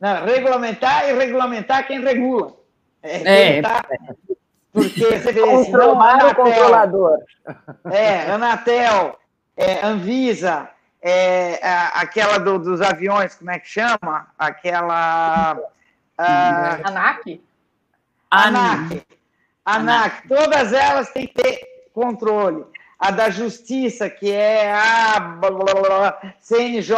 Não, 0.00 0.24
regulamentar 0.24 1.08
e 1.08 1.12
regulamentar 1.12 1.86
quem 1.86 2.00
regula. 2.00 2.56
É, 3.02 3.58
é. 3.58 3.62
porque 4.72 5.04
você 5.18 5.32
vê, 5.32 5.40
Controlar 5.40 6.32
o 6.32 6.34
controlador. 6.34 7.18
É, 7.84 8.30
Anatel, 8.30 9.18
é, 9.56 9.84
Anvisa, 9.84 10.70
é, 11.00 11.58
aquela 11.94 12.38
do, 12.38 12.58
dos 12.58 12.80
aviões, 12.80 13.34
como 13.34 13.50
é 13.50 13.58
que 13.58 13.68
chama? 13.68 14.26
Aquela. 14.38 15.54
Uh, 16.18 16.86
ANAC? 16.88 17.40
ANAC. 18.30 19.06
ANAC. 19.64 20.28
Todas 20.28 20.72
elas 20.72 21.10
têm 21.10 21.26
que 21.26 21.34
ter 21.34 21.60
controle. 21.92 22.64
A 22.98 23.12
da 23.12 23.30
Justiça, 23.30 24.10
que 24.10 24.32
é 24.32 24.72
a 24.72 25.20
blá, 25.20 25.50
blá, 25.50 25.74
blá, 25.74 26.34
CNJ, 26.40 26.96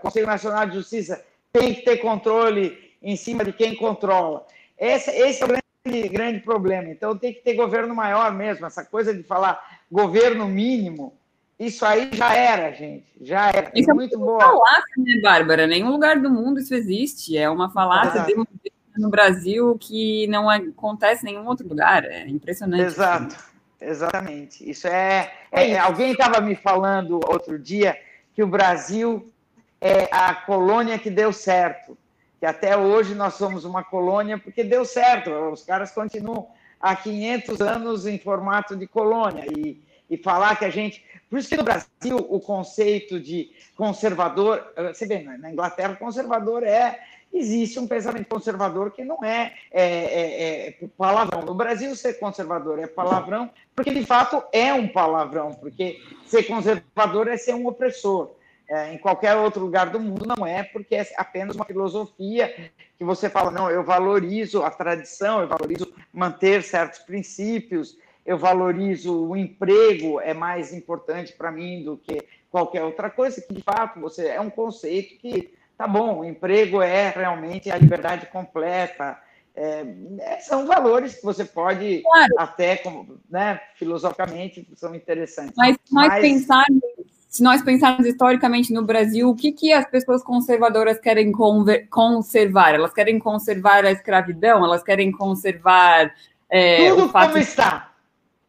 Conselho 0.00 0.26
Nacional 0.26 0.66
de 0.66 0.74
Justiça, 0.74 1.24
tem 1.52 1.74
que 1.74 1.82
ter 1.82 1.96
controle 1.96 2.94
em 3.02 3.16
cima 3.16 3.44
de 3.44 3.52
quem 3.52 3.74
controla. 3.74 4.46
Esse, 4.78 5.10
esse 5.10 5.42
é 5.42 5.46
o 5.46 5.48
grande, 5.48 6.08
grande 6.08 6.40
problema. 6.40 6.88
Então 6.88 7.18
tem 7.18 7.32
que 7.32 7.40
ter 7.40 7.54
governo 7.54 7.94
maior 7.96 8.32
mesmo. 8.32 8.64
Essa 8.64 8.84
coisa 8.84 9.12
de 9.12 9.24
falar 9.24 9.82
governo 9.90 10.46
mínimo 10.46 11.12
isso 11.58 11.84
aí 11.84 12.10
já 12.12 12.34
era, 12.34 12.72
gente. 12.72 13.06
Já 13.20 13.48
era. 13.48 13.70
Isso 13.74 13.90
é 13.90 13.94
muito 13.94 14.18
boa. 14.18 14.40
falácia, 14.40 14.94
né, 14.98 15.20
Bárbara? 15.22 15.66
Nenhum 15.66 15.90
lugar 15.90 16.20
do 16.20 16.30
mundo 16.30 16.58
isso 16.58 16.74
existe. 16.74 17.36
É 17.36 17.48
uma 17.48 17.70
falácia 17.70 18.26
no 18.96 19.08
Brasil 19.08 19.76
que 19.78 20.26
não 20.28 20.48
acontece 20.48 21.22
em 21.22 21.32
nenhum 21.32 21.46
outro 21.46 21.68
lugar. 21.68 22.04
É 22.04 22.26
impressionante. 22.28 22.82
Exato. 22.82 23.36
Exatamente. 23.80 24.68
Isso 24.68 24.86
é. 24.88 25.32
é, 25.52 25.70
é 25.70 25.78
alguém 25.78 26.12
estava 26.12 26.40
me 26.40 26.54
falando 26.54 27.20
outro 27.28 27.58
dia 27.58 27.96
que 28.34 28.42
o 28.42 28.46
Brasil 28.46 29.30
é 29.80 30.08
a 30.10 30.34
colônia 30.34 30.98
que 30.98 31.10
deu 31.10 31.32
certo. 31.32 31.96
Que 32.40 32.46
até 32.46 32.76
hoje 32.76 33.14
nós 33.14 33.34
somos 33.34 33.64
uma 33.64 33.84
colônia 33.84 34.38
porque 34.38 34.64
deu 34.64 34.84
certo. 34.84 35.30
Os 35.30 35.62
caras 35.62 35.92
continuam 35.92 36.48
há 36.80 36.96
500 36.96 37.60
anos 37.60 38.06
em 38.06 38.18
formato 38.18 38.74
de 38.74 38.86
colônia. 38.86 39.46
E, 39.56 39.80
e 40.10 40.16
falar 40.16 40.56
que 40.56 40.64
a 40.64 40.70
gente 40.70 41.04
por 41.28 41.38
isso 41.38 41.48
que 41.48 41.56
no 41.56 41.64
Brasil 41.64 42.16
o 42.16 42.40
conceito 42.40 43.18
de 43.18 43.50
conservador, 43.76 44.72
eh, 44.76 44.92
você 44.92 45.06
vê, 45.06 45.20
na 45.20 45.50
Inglaterra 45.50 45.96
conservador 45.96 46.62
é 46.62 47.00
existe 47.34 47.80
um 47.80 47.86
pensamento 47.86 48.28
conservador 48.28 48.92
que 48.92 49.04
não 49.04 49.22
é, 49.24 49.52
é, 49.72 49.82
é, 49.82 50.68
é, 50.68 50.88
palavrão. 50.96 51.42
No 51.42 51.54
Brasil, 51.54 51.94
ser 51.96 52.14
conservador 52.14 52.78
é 52.78 52.86
palavrão, 52.86 53.50
porque 53.74 53.92
de 53.92 54.06
fato 54.06 54.42
é 54.52 54.72
um 54.72 54.86
palavrão, 54.86 55.52
porque 55.52 56.00
ser 56.24 56.44
conservador 56.44 57.26
é 57.26 57.36
ser 57.36 57.54
um 57.54 57.66
opressor. 57.66 58.30
É, 58.66 58.94
em 58.94 58.98
qualquer 58.98 59.36
outro 59.36 59.60
lugar 59.60 59.90
do 59.90 60.00
mundo 60.00 60.24
não 60.24 60.46
é, 60.46 60.62
porque 60.62 60.94
é 60.94 61.06
apenas 61.18 61.54
uma 61.54 61.66
filosofia 61.66 62.70
que 62.96 63.04
você 63.04 63.28
fala, 63.28 63.50
não, 63.50 63.70
eu 63.70 63.84
valorizo 63.84 64.62
a 64.62 64.70
tradição, 64.70 65.40
eu 65.42 65.48
valorizo 65.48 65.92
manter 66.10 66.62
certos 66.62 67.00
princípios, 67.00 67.98
eu 68.24 68.38
valorizo 68.38 69.28
o 69.28 69.36
emprego, 69.36 70.20
é 70.20 70.32
mais 70.32 70.72
importante 70.72 71.32
para 71.32 71.52
mim 71.52 71.82
do 71.84 71.96
que 71.96 72.22
qualquer 72.50 72.82
outra 72.82 73.10
coisa, 73.10 73.40
que 73.40 73.52
de 73.52 73.62
fato 73.62 74.00
você 74.00 74.28
é 74.28 74.40
um 74.40 74.50
conceito 74.50 75.18
que 75.18 75.52
tá 75.76 75.86
bom, 75.86 76.20
o 76.20 76.24
emprego 76.24 76.80
é 76.80 77.10
realmente 77.10 77.70
a 77.70 77.76
liberdade 77.76 78.26
completa. 78.26 79.18
É, 79.56 79.84
é 80.18 80.40
são 80.40 80.66
valores 80.66 81.16
que 81.16 81.24
você 81.24 81.44
pode 81.44 82.02
claro. 82.02 82.34
até, 82.38 82.82
né, 83.28 83.60
filosoficamente, 83.76 84.66
são 84.74 84.94
interessantes. 84.94 85.54
Mas, 85.56 85.76
mas, 85.90 86.08
mas 86.08 86.20
pensar 86.20 86.64
se 87.34 87.42
nós 87.42 87.62
pensarmos 87.62 88.06
historicamente 88.06 88.72
no 88.72 88.84
Brasil, 88.84 89.28
o 89.28 89.34
que, 89.34 89.50
que 89.50 89.72
as 89.72 89.84
pessoas 89.90 90.22
conservadoras 90.22 91.00
querem 91.00 91.32
conservar? 91.90 92.76
Elas 92.76 92.92
querem 92.92 93.18
conservar 93.18 93.84
a 93.84 93.90
escravidão? 93.90 94.64
Elas 94.64 94.84
querem 94.84 95.10
conservar 95.10 96.14
é, 96.48 96.90
tudo 96.90 97.10
como 97.10 97.36
está? 97.36 97.92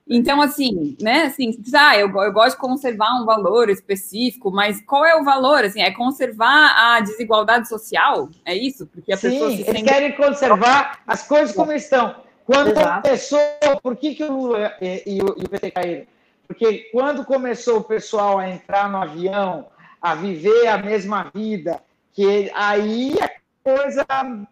Então, 0.07 0.39
assim, 0.39 0.95
né, 1.01 1.23
assim, 1.23 1.57
ah, 1.73 1.97
eu, 1.97 2.09
eu 2.09 2.31
gosto 2.31 2.55
de 2.55 2.61
conservar 2.61 3.19
um 3.19 3.25
valor 3.25 3.69
específico, 3.69 4.51
mas 4.51 4.79
qual 4.81 5.03
é 5.03 5.15
o 5.15 5.23
valor, 5.23 5.63
assim, 5.63 5.81
é 5.81 5.91
conservar 5.91 6.75
a 6.77 6.99
desigualdade 6.99 7.67
social? 7.67 8.29
É 8.45 8.53
isso? 8.55 8.85
Porque 8.85 9.11
a 9.11 9.17
Sim, 9.17 9.31
pessoa 9.31 9.49
se 9.49 9.55
eles 9.55 9.65
sente... 9.65 9.83
querem 9.83 10.11
conservar 10.15 10.99
as 11.07 11.27
coisas 11.27 11.55
como 11.55 11.71
estão. 11.71 12.15
Quando 12.45 12.69
Exato. 12.69 13.01
começou, 13.01 13.39
por 13.81 13.95
que, 13.95 14.13
que 14.13 14.23
o 14.23 14.31
Lula 14.31 14.73
e, 14.79 15.03
e, 15.07 15.21
o, 15.23 15.35
e 15.37 15.45
o 15.45 15.49
PT 15.49 15.71
caíram? 15.71 16.05
Porque 16.47 16.89
quando 16.91 17.25
começou 17.25 17.79
o 17.79 17.83
pessoal 17.83 18.37
a 18.37 18.47
entrar 18.47 18.87
no 18.87 18.97
avião, 18.97 19.65
a 19.99 20.13
viver 20.13 20.67
a 20.67 20.77
mesma 20.77 21.31
vida, 21.33 21.81
que 22.13 22.51
aí 22.53 23.15
a 23.19 23.31
coisa 23.63 24.05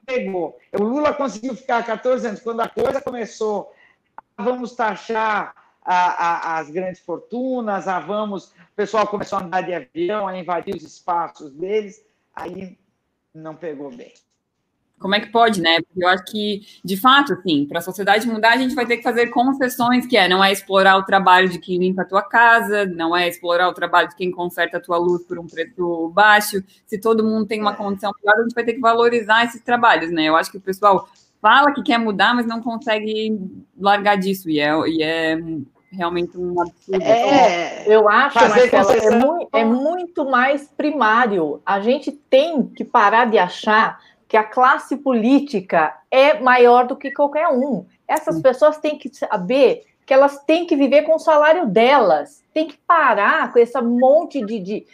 pegou. 0.04 0.58
O 0.74 0.84
Lula 0.84 1.14
conseguiu 1.14 1.56
ficar 1.56 1.86
14 1.86 2.28
anos. 2.28 2.42
Quando 2.42 2.62
a 2.62 2.68
coisa 2.68 3.00
começou 3.00 3.72
vamos 4.38 4.76
taxar 4.76 5.56
a, 5.84 5.96
a, 5.96 6.60
as 6.60 6.70
grandes 6.70 7.02
fortunas, 7.02 7.88
a 7.88 8.00
vamos. 8.00 8.48
O 8.48 8.76
pessoal 8.76 9.08
começou 9.08 9.40
a 9.40 9.44
andar 9.44 9.62
de 9.62 9.74
avião, 9.74 10.28
a 10.28 10.38
invadir 10.38 10.76
os 10.76 10.84
espaços 10.84 11.52
deles, 11.52 12.04
aí 12.34 12.78
não 13.34 13.56
pegou 13.56 13.90
bem. 13.96 14.14
Como 15.00 15.16
é 15.16 15.20
que 15.20 15.34
pode, 15.34 15.62
né? 15.62 15.82
Porque 15.82 16.02
eu 16.02 16.08
acho 16.08 16.24
que, 16.24 16.62
de 16.82 16.96
fato, 16.96 17.34
assim, 17.34 17.66
para 17.66 17.80
a 17.80 17.82
sociedade 17.82 18.26
mudar, 18.26 18.54
a 18.54 18.58
gente 18.58 18.74
vai 18.74 18.86
ter 18.86 18.96
que 18.96 19.04
fazer 19.04 19.28
concessões, 19.28 20.06
que 20.06 20.16
é 20.16 20.30
não 20.30 20.42
é 20.42 20.50
explorar 20.50 20.96
o 20.98 21.04
trabalho 21.04 21.50
de 21.50 21.60
quem 21.60 21.78
limpa 21.78 22.04
a 22.04 22.06
tua 22.06 22.22
casa, 22.22 22.86
não 22.86 23.14
é 23.14 23.28
explorar 23.28 23.68
o 23.68 23.74
trabalho 23.74 24.08
de 24.08 24.16
quem 24.16 24.32
conserta 24.32 24.78
a 24.78 24.80
tua 24.80 24.98
luz 24.98 25.22
por 25.24 25.38
um 25.38 25.46
preço 25.46 26.10
baixo. 26.14 26.64
Se 26.86 26.98
todo 26.98 27.22
mundo 27.22 27.46
tem 27.46 27.60
uma 27.60 27.76
condição 27.76 28.14
melhor, 28.18 28.40
a 28.40 28.44
gente 28.44 28.56
vai 28.56 28.64
ter 28.64 28.76
que 28.76 28.80
valorizar 28.80 29.44
esses 29.44 29.62
trabalhos, 29.62 30.10
né? 30.10 30.24
Eu 30.24 30.38
acho 30.38 30.50
que 30.50 30.58
o 30.58 30.62
pessoal 30.62 31.06
fala 31.44 31.74
que 31.74 31.84
quer 31.84 31.98
mudar, 31.98 32.34
mas 32.34 32.46
não 32.46 32.62
consegue 32.62 33.38
largar 33.78 34.16
disso. 34.16 34.50
E 34.50 34.62
é, 34.62 34.72
e 34.88 35.04
é 35.04 35.38
realmente 35.92 36.38
um 36.38 36.62
absurdo. 36.62 37.04
É, 37.04 37.84
eu 37.86 38.08
acho, 38.08 38.40
Marcela, 38.40 38.94
é, 38.96 39.20
muito, 39.20 39.50
é 39.52 39.66
muito 39.66 40.26
mais 40.26 40.70
primário. 40.70 41.62
A 41.66 41.82
gente 41.82 42.14
tem 42.14 42.64
que 42.64 42.86
parar 42.86 43.26
de 43.26 43.38
achar 43.38 44.00
que 44.26 44.38
a 44.38 44.44
classe 44.44 44.96
política 44.96 45.94
é 46.10 46.40
maior 46.40 46.88
do 46.88 46.96
que 46.96 47.12
qualquer 47.12 47.50
um. 47.50 47.86
Essas 48.08 48.42
pessoas 48.42 48.78
têm 48.78 48.98
que 48.98 49.14
saber 49.14 49.84
que 50.06 50.14
elas 50.14 50.40
têm 50.46 50.66
que 50.66 50.78
viver 50.78 51.04
com 51.04 51.16
o 51.16 51.20
salário 51.20 51.68
delas, 51.68 52.42
tem 52.54 52.68
que 52.68 52.78
parar 52.88 53.52
com 53.52 53.60
esse 53.60 53.80
monte 53.82 54.44
de, 54.46 54.60
de 54.60 54.88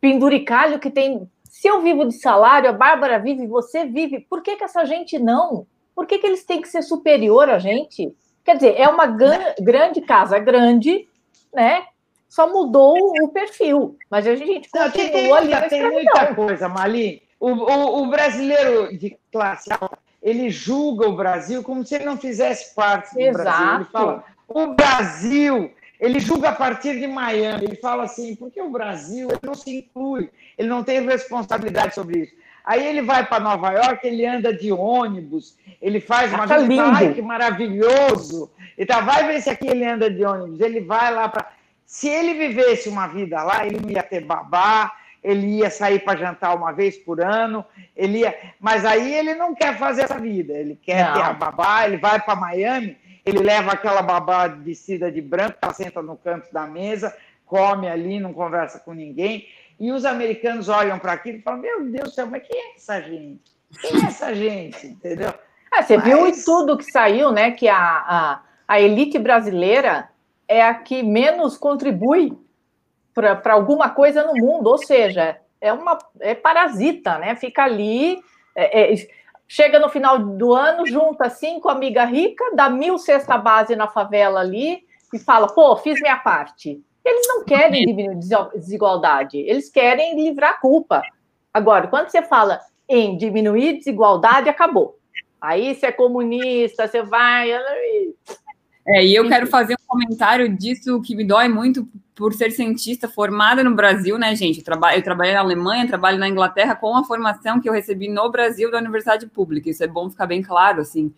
penduricalho 0.00 0.80
que 0.80 0.90
tem. 0.90 1.28
Se 1.44 1.68
eu 1.68 1.80
vivo 1.80 2.06
de 2.06 2.14
salário, 2.14 2.68
a 2.68 2.72
Bárbara 2.72 3.18
vive, 3.18 3.46
você 3.46 3.84
vive, 3.84 4.20
por 4.28 4.42
que, 4.42 4.56
que 4.56 4.64
essa 4.64 4.84
gente 4.84 5.18
não? 5.18 5.66
Por 6.02 6.08
que, 6.08 6.18
que 6.18 6.26
eles 6.26 6.42
têm 6.42 6.60
que 6.60 6.66
ser 6.66 6.82
superior 6.82 7.48
a 7.48 7.60
gente? 7.60 8.12
Quer 8.44 8.56
dizer, 8.56 8.74
é 8.76 8.88
uma 8.88 9.06
grande 9.06 10.00
casa 10.00 10.36
grande, 10.36 11.06
né? 11.54 11.84
Só 12.28 12.52
mudou 12.52 12.96
o 13.22 13.28
perfil, 13.28 13.96
mas 14.10 14.26
a 14.26 14.34
gente 14.34 14.68
continua 14.68 15.36
ali 15.36 15.50
na 15.50 15.60
Tem 15.68 15.88
muita 15.88 16.34
coisa, 16.34 16.68
Mali. 16.68 17.22
O, 17.38 17.50
o, 17.50 18.02
o, 18.02 18.10
brasileiro 18.10 18.98
de 18.98 19.16
classe 19.30 19.72
alta, 19.72 19.96
ele 20.20 20.50
julga 20.50 21.08
o 21.08 21.14
Brasil 21.14 21.62
como 21.62 21.86
se 21.86 21.94
ele 21.94 22.04
não 22.04 22.16
fizesse 22.16 22.74
parte 22.74 23.14
do 23.14 23.20
Exato. 23.20 23.44
Brasil. 23.44 23.74
Ele 23.76 23.84
fala, 23.84 24.24
o 24.48 24.74
Brasil, 24.74 25.70
ele 26.00 26.18
julga 26.18 26.48
a 26.48 26.54
partir 26.56 26.98
de 26.98 27.06
Miami. 27.06 27.64
Ele 27.64 27.76
fala 27.76 28.04
assim, 28.04 28.34
porque 28.34 28.60
o 28.60 28.70
Brasil 28.70 29.28
não 29.40 29.54
se 29.54 29.76
inclui, 29.76 30.30
ele 30.58 30.68
não 30.68 30.82
tem 30.82 31.00
responsabilidade 31.06 31.94
sobre 31.94 32.22
isso. 32.22 32.41
Aí 32.64 32.86
ele 32.86 33.02
vai 33.02 33.26
para 33.26 33.40
Nova 33.40 33.72
York, 33.72 34.06
ele 34.06 34.24
anda 34.24 34.52
de 34.52 34.70
ônibus, 34.70 35.56
ele 35.80 36.00
faz 36.00 36.32
uma 36.32 36.46
vida, 36.46 36.58
lindo. 36.58 36.82
ai, 36.82 37.12
que 37.12 37.22
maravilhoso. 37.22 38.50
Então, 38.78 39.04
vai 39.04 39.26
ver 39.26 39.40
se 39.42 39.50
aqui 39.50 39.66
ele 39.66 39.84
anda 39.84 40.10
de 40.10 40.24
ônibus. 40.24 40.60
Ele 40.60 40.80
vai 40.80 41.12
lá 41.12 41.28
para. 41.28 41.50
Se 41.84 42.08
ele 42.08 42.34
vivesse 42.34 42.88
uma 42.88 43.06
vida 43.06 43.42
lá, 43.42 43.66
ele 43.66 43.80
não 43.80 43.90
ia 43.90 44.02
ter 44.02 44.24
babá, 44.24 44.92
ele 45.22 45.58
ia 45.58 45.70
sair 45.70 46.00
para 46.00 46.18
jantar 46.18 46.56
uma 46.56 46.72
vez 46.72 46.96
por 46.96 47.20
ano, 47.20 47.64
ele 47.96 48.18
ia. 48.18 48.34
Mas 48.58 48.84
aí 48.84 49.14
ele 49.14 49.34
não 49.34 49.54
quer 49.54 49.76
fazer 49.76 50.02
essa 50.02 50.18
vida, 50.18 50.52
ele 50.52 50.78
quer 50.82 51.06
não. 51.06 51.14
ter 51.14 51.22
a 51.22 51.32
babá, 51.32 51.86
ele 51.86 51.96
vai 51.96 52.20
para 52.20 52.34
Miami, 52.34 52.96
ele 53.24 53.38
leva 53.38 53.72
aquela 53.72 54.02
babá 54.02 54.48
vestida 54.48 55.12
de 55.12 55.20
branco, 55.20 55.58
ela 55.60 55.72
senta 55.72 56.02
no 56.02 56.16
canto 56.16 56.52
da 56.52 56.66
mesa, 56.66 57.14
come 57.46 57.88
ali, 57.88 58.18
não 58.18 58.32
conversa 58.32 58.80
com 58.80 58.92
ninguém. 58.92 59.46
E 59.78 59.90
os 59.92 60.04
americanos 60.04 60.68
olham 60.68 60.98
para 60.98 61.12
aquilo 61.12 61.38
e 61.38 61.42
falam: 61.42 61.60
Meu 61.60 61.84
Deus 61.84 62.10
do 62.10 62.14
céu, 62.14 62.26
mas 62.26 62.46
quem 62.46 62.58
é 62.58 62.74
essa 62.76 63.00
gente? 63.00 63.52
Quem 63.80 64.02
é 64.02 64.06
essa 64.06 64.34
gente? 64.34 64.86
Entendeu? 64.86 65.32
Ah, 65.70 65.82
você 65.82 65.96
mas... 65.96 66.04
viu 66.04 66.26
em 66.26 66.44
tudo 66.44 66.76
que 66.76 66.84
saiu, 66.84 67.32
né? 67.32 67.50
Que 67.50 67.68
a, 67.68 67.78
a, 67.78 68.42
a 68.68 68.80
elite 68.80 69.18
brasileira 69.18 70.08
é 70.46 70.62
a 70.62 70.74
que 70.74 71.02
menos 71.02 71.56
contribui 71.56 72.36
para 73.14 73.52
alguma 73.52 73.90
coisa 73.90 74.24
no 74.24 74.34
mundo, 74.34 74.68
ou 74.68 74.78
seja, 74.78 75.38
é 75.60 75.72
uma 75.72 75.98
é 76.20 76.34
parasita, 76.34 77.18
né? 77.18 77.34
Fica 77.36 77.64
ali, 77.64 78.22
é, 78.54 78.92
é, 78.92 79.08
chega 79.46 79.78
no 79.78 79.88
final 79.88 80.18
do 80.18 80.52
ano, 80.52 80.86
junta 80.86 81.30
cinco 81.30 81.68
amigas 81.68 82.10
ricas, 82.10 82.54
dá 82.54 82.68
mil 82.68 82.98
cesta 82.98 83.36
base 83.38 83.76
na 83.76 83.86
favela 83.86 84.40
ali 84.40 84.84
e 85.12 85.18
fala, 85.18 85.46
pô, 85.46 85.76
fiz 85.76 86.00
minha 86.00 86.16
parte. 86.16 86.82
Eles 87.04 87.26
não 87.28 87.44
querem 87.44 87.84
diminuir 87.84 88.20
desigualdade, 88.54 89.38
eles 89.38 89.68
querem 89.68 90.14
livrar 90.22 90.50
a 90.50 90.60
culpa. 90.60 91.02
Agora, 91.52 91.88
quando 91.88 92.08
você 92.08 92.22
fala 92.22 92.60
em 92.88 93.16
diminuir 93.16 93.78
desigualdade, 93.78 94.48
acabou. 94.48 94.98
Aí 95.40 95.74
você 95.74 95.86
é 95.86 95.92
comunista, 95.92 96.86
você 96.86 97.02
vai. 97.02 97.50
É, 98.86 99.04
e 99.04 99.14
eu 99.14 99.28
quero 99.28 99.46
fazer 99.46 99.74
um 99.74 99.86
comentário 99.86 100.56
disso 100.56 101.00
que 101.02 101.14
me 101.16 101.24
dói 101.24 101.48
muito 101.48 101.86
por 102.14 102.32
ser 102.34 102.50
cientista 102.50 103.08
formada 103.08 103.64
no 103.64 103.74
Brasil, 103.74 104.18
né, 104.18 104.34
gente? 104.36 104.58
Eu, 104.58 104.64
traba 104.64 104.96
eu 104.96 105.02
trabalhei 105.02 105.34
na 105.34 105.40
Alemanha, 105.40 105.88
trabalho 105.88 106.18
na 106.18 106.28
Inglaterra 106.28 106.76
com 106.76 106.96
a 106.96 107.04
formação 107.04 107.60
que 107.60 107.68
eu 107.68 107.72
recebi 107.72 108.08
no 108.08 108.30
Brasil 108.30 108.70
da 108.70 108.78
Universidade 108.78 109.26
Pública. 109.26 109.70
Isso 109.70 109.82
é 109.82 109.86
bom 109.86 110.10
ficar 110.10 110.26
bem 110.26 110.42
claro, 110.42 110.80
assim. 110.80 111.12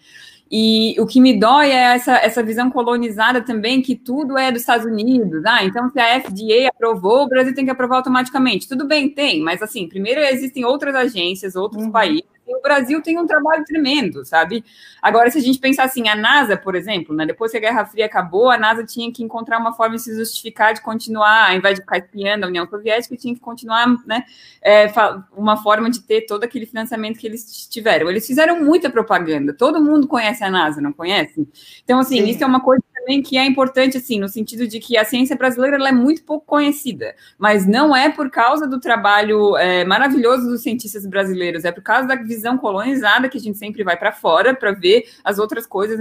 E 0.50 0.94
o 1.00 1.06
que 1.06 1.20
me 1.20 1.39
dói 1.39 1.70
é 1.70 1.94
essa, 1.94 2.16
essa 2.16 2.42
visão 2.42 2.70
colonizada 2.70 3.40
também, 3.40 3.82
que 3.82 3.97
tudo 3.97 4.39
é 4.39 4.52
dos 4.52 4.60
Estados 4.60 4.86
Unidos. 4.86 5.42
Ah, 5.44 5.64
então 5.64 5.90
se 5.90 5.98
a 5.98 6.20
FDA 6.20 6.68
aprovou, 6.68 7.24
o 7.24 7.28
Brasil 7.28 7.55
tem 7.55 7.64
que 7.64 7.70
aprovar 7.70 7.97
automaticamente. 7.97 8.68
Tudo 8.68 8.86
bem, 8.86 9.08
tem, 9.08 9.40
mas 9.40 9.62
assim, 9.62 9.89
primeiro 9.89 10.20
existem 10.20 10.64
outras 10.64 10.94
agências, 10.94 11.56
outros 11.56 11.84
uhum. 11.84 11.90
países 11.90 12.33
o 12.47 12.60
Brasil 12.60 13.00
tem 13.02 13.18
um 13.18 13.26
trabalho 13.26 13.64
tremendo, 13.64 14.24
sabe? 14.24 14.64
Agora, 15.00 15.31
se 15.31 15.39
a 15.39 15.40
gente 15.40 15.58
pensar 15.58 15.84
assim, 15.84 16.08
a 16.08 16.14
NASA, 16.14 16.56
por 16.56 16.74
exemplo, 16.74 17.14
né, 17.14 17.26
depois 17.26 17.50
que 17.50 17.56
a 17.56 17.60
Guerra 17.60 17.84
Fria 17.86 18.06
acabou, 18.06 18.50
a 18.50 18.58
NASA 18.58 18.84
tinha 18.84 19.10
que 19.12 19.23
encontrar 19.23 19.58
uma 19.58 19.73
forma 19.73 19.97
de 19.97 20.02
se 20.02 20.14
justificar 20.16 20.74
de 20.74 20.81
continuar, 20.81 21.50
ao 21.50 21.56
invés 21.56 21.76
de 21.76 21.81
ficar 21.82 21.98
espiando 21.98 22.44
a 22.44 22.48
União 22.48 22.68
Soviética, 22.68 23.16
tinha 23.16 23.34
que 23.34 23.40
continuar, 23.40 23.86
né, 24.06 24.24
é, 24.62 24.90
uma 25.36 25.56
forma 25.56 25.90
de 25.90 26.00
ter 26.00 26.23
todo 26.23 26.44
aquele 26.44 26.66
financiamento 26.66 27.18
que 27.18 27.26
eles 27.26 27.66
tiveram. 27.68 28.08
Eles 28.10 28.26
fizeram 28.26 28.62
muita 28.62 28.90
propaganda, 28.90 29.52
todo 29.52 29.82
mundo 29.82 30.06
conhece 30.06 30.44
a 30.44 30.50
NASA, 30.50 30.81
não 30.81 30.92
conhece? 30.92 31.48
Então, 31.82 31.98
assim, 31.98 32.18
Sim. 32.18 32.31
isso 32.31 32.44
é 32.44 32.47
uma 32.47 32.60
coisa 32.60 32.82
também 32.94 33.23
que 33.23 33.36
é 33.36 33.44
importante, 33.44 33.98
assim, 33.98 34.18
no 34.18 34.28
sentido 34.28 34.66
de 34.66 34.81
que 34.81 34.97
a 34.97 35.05
ciência 35.05 35.36
brasileira 35.36 35.76
é 35.86 35.92
muito 35.92 36.24
pouco 36.24 36.47
conhecida, 36.47 37.14
mas 37.39 37.66
não 37.66 37.94
é 37.94 38.10
por 38.10 38.31
causa 38.31 38.66
do 38.66 38.81
trabalho 38.81 39.56
é, 39.56 39.84
maravilhoso 39.84 40.48
dos 40.48 40.62
cientistas 40.62 41.06
brasileiros, 41.06 41.64
é 41.64 41.73
por 41.73 41.82
causa 41.82 42.08
da 42.08 42.16
visão 42.34 42.58
colonizada 42.58 43.28
que 43.28 43.38
a 43.38 43.40
gente 43.40 43.56
sempre 43.58 43.82
vai 43.82 43.96
para 43.96 44.12
fora 44.12 44.54
para 44.54 44.72
ver 44.72 45.08
as 45.22 45.38
outras 45.38 45.66
coisas 45.66 45.98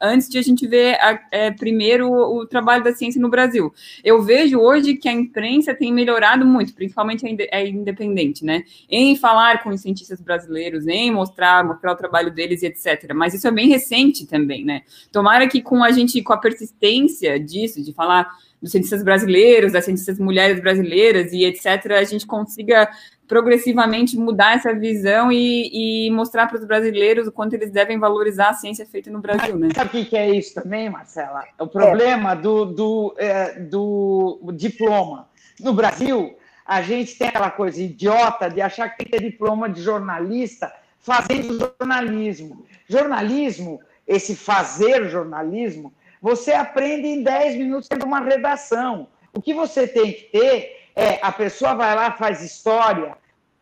antes 0.00 0.28
de 0.28 0.38
a 0.38 0.42
gente 0.42 0.66
ver 0.66 0.94
a, 0.94 1.20
é, 1.30 1.50
primeiro 1.50 2.10
o 2.10 2.46
trabalho 2.46 2.84
da 2.84 2.94
ciência 2.94 3.20
no 3.20 3.28
Brasil. 3.28 3.72
Eu 4.04 4.22
vejo 4.22 4.58
hoje 4.58 4.94
que 4.94 5.08
a 5.08 5.12
imprensa 5.12 5.74
tem 5.74 5.92
melhorado 5.92 6.44
muito, 6.44 6.74
principalmente 6.74 7.26
a 7.26 7.64
independente, 7.66 8.44
né, 8.44 8.64
em 8.88 9.16
falar 9.16 9.62
com 9.62 9.70
os 9.70 9.80
cientistas 9.80 10.20
brasileiros, 10.20 10.86
em 10.86 11.10
mostrar, 11.10 11.64
mostrar 11.64 11.92
o 11.92 11.96
trabalho 11.96 12.30
deles 12.30 12.62
e 12.62 12.66
etc. 12.66 13.12
Mas 13.14 13.34
isso 13.34 13.46
é 13.46 13.50
bem 13.50 13.68
recente 13.68 14.26
também, 14.26 14.64
né? 14.64 14.82
Tomara 15.10 15.48
que 15.48 15.60
com 15.60 15.82
a 15.82 15.90
gente 15.90 16.22
com 16.22 16.32
a 16.32 16.38
persistência 16.38 17.38
disso, 17.40 17.82
de 17.82 17.92
falar 17.92 18.30
dos 18.60 18.72
cientistas 18.72 19.02
brasileiros, 19.02 19.72
das 19.72 19.84
cientistas 19.84 20.18
mulheres 20.18 20.60
brasileiras 20.60 21.32
e 21.32 21.44
etc., 21.44 21.92
a 21.92 22.04
gente 22.04 22.26
consiga 22.26 22.88
progressivamente 23.26 24.16
mudar 24.16 24.54
essa 24.54 24.72
visão 24.72 25.30
e, 25.32 26.06
e 26.06 26.10
mostrar 26.10 26.46
para 26.46 26.58
os 26.58 26.64
brasileiros 26.64 27.26
o 27.26 27.32
quanto 27.32 27.54
eles 27.54 27.70
devem 27.70 27.98
valorizar 27.98 28.50
a 28.50 28.54
ciência 28.54 28.86
feita 28.86 29.10
no 29.10 29.20
Brasil, 29.20 29.58
né? 29.58 29.68
Sabe 29.74 30.00
o 30.00 30.04
que 30.04 30.16
é 30.16 30.30
isso 30.30 30.54
também, 30.54 30.88
Marcela? 30.88 31.44
O 31.58 31.66
problema 31.66 32.32
é. 32.32 32.36
Do, 32.36 32.64
do, 32.66 33.14
é, 33.18 33.60
do 33.60 34.40
diploma. 34.54 35.28
No 35.60 35.72
Brasil, 35.72 36.36
a 36.64 36.82
gente 36.82 37.16
tem 37.16 37.28
aquela 37.28 37.50
coisa 37.50 37.80
idiota 37.80 38.48
de 38.48 38.60
achar 38.60 38.88
que 38.90 39.04
tem 39.04 39.20
diploma 39.20 39.68
de 39.68 39.82
jornalista 39.82 40.72
fazendo 41.00 41.58
jornalismo. 41.58 42.66
Jornalismo, 42.88 43.80
esse 44.06 44.34
fazer 44.34 45.08
jornalismo, 45.08 45.92
você 46.20 46.52
aprende 46.52 47.06
em 47.06 47.22
10 47.22 47.56
minutos 47.56 47.88
tendo 47.88 48.04
uma 48.04 48.20
redação. 48.20 49.08
O 49.32 49.40
que 49.40 49.54
você 49.54 49.86
tem 49.86 50.12
que 50.12 50.24
ter 50.24 50.85
é 50.96 51.18
a 51.22 51.30
pessoa 51.30 51.74
vai 51.74 51.94
lá, 51.94 52.10
faz 52.12 52.42
história, 52.42 53.16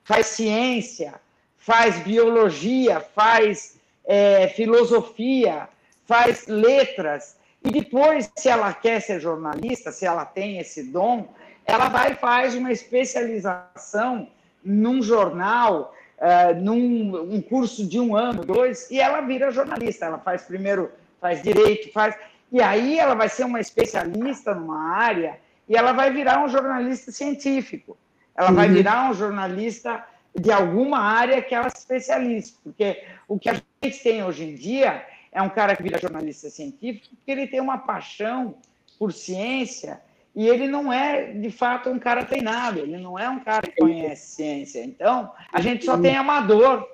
faz 0.05 0.27
ciência, 0.27 1.15
faz 1.59 1.99
biologia, 1.99 3.01
faz 3.01 3.77
é, 4.07 4.49
filosofia, 4.49 5.69
faz 6.07 6.47
letras, 6.47 7.37
e 7.65 7.71
depois, 7.71 8.31
se 8.37 8.51
ela 8.51 8.75
quer 8.75 9.01
ser 9.01 9.19
jornalista, 9.19 9.91
se 9.91 10.05
ela 10.05 10.27
tem 10.27 10.59
esse 10.59 10.83
dom, 10.83 11.27
ela 11.65 11.89
vai 11.89 12.13
e 12.13 12.15
faz 12.15 12.55
uma 12.55 12.71
especialização 12.71 14.29
num 14.63 15.01
jornal, 15.01 15.95
uh, 16.19 16.61
num 16.61 17.35
um 17.35 17.41
curso 17.41 17.87
de 17.87 17.99
um 17.99 18.15
ano, 18.15 18.45
dois, 18.45 18.91
e 18.91 19.01
ela 19.01 19.23
vira 19.23 19.51
jornalista. 19.51 20.05
Ela 20.05 20.19
faz 20.19 20.43
primeiro, 20.43 20.93
faz 21.19 21.43
direito, 21.43 21.91
faz. 21.91 22.15
E 22.53 22.61
aí 22.61 22.99
ela 22.99 23.15
vai 23.15 23.31
ser 23.31 23.45
uma 23.45 23.61
especialista 23.61 24.55
numa 24.55 24.95
área 24.95 25.41
e 25.69 25.77
ela 25.77 25.93
vai 25.93 26.11
virar 26.13 26.45
um 26.45 26.49
jornalista 26.49 27.11
científico. 27.11 27.97
Ela 28.37 28.51
uhum. 28.51 28.57
vai 28.57 28.69
virar 28.69 29.11
um 29.11 29.15
jornalista 29.15 30.05
de 30.39 30.51
alguma 30.51 30.99
área 30.99 31.41
que 31.41 31.55
ela 31.55 31.71
se 31.71 31.79
especializa. 31.79 32.55
Porque 32.63 33.05
o 33.29 33.39
que 33.39 33.49
a 33.49 33.55
gente 33.83 34.03
tem 34.03 34.25
hoje 34.25 34.45
em 34.45 34.55
dia 34.55 35.07
é 35.33 35.41
um 35.41 35.49
cara 35.49 35.77
que 35.77 35.83
vira 35.83 35.99
jornalista 35.99 36.51
científico 36.51 37.15
porque 37.17 37.31
ele 37.31 37.47
tem 37.47 37.61
uma 37.61 37.79
paixão 37.79 38.57
por 38.99 39.13
ciência 39.13 40.01
e 40.35 40.49
ele 40.49 40.67
não 40.67 40.93
é, 40.93 41.33
de 41.33 41.51
fato, 41.51 41.89
um 41.89 41.99
cara 41.99 42.25
treinado, 42.25 42.81
ele 42.81 42.99
não 42.99 43.17
é 43.17 43.29
um 43.29 43.39
cara 43.39 43.63
que 43.63 43.77
conhece 43.77 44.35
ciência. 44.35 44.85
Então, 44.85 45.33
a 45.53 45.61
gente 45.61 45.85
só 45.85 45.97
tem 45.97 46.17
amador. 46.17 46.89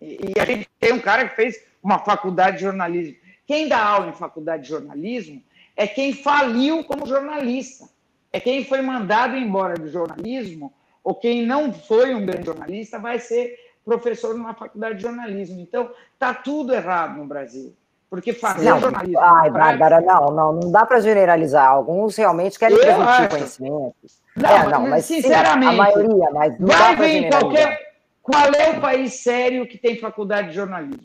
E 0.00 0.38
a 0.38 0.44
gente 0.44 0.68
tem 0.78 0.92
um 0.92 1.00
cara 1.00 1.28
que 1.28 1.34
fez 1.34 1.64
uma 1.82 1.98
faculdade 2.00 2.58
de 2.58 2.64
jornalismo. 2.64 3.16
Quem 3.46 3.66
dá 3.66 3.82
aula 3.82 4.10
em 4.10 4.14
faculdade 4.14 4.64
de 4.64 4.68
jornalismo 4.68 5.42
é 5.74 5.86
quem 5.86 6.12
faliu 6.12 6.84
como 6.84 7.06
jornalista. 7.06 7.88
É 8.32 8.40
quem 8.40 8.64
foi 8.64 8.80
mandado 8.80 9.36
embora 9.36 9.74
do 9.74 9.88
jornalismo, 9.88 10.72
ou 11.04 11.14
quem 11.14 11.44
não 11.44 11.72
foi 11.72 12.14
um 12.14 12.24
grande 12.24 12.46
jornalista, 12.46 12.98
vai 12.98 13.18
ser 13.18 13.56
professor 13.84 14.34
numa 14.34 14.54
faculdade 14.54 14.96
de 14.96 15.02
jornalismo. 15.02 15.60
Então, 15.60 15.90
está 16.14 16.32
tudo 16.32 16.72
errado 16.72 17.18
no 17.18 17.26
Brasil. 17.26 17.74
Porque 18.08 18.32
fazer 18.32 18.68
não, 18.68 18.78
jornalismo. 18.78 19.18
Ai, 19.18 19.50
Bárbara, 19.50 20.00
não, 20.00 20.26
não, 20.26 20.52
não 20.52 20.70
dá 20.70 20.84
para 20.84 21.00
generalizar. 21.00 21.66
Alguns 21.66 22.14
realmente 22.16 22.58
querem 22.58 22.76
eu 22.76 22.82
transmitir 22.82 23.28
conhecimento. 23.30 23.94
Não, 24.36 24.50
é, 24.50 24.68
não, 24.68 24.88
mas 24.88 25.04
sinceramente, 25.06 25.72
sim, 25.72 25.80
a 25.80 25.84
maioria, 25.84 26.30
mas 26.32 26.58
vai 26.58 26.96
ver 26.96 27.30
qualquer. 27.30 27.92
Qual 28.22 28.52
é 28.54 28.70
o 28.70 28.80
país 28.80 29.14
sério 29.14 29.66
que 29.66 29.78
tem 29.78 29.98
faculdade 29.98 30.48
de 30.48 30.54
jornalismo? 30.54 31.04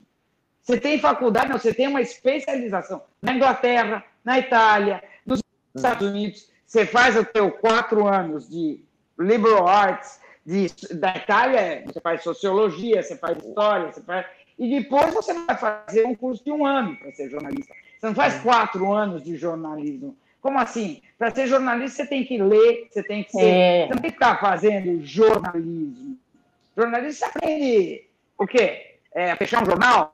Você 0.61 0.77
tem 0.77 0.99
faculdade, 0.99 1.49
não, 1.49 1.57
você 1.57 1.73
tem 1.73 1.87
uma 1.87 2.01
especialização 2.01 3.01
na 3.21 3.33
Inglaterra, 3.33 4.03
na 4.23 4.37
Itália, 4.37 5.01
nos 5.25 5.41
Estados 5.73 6.05
Unidos. 6.05 6.49
Você 6.67 6.85
faz 6.85 7.15
o 7.15 7.23
teu 7.23 7.49
quatro 7.49 8.05
anos 8.05 8.49
de 8.49 8.83
liberal 9.17 9.67
arts, 9.67 10.19
de, 10.45 10.67
da 10.93 11.15
Itália, 11.15 11.83
você 11.85 12.01
faz 12.01 12.21
sociologia, 12.21 13.01
você 13.01 13.15
faz 13.15 13.37
história, 13.37 13.91
você 13.91 14.01
faz, 14.01 14.25
e 14.59 14.69
depois 14.69 15.13
você 15.13 15.33
vai 15.33 15.57
fazer 15.57 16.05
um 16.05 16.13
curso 16.13 16.43
de 16.43 16.51
um 16.51 16.65
ano 16.65 16.95
para 16.97 17.11
ser 17.13 17.29
jornalista. 17.29 17.73
Você 17.97 18.05
não 18.05 18.13
faz 18.13 18.41
quatro 18.41 18.93
anos 18.93 19.23
de 19.23 19.35
jornalismo. 19.37 20.15
Como 20.41 20.59
assim? 20.59 21.01
Para 21.17 21.33
ser 21.33 21.47
jornalista, 21.47 22.03
você 22.03 22.09
tem 22.09 22.25
que 22.25 22.37
ler, 22.37 22.87
você 22.91 23.01
tem 23.01 23.23
que 23.23 23.31
ser. 23.31 23.43
É. 23.43 23.87
Você 23.87 23.93
não 23.93 24.01
tem 24.01 24.11
que 24.11 24.15
ficar 24.15 24.39
fazendo 24.39 25.03
jornalismo. 25.05 26.17
Jornalista 26.75 27.25
você 27.25 27.37
aprende 27.37 28.07
o 28.37 28.45
quê? 28.45 28.97
É, 29.13 29.35
fechar 29.35 29.63
um 29.63 29.65
jornal? 29.65 30.13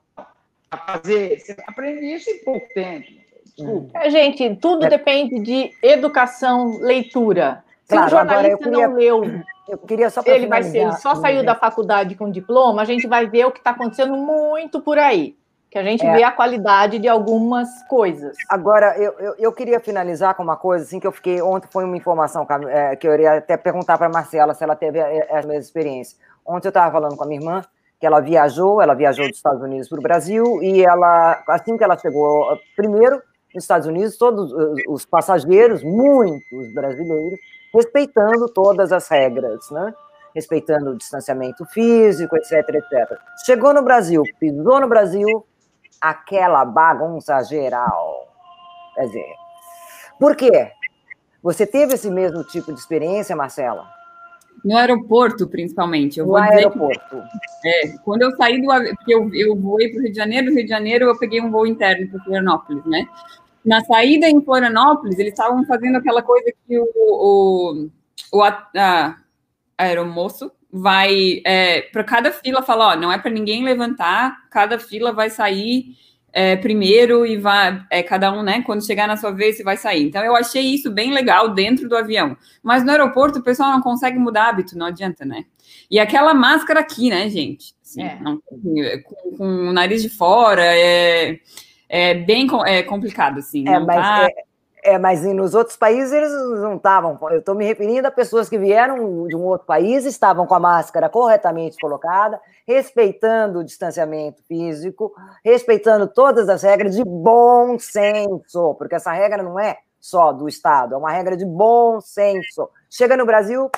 a 0.74 0.76
fazer. 0.76 1.38
Você 1.38 1.56
aprende 1.66 2.04
isso 2.04 2.30
em 2.30 2.38
pouco 2.38 2.66
tempo. 2.74 3.12
Desculpa. 3.56 3.98
É, 3.98 4.10
gente, 4.10 4.56
tudo 4.56 4.86
é. 4.86 4.88
depende 4.88 5.40
de 5.40 5.70
educação, 5.82 6.78
leitura. 6.80 7.62
Se 7.84 7.94
claro, 7.94 8.06
o 8.06 8.10
jornalista 8.10 8.58
queria, 8.58 8.88
não 8.88 8.94
leu, 8.94 9.22
eu 9.68 9.78
queria 9.78 10.10
só 10.10 10.22
ele 10.24 10.46
vai 10.46 10.62
ser, 10.62 10.78
ele 10.78 10.92
só 10.96 11.14
saiu 11.14 11.44
da 11.44 11.54
faculdade 11.54 12.14
com 12.14 12.30
diploma, 12.30 12.82
a 12.82 12.84
gente 12.84 13.06
vai 13.06 13.26
ver 13.26 13.46
o 13.46 13.50
que 13.52 13.58
está 13.58 13.70
acontecendo 13.70 14.16
muito 14.16 14.80
por 14.80 14.98
aí. 14.98 15.36
Que 15.70 15.78
a 15.78 15.82
gente 15.82 16.06
é. 16.06 16.12
vê 16.12 16.22
a 16.22 16.30
qualidade 16.30 17.00
de 17.00 17.08
algumas 17.08 17.68
coisas. 17.88 18.36
Agora, 18.48 18.96
eu, 18.96 19.12
eu, 19.18 19.34
eu, 19.36 19.52
queria 19.52 19.80
finalizar 19.80 20.36
com 20.36 20.42
uma 20.42 20.56
coisa, 20.56 20.84
assim, 20.84 21.00
que 21.00 21.06
eu 21.06 21.10
fiquei. 21.10 21.42
Ontem 21.42 21.66
foi 21.68 21.84
uma 21.84 21.96
informação 21.96 22.46
é, 22.68 22.94
que 22.94 23.08
eu 23.08 23.12
iria 23.12 23.38
até 23.38 23.56
perguntar 23.56 23.98
para 23.98 24.06
a 24.06 24.10
Marcela 24.10 24.54
se 24.54 24.62
ela 24.62 24.76
teve 24.76 25.00
essa 25.00 25.48
mesma 25.48 25.54
experiência. 25.56 26.16
Ontem 26.46 26.68
eu 26.68 26.70
estava 26.70 26.92
falando 26.92 27.16
com 27.16 27.24
a 27.24 27.26
minha 27.26 27.40
irmã, 27.40 27.64
que 27.98 28.06
ela 28.06 28.20
viajou, 28.20 28.80
ela 28.80 28.94
viajou 28.94 29.26
dos 29.26 29.36
Estados 29.36 29.62
Unidos 29.62 29.88
para 29.88 29.98
o 29.98 30.02
Brasil 30.02 30.62
e 30.62 30.84
ela, 30.84 31.42
assim 31.48 31.76
que 31.76 31.82
ela 31.82 31.98
chegou, 31.98 32.56
primeiro 32.76 33.20
nos 33.54 33.64
Estados 33.64 33.86
Unidos, 33.86 34.16
todos 34.16 34.52
os 34.88 35.06
passageiros, 35.06 35.82
muitos 35.82 36.72
brasileiros, 36.72 37.38
respeitando 37.72 38.48
todas 38.48 38.92
as 38.92 39.08
regras, 39.08 39.70
né? 39.70 39.94
Respeitando 40.34 40.90
o 40.90 40.96
distanciamento 40.96 41.64
físico, 41.66 42.36
etc, 42.36 42.68
etc. 42.68 43.18
Chegou 43.46 43.72
no 43.72 43.82
Brasil, 43.82 44.22
pisou 44.40 44.80
no 44.80 44.88
Brasil, 44.88 45.46
aquela 46.00 46.64
bagunça 46.64 47.40
geral. 47.44 48.28
Quer 48.94 49.06
dizer, 49.06 49.34
por 50.18 50.34
quê? 50.34 50.70
Você 51.42 51.66
teve 51.66 51.94
esse 51.94 52.10
mesmo 52.10 52.42
tipo 52.44 52.72
de 52.72 52.80
experiência, 52.80 53.36
Marcela? 53.36 53.86
No 54.64 54.76
aeroporto, 54.76 55.46
principalmente. 55.46 56.18
Eu 56.18 56.26
no 56.26 56.36
aeroporto. 56.36 57.22
Que, 57.60 57.68
é, 57.68 57.98
quando 58.04 58.22
eu 58.22 58.30
saí 58.36 58.62
do 58.62 58.72
eu, 59.06 59.34
eu 59.34 59.56
voei 59.56 59.90
para 59.90 59.98
o 59.98 60.02
Rio 60.02 60.12
de 60.12 60.16
Janeiro, 60.16 60.54
Rio 60.54 60.62
de 60.62 60.70
Janeiro 60.70 61.04
eu 61.06 61.18
peguei 61.18 61.40
um 61.40 61.50
voo 61.50 61.66
interno 61.66 62.08
para 62.08 62.20
Florianópolis, 62.20 62.84
né? 62.86 63.06
Na 63.64 63.82
saída 63.84 64.28
em 64.28 64.42
Florianópolis, 64.42 65.18
eles 65.18 65.32
estavam 65.32 65.64
fazendo 65.64 65.96
aquela 65.96 66.22
coisa 66.22 66.52
que 66.66 66.78
o, 66.78 66.86
o, 66.94 67.88
o 68.32 68.42
a, 68.42 68.68
a, 68.76 69.16
aeromoço 69.78 70.52
vai 70.70 71.40
é, 71.46 71.82
para 71.82 72.04
cada 72.04 72.32
fila 72.32 72.62
falar, 72.62 72.94
ó, 72.94 72.96
não 72.96 73.12
é 73.12 73.18
para 73.18 73.30
ninguém 73.30 73.64
levantar, 73.64 74.48
cada 74.50 74.78
fila 74.78 75.12
vai 75.12 75.30
sair 75.30 75.96
é, 76.34 76.56
primeiro 76.56 77.24
e 77.24 77.36
vai, 77.36 77.80
é, 77.88 78.02
cada 78.02 78.32
um, 78.32 78.42
né, 78.42 78.60
quando 78.62 78.84
chegar 78.84 79.06
na 79.06 79.16
sua 79.16 79.30
vez, 79.30 79.56
você 79.56 79.62
vai 79.62 79.76
sair. 79.76 80.02
Então, 80.02 80.22
eu 80.22 80.34
achei 80.34 80.62
isso 80.62 80.90
bem 80.90 81.12
legal 81.12 81.54
dentro 81.54 81.88
do 81.88 81.96
avião. 81.96 82.36
Mas 82.60 82.84
no 82.84 82.90
aeroporto, 82.90 83.38
o 83.38 83.42
pessoal 83.42 83.70
não 83.70 83.80
consegue 83.80 84.18
mudar 84.18 84.48
hábito, 84.48 84.76
não 84.76 84.86
adianta, 84.86 85.24
né? 85.24 85.44
E 85.88 86.00
aquela 86.00 86.34
máscara 86.34 86.80
aqui, 86.80 87.08
né, 87.08 87.28
gente? 87.28 87.72
Assim, 87.80 88.02
é. 88.02 88.18
não, 88.20 88.40
com, 88.44 88.74
com, 89.38 89.68
o 89.68 89.72
nariz 89.72 90.02
de 90.02 90.08
fora, 90.08 90.64
é, 90.64 91.38
é 91.94 92.12
bem 92.12 92.48
é 92.66 92.82
complicado, 92.82 93.38
assim. 93.38 93.68
É, 93.68 93.78
mas, 93.78 93.96
tá... 93.96 94.26
é, 94.82 94.94
é, 94.94 94.98
mas 94.98 95.22
nos 95.22 95.54
outros 95.54 95.76
países 95.76 96.10
eles 96.10 96.32
não 96.60 96.74
estavam. 96.74 97.16
Eu 97.30 97.38
estou 97.38 97.54
me 97.54 97.64
referindo 97.64 98.08
a 98.08 98.10
pessoas 98.10 98.48
que 98.48 98.58
vieram 98.58 99.28
de 99.28 99.36
um 99.36 99.44
outro 99.44 99.64
país, 99.64 100.04
estavam 100.04 100.44
com 100.44 100.56
a 100.56 100.58
máscara 100.58 101.08
corretamente 101.08 101.76
colocada, 101.80 102.40
respeitando 102.66 103.60
o 103.60 103.64
distanciamento 103.64 104.42
físico, 104.42 105.14
respeitando 105.44 106.08
todas 106.08 106.48
as 106.48 106.64
regras 106.64 106.96
de 106.96 107.04
bom 107.04 107.78
senso, 107.78 108.74
porque 108.74 108.96
essa 108.96 109.12
regra 109.12 109.40
não 109.40 109.56
é 109.56 109.78
só 110.00 110.32
do 110.32 110.48
Estado, 110.48 110.96
é 110.96 110.98
uma 110.98 111.12
regra 111.12 111.36
de 111.36 111.46
bom 111.46 112.00
senso. 112.00 112.68
Chega 112.90 113.16
no 113.16 113.24
Brasil, 113.24 113.70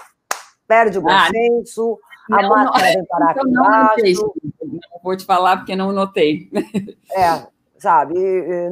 perde 0.67 0.97
o 0.97 1.03
bom 1.03 1.11
ah, 1.11 1.29
senso, 1.31 2.01
a 2.33 2.43
não, 2.43 2.49
máscara 2.49 2.93
vem 2.95 3.05
parar 3.05 3.31
aqui 3.37 3.47
embaixo. 3.47 4.35
Não 4.63 5.01
vou 5.05 5.15
te 5.15 5.27
falar 5.27 5.59
porque 5.59 5.77
não 5.77 5.93
notei. 5.93 6.51
É, 7.15 7.47
sabe? 7.79 8.15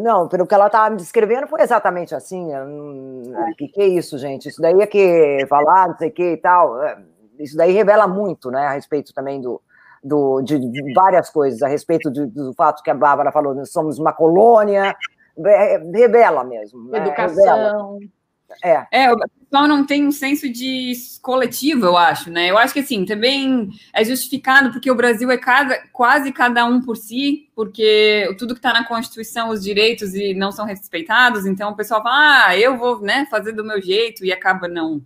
Não, 0.01 0.29
pelo 0.29 0.47
que 0.47 0.55
ela 0.55 0.67
estava 0.67 0.91
me 0.91 0.97
descrevendo, 0.97 1.47
foi 1.47 1.63
exatamente 1.63 2.15
assim. 2.15 2.49
O 2.55 3.55
que, 3.57 3.69
que 3.69 3.81
é 3.81 3.87
isso, 3.87 4.19
gente? 4.19 4.49
Isso 4.49 4.61
daí 4.61 4.81
é 4.81 4.87
que 4.87 5.47
falar, 5.49 5.89
não 5.89 5.97
sei 5.97 6.09
o 6.09 6.13
que 6.13 6.33
e 6.33 6.37
tal. 6.37 6.83
É, 6.83 6.99
isso 7.39 7.57
daí 7.57 7.73
revela 7.73 8.07
muito, 8.07 8.51
né, 8.51 8.67
a 8.67 8.73
respeito 8.73 9.13
também 9.13 9.41
do, 9.41 9.61
do, 10.03 10.41
de, 10.43 10.59
de 10.59 10.93
várias 10.95 11.31
coisas, 11.31 11.63
a 11.63 11.69
respeito 11.69 12.11
de, 12.11 12.27
do 12.27 12.53
fato 12.55 12.83
que 12.83 12.91
a 12.91 12.95
Bárbara 12.95 13.33
falou, 13.33 13.55
nós 13.55 13.73
somos 13.73 13.99
uma 13.99 14.13
colônia, 14.13 14.95
é, 15.45 15.79
revela 15.93 16.45
mesmo. 16.45 16.89
Né? 16.91 16.99
Educação. 16.99 17.45
Revela. 17.45 17.99
É. 18.63 18.87
é, 18.91 19.13
o 19.13 19.19
pessoal 19.19 19.67
não 19.67 19.87
tem 19.87 20.07
um 20.07 20.13
senso 20.13 20.49
de 20.49 20.93
coletivo, 21.23 21.87
eu 21.87 21.97
acho, 21.97 22.31
né? 22.31 22.51
Eu 22.51 22.59
acho 22.59 22.75
que 22.75 22.81
assim, 22.81 23.05
também 23.05 23.71
é 23.93 24.05
justificado 24.05 24.71
porque 24.71 24.91
o 24.91 24.95
Brasil 24.95 25.31
é 25.31 25.39
cada, 25.39 25.83
quase 25.93 26.33
cada 26.33 26.65
um 26.65 26.81
por 26.81 26.97
si, 26.97 27.49
porque 27.55 28.35
tudo 28.39 28.55
que 28.55 28.59
está 28.59 28.73
na 28.73 28.87
Constituição, 28.87 29.51
os 29.51 29.63
direitos 29.63 30.15
e 30.15 30.35
não 30.35 30.53
são 30.53 30.67
respeitados, 30.67 31.47
então 31.47 31.71
o 31.71 31.77
pessoal 31.77 32.03
fala, 32.03 32.47
ah, 32.49 32.59
eu 32.59 32.77
vou 32.77 33.01
né, 33.01 33.27
fazer 33.31 33.53
do 33.53 33.65
meu 33.65 33.81
jeito 33.81 34.25
e 34.25 34.33
acaba 34.33 34.69
não 34.69 35.03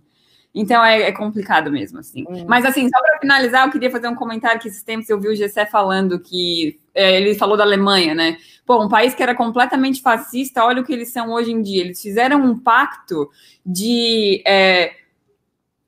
então 0.53 0.83
é, 0.83 1.03
é 1.03 1.11
complicado 1.11 1.71
mesmo, 1.71 1.99
assim. 1.99 2.25
Uhum. 2.27 2.45
Mas 2.47 2.65
assim, 2.65 2.89
só 2.89 3.01
para 3.01 3.19
finalizar, 3.19 3.65
eu 3.65 3.71
queria 3.71 3.91
fazer 3.91 4.07
um 4.07 4.15
comentário 4.15 4.59
que 4.59 4.67
esses 4.67 4.81
tempos 4.81 5.09
eu 5.09 5.19
vi 5.19 5.27
o 5.27 5.35
Gessé 5.35 5.65
falando 5.65 6.19
que 6.19 6.79
é, 6.93 7.17
ele 7.17 7.35
falou 7.35 7.55
da 7.55 7.63
Alemanha, 7.63 8.15
né? 8.15 8.37
Pô, 8.69 8.83
um 8.83 8.87
país 8.87 9.15
que 9.15 9.23
era 9.23 9.33
completamente 9.33 9.99
fascista, 9.99 10.63
olha 10.63 10.83
o 10.83 10.85
que 10.85 10.93
eles 10.93 11.11
são 11.11 11.31
hoje 11.31 11.51
em 11.51 11.59
dia. 11.59 11.81
Eles 11.81 11.99
fizeram 11.99 12.45
um 12.45 12.55
pacto 12.55 13.27
de, 13.65 14.43
é, 14.45 14.93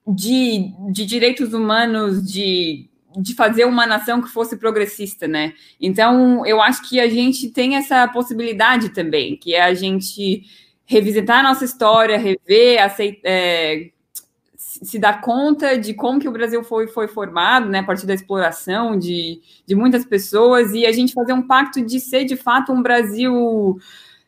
de, 0.08 0.74
de 0.92 1.06
direitos 1.06 1.54
humanos, 1.54 2.26
de, 2.28 2.90
de 3.16 3.36
fazer 3.36 3.66
uma 3.66 3.86
nação 3.86 4.20
que 4.20 4.30
fosse 4.30 4.58
progressista, 4.58 5.28
né? 5.28 5.54
Então, 5.80 6.44
eu 6.44 6.60
acho 6.60 6.90
que 6.90 7.00
a 7.00 7.08
gente 7.08 7.52
tem 7.52 7.76
essa 7.76 8.08
possibilidade 8.08 8.90
também, 8.90 9.38
que 9.38 9.54
é 9.54 9.62
a 9.62 9.76
gente 9.76 10.42
revisitar 10.84 11.42
a 11.42 11.44
nossa 11.44 11.64
história, 11.64 12.18
rever, 12.18 12.84
aceitar. 12.84 13.22
É, 13.26 13.92
se 14.82 14.98
dar 14.98 15.22
conta 15.22 15.78
de 15.78 15.94
como 15.94 16.20
que 16.20 16.28
o 16.28 16.32
Brasil 16.32 16.64
foi, 16.64 16.88
foi 16.88 17.08
formado, 17.08 17.70
né, 17.70 17.80
a 17.80 17.84
partir 17.84 18.08
da 18.08 18.14
exploração 18.14 18.98
de, 18.98 19.40
de 19.66 19.76
muitas 19.76 20.04
pessoas, 20.04 20.74
e 20.74 20.86
a 20.86 20.92
gente 20.92 21.14
fazer 21.14 21.34
um 21.34 21.42
pacto 21.42 21.82
de 21.82 22.00
ser, 22.00 22.26
de 22.26 22.36
fato, 22.36 22.74
um 22.74 22.82
Brasil 22.82 23.78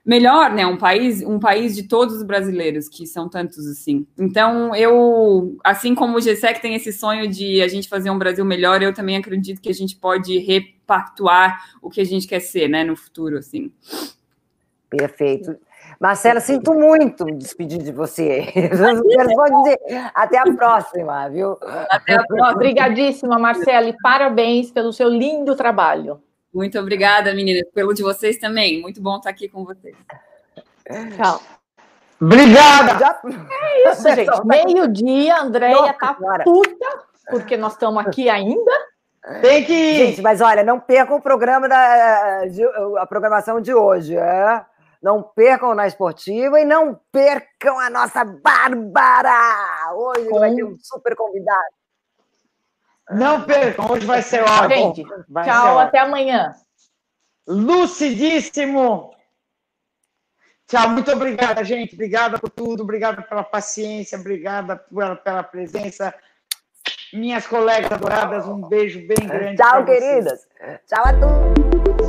melhor, 0.06 0.52
né, 0.54 0.66
um 0.66 0.78
país, 0.78 1.24
um 1.24 1.40
país 1.40 1.76
de 1.76 1.84
todos 1.84 2.18
os 2.18 2.24
brasileiros, 2.24 2.88
que 2.88 3.08
são 3.08 3.28
tantos 3.28 3.66
assim. 3.66 4.06
Então, 4.18 4.76
eu, 4.76 5.58
assim 5.64 5.96
como 5.96 6.18
o 6.18 6.22
GSEC 6.22 6.62
tem 6.62 6.76
esse 6.76 6.94
sonho 6.94 7.28
de 7.28 7.62
a 7.62 7.68
gente 7.68 7.90
fazer 7.90 8.12
um 8.12 8.20
Brasil 8.20 8.46
melhor, 8.46 8.84
eu 8.84 8.94
também 8.94 9.18
acredito 9.18 9.62
que 9.62 9.70
a 9.70 9.74
gente 9.74 9.96
pode 9.96 10.38
repactuar 10.38 11.78
o 11.82 11.90
que 11.90 12.02
a 12.02 12.06
gente 12.06 12.28
quer 12.28 12.42
ser, 12.42 12.68
né, 12.68 12.84
no 12.84 12.96
futuro, 12.96 13.38
assim. 13.38 13.72
Perfeito. 14.90 15.56
Marcela, 16.04 16.42
sinto 16.42 16.74
muito 16.74 17.24
me 17.24 17.32
despedir 17.32 17.82
de 17.82 17.94
você. 17.94 18.42
Dizer 18.52 20.12
até 20.14 20.38
a 20.38 20.44
próxima, 20.54 21.30
viu? 21.30 21.58
Até 21.90 22.16
a 22.16 22.24
próxima. 22.26 22.52
Obrigadíssima, 22.52 23.40
Marcela, 23.40 23.88
e 23.88 23.96
parabéns 24.04 24.70
pelo 24.70 24.92
seu 24.92 25.08
lindo 25.08 25.56
trabalho. 25.56 26.22
Muito 26.54 26.78
obrigada, 26.78 27.34
meninas, 27.34 27.64
pelo 27.74 27.94
de 27.94 28.04
vocês 28.04 28.38
também. 28.38 28.82
Muito 28.82 29.02
bom 29.02 29.16
estar 29.16 29.30
aqui 29.30 29.48
com 29.48 29.64
vocês. 29.64 29.96
Tchau. 31.16 31.40
Obrigada! 32.20 33.00
Já... 33.00 33.22
É 33.62 33.90
isso, 33.90 34.10
gente. 34.14 34.30
Meio-dia, 34.46 35.36
a 35.36 35.44
Andréia 35.44 35.94
tá 35.94 36.18
puta, 36.44 37.00
porque 37.30 37.56
nós 37.56 37.74
estamos 37.74 38.06
aqui 38.06 38.30
ainda. 38.30 38.72
Tem 39.42 39.64
que 39.64 39.72
ir. 39.72 40.08
Gente, 40.08 40.22
mas 40.22 40.42
olha, 40.42 40.66
não 40.66 40.82
percam 40.82 41.16
o 41.16 41.22
programa 41.22 41.70
da 41.70 42.46
de, 42.46 42.62
a 42.98 43.06
programação 43.06 43.62
de 43.62 43.74
hoje, 43.74 44.18
é? 44.18 44.66
Não 45.04 45.22
percam 45.22 45.76
na 45.76 45.86
esportiva 45.86 46.62
e 46.62 46.64
não 46.64 46.98
percam 47.12 47.78
a 47.78 47.90
nossa 47.90 48.24
Bárbara! 48.24 49.94
Hoje 49.94 50.30
Com... 50.30 50.40
vai 50.40 50.56
ter 50.56 50.64
um 50.64 50.78
super 50.80 51.14
convidado. 51.14 51.74
Não 53.12 53.44
percam, 53.44 53.92
hoje 53.92 54.06
vai 54.06 54.22
ser 54.22 54.42
ótimo. 54.44 54.96
Gente, 54.96 55.06
vai 55.28 55.44
tchau, 55.44 55.78
até 55.78 56.00
amanhã. 56.00 56.56
Lucidíssimo! 57.46 59.14
Tchau, 60.68 60.90
muito 60.92 61.12
obrigada, 61.12 61.66
gente. 61.66 61.96
Obrigada 61.96 62.40
por 62.40 62.50
tudo, 62.50 62.84
obrigada 62.84 63.22
pela 63.22 63.44
paciência, 63.44 64.18
obrigada 64.18 64.78
pela, 64.78 65.18
pela 65.18 65.44
presença. 65.44 66.16
Minhas 67.12 67.46
colegas 67.46 67.92
adoradas, 67.92 68.48
um 68.48 68.62
beijo 68.70 69.06
bem 69.06 69.28
grande. 69.28 69.58
Tchau, 69.58 69.84
queridas. 69.84 70.48
Tchau 70.88 71.04
a 71.06 71.14
todos. 71.14 72.03